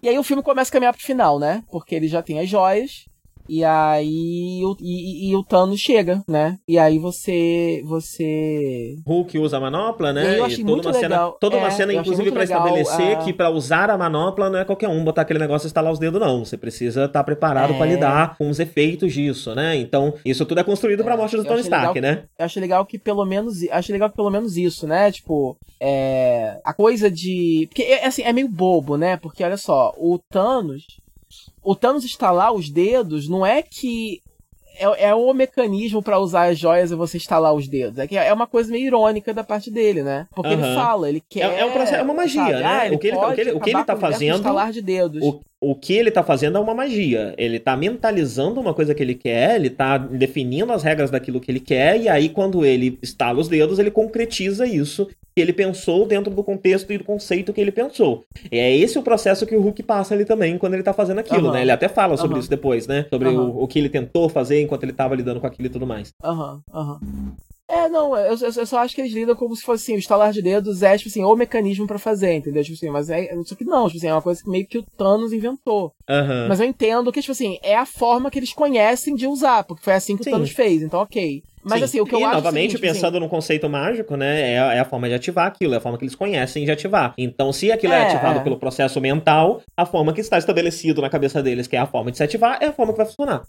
E 0.04 0.08
aí 0.10 0.18
o 0.18 0.22
filme 0.22 0.42
começa 0.42 0.68
a 0.68 0.72
caminhar 0.74 0.92
pro 0.92 1.02
final, 1.02 1.38
né? 1.38 1.64
Porque 1.72 1.94
ele 1.94 2.06
já 2.06 2.22
tem 2.22 2.38
as 2.38 2.46
joias. 2.46 3.06
E 3.48 3.64
aí 3.64 4.60
o, 4.64 4.76
e, 4.80 5.30
e, 5.30 5.36
o 5.36 5.42
Thanos 5.44 5.80
chega, 5.80 6.22
né? 6.26 6.58
E 6.66 6.78
aí 6.78 6.98
você. 6.98 7.82
você. 7.84 8.96
Hulk 9.06 9.38
usa 9.38 9.58
a 9.58 9.60
manopla, 9.60 10.12
né? 10.12 10.34
E 10.34 10.38
eu 10.38 10.44
achei 10.44 10.60
e 10.60 10.64
toda 10.64 10.72
muito 10.72 10.88
uma 10.88 10.94
legal. 10.94 11.28
cena. 11.28 11.38
Toda 11.40 11.56
é, 11.56 11.58
uma 11.58 11.70
cena, 11.70 11.94
inclusive, 11.94 12.30
para 12.32 12.44
estabelecer 12.44 13.16
a... 13.16 13.16
que 13.16 13.32
para 13.32 13.50
usar 13.50 13.90
a 13.90 13.98
manopla 13.98 14.48
não 14.48 14.58
é 14.58 14.64
qualquer 14.64 14.88
um 14.88 15.04
botar 15.04 15.22
aquele 15.22 15.38
negócio 15.38 15.66
e 15.66 15.68
instalar 15.68 15.92
os 15.92 15.98
dedos, 15.98 16.20
não. 16.20 16.44
Você 16.44 16.56
precisa 16.56 17.04
estar 17.04 17.20
tá 17.20 17.24
preparado 17.24 17.74
é... 17.74 17.76
para 17.76 17.86
lidar 17.86 18.36
com 18.36 18.48
os 18.48 18.58
efeitos 18.58 19.12
disso, 19.12 19.54
né? 19.54 19.76
Então, 19.76 20.14
isso 20.24 20.46
tudo 20.46 20.60
é 20.60 20.64
construído 20.64 21.00
é, 21.00 21.04
pra 21.04 21.16
morte 21.16 21.36
do 21.36 21.44
Tony 21.44 21.60
Stark, 21.60 21.94
legal, 21.94 22.16
né? 22.16 22.24
Eu 22.38 22.44
acho 22.46 22.60
legal 22.60 22.86
que 22.86 22.98
pelo 22.98 23.24
menos. 23.24 23.62
Acho 23.70 23.92
legal 23.92 24.08
que 24.08 24.16
pelo 24.16 24.30
menos 24.30 24.56
isso, 24.56 24.86
né? 24.86 25.12
Tipo, 25.12 25.56
é. 25.80 26.60
A 26.64 26.72
coisa 26.72 27.10
de. 27.10 27.66
Porque, 27.68 27.82
é, 27.82 28.06
assim, 28.06 28.22
é 28.22 28.32
meio 28.32 28.48
bobo, 28.48 28.96
né? 28.96 29.16
Porque 29.16 29.44
olha 29.44 29.56
só, 29.56 29.94
o 29.98 30.18
Thanos 30.30 31.03
o 31.64 31.74
Thanos 31.74 32.04
instalar 32.04 32.52
os 32.52 32.68
dedos 32.68 33.28
não 33.28 33.44
é 33.44 33.62
que 33.62 34.20
é, 34.76 35.08
é 35.08 35.14
o 35.14 35.32
mecanismo 35.32 36.02
para 36.02 36.18
usar 36.18 36.50
as 36.50 36.58
joias 36.58 36.90
e 36.90 36.96
você 36.96 37.16
instalar 37.16 37.54
os 37.54 37.68
dedos. 37.68 37.98
É 37.98 38.06
que 38.06 38.16
é 38.16 38.32
uma 38.32 38.46
coisa 38.46 38.70
meio 38.70 38.86
irônica 38.86 39.32
da 39.32 39.44
parte 39.44 39.70
dele, 39.70 40.02
né? 40.02 40.26
Porque 40.34 40.54
uhum. 40.54 40.64
ele 40.64 40.74
fala, 40.74 41.08
ele 41.08 41.22
quer. 41.28 41.50
É, 41.50 41.60
é, 41.60 41.64
um 41.64 41.70
processo, 41.70 42.00
é 42.00 42.02
uma 42.02 42.14
magia, 42.14 42.42
sabe? 42.42 42.54
né? 42.54 42.64
Ah, 42.64 42.92
o, 42.92 42.98
que 42.98 43.06
ele, 43.06 43.16
o, 43.16 43.32
que 43.32 43.40
ele, 43.40 43.52
o 43.52 43.60
que 43.60 43.70
ele 43.70 43.84
tá 43.84 43.96
fazendo. 43.96 44.72
De 44.72 44.82
dedos. 44.82 45.22
O, 45.22 45.40
o 45.60 45.74
que 45.74 45.94
ele 45.94 46.10
tá 46.10 46.22
fazendo 46.22 46.58
é 46.58 46.60
uma 46.60 46.74
magia. 46.74 47.34
Ele 47.38 47.58
tá 47.58 47.76
mentalizando 47.76 48.60
uma 48.60 48.74
coisa 48.74 48.94
que 48.94 49.02
ele 49.02 49.14
quer, 49.14 49.56
ele 49.56 49.70
tá 49.70 49.96
definindo 49.96 50.72
as 50.72 50.82
regras 50.82 51.10
daquilo 51.10 51.40
que 51.40 51.50
ele 51.50 51.60
quer, 51.60 52.00
e 52.00 52.08
aí, 52.08 52.28
quando 52.28 52.64
ele 52.64 52.98
estala 53.02 53.40
os 53.40 53.48
dedos, 53.48 53.78
ele 53.78 53.90
concretiza 53.90 54.66
isso 54.66 55.08
que 55.34 55.40
ele 55.42 55.52
pensou 55.52 56.06
dentro 56.06 56.32
do 56.32 56.44
contexto 56.44 56.92
e 56.92 56.98
do 56.98 57.04
conceito 57.04 57.52
que 57.52 57.60
ele 57.60 57.72
pensou. 57.72 58.24
E 58.50 58.58
é 58.58 58.74
esse 58.76 58.98
o 58.98 59.02
processo 59.02 59.44
que 59.44 59.56
o 59.56 59.60
Hulk 59.60 59.82
passa 59.82 60.14
ali 60.14 60.24
também 60.24 60.56
quando 60.56 60.74
ele 60.74 60.82
tá 60.82 60.92
fazendo 60.92 61.18
aquilo, 61.18 61.48
uhum. 61.48 61.52
né? 61.52 61.62
Ele 61.62 61.72
até 61.72 61.88
fala 61.88 62.16
sobre 62.16 62.34
uhum. 62.34 62.40
isso 62.40 62.50
depois, 62.50 62.86
né? 62.86 63.06
Sobre 63.10 63.28
uhum. 63.28 63.50
o, 63.50 63.64
o, 63.64 63.68
que 63.68 63.78
ele 63.78 63.88
tentou 63.88 64.28
fazer 64.28 64.60
enquanto 64.60 64.84
ele 64.84 64.92
tava 64.92 65.14
lidando 65.14 65.40
com 65.40 65.46
aquilo 65.46 65.66
e 65.66 65.70
tudo 65.70 65.86
mais. 65.86 66.12
Aham, 66.22 66.60
aham. 66.72 67.00
É, 67.66 67.88
não, 67.88 68.14
eu, 68.16 68.36
eu, 68.38 68.66
só 68.66 68.78
acho 68.78 68.94
que 68.94 69.00
eles 69.00 69.12
lidam 69.12 69.34
como 69.34 69.56
se 69.56 69.62
fosse 69.62 69.84
assim, 69.84 69.96
o 69.96 69.98
estalar 69.98 70.32
de 70.32 70.42
dedos 70.42 70.82
é, 70.82 70.96
tipo 70.98 71.08
assim, 71.08 71.24
o 71.24 71.34
mecanismo 71.34 71.86
para 71.86 71.98
fazer, 71.98 72.34
entendeu? 72.34 72.62
Tipo 72.62 72.74
assim, 72.76 72.90
mas 72.90 73.08
é. 73.08 73.34
Só 73.44 73.54
que 73.54 73.64
não, 73.64 73.86
tipo 73.86 73.96
assim, 73.96 74.08
é 74.08 74.12
uma 74.12 74.22
coisa 74.22 74.42
que 74.42 74.50
meio 74.50 74.66
que 74.66 74.78
o 74.78 74.82
Thanos 74.82 75.32
inventou. 75.32 75.92
Uhum. 76.08 76.48
Mas 76.48 76.60
eu 76.60 76.66
entendo 76.66 77.10
que, 77.10 77.20
tipo 77.20 77.32
assim, 77.32 77.58
é 77.62 77.74
a 77.74 77.86
forma 77.86 78.30
que 78.30 78.38
eles 78.38 78.52
conhecem 78.52 79.14
de 79.14 79.26
usar, 79.26 79.64
porque 79.64 79.82
foi 79.82 79.94
assim 79.94 80.14
que 80.16 80.24
Sim. 80.24 80.30
o 80.30 80.32
Thanos 80.34 80.50
fez, 80.50 80.82
então 80.82 81.00
ok. 81.00 81.42
Mas 81.64 81.78
Sim. 81.78 81.84
assim, 81.84 82.00
o 82.00 82.06
que 82.06 82.14
eu 82.14 82.20
e, 82.20 82.24
acho. 82.24 82.32
É 82.32 82.36
novamente, 82.36 82.72
seguinte, 82.72 82.92
pensando 82.92 83.16
assim... 83.16 83.24
no 83.24 83.28
conceito 83.28 83.68
mágico, 83.68 84.16
né? 84.16 84.52
É, 84.52 84.54
é, 84.54 84.80
a 84.80 84.84
forma 84.84 85.08
de 85.08 85.14
ativar 85.14 85.46
aquilo, 85.46 85.74
é 85.74 85.78
a 85.78 85.80
forma 85.80 85.96
que 85.96 86.04
eles 86.04 86.14
conhecem 86.14 86.64
de 86.64 86.70
ativar. 86.70 87.14
Então, 87.16 87.52
se 87.52 87.72
aquilo 87.72 87.92
é, 87.92 88.02
é 88.02 88.06
ativado 88.06 88.40
é. 88.40 88.42
pelo 88.42 88.58
processo 88.58 89.00
mental, 89.00 89.62
a 89.76 89.86
forma 89.86 90.12
que 90.12 90.20
está 90.20 90.36
estabelecido 90.36 91.00
na 91.00 91.08
cabeça 91.08 91.42
deles, 91.42 91.66
que 91.66 91.76
é 91.76 91.78
a 91.78 91.86
forma 91.86 92.10
de 92.10 92.18
se 92.18 92.22
ativar, 92.22 92.58
é 92.60 92.66
a 92.66 92.72
forma 92.72 92.92
que 92.92 92.98
vai 92.98 93.06
funcionar. 93.06 93.42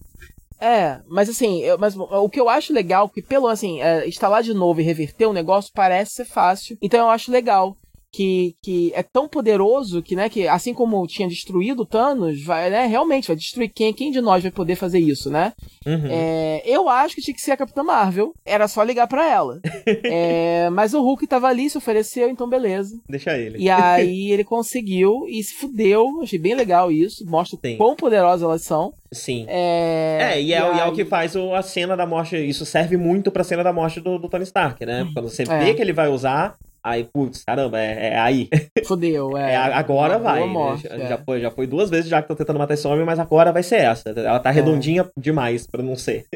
É, 0.59 0.99
mas 1.07 1.27
assim, 1.27 1.61
eu, 1.61 1.77
mas 1.77 1.97
o 1.97 2.29
que 2.29 2.39
eu 2.39 2.47
acho 2.47 2.71
legal, 2.71 3.09
que 3.09 3.21
pelo 3.21 3.47
assim, 3.47 3.81
é, 3.81 4.07
instalar 4.07 4.41
de 4.41 4.53
novo 4.53 4.79
e 4.79 4.83
reverter 4.83 5.25
o 5.25 5.33
negócio 5.33 5.71
parece 5.73 6.13
ser 6.13 6.25
fácil. 6.25 6.77
Então 6.81 7.01
eu 7.01 7.09
acho 7.09 7.31
legal 7.31 7.75
que, 8.15 8.55
que 8.61 8.93
é 8.95 9.03
tão 9.03 9.27
poderoso 9.27 10.01
que, 10.01 10.15
né, 10.15 10.29
que 10.29 10.47
assim 10.47 10.73
como 10.73 11.05
tinha 11.05 11.27
destruído 11.27 11.81
o 11.81 11.85
Thanos, 11.85 12.41
vai, 12.41 12.69
né, 12.69 12.85
realmente 12.85 13.27
vai 13.27 13.35
destruir 13.35 13.67
quem, 13.67 13.93
quem 13.93 14.09
de 14.09 14.21
nós 14.21 14.41
vai 14.41 14.51
poder 14.51 14.77
fazer 14.77 14.99
isso, 14.99 15.29
né? 15.29 15.51
Uhum. 15.85 16.07
É, 16.09 16.63
eu 16.65 16.87
acho 16.87 17.13
que 17.13 17.21
tinha 17.21 17.35
que 17.35 17.41
ser 17.41 17.51
a 17.51 17.57
Capitã 17.57 17.83
Marvel, 17.83 18.33
era 18.45 18.69
só 18.69 18.81
ligar 18.83 19.07
para 19.07 19.29
ela. 19.29 19.59
é, 20.05 20.69
mas 20.69 20.93
o 20.93 21.01
Hulk 21.01 21.27
tava 21.27 21.47
ali, 21.47 21.69
se 21.69 21.77
ofereceu, 21.77 22.29
então 22.29 22.47
beleza. 22.47 22.97
Deixa 23.09 23.37
ele. 23.37 23.57
E 23.59 23.69
aí 23.69 24.31
ele 24.31 24.45
conseguiu 24.45 25.25
e 25.27 25.43
se 25.43 25.53
fudeu, 25.53 26.21
achei 26.21 26.39
bem 26.39 26.55
legal 26.55 26.89
isso, 26.89 27.29
mostra 27.29 27.59
Sim. 27.61 27.75
quão 27.75 27.97
poderosos 27.97 28.43
elas 28.43 28.61
são. 28.61 28.93
Sim. 29.11 29.45
É, 29.49 30.19
é 30.21 30.41
e, 30.41 30.53
é, 30.53 30.59
aí... 30.59 30.79
é, 30.79 30.85
o 30.85 30.93
que 30.93 31.03
faz 31.03 31.35
o, 31.35 31.53
a 31.53 31.61
cena 31.61 31.97
da 31.97 32.05
morte. 32.05 32.37
Isso 32.37 32.65
serve 32.65 32.95
muito 32.95 33.29
pra 33.29 33.43
cena 33.43 33.61
da 33.63 33.73
morte 33.73 33.99
do, 33.99 34.17
do 34.17 34.29
Tony 34.29 34.43
Stark, 34.43 34.85
né? 34.85 35.05
Quando 35.13 35.29
você 35.29 35.43
é. 35.43 35.59
vê 35.59 35.73
que 35.73 35.81
ele 35.81 35.93
vai 35.93 36.07
usar, 36.07 36.55
Aí, 36.85 37.03
putz, 37.03 37.43
caramba, 37.43 37.79
é, 37.79 38.09
é 38.09 38.19
aí. 38.19 38.47
Fudeu, 38.85 39.35
é. 39.35 39.53
é 39.53 39.57
agora 39.57 40.19
vai. 40.19 40.41
Né? 40.41 40.45
Morte, 40.45 40.87
né? 40.87 41.07
já, 41.07 41.15
é. 41.15 41.17
foi, 41.17 41.41
já 41.41 41.49
foi 41.49 41.65
duas 41.65 41.89
vezes 41.89 42.07
já 42.07 42.21
que 42.21 42.27
tô 42.27 42.35
tentando 42.35 42.59
matar 42.59 42.75
esse 42.75 42.87
homem, 42.87 43.03
mas 43.03 43.17
agora 43.17 43.51
vai 43.51 43.63
ser 43.63 43.77
essa. 43.77 44.11
Ela 44.11 44.39
tá 44.39 44.51
é. 44.51 44.53
redondinha 44.53 45.09
demais 45.17 45.65
pra 45.65 45.81
não 45.81 45.95
ser. 45.95 46.27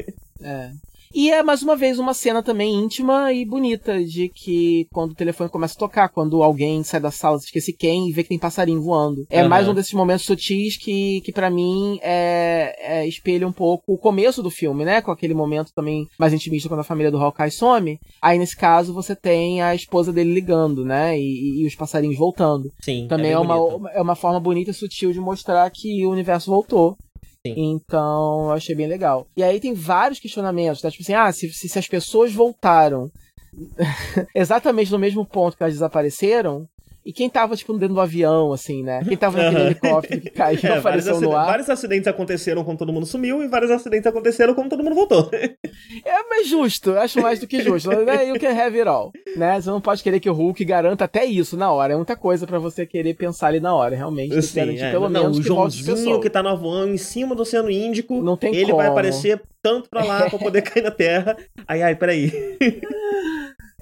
É. 0.42 0.70
E 1.12 1.30
é 1.30 1.42
mais 1.42 1.62
uma 1.62 1.74
vez 1.74 1.98
uma 1.98 2.14
cena 2.14 2.42
também 2.42 2.74
íntima 2.74 3.32
e 3.32 3.44
bonita 3.44 4.02
de 4.04 4.28
que 4.28 4.86
quando 4.92 5.10
o 5.10 5.14
telefone 5.14 5.50
começa 5.50 5.74
a 5.74 5.78
tocar, 5.78 6.08
quando 6.08 6.42
alguém 6.42 6.84
sai 6.84 7.00
da 7.00 7.10
sala, 7.10 7.36
esquece 7.36 7.72
quem 7.72 8.08
e 8.08 8.12
vê 8.12 8.22
que 8.22 8.28
tem 8.28 8.38
passarinho 8.38 8.80
voando. 8.80 9.26
É 9.28 9.42
uhum. 9.42 9.48
mais 9.48 9.66
um 9.66 9.74
desses 9.74 9.92
momentos 9.92 10.24
sutis 10.24 10.76
que, 10.76 11.20
que 11.22 11.32
para 11.32 11.50
mim 11.50 11.98
é, 12.00 12.76
é, 12.78 13.06
espelha 13.08 13.46
um 13.46 13.52
pouco 13.52 13.92
o 13.92 13.98
começo 13.98 14.40
do 14.40 14.50
filme, 14.50 14.84
né? 14.84 15.02
Com 15.02 15.10
aquele 15.10 15.34
momento 15.34 15.72
também 15.74 16.06
mais 16.16 16.32
intimista 16.32 16.68
quando 16.68 16.80
a 16.80 16.84
família 16.84 17.10
do 17.10 17.18
Hawkeye 17.18 17.50
some. 17.50 17.98
Aí 18.22 18.38
nesse 18.38 18.56
caso 18.56 18.94
você 18.94 19.16
tem 19.16 19.62
a 19.62 19.74
esposa 19.74 20.12
dele 20.12 20.32
ligando, 20.32 20.84
né? 20.84 21.18
E, 21.18 21.62
e 21.62 21.66
os 21.66 21.74
passarinhos 21.74 22.16
voltando. 22.16 22.70
Sim. 22.80 23.08
Também 23.08 23.32
é, 23.32 23.34
é 23.34 23.38
uma, 23.38 23.90
é 23.90 24.00
uma 24.00 24.14
forma 24.14 24.38
bonita 24.38 24.70
e 24.70 24.74
sutil 24.74 25.12
de 25.12 25.18
mostrar 25.18 25.68
que 25.70 26.06
o 26.06 26.10
universo 26.10 26.50
voltou. 26.50 26.96
Sim. 27.46 27.54
Então, 27.56 28.46
eu 28.46 28.52
achei 28.52 28.74
bem 28.74 28.86
legal. 28.86 29.26
E 29.36 29.42
aí 29.42 29.58
tem 29.58 29.72
vários 29.72 30.20
questionamentos, 30.20 30.82
tá? 30.82 30.90
Tipo 30.90 31.02
assim, 31.02 31.14
ah, 31.14 31.32
se, 31.32 31.50
se, 31.52 31.68
se 31.68 31.78
as 31.78 31.86
pessoas 31.86 32.32
voltaram 32.32 33.10
exatamente 34.34 34.92
no 34.92 34.98
mesmo 34.98 35.24
ponto 35.24 35.56
que 35.56 35.62
elas 35.62 35.74
desapareceram, 35.74 36.68
e 37.04 37.12
quem 37.12 37.30
tava, 37.30 37.56
tipo, 37.56 37.72
dentro 37.74 37.94
do 37.94 38.00
avião, 38.00 38.52
assim, 38.52 38.82
né? 38.82 39.02
Quem 39.06 39.16
tava 39.16 39.42
naquele 39.42 39.62
helicóptero 39.66 40.20
que 40.20 40.30
caiu 40.30 40.58
é, 40.64 40.78
apareceu 40.78 41.20
no 41.20 41.34
ar. 41.34 41.46
Vários 41.46 41.70
acidentes 41.70 42.06
aconteceram 42.06 42.62
quando 42.62 42.78
todo 42.78 42.92
mundo 42.92 43.06
sumiu 43.06 43.42
e 43.42 43.48
vários 43.48 43.70
acidentes 43.70 44.06
aconteceram 44.06 44.54
quando 44.54 44.70
todo 44.70 44.84
mundo 44.84 44.94
voltou. 44.94 45.30
é, 45.32 46.22
mas 46.28 46.46
justo, 46.46 46.92
acho 46.92 47.20
mais 47.20 47.38
do 47.40 47.46
que 47.46 47.62
justo. 47.62 47.88
né? 47.90 48.28
You 48.30 48.38
can 48.38 48.50
have 48.50 48.78
it 48.78 48.88
all, 48.88 49.12
né? 49.36 49.60
Você 49.60 49.70
não 49.70 49.80
pode 49.80 50.02
querer 50.02 50.20
que 50.20 50.28
o 50.28 50.32
Hulk 50.32 50.64
garanta 50.64 51.04
até 51.04 51.24
isso 51.24 51.56
na 51.56 51.72
hora. 51.72 51.94
É 51.94 51.96
muita 51.96 52.16
coisa 52.16 52.46
para 52.46 52.58
você 52.58 52.84
querer 52.86 53.14
pensar 53.14 53.48
ali 53.48 53.60
na 53.60 53.74
hora, 53.74 53.96
realmente. 53.96 54.40
Sim, 54.42 54.78
é. 54.78 54.90
pelo 54.90 55.08
não, 55.08 55.22
menos 55.22 55.38
o 55.38 55.42
Joãozinho 55.42 56.20
que 56.20 56.30
tá 56.30 56.42
no 56.42 56.50
avião 56.50 56.88
em 56.88 56.96
cima 56.96 57.34
do 57.34 57.42
Oceano 57.42 57.70
Índico, 57.70 58.22
não 58.22 58.36
tem 58.36 58.54
ele 58.54 58.66
como. 58.66 58.76
vai 58.76 58.86
aparecer 58.88 59.40
tanto 59.62 59.88
pra 59.88 60.04
lá 60.04 60.28
pra 60.28 60.38
poder 60.38 60.62
cair 60.62 60.82
na 60.82 60.90
Terra. 60.90 61.36
Ai, 61.66 61.82
ai, 61.82 61.94
peraí. 61.94 62.32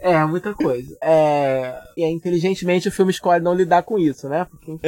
É, 0.01 0.25
muita 0.25 0.55
coisa. 0.55 0.97
É... 1.03 1.81
E 1.97 2.05
é, 2.05 2.11
inteligentemente 2.11 2.89
o 2.89 2.93
filme 2.93 3.11
escolhe 3.11 3.43
não 3.43 3.55
lidar 3.55 3.83
com 3.83 3.99
isso, 3.99 4.29
né? 4.29 4.47
Porque 4.51 4.79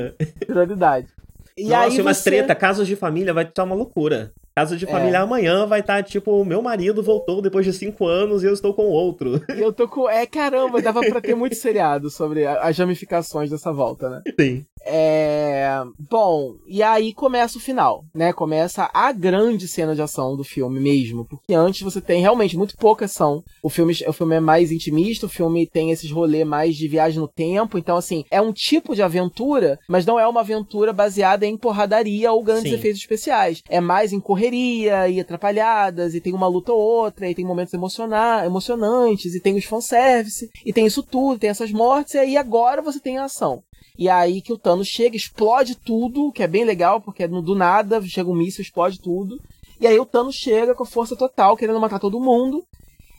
prioridade. 0.46 1.08
E 1.56 1.68
Nossa, 1.68 1.84
aí 1.84 2.00
umas 2.00 2.18
você... 2.18 2.30
treta, 2.30 2.54
casos 2.54 2.86
de 2.86 2.96
família 2.96 3.32
vai 3.32 3.44
estar 3.44 3.64
uma 3.64 3.74
loucura. 3.74 4.32
Casa 4.54 4.74
de 4.74 4.86
família 4.86 5.18
é. 5.18 5.20
amanhã 5.20 5.66
vai 5.66 5.80
estar 5.80 6.02
tipo, 6.02 6.30
o 6.30 6.44
meu 6.44 6.62
marido 6.62 7.02
voltou 7.02 7.42
depois 7.42 7.66
de 7.66 7.74
cinco 7.74 8.06
anos 8.06 8.42
e 8.42 8.46
eu 8.46 8.54
estou 8.54 8.72
com 8.72 8.84
outro. 8.84 9.38
E 9.54 9.60
eu 9.60 9.70
tô 9.70 9.86
com. 9.86 10.08
É, 10.08 10.24
caramba, 10.24 10.80
dava 10.80 11.00
pra 11.00 11.20
ter 11.20 11.34
muito 11.34 11.54
seriado 11.54 12.08
sobre 12.08 12.46
as 12.46 12.78
ramificações 12.78 13.50
dessa 13.50 13.70
volta, 13.70 14.08
né? 14.08 14.22
Sim. 14.40 14.64
É... 14.86 15.82
Bom, 15.98 16.54
e 16.66 16.82
aí 16.82 17.12
começa 17.12 17.58
o 17.58 17.60
final, 17.60 18.04
né? 18.14 18.32
Começa 18.32 18.88
a 18.94 19.12
grande 19.12 19.66
cena 19.66 19.94
de 19.94 20.02
ação 20.02 20.36
do 20.36 20.44
filme 20.44 20.78
mesmo. 20.80 21.24
Porque 21.24 21.52
antes 21.54 21.82
você 21.82 22.00
tem 22.00 22.20
realmente 22.20 22.56
muito 22.56 22.76
pouca 22.76 23.06
ação. 23.06 23.42
O 23.62 23.68
filme, 23.68 23.92
o 24.06 24.12
filme 24.12 24.36
é 24.36 24.40
mais 24.40 24.70
intimista, 24.70 25.26
o 25.26 25.30
filme 25.30 25.66
tem 25.66 25.90
esses 25.90 26.10
rolês 26.10 26.46
mais 26.46 26.76
de 26.76 26.86
viagem 26.86 27.18
no 27.18 27.28
tempo. 27.28 27.78
Então, 27.78 27.96
assim, 27.96 28.24
é 28.30 28.40
um 28.40 28.52
tipo 28.52 28.94
de 28.94 29.02
aventura, 29.02 29.78
mas 29.88 30.06
não 30.06 30.18
é 30.18 30.26
uma 30.26 30.40
aventura 30.40 30.92
baseada 30.92 31.44
em 31.44 31.56
porradaria 31.56 32.32
ou 32.32 32.42
grandes 32.42 32.70
Sim. 32.70 32.74
efeitos 32.74 33.00
especiais. 33.00 33.62
É 33.68 33.80
mais 33.80 34.12
em 34.12 34.20
correria 34.20 35.08
e 35.08 35.20
atrapalhadas, 35.20 36.14
e 36.14 36.20
tem 36.20 36.32
uma 36.32 36.46
luta 36.46 36.72
ou 36.72 36.80
outra, 36.80 37.28
e 37.28 37.34
tem 37.34 37.44
momentos 37.44 37.74
emociona 37.74 38.44
emocionantes, 38.44 39.34
e 39.34 39.40
tem 39.40 39.56
os 39.56 39.64
fanservice, 39.64 40.48
e 40.64 40.72
tem 40.72 40.86
isso 40.86 41.02
tudo, 41.02 41.38
tem 41.38 41.50
essas 41.50 41.72
mortes, 41.72 42.14
e 42.14 42.18
aí 42.18 42.36
agora 42.36 42.82
você 42.82 43.00
tem 43.00 43.18
a 43.18 43.24
ação. 43.24 43.62
E 43.98 44.08
aí 44.08 44.42
que 44.42 44.52
o 44.52 44.58
Thanos 44.58 44.88
chega, 44.88 45.16
explode 45.16 45.74
tudo, 45.74 46.30
que 46.30 46.42
é 46.42 46.46
bem 46.46 46.64
legal, 46.64 47.00
porque 47.00 47.26
do 47.26 47.54
nada 47.54 48.00
chega 48.02 48.30
um 48.30 48.34
míssil, 48.34 48.62
explode 48.62 49.00
tudo. 49.00 49.40
E 49.80 49.86
aí 49.86 49.98
o 49.98 50.06
Thanos 50.06 50.34
chega 50.34 50.74
com 50.74 50.84
força 50.84 51.16
total, 51.16 51.56
querendo 51.56 51.80
matar 51.80 51.98
todo 51.98 52.20
mundo. 52.20 52.64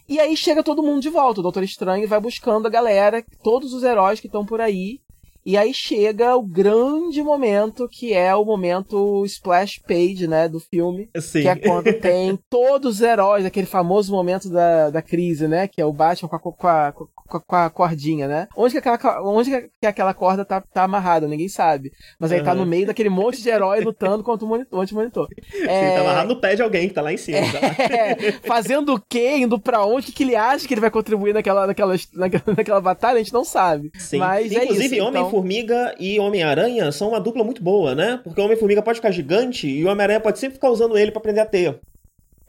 E 0.08 0.20
aí 0.20 0.38
chega 0.38 0.64
todo 0.64 0.84
mundo 0.84 1.02
de 1.02 1.10
volta. 1.10 1.40
O 1.40 1.44
Doutor 1.44 1.64
Estranho 1.64 2.08
vai 2.08 2.20
buscando 2.20 2.68
a 2.68 2.70
galera, 2.70 3.26
todos 3.44 3.74
os 3.74 3.84
heróis 3.84 4.20
que 4.20 4.28
estão 4.28 4.46
por 4.46 4.62
aí. 4.62 5.00
E 5.48 5.56
aí 5.56 5.74
chega 5.74 6.36
o 6.36 6.42
grande 6.42 7.24
momento, 7.24 7.88
que 7.88 8.14
é 8.14 8.36
o 8.36 8.44
momento 8.44 9.24
splash 9.26 9.80
page, 9.80 10.28
né, 10.28 10.50
do 10.50 10.60
filme. 10.60 11.10
Sim. 11.22 11.44
Que 11.44 11.48
é 11.48 11.56
quando 11.56 11.94
tem 12.02 12.38
todos 12.50 12.96
os 12.96 13.02
heróis, 13.02 13.46
aquele 13.46 13.66
famoso 13.66 14.12
momento 14.12 14.50
da, 14.50 14.90
da 14.90 15.02
crise, 15.02 15.48
né, 15.48 15.66
que 15.66 15.82
é 15.82 15.86
o 15.86 15.94
Batman 15.94 16.28
com 16.28 16.36
a, 16.68 16.92
com 17.28 17.38
a, 17.38 17.40
com 17.40 17.56
a 17.56 17.70
cordinha, 17.70 18.28
né? 18.28 18.50
Onde 18.58 18.82
que 18.82 18.90
aquela, 18.90 19.22
onde 19.24 19.70
que 19.80 19.88
aquela 19.88 20.14
corda 20.14 20.44
tá, 20.44 20.60
tá 20.60 20.84
amarrada? 20.84 21.30
Ninguém 21.30 21.48
sabe. 21.48 21.94
Mas 22.20 22.32
aí 22.32 22.40
uhum. 22.40 22.46
tá 22.46 22.54
no 22.54 22.66
meio 22.66 22.88
daquele 22.88 23.10
monte 23.10 23.42
de 23.42 23.50
herói 23.50 23.80
lutando 23.80 24.26
contra 24.26 24.46
o 24.46 24.50
monitor. 24.50 24.86
monitor. 24.92 25.30
É... 25.54 25.90
Sim, 25.90 25.96
tá 25.96 26.02
amarrado 26.02 26.34
no 26.34 26.42
pé 26.42 26.56
de 26.56 26.62
alguém 26.62 26.90
que 26.90 26.94
tá 26.94 27.02
lá 27.02 27.14
em 27.14 27.18
cima. 27.18 27.38
É... 27.88 28.34
Fazendo 28.44 28.96
o 28.96 29.02
quê? 29.08 29.38
Indo 29.38 29.60
pra 29.60 29.86
onde? 29.86 30.10
O 30.10 30.14
que 30.14 30.24
ele 30.24 30.36
acha 30.36 30.68
que 30.68 30.74
ele 30.74 30.82
vai 30.82 30.92
contribuir 30.92 31.34
naquela, 31.34 31.68
naquela, 31.68 31.96
naquela, 32.14 32.44
naquela 32.58 32.82
batalha? 32.82 33.16
A 33.16 33.24
gente 33.24 33.34
não 33.34 33.46
sabe. 33.46 33.92
Sim. 33.98 34.18
Mas 34.18 34.52
Inclusive, 34.52 34.96
é 34.96 35.00
isso. 35.00 35.10
Então 35.10 35.30
Homem-Formiga 35.38 35.96
e 36.00 36.20
Homem-Aranha 36.20 36.92
são 36.92 37.10
uma 37.10 37.20
dupla 37.20 37.44
muito 37.44 37.62
boa, 37.62 37.94
né? 37.94 38.20
Porque 38.24 38.42
o 38.42 38.44
Homem-Formiga 38.44 38.82
pode 38.82 38.98
ficar 38.98 39.12
gigante 39.12 39.68
e 39.68 39.84
o 39.86 39.90
Homem-Aranha 39.90 40.20
pode 40.20 40.40
sempre 40.40 40.56
ficar 40.56 40.70
usando 40.70 40.98
ele 40.98 41.12
para 41.12 41.22
prender 41.22 41.44
a 41.44 41.46
teia. 41.46 41.80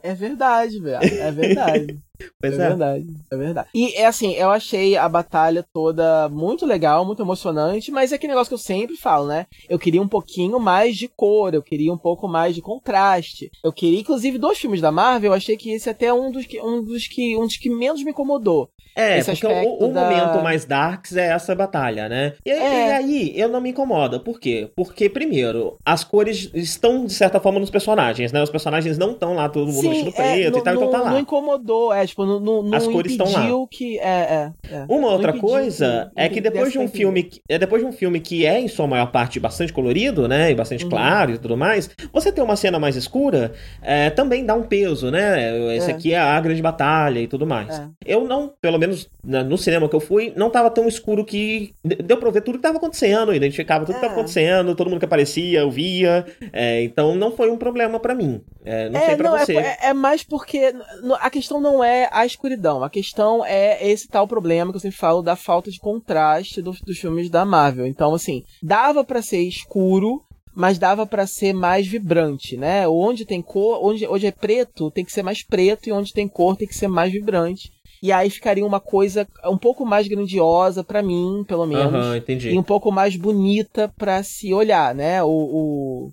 É 0.01 0.13
verdade, 0.13 0.79
velho. 0.79 1.03
É 1.03 1.31
verdade. 1.31 1.99
Pois 2.39 2.57
é, 2.57 2.65
é, 2.65 2.67
verdade, 2.69 3.07
é 3.31 3.37
verdade. 3.37 3.69
E 3.73 3.93
é 3.95 4.05
assim, 4.05 4.33
eu 4.33 4.49
achei 4.49 4.97
a 4.97 5.07
batalha 5.07 5.65
toda 5.73 6.29
muito 6.29 6.65
legal, 6.65 7.05
muito 7.05 7.21
emocionante, 7.21 7.91
mas 7.91 8.11
é 8.11 8.15
aquele 8.15 8.33
negócio 8.33 8.49
que 8.49 8.55
eu 8.55 8.57
sempre 8.57 8.95
falo, 8.95 9.27
né? 9.27 9.47
Eu 9.69 9.79
queria 9.79 10.01
um 10.01 10.07
pouquinho 10.07 10.59
mais 10.59 10.97
de 10.97 11.07
cor, 11.07 11.53
eu 11.53 11.61
queria 11.61 11.93
um 11.93 11.97
pouco 11.97 12.27
mais 12.27 12.55
de 12.55 12.61
contraste. 12.61 13.51
Eu 13.63 13.71
queria, 13.71 13.99
inclusive, 13.99 14.37
dos 14.37 14.57
filmes 14.57 14.81
da 14.81 14.91
Marvel, 14.91 15.31
eu 15.31 15.35
achei 15.35 15.57
que 15.57 15.71
esse 15.71 15.89
até 15.89 16.07
é 16.07 16.13
um 16.13 16.31
dos 16.31 16.45
que, 16.45 16.61
um 16.61 16.83
dos 16.83 17.07
que, 17.07 17.37
um 17.37 17.45
dos 17.45 17.57
que 17.57 17.69
menos 17.69 18.03
me 18.03 18.11
incomodou. 18.11 18.69
É, 18.95 19.23
porque 19.23 19.47
o, 19.47 19.85
o 19.85 19.87
da... 19.93 20.01
momento 20.01 20.43
mais 20.43 20.65
darks 20.65 21.15
é 21.15 21.27
essa 21.27 21.55
batalha, 21.55 22.09
né? 22.09 22.33
E, 22.45 22.49
é. 22.49 22.55
e, 22.55 22.91
aí, 22.91 23.33
eu 23.33 23.47
não 23.47 23.61
me 23.61 23.69
incomoda. 23.69 24.19
Por 24.19 24.39
quê? 24.39 24.69
Porque, 24.75 25.07
primeiro, 25.07 25.77
as 25.85 26.03
cores 26.03 26.51
estão, 26.53 27.05
de 27.05 27.13
certa 27.13 27.39
forma, 27.39 27.59
nos 27.59 27.69
personagens, 27.69 28.33
né? 28.33 28.43
Os 28.43 28.49
personagens 28.49 28.97
não 28.97 29.11
estão 29.11 29.35
lá 29.35 29.47
todo 29.47 29.67
mundo 29.67 29.81
Sim, 29.81 29.89
vestido 29.89 30.09
é, 30.09 30.33
preto 30.33 30.57
é, 30.57 30.59
e 30.59 30.63
tal, 30.63 30.75
então 30.75 30.91
tá 30.91 31.01
lá. 31.01 31.11
Não 31.11 31.19
incomodou, 31.19 31.93
é, 31.93 32.03
tipo, 32.09 32.25
não, 32.25 32.39
não 32.39 32.77
As 32.77 32.87
cores 32.87 33.11
estão 33.11 33.31
lá. 33.31 33.47
que... 33.69 33.99
É, 33.99 34.03
é, 34.03 34.51
é. 34.71 34.85
Uma 34.87 35.09
outra 35.09 35.33
coisa 35.33 36.11
que, 36.15 36.21
é 36.21 36.29
que 36.29 36.41
depois 36.41 36.71
de 36.71 36.79
um 36.79 36.87
filme... 36.87 37.29
É 37.47 37.57
depois 37.57 37.81
de 37.81 37.87
um 37.87 37.91
filme 37.91 38.19
que 38.19 38.45
é, 38.45 38.59
em 38.59 38.67
sua 38.67 38.87
maior 38.87 39.11
parte, 39.11 39.39
bastante 39.39 39.73
colorido, 39.73 40.27
né? 40.27 40.51
E 40.51 40.55
bastante 40.55 40.83
uhum. 40.83 40.89
claro 40.89 41.31
e 41.31 41.37
tudo 41.37 41.57
mais, 41.57 41.89
você 42.11 42.31
ter 42.31 42.41
uma 42.41 42.55
cena 42.55 42.79
mais 42.79 42.95
escura 42.95 43.53
é, 43.81 44.09
também 44.09 44.45
dá 44.45 44.53
um 44.53 44.63
peso, 44.63 45.09
né? 45.11 45.75
Esse 45.75 45.91
aqui 45.91 46.13
é 46.13 46.19
a 46.19 46.39
grande 46.39 46.61
batalha 46.61 47.19
e 47.19 47.27
tudo 47.27 47.45
mais. 47.45 47.81
Eu 48.05 48.25
não, 48.25 48.51
pelo 48.61 48.77
menos 48.77 49.09
no 49.23 49.57
cinema 49.57 49.87
que 49.87 49.95
eu 49.95 49.99
fui, 49.99 50.33
não 50.35 50.49
tava 50.49 50.69
tão 50.69 50.87
escuro 50.87 51.25
que 51.25 51.73
deu 51.83 52.17
pra 52.17 52.29
ver 52.29 52.41
tudo 52.41 52.57
que 52.57 52.63
tava 52.63 52.77
acontecendo, 52.77 53.33
identificava 53.33 53.85
tudo 53.85 53.95
que 53.95 54.01
tava 54.01 54.13
é. 54.13 54.15
acontecendo, 54.15 54.75
todo 54.75 54.89
mundo 54.89 54.99
que 54.99 55.05
aparecia, 55.05 55.59
eu 55.59 55.71
via. 55.71 56.25
É, 56.51 56.83
então 56.83 57.15
não 57.15 57.31
foi 57.31 57.49
um 57.49 57.57
problema 57.57 57.99
para 57.99 58.15
mim. 58.15 58.41
É, 58.63 58.89
não 58.89 58.99
é, 58.99 59.05
sei 59.05 59.15
pra 59.15 59.29
não, 59.29 59.37
é 59.37 59.45
você. 59.45 59.57
É, 59.57 59.77
é, 59.83 59.93
mais 59.93 60.23
porque 60.23 60.73
a 61.19 61.29
questão 61.29 61.59
não 61.59 61.83
é 61.83 61.98
a 62.11 62.25
escuridão, 62.25 62.83
a 62.83 62.89
questão 62.89 63.45
é 63.45 63.87
esse 63.87 64.07
tal 64.07 64.27
problema 64.27 64.71
que 64.71 64.77
eu 64.77 64.81
sempre 64.81 64.97
falo 64.97 65.21
da 65.21 65.35
falta 65.35 65.71
de 65.71 65.79
contraste 65.79 66.61
dos, 66.61 66.79
dos 66.81 66.97
filmes 66.97 67.29
da 67.29 67.43
Marvel. 67.43 67.87
Então, 67.87 68.13
assim, 68.13 68.43
dava 68.61 69.03
para 69.03 69.21
ser 69.21 69.41
escuro, 69.41 70.21
mas 70.55 70.77
dava 70.77 71.05
para 71.05 71.25
ser 71.25 71.53
mais 71.53 71.87
vibrante, 71.87 72.57
né? 72.57 72.87
Onde 72.87 73.25
tem 73.25 73.41
cor, 73.41 73.79
onde, 73.83 74.07
onde 74.07 74.27
é 74.27 74.31
preto, 74.31 74.91
tem 74.91 75.05
que 75.05 75.11
ser 75.11 75.23
mais 75.23 75.43
preto, 75.43 75.87
e 75.87 75.91
onde 75.91 76.13
tem 76.13 76.27
cor, 76.27 76.55
tem 76.55 76.67
que 76.67 76.75
ser 76.75 76.87
mais 76.87 77.11
vibrante. 77.11 77.71
E 78.01 78.11
aí 78.11 78.29
ficaria 78.29 78.65
uma 78.65 78.79
coisa 78.79 79.27
um 79.45 79.57
pouco 79.57 79.85
mais 79.85 80.07
grandiosa 80.07 80.83
para 80.83 81.03
mim, 81.03 81.43
pelo 81.47 81.65
menos. 81.65 82.07
Uhum, 82.07 82.15
entendi. 82.15 82.49
E 82.51 82.57
um 82.57 82.63
pouco 82.63 82.91
mais 82.91 83.15
bonita 83.15 83.91
para 83.97 84.23
se 84.23 84.53
olhar, 84.53 84.95
né? 84.95 85.21
O, 85.21 85.27
o, 85.29 86.11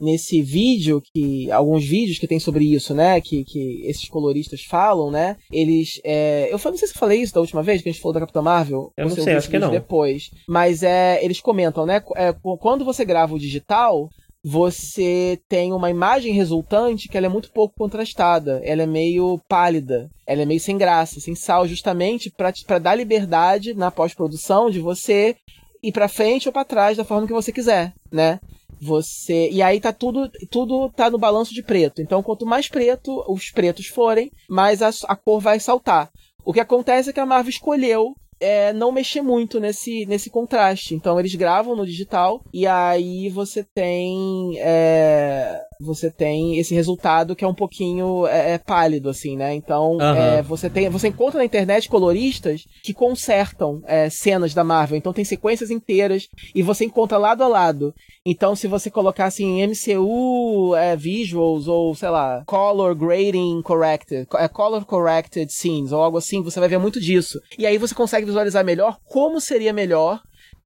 nesse 0.00 0.42
vídeo 0.42 1.02
que 1.12 1.50
alguns 1.50 1.84
vídeos 1.84 2.18
que 2.18 2.26
tem 2.26 2.38
sobre 2.38 2.64
isso, 2.64 2.94
né, 2.94 3.20
que, 3.20 3.44
que 3.44 3.82
esses 3.86 4.08
coloristas 4.08 4.62
falam, 4.62 5.10
né, 5.10 5.36
eles, 5.52 6.00
é, 6.04 6.48
eu 6.50 6.58
não 6.64 6.76
sei 6.76 6.88
se 6.88 6.94
eu 6.94 6.98
falei 6.98 7.20
isso 7.20 7.34
da 7.34 7.40
última 7.40 7.62
vez 7.62 7.82
que 7.82 7.88
a 7.88 7.92
gente 7.92 8.00
falou 8.00 8.14
da 8.14 8.20
Capitã 8.20 8.42
Marvel, 8.42 8.92
eu 8.96 9.08
não 9.08 9.14
sei, 9.14 9.34
acho 9.34 9.50
que 9.50 9.58
não. 9.58 9.70
Depois, 9.70 10.30
mas 10.48 10.82
é, 10.82 11.22
eles 11.24 11.40
comentam, 11.40 11.84
né, 11.86 12.02
é, 12.16 12.32
quando 12.60 12.84
você 12.84 13.04
grava 13.04 13.34
o 13.34 13.38
digital, 13.38 14.08
você 14.44 15.38
tem 15.48 15.72
uma 15.72 15.90
imagem 15.90 16.32
resultante 16.32 17.08
que 17.08 17.16
ela 17.16 17.26
é 17.26 17.28
muito 17.28 17.50
pouco 17.52 17.74
contrastada, 17.76 18.60
ela 18.64 18.82
é 18.82 18.86
meio 18.86 19.38
pálida, 19.48 20.08
ela 20.26 20.42
é 20.42 20.44
meio 20.44 20.60
sem 20.60 20.78
graça, 20.78 21.20
sem 21.20 21.34
sal, 21.34 21.66
justamente 21.66 22.30
para 22.30 22.78
dar 22.78 22.94
liberdade 22.94 23.74
na 23.74 23.90
pós-produção 23.90 24.70
de 24.70 24.78
você 24.78 25.36
ir 25.82 25.92
para 25.92 26.08
frente 26.08 26.48
ou 26.48 26.52
para 26.52 26.64
trás 26.64 26.96
da 26.96 27.04
forma 27.04 27.26
que 27.26 27.32
você 27.32 27.52
quiser, 27.52 27.92
né? 28.10 28.40
Você 28.80 29.50
e 29.50 29.60
aí 29.62 29.80
tá 29.80 29.92
tudo 29.92 30.30
tudo 30.50 30.90
tá 30.90 31.10
no 31.10 31.18
balanço 31.18 31.52
de 31.52 31.62
preto. 31.62 32.00
Então 32.00 32.22
quanto 32.22 32.46
mais 32.46 32.68
preto 32.68 33.24
os 33.28 33.50
pretos 33.50 33.86
forem, 33.86 34.30
mais 34.48 34.82
a, 34.82 34.90
a 35.08 35.16
cor 35.16 35.40
vai 35.40 35.58
saltar. 35.58 36.10
O 36.44 36.52
que 36.52 36.60
acontece 36.60 37.10
é 37.10 37.12
que 37.12 37.20
a 37.20 37.26
Marvel 37.26 37.50
escolheu 37.50 38.14
é, 38.40 38.72
não 38.72 38.92
mexer 38.92 39.22
muito 39.22 39.58
nesse, 39.60 40.06
nesse 40.06 40.30
contraste. 40.30 40.94
Então 40.94 41.18
eles 41.18 41.34
gravam 41.34 41.74
no 41.74 41.86
digital 41.86 42.42
e 42.52 42.66
aí 42.66 43.28
você 43.28 43.64
tem 43.64 44.54
é, 44.58 45.60
você 45.80 46.10
tem 46.10 46.58
esse 46.58 46.74
resultado 46.74 47.34
que 47.34 47.44
é 47.44 47.48
um 47.48 47.54
pouquinho 47.54 48.26
é, 48.26 48.52
é 48.52 48.58
pálido 48.58 49.08
assim, 49.08 49.36
né? 49.36 49.54
Então 49.54 49.92
uhum. 49.92 50.42
você 50.44 50.70
tem 50.70 50.88
você 50.88 51.08
encontra 51.08 51.38
na 51.38 51.44
internet 51.44 51.88
coloristas 51.88 52.64
que 52.82 52.94
consertam 52.94 53.82
é, 53.86 54.08
cenas 54.08 54.54
da 54.54 54.64
Marvel. 54.64 54.96
Então 54.96 55.12
tem 55.12 55.24
sequências 55.24 55.70
inteiras 55.70 56.28
e 56.54 56.62
você 56.62 56.84
encontra 56.84 57.18
lado 57.18 57.42
a 57.42 57.48
lado. 57.48 57.94
Então 58.24 58.54
se 58.54 58.66
você 58.66 58.90
colocar 58.90 59.26
assim 59.26 59.66
MCU 59.66 60.74
é, 60.76 60.96
visuals 60.96 61.66
ou 61.66 61.94
sei 61.94 62.10
lá 62.10 62.42
color 62.46 62.94
grading 62.94 63.62
corrected, 63.62 64.26
color 64.52 64.84
corrected 64.84 65.52
scenes 65.52 65.92
ou 65.92 66.00
algo 66.00 66.18
assim, 66.18 66.42
você 66.42 66.60
vai 66.60 66.68
ver 66.68 66.78
muito 66.78 67.00
disso. 67.00 67.40
E 67.58 67.66
aí 67.66 67.78
você 67.78 67.94
consegue 67.94 68.27
visualizar 68.28 68.64
melhor 68.64 68.98
como 69.06 69.40
seria 69.40 69.72
melhor 69.72 70.22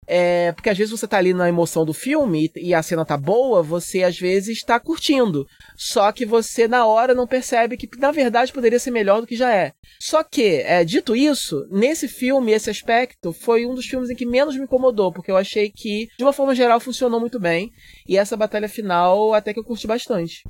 é, 0.07 0.51
porque 0.53 0.69
às 0.69 0.77
vezes 0.77 0.91
você 0.91 1.07
tá 1.07 1.17
ali 1.17 1.33
na 1.33 1.49
emoção 1.49 1.85
do 1.85 1.95
filme 1.95 2.51
e 2.57 2.75
a 2.75 2.83
cena 2.83 3.05
tá 3.05 3.17
boa, 3.17 3.63
você 3.63 4.03
às 4.03 4.19
vezes 4.19 4.63
tá 4.63 4.79
curtindo. 4.81 5.47
Só 5.77 6.11
que 6.11 6.27
você 6.27 6.67
na 6.67 6.85
hora 6.87 7.15
não 7.15 7.27
percebe 7.27 7.77
que 7.77 7.89
na 7.99 8.11
verdade 8.11 8.53
poderia 8.53 8.79
ser 8.79 8.91
melhor 8.91 9.21
do 9.21 9.27
que 9.27 9.37
já 9.37 9.55
é. 9.55 9.73
Só 10.01 10.25
que, 10.25 10.57
é, 10.65 10.85
dito 10.85 11.15
isso, 11.15 11.67
nesse 11.71 12.09
filme, 12.09 12.53
esse 12.53 12.69
aspecto 12.69 13.33
foi 13.33 13.65
um 13.65 13.75
dos 13.75 13.87
filmes 13.87 14.11
em 14.11 14.17
que 14.17 14.27
menos 14.27 14.57
me 14.57 14.65
incomodou, 14.65 15.13
porque 15.13 15.31
eu 15.31 15.37
achei 15.37 15.71
que, 15.71 16.09
de 16.19 16.25
uma 16.25 16.33
forma 16.33 16.55
geral, 16.55 16.81
funcionou 16.81 17.21
muito 17.21 17.39
bem. 17.39 17.71
E 18.07 18.19
essa 18.19 18.37
batalha 18.37 18.69
final 18.69 19.33
até 19.33 19.53
que 19.53 19.61
eu 19.61 19.65
curti 19.65 19.87
bastante 19.87 20.43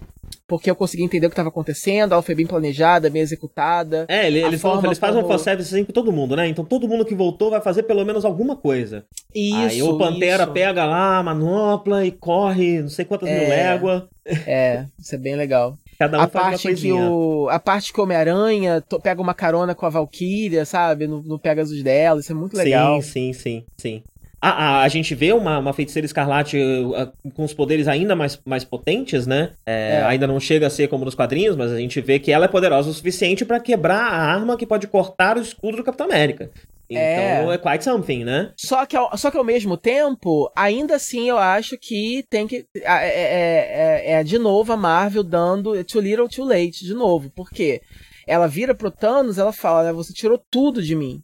porque 0.47 0.71
eu 0.71 0.77
consegui 0.77 1.03
entender 1.03 1.27
o 1.27 1.31
que 1.31 1.35
estava 1.35 1.49
acontecendo, 1.49 2.13
ela 2.13 2.23
foi 2.23 2.35
bem 2.35 2.47
planejada, 2.47 3.11
bem 3.11 3.23
executada. 3.23 4.07
É, 4.09 4.27
eles, 4.27 4.45
eles, 4.45 4.61
falam, 4.61 4.85
eles 4.85 4.99
fazem 4.99 5.23
como... 5.23 5.33
um 5.33 5.37
fanservice 5.37 5.75
assim 5.75 5.85
com 5.85 5.93
todo 5.93 6.13
mundo, 6.13 6.37
né? 6.37 6.49
Então 6.49 6.65
todo 6.65 6.89
mundo 6.89 7.05
que 7.05 7.15
voltou 7.15 7.51
vai 7.51 7.61
fazer 7.61 7.85
pelo 7.85 8.05
menos 8.05 8.25
alguma 8.25 8.57
coisa. 8.57 9.05
Isso, 9.35 9.57
Aí 9.57 9.83
o 9.83 9.97
Pantera 9.97 10.45
isso. 10.45 10.53
pega 10.53 10.85
lá 10.85 11.19
a 11.19 11.23
manopla 11.23 12.05
e 12.05 12.11
corre 12.11 12.83
não 12.83 12.89
sei 12.89 13.05
quantas 13.05 13.29
é, 13.29 13.39
mil 13.39 13.49
léguas. 13.49 14.03
É, 14.47 14.87
isso 14.99 15.15
é 15.15 15.19
bem 15.19 15.37
legal. 15.37 15.77
Cada 15.99 16.19
um 16.19 16.23
a 16.23 16.29
faz 16.29 16.63
parte 16.63 16.75
que 16.75 16.93
o 16.93 17.49
A 17.49 17.59
parte 17.59 17.93
que 17.93 18.01
o 18.01 18.03
Homem-Aranha 18.03 18.83
pega 19.03 19.21
uma 19.21 19.35
carona 19.35 19.75
com 19.75 19.87
a 19.87 19.91
Valkyria, 19.91 20.65
sabe? 20.65 21.07
No, 21.07 21.23
no 21.23 21.39
Pegasus 21.39 21.83
dela, 21.83 22.21
isso 22.21 22.33
é 22.33 22.35
muito 22.35 22.57
legal. 22.57 23.01
Sim, 23.03 23.33
sim, 23.33 23.33
sim, 23.33 23.65
sim. 23.77 24.03
A, 24.45 24.49
a, 24.49 24.83
a, 24.83 24.89
gente 24.89 25.15
vê 25.15 25.33
uma, 25.33 25.61
uma 25.61 25.73
feiticeira 25.73 26.05
escarlate 26.05 26.59
uh, 26.59 27.31
com 27.33 27.45
os 27.45 27.55
poderes 27.55 27.87
ainda 27.87 28.17
mais, 28.17 28.41
mais 28.45 28.65
potentes, 28.65 29.25
né? 29.25 29.53
É, 29.65 30.01
é. 30.01 30.03
Ainda 30.03 30.27
não 30.27 30.41
chega 30.41 30.67
a 30.67 30.71
ser 30.71 30.89
como 30.89 31.05
nos 31.05 31.15
quadrinhos, 31.15 31.55
mas 31.55 31.71
a 31.71 31.79
gente 31.79 32.01
vê 32.01 32.19
que 32.19 32.33
ela 32.33 32.47
é 32.47 32.49
poderosa 32.49 32.91
o 32.91 32.93
suficiente 32.93 33.45
para 33.45 33.61
quebrar 33.61 34.03
a 34.03 34.17
arma 34.17 34.57
que 34.57 34.67
pode 34.67 34.89
cortar 34.89 35.39
o 35.39 35.41
escudo 35.41 35.77
do 35.77 35.85
Capitão 35.85 36.07
América. 36.07 36.51
Então 36.91 37.53
é, 37.53 37.55
é 37.55 37.59
quite 37.59 37.85
something, 37.85 38.25
né? 38.25 38.53
Só 38.57 38.85
que, 38.85 38.97
ao, 38.97 39.17
só 39.17 39.31
que 39.31 39.37
ao 39.37 39.45
mesmo 39.45 39.77
tempo, 39.77 40.51
ainda 40.57 40.97
assim 40.97 41.29
eu 41.29 41.39
acho 41.39 41.79
que 41.79 42.25
tem 42.29 42.49
que. 42.49 42.67
É, 42.75 42.83
é, 42.85 44.11
é, 44.11 44.13
é 44.15 44.25
de 44.25 44.39
novo 44.39 44.73
a 44.73 44.77
Marvel 44.77 45.23
dando 45.23 45.83
too 45.85 46.01
little 46.01 46.29
too 46.29 46.45
late, 46.45 46.85
de 46.85 46.95
novo. 46.95 47.31
Por 47.31 47.49
quê? 47.49 47.81
Ela 48.27 48.49
vira 48.49 48.75
pro 48.75 48.91
Thanos, 48.91 49.39
ela 49.39 49.53
fala, 49.53 49.85
né? 49.85 49.93
Você 49.93 50.13
tirou 50.13 50.37
tudo 50.51 50.83
de 50.83 50.97
mim. 50.97 51.23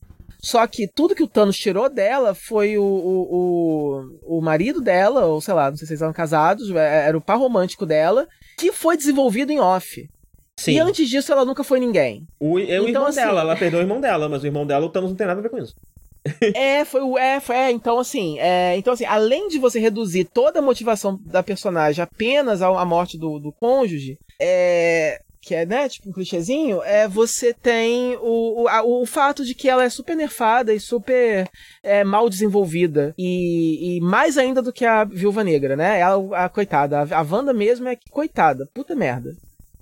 Só 0.48 0.66
que 0.66 0.88
tudo 0.88 1.14
que 1.14 1.22
o 1.22 1.28
Thanos 1.28 1.58
tirou 1.58 1.90
dela 1.90 2.34
foi 2.34 2.78
o, 2.78 2.82
o, 2.82 4.16
o, 4.24 4.38
o 4.38 4.40
marido 4.40 4.80
dela, 4.80 5.26
ou 5.26 5.42
sei 5.42 5.52
lá, 5.52 5.68
não 5.68 5.76
sei 5.76 5.86
se 5.86 5.92
eles 5.92 6.00
eram 6.00 6.14
casados, 6.14 6.70
é, 6.70 7.06
era 7.06 7.18
o 7.18 7.20
par 7.20 7.36
romântico 7.36 7.84
dela, 7.84 8.26
que 8.56 8.72
foi 8.72 8.96
desenvolvido 8.96 9.52
em 9.52 9.60
off. 9.60 10.08
Sim. 10.56 10.72
E 10.72 10.78
antes 10.78 11.06
disso 11.06 11.30
ela 11.30 11.44
nunca 11.44 11.62
foi 11.62 11.78
ninguém. 11.78 12.26
O, 12.40 12.58
é 12.58 12.62
o 12.62 12.64
então, 12.64 12.86
irmão 12.88 13.06
assim, 13.08 13.20
dela, 13.20 13.42
ela 13.42 13.56
perdeu 13.56 13.78
o 13.78 13.82
irmão 13.82 14.00
dela, 14.00 14.26
mas 14.26 14.42
o 14.42 14.46
irmão 14.46 14.66
dela, 14.66 14.86
o 14.86 14.88
Thanos 14.88 15.10
não 15.10 15.16
tem 15.18 15.26
nada 15.26 15.38
a 15.38 15.42
ver 15.42 15.50
com 15.50 15.58
isso. 15.58 15.74
é, 16.56 16.82
foi 16.86 17.02
o. 17.02 17.18
É, 17.18 17.40
foi, 17.40 17.54
é, 17.54 17.70
então 17.70 17.98
assim, 17.98 18.38
é, 18.38 18.74
então 18.78 18.94
assim, 18.94 19.04
além 19.04 19.48
de 19.48 19.58
você 19.58 19.78
reduzir 19.78 20.24
toda 20.32 20.60
a 20.60 20.62
motivação 20.62 21.20
da 21.26 21.42
personagem 21.42 22.02
apenas 22.02 22.62
à, 22.62 22.68
à 22.68 22.86
morte 22.86 23.18
do, 23.18 23.38
do 23.38 23.52
cônjuge, 23.52 24.18
é, 24.40 25.20
que 25.40 25.54
é, 25.54 25.64
né, 25.64 25.88
tipo 25.88 26.08
um 26.08 26.12
clichêzinho, 26.12 26.82
é 26.82 27.06
você 27.06 27.54
tem 27.54 28.16
o, 28.16 28.62
o, 28.62 28.68
a, 28.68 28.82
o 28.82 29.06
fato 29.06 29.44
de 29.44 29.54
que 29.54 29.68
ela 29.68 29.84
é 29.84 29.88
super 29.88 30.16
nerfada 30.16 30.74
e 30.74 30.80
super 30.80 31.48
é, 31.82 32.04
mal 32.04 32.28
desenvolvida. 32.28 33.14
E, 33.16 33.96
e, 33.96 34.00
mais 34.00 34.36
ainda 34.36 34.60
do 34.60 34.72
que 34.72 34.84
a 34.84 35.04
Viúva 35.04 35.44
Negra, 35.44 35.76
né? 35.76 36.00
Ela, 36.00 36.44
a 36.44 36.48
coitada. 36.48 37.00
A, 37.00 37.18
a 37.18 37.22
Wanda 37.22 37.52
mesmo 37.52 37.88
é 37.88 37.96
coitada, 38.10 38.68
puta 38.74 38.94
merda. 38.94 39.30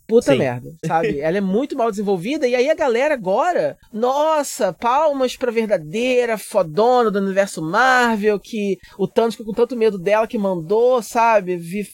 Puta 0.06 0.32
Sim. 0.32 0.38
merda, 0.38 0.70
sabe? 0.86 1.18
Ela 1.20 1.38
é 1.38 1.40
muito 1.40 1.76
mal 1.76 1.90
desenvolvida. 1.90 2.46
E 2.46 2.54
aí 2.54 2.70
a 2.70 2.74
galera 2.74 3.14
agora, 3.14 3.76
nossa, 3.92 4.72
palmas 4.72 5.36
pra 5.36 5.50
verdadeira 5.50 6.38
fodona 6.38 7.10
do 7.10 7.18
universo 7.18 7.60
Marvel, 7.60 8.38
que 8.38 8.78
o 8.96 9.08
Thanos 9.08 9.34
ficou 9.34 9.52
com 9.52 9.60
tanto 9.60 9.76
medo 9.76 9.98
dela 9.98 10.26
que 10.26 10.38
mandou, 10.38 11.02
sabe? 11.02 11.56
Vi 11.56 11.84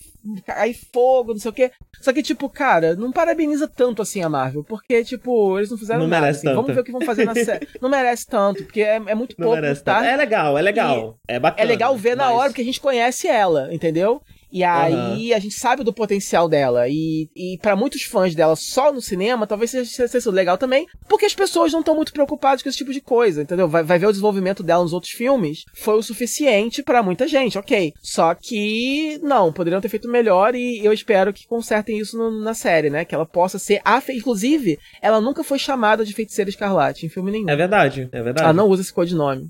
cair 0.44 0.74
fogo, 0.92 1.32
não 1.32 1.40
sei 1.40 1.50
o 1.50 1.54
quê. 1.54 1.70
Só 2.00 2.12
que, 2.12 2.22
tipo, 2.22 2.48
cara, 2.48 2.94
não 2.96 3.12
parabeniza 3.12 3.68
tanto 3.68 4.02
assim 4.02 4.22
a 4.22 4.28
Marvel, 4.28 4.64
porque, 4.64 5.04
tipo, 5.04 5.58
eles 5.58 5.70
não 5.70 5.78
fizeram 5.78 6.00
não 6.00 6.08
nada. 6.08 6.28
Assim. 6.28 6.52
Vamos 6.52 6.74
ver 6.74 6.80
o 6.80 6.84
que 6.84 6.92
vão 6.92 7.00
fazer 7.02 7.24
na 7.24 7.34
série. 7.34 7.68
não 7.80 7.88
merece 7.88 8.26
tanto, 8.26 8.64
porque 8.64 8.82
é, 8.82 8.96
é 8.96 9.14
muito 9.14 9.36
pouco, 9.36 9.60
tá? 9.84 10.04
É 10.04 10.16
legal, 10.16 10.58
é 10.58 10.62
legal. 10.62 11.18
E 11.28 11.34
é 11.34 11.38
bacana. 11.38 11.62
É 11.62 11.66
legal 11.66 11.96
ver 11.96 12.16
mas... 12.16 12.26
na 12.26 12.32
hora, 12.32 12.48
porque 12.48 12.62
a 12.62 12.64
gente 12.64 12.80
conhece 12.80 13.28
ela, 13.28 13.72
entendeu? 13.72 14.22
E 14.52 14.62
aí 14.62 15.30
uhum. 15.30 15.36
a 15.36 15.38
gente 15.38 15.54
sabe 15.54 15.82
do 15.82 15.92
potencial 15.92 16.48
dela. 16.48 16.86
E, 16.88 17.28
e 17.34 17.58
para 17.62 17.74
muitos 17.74 18.02
fãs 18.02 18.34
dela 18.34 18.54
só 18.54 18.92
no 18.92 19.00
cinema, 19.00 19.46
talvez 19.46 19.70
seja, 19.70 20.06
seja 20.06 20.30
legal 20.30 20.58
também, 20.58 20.86
porque 21.08 21.24
as 21.24 21.34
pessoas 21.34 21.72
não 21.72 21.80
estão 21.80 21.96
muito 21.96 22.12
preocupadas 22.12 22.62
com 22.62 22.68
esse 22.68 22.78
tipo 22.78 22.92
de 22.92 23.00
coisa, 23.00 23.42
entendeu? 23.42 23.66
Vai, 23.66 23.82
vai 23.82 23.98
ver 23.98 24.06
o 24.06 24.10
desenvolvimento 24.12 24.62
dela 24.62 24.82
nos 24.82 24.92
outros 24.92 25.12
filmes. 25.12 25.64
Foi 25.74 25.94
o 25.94 26.02
suficiente 26.02 26.82
para 26.82 27.02
muita 27.02 27.26
gente, 27.26 27.58
ok. 27.58 27.94
Só 28.02 28.34
que, 28.34 29.18
não, 29.22 29.52
poderiam 29.52 29.80
ter 29.80 29.88
feito 29.88 30.10
melhor 30.10 30.54
e 30.54 30.84
eu 30.84 30.92
espero 30.92 31.32
que 31.32 31.46
consertem 31.46 31.98
isso 31.98 32.18
no, 32.18 32.42
na 32.42 32.52
série, 32.52 32.90
né? 32.90 33.04
Que 33.04 33.14
ela 33.14 33.26
possa 33.26 33.58
ser 33.58 33.80
a. 33.84 34.02
Inclusive, 34.10 34.78
ela 35.00 35.20
nunca 35.20 35.42
foi 35.42 35.58
chamada 35.58 36.04
de 36.04 36.12
feiticeira 36.12 36.50
escarlate 36.50 37.06
em 37.06 37.08
filme 37.08 37.30
nenhum. 37.30 37.48
É 37.48 37.56
verdade, 37.56 38.08
é 38.12 38.22
verdade. 38.22 38.44
Ela 38.44 38.52
não 38.52 38.68
usa 38.68 38.82
esse 38.82 38.92
codinome. 38.92 39.48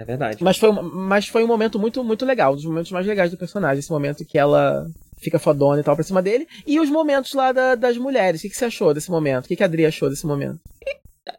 É 0.00 0.04
verdade. 0.04 0.42
Mas 0.44 0.56
foi, 0.56 0.70
mas 0.70 1.26
foi 1.26 1.42
um 1.42 1.46
momento 1.46 1.78
muito, 1.78 2.04
muito 2.04 2.24
legal, 2.24 2.52
um 2.52 2.56
dos 2.56 2.64
momentos 2.64 2.92
mais 2.92 3.04
legais 3.04 3.30
do 3.30 3.36
personagem, 3.36 3.80
esse 3.80 3.90
momento 3.90 4.24
que 4.24 4.38
ela 4.38 4.86
fica 5.20 5.38
fodona 5.38 5.80
e 5.80 5.84
tal 5.84 5.96
pra 5.96 6.04
cima 6.04 6.22
dele. 6.22 6.46
E 6.64 6.78
os 6.78 6.88
momentos 6.88 7.34
lá 7.34 7.50
da, 7.50 7.74
das 7.74 7.96
mulheres. 7.96 8.40
O 8.40 8.42
que, 8.42 8.50
que 8.50 8.56
você 8.56 8.66
achou 8.66 8.94
desse 8.94 9.10
momento? 9.10 9.46
O 9.46 9.48
que, 9.48 9.56
que 9.56 9.62
a 9.62 9.66
Adri 9.66 9.84
achou 9.84 10.08
desse 10.08 10.24
momento? 10.24 10.60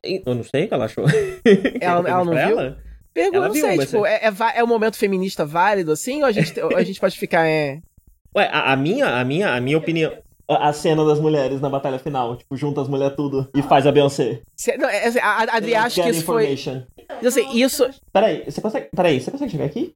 Eu 0.03 0.35
não 0.35 0.43
sei 0.43 0.65
o 0.65 0.67
que 0.67 0.73
ela 0.73 0.85
achou. 0.85 1.05
Ela, 1.79 2.09
ela 2.09 2.25
não 2.25 2.33
viu? 2.33 2.59
Ela? 2.59 2.77
Pergunta, 3.11 3.47
não 3.47 3.55
sei, 3.55 3.77
tipo, 3.79 4.05
é, 4.05 4.21
é, 4.23 4.59
é 4.59 4.63
um 4.63 4.67
momento 4.67 4.95
feminista 4.95 5.43
válido, 5.43 5.91
assim, 5.91 6.21
ou 6.21 6.27
a 6.27 6.31
gente, 6.31 6.53
a 6.61 6.83
gente 6.83 6.99
pode 6.99 7.17
ficar, 7.17 7.47
é... 7.47 7.81
Ué, 8.35 8.47
a, 8.51 8.71
a, 8.71 8.75
minha, 8.77 9.07
a 9.07 9.25
minha, 9.25 9.55
a 9.55 9.59
minha 9.59 9.77
opinião 9.77 10.13
a 10.49 10.73
cena 10.73 11.05
das 11.05 11.19
mulheres 11.19 11.61
na 11.61 11.69
batalha 11.69 11.99
final. 11.99 12.35
Tipo, 12.35 12.57
junta 12.57 12.81
as 12.81 12.87
mulheres 12.87 13.15
tudo 13.15 13.47
e 13.55 13.61
faz 13.61 13.85
a 13.85 13.91
Beyoncé. 13.91 14.41
Não, 14.77 14.89
é, 14.89 15.05
assim, 15.05 15.19
a 15.19 15.55
Adri 15.55 15.75
acha 15.75 16.01
que 16.01 16.09
isso 16.09 16.25
foi... 16.25 16.53
Assim, 17.25 17.59
isso... 17.59 17.87
Peraí, 18.11 18.43
você 18.45 18.61
consegue... 18.61 18.89
Peraí, 18.95 19.19
você 19.21 19.31
consegue 19.31 19.51
chegar 19.51 19.65
aqui? 19.65 19.93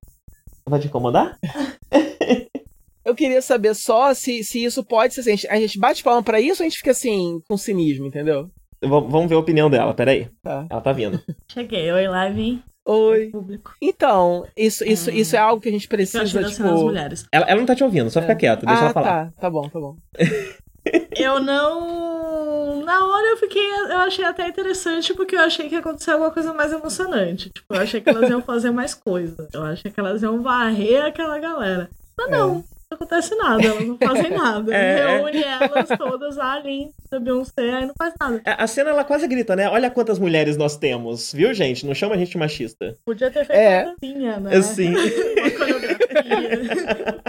Vai 0.66 0.80
te 0.80 0.88
incomodar? 0.88 1.38
Eu 3.06 3.14
queria 3.14 3.42
saber 3.42 3.76
só 3.76 4.14
se, 4.14 4.44
se 4.46 4.64
isso 4.64 4.82
pode 4.84 5.14
ser 5.14 5.20
assim, 5.22 5.48
a 5.50 5.58
gente 5.58 5.78
bate 5.78 6.02
palma 6.02 6.24
pra 6.24 6.40
isso 6.40 6.64
ou 6.64 6.66
a 6.66 6.70
gente 6.70 6.78
fica 6.78 6.92
assim, 6.92 7.42
com 7.50 7.58
cinismo, 7.58 8.06
entendeu? 8.06 8.50
vamos 8.88 9.30
ver 9.30 9.36
a 9.36 9.40
opinião 9.40 9.70
dela, 9.70 9.94
peraí. 9.94 10.30
Tá. 10.42 10.66
Ela 10.70 10.82
tá 10.82 10.92
vindo. 10.92 11.22
Cheguei, 11.48 11.92
oi, 11.92 12.08
live. 12.08 12.64
Oi. 12.86 13.30
Público. 13.32 13.74
Então, 13.82 14.46
isso, 14.58 14.84
isso, 14.84 15.10
hum. 15.10 15.14
isso 15.14 15.36
é 15.36 15.40
algo 15.40 15.62
que 15.62 15.70
a 15.70 15.72
gente 15.72 15.88
precisa, 15.88 16.44
tipo... 16.44 16.64
mulheres. 16.64 17.26
Ela, 17.32 17.46
ela 17.46 17.60
não 17.60 17.66
tá 17.66 17.76
te 17.76 17.84
ouvindo, 17.84 18.10
só 18.10 18.22
fica 18.22 18.34
é. 18.34 18.36
quieta, 18.36 18.66
deixa 18.66 18.82
ah, 18.82 18.86
ela 18.86 18.94
falar. 18.94 19.26
tá, 19.26 19.34
tá 19.40 19.50
bom, 19.50 19.70
tá 19.70 19.80
bom. 19.80 19.96
eu 21.16 21.40
não... 21.40 22.84
Na 22.84 23.08
hora 23.08 23.28
eu 23.28 23.38
fiquei... 23.38 23.66
Eu 23.66 24.00
achei 24.00 24.26
até 24.26 24.48
interessante, 24.48 25.14
porque 25.14 25.36
eu 25.36 25.40
achei 25.40 25.70
que 25.70 25.76
ia 25.76 25.80
acontecer 25.80 26.12
alguma 26.12 26.32
coisa 26.32 26.54
mais 26.54 26.74
emocionante. 26.74 27.50
Tipo, 27.50 27.74
eu 27.74 27.82
achei 27.82 28.02
que 28.02 28.10
elas 28.10 28.30
iam 28.30 28.42
fazer 28.42 28.72
mais 28.72 28.94
coisa. 28.94 29.48
Eu 29.54 29.64
achei 29.64 29.90
que 29.90 30.00
elas 30.00 30.22
iam 30.22 30.42
varrer 30.42 31.06
aquela 31.06 31.40
galera. 31.40 31.90
Mas 32.18 32.30
não. 32.30 32.64
É 32.94 32.96
não 32.96 32.96
acontece 32.96 33.36
nada, 33.36 33.66
elas 33.66 33.88
não 33.88 33.98
fazem 33.98 34.30
nada. 34.38 34.76
É, 34.76 35.00
é, 35.00 35.18
Reúne 35.18 35.44
elas 35.44 35.90
todas 35.98 36.38
ali, 36.38 36.90
da 37.10 37.20
Beyoncé, 37.20 37.74
aí 37.74 37.86
não 37.86 37.94
faz 37.98 38.14
nada. 38.20 38.42
A 38.46 38.68
cena 38.68 38.92
ela 38.92 39.04
quase 39.04 39.28
grita, 39.28 39.56
né? 39.56 39.70
Olha 39.70 39.90
quantas 39.90 40.20
mulheres 40.20 40.58
nós 40.58 40.78
temos, 40.78 41.34
viu, 41.34 41.54
gente? 41.54 41.86
Não 41.86 41.94
chama 41.96 42.16
a 42.16 42.18
gente 42.18 42.38
machista. 42.38 42.96
Podia 43.06 43.32
ter 43.32 43.46
feito 43.46 43.60
é. 43.60 43.84
uma 43.84 43.94
dancinha, 43.94 44.40
né? 44.40 44.62
Sim. 44.62 44.94
uma 44.94 45.52
coreografia. 45.52 47.22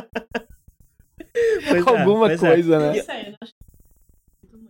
pois 1.69 1.87
Alguma 1.87 2.33
é, 2.33 2.37
coisa, 2.37 2.77
é. 2.77 2.79
né? 2.79 3.35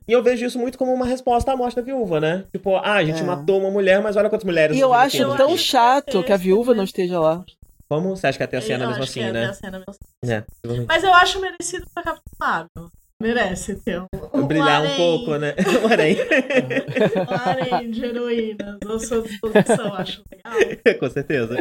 E 0.07 0.13
eu 0.13 0.23
vejo 0.23 0.45
isso 0.45 0.59
muito 0.59 0.77
como 0.77 0.93
uma 0.93 1.07
resposta 1.07 1.51
à 1.51 1.57
morte 1.57 1.77
da 1.77 1.83
viúva, 1.83 2.21
né? 2.21 2.45
Tipo, 2.53 2.77
ah, 2.77 2.97
a 2.97 3.05
gente 3.05 3.23
é. 3.23 3.25
matou 3.25 3.59
uma 3.59 3.71
mulher, 3.71 4.03
mas 4.03 4.17
olha 4.17 4.29
quantas 4.29 4.45
mulheres. 4.45 4.77
E 4.77 4.81
eu 4.81 4.93
acho 4.93 5.35
tão 5.37 5.57
chato 5.57 6.23
que 6.23 6.33
a 6.33 6.37
viúva 6.37 6.75
não 6.75 6.85
esteja 6.85 7.19
lá. 7.19 7.43
Como? 7.95 8.17
Você 8.17 8.27
acha 8.27 8.39
que 8.39 8.45
até 8.45 8.57
a 8.57 8.61
cena 8.61 8.89
mesmo 8.89 9.05
assim, 9.05 9.31
né? 9.31 9.47
A 9.47 9.53
cena 9.53 9.79
mesmo 9.79 9.91
assim. 9.91 10.33
É, 10.33 10.45
Mas 10.89 11.05
eu 11.05 11.15
acho 11.15 11.41
merecido 11.41 11.87
pra 11.95 12.03
Capitão 12.03 12.33
Marvel. 12.41 12.91
Merece 13.23 13.77
ter 13.77 14.01
um. 14.01 14.07
um 14.35 14.47
Brilhar 14.47 14.83
um, 14.83 14.93
um 14.93 14.97
pouco, 14.97 15.37
né? 15.37 15.55
Um 15.83 15.87
harém. 15.87 16.17
um 16.19 17.33
harém 17.33 17.91
de 17.91 18.05
heroínas. 18.05 18.79
Eu 18.83 18.99
sou 18.99 19.23
disposição, 19.23 19.95
acho 19.95 20.25
legal. 20.31 20.99
Com 20.99 21.11
certeza. 21.11 21.57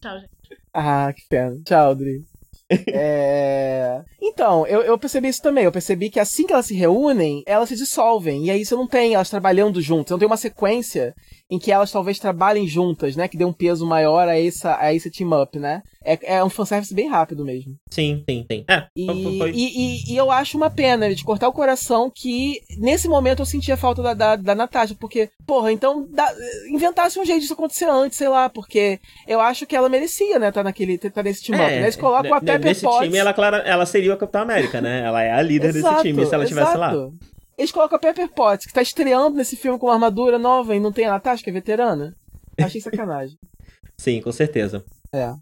Tchau, 0.00 0.18
gente. 0.18 0.30
Ah, 0.72 1.12
que 1.14 1.22
pena. 1.28 1.60
Tchau, 1.64 1.94
Dri. 1.94 2.24
É... 2.70 4.02
Então, 4.20 4.66
eu, 4.66 4.82
eu, 4.82 4.98
percebi 4.98 5.28
isso 5.28 5.42
também. 5.42 5.64
Eu 5.64 5.72
percebi 5.72 6.10
que 6.10 6.20
assim 6.20 6.46
que 6.46 6.52
elas 6.52 6.66
se 6.66 6.74
reúnem, 6.74 7.42
elas 7.46 7.68
se 7.68 7.76
dissolvem. 7.76 8.46
E 8.46 8.50
aí 8.50 8.64
você 8.64 8.74
não 8.74 8.86
tem 8.86 9.14
elas 9.14 9.30
trabalhando 9.30 9.80
juntas. 9.80 10.10
Não 10.10 10.18
tem 10.18 10.26
uma 10.26 10.36
sequência 10.36 11.14
em 11.50 11.58
que 11.58 11.72
elas 11.72 11.90
talvez 11.90 12.18
trabalhem 12.18 12.66
juntas, 12.66 13.16
né? 13.16 13.26
Que 13.26 13.36
dê 13.36 13.44
um 13.44 13.52
peso 13.52 13.86
maior 13.86 14.28
a, 14.28 14.38
essa, 14.38 14.76
a 14.78 14.92
esse 14.92 15.10
team-up, 15.10 15.58
né? 15.58 15.82
É, 16.04 16.36
é 16.36 16.44
um 16.44 16.50
fanservice 16.50 16.94
bem 16.94 17.08
rápido 17.08 17.44
mesmo. 17.44 17.74
Sim, 17.90 18.22
sim, 18.28 18.44
sim. 18.50 18.64
É, 18.68 18.86
e, 18.94 19.38
foi... 19.38 19.50
e, 19.50 19.54
e, 19.54 20.12
e, 20.12 20.16
eu 20.16 20.30
acho 20.30 20.56
uma 20.56 20.68
pena 20.68 21.14
de 21.14 21.24
cortar 21.24 21.48
o 21.48 21.52
coração 21.52 22.10
que 22.14 22.60
nesse 22.78 23.08
momento 23.08 23.40
eu 23.40 23.46
sentia 23.46 23.76
falta 23.76 24.02
da, 24.02 24.14
da, 24.14 24.36
da 24.36 24.54
Natasha, 24.54 24.94
porque, 24.98 25.30
porra, 25.46 25.72
então 25.72 26.06
da, 26.10 26.30
inventasse 26.70 27.18
um 27.18 27.24
jeito 27.24 27.40
disso 27.40 27.54
acontecer 27.54 27.88
antes, 27.88 28.18
sei 28.18 28.28
lá, 28.28 28.50
porque 28.50 29.00
eu 29.26 29.40
acho 29.40 29.66
que 29.66 29.74
ela 29.74 29.88
merecia, 29.88 30.38
né, 30.38 30.52
tá, 30.52 30.62
naquele, 30.62 30.98
tá 30.98 31.22
nesse 31.22 31.44
team-up. 31.44 31.70
É, 31.70 31.76
né? 31.76 31.82
Eles 31.84 31.96
colocam 31.96 32.34
a 32.34 32.40
Pepper 32.40 32.68
Nesse 32.68 32.82
Potts... 32.82 33.04
time, 33.04 33.16
ela, 33.16 33.34
ela 33.64 33.86
seria 33.86 34.12
a 34.12 34.16
Capitã 34.16 34.40
América, 34.40 34.80
né? 34.80 35.02
Ela 35.04 35.22
é 35.22 35.32
a 35.32 35.40
líder 35.40 35.74
exato, 35.74 35.94
desse 35.94 36.08
time, 36.08 36.26
se 36.26 36.34
ela 36.34 36.44
estivesse 36.44 36.76
lá. 36.76 37.10
Eles 37.58 37.72
colocam 37.72 37.96
a 37.96 37.98
Pepper 37.98 38.28
Potts, 38.28 38.66
que 38.66 38.72
tá 38.72 38.80
estreando 38.80 39.36
nesse 39.36 39.56
filme 39.56 39.78
com 39.78 39.86
uma 39.86 39.94
armadura 39.94 40.38
nova 40.38 40.76
e 40.76 40.80
não 40.80 40.92
tem 40.92 41.06
a 41.06 41.10
Natasha, 41.10 41.42
que 41.42 41.50
é 41.50 41.52
veterana. 41.52 42.14
Achei 42.56 42.80
sacanagem. 42.80 43.36
Sim, 43.98 44.22
com 44.22 44.30
certeza. 44.30 44.84
É. 45.12 45.34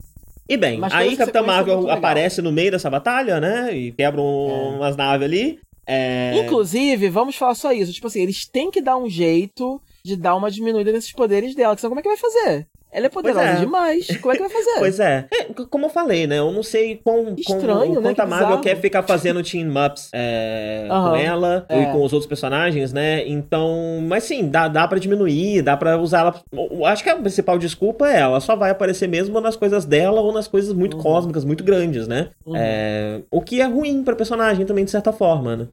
E 0.48 0.56
bem, 0.56 0.78
Mas 0.78 0.94
aí 0.94 1.16
Capitã 1.16 1.42
Marvel 1.42 1.90
aparece 1.90 2.40
no 2.40 2.50
meio 2.50 2.70
dessa 2.70 2.88
batalha, 2.88 3.38
né? 3.38 3.76
E 3.76 3.92
quebra 3.92 4.20
um, 4.20 4.48
é. 4.48 4.76
umas 4.76 4.96
naves 4.96 5.24
ali. 5.26 5.60
É... 5.86 6.38
Inclusive, 6.38 7.10
vamos 7.10 7.36
falar 7.36 7.54
só 7.54 7.72
isso. 7.72 7.92
Tipo 7.92 8.06
assim, 8.06 8.22
eles 8.22 8.46
têm 8.46 8.70
que 8.70 8.80
dar 8.80 8.96
um 8.96 9.10
jeito 9.10 9.80
de 10.04 10.16
dar 10.16 10.36
uma 10.36 10.50
diminuída 10.50 10.92
nesses 10.92 11.12
poderes 11.12 11.54
dela. 11.54 11.76
Senão 11.76 11.90
como 11.90 12.00
é 12.00 12.02
que 12.02 12.08
vai 12.08 12.16
fazer? 12.16 12.66
Ela 12.96 13.06
é 13.06 13.08
poderosa 13.10 13.42
é. 13.42 13.56
demais. 13.56 14.06
Como 14.22 14.32
é 14.32 14.36
que 14.38 14.42
vai 14.42 14.50
fazer? 14.50 14.78
pois 14.80 14.98
é. 14.98 15.28
é. 15.30 15.44
Como 15.68 15.84
eu 15.84 15.90
falei, 15.90 16.26
né? 16.26 16.38
Eu 16.38 16.50
não 16.50 16.62
sei 16.62 16.96
quão, 16.96 17.34
Estranho, 17.36 17.66
quão, 17.66 17.94
né? 17.96 18.00
quanto 18.00 18.20
a 18.20 18.26
Marvel 18.26 18.60
quer 18.62 18.80
ficar 18.80 19.02
fazendo 19.02 19.42
team 19.42 19.68
ups 19.84 20.08
é, 20.14 20.88
uhum. 20.90 21.10
com 21.10 21.16
ela 21.16 21.66
é. 21.68 21.82
e 21.82 21.86
com 21.92 22.02
os 22.02 22.14
outros 22.14 22.26
personagens, 22.26 22.94
né? 22.94 23.28
Então, 23.28 24.02
mas 24.08 24.24
sim, 24.24 24.48
dá, 24.48 24.66
dá 24.66 24.88
pra 24.88 24.98
diminuir, 24.98 25.60
dá 25.60 25.76
pra 25.76 25.98
usar 25.98 26.20
ela. 26.20 26.40
Eu 26.50 26.86
acho 26.86 27.04
que 27.04 27.10
a 27.10 27.16
principal 27.16 27.58
desculpa 27.58 28.08
é 28.08 28.20
ela 28.20 28.40
só 28.40 28.56
vai 28.56 28.70
aparecer 28.70 29.06
mesmo 29.06 29.38
nas 29.42 29.56
coisas 29.56 29.84
dela 29.84 30.22
ou 30.22 30.32
nas 30.32 30.48
coisas 30.48 30.72
muito 30.72 30.96
uhum. 30.96 31.02
cósmicas, 31.02 31.44
muito 31.44 31.62
grandes, 31.62 32.08
né? 32.08 32.30
Uhum. 32.46 32.56
É, 32.56 33.20
o 33.30 33.42
que 33.42 33.60
é 33.60 33.66
ruim 33.66 34.02
pra 34.04 34.16
personagem 34.16 34.64
também, 34.64 34.86
de 34.86 34.90
certa 34.90 35.12
forma, 35.12 35.54
né? 35.54 35.68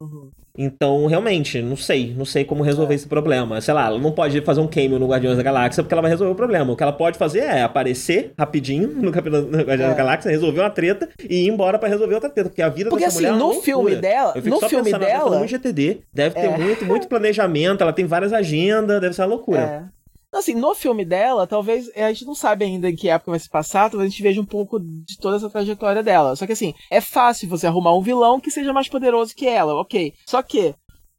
Então, 0.56 1.06
realmente, 1.06 1.60
não 1.60 1.76
sei. 1.76 2.14
Não 2.16 2.24
sei 2.24 2.44
como 2.44 2.62
resolver 2.62 2.94
é. 2.94 2.96
esse 2.96 3.08
problema. 3.08 3.60
Sei 3.60 3.74
lá, 3.74 3.86
ela 3.86 3.98
não 3.98 4.12
pode 4.12 4.40
fazer 4.42 4.60
um 4.60 4.68
cameo 4.68 4.98
no 5.00 5.08
Guardiões 5.08 5.36
da 5.36 5.42
Galáxia 5.42 5.82
porque 5.82 5.92
ela 5.92 6.02
vai 6.02 6.10
resolver 6.10 6.32
o 6.32 6.36
problema. 6.36 6.72
O 6.72 6.76
que 6.76 6.82
ela 6.82 6.92
pode 6.92 7.18
fazer 7.18 7.40
é 7.40 7.62
aparecer 7.62 8.32
rapidinho 8.38 8.88
no, 8.88 9.10
Guardiões 9.10 9.80
é. 9.80 9.88
da 9.88 9.94
Galáxia, 9.94 10.30
resolver 10.30 10.60
uma 10.60 10.70
treta 10.70 11.08
e 11.28 11.44
ir 11.44 11.48
embora 11.48 11.76
para 11.78 11.88
resolver 11.88 12.14
outra 12.14 12.30
treta. 12.30 12.48
Porque 12.48 12.62
a 12.62 12.68
vida 12.68 12.88
porque, 12.88 13.04
dessa 13.04 13.18
assim, 13.18 13.26
mulher 13.26 13.36
é 13.36 13.46
no 13.46 13.62
filme 13.62 13.96
dela, 13.96 14.34
no 14.34 14.42
filme 14.68 14.84
pensando, 14.84 15.00
dela... 15.00 15.12
ela 15.12 15.38
muito 15.38 15.50
GTD. 15.50 16.00
Deve 16.12 16.34
ter 16.36 16.46
é. 16.46 16.56
muito, 16.56 16.84
muito 16.84 17.08
planejamento. 17.08 17.82
Ela 17.82 17.92
tem 17.92 18.06
várias 18.06 18.32
agendas. 18.32 19.00
Deve 19.00 19.14
ser 19.14 19.22
uma 19.22 19.28
loucura. 19.28 19.92
Assim, 20.34 20.54
no 20.54 20.74
filme 20.74 21.04
dela, 21.04 21.46
talvez 21.46 21.88
a 21.96 22.12
gente 22.12 22.24
não 22.24 22.34
sabe 22.34 22.64
ainda 22.64 22.90
em 22.90 22.96
que 22.96 23.08
época 23.08 23.30
vai 23.30 23.40
se 23.40 23.48
passar, 23.48 23.88
talvez 23.88 24.08
a 24.08 24.10
gente 24.10 24.22
veja 24.22 24.40
um 24.40 24.44
pouco 24.44 24.80
de 24.80 25.16
toda 25.18 25.36
essa 25.36 25.48
trajetória 25.48 26.02
dela. 26.02 26.34
Só 26.34 26.44
que 26.46 26.52
assim, 26.52 26.74
é 26.90 27.00
fácil 27.00 27.48
você 27.48 27.66
arrumar 27.66 27.96
um 27.96 28.02
vilão 28.02 28.40
que 28.40 28.50
seja 28.50 28.72
mais 28.72 28.88
poderoso 28.88 29.34
que 29.34 29.46
ela, 29.46 29.74
ok. 29.74 30.12
Só 30.26 30.42
que 30.42 30.74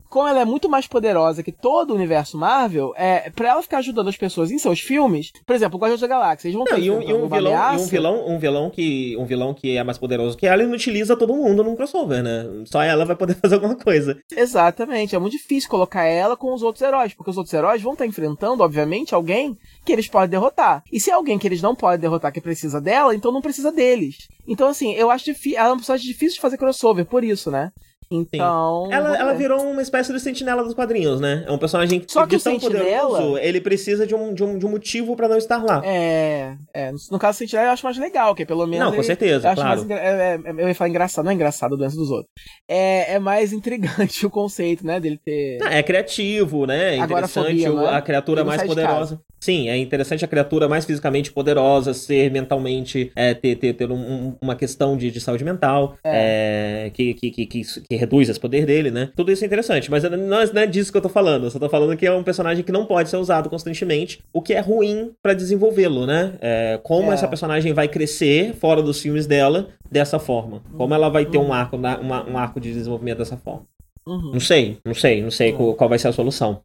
como 0.09 0.27
ela 0.27 0.41
é 0.41 0.45
muito 0.45 0.69
mais 0.69 0.87
poderosa 0.87 1.43
que 1.43 1.51
todo 1.51 1.91
o 1.91 1.95
universo 1.95 2.37
Marvel, 2.37 2.93
é, 2.95 3.29
pra 3.29 3.49
ela 3.49 3.61
ficar 3.61 3.79
ajudando 3.79 4.07
as 4.07 4.17
pessoas 4.17 4.51
em 4.51 4.57
seus 4.57 4.79
filmes, 4.79 5.31
por 5.45 5.55
exemplo, 5.55 5.77
o 5.77 5.81
Guardiões 5.81 6.01
da 6.01 6.07
Galáxia, 6.07 6.47
eles 6.47 6.55
vão 6.55 6.65
ter 6.65 6.79
e 6.79 6.89
um, 6.89 7.01
e 7.01 7.13
um 7.13 7.27
vilão, 7.27 7.73
e 7.73 7.77
um 7.77 7.85
vilão, 7.85 8.27
um 8.27 8.39
vilão 8.39 8.69
que 8.69 9.15
um 9.17 9.25
vilão 9.25 9.53
que 9.53 9.77
é 9.77 9.83
mais 9.83 9.97
poderoso 9.97 10.37
que 10.37 10.47
ela 10.47 10.63
e 10.63 10.65
não 10.65 10.73
utiliza 10.73 11.17
todo 11.17 11.35
mundo 11.35 11.63
num 11.63 11.75
crossover, 11.75 12.23
né? 12.23 12.45
Só 12.65 12.81
ela 12.81 13.05
vai 13.05 13.15
poder 13.15 13.35
fazer 13.41 13.55
alguma 13.55 13.75
coisa. 13.75 14.17
Exatamente, 14.35 15.15
é 15.15 15.19
muito 15.19 15.33
difícil 15.33 15.69
colocar 15.69 16.03
ela 16.03 16.37
com 16.37 16.53
os 16.53 16.63
outros 16.63 16.81
heróis, 16.81 17.13
porque 17.13 17.31
os 17.31 17.37
outros 17.37 17.53
heróis 17.53 17.81
vão 17.81 17.93
estar 17.93 18.05
enfrentando, 18.05 18.63
obviamente, 18.63 19.15
alguém 19.15 19.57
que 19.83 19.91
eles 19.91 20.07
podem 20.07 20.29
derrotar. 20.29 20.83
E 20.91 20.99
se 20.99 21.09
é 21.09 21.13
alguém 21.13 21.37
que 21.37 21.47
eles 21.47 21.61
não 21.61 21.75
podem 21.75 21.99
derrotar 21.99 22.31
que 22.31 22.41
precisa 22.41 22.79
dela, 22.81 23.15
então 23.15 23.31
não 23.31 23.41
precisa 23.41 23.71
deles. 23.71 24.27
Então, 24.47 24.67
assim, 24.67 24.93
eu 24.93 25.09
acho 25.09 25.25
difícil. 25.25 25.57
Ela 25.57 25.69
é 25.69 25.71
uma 25.71 25.77
personagem 25.77 26.07
difícil 26.07 26.35
de 26.35 26.41
fazer 26.41 26.57
crossover, 26.57 27.05
por 27.05 27.23
isso, 27.23 27.49
né? 27.49 27.71
Então. 28.09 28.89
Ela, 28.91 29.17
ela 29.17 29.33
virou 29.33 29.61
uma 29.61 29.81
espécie 29.81 30.13
de 30.13 30.19
sentinela 30.19 30.63
dos 30.63 30.73
quadrinhos, 30.73 31.19
né? 31.19 31.43
É 31.47 31.51
um 31.51 31.57
personagem 31.57 31.99
que, 31.99 32.11
Só 32.11 32.25
que 32.25 32.37
de 32.37 32.43
tão 32.43 32.59
sentinela... 32.59 33.07
poderoso, 33.07 33.37
ele 33.37 33.59
precisa 33.59 34.05
de 34.05 34.13
um, 34.13 34.33
de 34.33 34.43
um, 34.43 34.57
de 34.57 34.65
um 34.65 34.69
motivo 34.69 35.15
para 35.15 35.27
não 35.27 35.37
estar 35.37 35.63
lá. 35.63 35.81
É, 35.85 36.55
é. 36.73 36.91
No 37.11 37.19
caso 37.19 37.37
do 37.37 37.39
sentinela 37.39 37.69
eu 37.69 37.73
acho 37.73 37.85
mais 37.85 37.97
legal, 37.97 38.35
que 38.35 38.45
pelo 38.45 38.65
menos. 38.67 38.87
Não, 38.87 38.95
com 38.95 39.03
certeza, 39.03 39.49
eu 39.49 39.55
claro. 39.55 39.85
Mais, 39.85 39.89
é, 39.89 40.35
é, 40.35 40.39
eu 40.57 40.67
ia 40.67 40.75
falar 40.75 40.89
engraçado, 40.89 41.25
não 41.25 41.31
é 41.31 41.35
engraçado 41.35 41.73
a 41.73 41.77
doença 41.77 41.95
dos 41.95 42.09
outros. 42.11 42.31
É, 42.67 43.13
é 43.13 43.19
mais 43.19 43.51
intrigante 43.51 44.25
o 44.25 44.29
conceito, 44.29 44.85
né? 44.85 44.99
Dele 44.99 45.19
ter. 45.23 45.57
Não, 45.59 45.67
é 45.67 45.81
criativo, 45.81 46.65
né? 46.65 46.95
É 46.95 46.97
interessante 46.97 47.65
Agora, 47.65 47.89
a, 47.89 47.97
a 47.97 48.01
criatura 48.01 48.43
mais 48.43 48.63
poderosa. 48.63 49.19
Sim, 49.45 49.69
é 49.69 49.77
interessante 49.77 50.25
a 50.25 50.27
criatura 50.27 50.67
mais 50.67 50.85
fisicamente 50.85 51.31
poderosa 51.31 51.93
ser 51.93 52.31
mentalmente. 52.31 53.11
É, 53.15 53.31
ter, 53.35 53.55
ter, 53.55 53.73
ter 53.73 53.91
um, 53.91 54.33
uma 54.41 54.55
questão 54.55 54.97
de, 54.97 55.11
de 55.11 55.21
saúde 55.21 55.43
mental 55.43 55.95
é. 56.03 56.85
É, 56.87 56.89
que, 56.89 57.13
que, 57.13 57.29
que, 57.29 57.45
que, 57.45 57.95
reduz 57.95 58.27
esse 58.27 58.39
poder 58.39 58.65
dele, 58.65 58.89
né? 58.89 59.11
Tudo 59.15 59.31
isso 59.31 59.43
é 59.43 59.45
interessante, 59.45 59.91
mas 59.91 60.01
não, 60.03 60.41
é, 60.41 60.51
não 60.51 60.61
é 60.63 60.65
disso 60.65 60.91
que 60.91 60.97
eu 60.97 61.01
tô 61.01 61.09
falando. 61.09 61.43
Eu 61.43 61.51
só 61.51 61.59
tô 61.59 61.69
falando 61.69 61.95
que 61.95 62.07
é 62.07 62.11
um 62.11 62.23
personagem 62.23 62.63
que 62.63 62.71
não 62.71 62.87
pode 62.87 63.07
ser 63.07 63.17
usado 63.17 63.47
constantemente, 63.47 64.19
o 64.33 64.41
que 64.41 64.51
é 64.51 64.59
ruim 64.59 65.11
para 65.21 65.35
desenvolvê-lo, 65.35 66.07
né? 66.07 66.33
É, 66.41 66.79
como 66.81 67.11
é. 67.11 67.13
essa 67.13 67.27
personagem 67.27 67.71
vai 67.71 67.87
crescer 67.87 68.55
fora 68.55 68.81
dos 68.81 68.99
filmes 68.99 69.27
dela 69.27 69.67
dessa 69.91 70.17
forma. 70.17 70.63
Como 70.75 70.91
ela 70.91 71.07
vai 71.07 71.23
ter 71.23 71.37
um 71.37 71.53
arco, 71.53 71.75
uma, 71.75 72.27
um 72.27 72.35
arco 72.35 72.59
de 72.59 72.73
desenvolvimento 72.73 73.19
dessa 73.19 73.37
forma. 73.37 73.67
Uhum. 74.07 74.33
Não 74.33 74.39
sei, 74.39 74.77
não 74.83 74.93
sei, 74.93 75.21
não 75.21 75.31
sei 75.31 75.51
uhum. 75.53 75.73
qual 75.73 75.87
vai 75.87 75.99
ser 75.99 76.07
a 76.07 76.11
solução. 76.11 76.61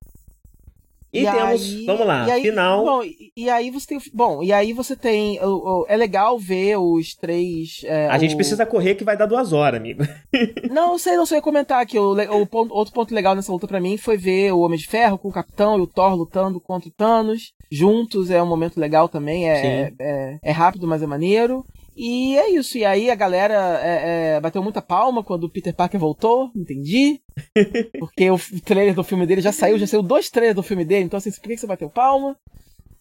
E, 1.12 1.22
e 1.22 1.24
temos, 1.24 1.62
aí, 1.62 1.84
vamos 1.86 2.06
lá, 2.06 2.24
aí, 2.24 2.42
final. 2.42 2.84
Bom, 2.84 3.02
e, 3.36 3.50
aí 3.50 3.70
você 3.70 3.86
tem, 3.86 3.98
bom, 4.14 4.42
e 4.42 4.52
aí 4.52 4.72
você 4.72 4.94
tem, 4.94 5.40
o, 5.42 5.82
o, 5.82 5.86
é 5.88 5.96
legal 5.96 6.38
ver 6.38 6.76
os 6.76 7.16
três. 7.16 7.82
É, 7.84 8.08
a 8.08 8.16
o... 8.16 8.18
gente 8.20 8.36
precisa 8.36 8.64
correr 8.64 8.94
que 8.94 9.02
vai 9.02 9.16
dar 9.16 9.26
duas 9.26 9.52
horas, 9.52 9.80
amigo. 9.80 10.04
Não, 10.70 10.98
sei, 10.98 11.16
não 11.16 11.26
sei 11.26 11.40
comentar 11.40 11.80
aqui. 11.80 11.98
O, 11.98 12.46
ponto, 12.46 12.72
outro 12.72 12.94
ponto 12.94 13.14
legal 13.14 13.34
nessa 13.34 13.50
luta 13.50 13.66
para 13.66 13.80
mim 13.80 13.96
foi 13.96 14.16
ver 14.16 14.52
o 14.52 14.60
Homem 14.60 14.78
de 14.78 14.86
Ferro 14.86 15.18
com 15.18 15.28
o 15.28 15.32
Capitão 15.32 15.78
e 15.78 15.80
o 15.80 15.86
Thor 15.86 16.14
lutando 16.14 16.60
contra 16.60 16.88
o 16.88 16.92
Thanos 16.92 17.52
juntos. 17.70 18.30
É 18.30 18.42
um 18.42 18.46
momento 18.46 18.78
legal 18.78 19.08
também. 19.08 19.48
É, 19.48 19.56
é, 19.66 19.92
é, 19.98 20.38
é 20.42 20.50
rápido, 20.50 20.86
mas 20.86 21.02
é 21.02 21.06
maneiro. 21.06 21.64
E 21.96 22.36
é 22.38 22.50
isso. 22.50 22.78
E 22.78 22.84
aí 22.84 23.10
a 23.10 23.14
galera 23.14 23.80
é, 23.82 24.36
é, 24.36 24.40
bateu 24.40 24.62
muita 24.62 24.80
palma 24.80 25.22
quando 25.22 25.44
o 25.44 25.50
Peter 25.50 25.74
Parker 25.74 25.98
voltou, 26.00 26.50
entendi. 26.54 27.20
Porque 27.98 28.30
o 28.30 28.38
trailer 28.64 28.94
do 28.94 29.04
filme 29.04 29.26
dele 29.26 29.40
já 29.40 29.52
saiu, 29.52 29.78
já 29.78 29.86
saiu 29.86 30.02
dois 30.02 30.30
trailers 30.30 30.56
do 30.56 30.62
filme 30.62 30.84
dele, 30.84 31.04
então 31.04 31.18
assim, 31.18 31.30
por 31.30 31.42
que 31.42 31.56
você 31.56 31.66
bateu 31.66 31.90
palma? 31.90 32.36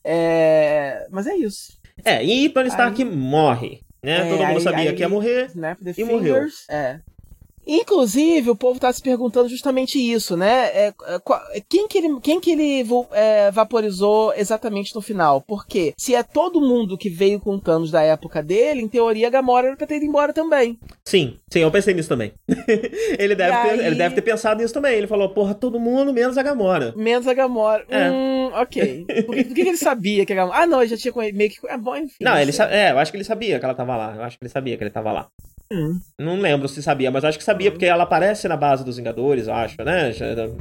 É... 0.03 1.07
Mas 1.11 1.27
é 1.27 1.35
isso. 1.35 1.77
É, 2.03 2.23
e 2.23 2.49
Tony 2.49 2.69
Stark 2.69 3.01
aí... 3.01 3.09
morre. 3.09 3.81
Né? 4.01 4.17
É, 4.17 4.29
Todo 4.29 4.45
mundo 4.45 4.57
aí, 4.57 4.61
sabia 4.61 4.89
aí, 4.89 4.95
que 4.95 5.01
ia 5.01 5.09
morrer. 5.09 5.47
Snap 5.47 5.79
the 5.79 5.91
e 5.91 5.93
fingers, 5.93 6.11
morreu. 6.11 6.47
É. 6.69 6.99
Inclusive, 7.71 8.49
o 8.49 8.55
povo 8.55 8.79
tá 8.79 8.91
se 8.91 8.99
perguntando 8.99 9.47
justamente 9.47 9.99
isso, 9.99 10.35
né? 10.35 10.65
É, 10.73 10.93
é, 11.05 11.61
quem 11.69 11.87
que 11.87 11.99
ele, 11.99 12.19
quem 12.19 12.41
que 12.41 12.51
ele 12.51 12.83
é, 13.11 13.51
vaporizou 13.51 14.33
exatamente 14.33 14.95
no 14.95 15.01
final? 15.01 15.39
Porque 15.41 15.93
se 15.95 16.15
é 16.15 16.23
todo 16.23 16.59
mundo 16.59 16.97
que 16.97 17.09
veio 17.09 17.39
com 17.39 17.59
Thanos 17.59 17.91
da 17.91 18.01
época 18.01 18.41
dele, 18.41 18.81
em 18.81 18.87
teoria 18.87 19.27
a 19.27 19.29
Gamora 19.29 19.67
era 19.67 19.77
pra 19.77 19.85
ter 19.85 19.97
ido 19.97 20.05
embora 20.05 20.33
também. 20.33 20.79
Sim, 21.05 21.37
sim, 21.47 21.59
eu 21.59 21.69
pensei 21.69 21.93
nisso 21.93 22.09
também. 22.09 22.33
ele, 23.19 23.35
deve 23.35 23.57
ter, 23.61 23.85
ele 23.85 23.95
deve 23.95 24.15
ter 24.15 24.21
pensado 24.23 24.59
nisso 24.59 24.73
também. 24.73 24.95
Ele 24.95 25.05
falou, 25.05 25.29
porra, 25.29 25.53
todo 25.53 25.79
mundo 25.79 26.11
menos 26.11 26.39
a 26.39 26.43
Gamora. 26.43 26.91
Menos 26.97 27.27
a 27.27 27.35
Gamora. 27.35 27.85
É. 27.87 28.09
Hum, 28.09 28.51
ok. 28.53 29.05
Por, 29.29 29.35
que, 29.35 29.43
por 29.43 29.53
que 29.53 29.61
ele 29.61 29.77
sabia 29.77 30.25
que 30.25 30.33
a 30.33 30.35
Gamora... 30.35 30.63
Ah, 30.63 30.65
não, 30.65 30.81
ele 30.81 30.89
já 30.89 30.97
tinha 30.97 31.13
meio 31.33 31.51
que... 31.51 31.59
É 31.67 31.77
bom, 31.77 31.95
enfim. 31.95 32.15
Não, 32.19 32.35
ele 32.39 32.51
sa... 32.51 32.67
é, 32.71 32.91
eu 32.91 32.97
acho 32.97 33.11
que 33.11 33.17
ele 33.17 33.23
sabia 33.23 33.59
que 33.59 33.65
ela 33.65 33.75
tava 33.75 33.95
lá. 33.95 34.15
Eu 34.15 34.23
acho 34.23 34.39
que 34.39 34.43
ele 34.43 34.49
sabia 34.49 34.75
que 34.75 34.83
ele 34.83 34.89
tava 34.89 35.11
lá. 35.11 35.27
Hum. 35.71 35.99
Não 36.17 36.39
lembro 36.39 36.67
se 36.67 36.81
sabia, 36.81 37.11
mas 37.11 37.23
acho 37.23 37.37
que 37.37 37.43
sabia, 37.43 37.69
porque 37.69 37.85
ela 37.85 38.03
aparece 38.03 38.47
na 38.47 38.57
base 38.57 38.83
dos 38.83 38.97
Vingadores, 38.97 39.47
acho, 39.47 39.75
né? 39.83 40.11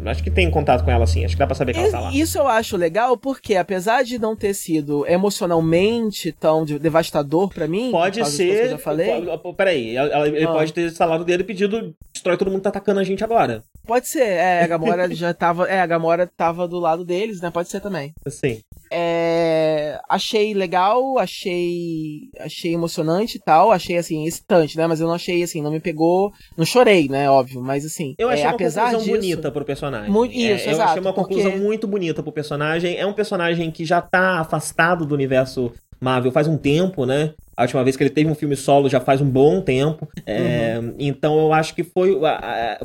Acho 0.05 0.22
que 0.22 0.30
tem 0.30 0.51
contato 0.51 0.85
com 0.85 0.90
ela 0.90 1.06
sim, 1.06 1.24
acho 1.24 1.35
que 1.35 1.39
dá 1.39 1.47
pra 1.47 1.56
saber 1.56 1.72
que 1.72 1.78
ela 1.78 1.90
tá 1.90 2.01
lá. 2.01 2.12
Isso 2.12 2.36
eu 2.36 2.47
acho 2.47 2.76
legal, 2.76 3.16
porque 3.16 3.56
apesar 3.56 4.05
de 4.05 4.18
não 4.18 4.36
ter 4.36 4.52
sido 4.52 5.06
emocionalmente 5.06 6.30
tão 6.30 6.64
devastador 6.64 7.48
para 7.48 7.66
mim, 7.66 7.90
pode 7.90 8.22
ser. 8.28 8.55
Que 8.55 8.66
eu 8.66 8.70
já 8.70 8.78
falei. 8.78 9.09
Peraí, 9.56 9.97
ele 9.97 10.44
ah. 10.44 10.52
pode 10.52 10.72
ter 10.74 10.86
instalado 10.86 11.24
dele 11.24 11.43
e 11.43 11.47
pedido: 11.47 11.94
destrói 12.12 12.36
todo 12.36 12.48
mundo 12.48 12.59
que 12.59 12.64
tá 12.64 12.70
atacando 12.70 13.01
a 13.01 13.05
gente 13.05 13.24
agora. 13.24 13.62
Pode 13.86 14.06
ser, 14.06 14.24
é, 14.24 14.62
a 14.62 14.66
Gamora 14.66 15.14
já 15.14 15.32
tava. 15.32 15.66
É, 15.66 15.80
a 15.80 15.86
Gamora 15.86 16.26
tava 16.26 16.68
do 16.68 16.78
lado 16.78 17.02
deles, 17.02 17.40
né? 17.40 17.51
Pode 17.51 17.70
ser 17.70 17.80
também. 17.80 18.12
Sim. 18.26 18.60
É, 18.90 20.01
achei 20.09 20.55
legal, 20.55 21.19
achei 21.19 22.31
achei 22.39 22.74
emocionante 22.74 23.36
e 23.36 23.40
tal, 23.40 23.70
achei 23.70 23.97
assim 23.97 24.24
excitante, 24.24 24.77
né? 24.77 24.86
Mas 24.86 25.01
eu 25.01 25.06
não 25.06 25.15
achei 25.15 25.43
assim, 25.43 25.62
não 25.62 25.70
me 25.70 25.81
pegou, 25.81 26.32
não 26.56 26.65
chorei, 26.65 27.09
né? 27.09 27.31
Óbvio, 27.31 27.60
mas 27.62 27.85
assim, 27.85 28.15
eu 28.19 28.28
achei 28.28 28.44
é, 28.44 28.48
uma 28.48 28.55
apesar 28.55 28.90
conclusão 28.93 29.01
disso, 29.01 29.16
bonita 29.16 29.51
pro 29.51 29.65
personagem. 29.65 30.10
Muito, 30.10 30.35
isso, 30.35 30.69
é, 30.69 30.73
exato, 30.73 30.78
eu 30.78 30.82
achei 30.82 31.01
uma 31.01 31.12
conclusão 31.12 31.51
porque... 31.51 31.65
muito 31.65 31.86
bonita 31.86 32.23
pro 32.23 32.32
personagem. 32.32 32.97
É 32.97 33.06
um 33.06 33.12
personagem 33.12 33.70
que 33.70 33.85
já 33.85 34.01
tá 34.01 34.40
afastado 34.40 35.05
do 35.05 35.15
universo 35.15 35.73
Marvel 36.01 36.32
faz 36.32 36.47
um 36.47 36.56
tempo, 36.56 37.05
né? 37.05 37.35
A 37.59 37.62
última 37.62 37.82
vez 37.82 37.97
que 37.97 38.05
ele 38.05 38.10
teve 38.10 38.30
um 38.30 38.36
filme 38.36 38.55
solo 38.55 38.89
já 38.89 39.01
faz 39.01 39.20
um 39.20 39.28
bom 39.28 39.60
tempo. 39.60 40.09
É, 40.24 40.78
uhum. 40.78 40.94
Então 40.97 41.36
eu 41.40 41.52
acho 41.52 41.74
que 41.74 41.82
foi, 41.82 42.16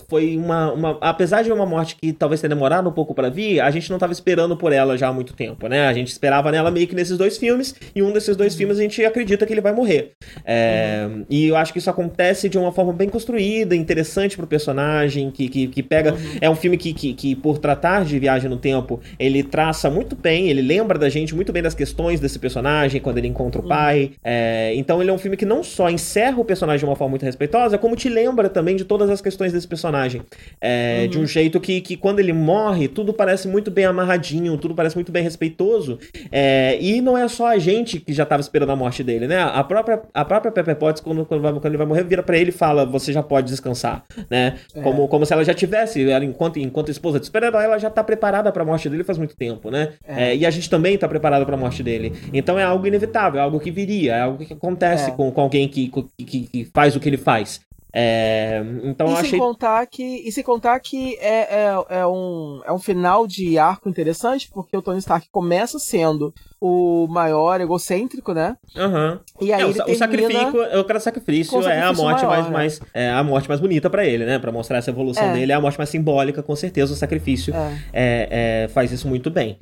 foi 0.10 0.36
uma, 0.36 0.74
uma. 0.74 0.98
Apesar 1.00 1.44
de 1.44 1.52
uma 1.52 1.64
morte 1.64 1.96
que 1.96 2.12
talvez 2.12 2.42
tenha 2.42 2.50
demorado 2.50 2.90
um 2.90 2.92
pouco 2.92 3.14
para 3.14 3.30
vir, 3.30 3.60
a 3.60 3.70
gente 3.70 3.88
não 3.92 3.98
estava 3.98 4.12
esperando 4.12 4.58
por 4.58 4.74
ela 4.74 4.98
já 4.98 5.10
há 5.10 5.14
muito 5.14 5.36
tempo, 5.36 5.68
né? 5.68 5.86
A 5.86 5.94
gente 5.94 6.08
esperava 6.08 6.52
nela 6.52 6.72
meio 6.72 6.88
que 6.88 6.96
nesses 6.96 7.20
dois 7.20 7.38
filmes, 7.38 7.76
e 7.94 8.02
um 8.02 8.12
desses 8.12 8.36
dois 8.36 8.54
uhum. 8.54 8.58
filmes 8.58 8.80
a 8.80 8.82
gente 8.82 9.06
acredita 9.06 9.46
que 9.46 9.54
ele 9.54 9.62
vai 9.62 9.74
morrer. 9.74 10.14
É, 10.44 11.08
uhum. 11.08 11.24
E 11.30 11.50
eu 11.50 11.56
acho 11.56 11.72
que 11.72 11.78
isso 11.78 11.92
acontece 11.92 12.50
de 12.50 12.58
uma 12.58 12.72
forma 12.72 12.92
bem 12.92 13.10
construída, 13.10 13.76
interessante 13.76 14.36
pro 14.36 14.48
personagem, 14.48 15.30
que, 15.30 15.50
que, 15.50 15.68
que 15.68 15.84
pega. 15.84 16.14
Uhum. 16.14 16.38
É 16.42 16.50
um 16.50 16.56
filme 16.56 16.78
que, 16.78 16.96
que, 16.96 17.14
que, 17.14 17.36
por 17.36 17.60
tratar 17.60 18.06
de 18.06 18.18
viagem 18.18 18.50
no 18.50 18.58
tempo, 18.58 19.00
ele 19.20 19.44
traça 19.44 19.88
muito 19.88 20.16
bem, 20.16 20.50
ele 20.50 20.64
lembra 20.64 20.98
da 20.98 21.10
gente 21.10 21.36
muito 21.36 21.54
bem 21.54 21.62
das 21.62 21.76
questões 21.76 22.20
desse 22.20 22.40
personagem 22.40 23.00
quando 23.00 23.20
ele 23.20 23.28
encontra 23.28 23.62
o 23.62 23.64
uhum. 23.64 23.70
pai. 23.70 24.12
É, 24.24 24.63
é, 24.64 24.76
então 24.76 25.02
ele 25.02 25.10
é 25.10 25.14
um 25.14 25.18
filme 25.18 25.36
que 25.36 25.46
não 25.46 25.64
só 25.64 25.90
encerra 25.90 26.40
o 26.40 26.46
personagem 26.46 26.80
de 26.80 26.86
uma 26.86 26.96
forma 26.96 27.12
muito 27.12 27.26
respeitosa, 27.26 27.78
como 27.78 27.96
te 27.96 28.08
lembra 28.08 28.50
também 28.50 28.76
de 28.76 28.86
todas 28.86 29.10
as 29.10 29.22
questões 29.22 29.52
desse 29.52 29.68
personagem. 29.68 30.22
É, 30.62 31.02
uhum. 31.02 31.08
De 31.10 31.20
um 31.20 31.28
jeito 31.28 31.60
que, 31.60 31.82
que 31.82 31.98
quando 31.98 32.20
ele 32.20 32.34
morre, 32.34 32.88
tudo 32.88 33.14
parece 33.14 33.48
muito 33.48 33.70
bem 33.70 33.86
amarradinho, 33.86 34.58
tudo 34.58 34.74
parece 34.74 34.96
muito 34.96 35.12
bem 35.12 35.24
respeitoso. 35.24 36.00
É, 36.32 36.78
e 36.80 37.02
não 37.02 37.18
é 37.18 37.28
só 37.28 37.48
a 37.48 37.58
gente 37.58 38.00
que 38.00 38.14
já 38.14 38.24
estava 38.24 38.42
esperando 38.42 38.72
a 38.72 38.76
morte 38.76 39.04
dele, 39.04 39.28
né? 39.28 39.42
A 39.42 39.64
própria, 39.64 40.02
a 40.14 40.24
própria 40.24 40.52
Pepper 40.52 40.76
Potts, 40.76 41.02
quando, 41.02 41.26
quando, 41.26 41.42
vai, 41.42 41.52
quando 41.52 41.66
ele 41.66 41.78
vai 41.78 41.86
morrer, 41.86 42.04
vira 42.04 42.24
para 42.24 42.38
ele 42.38 42.50
e 42.50 42.54
fala: 42.54 42.86
Você 42.86 43.12
já 43.12 43.22
pode 43.22 43.48
descansar, 43.48 44.04
né? 44.30 44.56
É. 44.76 44.82
Como, 44.82 45.08
como 45.08 45.26
se 45.26 45.34
ela 45.34 45.44
já 45.44 45.54
tivesse, 45.54 46.10
ela, 46.10 46.24
enquanto, 46.24 46.58
enquanto 46.58 46.90
esposa 46.90 47.20
de 47.20 47.26
super-herói, 47.26 47.66
ela 47.66 47.78
já 47.78 47.90
tá 47.90 48.04
preparada 48.04 48.52
para 48.52 48.64
a 48.64 48.66
morte 48.66 48.90
dele 48.90 49.04
faz 49.04 49.18
muito 49.18 49.36
tempo, 49.36 49.70
né? 49.70 49.94
É. 50.08 50.36
E 50.36 50.46
a 50.46 50.50
gente 50.50 50.70
também 50.70 50.98
tá 50.98 51.08
preparado 51.08 51.46
para 51.46 51.56
a 51.56 51.60
morte 51.60 51.84
dele. 51.84 52.14
Então 52.34 52.58
é 52.58 52.64
algo 52.64 52.88
inevitável, 52.88 53.40
é 53.40 53.44
algo 53.44 53.60
que 53.60 53.72
viria, 53.72 54.16
é 54.16 54.22
algo 54.22 54.44
que 54.44 54.53
acontece 54.54 55.10
é. 55.10 55.14
com, 55.14 55.32
com 55.32 55.42
alguém 55.42 55.68
que, 55.68 55.92
que, 56.18 56.42
que, 56.48 56.66
faz 56.74 56.96
o 56.96 57.00
que 57.00 57.10
ele 57.10 57.18
faz. 57.18 57.62
É, 57.96 58.64
então 58.84 59.06
e 59.06 59.12
eu 59.12 59.16
sem 59.18 59.26
achei. 59.26 59.40
Contar 59.40 59.86
que, 59.86 60.28
e 60.28 60.32
sem 60.32 60.44
contar 60.44 60.80
que 60.80 61.16
é, 61.20 61.42
é, 61.42 62.00
é, 62.00 62.08
um, 62.08 62.60
é 62.66 62.74
um 62.74 62.80
final 62.80 63.28
de 63.28 63.60
arco 63.60 63.88
interessante, 63.88 64.50
porque 64.52 64.76
o 64.76 64.82
Tony 64.82 64.98
Stark 64.98 65.30
começa 65.32 65.78
sendo 65.78 66.34
o 66.60 67.06
maior 67.08 67.62
egocêntrico, 67.62 68.34
né? 68.34 68.58
Uhum. 68.76 69.20
E 69.40 69.54
aí 69.54 69.62
é, 69.62 69.66
ele 69.66 69.80
o, 69.80 69.92
o 69.92 69.96
sacrifício, 69.96 70.80
o 70.80 70.84
cara 70.86 71.00
sacrifício, 71.00 71.62
é 71.68 71.84
a 71.84 71.94
morte 71.94 72.26
maior, 72.26 72.30
mais, 72.30 72.46
né? 72.46 72.52
mais 72.52 72.82
é 72.96 73.10
a 73.12 73.24
morte 73.24 73.48
mais 73.48 73.62
bonita 73.62 73.92
para 73.92 74.04
ele, 74.04 74.26
né? 74.26 74.40
Para 74.40 74.52
mostrar 74.52 74.80
essa 74.80 74.90
evolução 74.90 75.26
é. 75.26 75.34
dele, 75.34 75.52
é 75.52 75.56
a 75.56 75.62
morte 75.62 75.78
mais 75.78 75.92
simbólica, 75.92 76.42
com 76.42 76.56
certeza 76.56 76.94
o 76.94 76.96
sacrifício 76.96 77.54
é, 77.94 78.64
é 78.64 78.68
faz 78.70 78.92
isso 78.92 79.08
muito 79.08 79.30
bem. 79.30 79.60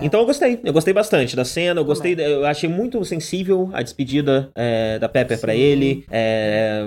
Então 0.00 0.20
eu 0.20 0.26
gostei, 0.26 0.60
eu 0.64 0.72
gostei 0.72 0.92
bastante 0.92 1.36
da 1.36 1.44
cena, 1.44 1.80
eu 1.80 1.84
gostei, 1.84 2.16
eu 2.18 2.44
achei 2.46 2.68
muito 2.68 3.04
sensível 3.04 3.70
a 3.72 3.82
despedida 3.82 4.50
é, 4.54 4.98
da 4.98 5.08
Pepper 5.08 5.38
para 5.40 5.54
ele, 5.54 6.04
é, 6.10 6.82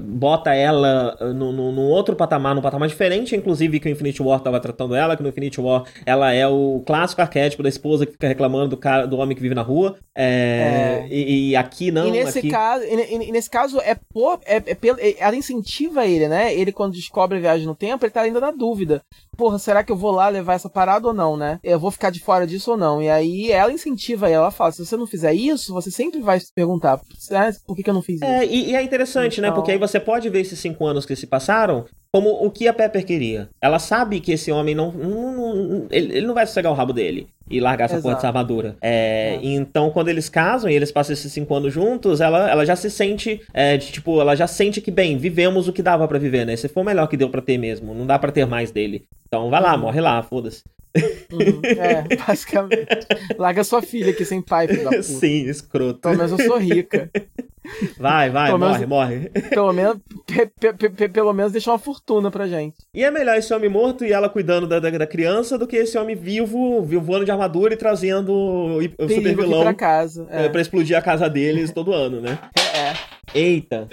bota 0.00 0.54
ela 0.54 1.16
num, 1.34 1.52
num 1.52 1.88
outro 1.88 2.14
patamar, 2.14 2.54
num 2.54 2.62
patamar 2.62 2.88
diferente, 2.88 3.34
inclusive 3.34 3.80
que 3.80 3.88
o 3.88 3.90
Infinity 3.90 4.22
War 4.22 4.40
tava 4.40 4.60
tratando 4.60 4.94
ela, 4.94 5.16
que 5.16 5.22
no 5.22 5.28
Infinity 5.28 5.60
War 5.60 5.84
ela 6.06 6.32
é 6.32 6.46
o 6.46 6.82
clássico 6.86 7.20
arquétipo 7.20 7.62
da 7.62 7.68
esposa 7.68 8.06
que 8.06 8.12
fica 8.12 8.28
reclamando 8.28 8.68
do 8.68 8.76
cara, 8.76 9.06
do 9.06 9.18
homem 9.18 9.34
que 9.34 9.42
vive 9.42 9.54
na 9.54 9.62
rua, 9.62 9.96
é, 10.14 11.06
e, 11.10 11.50
e, 11.50 11.56
aqui 11.56 11.90
não. 11.90 12.06
E 12.06 12.10
nesse 12.12 12.38
aqui... 12.38 12.50
caso, 12.50 12.84
e, 12.84 13.28
e 13.28 13.32
nesse 13.32 13.50
caso 13.50 13.80
é, 13.80 13.96
por, 14.12 14.40
é, 14.44 14.58
é, 14.58 15.16
ela 15.18 15.34
incentiva 15.34 16.06
ele, 16.06 16.28
né? 16.28 16.54
Ele 16.54 16.70
quando 16.70 16.92
descobre 16.92 17.38
a 17.38 17.40
viagem 17.40 17.66
no 17.66 17.74
tempo, 17.74 18.04
ele 18.04 18.12
tá 18.12 18.20
ainda 18.20 18.40
na 18.40 18.50
dúvida. 18.50 19.02
Porra, 19.36 19.58
será 19.58 19.82
que 19.82 19.90
eu 19.90 19.96
vou 19.96 20.10
lá 20.10 20.28
levar 20.28 20.54
essa 20.54 20.68
parada 20.68 21.08
ou 21.08 21.14
não, 21.14 21.36
né? 21.36 21.58
Eu 21.64 21.78
vou 21.78 21.90
ficar 21.90 22.10
de 22.10 22.20
fora 22.20 22.46
disso 22.52 22.72
ou 22.72 22.76
não. 22.76 23.02
E 23.02 23.08
aí 23.08 23.50
ela 23.50 23.72
incentiva 23.72 24.28
ela, 24.28 24.44
ela 24.44 24.50
fala: 24.50 24.72
se 24.72 24.84
você 24.84 24.96
não 24.96 25.06
fizer 25.06 25.32
isso, 25.32 25.72
você 25.72 25.90
sempre 25.90 26.20
vai 26.20 26.38
se 26.38 26.52
perguntar 26.54 27.00
por 27.66 27.76
que, 27.76 27.82
que 27.82 27.90
eu 27.90 27.94
não 27.94 28.02
fiz 28.02 28.16
isso. 28.16 28.24
É, 28.24 28.44
e, 28.44 28.70
e 28.70 28.76
é 28.76 28.82
interessante, 28.82 29.40
então... 29.40 29.50
né? 29.50 29.54
Porque 29.54 29.72
aí 29.72 29.78
você 29.78 29.98
pode 29.98 30.28
ver 30.28 30.40
esses 30.40 30.58
cinco 30.58 30.86
anos 30.86 31.06
que 31.06 31.16
se 31.16 31.26
passaram 31.26 31.86
como 32.12 32.28
o 32.44 32.50
que 32.50 32.68
a 32.68 32.74
Pepper 32.74 33.06
queria. 33.06 33.48
Ela 33.58 33.78
sabe 33.78 34.20
que 34.20 34.32
esse 34.32 34.52
homem 34.52 34.74
não. 34.74 34.92
não, 34.92 35.54
não 35.66 35.86
ele, 35.90 36.18
ele, 36.18 36.26
não 36.26 36.34
vai 36.34 36.46
sossegar 36.46 36.70
o 36.70 36.74
rabo 36.74 36.92
dele 36.92 37.26
e 37.50 37.58
largar 37.58 37.86
essa 37.86 37.94
Exato. 37.94 38.02
porra 38.02 38.14
dessa 38.16 38.26
armadura. 38.26 38.76
É, 38.82 39.34
é. 39.36 39.40
Então, 39.42 39.90
quando 39.90 40.08
eles 40.08 40.28
casam 40.28 40.70
e 40.70 40.74
eles 40.74 40.92
passam 40.92 41.14
esses 41.14 41.32
cinco 41.32 41.54
anos 41.54 41.72
juntos, 41.72 42.20
ela, 42.20 42.50
ela 42.50 42.66
já 42.66 42.76
se 42.76 42.90
sente. 42.90 43.40
É, 43.54 43.78
de, 43.78 43.90
tipo, 43.90 44.20
ela 44.20 44.36
já 44.36 44.46
sente 44.46 44.80
que, 44.82 44.90
bem, 44.90 45.16
vivemos 45.16 45.68
o 45.68 45.72
que 45.72 45.82
dava 45.82 46.06
para 46.06 46.18
viver, 46.18 46.44
né? 46.44 46.52
Esse 46.52 46.68
foi 46.68 46.82
o 46.82 46.86
melhor 46.86 47.08
que 47.08 47.16
deu 47.16 47.30
para 47.30 47.40
ter 47.40 47.56
mesmo. 47.56 47.94
Não 47.94 48.06
dá 48.06 48.18
para 48.18 48.30
ter 48.30 48.46
mais 48.46 48.70
dele. 48.70 49.04
Então 49.26 49.48
vai 49.48 49.62
lá, 49.62 49.74
uhum. 49.74 49.80
morre 49.80 50.00
lá, 50.00 50.22
foda-se. 50.22 50.62
Uhum, 51.32 51.62
é, 51.64 52.16
basicamente. 52.16 53.06
Larga 53.38 53.64
sua 53.64 53.80
filha 53.80 54.10
aqui 54.10 54.24
sem 54.24 54.42
pai, 54.42 54.68
filho 54.68 54.84
da 54.84 54.90
puta. 54.90 55.02
Sim, 55.02 55.48
escroto. 55.48 56.00
Pelo 56.00 56.16
menos 56.16 56.32
eu 56.32 56.46
sou 56.46 56.58
rica. 56.58 57.10
Vai, 57.96 58.28
vai, 58.28 58.46
pelo 58.46 58.58
morre, 58.58 58.72
menos, 58.72 58.88
morre. 58.88 59.28
Pelo 59.48 59.72
menos, 59.72 59.96
pe, 60.26 60.46
pe, 60.72 60.90
pe, 60.90 61.08
pelo 61.08 61.32
menos 61.32 61.52
deixar 61.52 61.72
uma 61.72 61.78
fortuna 61.78 62.30
pra 62.30 62.46
gente. 62.46 62.76
E 62.92 63.04
é 63.04 63.10
melhor 63.10 63.36
esse 63.36 63.54
homem 63.54 63.70
morto 63.70 64.04
e 64.04 64.12
ela 64.12 64.28
cuidando 64.28 64.66
da, 64.66 64.80
da, 64.80 64.90
da 64.90 65.06
criança 65.06 65.56
do 65.56 65.66
que 65.66 65.76
esse 65.76 65.96
homem 65.96 66.16
vivo, 66.16 66.82
voando 66.82 67.24
de 67.24 67.30
armadura 67.30 67.72
e 67.72 67.76
trazendo 67.76 68.32
o 68.32 69.08
super 69.08 69.36
vilão 69.36 69.62
pra 69.62 69.74
casa. 69.74 70.26
É. 70.30 70.48
Pra 70.48 70.60
explodir 70.60 70.96
a 70.96 71.02
casa 71.02 71.30
deles 71.30 71.72
todo 71.72 71.92
ano, 71.92 72.20
né? 72.20 72.38
É. 72.74 73.38
Eita. 73.38 73.88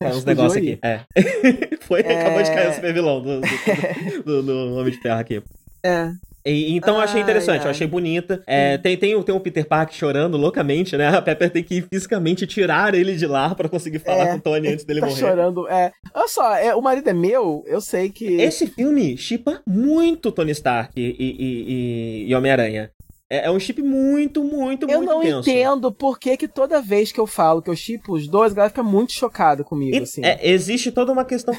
É 0.00 0.08
uns 0.08 0.24
negócios 0.24 0.56
aqui. 0.56 0.78
É. 0.82 1.00
Foi, 1.82 2.00
é... 2.00 2.20
acabou 2.20 2.42
de 2.42 2.50
cair 2.50 2.70
o 2.70 2.74
super 2.74 2.92
vilão 2.92 3.22
do, 3.22 3.40
do, 3.40 4.24
do, 4.24 4.42
do 4.42 4.76
Homem 4.76 4.92
de 4.92 5.00
Terra 5.00 5.20
aqui. 5.20 5.42
É. 5.84 6.10
E, 6.44 6.76
então 6.76 6.96
eu 6.96 7.00
achei 7.00 7.20
interessante, 7.20 7.60
ai, 7.60 7.66
eu 7.66 7.70
achei 7.70 7.86
bonita. 7.86 8.42
É, 8.46 8.76
tem, 8.78 8.96
tem, 8.96 9.22
tem 9.22 9.34
o 9.34 9.40
Peter 9.40 9.66
Parker 9.66 9.94
chorando 9.94 10.36
loucamente, 10.36 10.96
né? 10.96 11.08
A 11.08 11.22
Pepper 11.22 11.50
tem 11.50 11.62
que 11.62 11.82
fisicamente 11.82 12.46
tirar 12.46 12.94
ele 12.94 13.14
de 13.14 13.26
lá 13.26 13.54
para 13.54 13.68
conseguir 13.68 14.00
falar 14.00 14.24
é, 14.24 14.30
com 14.32 14.36
o 14.38 14.40
Tony 14.40 14.68
antes 14.68 14.84
dele 14.84 15.00
tá 15.00 15.06
morrer. 15.06 15.20
chorando, 15.20 15.68
é. 15.68 15.92
Olha 16.12 16.28
só, 16.28 16.54
é, 16.56 16.74
o 16.74 16.82
marido 16.82 17.08
é 17.08 17.12
meu, 17.12 17.62
eu 17.66 17.80
sei 17.80 18.10
que. 18.10 18.40
Esse 18.40 18.66
filme 18.66 19.16
chipa 19.16 19.62
muito 19.66 20.32
Tony 20.32 20.50
Stark 20.52 20.92
e, 20.96 21.16
e, 21.18 22.24
e, 22.24 22.28
e 22.28 22.34
Homem-Aranha. 22.34 22.90
É, 23.30 23.46
é, 23.46 23.50
um 23.50 23.58
chip 23.58 23.80
muito, 23.80 24.44
muito, 24.44 24.86
eu 24.90 24.98
muito 24.98 25.10
Eu 25.10 25.14
não 25.14 25.20
tenso. 25.22 25.48
entendo 25.48 25.90
por 25.90 26.18
que, 26.18 26.36
que 26.36 26.46
toda 26.46 26.82
vez 26.82 27.10
que 27.10 27.18
eu 27.18 27.26
falo 27.26 27.62
que 27.62 27.70
eu 27.70 27.76
chipo 27.76 28.12
os 28.12 28.28
dois, 28.28 28.52
a 28.52 28.54
galera 28.56 28.68
fica 28.70 28.82
muito 28.82 29.14
chocada 29.14 29.64
comigo, 29.64 30.02
assim. 30.02 30.22
É, 30.22 30.38
existe 30.42 30.92
toda 30.92 31.12
uma 31.12 31.24
questão 31.24 31.56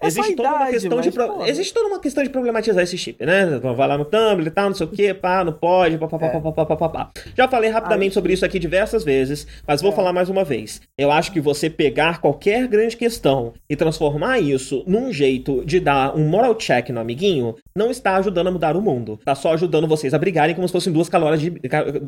é 0.00 0.06
existe 0.06 0.34
toda 0.34 0.48
idade, 0.48 0.62
uma 0.62 0.70
questão 0.70 1.00
de 1.00 1.10
pro... 1.10 1.46
existe 1.46 1.74
toda 1.74 1.88
uma 1.88 2.00
questão 2.00 2.24
de 2.24 2.30
problematizar 2.30 2.82
esse 2.82 2.98
chip, 2.98 3.24
né? 3.24 3.58
Vai 3.58 3.88
lá 3.88 3.98
no 3.98 4.04
Tumblr 4.04 4.46
e 4.46 4.50
tal, 4.50 4.68
não 4.68 4.74
sei 4.74 4.86
o 4.86 4.90
que, 4.90 5.14
pá, 5.14 5.44
não 5.44 5.52
pode, 5.52 5.98
pá, 5.98 6.08
pá, 6.08 6.18
pá, 6.18 6.26
é. 6.26 6.40
pá, 6.40 6.52
pá, 6.52 6.76
pá, 6.76 6.88
pá, 6.88 7.10
Já 7.36 7.48
falei 7.48 7.70
rapidamente 7.70 8.14
sobre 8.14 8.32
isso 8.32 8.44
aqui 8.44 8.58
diversas 8.58 9.04
vezes, 9.04 9.46
mas 9.66 9.80
vou 9.80 9.92
é. 9.92 9.94
falar 9.94 10.12
mais 10.12 10.28
uma 10.28 10.44
vez. 10.44 10.80
Eu 10.96 11.10
acho 11.10 11.32
que 11.32 11.40
você 11.40 11.68
pegar 11.70 12.20
qualquer 12.20 12.66
grande 12.66 12.96
questão 12.96 13.54
e 13.68 13.76
transformar 13.76 14.40
isso 14.40 14.82
num 14.86 15.12
jeito 15.12 15.64
de 15.64 15.80
dar 15.80 16.16
um 16.16 16.28
moral 16.28 16.54
check 16.54 16.90
no 16.90 17.00
amiguinho, 17.00 17.54
não 17.74 17.90
está 17.90 18.16
ajudando 18.16 18.48
a 18.48 18.50
mudar 18.50 18.76
o 18.76 18.82
mundo. 18.82 19.18
Tá 19.24 19.34
só 19.34 19.52
ajudando 19.52 19.86
vocês 19.86 20.14
a 20.14 20.18
brigarem 20.18 20.54
como 20.54 20.66
se 20.66 20.72
fossem 20.72 20.92
duas 20.92 21.08
caloras 21.08 21.40
de 21.40 21.50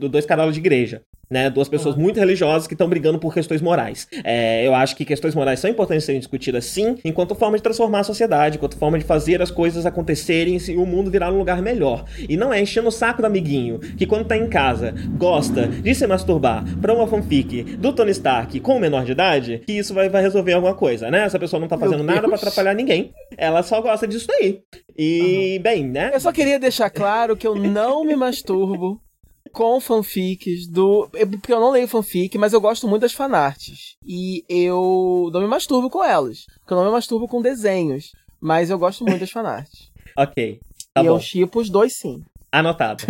dois 0.09 0.27
carolas 0.27 0.55
de 0.55 0.61
igreja 0.61 1.03
né? 1.31 1.51
Duas 1.51 1.69
pessoas 1.69 1.95
ah. 1.95 1.99
muito 1.99 2.19
religiosas 2.19 2.67
que 2.67 2.75
estão 2.75 2.89
brigando 2.89 3.19
por 3.19 3.33
questões 3.33 3.61
morais. 3.61 4.09
É, 4.25 4.67
eu 4.67 4.75
acho 4.75 4.97
que 4.97 5.05
questões 5.05 5.35
morais 5.35 5.61
são 5.61 5.71
importantes 5.71 6.05
serem 6.05 6.21
discutidas 6.21 6.65
sim, 6.65 6.97
enquanto 7.05 7.35
forma 7.35 7.57
de 7.57 7.63
transformar 7.63 8.01
a 8.01 8.05
sociedade, 8.05 8.57
enquanto 8.57 8.77
forma 8.77 8.99
de 8.99 9.05
fazer 9.05 9.43
as 9.43 9.51
coisas 9.51 9.87
acontecerem 9.87 10.59
e 10.69 10.77
o 10.77 10.87
mundo 10.87 11.11
virar 11.11 11.33
um 11.33 11.39
lugar 11.39 11.63
melhor. 11.63 12.05
E 12.29 12.37
não 12.37 12.53
é 12.53 12.61
enchendo 12.61 12.89
o 12.89 12.93
saco 12.93 13.23
do 13.23 13.27
amiguinho 13.27 13.79
que 13.79 14.07
quando 14.07 14.27
tá 14.27 14.37
em 14.37 14.49
casa 14.49 14.95
gosta 15.17 15.67
de 15.67 15.95
se 15.95 16.07
masturbar 16.07 16.65
pra 16.81 16.95
uma 16.95 17.07
fanfic 17.07 17.63
do 17.77 17.93
Tony 17.93 18.11
Stark 18.13 18.59
com 18.61 18.77
um 18.77 18.81
menor 18.81 19.05
de 19.05 19.13
idade, 19.13 19.63
que 19.67 19.73
isso 19.73 19.95
vai, 19.95 20.09
vai 20.09 20.23
resolver 20.23 20.53
alguma 20.53 20.75
coisa, 20.75 21.11
né? 21.11 21.25
Essa 21.25 21.39
pessoa 21.39 21.61
não 21.61 21.69
tá 21.69 21.79
fazendo 21.79 22.03
nada 22.03 22.27
para 22.27 22.37
atrapalhar 22.37 22.75
ninguém. 22.75 23.13
Ela 23.37 23.63
só 23.63 23.81
gosta 23.81 24.07
disso 24.07 24.31
aí. 24.33 24.61
E, 24.97 25.57
uhum. 25.57 25.63
bem, 25.63 25.85
né? 25.85 26.11
Eu 26.13 26.21
só 26.21 26.33
queria 26.33 26.59
deixar 26.59 26.91
claro 26.91 27.37
que 27.37 27.47
eu 27.47 27.55
não 27.55 28.05
me 28.05 28.17
masturbo 28.17 29.01
com 29.49 29.81
fanfics 29.81 30.67
do. 30.69 31.09
Porque 31.11 31.53
eu 31.53 31.61
não 31.61 31.71
leio 31.71 31.89
fanfic, 31.89 32.37
mas 32.39 32.53
eu 32.53 32.61
gosto 32.61 32.87
muito 32.87 33.03
das 33.03 33.13
fanarts. 33.13 33.97
E 34.07 34.45
eu 34.49 35.31
não 35.33 35.41
me 35.41 35.47
masturbo 35.47 35.91
com 35.91 36.03
elas. 36.05 36.45
Porque 36.61 36.73
eu 36.73 36.77
não 36.77 36.85
me 36.85 36.91
masturbo 36.93 37.27
com 37.27 37.43
desenhos. 37.43 38.13
Mas 38.41 38.71
eu 38.71 38.79
gosto 38.79 39.05
muito 39.05 39.21
das 39.21 39.31
fanarts. 39.31 39.91
ok. 40.17 40.61
Tá 40.95 41.03
e 41.03 41.05
bom. 41.07 41.15
eu 41.15 41.21
chipo 41.21 41.61
os 41.61 41.69
dois 41.71 41.95
sim. 41.97 42.23
Anotado. 42.51 43.05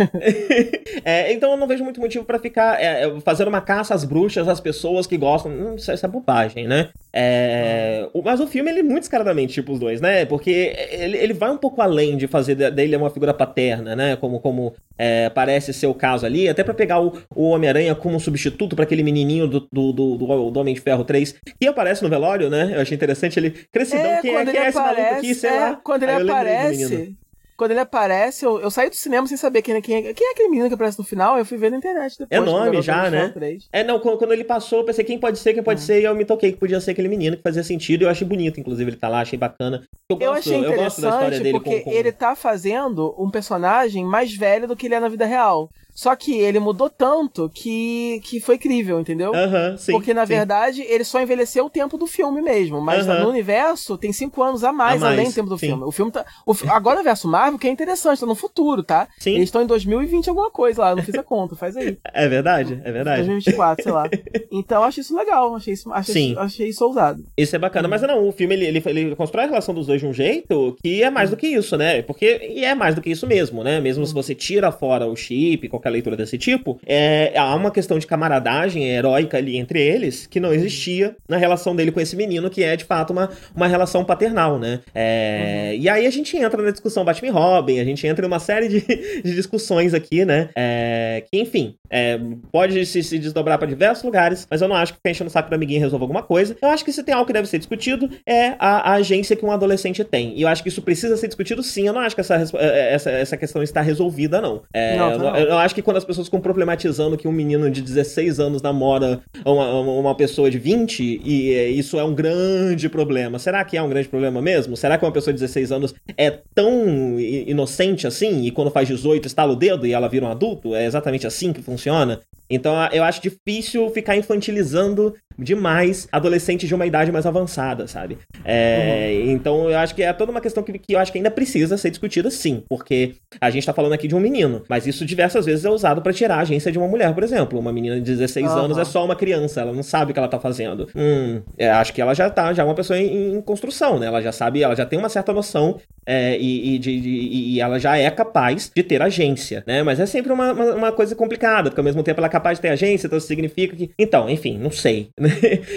é, 1.05 1.31
então 1.31 1.51
eu 1.51 1.57
não 1.57 1.65
vejo 1.65 1.81
muito 1.81 2.01
motivo 2.01 2.25
para 2.25 2.37
ficar 2.37 2.77
é, 2.81 3.05
é, 3.05 3.19
fazendo 3.21 3.47
uma 3.47 3.61
caça 3.61 3.93
às 3.93 4.03
bruxas, 4.03 4.49
às 4.49 4.59
pessoas 4.59 5.07
que 5.07 5.17
gostam. 5.17 5.49
Hum, 5.49 5.75
isso, 5.75 5.89
é 5.91 6.07
bobagem, 6.09 6.67
né? 6.67 6.89
É, 7.13 8.05
mas 8.21 8.41
o 8.41 8.47
filme, 8.47 8.69
ele 8.69 8.81
é 8.81 8.83
muito 8.83 8.99
descaradamente 8.99 9.53
tipo 9.53 9.71
os 9.71 9.79
dois, 9.79 10.01
né? 10.01 10.25
Porque 10.25 10.75
ele, 10.91 11.17
ele 11.17 11.33
vai 11.33 11.51
um 11.51 11.57
pouco 11.57 11.81
além 11.81 12.17
de 12.17 12.27
fazer 12.27 12.55
dele 12.55 12.97
uma 12.97 13.09
figura 13.09 13.33
paterna, 13.33 13.95
né? 13.95 14.17
Como, 14.17 14.41
como 14.41 14.73
é, 14.97 15.29
parece 15.29 15.71
ser 15.71 15.87
o 15.87 15.93
caso 15.93 16.25
ali, 16.25 16.49
até 16.49 16.61
para 16.61 16.73
pegar 16.73 16.99
o, 16.99 17.13
o 17.33 17.43
Homem-Aranha 17.49 17.95
como 17.95 18.17
um 18.17 18.19
substituto 18.19 18.75
para 18.75 18.83
aquele 18.83 19.03
menininho 19.03 19.47
do, 19.47 19.61
do, 19.71 19.93
do, 19.93 20.17
do, 20.51 20.59
Homem 20.59 20.75
de 20.75 20.81
Ferro 20.81 21.05
3, 21.05 21.35
que 21.57 21.65
aparece 21.65 22.03
no 22.03 22.09
velório, 22.09 22.49
né? 22.49 22.73
Eu 22.75 22.81
achei 22.81 22.95
interessante 22.95 23.39
ele. 23.39 23.51
Crescidão, 23.71 24.05
é, 24.05 24.21
quem 24.21 24.35
é, 24.35 24.45
quem 24.45 24.59
é 24.59 24.67
esse 24.67 24.77
maluco 24.77 25.01
aqui, 25.01 25.33
sei 25.33 25.49
é, 25.49 25.59
lá. 25.59 25.79
Quando 25.81 26.03
ele 26.03 26.11
aparece 26.11 27.15
quando 27.59 27.71
ele 27.71 27.81
aparece, 27.81 28.45
eu, 28.45 28.57
eu 28.61 28.71
saí 28.71 28.89
do 28.89 28.95
cinema 28.95 29.27
sem 29.27 29.35
saber 29.35 29.61
quem, 29.61 29.81
quem, 29.81 29.97
é, 29.97 30.13
quem 30.13 30.27
é 30.27 30.31
aquele 30.31 30.47
menino 30.47 30.69
que 30.69 30.75
aparece 30.75 30.97
no 30.97 31.03
final, 31.03 31.37
eu 31.37 31.43
fui 31.43 31.57
ver 31.57 31.69
na 31.69 31.75
internet 31.75 32.17
depois. 32.17 32.31
É 32.31 32.39
nome 32.39 32.81
já, 32.81 33.09
né? 33.09 33.33
É, 33.73 33.83
não, 33.83 33.99
quando, 33.99 34.17
quando, 34.17 34.31
ele 34.31 34.45
passou, 34.45 34.79
eu 34.79 34.85
pensei 34.85 35.03
quem 35.03 35.19
pode 35.19 35.37
ser, 35.37 35.53
quem 35.53 35.61
pode 35.61 35.81
ah. 35.81 35.83
ser, 35.83 35.99
e 35.99 36.05
eu 36.05 36.15
me 36.15 36.23
toquei 36.23 36.53
que 36.53 36.57
podia 36.57 36.79
ser 36.79 36.91
aquele 36.91 37.09
menino 37.09 37.35
que 37.35 37.43
fazia 37.43 37.61
sentido, 37.61 38.03
e 38.03 38.05
eu 38.05 38.09
achei 38.09 38.25
bonito, 38.25 38.61
inclusive, 38.61 38.91
ele 38.91 38.97
tá 38.97 39.09
lá, 39.09 39.19
achei 39.19 39.37
bacana. 39.37 39.83
Eu, 40.09 40.15
gosto, 40.15 40.23
eu 40.23 40.31
achei 40.31 40.57
interessante 40.57 40.77
eu 40.77 40.83
gosto 40.85 41.01
da 41.01 41.09
história 41.09 41.39
dele 41.39 41.51
porque 41.51 41.79
com, 41.81 41.91
com... 41.91 41.91
ele 41.91 42.11
tá 42.13 42.33
fazendo 42.33 43.13
um 43.19 43.29
personagem 43.29 44.05
mais 44.05 44.33
velho 44.33 44.65
do 44.65 44.77
que 44.77 44.85
ele 44.85 44.95
é 44.95 44.99
na 45.01 45.09
vida 45.09 45.25
real. 45.25 45.69
Só 45.99 46.15
que 46.15 46.33
ele 46.33 46.59
mudou 46.59 46.89
tanto 46.89 47.51
que, 47.53 48.21
que 48.23 48.39
foi 48.39 48.57
crível, 48.57 49.01
entendeu? 49.01 49.33
Uhum, 49.33 49.77
sim, 49.77 49.91
Porque, 49.91 50.13
na 50.13 50.25
sim. 50.25 50.33
verdade, 50.33 50.81
ele 50.83 51.03
só 51.03 51.21
envelheceu 51.21 51.65
o 51.65 51.69
tempo 51.69 51.97
do 51.97 52.07
filme 52.07 52.41
mesmo. 52.41 52.79
Mas 52.79 53.05
uhum. 53.05 53.23
no 53.23 53.29
universo 53.29 53.97
tem 53.97 54.13
cinco 54.13 54.41
anos 54.41 54.63
a 54.63 54.71
mais, 54.71 55.03
a 55.03 55.07
mais 55.07 55.19
além 55.19 55.29
do 55.29 55.35
tempo 55.35 55.49
do 55.49 55.57
sim. 55.57 55.67
filme. 55.67 55.83
O 55.83 55.91
filme 55.91 56.09
tá. 56.09 56.25
O, 56.45 56.53
agora 56.69 56.95
o 56.95 56.99
universo 56.99 57.27
Marvel, 57.27 57.59
que 57.59 57.67
é 57.67 57.69
interessante, 57.69 58.21
tá 58.21 58.25
no 58.25 58.33
futuro, 58.33 58.81
tá? 58.81 59.09
Sim. 59.19 59.31
Eles 59.31 59.49
estão 59.49 59.61
em 59.61 59.65
2020 59.65 60.29
alguma 60.29 60.49
coisa 60.49 60.83
lá, 60.83 60.95
não 60.95 61.03
fiz 61.03 61.15
a 61.15 61.21
conta, 61.21 61.57
faz 61.57 61.75
aí. 61.75 61.97
É 62.13 62.29
verdade, 62.29 62.79
é 62.85 62.91
verdade. 62.93 63.23
2024, 63.23 63.83
sei 63.83 63.91
lá. 63.91 64.09
Então 64.51 64.83
achei 64.83 65.01
isso 65.01 65.15
legal, 65.15 65.53
achei 65.55 65.73
isso, 65.73 65.91
achei, 65.91 66.13
Sim. 66.13 66.35
achei 66.37 66.69
isso 66.69 66.83
ousado. 66.83 67.23
Isso 67.37 67.55
é 67.55 67.59
bacana, 67.59 67.87
mas 67.87 68.01
não, 68.01 68.27
o 68.27 68.31
filme 68.31 68.55
ele, 68.55 68.65
ele, 68.65 68.83
ele, 68.85 69.15
constrói 69.15 69.45
a 69.45 69.47
relação 69.47 69.75
dos 69.75 69.85
dois 69.85 69.99
de 69.99 70.07
um 70.07 70.13
jeito 70.13 70.75
que 70.81 71.03
é 71.03 71.09
mais 71.09 71.29
do 71.29 71.37
que 71.37 71.47
isso, 71.47 71.77
né? 71.77 72.01
Porque 72.01 72.49
e 72.55 72.63
é 72.63 72.73
mais 72.73 72.95
do 72.95 73.01
que 73.01 73.11
isso 73.11 73.27
mesmo, 73.27 73.63
né? 73.63 73.79
Mesmo 73.79 74.05
se 74.05 74.13
você 74.13 74.33
tira 74.33 74.71
fora 74.71 75.05
o 75.05 75.15
chip, 75.15 75.67
qualquer 75.67 75.88
qualquer 75.89 75.91
leitura 75.91 76.15
desse 76.15 76.37
tipo, 76.37 76.79
é, 76.85 77.33
há 77.35 77.53
uma 77.55 77.71
questão 77.71 77.99
de 77.99 78.07
camaradagem 78.07 78.87
heróica 78.87 79.37
ali 79.37 79.57
entre 79.57 79.81
eles 79.81 80.27
que 80.27 80.39
não 80.39 80.53
existia 80.53 81.15
na 81.27 81.37
relação 81.37 81.75
dele 81.75 81.91
com 81.91 81.99
esse 81.99 82.15
menino, 82.15 82.49
que 82.49 82.63
é 82.63 82.75
de 82.75 82.85
fato 82.85 83.11
uma, 83.11 83.29
uma 83.55 83.67
relação 83.67 84.05
paternal, 84.05 84.59
né? 84.59 84.79
É, 84.93 85.71
uhum. 85.73 85.81
E 85.81 85.89
aí 85.89 86.05
a 86.05 86.09
gente 86.09 86.37
entra 86.37 86.61
na 86.61 86.71
discussão 86.71 87.03
Batman 87.03 87.31
Robin, 87.31 87.79
a 87.79 87.83
gente 87.83 88.05
entra 88.05 88.25
em 88.25 88.27
uma 88.27 88.39
série 88.39 88.67
de, 88.67 88.81
de 89.23 89.35
discussões 89.35 89.93
aqui, 89.93 90.23
né? 90.23 90.49
É, 90.55 91.23
que, 91.29 91.39
enfim, 91.39 91.75
é, 91.89 92.19
pode 92.51 92.85
se, 92.85 93.01
se 93.03 93.17
desdobrar 93.17 93.57
para 93.57 93.67
diversos 93.67 94.03
lugares, 94.03 94.47
mas 94.49 94.61
eu 94.61 94.67
não 94.67 94.75
acho 94.75 94.93
que 94.93 94.97
ficar 94.97 95.09
enchendo 95.11 95.29
o 95.29 95.31
saco 95.31 95.49
da 95.49 95.55
amiguinha 95.55 95.79
resolva 95.79 96.03
alguma 96.03 96.23
coisa. 96.23 96.55
Eu 96.61 96.69
acho 96.69 96.85
que 96.85 96.93
se 96.93 97.03
tem 97.03 97.13
algo 97.13 97.25
que 97.25 97.33
deve 97.33 97.47
ser 97.47 97.57
discutido 97.57 98.09
é 98.25 98.49
a, 98.59 98.91
a 98.91 98.93
agência 98.93 99.35
que 99.35 99.45
um 99.45 99.51
adolescente 99.51 100.03
tem. 100.03 100.37
E 100.37 100.43
eu 100.43 100.47
acho 100.47 100.61
que 100.61 100.69
isso 100.69 100.81
precisa 100.81 101.17
ser 101.17 101.27
discutido 101.27 101.63
sim. 101.63 101.87
Eu 101.87 101.93
não 101.93 102.01
acho 102.01 102.15
que 102.15 102.21
essa, 102.21 102.35
é, 102.35 102.93
essa, 102.93 103.09
essa 103.09 103.37
questão 103.37 103.63
está 103.63 103.81
resolvida, 103.81 104.39
não. 104.41 104.61
É, 104.73 104.97
não, 104.97 105.17
não. 105.17 105.35
Eu, 105.35 105.47
eu, 105.47 105.57
acho 105.57 105.73
que 105.73 105.78
quando 105.81 105.97
as 105.97 106.05
pessoas 106.05 106.27
ficam 106.27 106.39
problematizando 106.39 107.17
que 107.17 107.27
um 107.27 107.31
menino 107.31 107.69
de 107.69 107.81
16 107.81 108.39
anos 108.39 108.61
namora 108.61 109.21
uma, 109.45 109.79
uma 109.79 110.15
pessoa 110.15 110.49
de 110.49 110.57
20, 110.57 111.21
e 111.23 111.53
é, 111.53 111.69
isso 111.69 111.99
é 111.99 112.03
um 112.03 112.13
grande 112.13 112.89
problema. 112.89 113.39
Será 113.39 113.63
que 113.63 113.77
é 113.77 113.81
um 113.81 113.89
grande 113.89 114.07
problema 114.07 114.41
mesmo? 114.41 114.75
Será 114.75 114.97
que 114.97 115.05
uma 115.05 115.11
pessoa 115.11 115.33
de 115.33 115.39
16 115.39 115.71
anos 115.71 115.95
é 116.17 116.31
tão 116.53 117.19
inocente 117.19 118.07
assim? 118.07 118.45
E 118.45 118.51
quando 118.51 118.71
faz 118.71 118.87
18 118.87 119.27
estala 119.27 119.53
o 119.53 119.55
dedo 119.55 119.85
e 119.85 119.93
ela 119.93 120.07
vira 120.07 120.25
um 120.25 120.29
adulto? 120.29 120.75
É 120.75 120.85
exatamente 120.85 121.25
assim 121.25 121.53
que 121.53 121.61
funciona. 121.61 122.19
Então 122.49 122.73
eu 122.91 123.03
acho 123.03 123.21
difícil 123.21 123.89
ficar 123.91 124.15
infantilizando 124.15 125.13
demais 125.39 126.07
adolescentes 126.11 126.67
de 126.67 126.75
uma 126.75 126.85
idade 126.85 127.11
mais 127.11 127.25
avançada, 127.25 127.87
sabe? 127.87 128.17
É, 128.43 129.21
uhum. 129.23 129.31
Então 129.31 129.69
eu 129.69 129.77
acho 129.77 129.95
que 129.95 130.03
é 130.03 130.11
toda 130.13 130.31
uma 130.31 130.41
questão 130.41 130.63
que, 130.63 130.77
que, 130.77 130.93
eu 130.93 130.99
acho 130.99 131.11
que 131.11 131.17
ainda 131.17 131.31
precisa 131.31 131.77
ser 131.77 131.89
discutida 131.89 132.29
sim, 132.29 132.63
porque 132.67 133.15
a 133.39 133.49
gente 133.49 133.65
tá 133.65 133.73
falando 133.73 133.93
aqui 133.93 134.07
de 134.07 134.15
um 134.15 134.19
menino, 134.19 134.63
mas 134.69 134.85
isso 134.87 135.05
diversas 135.05 135.45
vezes 135.45 135.65
é 135.65 135.69
usado 135.69 136.01
para 136.01 136.13
tirar 136.13 136.35
a 136.35 136.41
agência 136.41 136.71
de 136.71 136.77
uma 136.77 136.87
mulher, 136.87 137.13
por 137.13 137.23
exemplo. 137.23 137.59
Uma 137.59 137.71
menina 137.71 137.95
de 137.95 138.01
16 138.01 138.45
uhum. 138.45 138.57
anos 138.57 138.77
é 138.77 138.85
só 138.85 139.03
uma 139.03 139.15
criança, 139.15 139.61
ela 139.61 139.73
não 139.73 139.83
sabe 139.83 140.11
o 140.11 140.13
que 140.13 140.19
ela 140.19 140.27
tá 140.27 140.39
fazendo. 140.39 140.87
Hum, 140.95 141.41
é, 141.57 141.69
acho 141.69 141.93
que 141.93 142.01
ela 142.01 142.13
já 142.13 142.29
tá, 142.29 142.53
já 142.53 142.63
é 142.63 142.65
uma 142.65 142.75
pessoa 142.75 142.99
em, 142.99 143.35
em, 143.35 143.41
construção, 143.41 143.99
né? 143.99 144.07
Ela 144.07 144.21
já 144.21 144.31
sabe, 144.31 144.61
ela 144.61 144.75
já 144.75 144.85
tem 144.85 144.99
uma 144.99 145.09
certa 145.09 145.33
noção 145.33 145.79
é, 146.05 146.37
e, 146.37 146.75
e, 146.75 146.79
de, 146.79 147.01
de, 147.01 147.09
e, 147.09 147.61
ela 147.61 147.79
já 147.79 147.97
é 147.97 148.09
capaz 148.09 148.71
de 148.73 148.83
ter 148.83 149.01
agência, 149.01 149.63
né? 149.65 149.83
Mas 149.83 149.99
é 149.99 150.05
sempre 150.05 150.31
uma, 150.31 150.51
uma, 150.51 150.75
uma, 150.75 150.91
coisa 150.91 151.15
complicada, 151.15 151.69
porque 151.69 151.79
ao 151.79 151.85
mesmo 151.85 152.03
tempo 152.03 152.19
ela 152.19 152.27
é 152.27 152.29
capaz 152.29 152.57
de 152.57 152.61
ter 152.61 152.69
agência, 152.69 153.07
então 153.07 153.17
isso 153.17 153.27
significa 153.27 153.75
que. 153.75 153.91
Então, 153.97 154.29
enfim, 154.29 154.57
não 154.57 154.71
sei. 154.71 155.09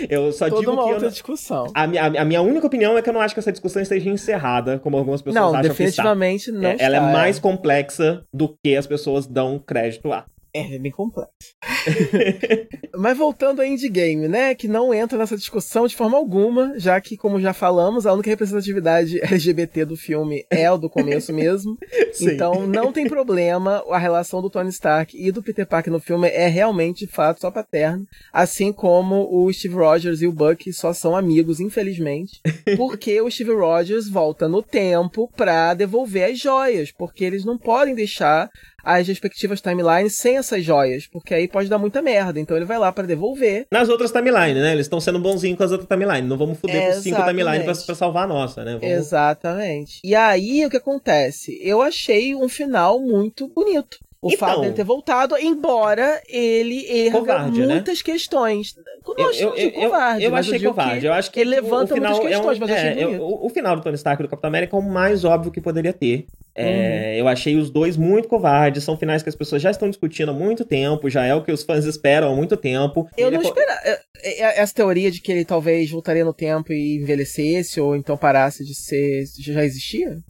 eu 0.08 0.32
só 0.32 0.48
Toda 0.48 0.60
digo 0.60 0.72
uma 0.72 0.84
que. 0.84 0.90
outra 0.92 1.06
eu... 1.06 1.10
discussão. 1.10 1.66
A, 1.74 1.84
a, 1.84 2.22
a, 2.22 2.24
minha 2.24 2.42
única 2.42 2.66
opinião 2.66 2.96
é 2.96 3.02
que 3.02 3.08
eu 3.08 3.12
não 3.12 3.20
acho 3.20 3.34
que 3.34 3.40
essa 3.40 3.52
discussão 3.52 3.80
esteja 3.80 4.08
encerrada, 4.08 4.78
como 4.78 4.96
algumas 4.96 5.22
pessoas 5.22 5.44
não, 5.44 5.54
acham 5.54 5.70
definitivamente 5.70 6.44
que 6.44 6.50
está. 6.50 6.60
Não 6.60 6.68
é, 6.68 6.76
ela 6.78 6.96
é 6.96 7.00
mais 7.12 7.38
complexa 7.38 8.24
do 8.32 8.56
que 8.62 8.76
as 8.76 8.86
pessoas 8.86 9.26
dão 9.26 9.58
crédito 9.58 10.12
a. 10.12 10.24
É, 10.54 10.74
é 10.74 10.78
bem 10.78 10.92
complexo. 10.92 11.32
Mas 12.94 13.16
voltando 13.16 13.60
a 13.60 13.66
Endgame, 13.66 14.28
né? 14.28 14.54
Que 14.54 14.68
não 14.68 14.92
entra 14.92 15.16
nessa 15.16 15.36
discussão 15.36 15.86
de 15.86 15.96
forma 15.96 16.18
alguma, 16.18 16.78
já 16.78 17.00
que, 17.00 17.16
como 17.16 17.40
já 17.40 17.54
falamos, 17.54 18.06
a 18.06 18.12
única 18.12 18.28
representatividade 18.28 19.18
LGBT 19.24 19.86
do 19.86 19.96
filme 19.96 20.44
é 20.50 20.70
o 20.70 20.76
do 20.76 20.90
começo 20.90 21.32
mesmo. 21.34 21.78
Sim. 22.12 22.32
Então 22.32 22.66
não 22.66 22.92
tem 22.92 23.08
problema, 23.08 23.82
a 23.90 23.98
relação 23.98 24.42
do 24.42 24.50
Tony 24.50 24.68
Stark 24.68 25.16
e 25.16 25.32
do 25.32 25.42
Peter 25.42 25.66
Parker 25.66 25.92
no 25.92 26.00
filme 26.00 26.28
é 26.28 26.48
realmente, 26.48 27.06
de 27.06 27.12
fato, 27.12 27.40
só 27.40 27.50
paterno. 27.50 28.06
Assim 28.30 28.72
como 28.72 29.28
o 29.30 29.50
Steve 29.52 29.74
Rogers 29.74 30.20
e 30.20 30.26
o 30.26 30.32
Buck 30.32 30.70
só 30.72 30.92
são 30.92 31.16
amigos, 31.16 31.60
infelizmente. 31.60 32.40
Porque 32.76 33.20
o 33.22 33.30
Steve 33.30 33.52
Rogers 33.52 34.06
volta 34.06 34.46
no 34.48 34.62
tempo 34.62 35.30
pra 35.34 35.72
devolver 35.72 36.30
as 36.30 36.38
joias, 36.38 36.92
porque 36.92 37.24
eles 37.24 37.44
não 37.44 37.56
podem 37.56 37.94
deixar 37.94 38.50
as 38.82 39.06
respectivas 39.06 39.60
timelines 39.60 40.14
sem 40.14 40.36
essas 40.36 40.64
joias, 40.64 41.06
porque 41.06 41.34
aí 41.34 41.48
pode 41.48 41.68
dar 41.68 41.78
muita 41.78 42.02
merda. 42.02 42.40
Então 42.40 42.56
ele 42.56 42.66
vai 42.66 42.78
lá 42.78 42.92
para 42.92 43.06
devolver. 43.06 43.66
Nas 43.70 43.88
outras 43.88 44.10
timelines, 44.10 44.62
né? 44.62 44.72
Eles 44.72 44.86
estão 44.86 45.00
sendo 45.00 45.18
bonzinhos 45.18 45.56
com 45.56 45.64
as 45.64 45.72
outras 45.72 45.88
timelines. 45.88 46.28
Não 46.28 46.36
vamos 46.36 46.58
foder 46.58 46.94
com 46.94 47.00
cinco 47.00 47.24
timelines 47.24 47.64
pra, 47.64 47.74
pra, 47.74 47.94
salvar 47.94 48.24
a 48.24 48.26
nossa, 48.26 48.64
né? 48.64 48.72
Vamos... 48.72 48.86
Exatamente. 48.86 50.00
E 50.04 50.14
aí 50.14 50.64
o 50.64 50.70
que 50.70 50.76
acontece? 50.76 51.58
Eu 51.62 51.82
achei 51.82 52.34
um 52.34 52.48
final 52.48 53.00
muito 53.00 53.48
bonito. 53.48 53.98
O 54.22 54.28
então, 54.28 54.38
fato 54.38 54.60
dele 54.60 54.72
ter 54.72 54.84
voltado, 54.84 55.36
embora 55.36 56.22
ele 56.28 56.86
erra 56.88 57.18
covarde, 57.18 57.60
né? 57.66 57.74
muitas 57.74 57.98
né? 57.98 58.04
questões. 58.04 58.76
Eu, 59.18 59.32
eu, 59.32 59.54
eu, 59.56 59.72
covarde, 59.72 60.24
eu 60.24 60.36
achei 60.36 60.60
covarde. 60.60 61.06
Eu 61.06 61.12
acho 61.12 61.28
que 61.32 61.40
ele 61.40 61.50
levanta 61.50 61.96
muitas 61.96 62.20
questões, 62.20 62.32
é 62.32 62.38
um, 62.38 62.44
mas 62.44 62.58
eu 62.60 62.76
achei 62.76 63.02
é, 63.02 63.06
o, 63.18 63.46
o, 63.46 63.48
final 63.48 63.74
do 63.74 63.82
Tony 63.82 63.96
Stark 63.96 64.22
e 64.22 64.24
do 64.24 64.30
Capitão 64.30 64.46
América 64.46 64.76
é 64.76 64.78
o 64.78 64.82
mais 64.82 65.24
óbvio 65.24 65.50
que 65.50 65.60
poderia 65.60 65.92
ter. 65.92 66.26
É, 66.54 67.14
uhum. 67.14 67.18
Eu 67.18 67.28
achei 67.28 67.56
os 67.56 67.68
dois 67.68 67.96
muito 67.96 68.28
covardes. 68.28 68.84
São 68.84 68.96
finais 68.96 69.24
que 69.24 69.28
as 69.28 69.34
pessoas 69.34 69.60
já 69.60 69.72
estão 69.72 69.90
discutindo 69.90 70.30
há 70.30 70.34
muito 70.34 70.64
tempo. 70.64 71.10
Já 71.10 71.24
é 71.24 71.34
o 71.34 71.42
que 71.42 71.50
os 71.50 71.64
fãs 71.64 71.84
esperam 71.84 72.32
há 72.32 72.36
muito 72.36 72.56
tempo. 72.56 73.08
Eu 73.18 73.26
ele 73.26 73.38
não 73.38 73.42
é... 73.42 73.46
esperava. 73.48 73.80
É, 73.84 74.00
é, 74.22 74.60
essa 74.60 74.72
teoria 74.72 75.10
de 75.10 75.20
que 75.20 75.32
ele 75.32 75.44
talvez 75.44 75.90
voltaria 75.90 76.24
no 76.24 76.32
tempo 76.32 76.72
e 76.72 76.98
envelhecesse, 77.02 77.80
ou 77.80 77.96
então 77.96 78.16
parasse 78.16 78.64
de 78.64 78.74
ser. 78.76 79.24
já 79.40 79.64
existia? 79.64 80.20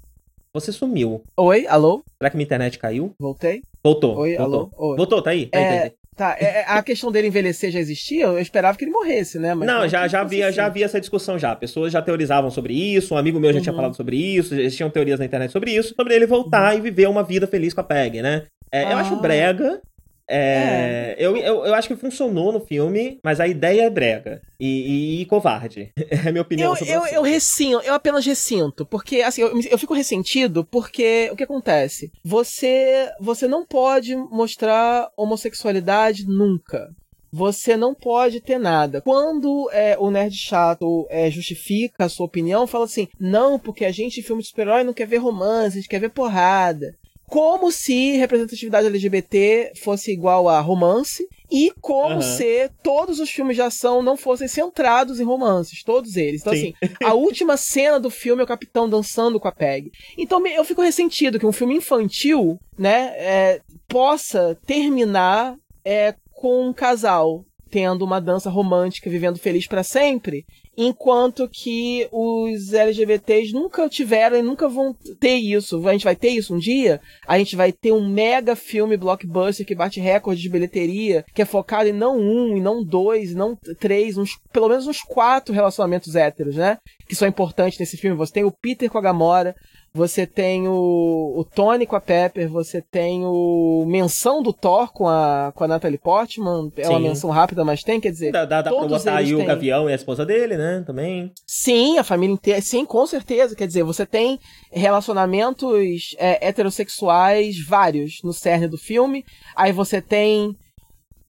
Você 0.54 0.70
sumiu. 0.70 1.24
Oi, 1.34 1.66
alô? 1.66 2.04
Será 2.18 2.28
que 2.28 2.36
minha 2.36 2.44
internet 2.44 2.78
caiu? 2.78 3.14
Voltei. 3.18 3.62
Voltou. 3.82 4.18
Oi, 4.18 4.36
voltou. 4.36 4.70
alô? 4.76 4.90
Oi. 4.90 4.96
Voltou, 4.98 5.22
tá 5.22 5.30
aí? 5.30 5.46
Tá, 5.46 5.58
é... 5.58 5.62
aí, 5.62 5.78
tá, 5.78 5.84
aí. 5.84 5.92
Tá, 6.14 6.36
é, 6.38 6.44
é, 6.44 6.64
a 6.68 6.82
questão 6.82 7.10
dele 7.10 7.28
envelhecer 7.28 7.70
já 7.70 7.80
existia? 7.80 8.26
Eu 8.26 8.38
esperava 8.38 8.76
que 8.76 8.84
ele 8.84 8.90
morresse, 8.90 9.38
né? 9.38 9.54
Mas 9.54 9.66
não, 9.66 9.88
já, 9.88 10.06
já, 10.06 10.20
havia, 10.20 10.48
assim. 10.48 10.56
já 10.56 10.66
havia 10.66 10.84
essa 10.84 11.00
discussão 11.00 11.38
já. 11.38 11.56
Pessoas 11.56 11.90
já 11.90 12.02
teorizavam 12.02 12.50
sobre 12.50 12.74
isso, 12.74 13.14
um 13.14 13.16
amigo 13.16 13.40
meu 13.40 13.50
já 13.50 13.56
uhum. 13.56 13.62
tinha 13.62 13.74
falado 13.74 13.96
sobre 13.96 14.14
isso, 14.14 14.54
existiam 14.54 14.90
teorias 14.90 15.18
na 15.18 15.24
internet 15.24 15.50
sobre 15.50 15.70
isso, 15.70 15.94
sobre 15.96 16.14
ele 16.14 16.26
voltar 16.26 16.72
uhum. 16.72 16.78
e 16.78 16.82
viver 16.82 17.08
uma 17.08 17.22
vida 17.22 17.46
feliz 17.46 17.72
com 17.72 17.80
a 17.80 17.84
Peg, 17.84 18.20
né? 18.20 18.44
É, 18.70 18.84
ah. 18.84 18.92
Eu 18.92 18.98
acho 18.98 19.14
ah. 19.14 19.20
brega, 19.20 19.80
é, 20.28 20.36
é. 20.36 21.16
Eu, 21.18 21.36
eu, 21.36 21.66
eu 21.66 21.74
acho 21.74 21.88
que 21.88 21.96
funcionou 21.96 22.52
no 22.52 22.60
filme, 22.60 23.18
mas 23.22 23.40
a 23.40 23.46
ideia 23.46 23.82
é 23.82 23.90
brega 23.90 24.40
e, 24.58 24.66
e, 24.66 25.22
e 25.22 25.26
covarde. 25.26 25.92
É 26.12 26.28
a 26.28 26.32
minha 26.32 26.42
opinião 26.42 26.72
eu, 26.72 26.76
sobre 26.76 26.94
eu, 26.94 27.06
eu 27.06 27.22
ressinto, 27.22 27.80
eu 27.84 27.94
apenas 27.94 28.24
ressinto, 28.24 28.84
porque 28.84 29.22
assim, 29.22 29.40
eu, 29.40 29.58
eu 29.70 29.78
fico 29.78 29.94
ressentido 29.94 30.64
porque 30.64 31.30
o 31.32 31.36
que 31.36 31.42
acontece? 31.42 32.12
Você, 32.22 33.10
você 33.18 33.48
não 33.48 33.64
pode 33.64 34.14
mostrar 34.14 35.10
homossexualidade 35.16 36.26
nunca 36.26 36.90
você 37.32 37.78
não 37.78 37.94
pode 37.94 38.42
ter 38.42 38.58
nada. 38.58 39.00
Quando 39.00 39.70
é, 39.72 39.96
o 39.98 40.10
nerd 40.10 40.36
chato 40.36 41.06
é, 41.08 41.30
justifica 41.30 42.04
a 42.04 42.08
sua 42.08 42.26
opinião, 42.26 42.66
fala 42.66 42.84
assim: 42.84 43.08
não, 43.18 43.58
porque 43.58 43.86
a 43.86 43.90
gente, 43.90 44.22
filme 44.22 44.42
de 44.42 44.48
super-herói, 44.48 44.84
não 44.84 44.92
quer 44.92 45.06
ver 45.06 45.16
romance, 45.16 45.78
a 45.78 45.80
gente 45.80 45.88
quer 45.88 46.00
ver 46.00 46.10
porrada 46.10 46.94
como 47.32 47.72
se 47.72 48.18
representatividade 48.18 48.88
LGBT 48.88 49.72
fosse 49.82 50.12
igual 50.12 50.50
a 50.50 50.60
romance 50.60 51.26
e 51.50 51.72
como 51.80 52.16
uhum. 52.16 52.20
se 52.20 52.68
todos 52.82 53.20
os 53.20 53.30
filmes 53.30 53.56
de 53.56 53.62
ação 53.62 54.02
não 54.02 54.18
fossem 54.18 54.46
centrados 54.46 55.18
em 55.18 55.24
romances, 55.24 55.82
todos 55.82 56.16
eles. 56.16 56.42
Então, 56.42 56.52
Sim. 56.52 56.74
assim, 56.82 56.94
a 57.02 57.14
última 57.16 57.56
cena 57.56 57.98
do 57.98 58.10
filme 58.10 58.42
é 58.42 58.44
o 58.44 58.46
capitão 58.46 58.86
dançando 58.86 59.40
com 59.40 59.48
a 59.48 59.52
Peg. 59.52 59.90
Então, 60.18 60.46
eu 60.46 60.62
fico 60.62 60.82
ressentido 60.82 61.38
que 61.38 61.46
um 61.46 61.52
filme 61.52 61.74
infantil, 61.74 62.60
né, 62.78 63.14
é, 63.16 63.62
possa 63.88 64.54
terminar 64.66 65.56
é, 65.82 66.14
com 66.34 66.68
um 66.68 66.72
casal 66.74 67.46
tendo 67.70 68.04
uma 68.04 68.20
dança 68.20 68.50
romântica, 68.50 69.08
vivendo 69.08 69.38
feliz 69.38 69.66
para 69.66 69.82
sempre, 69.82 70.44
enquanto 70.76 71.48
que 71.48 72.08
os 72.10 72.72
LGBTs 72.72 73.52
nunca 73.52 73.88
tiveram 73.88 74.36
e 74.36 74.42
nunca 74.42 74.68
vão 74.68 74.94
ter 75.20 75.36
isso. 75.36 75.86
A 75.86 75.92
gente 75.92 76.04
vai 76.04 76.16
ter 76.16 76.30
isso 76.30 76.54
um 76.54 76.58
dia? 76.58 77.00
A 77.26 77.38
gente 77.38 77.54
vai 77.54 77.72
ter 77.72 77.92
um 77.92 78.08
mega 78.08 78.56
filme 78.56 78.96
blockbuster 78.96 79.66
que 79.66 79.74
bate 79.74 80.00
recorde 80.00 80.40
de 80.40 80.48
bilheteria, 80.48 81.24
que 81.34 81.42
é 81.42 81.44
focado 81.44 81.88
em 81.88 81.92
não 81.92 82.18
um, 82.18 82.56
e 82.56 82.60
não 82.60 82.82
dois, 82.82 83.32
e 83.32 83.34
não 83.34 83.56
três, 83.78 84.16
uns, 84.16 84.38
pelo 84.52 84.68
menos 84.68 84.86
uns 84.86 85.02
quatro 85.02 85.54
relacionamentos 85.54 86.16
héteros, 86.16 86.56
né? 86.56 86.78
Que 87.06 87.14
são 87.14 87.28
importantes 87.28 87.78
nesse 87.78 87.96
filme. 87.96 88.16
Você 88.16 88.32
tem 88.32 88.44
o 88.44 88.52
Peter 88.52 88.90
com 88.90 88.98
a 88.98 89.02
Gamora, 89.02 89.54
você 89.94 90.26
tem 90.26 90.66
o, 90.66 91.34
o 91.36 91.44
Tony 91.44 91.86
com 91.86 91.94
a 91.94 92.00
Pepper, 92.00 92.48
você 92.48 92.80
tem 92.80 93.24
o 93.24 93.84
menção 93.86 94.42
do 94.42 94.52
Thor 94.52 94.90
com 94.92 95.06
a, 95.06 95.52
com 95.54 95.64
a 95.64 95.68
Natalie 95.68 95.98
Portman, 95.98 96.72
é 96.76 96.84
Sim. 96.84 96.90
uma 96.90 97.00
menção 97.00 97.30
rápida, 97.30 97.64
mas 97.64 97.82
tem, 97.82 98.00
quer 98.00 98.10
dizer. 98.10 98.32
Dá, 98.32 98.44
dá, 98.44 98.62
dá 98.62 98.70
pra 98.70 98.86
botar 98.86 99.16
aí 99.16 99.34
o 99.34 99.44
Gavião 99.44 99.90
e 99.90 99.92
a 99.92 99.96
esposa 99.96 100.24
dele, 100.24 100.56
né? 100.56 100.82
Também. 100.86 101.32
Sim, 101.46 101.98
a 101.98 102.04
família 102.04 102.32
inteira. 102.32 102.60
Sim, 102.62 102.86
com 102.86 103.06
certeza. 103.06 103.54
Quer 103.54 103.66
dizer, 103.66 103.82
você 103.82 104.06
tem 104.06 104.38
relacionamentos 104.70 106.16
é, 106.18 106.46
heterossexuais 106.46 107.62
vários 107.64 108.22
no 108.24 108.32
cerne 108.32 108.68
do 108.68 108.78
filme. 108.78 109.24
Aí 109.54 109.72
você 109.72 110.00
tem 110.00 110.56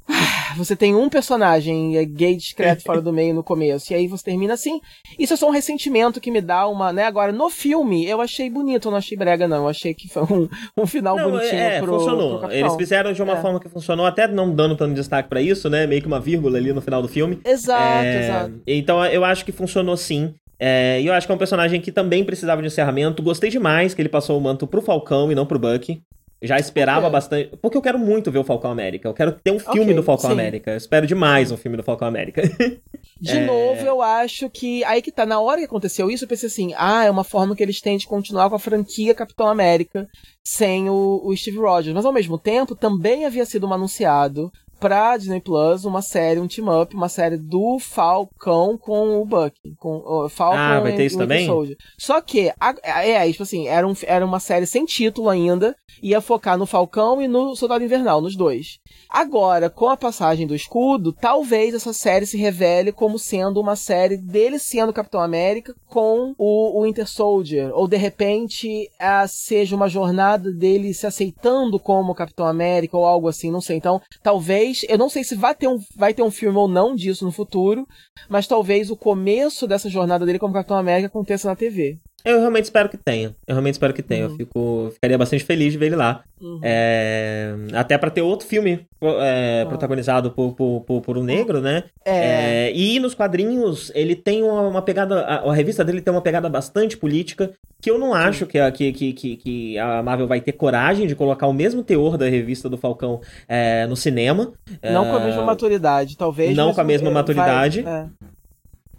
você 0.57 0.75
tem 0.75 0.95
um 0.95 1.09
personagem 1.09 1.97
é 1.97 2.05
gay 2.05 2.35
discreto 2.35 2.83
fora 2.83 3.01
do 3.01 3.13
meio 3.13 3.33
no 3.33 3.43
começo, 3.43 3.91
e 3.91 3.95
aí 3.95 4.07
você 4.07 4.23
termina 4.23 4.53
assim. 4.53 4.79
Isso 5.17 5.33
é 5.33 5.37
só 5.37 5.47
um 5.47 5.51
ressentimento 5.51 6.19
que 6.19 6.31
me 6.31 6.41
dá 6.41 6.67
uma, 6.67 6.91
né? 6.91 7.05
Agora, 7.05 7.31
no 7.31 7.49
filme, 7.49 8.05
eu 8.05 8.21
achei 8.21 8.49
bonito, 8.49 8.87
eu 8.87 8.91
não 8.91 8.97
achei 8.97 9.17
brega, 9.17 9.47
não. 9.47 9.63
Eu 9.63 9.69
achei 9.69 9.93
que 9.93 10.07
foi 10.07 10.23
um, 10.23 10.49
um 10.77 10.85
final 10.85 11.15
não, 11.15 11.31
bonitinho 11.31 11.61
é, 11.61 11.79
pro, 11.79 11.99
funcionou. 11.99 12.39
Pro 12.39 12.51
Eles 12.51 12.75
fizeram 12.75 13.13
de 13.13 13.21
uma 13.21 13.33
é. 13.33 13.41
forma 13.41 13.59
que 13.59 13.69
funcionou, 13.69 14.05
até 14.05 14.27
não 14.27 14.53
dando 14.53 14.75
tanto 14.75 14.93
destaque 14.93 15.29
para 15.29 15.41
isso, 15.41 15.69
né? 15.69 15.87
Meio 15.87 16.01
que 16.01 16.07
uma 16.07 16.19
vírgula 16.19 16.57
ali 16.57 16.73
no 16.73 16.81
final 16.81 17.01
do 17.01 17.07
filme. 17.07 17.39
Exato, 17.45 18.05
é... 18.05 18.23
exato. 18.23 18.61
Então 18.67 19.03
eu 19.05 19.23
acho 19.23 19.45
que 19.45 19.51
funcionou 19.51 19.97
sim. 19.97 20.33
É, 20.59 21.01
e 21.01 21.07
eu 21.07 21.13
acho 21.13 21.27
que 21.27 21.31
é 21.31 21.35
um 21.35 21.39
personagem 21.39 21.81
que 21.81 21.91
também 21.91 22.23
precisava 22.23 22.61
de 22.61 22.67
encerramento. 22.67 23.21
Gostei 23.21 23.49
demais 23.49 23.93
que 23.93 24.01
ele 24.01 24.07
passou 24.07 24.37
o 24.37 24.41
manto 24.41 24.65
pro 24.65 24.81
Falcão 24.81 25.29
e 25.31 25.35
não 25.35 25.45
pro 25.45 25.59
Bucky. 25.59 26.01
Já 26.43 26.59
esperava 26.59 27.09
bastante. 27.09 27.55
Porque 27.61 27.77
eu 27.77 27.81
quero 27.81 27.97
muito 27.97 28.29
ver 28.29 28.39
o 28.39 28.43
Falcão 28.43 28.69
América. 28.69 29.07
Eu 29.07 29.13
quero 29.13 29.31
ter 29.31 29.51
um 29.51 29.59
filme 29.59 29.81
okay, 29.81 29.93
do 29.93 30.03
Falcão 30.03 30.29
sim. 30.29 30.33
América. 30.33 30.71
Eu 30.71 30.77
espero 30.77 31.07
demais 31.07 31.51
um 31.51 31.57
filme 31.57 31.77
do 31.77 31.83
Falcão 31.83 32.07
América. 32.07 32.41
De 33.19 33.37
é... 33.37 33.45
novo, 33.45 33.85
eu 33.85 34.01
acho 34.01 34.49
que. 34.49 34.83
Aí 34.83 35.01
que 35.01 35.11
tá, 35.11 35.25
na 35.25 35.39
hora 35.39 35.59
que 35.59 35.65
aconteceu 35.65 36.11
isso, 36.11 36.25
eu 36.25 36.27
pensei 36.27 36.47
assim: 36.47 36.73
ah, 36.75 37.05
é 37.05 37.09
uma 37.09 37.23
forma 37.23 37.55
que 37.55 37.63
eles 37.63 37.79
têm 37.79 37.97
de 37.97 38.05
continuar 38.05 38.49
com 38.49 38.55
a 38.55 38.59
franquia 38.59 39.15
Capitão 39.15 39.47
América 39.47 40.07
sem 40.43 40.89
o, 40.89 41.21
o 41.23 41.35
Steve 41.35 41.57
Rogers. 41.57 41.95
Mas 41.95 42.05
ao 42.05 42.11
mesmo 42.11 42.37
tempo, 42.37 42.75
também 42.75 43.25
havia 43.25 43.45
sido 43.45 43.65
um 43.65 43.73
anunciado 43.73 44.51
pra 44.83 45.15
Disney 45.15 45.39
Plus 45.39 45.85
uma 45.85 46.01
série, 46.01 46.41
um 46.41 46.47
team-up, 46.47 46.93
uma 46.93 47.07
série 47.07 47.37
do 47.37 47.79
Falcão 47.79 48.77
com 48.77 49.21
o 49.21 49.25
Bucky. 49.25 49.75
Com 49.79 50.03
o 50.05 50.27
Falcon 50.27 50.57
ah, 50.57 50.81
vai 50.81 50.93
ter 50.93 51.05
isso 51.05 51.17
também? 51.17 51.45
Soldier. 51.45 51.77
Só 51.97 52.19
que, 52.19 52.51
é, 52.83 53.11
é, 53.11 53.31
tipo 53.31 53.43
assim, 53.43 53.65
era, 53.65 53.87
um, 53.87 53.93
era 54.03 54.25
uma 54.25 54.41
série 54.41 54.65
sem 54.65 54.83
título 54.83 55.29
ainda, 55.29 55.73
ia 56.01 56.19
focar 56.19 56.57
no 56.57 56.65
Falcão 56.65 57.21
e 57.21 57.29
no 57.29 57.55
Soldado 57.55 57.81
Invernal, 57.81 58.19
nos 58.19 58.35
dois. 58.35 58.79
Agora, 59.09 59.69
com 59.69 59.87
a 59.87 59.95
passagem 59.95 60.45
do 60.45 60.53
escudo, 60.53 61.13
talvez 61.13 61.73
essa 61.73 61.93
série 61.93 62.25
se 62.25 62.35
revele 62.35 62.91
como 62.91 63.17
sendo 63.17 63.61
uma 63.61 63.77
série 63.77 64.17
dele 64.17 64.59
sendo 64.59 64.91
Capitão 64.91 65.21
América 65.21 65.73
com 65.87 66.35
o, 66.37 66.77
o 66.77 66.83
Winter 66.83 67.07
Soldier. 67.07 67.71
Ou 67.73 67.87
de 67.87 67.95
repente 67.95 68.89
a, 68.99 69.25
seja 69.29 69.77
uma 69.77 69.87
jornada 69.87 70.51
dele 70.51 70.93
se 70.93 71.07
aceitando 71.07 71.79
como 71.79 72.13
Capitão 72.13 72.45
América 72.45 72.97
ou 72.97 73.05
algo 73.05 73.29
assim, 73.29 73.49
não 73.49 73.61
sei. 73.61 73.77
Então, 73.77 74.01
talvez. 74.21 74.72
Eu 74.87 74.97
não 74.97 75.09
sei 75.09 75.23
se 75.23 75.35
vai 75.35 75.53
ter 75.53 75.67
um, 75.67 75.79
vai 75.95 76.13
ter 76.13 76.23
um 76.23 76.31
filme 76.31 76.57
ou 76.57 76.67
não 76.67 76.95
disso 76.95 77.25
no 77.25 77.31
futuro, 77.31 77.87
mas 78.29 78.47
talvez 78.47 78.89
o 78.89 78.97
começo 78.97 79.67
dessa 79.67 79.89
jornada 79.89 80.25
dele 80.25 80.39
como 80.39 80.53
Capitão 80.53 80.77
América 80.77 81.07
aconteça 81.07 81.47
na 81.47 81.55
TV. 81.55 81.99
Eu 82.25 82.39
realmente 82.39 82.65
espero 82.65 82.87
que 82.87 82.95
tenha. 82.95 83.35
Eu 83.45 83.55
realmente 83.55 83.73
espero 83.73 83.93
que 83.93 84.01
tenha. 84.01 84.25
Uhum. 84.25 84.31
Eu 84.31 84.37
fico, 84.37 84.89
ficaria 84.93 85.17
bastante 85.17 85.43
feliz 85.43 85.73
de 85.73 85.77
ver 85.77 85.87
ele 85.87 85.97
lá. 85.97 86.23
Uhum. 86.39 86.59
É, 86.63 87.53
até 87.73 87.97
para 87.97 88.09
ter 88.09 88.21
outro 88.21 88.47
filme 88.47 88.85
é, 89.01 89.63
uhum. 89.63 89.69
protagonizado 89.69 90.31
por, 90.31 90.53
por, 90.53 91.01
por, 91.01 91.17
um 91.17 91.23
negro, 91.23 91.59
né? 91.59 91.83
É. 92.05 92.67
é 92.67 92.71
e 92.73 92.97
nos 92.99 93.13
quadrinhos, 93.13 93.91
ele 93.93 94.15
tem 94.15 94.41
uma, 94.41 94.61
uma, 94.61 94.81
pegada. 94.81 95.21
A, 95.21 95.49
a, 95.49 95.53
revista 95.53 95.83
dele 95.83 96.01
tem 96.01 96.13
uma 96.13 96.21
pegada 96.21 96.49
bastante 96.49 96.95
política. 96.95 97.51
Que 97.81 97.91
eu 97.91 97.99
não 97.99 98.13
acho 98.13 98.45
que 98.45 98.57
a, 98.57 98.71
que, 98.71 98.93
que, 98.93 99.35
que, 99.35 99.77
a 99.77 100.01
Marvel 100.01 100.25
vai 100.25 100.39
ter 100.39 100.53
coragem 100.53 101.05
de 101.05 101.15
colocar 101.15 101.47
o 101.47 101.53
mesmo 101.53 101.83
teor 101.83 102.17
da 102.17 102.29
revista 102.29 102.69
do 102.69 102.77
Falcão 102.77 103.19
é, 103.45 103.85
no 103.87 103.97
cinema. 103.97 104.53
Não 104.81 105.03
com 105.03 105.17
a 105.17 105.19
mesma 105.19 105.43
maturidade, 105.43 106.15
talvez. 106.15 106.55
Não 106.55 106.73
com 106.73 106.79
a 106.79 106.85
mesma 106.85 107.11
maturidade. 107.11 107.81
Vai, 107.81 108.07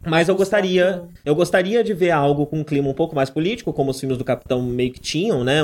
mas 0.06 0.28
eu 0.28 0.34
gostaria, 0.34 1.02
eu 1.24 1.34
gostaria 1.34 1.82
de 1.82 1.92
ver 1.94 2.10
algo 2.10 2.46
com 2.46 2.58
um 2.58 2.64
clima 2.64 2.88
um 2.88 2.94
pouco 2.94 3.14
mais 3.14 3.30
político, 3.30 3.72
como 3.72 3.90
os 3.90 3.98
filmes 3.98 4.18
do 4.18 4.24
Capitão 4.24 4.62
meio 4.62 4.92
que 4.92 5.00
tinham, 5.00 5.44
né? 5.44 5.58
É, 5.58 5.62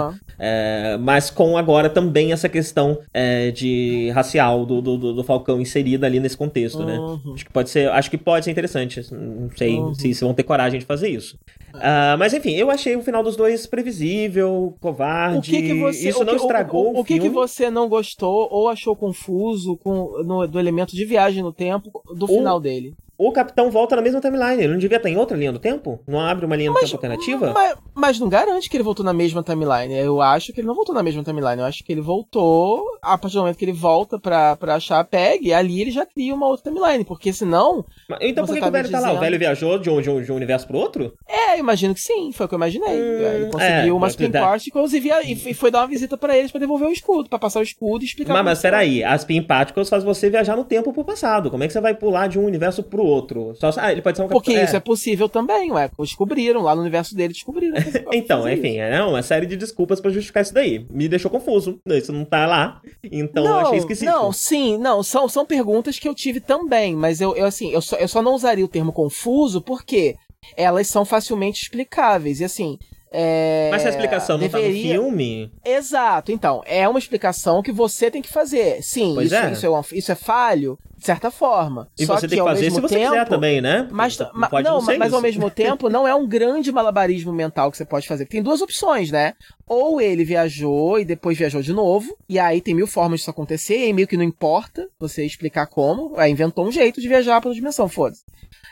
uhum. 0.00 0.14
é, 0.38 0.96
mas 0.98 1.30
com 1.30 1.56
agora 1.56 1.88
também 1.88 2.32
essa 2.32 2.48
questão 2.48 2.98
é, 3.12 3.50
de 3.50 4.10
racial 4.10 4.64
do, 4.64 4.80
do, 4.80 5.14
do, 5.14 5.24
Falcão 5.24 5.60
inserida 5.60 6.06
ali 6.06 6.20
nesse 6.20 6.36
contexto, 6.36 6.84
né? 6.84 6.98
uhum. 6.98 7.14
né? 7.14 7.32
Acho 7.34 7.44
que 7.44 7.52
pode 7.52 7.70
ser, 7.70 7.90
acho 7.90 8.10
que 8.10 8.18
pode 8.18 8.44
ser 8.44 8.50
interessante. 8.50 9.00
Não 9.12 9.50
sei 9.56 9.78
uhum. 9.78 9.94
se, 9.94 10.14
se 10.14 10.24
vão 10.24 10.34
ter 10.34 10.42
coragem 10.42 10.80
de 10.80 10.86
fazer 10.86 11.08
isso. 11.08 11.36
Uh, 11.74 12.16
mas 12.18 12.32
enfim, 12.32 12.54
eu 12.54 12.70
achei 12.70 12.96
o 12.96 13.02
final 13.02 13.22
dos 13.22 13.36
dois 13.36 13.66
previsível, 13.66 14.74
covarde. 14.80 15.38
O 15.38 15.42
que 15.42 15.62
que 15.62 15.74
você, 15.74 16.08
isso 16.08 16.24
não 16.24 16.34
que, 16.34 16.40
estragou 16.40 16.92
o, 16.92 16.96
o, 16.96 17.00
o 17.00 17.04
que, 17.04 17.18
que 17.18 17.28
você 17.28 17.70
não 17.70 17.88
gostou 17.88 18.48
ou 18.50 18.68
achou 18.68 18.96
confuso 18.96 19.76
com 19.76 20.22
no, 20.24 20.46
do 20.46 20.58
elemento 20.58 20.96
de 20.96 21.04
viagem 21.04 21.42
no 21.42 21.52
tempo 21.52 22.02
do 22.16 22.26
final 22.26 22.58
dele? 22.58 22.94
O 23.18 23.32
Capitão 23.32 23.68
volta 23.68 23.96
na 23.96 24.02
mesma 24.02 24.20
timeline. 24.20 24.62
Ele 24.62 24.72
não 24.72 24.78
devia 24.78 24.96
estar 24.96 25.10
em 25.10 25.16
outra 25.16 25.36
linha 25.36 25.50
do 25.50 25.58
tempo? 25.58 25.98
Não 26.06 26.20
abre 26.20 26.46
uma 26.46 26.54
linha 26.54 26.70
do 26.70 26.78
tempo 26.78 26.92
alternativa? 26.92 27.52
Mas, 27.52 27.76
mas, 27.92 28.20
não 28.20 28.28
garante 28.28 28.70
que 28.70 28.76
ele 28.76 28.84
voltou 28.84 29.04
na 29.04 29.12
mesma 29.12 29.42
timeline. 29.42 29.92
Eu 29.92 30.22
acho 30.22 30.52
que 30.52 30.60
ele 30.60 30.68
não 30.68 30.74
voltou 30.74 30.94
na 30.94 31.02
mesma 31.02 31.24
timeline. 31.24 31.58
Eu 31.58 31.64
acho 31.64 31.82
que 31.82 31.90
ele 31.90 32.00
voltou. 32.00 32.84
A 33.02 33.18
partir 33.18 33.34
do 33.34 33.40
momento 33.40 33.56
que 33.56 33.64
ele 33.64 33.72
volta 33.72 34.20
pra, 34.20 34.54
pra 34.54 34.76
achar 34.76 35.00
a 35.00 35.04
Peg, 35.04 35.52
ali 35.52 35.80
ele 35.80 35.90
já 35.90 36.06
cria 36.06 36.32
uma 36.32 36.46
outra 36.46 36.70
timeline. 36.70 37.04
Porque 37.04 37.32
senão. 37.32 37.84
Mas, 38.08 38.20
então 38.22 38.46
por 38.46 38.54
que, 38.54 38.60
tá 38.60 38.66
que 38.66 38.70
o 38.70 38.72
velho 38.72 38.84
dizendo... 38.84 39.02
tá 39.02 39.10
lá? 39.10 39.16
O 39.16 39.20
velho 39.20 39.38
viajou 39.38 39.78
de 39.80 39.90
um, 39.90 40.00
de, 40.00 40.10
um, 40.10 40.22
de 40.22 40.30
um 40.30 40.36
universo 40.36 40.68
pro 40.68 40.78
outro? 40.78 41.12
É, 41.26 41.58
imagino 41.58 41.94
que 41.94 42.00
sim. 42.00 42.30
Foi 42.30 42.46
o 42.46 42.48
que 42.48 42.54
eu 42.54 42.58
imaginei. 42.58 42.88
Hum, 42.88 43.20
ele 43.34 43.50
conseguiu 43.50 43.94
é, 43.94 43.96
umas 43.96 44.12
Spin 44.12 44.30
Particles 44.30 44.92
e, 44.92 45.00
via, 45.00 45.22
e 45.22 45.54
foi 45.54 45.72
dar 45.72 45.80
uma 45.80 45.88
visita 45.88 46.16
pra 46.16 46.38
eles 46.38 46.52
pra 46.52 46.60
devolver 46.60 46.86
o 46.86 46.92
escudo. 46.92 47.28
Pra 47.28 47.38
passar 47.38 47.58
o 47.58 47.64
escudo 47.64 48.04
e 48.04 48.06
explicar. 48.06 48.32
Mas, 48.32 48.44
mas 48.44 48.62
peraí, 48.62 49.02
as 49.02 49.22
Spin 49.22 49.42
Particles 49.42 49.88
faz 49.88 50.04
você 50.04 50.30
viajar 50.30 50.54
no 50.54 50.64
tempo 50.64 50.92
pro 50.92 51.04
passado. 51.04 51.50
Como 51.50 51.64
é 51.64 51.66
que 51.66 51.72
você 51.72 51.80
vai 51.80 51.94
pular 51.94 52.28
de 52.28 52.38
um 52.38 52.44
universo 52.44 52.80
pro 52.84 53.07
outro? 53.08 53.54
Só 53.56 53.70
ah, 53.76 53.92
ele 53.92 54.02
pode 54.02 54.16
ser 54.16 54.24
um 54.24 54.28
Porque 54.28 54.52
isso 54.52 54.76
é. 54.76 54.80
possível 54.80 55.28
também, 55.28 55.72
ué. 55.72 55.90
Descobriram, 55.98 56.62
lá 56.62 56.74
no 56.74 56.82
universo 56.82 57.14
dele 57.14 57.32
descobriram. 57.32 57.76
então, 58.12 58.48
enfim, 58.48 58.76
é 58.78 59.02
uma 59.02 59.22
série 59.22 59.46
de 59.46 59.56
desculpas 59.56 60.00
para 60.00 60.10
justificar 60.10 60.42
isso 60.42 60.54
daí. 60.54 60.86
Me 60.90 61.08
deixou 61.08 61.30
confuso. 61.30 61.80
Isso 61.86 62.12
não 62.12 62.24
tá 62.24 62.46
lá. 62.46 62.80
Então 63.02 63.44
não, 63.44 63.60
eu 63.60 63.66
achei 63.66 63.78
esquisito. 63.78 64.08
Não, 64.08 64.32
sim, 64.32 64.78
não. 64.78 65.02
São, 65.02 65.28
são 65.28 65.44
perguntas 65.44 65.98
que 65.98 66.08
eu 66.08 66.14
tive 66.14 66.40
também, 66.40 66.94
mas 66.94 67.20
eu, 67.20 67.34
eu 67.36 67.46
assim, 67.46 67.70
eu 67.72 67.80
só, 67.80 67.96
eu 67.96 68.08
só 68.08 68.22
não 68.22 68.34
usaria 68.34 68.64
o 68.64 68.68
termo 68.68 68.92
confuso 68.92 69.60
porque 69.60 70.16
elas 70.56 70.86
são 70.86 71.04
facilmente 71.04 71.62
explicáveis. 71.62 72.40
E 72.40 72.44
assim, 72.44 72.78
é... 73.10 73.68
Mas 73.70 73.82
essa 73.82 73.90
explicação 73.90 74.36
não 74.36 74.46
deveria... 74.46 74.68
tá 74.68 74.74
no 74.74 75.02
filme? 75.02 75.52
Exato, 75.64 76.32
então, 76.32 76.62
é 76.66 76.88
uma 76.88 76.98
explicação 76.98 77.62
que 77.62 77.72
você 77.72 78.10
tem 78.10 78.22
que 78.22 78.28
fazer. 78.28 78.82
Sim, 78.82 79.18
isso 79.20 79.34
é. 79.34 79.52
Isso, 79.52 79.66
é 79.66 79.68
uma, 79.68 79.84
isso 79.92 80.12
é 80.12 80.14
falho, 80.14 80.78
de 80.96 81.04
certa 81.04 81.30
forma. 81.30 81.88
E 81.98 82.04
Só 82.04 82.14
você 82.14 82.26
que, 82.26 82.34
tem 82.34 82.38
que 82.38 82.50
fazer 82.50 82.70
se 82.70 82.80
você 82.80 82.96
tempo, 82.96 83.10
quiser 83.12 83.28
também, 83.28 83.60
né? 83.60 83.88
Mas, 83.90 84.18
não, 84.18 84.30
ma, 84.34 84.48
não, 84.62 84.82
não 84.82 84.98
mas 84.98 85.12
ao 85.12 85.20
mesmo 85.20 85.50
tempo 85.50 85.88
não 85.88 86.06
é 86.06 86.14
um 86.14 86.26
grande 86.26 86.70
malabarismo 86.70 87.32
mental 87.32 87.70
que 87.70 87.76
você 87.76 87.84
pode 87.84 88.06
fazer. 88.06 88.26
Tem 88.26 88.42
duas 88.42 88.60
opções, 88.60 89.10
né? 89.10 89.34
Ou 89.66 90.00
ele 90.00 90.24
viajou 90.24 90.98
e 90.98 91.04
depois 91.04 91.38
viajou 91.38 91.62
de 91.62 91.72
novo, 91.72 92.16
e 92.28 92.38
aí 92.38 92.60
tem 92.60 92.74
mil 92.74 92.86
formas 92.86 93.20
disso 93.20 93.30
acontecer, 93.30 93.88
e 93.88 93.92
meio 93.92 94.08
que 94.08 94.16
não 94.16 94.24
importa 94.24 94.88
você 94.98 95.24
explicar 95.24 95.66
como, 95.66 96.14
aí 96.16 96.30
inventou 96.30 96.66
um 96.66 96.72
jeito 96.72 97.00
de 97.00 97.08
viajar 97.08 97.40
pela 97.40 97.54
dimensão, 97.54 97.88
foda-se. 97.88 98.22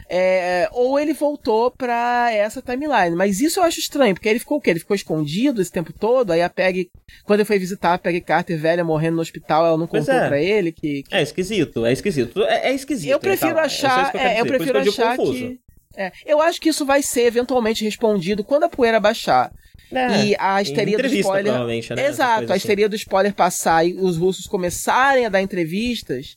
É, 0.08 0.68
ou 0.72 0.98
ele 0.98 1.12
voltou 1.12 1.70
pra 1.70 2.30
essa 2.32 2.62
timeline. 2.62 3.16
Mas 3.16 3.40
isso 3.40 3.60
eu 3.60 3.64
acho 3.64 3.80
estranho, 3.80 4.14
porque 4.14 4.25
ele 4.28 4.38
ficou 4.38 4.58
o 4.58 4.60
quê? 4.60 4.70
Ele 4.70 4.80
ficou 4.80 4.94
escondido 4.94 5.60
esse 5.60 5.70
tempo 5.70 5.92
todo, 5.92 6.30
aí 6.30 6.42
a 6.42 6.48
Peg, 6.48 6.90
quando 7.24 7.40
ele 7.40 7.46
foi 7.46 7.58
visitar 7.58 7.94
a 7.94 7.98
Peg 7.98 8.20
Carter 8.20 8.58
velha 8.58 8.84
morrendo 8.84 9.16
no 9.16 9.22
hospital, 9.22 9.66
ela 9.66 9.76
não 9.76 9.86
contou 9.86 10.14
é. 10.14 10.28
pra 10.28 10.40
ele 10.40 10.72
que, 10.72 11.02
que, 11.02 11.14
É 11.14 11.22
esquisito, 11.22 11.84
é 11.84 11.92
esquisito. 11.92 12.42
É, 12.42 12.70
é 12.70 12.74
esquisito. 12.74 13.10
Eu 13.10 13.18
prefiro 13.18 13.52
então. 13.52 13.64
achar. 13.64 14.14
É, 14.14 14.18
eu, 14.18 14.20
é, 14.20 14.40
eu 14.40 14.46
prefiro 14.46 14.78
achar 14.78 15.16
que. 15.16 15.60
É, 15.96 16.12
eu 16.26 16.40
acho 16.40 16.60
que 16.60 16.68
isso 16.68 16.84
vai 16.84 17.02
ser 17.02 17.22
eventualmente 17.22 17.82
respondido 17.82 18.44
quando 18.44 18.64
a 18.64 18.68
poeira 18.68 19.00
baixar. 19.00 19.50
É, 19.92 20.24
e 20.26 20.36
a 20.38 20.60
histeria 20.60 20.98
do 20.98 21.06
spoiler. 21.06 21.64
Né? 21.64 22.06
Exato, 22.06 22.52
a 22.52 22.56
histeria 22.56 22.86
assim. 22.86 22.90
do 22.90 22.96
spoiler 22.96 23.32
passar 23.32 23.86
e 23.86 23.94
os 23.94 24.16
russos 24.16 24.46
começarem 24.46 25.26
a 25.26 25.28
dar 25.28 25.40
entrevistas 25.40 26.34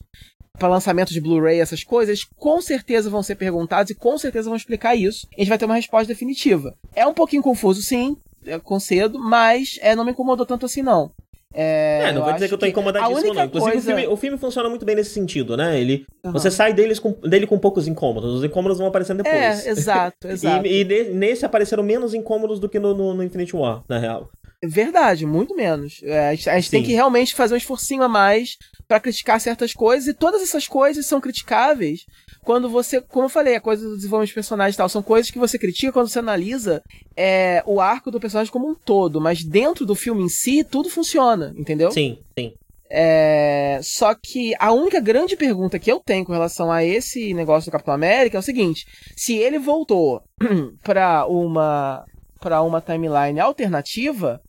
para 0.60 0.68
lançamento 0.68 1.12
de 1.12 1.22
Blu-ray, 1.22 1.60
essas 1.60 1.84
coisas, 1.84 2.24
com 2.38 2.62
certeza 2.62 3.10
vão 3.10 3.24
ser 3.24 3.36
perguntados 3.36 3.90
e 3.90 3.96
com 3.96 4.18
certeza 4.18 4.50
vão 4.50 4.58
explicar 4.58 4.96
isso. 4.96 5.28
A 5.36 5.40
gente 5.40 5.50
vai 5.50 5.58
ter 5.58 5.66
uma 5.66 5.76
resposta 5.76 6.08
definitiva. 6.08 6.76
É 6.96 7.08
um 7.08 7.14
pouquinho 7.14 7.42
confuso, 7.42 7.82
sim, 7.82 8.16
é, 8.46 8.60
concedo, 8.60 9.18
mas 9.20 9.80
é, 9.82 9.96
não 9.96 10.06
me 10.06 10.12
incomodou 10.12 10.46
tanto 10.46 10.66
assim, 10.66 10.82
não. 10.82 11.12
É, 11.52 12.02
é, 12.04 12.12
não 12.12 12.24
vou 12.24 12.34
dizer 12.34 12.48
que 12.48 12.54
eu 12.54 12.58
tô 12.60 12.68
incomodadíssimo, 12.68 13.34
não. 13.34 13.46
Inclusive, 13.46 13.72
coisa... 13.72 13.78
o, 13.80 13.96
filme, 13.96 14.14
o, 14.14 14.18
filme, 14.18 14.38
funciona 14.38 14.70
muito 14.70 14.86
bem 14.86 14.96
nesse 14.96 15.10
sentido, 15.10 15.58
né? 15.58 15.80
Ele, 15.80 16.06
uhum. 16.24 16.32
Você 16.32 16.52
sai 16.52 16.74
deles 16.74 17.00
com, 17.00 17.12
dele 17.28 17.48
com 17.48 17.58
poucos 17.58 17.88
incômodos. 17.88 18.36
Os 18.36 18.44
incômodos 18.44 18.78
vão 18.78 18.88
aparecendo 18.88 19.24
depois. 19.24 19.66
É, 19.66 19.70
exato, 19.70 20.28
exato. 20.30 20.68
e, 20.68 20.84
e, 20.84 21.04
nesse 21.12 21.46
apareceram 21.46 21.82
menos 21.82 22.14
incômodos 22.14 22.60
do 22.60 22.70
que 22.70 22.78
no, 22.78 22.94
no, 22.94 23.16
no 23.16 23.24
Infinite 23.24 23.56
War, 23.56 23.84
na 23.90 23.98
real. 23.98 24.30
Verdade, 24.64 25.26
muito 25.26 25.56
menos. 25.56 26.02
É, 26.04 26.30
a 26.30 26.36
gente, 26.36 26.50
a 26.50 26.60
gente 26.60 26.72
tem 26.72 26.84
que 26.84 26.92
realmente 26.92 27.34
fazer 27.34 27.54
um 27.54 27.58
esforcinho 27.58 28.04
a 28.04 28.10
mais 28.10 28.58
para 28.88 29.00
criticar 29.00 29.40
certas 29.40 29.74
coisas, 29.74 30.08
e 30.08 30.14
todas 30.14 30.42
essas 30.42 30.68
coisas 30.68 31.06
são 31.06 31.22
criticáveis 31.22 32.06
quando 32.42 32.70
você, 32.70 33.00
como 33.00 33.26
eu 33.26 33.30
falei, 33.30 33.56
a 33.56 33.62
coisa 33.62 33.88
do 33.88 33.96
desenvolvimento 33.96 34.30
de 34.30 34.34
personagens 34.34 34.76
e 34.76 34.78
tal, 34.78 34.90
são 34.90 35.04
coisas 35.04 35.30
que 35.30 35.38
você 35.38 35.60
critica 35.60 35.94
quando 35.94 36.10
você 36.10 36.20
analisa 36.20 36.82
é, 37.16 37.62
o 37.66 37.80
arco 37.80 38.10
do 38.10 38.20
personagem 38.20 38.52
como 38.52 38.68
um 38.68 38.76
todo, 38.76 39.22
mas 39.22 39.44
dentro 39.44 39.86
do 39.86 39.94
filme 39.94 40.24
em 40.24 40.30
si, 40.30 40.64
tudo 40.64 40.90
funciona, 40.90 41.54
entendeu? 41.56 41.92
Sim, 41.92 42.18
sim. 42.38 42.54
É, 42.90 43.80
só 43.84 44.16
que 44.16 44.56
a 44.58 44.72
única 44.72 45.00
grande 45.00 45.36
pergunta 45.36 45.78
que 45.78 45.92
eu 45.92 46.00
tenho 46.00 46.26
com 46.26 46.34
relação 46.34 46.72
a 46.72 46.84
esse 46.84 47.36
negócio 47.36 47.70
do 47.70 47.72
Capitão 47.72 47.94
América 47.94 48.38
é 48.38 48.40
o 48.40 48.44
seguinte: 48.44 48.84
se 49.16 49.36
ele 49.36 49.60
voltou 49.60 50.24
para 50.84 51.28
uma 51.28 52.04
para 52.40 52.62
uma 52.64 52.82
timeline 52.82 53.40
alternativa, 53.40 54.42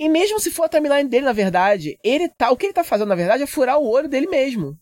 e 0.00 0.08
mesmo 0.08 0.40
se 0.40 0.50
for 0.50 0.64
a 0.64 0.68
timeline 0.68 1.06
dele, 1.06 1.26
na 1.26 1.32
verdade, 1.34 1.98
ele 2.02 2.26
tá. 2.26 2.50
O 2.50 2.56
que 2.56 2.64
ele 2.64 2.72
tá 2.72 2.82
fazendo, 2.82 3.08
na 3.08 3.14
verdade, 3.14 3.42
é 3.42 3.46
furar 3.46 3.78
o 3.78 3.86
olho 3.86 4.08
dele 4.08 4.26
mesmo. 4.26 4.74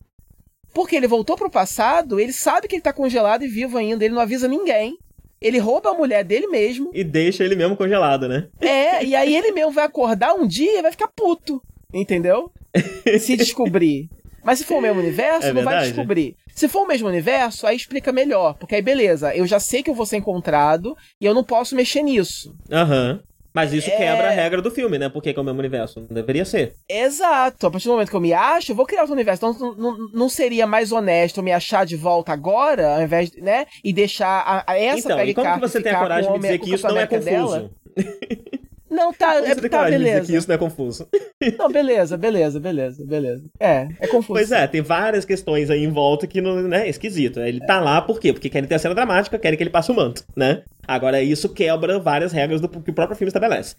Porque 0.73 0.95
ele 0.95 1.09
voltou 1.09 1.36
pro 1.36 1.51
passado, 1.51 2.20
ele 2.20 2.32
sabe 2.32 2.69
que 2.69 2.77
ele 2.77 2.82
tá 2.82 2.93
congelado 2.93 3.43
e 3.45 3.49
vivo 3.49 3.77
ainda, 3.77 4.05
ele 4.05 4.15
não 4.15 4.23
avisa 4.23 4.47
ninguém. 4.47 4.97
Ele 5.40 5.59
rouba 5.59 5.90
a 5.90 5.95
mulher 5.95 6.23
dele 6.23 6.47
mesmo. 6.47 6.93
E 6.95 7.03
deixa 7.03 7.43
ele 7.43 7.57
mesmo 7.57 7.77
congelado, 7.77 8.28
né? 8.28 8.47
É, 8.61 9.05
e 9.05 9.16
aí 9.16 9.35
ele 9.35 9.51
mesmo 9.51 9.73
vai 9.73 9.85
acordar 9.85 10.35
um 10.35 10.47
dia 10.47 10.78
e 10.78 10.82
vai 10.82 10.93
ficar 10.93 11.09
puto. 11.09 11.61
Entendeu? 11.93 12.53
Se 13.19 13.36
descobrir. 13.36 14.09
Mas 14.45 14.61
se 14.61 14.65
for 14.65 14.77
o 14.77 14.81
mesmo 14.81 15.01
universo, 15.01 15.49
é 15.49 15.53
não 15.53 15.65
vai 15.65 15.85
descobrir. 15.85 16.36
Se 16.55 16.69
for 16.69 16.85
o 16.85 16.86
mesmo 16.86 17.09
universo, 17.09 17.66
aí 17.66 17.77
explica 17.77 18.12
melhor. 18.12 18.55
Porque 18.55 18.77
aí, 18.77 18.82
beleza, 18.82 19.35
eu 19.35 19.47
já 19.47 19.59
sei 19.59 19.82
que 19.82 19.90
eu 19.90 19.95
vou 19.95 20.07
ser 20.07 20.16
encontrado 20.16 20.97
e 21.20 21.27
eu 21.27 21.35
não 21.35 21.43
posso 21.43 21.74
mexer 21.74 22.03
nisso. 22.03 22.55
Aham. 22.70 23.15
Uhum. 23.15 23.27
Mas 23.53 23.73
isso 23.73 23.91
é... 23.91 23.97
quebra 23.97 24.29
a 24.29 24.31
regra 24.31 24.62
do 24.62 24.70
filme, 24.70 24.99
né? 24.99 25.09
Porque 25.09 25.31
é 25.31 25.41
o 25.41 25.45
mesmo 25.45 25.59
universo. 25.59 26.01
Não 26.01 26.15
deveria 26.15 26.45
ser. 26.45 26.75
Exato. 26.89 27.66
A 27.66 27.70
partir 27.70 27.89
do 27.89 27.93
momento 27.93 28.11
que 28.11 28.16
eu 28.16 28.20
me 28.20 28.33
acho, 28.33 28.73
eu 28.73 28.77
vou 28.77 28.87
criar 28.87 29.01
outro 29.01 29.15
universo. 29.15 29.47
Então 29.47 29.75
não, 29.75 29.97
não 30.12 30.29
seria 30.29 30.66
mais 30.66 30.93
honesto 30.93 31.43
me 31.43 31.53
achar 31.53 31.87
de 31.87 31.97
volta 31.97 32.33
agora, 32.33 32.97
ao 32.97 33.03
invés 33.03 33.31
de, 33.31 33.41
né? 33.41 33.66
E 33.83 33.93
deixar 33.93 34.43
a, 34.47 34.73
a 34.73 34.79
essa 34.79 35.12
então, 35.12 35.25
e 35.25 35.35
como 35.35 35.55
que 35.55 35.61
você 35.61 35.81
tem 35.81 35.93
a 35.93 35.99
coragem 35.99 36.33
de 36.33 36.39
dizer 36.39 36.59
que 36.59 36.75
isso 36.75 36.87
não 36.87 36.99
é 36.99 37.07
confuso? 37.07 37.70
Não, 38.90 39.12
tá, 39.12 39.36
é, 39.36 39.55
tá 39.55 39.85
beleza. 39.85 40.27
que 40.27 40.36
isso 40.36 40.48
não 40.48 40.55
é 40.55 40.59
confuso. 40.59 41.09
Não, 41.59 41.70
beleza, 41.70 42.16
beleza, 42.16 42.59
beleza, 42.59 43.05
beleza. 43.06 43.44
É, 43.60 43.86
é 44.01 44.06
confuso. 44.06 44.32
Pois 44.32 44.51
é, 44.51 44.66
tem 44.66 44.81
várias 44.81 45.24
questões 45.24 45.70
aí 45.70 45.85
em 45.85 45.90
volta 45.90 46.27
que 46.27 46.40
não, 46.40 46.62
né, 46.62 46.86
é 46.86 46.89
esquisito. 46.89 47.40
Ele 47.40 47.60
tá 47.60 47.81
lá 47.81 48.01
por 48.01 48.19
quê? 48.19 48.32
Porque 48.32 48.48
querem 48.48 48.69
ter 48.69 48.74
a 48.74 48.78
cena 48.78 48.94
dramática, 48.94 49.39
querem 49.39 49.56
que 49.56 49.62
ele 49.62 49.70
passe 49.70 49.90
o 49.90 49.94
manto, 49.94 50.24
né? 50.35 50.62
Agora, 50.86 51.23
isso 51.23 51.48
quebra 51.51 51.98
várias 51.98 52.32
regras 52.32 52.60
do 52.60 52.69
que 52.69 52.90
o 52.90 52.94
próprio 52.94 53.16
filme 53.16 53.28
estabelece. 53.28 53.77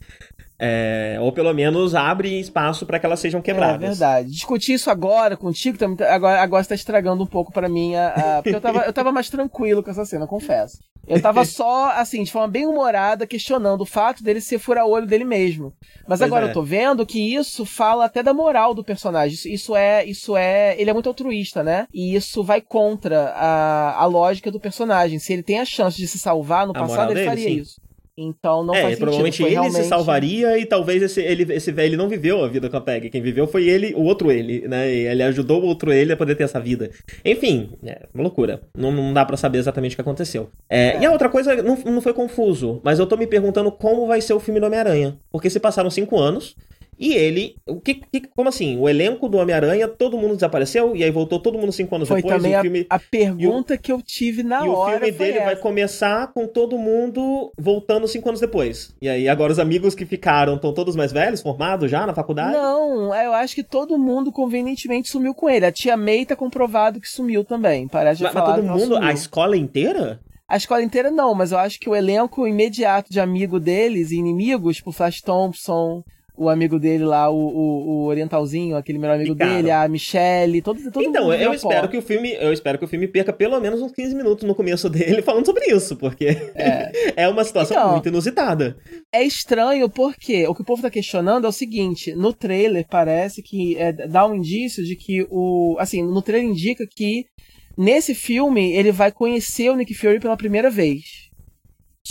É, 0.62 1.18
ou 1.22 1.32
pelo 1.32 1.54
menos 1.54 1.96
abre 1.96 2.38
espaço 2.38 2.86
para 2.86 3.00
que 3.00 3.06
elas 3.06 3.22
sejam 3.22 3.42
quebradas. 3.42 3.82
É 3.82 3.88
verdade. 3.88 4.30
Discutir 4.30 4.74
isso 4.74 4.90
agora 4.90 5.38
contigo, 5.38 5.78
tá, 5.78 5.86
agora, 6.14 6.42
agora 6.42 6.62
está 6.62 6.76
estragando 6.76 7.24
um 7.24 7.28
pouco 7.28 7.50
para 7.54 7.70
mim. 7.70 7.96
A, 7.96 8.08
a, 8.08 8.44
porque 8.44 8.58
eu 8.58 8.62
tava, 8.62 8.80
eu 8.82 8.92
tava 8.92 9.12
mais 9.12 9.30
tranquilo 9.30 9.82
com 9.82 9.90
essa 9.90 10.04
cena, 10.04 10.28
confesso. 10.28 10.80
Eu 11.08 11.22
tava 11.22 11.44
só, 11.46 11.92
assim, 11.92 12.24
de 12.24 12.32
forma 12.32 12.50
bem 12.50 12.68
humorada, 12.68 13.26
questionando 13.26 13.82
o 13.82 13.86
fato 13.86 14.22
dele 14.22 14.42
ser 14.42 14.60
fura-olho 14.60 15.08
dele 15.08 15.24
mesmo. 15.24 15.74
Mas 16.06 16.20
pois 16.20 16.22
agora 16.24 16.48
é. 16.48 16.50
eu 16.50 16.54
tô 16.54 16.62
vendo 16.62 17.06
que 17.06 17.34
isso 17.34 17.66
fala 17.66 18.04
até 18.04 18.22
da 18.22 18.34
moral 18.34 18.74
do 18.74 18.84
personagem. 18.84 19.36
Isso, 19.36 19.48
isso, 19.48 19.76
é. 19.78 20.04
Isso 20.04 20.36
é. 20.36 20.76
Ele 20.78 20.90
é 20.90 20.94
muito 20.94 21.08
altruísta, 21.08 21.64
né? 21.64 21.88
E 21.94 22.16
isso 22.16 22.44
vai 22.44 22.60
contra 22.60 23.30
a, 23.30 24.02
a 24.02 24.06
lógica 24.06 24.52
do 24.52 24.60
personagem. 24.60 25.20
Se 25.20 25.32
ele 25.32 25.44
tem 25.44 25.60
a 25.60 25.66
chance 25.66 25.96
de 25.96 26.08
se 26.08 26.20
salvar 26.20 26.68
no 26.68 26.76
a 26.76 26.80
passado, 26.80 27.12
ele 27.12 27.22
dele, 27.22 27.28
faria 27.30 27.48
sim. 27.48 27.56
isso. 27.56 27.89
Então 28.22 28.64
não 28.64 28.76
é, 28.76 28.82
faz 28.82 29.00
provavelmente 29.00 29.38
sentido. 29.38 29.48
ele 29.48 29.56
realmente... 29.56 29.84
se 29.84 29.90
salvaria 29.90 30.58
e 30.58 30.66
talvez 30.66 31.02
esse, 31.02 31.22
ele, 31.22 31.54
esse 31.54 31.72
velho 31.72 31.98
não 31.98 32.10
viveu 32.10 32.44
a 32.44 32.48
vida 32.48 32.70
com 32.70 32.76
a 32.76 32.82
Peg. 32.82 33.10
Quem 33.10 33.22
viveu 33.22 33.48
foi 33.48 33.70
ele, 33.70 33.94
o 33.96 34.04
outro 34.04 34.30
ele, 34.32 34.68
né? 34.68 34.94
E 34.94 35.08
ele 35.08 35.24
ajudou 35.24 35.62
o 35.62 35.66
outro 35.66 35.94
ele 35.94 36.12
a 36.12 36.18
poder 36.18 36.36
ter 36.36 36.44
essa 36.44 36.60
vida. 36.60 36.90
Enfim, 37.24 37.70
é 37.86 38.08
uma 38.14 38.24
loucura. 38.24 38.62
Não, 38.78 38.92
não 38.92 39.14
dá 39.14 39.26
para 39.26 39.38
saber 39.38 39.60
exatamente 39.60 39.94
o 39.94 39.96
que 39.96 40.02
aconteceu. 40.02 40.50
É, 40.70 40.90
é. 40.90 41.02
E 41.02 41.06
a 41.06 41.12
outra 41.12 41.30
coisa, 41.30 41.62
não, 41.64 41.78
não 41.78 42.02
foi 42.02 42.14
confuso, 42.14 42.82
mas 42.84 43.00
eu 43.00 43.08
tô 43.08 43.16
me 43.16 43.26
perguntando 43.26 43.72
como 43.72 44.06
vai 44.06 44.20
ser 44.20 44.34
o 44.34 44.40
filme 44.40 44.60
do 44.60 44.66
Homem-Aranha. 44.66 45.18
Porque 45.32 45.50
se 45.50 45.60
passaram 45.60 45.90
cinco 45.90 46.20
anos, 46.20 46.56
e 47.00 47.14
ele, 47.14 47.56
o 47.66 47.80
que, 47.80 47.96
que, 47.96 48.28
como 48.36 48.50
assim? 48.50 48.78
O 48.78 48.90
elenco 48.90 49.30
do 49.30 49.38
Homem-Aranha, 49.38 49.88
todo 49.88 50.18
mundo 50.18 50.34
desapareceu 50.36 50.94
e 50.98 51.04
aí 51.04 51.10
voltou 51.10 51.40
todo 51.40 51.58
mundo 51.58 51.72
cinco 51.72 51.96
anos 51.96 52.10
foi 52.10 52.22
depois. 52.22 52.44
Também 52.44 52.60
filme, 52.62 52.86
a, 52.90 52.96
a, 52.96 53.00
pergunta 53.00 53.76
o, 53.76 53.80
que 53.80 53.90
eu 53.90 54.02
tive 54.02 54.44
na 54.44 54.66
e 54.66 54.70
hora. 54.70 54.92
E 54.92 54.98
o 54.98 55.00
filme 55.00 55.18
dele 55.18 55.38
essa. 55.38 55.46
vai 55.46 55.56
começar 55.56 56.34
com 56.34 56.46
todo 56.46 56.78
mundo 56.78 57.54
voltando 57.58 58.06
cinco 58.06 58.28
anos 58.28 58.42
depois. 58.42 58.94
E 59.02 59.08
aí 59.08 59.30
agora 59.30 59.54
os 59.54 59.60
amigos 59.60 59.96
que 59.96 60.06
ficaram 60.06 60.56
estão 60.56 60.74
todos 60.74 60.94
mais 60.94 61.14
velhos, 61.14 61.42
formados 61.42 61.90
já 61.90 62.06
na 62.06 62.14
faculdade? 62.14 62.52
Não, 62.52 63.16
eu 63.16 63.34
acho 63.34 63.56
que 63.56 63.64
todo 63.64 63.98
mundo 63.98 64.30
convenientemente 64.30 65.10
sumiu 65.10 65.34
com 65.34 65.50
ele. 65.50 65.66
A 65.66 65.72
tia 65.72 65.96
May 65.96 66.26
tá 66.26 66.36
comprovado 66.36 67.00
que 67.00 67.08
sumiu 67.08 67.46
também. 67.46 67.88
Parece 67.88 68.22
mas, 68.24 68.34
mas 68.34 68.44
todo 68.44 68.62
mundo, 68.62 68.98
a 68.98 69.14
escola 69.14 69.56
inteira? 69.56 70.20
A 70.50 70.58
escola 70.58 70.84
inteira 70.84 71.10
não, 71.10 71.34
mas 71.34 71.54
eu 71.54 71.60
acho 71.60 71.80
que 71.80 71.90
o 71.90 71.96
elenco 71.96 72.46
imediato 72.46 73.10
de 73.10 73.22
amigo 73.22 73.58
deles 73.58 74.12
e 74.12 74.18
inimigos, 74.18 74.78
tipo 74.78 74.92
Flash 74.92 75.22
Thompson, 75.22 76.04
o 76.40 76.48
amigo 76.48 76.80
dele 76.80 77.04
lá, 77.04 77.30
o, 77.30 77.36
o, 77.36 77.90
o 77.90 78.06
orientalzinho, 78.06 78.78
aquele 78.78 78.98
melhor 78.98 79.16
amigo 79.16 79.36
dele, 79.36 79.70
a 79.70 79.86
Michelle, 79.90 80.62
todo, 80.62 80.82
todo 80.90 81.04
então, 81.04 81.24
mundo. 81.24 81.34
Então, 81.34 81.48
eu 81.48 81.54
espero 81.54 81.90
que 81.90 81.98
o 81.98 82.02
filme, 82.02 82.34
eu 82.40 82.54
espero 82.54 82.78
que 82.80 82.86
o 82.86 82.88
filme 82.88 83.10
perca 83.10 83.34
pelo 83.34 83.60
menos 83.60 83.82
uns 83.82 83.92
15 83.92 84.16
minutos 84.16 84.48
no 84.48 84.56
começo 84.56 84.88
dele 84.90 85.22
falando 85.22 85.46
sobre 85.46 85.66
isso, 85.66 85.98
porque 85.98 86.28
é, 86.56 86.92
é 87.24 87.28
uma 87.28 87.44
situação 87.44 87.76
então, 87.76 87.92
muito 87.92 88.08
inusitada. 88.08 88.78
É 89.14 89.22
estranho 89.22 89.90
porque 89.90 90.48
o 90.48 90.56
que 90.56 90.62
o 90.62 90.66
povo 90.66 90.82
tá 90.82 90.90
questionando 90.90 91.46
é 91.46 91.50
o 91.50 91.52
seguinte, 91.52 92.16
no 92.16 92.32
trailer 92.32 92.86
parece 92.90 93.44
que 93.44 93.78
é, 93.78 93.92
dá 93.92 94.26
um 94.26 94.36
indício 94.36 94.82
de 94.86 94.96
que 94.96 95.28
o, 95.30 95.76
assim, 95.78 96.02
no 96.02 96.22
trailer 96.22 96.50
indica 96.50 96.88
que 96.90 97.26
nesse 97.78 98.16
filme 98.16 98.72
ele 98.72 98.94
vai 98.94 99.12
conhecer 99.12 99.70
o 99.70 99.76
Nick 99.76 99.94
Fury 99.94 100.22
pela 100.22 100.38
primeira 100.38 100.70
vez. 100.70 101.29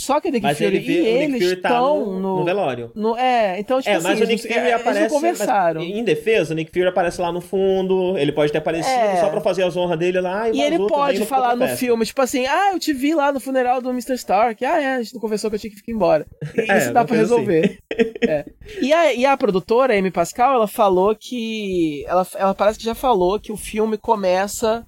Só 0.09 0.19
que 0.19 0.29
o 0.29 0.31
Nick 0.31 0.41
mas 0.41 0.57
Fury 0.57 0.77
ele, 0.77 0.91
e 0.91 1.07
eles 1.07 1.41
estão 1.43 1.99
tá 1.99 2.09
no, 2.09 2.19
no, 2.19 2.43
velório. 2.43 2.91
No, 2.95 3.15
é, 3.15 3.59
então, 3.59 3.77
tipo 3.79 3.91
é, 3.91 3.97
assim, 3.97 4.07
mas 4.07 4.19
o 4.19 4.23
Nick 4.23 4.41
Fury 4.41 4.55
é, 4.55 4.73
aparece. 4.73 5.13
conversaram. 5.13 5.81
em 5.81 6.03
defesa, 6.03 6.51
o 6.51 6.55
Nick 6.55 6.71
Fury 6.71 6.87
aparece 6.87 7.21
lá 7.21 7.31
no 7.31 7.39
fundo. 7.39 8.17
Ele 8.17 8.31
pode 8.31 8.51
ter 8.51 8.57
aparecido 8.57 8.89
é. 8.89 9.17
só 9.17 9.29
pra 9.29 9.39
fazer 9.39 9.61
as 9.61 9.77
honras 9.77 9.99
dele 9.99 10.19
lá. 10.19 10.49
E, 10.49 10.57
e 10.57 10.61
ele 10.63 10.79
pode 10.79 11.23
falar 11.27 11.55
no 11.55 11.67
filme, 11.67 12.03
tipo 12.07 12.19
assim, 12.23 12.47
ah, 12.47 12.71
eu 12.73 12.79
te 12.79 12.91
vi 12.91 13.13
lá 13.13 13.31
no 13.31 13.39
funeral 13.39 13.83
do 13.83 13.91
Mr. 13.91 14.15
Stark. 14.15 14.65
Ah, 14.65 14.81
é, 14.81 14.95
a 14.95 15.03
gente 15.03 15.13
não 15.13 15.21
conversou 15.21 15.51
que 15.51 15.57
eu 15.57 15.59
tinha 15.59 15.69
que 15.69 15.77
ficar 15.77 15.91
embora. 15.91 16.25
E 16.55 16.61
é, 16.71 16.77
isso 16.79 16.91
dá 16.91 17.05
pra 17.05 17.15
resolver. 17.15 17.79
Assim. 17.93 18.11
é. 18.27 18.45
e, 18.81 18.91
a, 18.91 19.13
e 19.13 19.25
a 19.27 19.37
produtora, 19.37 19.93
a 19.93 19.99
Amy 19.99 20.09
Pascal, 20.09 20.55
ela 20.55 20.67
falou 20.67 21.15
que. 21.15 22.03
Ela, 22.07 22.25
ela 22.33 22.55
parece 22.55 22.79
que 22.79 22.85
já 22.85 22.95
falou 22.95 23.39
que 23.39 23.51
o 23.51 23.57
filme 23.57 23.95
começa 23.95 24.83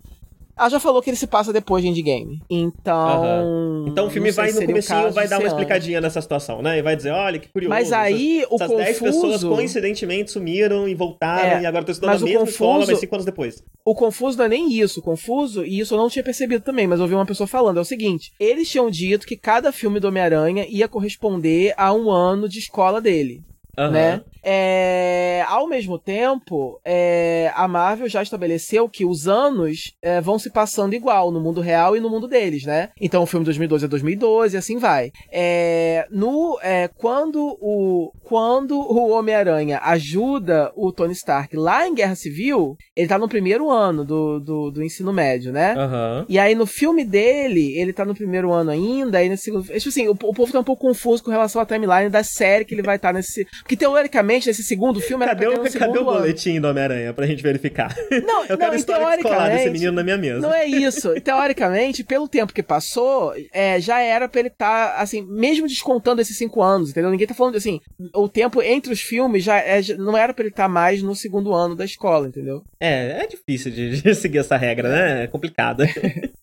ela 0.62 0.70
já 0.70 0.80
falou 0.80 1.02
que 1.02 1.10
ele 1.10 1.18
se 1.18 1.26
passa 1.26 1.52
depois 1.52 1.84
de 1.84 1.90
Endgame. 1.90 2.40
Então. 2.48 3.44
Uhum. 3.44 3.86
Então 3.88 4.06
o 4.06 4.10
filme 4.12 4.30
vai 4.30 4.52
no 4.52 4.64
comecinho, 4.64 5.12
vai 5.12 5.28
dar 5.28 5.40
uma 5.40 5.48
explicadinha 5.48 5.98
antes. 5.98 6.04
nessa 6.04 6.22
situação, 6.22 6.62
né? 6.62 6.78
E 6.78 6.82
vai 6.84 6.96
dizer, 6.96 7.10
olha, 7.10 7.40
que 7.40 7.50
curioso. 7.50 7.72
Mas 7.72 7.92
aí 7.92 8.44
essas, 8.44 8.52
o 8.52 8.56
essas 8.56 8.68
confuso... 8.68 8.84
10 8.84 9.00
pessoas 9.00 9.44
coincidentemente 9.44 10.32
sumiram 10.32 10.88
e 10.88 10.94
voltaram 10.94 11.58
é, 11.58 11.64
e 11.64 11.66
agora 11.66 11.82
estão 11.82 11.94
estudando 11.94 12.20
na 12.20 12.26
mesma 12.26 12.40
confuso... 12.42 12.52
escola, 12.52 12.86
mas 12.86 13.00
5 13.00 13.16
anos 13.16 13.26
depois. 13.26 13.64
O 13.84 13.96
confuso 13.96 14.38
não 14.38 14.46
é 14.46 14.50
nem 14.50 14.72
isso. 14.72 15.00
O 15.00 15.04
confuso, 15.04 15.66
e 15.66 15.80
isso 15.80 15.96
eu 15.96 15.98
não 15.98 16.10
tinha 16.10 16.24
percebido 16.24 16.64
também, 16.64 16.86
mas 16.86 17.00
eu 17.00 17.04
ouvi 17.06 17.16
uma 17.16 17.26
pessoa 17.26 17.48
falando, 17.48 17.78
é 17.78 17.82
o 17.82 17.86
seguinte: 17.86 18.32
eles 18.40 18.70
tinham 18.70 18.92
dito 18.92 19.26
que 19.26 19.36
cada 19.36 19.72
filme 19.72 20.00
do 20.00 20.10
Homem-Aranha 20.10 20.68
ia 20.70 20.88
corresponder 20.88 21.74
a 21.76 21.92
um 21.92 22.12
ano 22.12 22.48
de 22.48 22.60
escola 22.60 23.02
dele. 23.02 23.42
Uhum. 23.78 23.92
Né? 23.92 24.22
É, 24.44 25.46
ao 25.48 25.68
mesmo 25.68 26.00
tempo, 26.00 26.80
é, 26.84 27.52
a 27.56 27.68
Marvel 27.68 28.10
já 28.10 28.24
estabeleceu 28.24 28.90
que 28.90 29.06
os 29.06 29.28
anos 29.28 29.94
é, 30.02 30.20
vão 30.20 30.40
se 30.40 30.50
passando 30.50 30.96
igual 30.96 31.32
no 31.32 31.40
mundo 31.40 31.62
real 31.62 31.96
e 31.96 32.00
no 32.00 32.10
mundo 32.10 32.28
deles, 32.28 32.64
né? 32.64 32.90
Então 33.00 33.22
o 33.22 33.26
filme 33.26 33.46
2012 33.46 33.86
é 33.86 33.88
2012 33.88 34.56
e 34.56 34.58
assim 34.58 34.78
vai. 34.78 35.12
É, 35.32 36.08
no, 36.10 36.60
é, 36.62 36.88
quando 36.88 37.58
o, 37.62 38.12
quando 38.24 38.80
o 38.80 39.12
Homem-Aranha 39.12 39.80
ajuda 39.84 40.72
o 40.76 40.92
Tony 40.92 41.14
Stark 41.14 41.56
lá 41.56 41.88
em 41.88 41.94
Guerra 41.94 42.16
Civil, 42.16 42.76
ele 42.96 43.08
tá 43.08 43.20
no 43.20 43.30
primeiro 43.30 43.70
ano 43.70 44.04
do, 44.04 44.40
do, 44.40 44.72
do 44.72 44.84
ensino 44.84 45.14
médio, 45.14 45.52
né? 45.52 45.76
Uhum. 45.76 46.26
E 46.28 46.40
aí 46.40 46.56
no 46.56 46.66
filme 46.66 47.06
dele, 47.06 47.78
ele 47.78 47.94
tá 47.94 48.04
no 48.06 48.16
primeiro 48.16 48.52
ano 48.52 48.72
ainda, 48.72 49.20
aí 49.20 49.30
nesse. 49.30 49.52
Tipo 49.52 49.90
assim, 49.90 50.08
o, 50.08 50.12
o 50.12 50.34
povo 50.34 50.52
tá 50.52 50.60
um 50.60 50.64
pouco 50.64 50.88
confuso 50.88 51.24
com 51.24 51.30
relação 51.30 51.62
à 51.62 51.66
timeline 51.66 52.10
da 52.10 52.24
série 52.24 52.66
que 52.66 52.74
ele 52.74 52.82
vai 52.82 52.96
estar 52.96 53.10
tá 53.10 53.14
nesse. 53.14 53.46
Porque 53.64 53.76
teoricamente 53.76 54.02
teoricamente, 54.12 54.48
nesse 54.48 54.64
segundo 54.64 55.00
filme 55.00 55.26
cadê 55.26 55.46
era 55.46 55.62
o, 55.62 55.72
Cadê 55.72 56.00
o 56.00 56.04
boletim 56.04 56.60
do 56.60 56.68
Homem-Aranha 56.68 57.14
pra 57.14 57.26
gente 57.26 57.42
verificar? 57.42 57.96
Não, 58.26 58.42
eu 58.46 58.58
quero 58.58 58.72
não, 58.72 58.76
história 58.76 59.16
escolar 59.16 59.50
desse 59.50 59.70
menino 59.70 59.92
na 59.92 60.04
minha 60.04 60.18
mesa. 60.18 60.40
Não 60.40 60.54
é 60.54 60.66
isso. 60.66 61.14
Teoricamente, 61.22 62.04
pelo 62.04 62.28
tempo 62.28 62.54
que 62.54 62.64
passou, 62.64 63.34
é, 63.52 63.80
já 63.80 64.00
era 64.00 64.28
pra 64.28 64.40
ele 64.40 64.50
estar, 64.50 64.96
tá, 64.96 65.02
assim, 65.02 65.22
mesmo 65.22 65.68
descontando 65.68 66.22
esses 66.22 66.38
cinco 66.38 66.62
anos, 66.62 66.92
entendeu? 66.92 67.12
Ninguém 67.12 67.28
tá 67.28 67.34
falando 67.34 67.56
assim, 67.56 67.80
o 68.14 68.28
tempo 68.28 68.62
entre 68.62 68.92
os 68.92 69.02
filmes 69.02 69.44
já, 69.44 69.58
é, 69.58 69.82
não 69.98 70.18
era 70.18 70.34
pra 70.34 70.44
ele 70.44 70.52
estar 70.52 70.64
tá 70.64 70.70
mais 70.70 71.02
no 71.02 71.16
segundo 71.16 71.54
ano 71.54 71.76
da 71.76 71.86
escola, 71.86 72.28
entendeu? 72.28 72.64
É, 72.80 73.24
é 73.24 73.28
difícil 73.28 73.72
de, 73.72 74.02
de 74.02 74.16
seguir 74.16 74.40
essa 74.40 74.58
regra, 74.58 74.90
né? 74.90 75.24
É 75.24 75.28
complicado. 75.28 75.84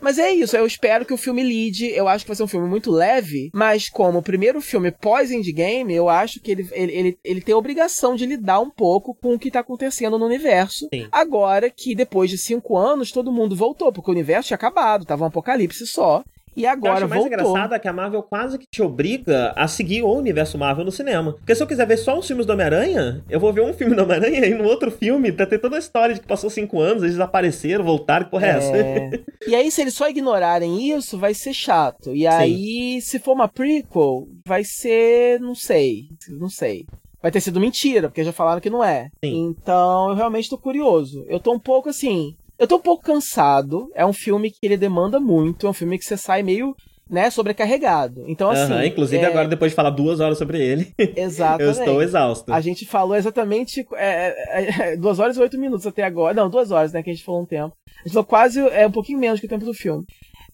Mas 0.00 0.18
é 0.18 0.32
isso, 0.32 0.56
eu 0.56 0.66
espero 0.66 1.04
que 1.04 1.12
o 1.12 1.18
filme 1.18 1.42
lide. 1.42 1.86
Eu 1.90 2.08
acho 2.08 2.24
que 2.24 2.28
vai 2.28 2.36
ser 2.36 2.42
um 2.42 2.48
filme 2.48 2.68
muito 2.68 2.90
leve, 2.90 3.50
mas 3.52 3.88
como 3.88 4.18
o 4.18 4.22
primeiro 4.22 4.60
filme 4.60 4.90
pós-endgame, 4.90 5.94
eu 5.94 6.08
acho 6.08 6.40
que 6.40 6.50
ele, 6.50 6.68
ele, 6.72 6.92
ele, 6.92 7.18
ele, 7.24 7.40
tem 7.40 7.54
a 7.54 7.58
obrigação 7.58 8.14
de 8.14 8.26
lidar 8.26 8.60
um 8.60 8.70
pouco 8.70 9.14
com 9.14 9.34
o 9.34 9.38
que 9.38 9.50
tá 9.50 9.60
acontecendo 9.60 10.18
no 10.18 10.26
universo. 10.26 10.88
Sim. 10.92 11.08
Agora 11.10 11.70
que 11.70 11.94
depois 11.94 12.30
de 12.30 12.38
cinco 12.38 12.76
anos 12.76 13.12
todo 13.12 13.32
mundo 13.32 13.56
voltou, 13.56 13.92
porque 13.92 14.10
o 14.10 14.14
universo 14.14 14.48
tinha 14.48 14.56
acabado, 14.56 15.04
tava 15.04 15.24
um 15.24 15.28
apocalipse 15.28 15.86
só. 15.86 16.22
E 16.56 16.66
agora 16.66 16.94
acho 16.94 17.08
mais 17.08 17.22
voltou. 17.22 17.26
engraçado 17.26 17.74
é 17.74 17.78
que 17.78 17.88
a 17.88 17.92
Marvel 17.92 18.22
quase 18.22 18.58
que 18.58 18.66
te 18.66 18.82
obriga 18.82 19.52
a 19.56 19.66
seguir 19.66 20.02
o 20.02 20.12
universo 20.12 20.56
Marvel 20.58 20.84
no 20.84 20.92
cinema. 20.92 21.32
Porque 21.34 21.54
se 21.54 21.62
eu 21.62 21.66
quiser 21.66 21.86
ver 21.86 21.96
só 21.96 22.18
os 22.18 22.26
filmes 22.26 22.46
do 22.46 22.52
Homem-Aranha, 22.52 23.22
eu 23.28 23.40
vou 23.40 23.52
ver 23.52 23.62
um 23.62 23.72
filme 23.72 23.94
do 23.94 24.02
Homem-Aranha 24.02 24.46
e 24.46 24.54
no 24.54 24.64
outro 24.64 24.90
filme 24.90 25.32
tá 25.32 25.46
tendo 25.46 25.60
toda 25.60 25.76
a 25.76 25.78
história 25.78 26.14
de 26.14 26.20
que 26.20 26.26
passou 26.26 26.50
cinco 26.50 26.80
anos, 26.80 27.02
eles 27.02 27.14
desapareceram, 27.14 27.84
voltaram, 27.84 28.24
que 28.24 28.30
porra 28.30 28.46
é, 28.46 28.50
é 28.50 28.56
essa? 28.56 29.22
e 29.46 29.54
aí, 29.54 29.70
se 29.70 29.80
eles 29.80 29.94
só 29.94 30.08
ignorarem 30.08 30.90
isso, 30.90 31.18
vai 31.18 31.34
ser 31.34 31.54
chato. 31.54 32.14
E 32.14 32.26
aí, 32.26 33.00
se 33.00 33.18
for 33.18 33.32
uma 33.32 33.48
prequel, 33.48 34.28
vai 34.46 34.64
ser. 34.64 35.40
não 35.40 35.54
sei. 35.54 36.08
Não 36.28 36.48
sei 36.48 36.86
vai 37.24 37.30
ter 37.30 37.40
sido 37.40 37.58
mentira, 37.58 38.10
porque 38.10 38.22
já 38.22 38.34
falaram 38.34 38.60
que 38.60 38.68
não 38.68 38.84
é. 38.84 39.08
Sim. 39.24 39.46
Então, 39.46 40.10
eu 40.10 40.14
realmente 40.14 40.50
tô 40.50 40.58
curioso. 40.58 41.24
Eu 41.26 41.40
tô 41.40 41.54
um 41.54 41.58
pouco 41.58 41.88
assim. 41.88 42.36
Eu 42.58 42.66
tô 42.66 42.76
um 42.76 42.80
pouco 42.80 43.04
cansado. 43.04 43.90
É 43.94 44.04
um 44.04 44.12
filme 44.12 44.50
que 44.50 44.58
ele 44.62 44.76
demanda 44.76 45.18
muito. 45.18 45.66
É 45.66 45.70
um 45.70 45.74
filme 45.74 45.98
que 45.98 46.04
você 46.04 46.16
sai 46.16 46.42
meio 46.42 46.74
né, 47.08 47.30
sobrecarregado. 47.30 48.24
Então, 48.26 48.50
assim. 48.50 48.72
Uhum, 48.72 48.84
inclusive, 48.84 49.22
é... 49.22 49.26
agora, 49.26 49.48
depois 49.48 49.72
de 49.72 49.76
falar 49.76 49.90
duas 49.90 50.20
horas 50.20 50.38
sobre 50.38 50.60
ele, 50.60 50.94
eu 50.98 51.70
estou 51.70 52.02
exausto. 52.02 52.52
A 52.52 52.60
gente 52.60 52.86
falou 52.86 53.16
exatamente 53.16 53.86
é, 53.94 54.34
é, 54.48 54.92
é, 54.92 54.96
duas 54.96 55.18
horas 55.18 55.36
e 55.36 55.40
oito 55.40 55.58
minutos 55.58 55.86
até 55.86 56.02
agora. 56.02 56.34
Não, 56.34 56.48
duas 56.48 56.70
horas, 56.70 56.92
né? 56.92 57.02
Que 57.02 57.10
a 57.10 57.12
gente 57.12 57.24
falou 57.24 57.42
um 57.42 57.46
tempo. 57.46 57.74
A 58.00 58.08
gente 58.08 58.12
falou 58.14 58.24
quase 58.24 58.60
é, 58.60 58.86
um 58.86 58.92
pouquinho 58.92 59.18
menos 59.18 59.40
que 59.40 59.46
o 59.46 59.48
tempo 59.48 59.64
do 59.64 59.74
filme. 59.74 60.04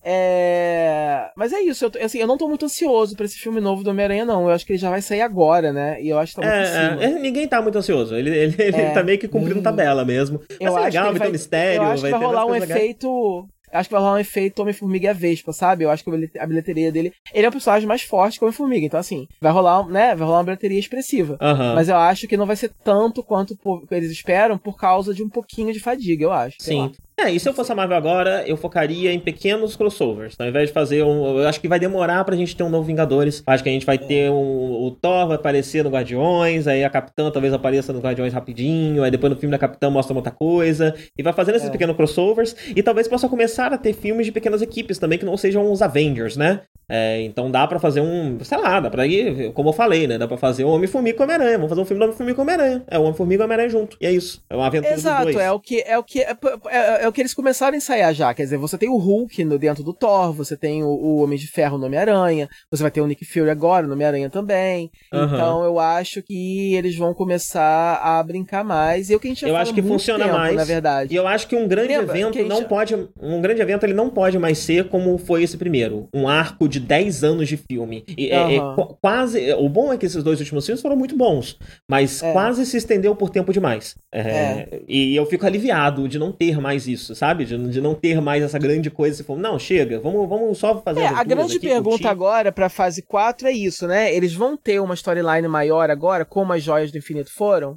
É... 0.03 1.31
Mas 1.37 1.53
é 1.53 1.61
isso, 1.61 1.85
eu, 1.85 2.05
assim, 2.05 2.19
eu 2.19 2.27
não 2.27 2.39
tô 2.39 2.49
muito 2.49 2.65
ansioso 2.65 3.15
pra 3.15 3.27
esse 3.27 3.39
filme 3.39 3.61
novo 3.61 3.85
do 3.85 3.91
Homem-Aranha, 3.91 4.25
não. 4.25 4.49
Eu 4.49 4.55
acho 4.55 4.65
que 4.65 4.73
ele 4.73 4.79
já 4.79 4.91
vai 4.91 5.03
sair 5.03 5.21
agora, 5.21 5.73
né? 5.73 6.03
E 6.03 6.09
eu 6.09 6.19
acho 6.19 6.35
que 6.35 6.41
tá 6.41 6.47
muito 6.47 7.03
é, 7.03 7.05
é, 7.05 7.19
ninguém 7.19 7.47
tá 7.47 7.61
muito 7.61 7.79
ansioso. 7.79 8.15
Ele, 8.15 8.31
ele, 8.31 8.55
ele 8.59 8.77
é. 8.77 8.91
tá 8.91 9.03
meio 9.03 9.19
que 9.19 9.29
cumprindo 9.29 9.61
hum. 9.61 9.63
tabela 9.63 10.05
mesmo. 10.05 10.39
Vai 10.39 10.69
eu 10.69 10.73
ser 10.73 10.81
legal, 10.81 11.11
vai 11.11 11.21
ter 11.21 11.29
um 11.29 11.33
mistério. 11.33 11.83
Eu 11.83 11.91
acho 11.91 12.03
vai 12.03 12.13
que 12.13 12.19
vai 12.19 12.27
rolar 12.27 12.47
um 12.47 12.55
efeito 12.55 13.49
acho 13.73 13.89
que 13.89 13.95
vai 13.95 14.03
rolar 14.03 14.15
um 14.15 14.21
efeito 14.21 14.61
Homem-Formiga 14.61 15.07
e 15.07 15.09
a 15.09 15.13
Vespa, 15.13 15.53
sabe? 15.53 15.85
Eu 15.85 15.91
acho 15.91 16.03
que 16.03 16.39
a 16.39 16.47
bilheteria 16.47 16.91
dele. 16.91 17.13
Ele 17.33 17.47
é 17.47 17.49
o 17.49 17.53
personagem 17.53 17.87
mais 17.87 18.03
forte 18.03 18.39
que 18.39 18.45
o 18.45 18.47
Homem-Formiga. 18.47 18.87
Então, 18.87 18.99
assim, 18.99 19.27
vai 19.41 19.53
rolar, 19.53 19.87
né? 19.87 20.15
Vai 20.15 20.27
rolar 20.27 20.39
uma 20.39 20.45
bilheteria 20.45 20.79
expressiva. 20.79 21.39
Uhum. 21.41 21.75
Mas 21.75 21.89
eu 21.89 21.97
acho 21.97 22.27
que 22.27 22.37
não 22.37 22.47
vai 22.47 22.57
ser 22.57 22.71
tanto 22.83 23.23
quanto 23.23 23.57
eles 23.91 24.11
esperam 24.11 24.59
por 24.59 24.77
causa 24.77 25.15
de 25.15 25.23
um 25.23 25.29
pouquinho 25.29 25.73
de 25.73 25.81
fadiga, 25.81 26.25
eu 26.25 26.33
acho. 26.33 26.57
Sim. 26.59 26.93
É, 27.23 27.31
e 27.31 27.39
se 27.39 27.47
eu 27.47 27.53
fosse 27.53 27.71
a 27.71 27.75
Marvel 27.75 27.99
agora, 27.99 28.45
eu 28.47 28.57
focaria 28.57 29.13
em 29.13 29.21
pequenos 29.21 29.77
crossovers. 29.77 30.35
Ao 30.39 30.47
invés 30.47 30.69
de 30.69 30.73
fazer 30.73 31.03
um. 31.03 31.39
Eu 31.39 31.47
acho 31.47 31.61
que 31.61 31.69
vai 31.69 31.79
demorar 31.79 32.25
pra 32.25 32.35
gente 32.35 32.57
ter 32.57 32.63
um 32.63 32.71
novo 32.71 32.87
Vingadores. 32.87 33.43
Acho 33.47 33.63
que 33.63 33.69
a 33.69 33.73
gente 33.73 33.85
vai 33.85 33.99
ter 33.99 34.31
um. 34.31 34.87
O 34.87 34.91
Thor 34.91 35.27
vai 35.27 35.37
aparecer 35.37 35.85
no 35.85 35.91
Guardiões, 35.91 36.67
aí 36.67 36.83
a 36.83 36.89
Capitã 36.89 37.31
talvez 37.31 37.53
apareça 37.53 37.93
no 37.93 38.01
Guardiões 38.01 38.33
rapidinho, 38.33 39.05
aí 39.05 39.11
depois 39.11 39.31
no 39.31 39.39
filme 39.39 39.51
da 39.51 39.59
Capitã 39.59 39.91
mostra 39.91 40.17
outra 40.17 40.33
coisa. 40.33 40.95
E 41.17 41.23
vai 41.23 41.35
fazendo 41.35 41.57
esses 41.57 41.69
é. 41.69 41.71
pequenos 41.71 41.95
crossovers. 41.95 42.57
E 42.75 42.83
talvez 42.83 43.07
possa 43.07 43.29
começar 43.29 43.71
a 43.71 43.77
ter 43.77 43.93
filmes 43.93 44.25
de 44.25 44.33
pequenas 44.33 44.63
equipes 44.63 44.99
também 44.99 45.19
que 45.19 45.25
não 45.27 45.37
sejam 45.37 45.71
os 45.71 45.83
Avengers, 45.83 46.39
né? 46.39 46.63
É, 46.93 47.23
então 47.23 47.49
dá 47.49 47.69
para 47.69 47.79
fazer 47.79 48.01
um, 48.01 48.37
sei 48.43 48.59
lá, 48.59 48.81
dá 48.81 48.91
pra 48.91 49.07
ir, 49.07 49.53
como 49.53 49.69
eu 49.69 49.73
falei, 49.73 50.09
né? 50.09 50.19
Dá 50.19 50.27
pra 50.27 50.37
fazer 50.37 50.65
o 50.65 50.71
Homem-Formiga 50.71 51.19
com 51.19 51.23
Homem-Aranha. 51.23 51.53
Vamos 51.53 51.69
fazer 51.69 51.81
um 51.83 51.85
filme 51.85 52.01
do 52.01 52.05
Homem-Formiga 52.05 52.35
com 52.35 52.43
Homem-Aranha. 52.43 52.83
É 52.89 52.99
o 52.99 53.03
Homem-Formiga 53.03 53.43
e 53.43 53.45
Homem-Aranha 53.45 53.69
junto. 53.69 53.97
E 54.01 54.07
é 54.07 54.11
isso. 54.11 54.43
É 54.51 54.57
uma 54.57 54.67
aventura 54.67 54.93
Exato, 54.93 55.27
dos 55.27 55.35
dois. 55.35 55.47
é 55.47 55.53
o 55.53 55.61
que 55.61 55.85
é 55.87 55.99
o 55.99 56.03
que 56.03 56.21
é, 56.21 56.37
é, 56.67 57.05
é, 57.05 57.07
o 57.11 57.13
que 57.13 57.21
eles 57.21 57.35
começaram 57.35 57.75
a 57.75 57.77
ensaiar 57.77 58.15
já. 58.15 58.33
Quer 58.33 58.45
dizer, 58.45 58.57
você 58.57 58.79
tem 58.79 58.89
o 58.89 58.97
Hulk 58.97 59.45
no, 59.45 59.59
dentro 59.59 59.85
do 59.85 59.93
Thor, 59.93 60.33
você 60.33 60.57
tem 60.57 60.83
o, 60.83 60.89
o 60.89 61.23
Homem 61.23 61.39
de 61.39 61.47
Ferro 61.47 61.77
no 61.77 61.87
Homem-Aranha, 61.87 62.49
você 62.71 62.83
vai 62.83 62.91
ter 62.91 63.01
o 63.01 63.07
Nick 63.07 63.25
Fury 63.25 63.51
agora 63.51 63.87
no 63.87 63.93
Homem-Aranha 63.93 64.31
também. 64.31 64.91
Uhum. 65.13 65.25
Então 65.25 65.65
eu 65.65 65.79
acho 65.79 66.23
que 66.23 66.75
eles 66.75 66.97
vão 66.97 67.13
começar 67.13 68.01
a 68.03 68.23
brincar 68.23 68.65
mais. 68.65 69.11
E 69.11 69.15
é 69.15 69.17
o 69.17 69.21
que 69.21 69.27
a 69.27 69.31
gente 69.31 69.41
já 69.41 69.49
Eu 69.49 69.57
acho 69.57 69.75
que 69.75 69.83
funciona 69.83 70.25
tempo, 70.25 70.37
mais. 70.37 70.57
Na 70.57 70.65
verdade. 70.65 71.13
E 71.13 71.17
eu 71.17 71.27
acho 71.27 71.47
que 71.47 71.57
um 71.57 71.67
grande 71.67 71.89
Lembra 71.89 72.17
evento 72.17 72.39
gente... 72.39 72.49
não 72.49 72.65
pode. 72.65 72.95
Um 73.21 73.41
grande 73.41 73.61
evento 73.61 73.85
ele 73.85 73.95
não 73.95 74.09
pode 74.09 74.39
mais 74.39 74.59
ser 74.59 74.89
como 74.89 75.19
foi 75.19 75.43
esse 75.43 75.57
primeiro. 75.57 76.09
Um 76.15 76.29
arco 76.29 76.69
de 76.69 76.81
10 76.81 77.25
anos 77.25 77.49
de 77.49 77.57
filme. 77.57 78.05
E, 78.17 78.31
uhum. 78.31 78.49
é, 78.49 78.57
é, 78.57 78.61
quase. 79.01 79.53
O 79.55 79.69
bom 79.69 79.93
é 79.93 79.99
que 79.99 80.07
esses 80.07 80.23
dois 80.23 80.39
últimos 80.39 80.65
filmes 80.65 80.81
foram 80.81 80.97
muito 80.97 81.17
bons, 81.17 81.59
mas 81.89 82.23
é. 82.23 82.33
quase 82.33 82.65
se 82.65 82.77
estendeu 82.77 83.15
por 83.17 83.31
tempo 83.31 83.53
demais. 83.53 83.97
É, 84.13 84.21
é. 84.21 84.83
E 84.89 85.17
eu 85.17 85.27
fico 85.27 85.47
aliviado 85.47 86.09
de 86.09 86.19
não 86.19 86.33
ter 86.33 86.61
mais 86.61 86.87
isso, 86.87 87.00
sabe? 87.15 87.45
De, 87.45 87.57
de 87.69 87.81
não 87.81 87.95
ter 87.95 88.21
mais 88.21 88.43
essa 88.43 88.59
grande 88.59 88.91
coisa. 88.91 89.17
Se 89.17 89.25
for, 89.25 89.39
não, 89.39 89.59
chega, 89.59 89.99
vamos, 90.01 90.29
vamos 90.29 90.59
só 90.59 90.81
fazer. 90.81 91.01
É, 91.01 91.07
a 91.07 91.25
grande 91.25 91.57
aqui, 91.57 91.69
pergunta 91.69 91.91
curtir. 91.91 92.09
agora 92.09 92.53
pra 92.53 92.69
fase 92.69 93.03
4 93.03 93.49
é 93.49 93.53
isso, 93.53 93.87
né? 93.87 94.15
Eles 94.15 94.35
vão 94.35 94.57
ter 94.57 94.81
uma 94.81 94.95
storyline 94.95 95.47
maior 95.49 95.91
agora, 95.91 96.25
como 96.25 96.53
as 96.53 96.63
joias 96.63 96.91
do 96.91 96.99
infinito 96.99 97.33
foram? 97.33 97.77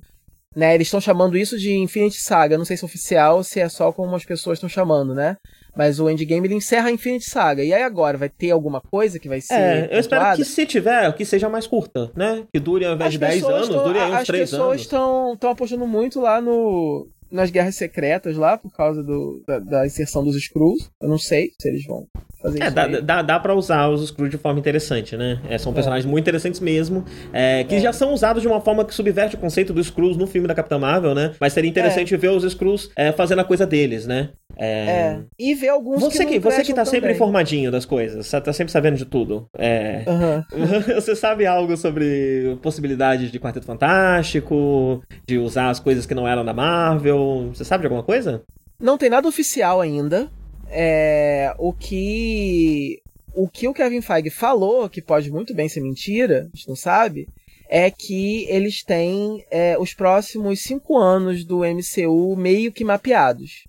Né, 0.56 0.76
eles 0.76 0.86
estão 0.86 1.02
chamando 1.02 1.36
isso 1.36 1.58
de 1.58 1.74
Infinity 1.74 2.22
Saga. 2.22 2.60
Não 2.60 2.66
sei 2.66 2.78
se 2.78 2.84
é 2.84 2.86
oficial 2.86 3.38
ou 3.38 3.44
se 3.44 3.60
é 3.60 3.68
só 3.68 3.92
como 3.92 4.16
as 4.16 4.24
pessoas 4.24 4.58
estão 4.58 4.70
chamando, 4.70 5.16
né? 5.16 5.36
Mas 5.76 6.00
o 6.00 6.08
Endgame 6.08 6.48
ele 6.48 6.54
encerra 6.54 6.90
a 6.90 6.92
Infinity 6.92 7.28
Saga. 7.28 7.64
E 7.64 7.74
aí 7.74 7.82
agora, 7.82 8.18
vai 8.18 8.30
ter 8.30 8.52
alguma 8.52 8.80
coisa 8.80 9.18
que 9.18 9.28
vai 9.28 9.42
ser. 9.42 9.54
É, 9.54 9.90
eu 9.92 10.00
espero 10.00 10.36
que 10.36 10.46
se 10.46 10.66
tiver, 10.66 11.12
que 11.14 11.26
seja 11.26 11.50
mais 11.50 11.66
curta, 11.66 12.12
né? 12.16 12.44
Que 12.54 12.60
dure 12.60 12.86
ao 12.86 12.94
invés 12.94 13.08
as 13.08 13.14
de 13.14 13.20
10 13.20 13.44
anos, 13.44 13.70
tão, 13.70 13.84
dure 13.84 14.00
aí 14.00 14.12
uns 14.12 14.24
3 14.24 14.54
anos. 14.54 14.54
As 14.54 14.82
pessoas 14.82 14.82
estão 14.82 15.38
apostando 15.50 15.88
muito 15.88 16.22
lá 16.22 16.40
no. 16.40 17.08
Nas 17.34 17.50
guerras 17.50 17.76
secretas 17.76 18.38
lá, 18.38 18.58
por 18.58 18.72
causa 18.72 19.04
do, 19.04 19.44
da, 19.48 19.60
da 19.60 19.86
inserção 19.88 20.24
dos 20.24 20.36
Skrulls. 20.36 20.92
Eu 21.02 21.10
não 21.10 21.18
sei 21.18 21.52
se 21.60 21.68
eles 21.68 21.84
vão 21.86 22.08
fazer 22.44 22.62
é, 22.62 22.66
isso. 22.66 22.76
Dá, 22.76 22.88
dá, 22.88 23.22
dá 23.22 23.40
pra 23.40 23.56
usar 23.56 23.88
os 23.90 24.04
Skrulls 24.04 24.30
de 24.30 24.38
forma 24.38 24.60
interessante, 24.60 25.18
né? 25.18 25.40
É, 25.50 25.58
são 25.58 25.72
é. 25.72 25.76
personagens 25.76 26.06
muito 26.06 26.24
interessantes 26.24 26.60
mesmo, 26.60 27.04
é, 27.32 27.64
que 27.64 27.76
é. 27.76 27.80
já 27.80 27.92
são 27.92 28.14
usados 28.14 28.42
de 28.42 28.48
uma 28.48 28.62
forma 28.62 28.86
que 28.86 28.94
subverte 28.94 29.36
o 29.36 29.40
conceito 29.40 29.74
dos 29.74 29.88
Skrulls 29.88 30.18
no 30.18 30.28
filme 30.28 30.48
da 30.48 30.54
Capitã 30.54 30.78
Marvel, 30.78 31.16
né? 31.16 31.32
Mas 31.40 31.54
seria 31.54 31.70
interessante 31.70 32.16
ver 32.16 32.30
os 32.30 32.44
Skrulls 32.44 32.90
fazendo 33.16 33.40
a 33.40 33.44
coisa 33.44 33.66
deles, 33.66 34.06
né? 34.06 34.30
É... 34.58 35.20
E 35.40 35.56
ver 35.56 35.70
alguns 35.70 36.00
você 36.00 36.26
que, 36.26 36.34
que 36.34 36.40
Você 36.40 36.64
que 36.64 36.74
tá 36.74 36.86
sempre 36.86 37.12
informadinho 37.12 37.72
das 37.72 37.86
coisas, 37.86 38.30
tá 38.30 38.54
sempre 38.54 38.72
sabendo 38.72 38.98
de 38.98 39.06
tudo. 39.06 39.48
É... 39.58 40.04
Uhum. 40.08 40.84
você 40.94 41.16
sabe 41.16 41.46
algo 41.46 41.76
sobre 41.76 42.58
possibilidades 42.62 43.32
de 43.32 43.40
Quarteto 43.40 43.66
Fantástico, 43.66 45.02
de 45.28 45.38
usar 45.38 45.70
as 45.70 45.80
coisas 45.80 46.06
que 46.06 46.14
não 46.14 46.28
eram 46.28 46.46
da 46.46 46.54
Marvel? 46.54 47.50
Você 47.54 47.66
sabe 47.66 47.82
de 47.82 47.88
alguma 47.88 48.04
coisa? 48.04 48.44
Não 48.80 48.98
tem 48.98 49.10
nada 49.10 49.28
oficial 49.28 49.82
ainda. 49.82 50.30
É... 50.74 51.54
O 51.58 51.72
que... 51.74 53.02
O 53.36 53.48
que 53.48 53.68
o 53.68 53.74
Kevin 53.74 54.02
Feige 54.02 54.30
falou, 54.30 54.88
que 54.88 55.02
pode 55.02 55.32
muito 55.32 55.56
bem 55.56 55.68
ser 55.68 55.82
mentira, 55.82 56.50
a 56.54 56.56
gente 56.56 56.68
não 56.68 56.76
sabe, 56.76 57.28
é 57.68 57.90
que 57.90 58.46
eles 58.48 58.84
têm 58.84 59.44
é, 59.50 59.76
os 59.80 59.96
próximos 59.96 60.62
cinco 60.62 60.96
anos 60.96 61.44
do 61.44 61.62
MCU 61.62 62.36
meio 62.36 62.72
que 62.72 62.86
mapeados. 62.86 63.64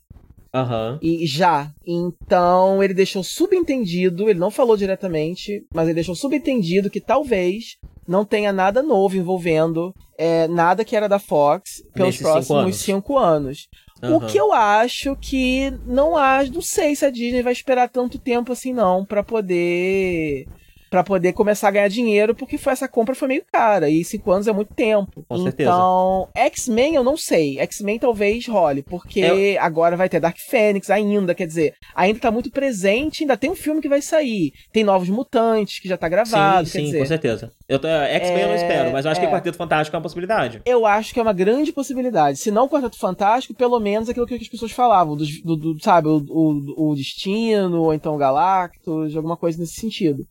Uhum. 0.55 0.99
E 1.02 1.26
já. 1.26 1.73
Então 1.84 2.83
ele 2.83 2.94
deixou 2.94 3.24
subentendido, 3.24 4.28
ele 4.28 4.39
não 4.39 4.50
falou 4.50 4.76
diretamente, 4.76 5.66
mas 5.74 5.86
ele 5.86 5.94
deixou 5.94 6.15
subentendido 6.15 6.91
que 6.91 7.00
talvez 7.00 7.76
não 8.07 8.24
tenha 8.24 8.52
nada 8.52 8.83
novo 8.83 9.16
envolvendo 9.16 9.92
é, 10.16 10.47
nada 10.47 10.84
que 10.84 10.94
era 10.94 11.08
da 11.08 11.18
Fox 11.18 11.83
pelos 11.92 12.20
Nesses 12.20 12.23
próximos 12.23 12.76
cinco 12.76 13.18
anos. 13.18 13.62
Cinco 13.62 13.68
anos. 13.68 13.68
Uhum. 14.02 14.16
O 14.16 14.26
que 14.26 14.39
eu 14.39 14.52
acho 14.52 15.16
que 15.16 15.70
não 15.86 16.16
acho, 16.16 16.52
não 16.52 16.60
sei 16.60 16.94
se 16.94 17.06
a 17.06 17.10
Disney 17.10 17.42
vai 17.42 17.52
esperar 17.52 17.89
tanto 17.89 18.18
tempo 18.18 18.52
assim 18.52 18.73
não 18.73 19.05
para 19.05 19.23
poder 19.23 20.47
para 20.94 21.02
poder 21.02 21.32
começar 21.32 21.66
a 21.66 21.70
ganhar 21.73 21.89
dinheiro, 21.89 22.36
porque 22.36 22.56
foi 22.56 22.73
essa 22.73 22.86
compra 22.86 23.16
foi 23.16 23.26
meio 23.26 23.42
cara, 23.50 23.90
e 23.90 24.05
cinco 24.05 24.31
anos 24.31 24.47
é 24.47 24.52
muito 24.52 24.73
tempo. 24.74 25.24
Com 25.28 25.39
certeza. 25.42 25.68
Então, 25.68 26.28
X-Men 26.36 26.94
eu 26.94 27.02
não 27.02 27.16
sei. 27.16 27.58
X-Men 27.58 27.98
talvez 27.98 28.47
role, 28.47 28.81
porque 28.81 29.20
é... 29.20 29.58
agora 29.58 29.97
vai 29.97 30.08
ter 30.08 30.20
Dark 30.20 30.36
Phoenix 30.39 30.90
ainda, 30.90 31.34
quer 31.34 31.48
dizer, 31.48 31.74
ainda 31.97 32.20
tá 32.20 32.31
muito 32.31 32.48
presente, 32.48 33.24
ainda 33.24 33.36
tem 33.36 33.50
um 33.50 33.56
filme 33.56 33.82
que 33.82 33.89
vai 33.89 34.00
sair. 34.00 34.52
Tem 34.73 34.84
Novos 34.84 35.08
Mutantes, 35.08 35.81
que 35.81 35.89
já 35.89 35.97
tá 35.97 36.08
gravado, 36.08 36.68
sim, 36.68 36.78
sim, 36.78 36.84
dizer, 36.84 36.98
com 37.00 37.06
certeza. 37.06 37.52
Eu 37.68 37.78
X-Men 37.78 38.39
é... 38.39 38.42
eu 38.44 38.47
não 38.47 38.55
é, 38.55 38.56
espero, 38.56 38.92
mas 38.92 39.05
eu 39.05 39.10
acho 39.10 39.20
é... 39.20 39.26
que 39.26 39.32
Quarteto 39.32 39.58
Fantástico 39.58 39.97
é 39.97 39.98
uma 39.98 40.02
possibilidade. 40.02 40.62
Eu 40.64 40.86
acho 40.86 41.12
que 41.12 41.18
é 41.18 41.23
uma 41.24 41.32
grande 41.32 41.73
possibilidade. 41.73 42.39
Se 42.39 42.52
não 42.52 42.68
Quarteto 42.68 43.00
Fantástico, 43.00 43.52
pelo 43.52 43.81
menos 43.81 44.08
aquilo 44.08 44.28
que 44.28 44.34
as 44.36 44.47
pessoas 44.47 44.70
falavam, 44.70 45.16
do, 45.16 45.26
do, 45.42 45.56
do 45.56 45.82
sabe, 45.82 46.06
o, 46.06 46.18
o, 46.28 46.90
o 46.90 46.94
Destino, 46.94 47.82
ou 47.82 47.92
então 47.92 48.16
Galactus, 48.16 49.16
alguma 49.16 49.36
coisa 49.36 49.58
nesse 49.58 49.74
sentido. 49.74 50.24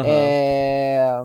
Uhum. 0.00 0.06
É... 0.06 1.22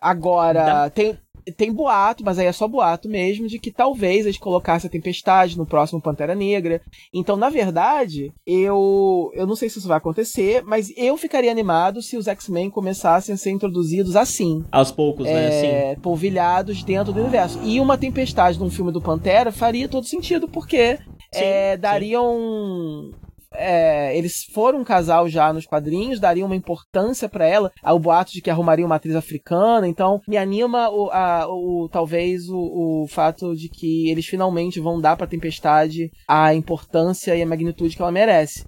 Agora, 0.00 0.88
tem, 0.90 1.18
tem 1.56 1.72
boato, 1.72 2.24
mas 2.24 2.38
aí 2.38 2.46
é 2.46 2.52
só 2.52 2.68
boato 2.68 3.08
mesmo, 3.08 3.46
de 3.46 3.58
que 3.58 3.70
talvez 3.70 4.26
eles 4.26 4.38
colocassem 4.38 4.88
a 4.88 4.90
Tempestade 4.90 5.56
no 5.56 5.66
próximo 5.66 6.00
Pantera 6.00 6.34
Negra. 6.34 6.80
Então, 7.12 7.36
na 7.36 7.48
verdade, 7.48 8.32
eu 8.46 9.30
eu 9.34 9.46
não 9.46 9.56
sei 9.56 9.68
se 9.68 9.78
isso 9.78 9.88
vai 9.88 9.98
acontecer, 9.98 10.62
mas 10.64 10.92
eu 10.96 11.16
ficaria 11.16 11.50
animado 11.50 12.02
se 12.02 12.16
os 12.16 12.28
X-Men 12.28 12.70
começassem 12.70 13.34
a 13.34 13.38
ser 13.38 13.50
introduzidos 13.50 14.16
assim. 14.16 14.64
Aos 14.70 14.90
poucos, 14.90 15.26
é, 15.26 15.32
né? 15.32 15.50
Sim. 15.94 16.00
Polvilhados 16.00 16.82
dentro 16.82 17.12
do 17.12 17.20
universo. 17.20 17.58
E 17.62 17.80
uma 17.80 17.98
Tempestade 17.98 18.58
num 18.58 18.70
filme 18.70 18.92
do 18.92 19.00
Pantera 19.00 19.50
faria 19.50 19.88
todo 19.88 20.06
sentido, 20.06 20.48
porque 20.48 20.96
sim, 21.32 21.42
é, 21.42 21.76
dariam 21.76 23.10
é, 23.54 24.16
eles 24.16 24.44
foram 24.52 24.80
um 24.80 24.84
casal 24.84 25.28
já 25.28 25.52
nos 25.52 25.66
quadrinhos, 25.66 26.20
dariam 26.20 26.46
uma 26.46 26.56
importância 26.56 27.28
para 27.28 27.46
ela, 27.46 27.72
ao 27.82 27.98
boato 27.98 28.32
de 28.32 28.42
que 28.42 28.50
arrumaria 28.50 28.84
uma 28.84 28.96
atriz 28.96 29.14
africana, 29.14 29.88
então 29.88 30.20
me 30.28 30.36
anima 30.36 30.90
o, 30.90 31.10
a, 31.10 31.46
o 31.48 31.88
talvez 31.90 32.48
o, 32.48 32.58
o 33.02 33.06
fato 33.08 33.54
de 33.54 33.68
que 33.68 34.10
eles 34.10 34.26
finalmente 34.26 34.80
vão 34.80 35.00
dar 35.00 35.16
pra 35.16 35.26
Tempestade 35.26 36.10
a 36.26 36.54
importância 36.54 37.34
e 37.34 37.42
a 37.42 37.46
magnitude 37.46 37.96
que 37.96 38.02
ela 38.02 38.12
merece. 38.12 38.66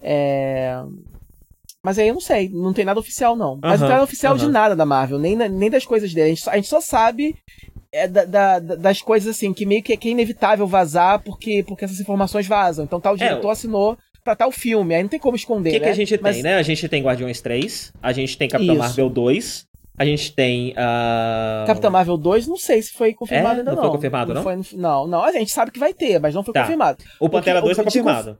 É... 0.00 0.82
Mas 1.82 1.98
aí 1.98 2.08
eu 2.08 2.14
não 2.14 2.20
sei, 2.20 2.48
não 2.48 2.72
tem 2.72 2.84
nada 2.84 2.98
oficial 2.98 3.36
não. 3.36 3.60
Mas 3.62 3.80
não 3.80 3.86
tem 3.86 3.94
nada 3.94 4.04
oficial 4.04 4.36
de 4.36 4.48
nada 4.48 4.74
da 4.74 4.84
Marvel, 4.84 5.20
nem, 5.20 5.36
nem 5.36 5.70
das 5.70 5.86
coisas 5.86 6.12
dele. 6.12 6.26
A 6.26 6.34
gente 6.34 6.42
só, 6.42 6.50
a 6.50 6.56
gente 6.56 6.68
só 6.68 6.80
sabe 6.80 7.36
é 7.96 8.06
da, 8.06 8.24
da, 8.24 8.58
das 8.58 9.00
coisas 9.00 9.34
assim, 9.34 9.54
que 9.54 9.64
meio 9.64 9.82
que 9.82 9.92
é, 9.92 9.96
que 9.96 10.08
é 10.08 10.10
inevitável 10.10 10.66
vazar 10.66 11.22
porque, 11.22 11.64
porque 11.66 11.84
essas 11.84 12.00
informações 12.00 12.46
vazam. 12.46 12.84
Então 12.84 13.00
tal 13.00 13.16
diretor 13.16 13.48
é, 13.48 13.52
assinou 13.52 13.96
pra 14.26 14.34
tal 14.34 14.50
filme. 14.50 14.92
Aí 14.92 15.02
não 15.02 15.08
tem 15.08 15.20
como 15.20 15.36
esconder. 15.36 15.70
O 15.70 15.72
que, 15.72 15.78
né? 15.78 15.84
que 15.84 15.90
a 15.90 15.94
gente 15.94 16.20
Mas... 16.20 16.34
tem, 16.34 16.42
né? 16.42 16.56
A 16.56 16.62
gente 16.62 16.88
tem 16.88 17.00
Guardiões 17.00 17.40
3, 17.40 17.92
a 18.02 18.12
gente 18.12 18.36
tem 18.36 18.48
Capitão 18.48 18.74
Isso. 18.74 18.82
Marvel 18.82 19.08
2, 19.08 19.66
a 19.96 20.04
gente 20.04 20.32
tem. 20.34 20.72
Uh... 20.72 21.66
Capitão 21.66 21.90
Marvel 21.92 22.16
2, 22.16 22.48
não 22.48 22.56
sei 22.56 22.82
se 22.82 22.92
foi 22.92 23.14
confirmado 23.14 23.56
é? 23.56 23.58
ainda 23.60 23.70
não. 23.70 23.76
Não 23.76 23.82
foi 23.84 23.92
confirmado, 23.92 24.34
não? 24.34 24.42
Não, 24.42 24.64
foi, 24.64 24.78
não, 24.78 25.06
não, 25.06 25.22
a 25.22 25.30
gente 25.30 25.52
sabe 25.52 25.70
que 25.70 25.78
vai 25.78 25.94
ter, 25.94 26.18
mas 26.18 26.34
não 26.34 26.42
foi 26.42 26.52
tá. 26.52 26.62
confirmado. 26.62 27.04
O 27.20 27.28
Pantera 27.28 27.60
o 27.60 27.62
que, 27.62 27.68
2 27.68 27.76
tá 27.76 27.84
confirmado. 27.84 28.38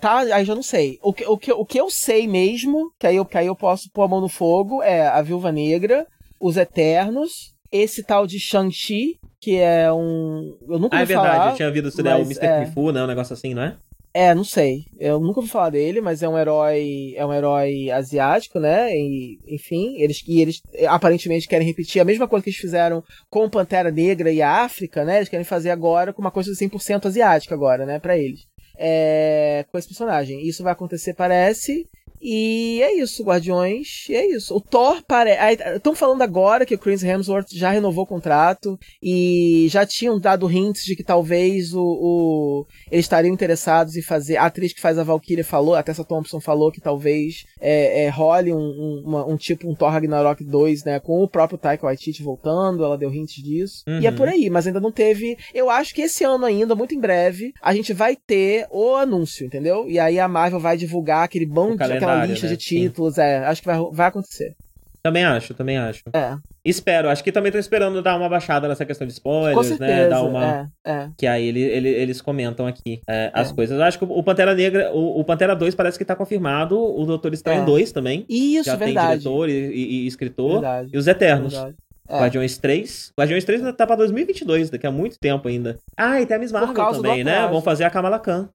Tá, 0.00 0.18
aí 0.18 0.44
já 0.44 0.56
não 0.56 0.62
sei. 0.62 0.98
O 1.00 1.12
que, 1.12 1.24
o, 1.24 1.38
que, 1.38 1.52
o 1.52 1.64
que 1.64 1.80
eu 1.80 1.88
sei 1.88 2.26
mesmo, 2.26 2.90
que 2.98 3.06
aí, 3.06 3.14
eu, 3.14 3.24
que 3.24 3.38
aí 3.38 3.46
eu 3.46 3.54
posso 3.54 3.88
pôr 3.92 4.02
a 4.02 4.08
mão 4.08 4.20
no 4.20 4.28
fogo, 4.28 4.82
é 4.82 5.06
a 5.06 5.22
Viúva 5.22 5.52
Negra, 5.52 6.04
os 6.40 6.56
Eternos, 6.56 7.54
esse 7.70 8.02
tal 8.02 8.26
de 8.26 8.40
Shang-Chi, 8.40 9.20
que 9.40 9.56
é 9.56 9.92
um. 9.92 10.58
Eu 10.68 10.80
nunca 10.80 10.96
ah, 10.96 11.02
é 11.02 11.04
verdade, 11.04 11.36
falar, 11.36 11.50
eu 11.50 11.56
tinha 11.56 11.68
ouvido 11.68 11.88
isso 11.88 12.02
daí, 12.02 12.20
o 12.20 12.24
Mr. 12.24 12.44
É... 12.44 12.66
Né? 12.92 13.02
Um 13.04 13.06
negócio 13.06 13.32
assim, 13.32 13.54
não 13.54 13.62
é? 13.62 13.76
É, 14.20 14.34
não 14.34 14.42
sei. 14.42 14.86
Eu 14.98 15.20
nunca 15.20 15.38
ouvi 15.38 15.48
falar 15.48 15.70
dele, 15.70 16.00
mas 16.00 16.24
é 16.24 16.28
um 16.28 16.36
herói, 16.36 17.14
é 17.14 17.24
um 17.24 17.32
herói 17.32 17.88
asiático, 17.88 18.58
né? 18.58 18.90
E, 18.92 19.38
enfim, 19.46 19.94
eles 19.96 20.24
e 20.26 20.40
eles 20.40 20.60
aparentemente 20.88 21.46
querem 21.46 21.64
repetir 21.64 22.02
a 22.02 22.04
mesma 22.04 22.26
coisa 22.26 22.42
que 22.42 22.50
eles 22.50 22.58
fizeram 22.58 23.00
com 23.30 23.48
Pantera 23.48 23.92
Negra 23.92 24.32
e 24.32 24.42
a 24.42 24.64
África, 24.64 25.04
né? 25.04 25.18
Eles 25.18 25.28
querem 25.28 25.44
fazer 25.44 25.70
agora 25.70 26.12
com 26.12 26.20
uma 26.20 26.32
coisa 26.32 26.50
100% 26.50 27.06
asiática 27.06 27.54
agora, 27.54 27.86
né, 27.86 28.00
para 28.00 28.18
eles. 28.18 28.40
É, 28.76 29.64
com 29.70 29.78
esse 29.78 29.86
personagem. 29.86 30.44
Isso 30.44 30.64
vai 30.64 30.72
acontecer, 30.72 31.14
parece, 31.14 31.86
e 32.20 32.80
é 32.82 32.94
isso, 32.96 33.22
Guardiões, 33.22 34.06
e 34.08 34.14
é 34.14 34.26
isso. 34.26 34.54
O 34.54 34.60
Thor 34.60 35.02
parece. 35.06 35.62
Estão 35.76 35.94
falando 35.94 36.22
agora 36.22 36.66
que 36.66 36.74
o 36.74 36.78
Chris 36.78 37.02
Hemsworth 37.02 37.48
já 37.52 37.70
renovou 37.70 38.04
o 38.04 38.06
contrato 38.06 38.78
e 39.02 39.66
já 39.70 39.86
tinham 39.86 40.18
dado 40.18 40.50
hints 40.50 40.84
de 40.84 40.96
que 40.96 41.04
talvez 41.04 41.72
o, 41.74 41.82
o 41.82 42.66
eles 42.90 43.04
estariam 43.04 43.32
interessados 43.32 43.96
em 43.96 44.02
fazer. 44.02 44.36
A 44.36 44.46
atriz 44.46 44.72
que 44.72 44.80
faz 44.80 44.98
a 44.98 45.04
Valkyria 45.04 45.44
falou, 45.44 45.74
a 45.74 45.82
Tessa 45.82 46.04
Thompson 46.04 46.40
falou 46.40 46.72
que 46.72 46.80
talvez 46.80 47.44
é, 47.60 48.04
é, 48.04 48.08
role 48.08 48.52
um, 48.52 48.58
um, 48.58 49.02
uma, 49.06 49.26
um, 49.26 49.36
tipo 49.36 49.68
um 49.68 49.74
Thor 49.74 49.90
Ragnarok 49.90 50.42
2, 50.44 50.84
né? 50.84 51.00
Com 51.00 51.22
o 51.22 51.28
próprio 51.28 51.58
Taika 51.58 51.86
Waititi 51.86 52.22
voltando, 52.22 52.84
ela 52.84 52.98
deu 52.98 53.12
hints 53.12 53.42
disso. 53.42 53.84
Uhum. 53.86 54.00
E 54.00 54.06
é 54.06 54.10
por 54.10 54.26
uhum. 54.28 54.34
aí, 54.34 54.50
mas 54.50 54.66
ainda 54.66 54.80
não 54.80 54.92
teve. 54.92 55.36
Eu 55.54 55.70
acho 55.70 55.94
que 55.94 56.02
esse 56.02 56.24
ano 56.24 56.44
ainda, 56.44 56.74
muito 56.74 56.94
em 56.94 57.00
breve, 57.00 57.52
a 57.62 57.74
gente 57.74 57.92
vai 57.92 58.16
ter 58.16 58.66
o 58.70 58.94
anúncio, 58.96 59.46
entendeu? 59.46 59.88
E 59.88 59.98
aí 59.98 60.18
a 60.18 60.28
Marvel 60.28 60.60
vai 60.60 60.76
divulgar 60.76 61.24
aquele 61.24 61.46
bom 61.46 61.76
aquela 62.12 62.26
lista 62.26 62.46
né? 62.46 62.52
de 62.52 62.58
títulos, 62.58 63.14
Sim. 63.14 63.22
é. 63.22 63.38
Acho 63.38 63.60
que 63.60 63.66
vai, 63.66 63.78
vai 63.92 64.08
acontecer. 64.08 64.56
Também 65.02 65.24
acho, 65.24 65.54
também 65.54 65.78
acho. 65.78 66.02
É. 66.12 66.36
Espero, 66.64 67.08
acho 67.08 67.22
que 67.22 67.30
também 67.30 67.52
tô 67.52 67.58
esperando 67.58 68.02
dar 68.02 68.16
uma 68.16 68.28
baixada 68.28 68.68
nessa 68.68 68.84
questão 68.84 69.06
de 69.06 69.12
spoilers, 69.12 69.68
certeza, 69.68 69.92
né? 69.92 70.08
Dar 70.08 70.22
uma. 70.22 70.70
É, 70.84 70.92
é. 70.92 71.10
Que 71.16 71.26
aí 71.26 71.46
ele, 71.46 71.60
ele, 71.60 71.88
eles 71.88 72.20
comentam 72.20 72.66
aqui 72.66 73.00
é, 73.08 73.30
as 73.32 73.50
é. 73.50 73.54
coisas. 73.54 73.80
Acho 73.80 73.98
que 73.98 74.04
o 74.04 74.22
Pantera 74.22 74.54
Negra, 74.54 74.92
o, 74.92 75.20
o, 75.20 75.24
Pantera 75.24 75.54
2 75.54 75.74
parece 75.74 75.96
que 75.96 76.04
tá 76.04 76.16
confirmado, 76.16 76.78
o 76.78 77.06
Doutor 77.06 77.32
Estranho 77.32 77.64
2 77.64 77.90
é. 77.90 77.92
também. 77.92 78.26
Isso, 78.28 78.64
já 78.64 78.76
verdade. 78.76 79.08
tem 79.08 79.18
diretor 79.18 79.48
e, 79.48 79.52
e, 79.52 79.84
e 80.02 80.06
escritor. 80.06 80.52
Verdade. 80.60 80.90
E 80.92 80.98
os 80.98 81.06
Eternos. 81.06 81.52
Verdade. 81.54 81.76
É. 82.08 82.20
Guardiões 82.20 82.58
3. 82.58 83.12
Guardiões 83.18 83.44
3 83.44 83.62
tá 83.76 83.86
pra 83.86 83.96
2022, 83.96 84.70
daqui 84.70 84.86
a 84.86 84.90
muito 84.90 85.18
tempo 85.18 85.46
ainda. 85.46 85.78
Ah, 85.96 86.20
e 86.20 86.26
tem 86.26 86.36
a 86.36 86.40
Miss 86.40 86.50
Marvel 86.50 86.74
também, 86.74 87.22
né? 87.22 87.46
Vão 87.46 87.62
fazer 87.62 87.84
a 87.84 87.90
Kamala 87.90 88.18
Khan. 88.18 88.48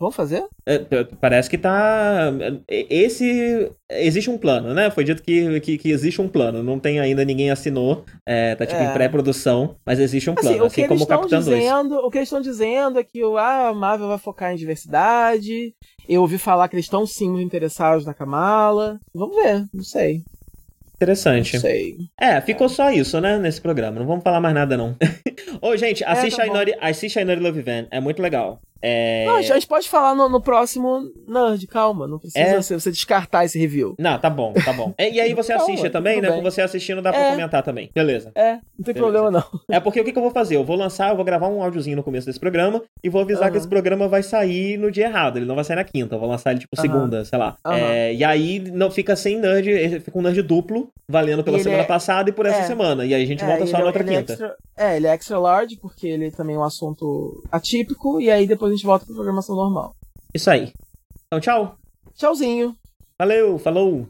Vamos 0.00 0.16
fazer? 0.16 0.46
É, 0.64 0.78
parece 1.20 1.50
que 1.50 1.58
tá. 1.58 2.32
Esse. 2.66 3.70
Existe 3.90 4.30
um 4.30 4.38
plano, 4.38 4.72
né? 4.72 4.90
Foi 4.90 5.04
dito 5.04 5.22
que, 5.22 5.60
que, 5.60 5.76
que 5.76 5.90
existe 5.90 6.22
um 6.22 6.28
plano. 6.28 6.62
Não 6.62 6.78
tem 6.78 6.98
ainda, 6.98 7.22
ninguém 7.22 7.50
assinou. 7.50 8.06
É, 8.24 8.54
tá 8.54 8.64
tipo 8.64 8.80
é. 8.80 8.86
em 8.86 8.92
pré-produção, 8.94 9.76
mas 9.84 10.00
existe 10.00 10.30
um 10.30 10.32
assim, 10.32 10.42
plano. 10.42 10.64
Assim, 10.64 10.80
assim 10.84 10.88
como 10.88 11.04
o 11.04 11.06
Capitão 11.06 11.40
dizendo, 11.40 11.90
2. 11.90 12.04
O 12.04 12.10
que 12.10 12.16
eles 12.16 12.28
estão 12.28 12.40
dizendo 12.40 12.98
é 12.98 13.04
que 13.04 13.20
ah, 13.36 13.68
a 13.68 13.74
Marvel 13.74 14.08
vai 14.08 14.16
focar 14.16 14.54
em 14.54 14.56
diversidade. 14.56 15.74
Eu 16.08 16.22
ouvi 16.22 16.38
falar 16.38 16.66
que 16.68 16.76
eles 16.76 16.86
estão 16.86 17.04
sim 17.04 17.38
interessados 17.38 18.06
na 18.06 18.14
Kamala. 18.14 18.98
Vamos 19.14 19.36
ver, 19.36 19.66
não 19.70 19.84
sei. 19.84 20.24
Interessante. 20.96 21.54
Não 21.54 21.60
sei. 21.60 21.96
É, 22.18 22.40
ficou 22.40 22.70
só 22.70 22.90
isso, 22.90 23.20
né, 23.20 23.38
nesse 23.38 23.60
programa. 23.60 23.98
Não 23.98 24.06
vamos 24.06 24.24
falar 24.24 24.40
mais 24.40 24.54
nada, 24.54 24.78
não. 24.78 24.96
Ô, 25.60 25.76
gente, 25.76 26.02
assiste, 26.04 26.40
é, 26.40 26.44
tá 26.44 26.44
a 26.44 26.46
Inori, 26.46 26.74
assiste 26.80 27.18
a 27.18 27.22
Inori 27.22 27.40
Love 27.40 27.60
Van. 27.60 27.86
É 27.90 28.00
muito 28.00 28.22
legal. 28.22 28.60
É... 28.82 29.26
Não, 29.26 29.36
a 29.36 29.42
gente 29.42 29.66
pode 29.66 29.88
falar 29.88 30.14
no, 30.14 30.28
no 30.28 30.40
próximo 30.40 31.10
Nerd, 31.28 31.66
calma. 31.66 32.06
Não 32.06 32.18
precisa 32.18 32.40
é... 32.40 32.60
você, 32.60 32.90
descartar 32.90 33.44
esse 33.44 33.58
review. 33.58 33.94
Não, 33.98 34.18
tá 34.18 34.30
bom, 34.30 34.52
tá 34.52 34.72
bom. 34.72 34.94
É, 34.96 35.10
e 35.10 35.20
aí 35.20 35.34
você 35.34 35.52
calma, 35.52 35.64
assiste 35.64 35.90
também, 35.90 36.20
né? 36.20 36.30
Com 36.30 36.42
você 36.42 36.60
assistindo 36.60 37.02
dá 37.02 37.12
pra 37.12 37.20
é... 37.20 37.30
comentar 37.30 37.62
também. 37.62 37.90
Beleza. 37.94 38.32
É, 38.34 38.54
não 38.54 38.84
tem 38.84 38.94
Beleza. 38.94 39.00
problema 39.00 39.30
não. 39.30 39.60
É 39.70 39.80
porque 39.80 40.00
o 40.00 40.04
que, 40.04 40.12
que, 40.12 40.18
eu 40.18 40.22
vou 40.22 40.30
fazer? 40.32 40.56
Eu 40.56 40.64
vou 40.64 40.76
lançar, 40.76 41.10
eu 41.10 41.16
vou 41.16 41.24
gravar 41.24 41.48
um 41.48 41.62
áudiozinho 41.62 41.96
no 41.96 42.02
começo 42.02 42.26
desse 42.26 42.40
programa 42.40 42.82
e 43.02 43.08
vou 43.08 43.22
avisar 43.22 43.46
uhum. 43.46 43.52
que 43.52 43.58
esse 43.58 43.68
programa 43.68 44.08
vai 44.08 44.22
sair 44.22 44.78
no 44.78 44.90
dia 44.90 45.06
errado. 45.06 45.36
Ele 45.36 45.46
não 45.46 45.54
vai 45.54 45.64
sair 45.64 45.76
na 45.76 45.84
quinta. 45.84 46.14
Eu 46.14 46.18
vou 46.18 46.28
lançar 46.28 46.52
ele 46.52 46.60
tipo 46.60 46.76
uhum. 46.76 46.82
segunda, 46.82 47.24
sei 47.24 47.38
lá. 47.38 47.56
Uhum. 47.66 48.12
e 48.14 48.24
aí 48.24 48.60
não 48.72 48.90
fica 48.90 49.14
sem 49.16 49.38
nerd, 49.38 50.00
fica 50.00 50.18
um 50.18 50.22
nerd 50.22 50.42
duplo, 50.42 50.88
valendo 51.08 51.44
pela 51.44 51.58
semana 51.58 51.82
é- 51.82 51.86
passada 51.86 52.30
e 52.30 52.32
por 52.32 52.46
essa 52.46 52.60
é. 52.60 52.66
semana. 52.66 53.04
E 53.04 53.14
aí 53.14 53.22
a 53.22 53.26
gente 53.26 53.44
volta 53.44 53.66
só 53.66 53.78
na 53.78 53.86
outra 53.86 54.04
quinta. 54.04 54.32
Extra... 54.32 54.56
É, 54.76 54.96
ele 54.96 55.06
é 55.06 55.14
extra 55.14 55.38
large, 55.38 55.76
porque 55.76 56.06
ele 56.06 56.30
também 56.30 56.56
é 56.56 56.58
um 56.58 56.64
assunto 56.64 57.42
atípico, 57.52 58.20
e 58.20 58.30
aí 58.30 58.46
depois 58.46 58.69
a 58.70 58.76
gente 58.76 58.86
volta 58.86 59.04
pra 59.06 59.14
programação 59.14 59.56
normal. 59.56 59.94
Isso 60.34 60.50
aí. 60.50 60.72
Então, 61.26 61.40
tchau. 61.40 61.76
Tchauzinho. 62.14 62.74
Valeu, 63.18 63.58
falou. 63.58 64.08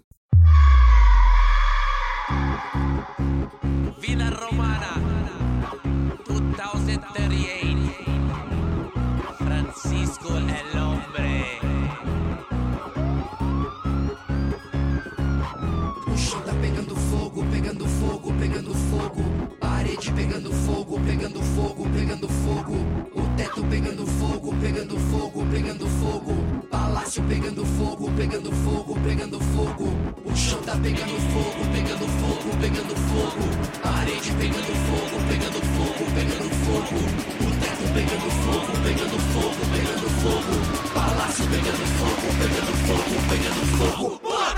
Pegando 20.40 20.52
fogo, 20.54 21.00
pegando 21.00 21.42
fogo, 21.42 21.86
pegando 21.90 22.28
fogo 22.28 22.74
O 23.14 23.36
teto 23.36 23.62
pegando 23.64 24.06
fogo, 24.06 24.54
pegando 24.56 24.98
fogo, 24.98 25.46
pegando 25.50 25.86
fogo. 25.86 26.34
Palácio 26.70 27.22
pegando 27.24 27.64
fogo, 27.66 28.10
pegando 28.16 28.52
fogo, 28.52 28.94
pegando 29.00 29.40
fogo. 29.40 29.84
O 30.24 30.34
chão 30.34 30.58
tá 30.62 30.76
pegando 30.76 31.16
fogo, 31.32 31.66
pegando 31.72 32.06
fogo, 32.20 32.56
pegando 32.60 32.96
fogo. 33.10 33.42
Parede 33.82 34.32
pegando 34.32 34.72
fogo, 34.88 35.16
pegando 35.28 35.60
fogo, 35.76 36.04
pegando 36.14 36.48
fogo. 36.64 36.96
O 37.40 37.50
teto 37.60 37.84
pegando 37.92 38.30
fogo, 38.40 38.72
pegando 38.82 39.18
fogo, 39.32 39.60
pegando 39.74 40.08
fogo. 40.22 40.54
Palácio 40.94 41.44
pegando 41.46 41.84
fogo, 41.98 42.26
pegando 42.40 42.72
fogo, 42.86 43.14
pegando 43.28 43.62
fogo. 43.76 44.49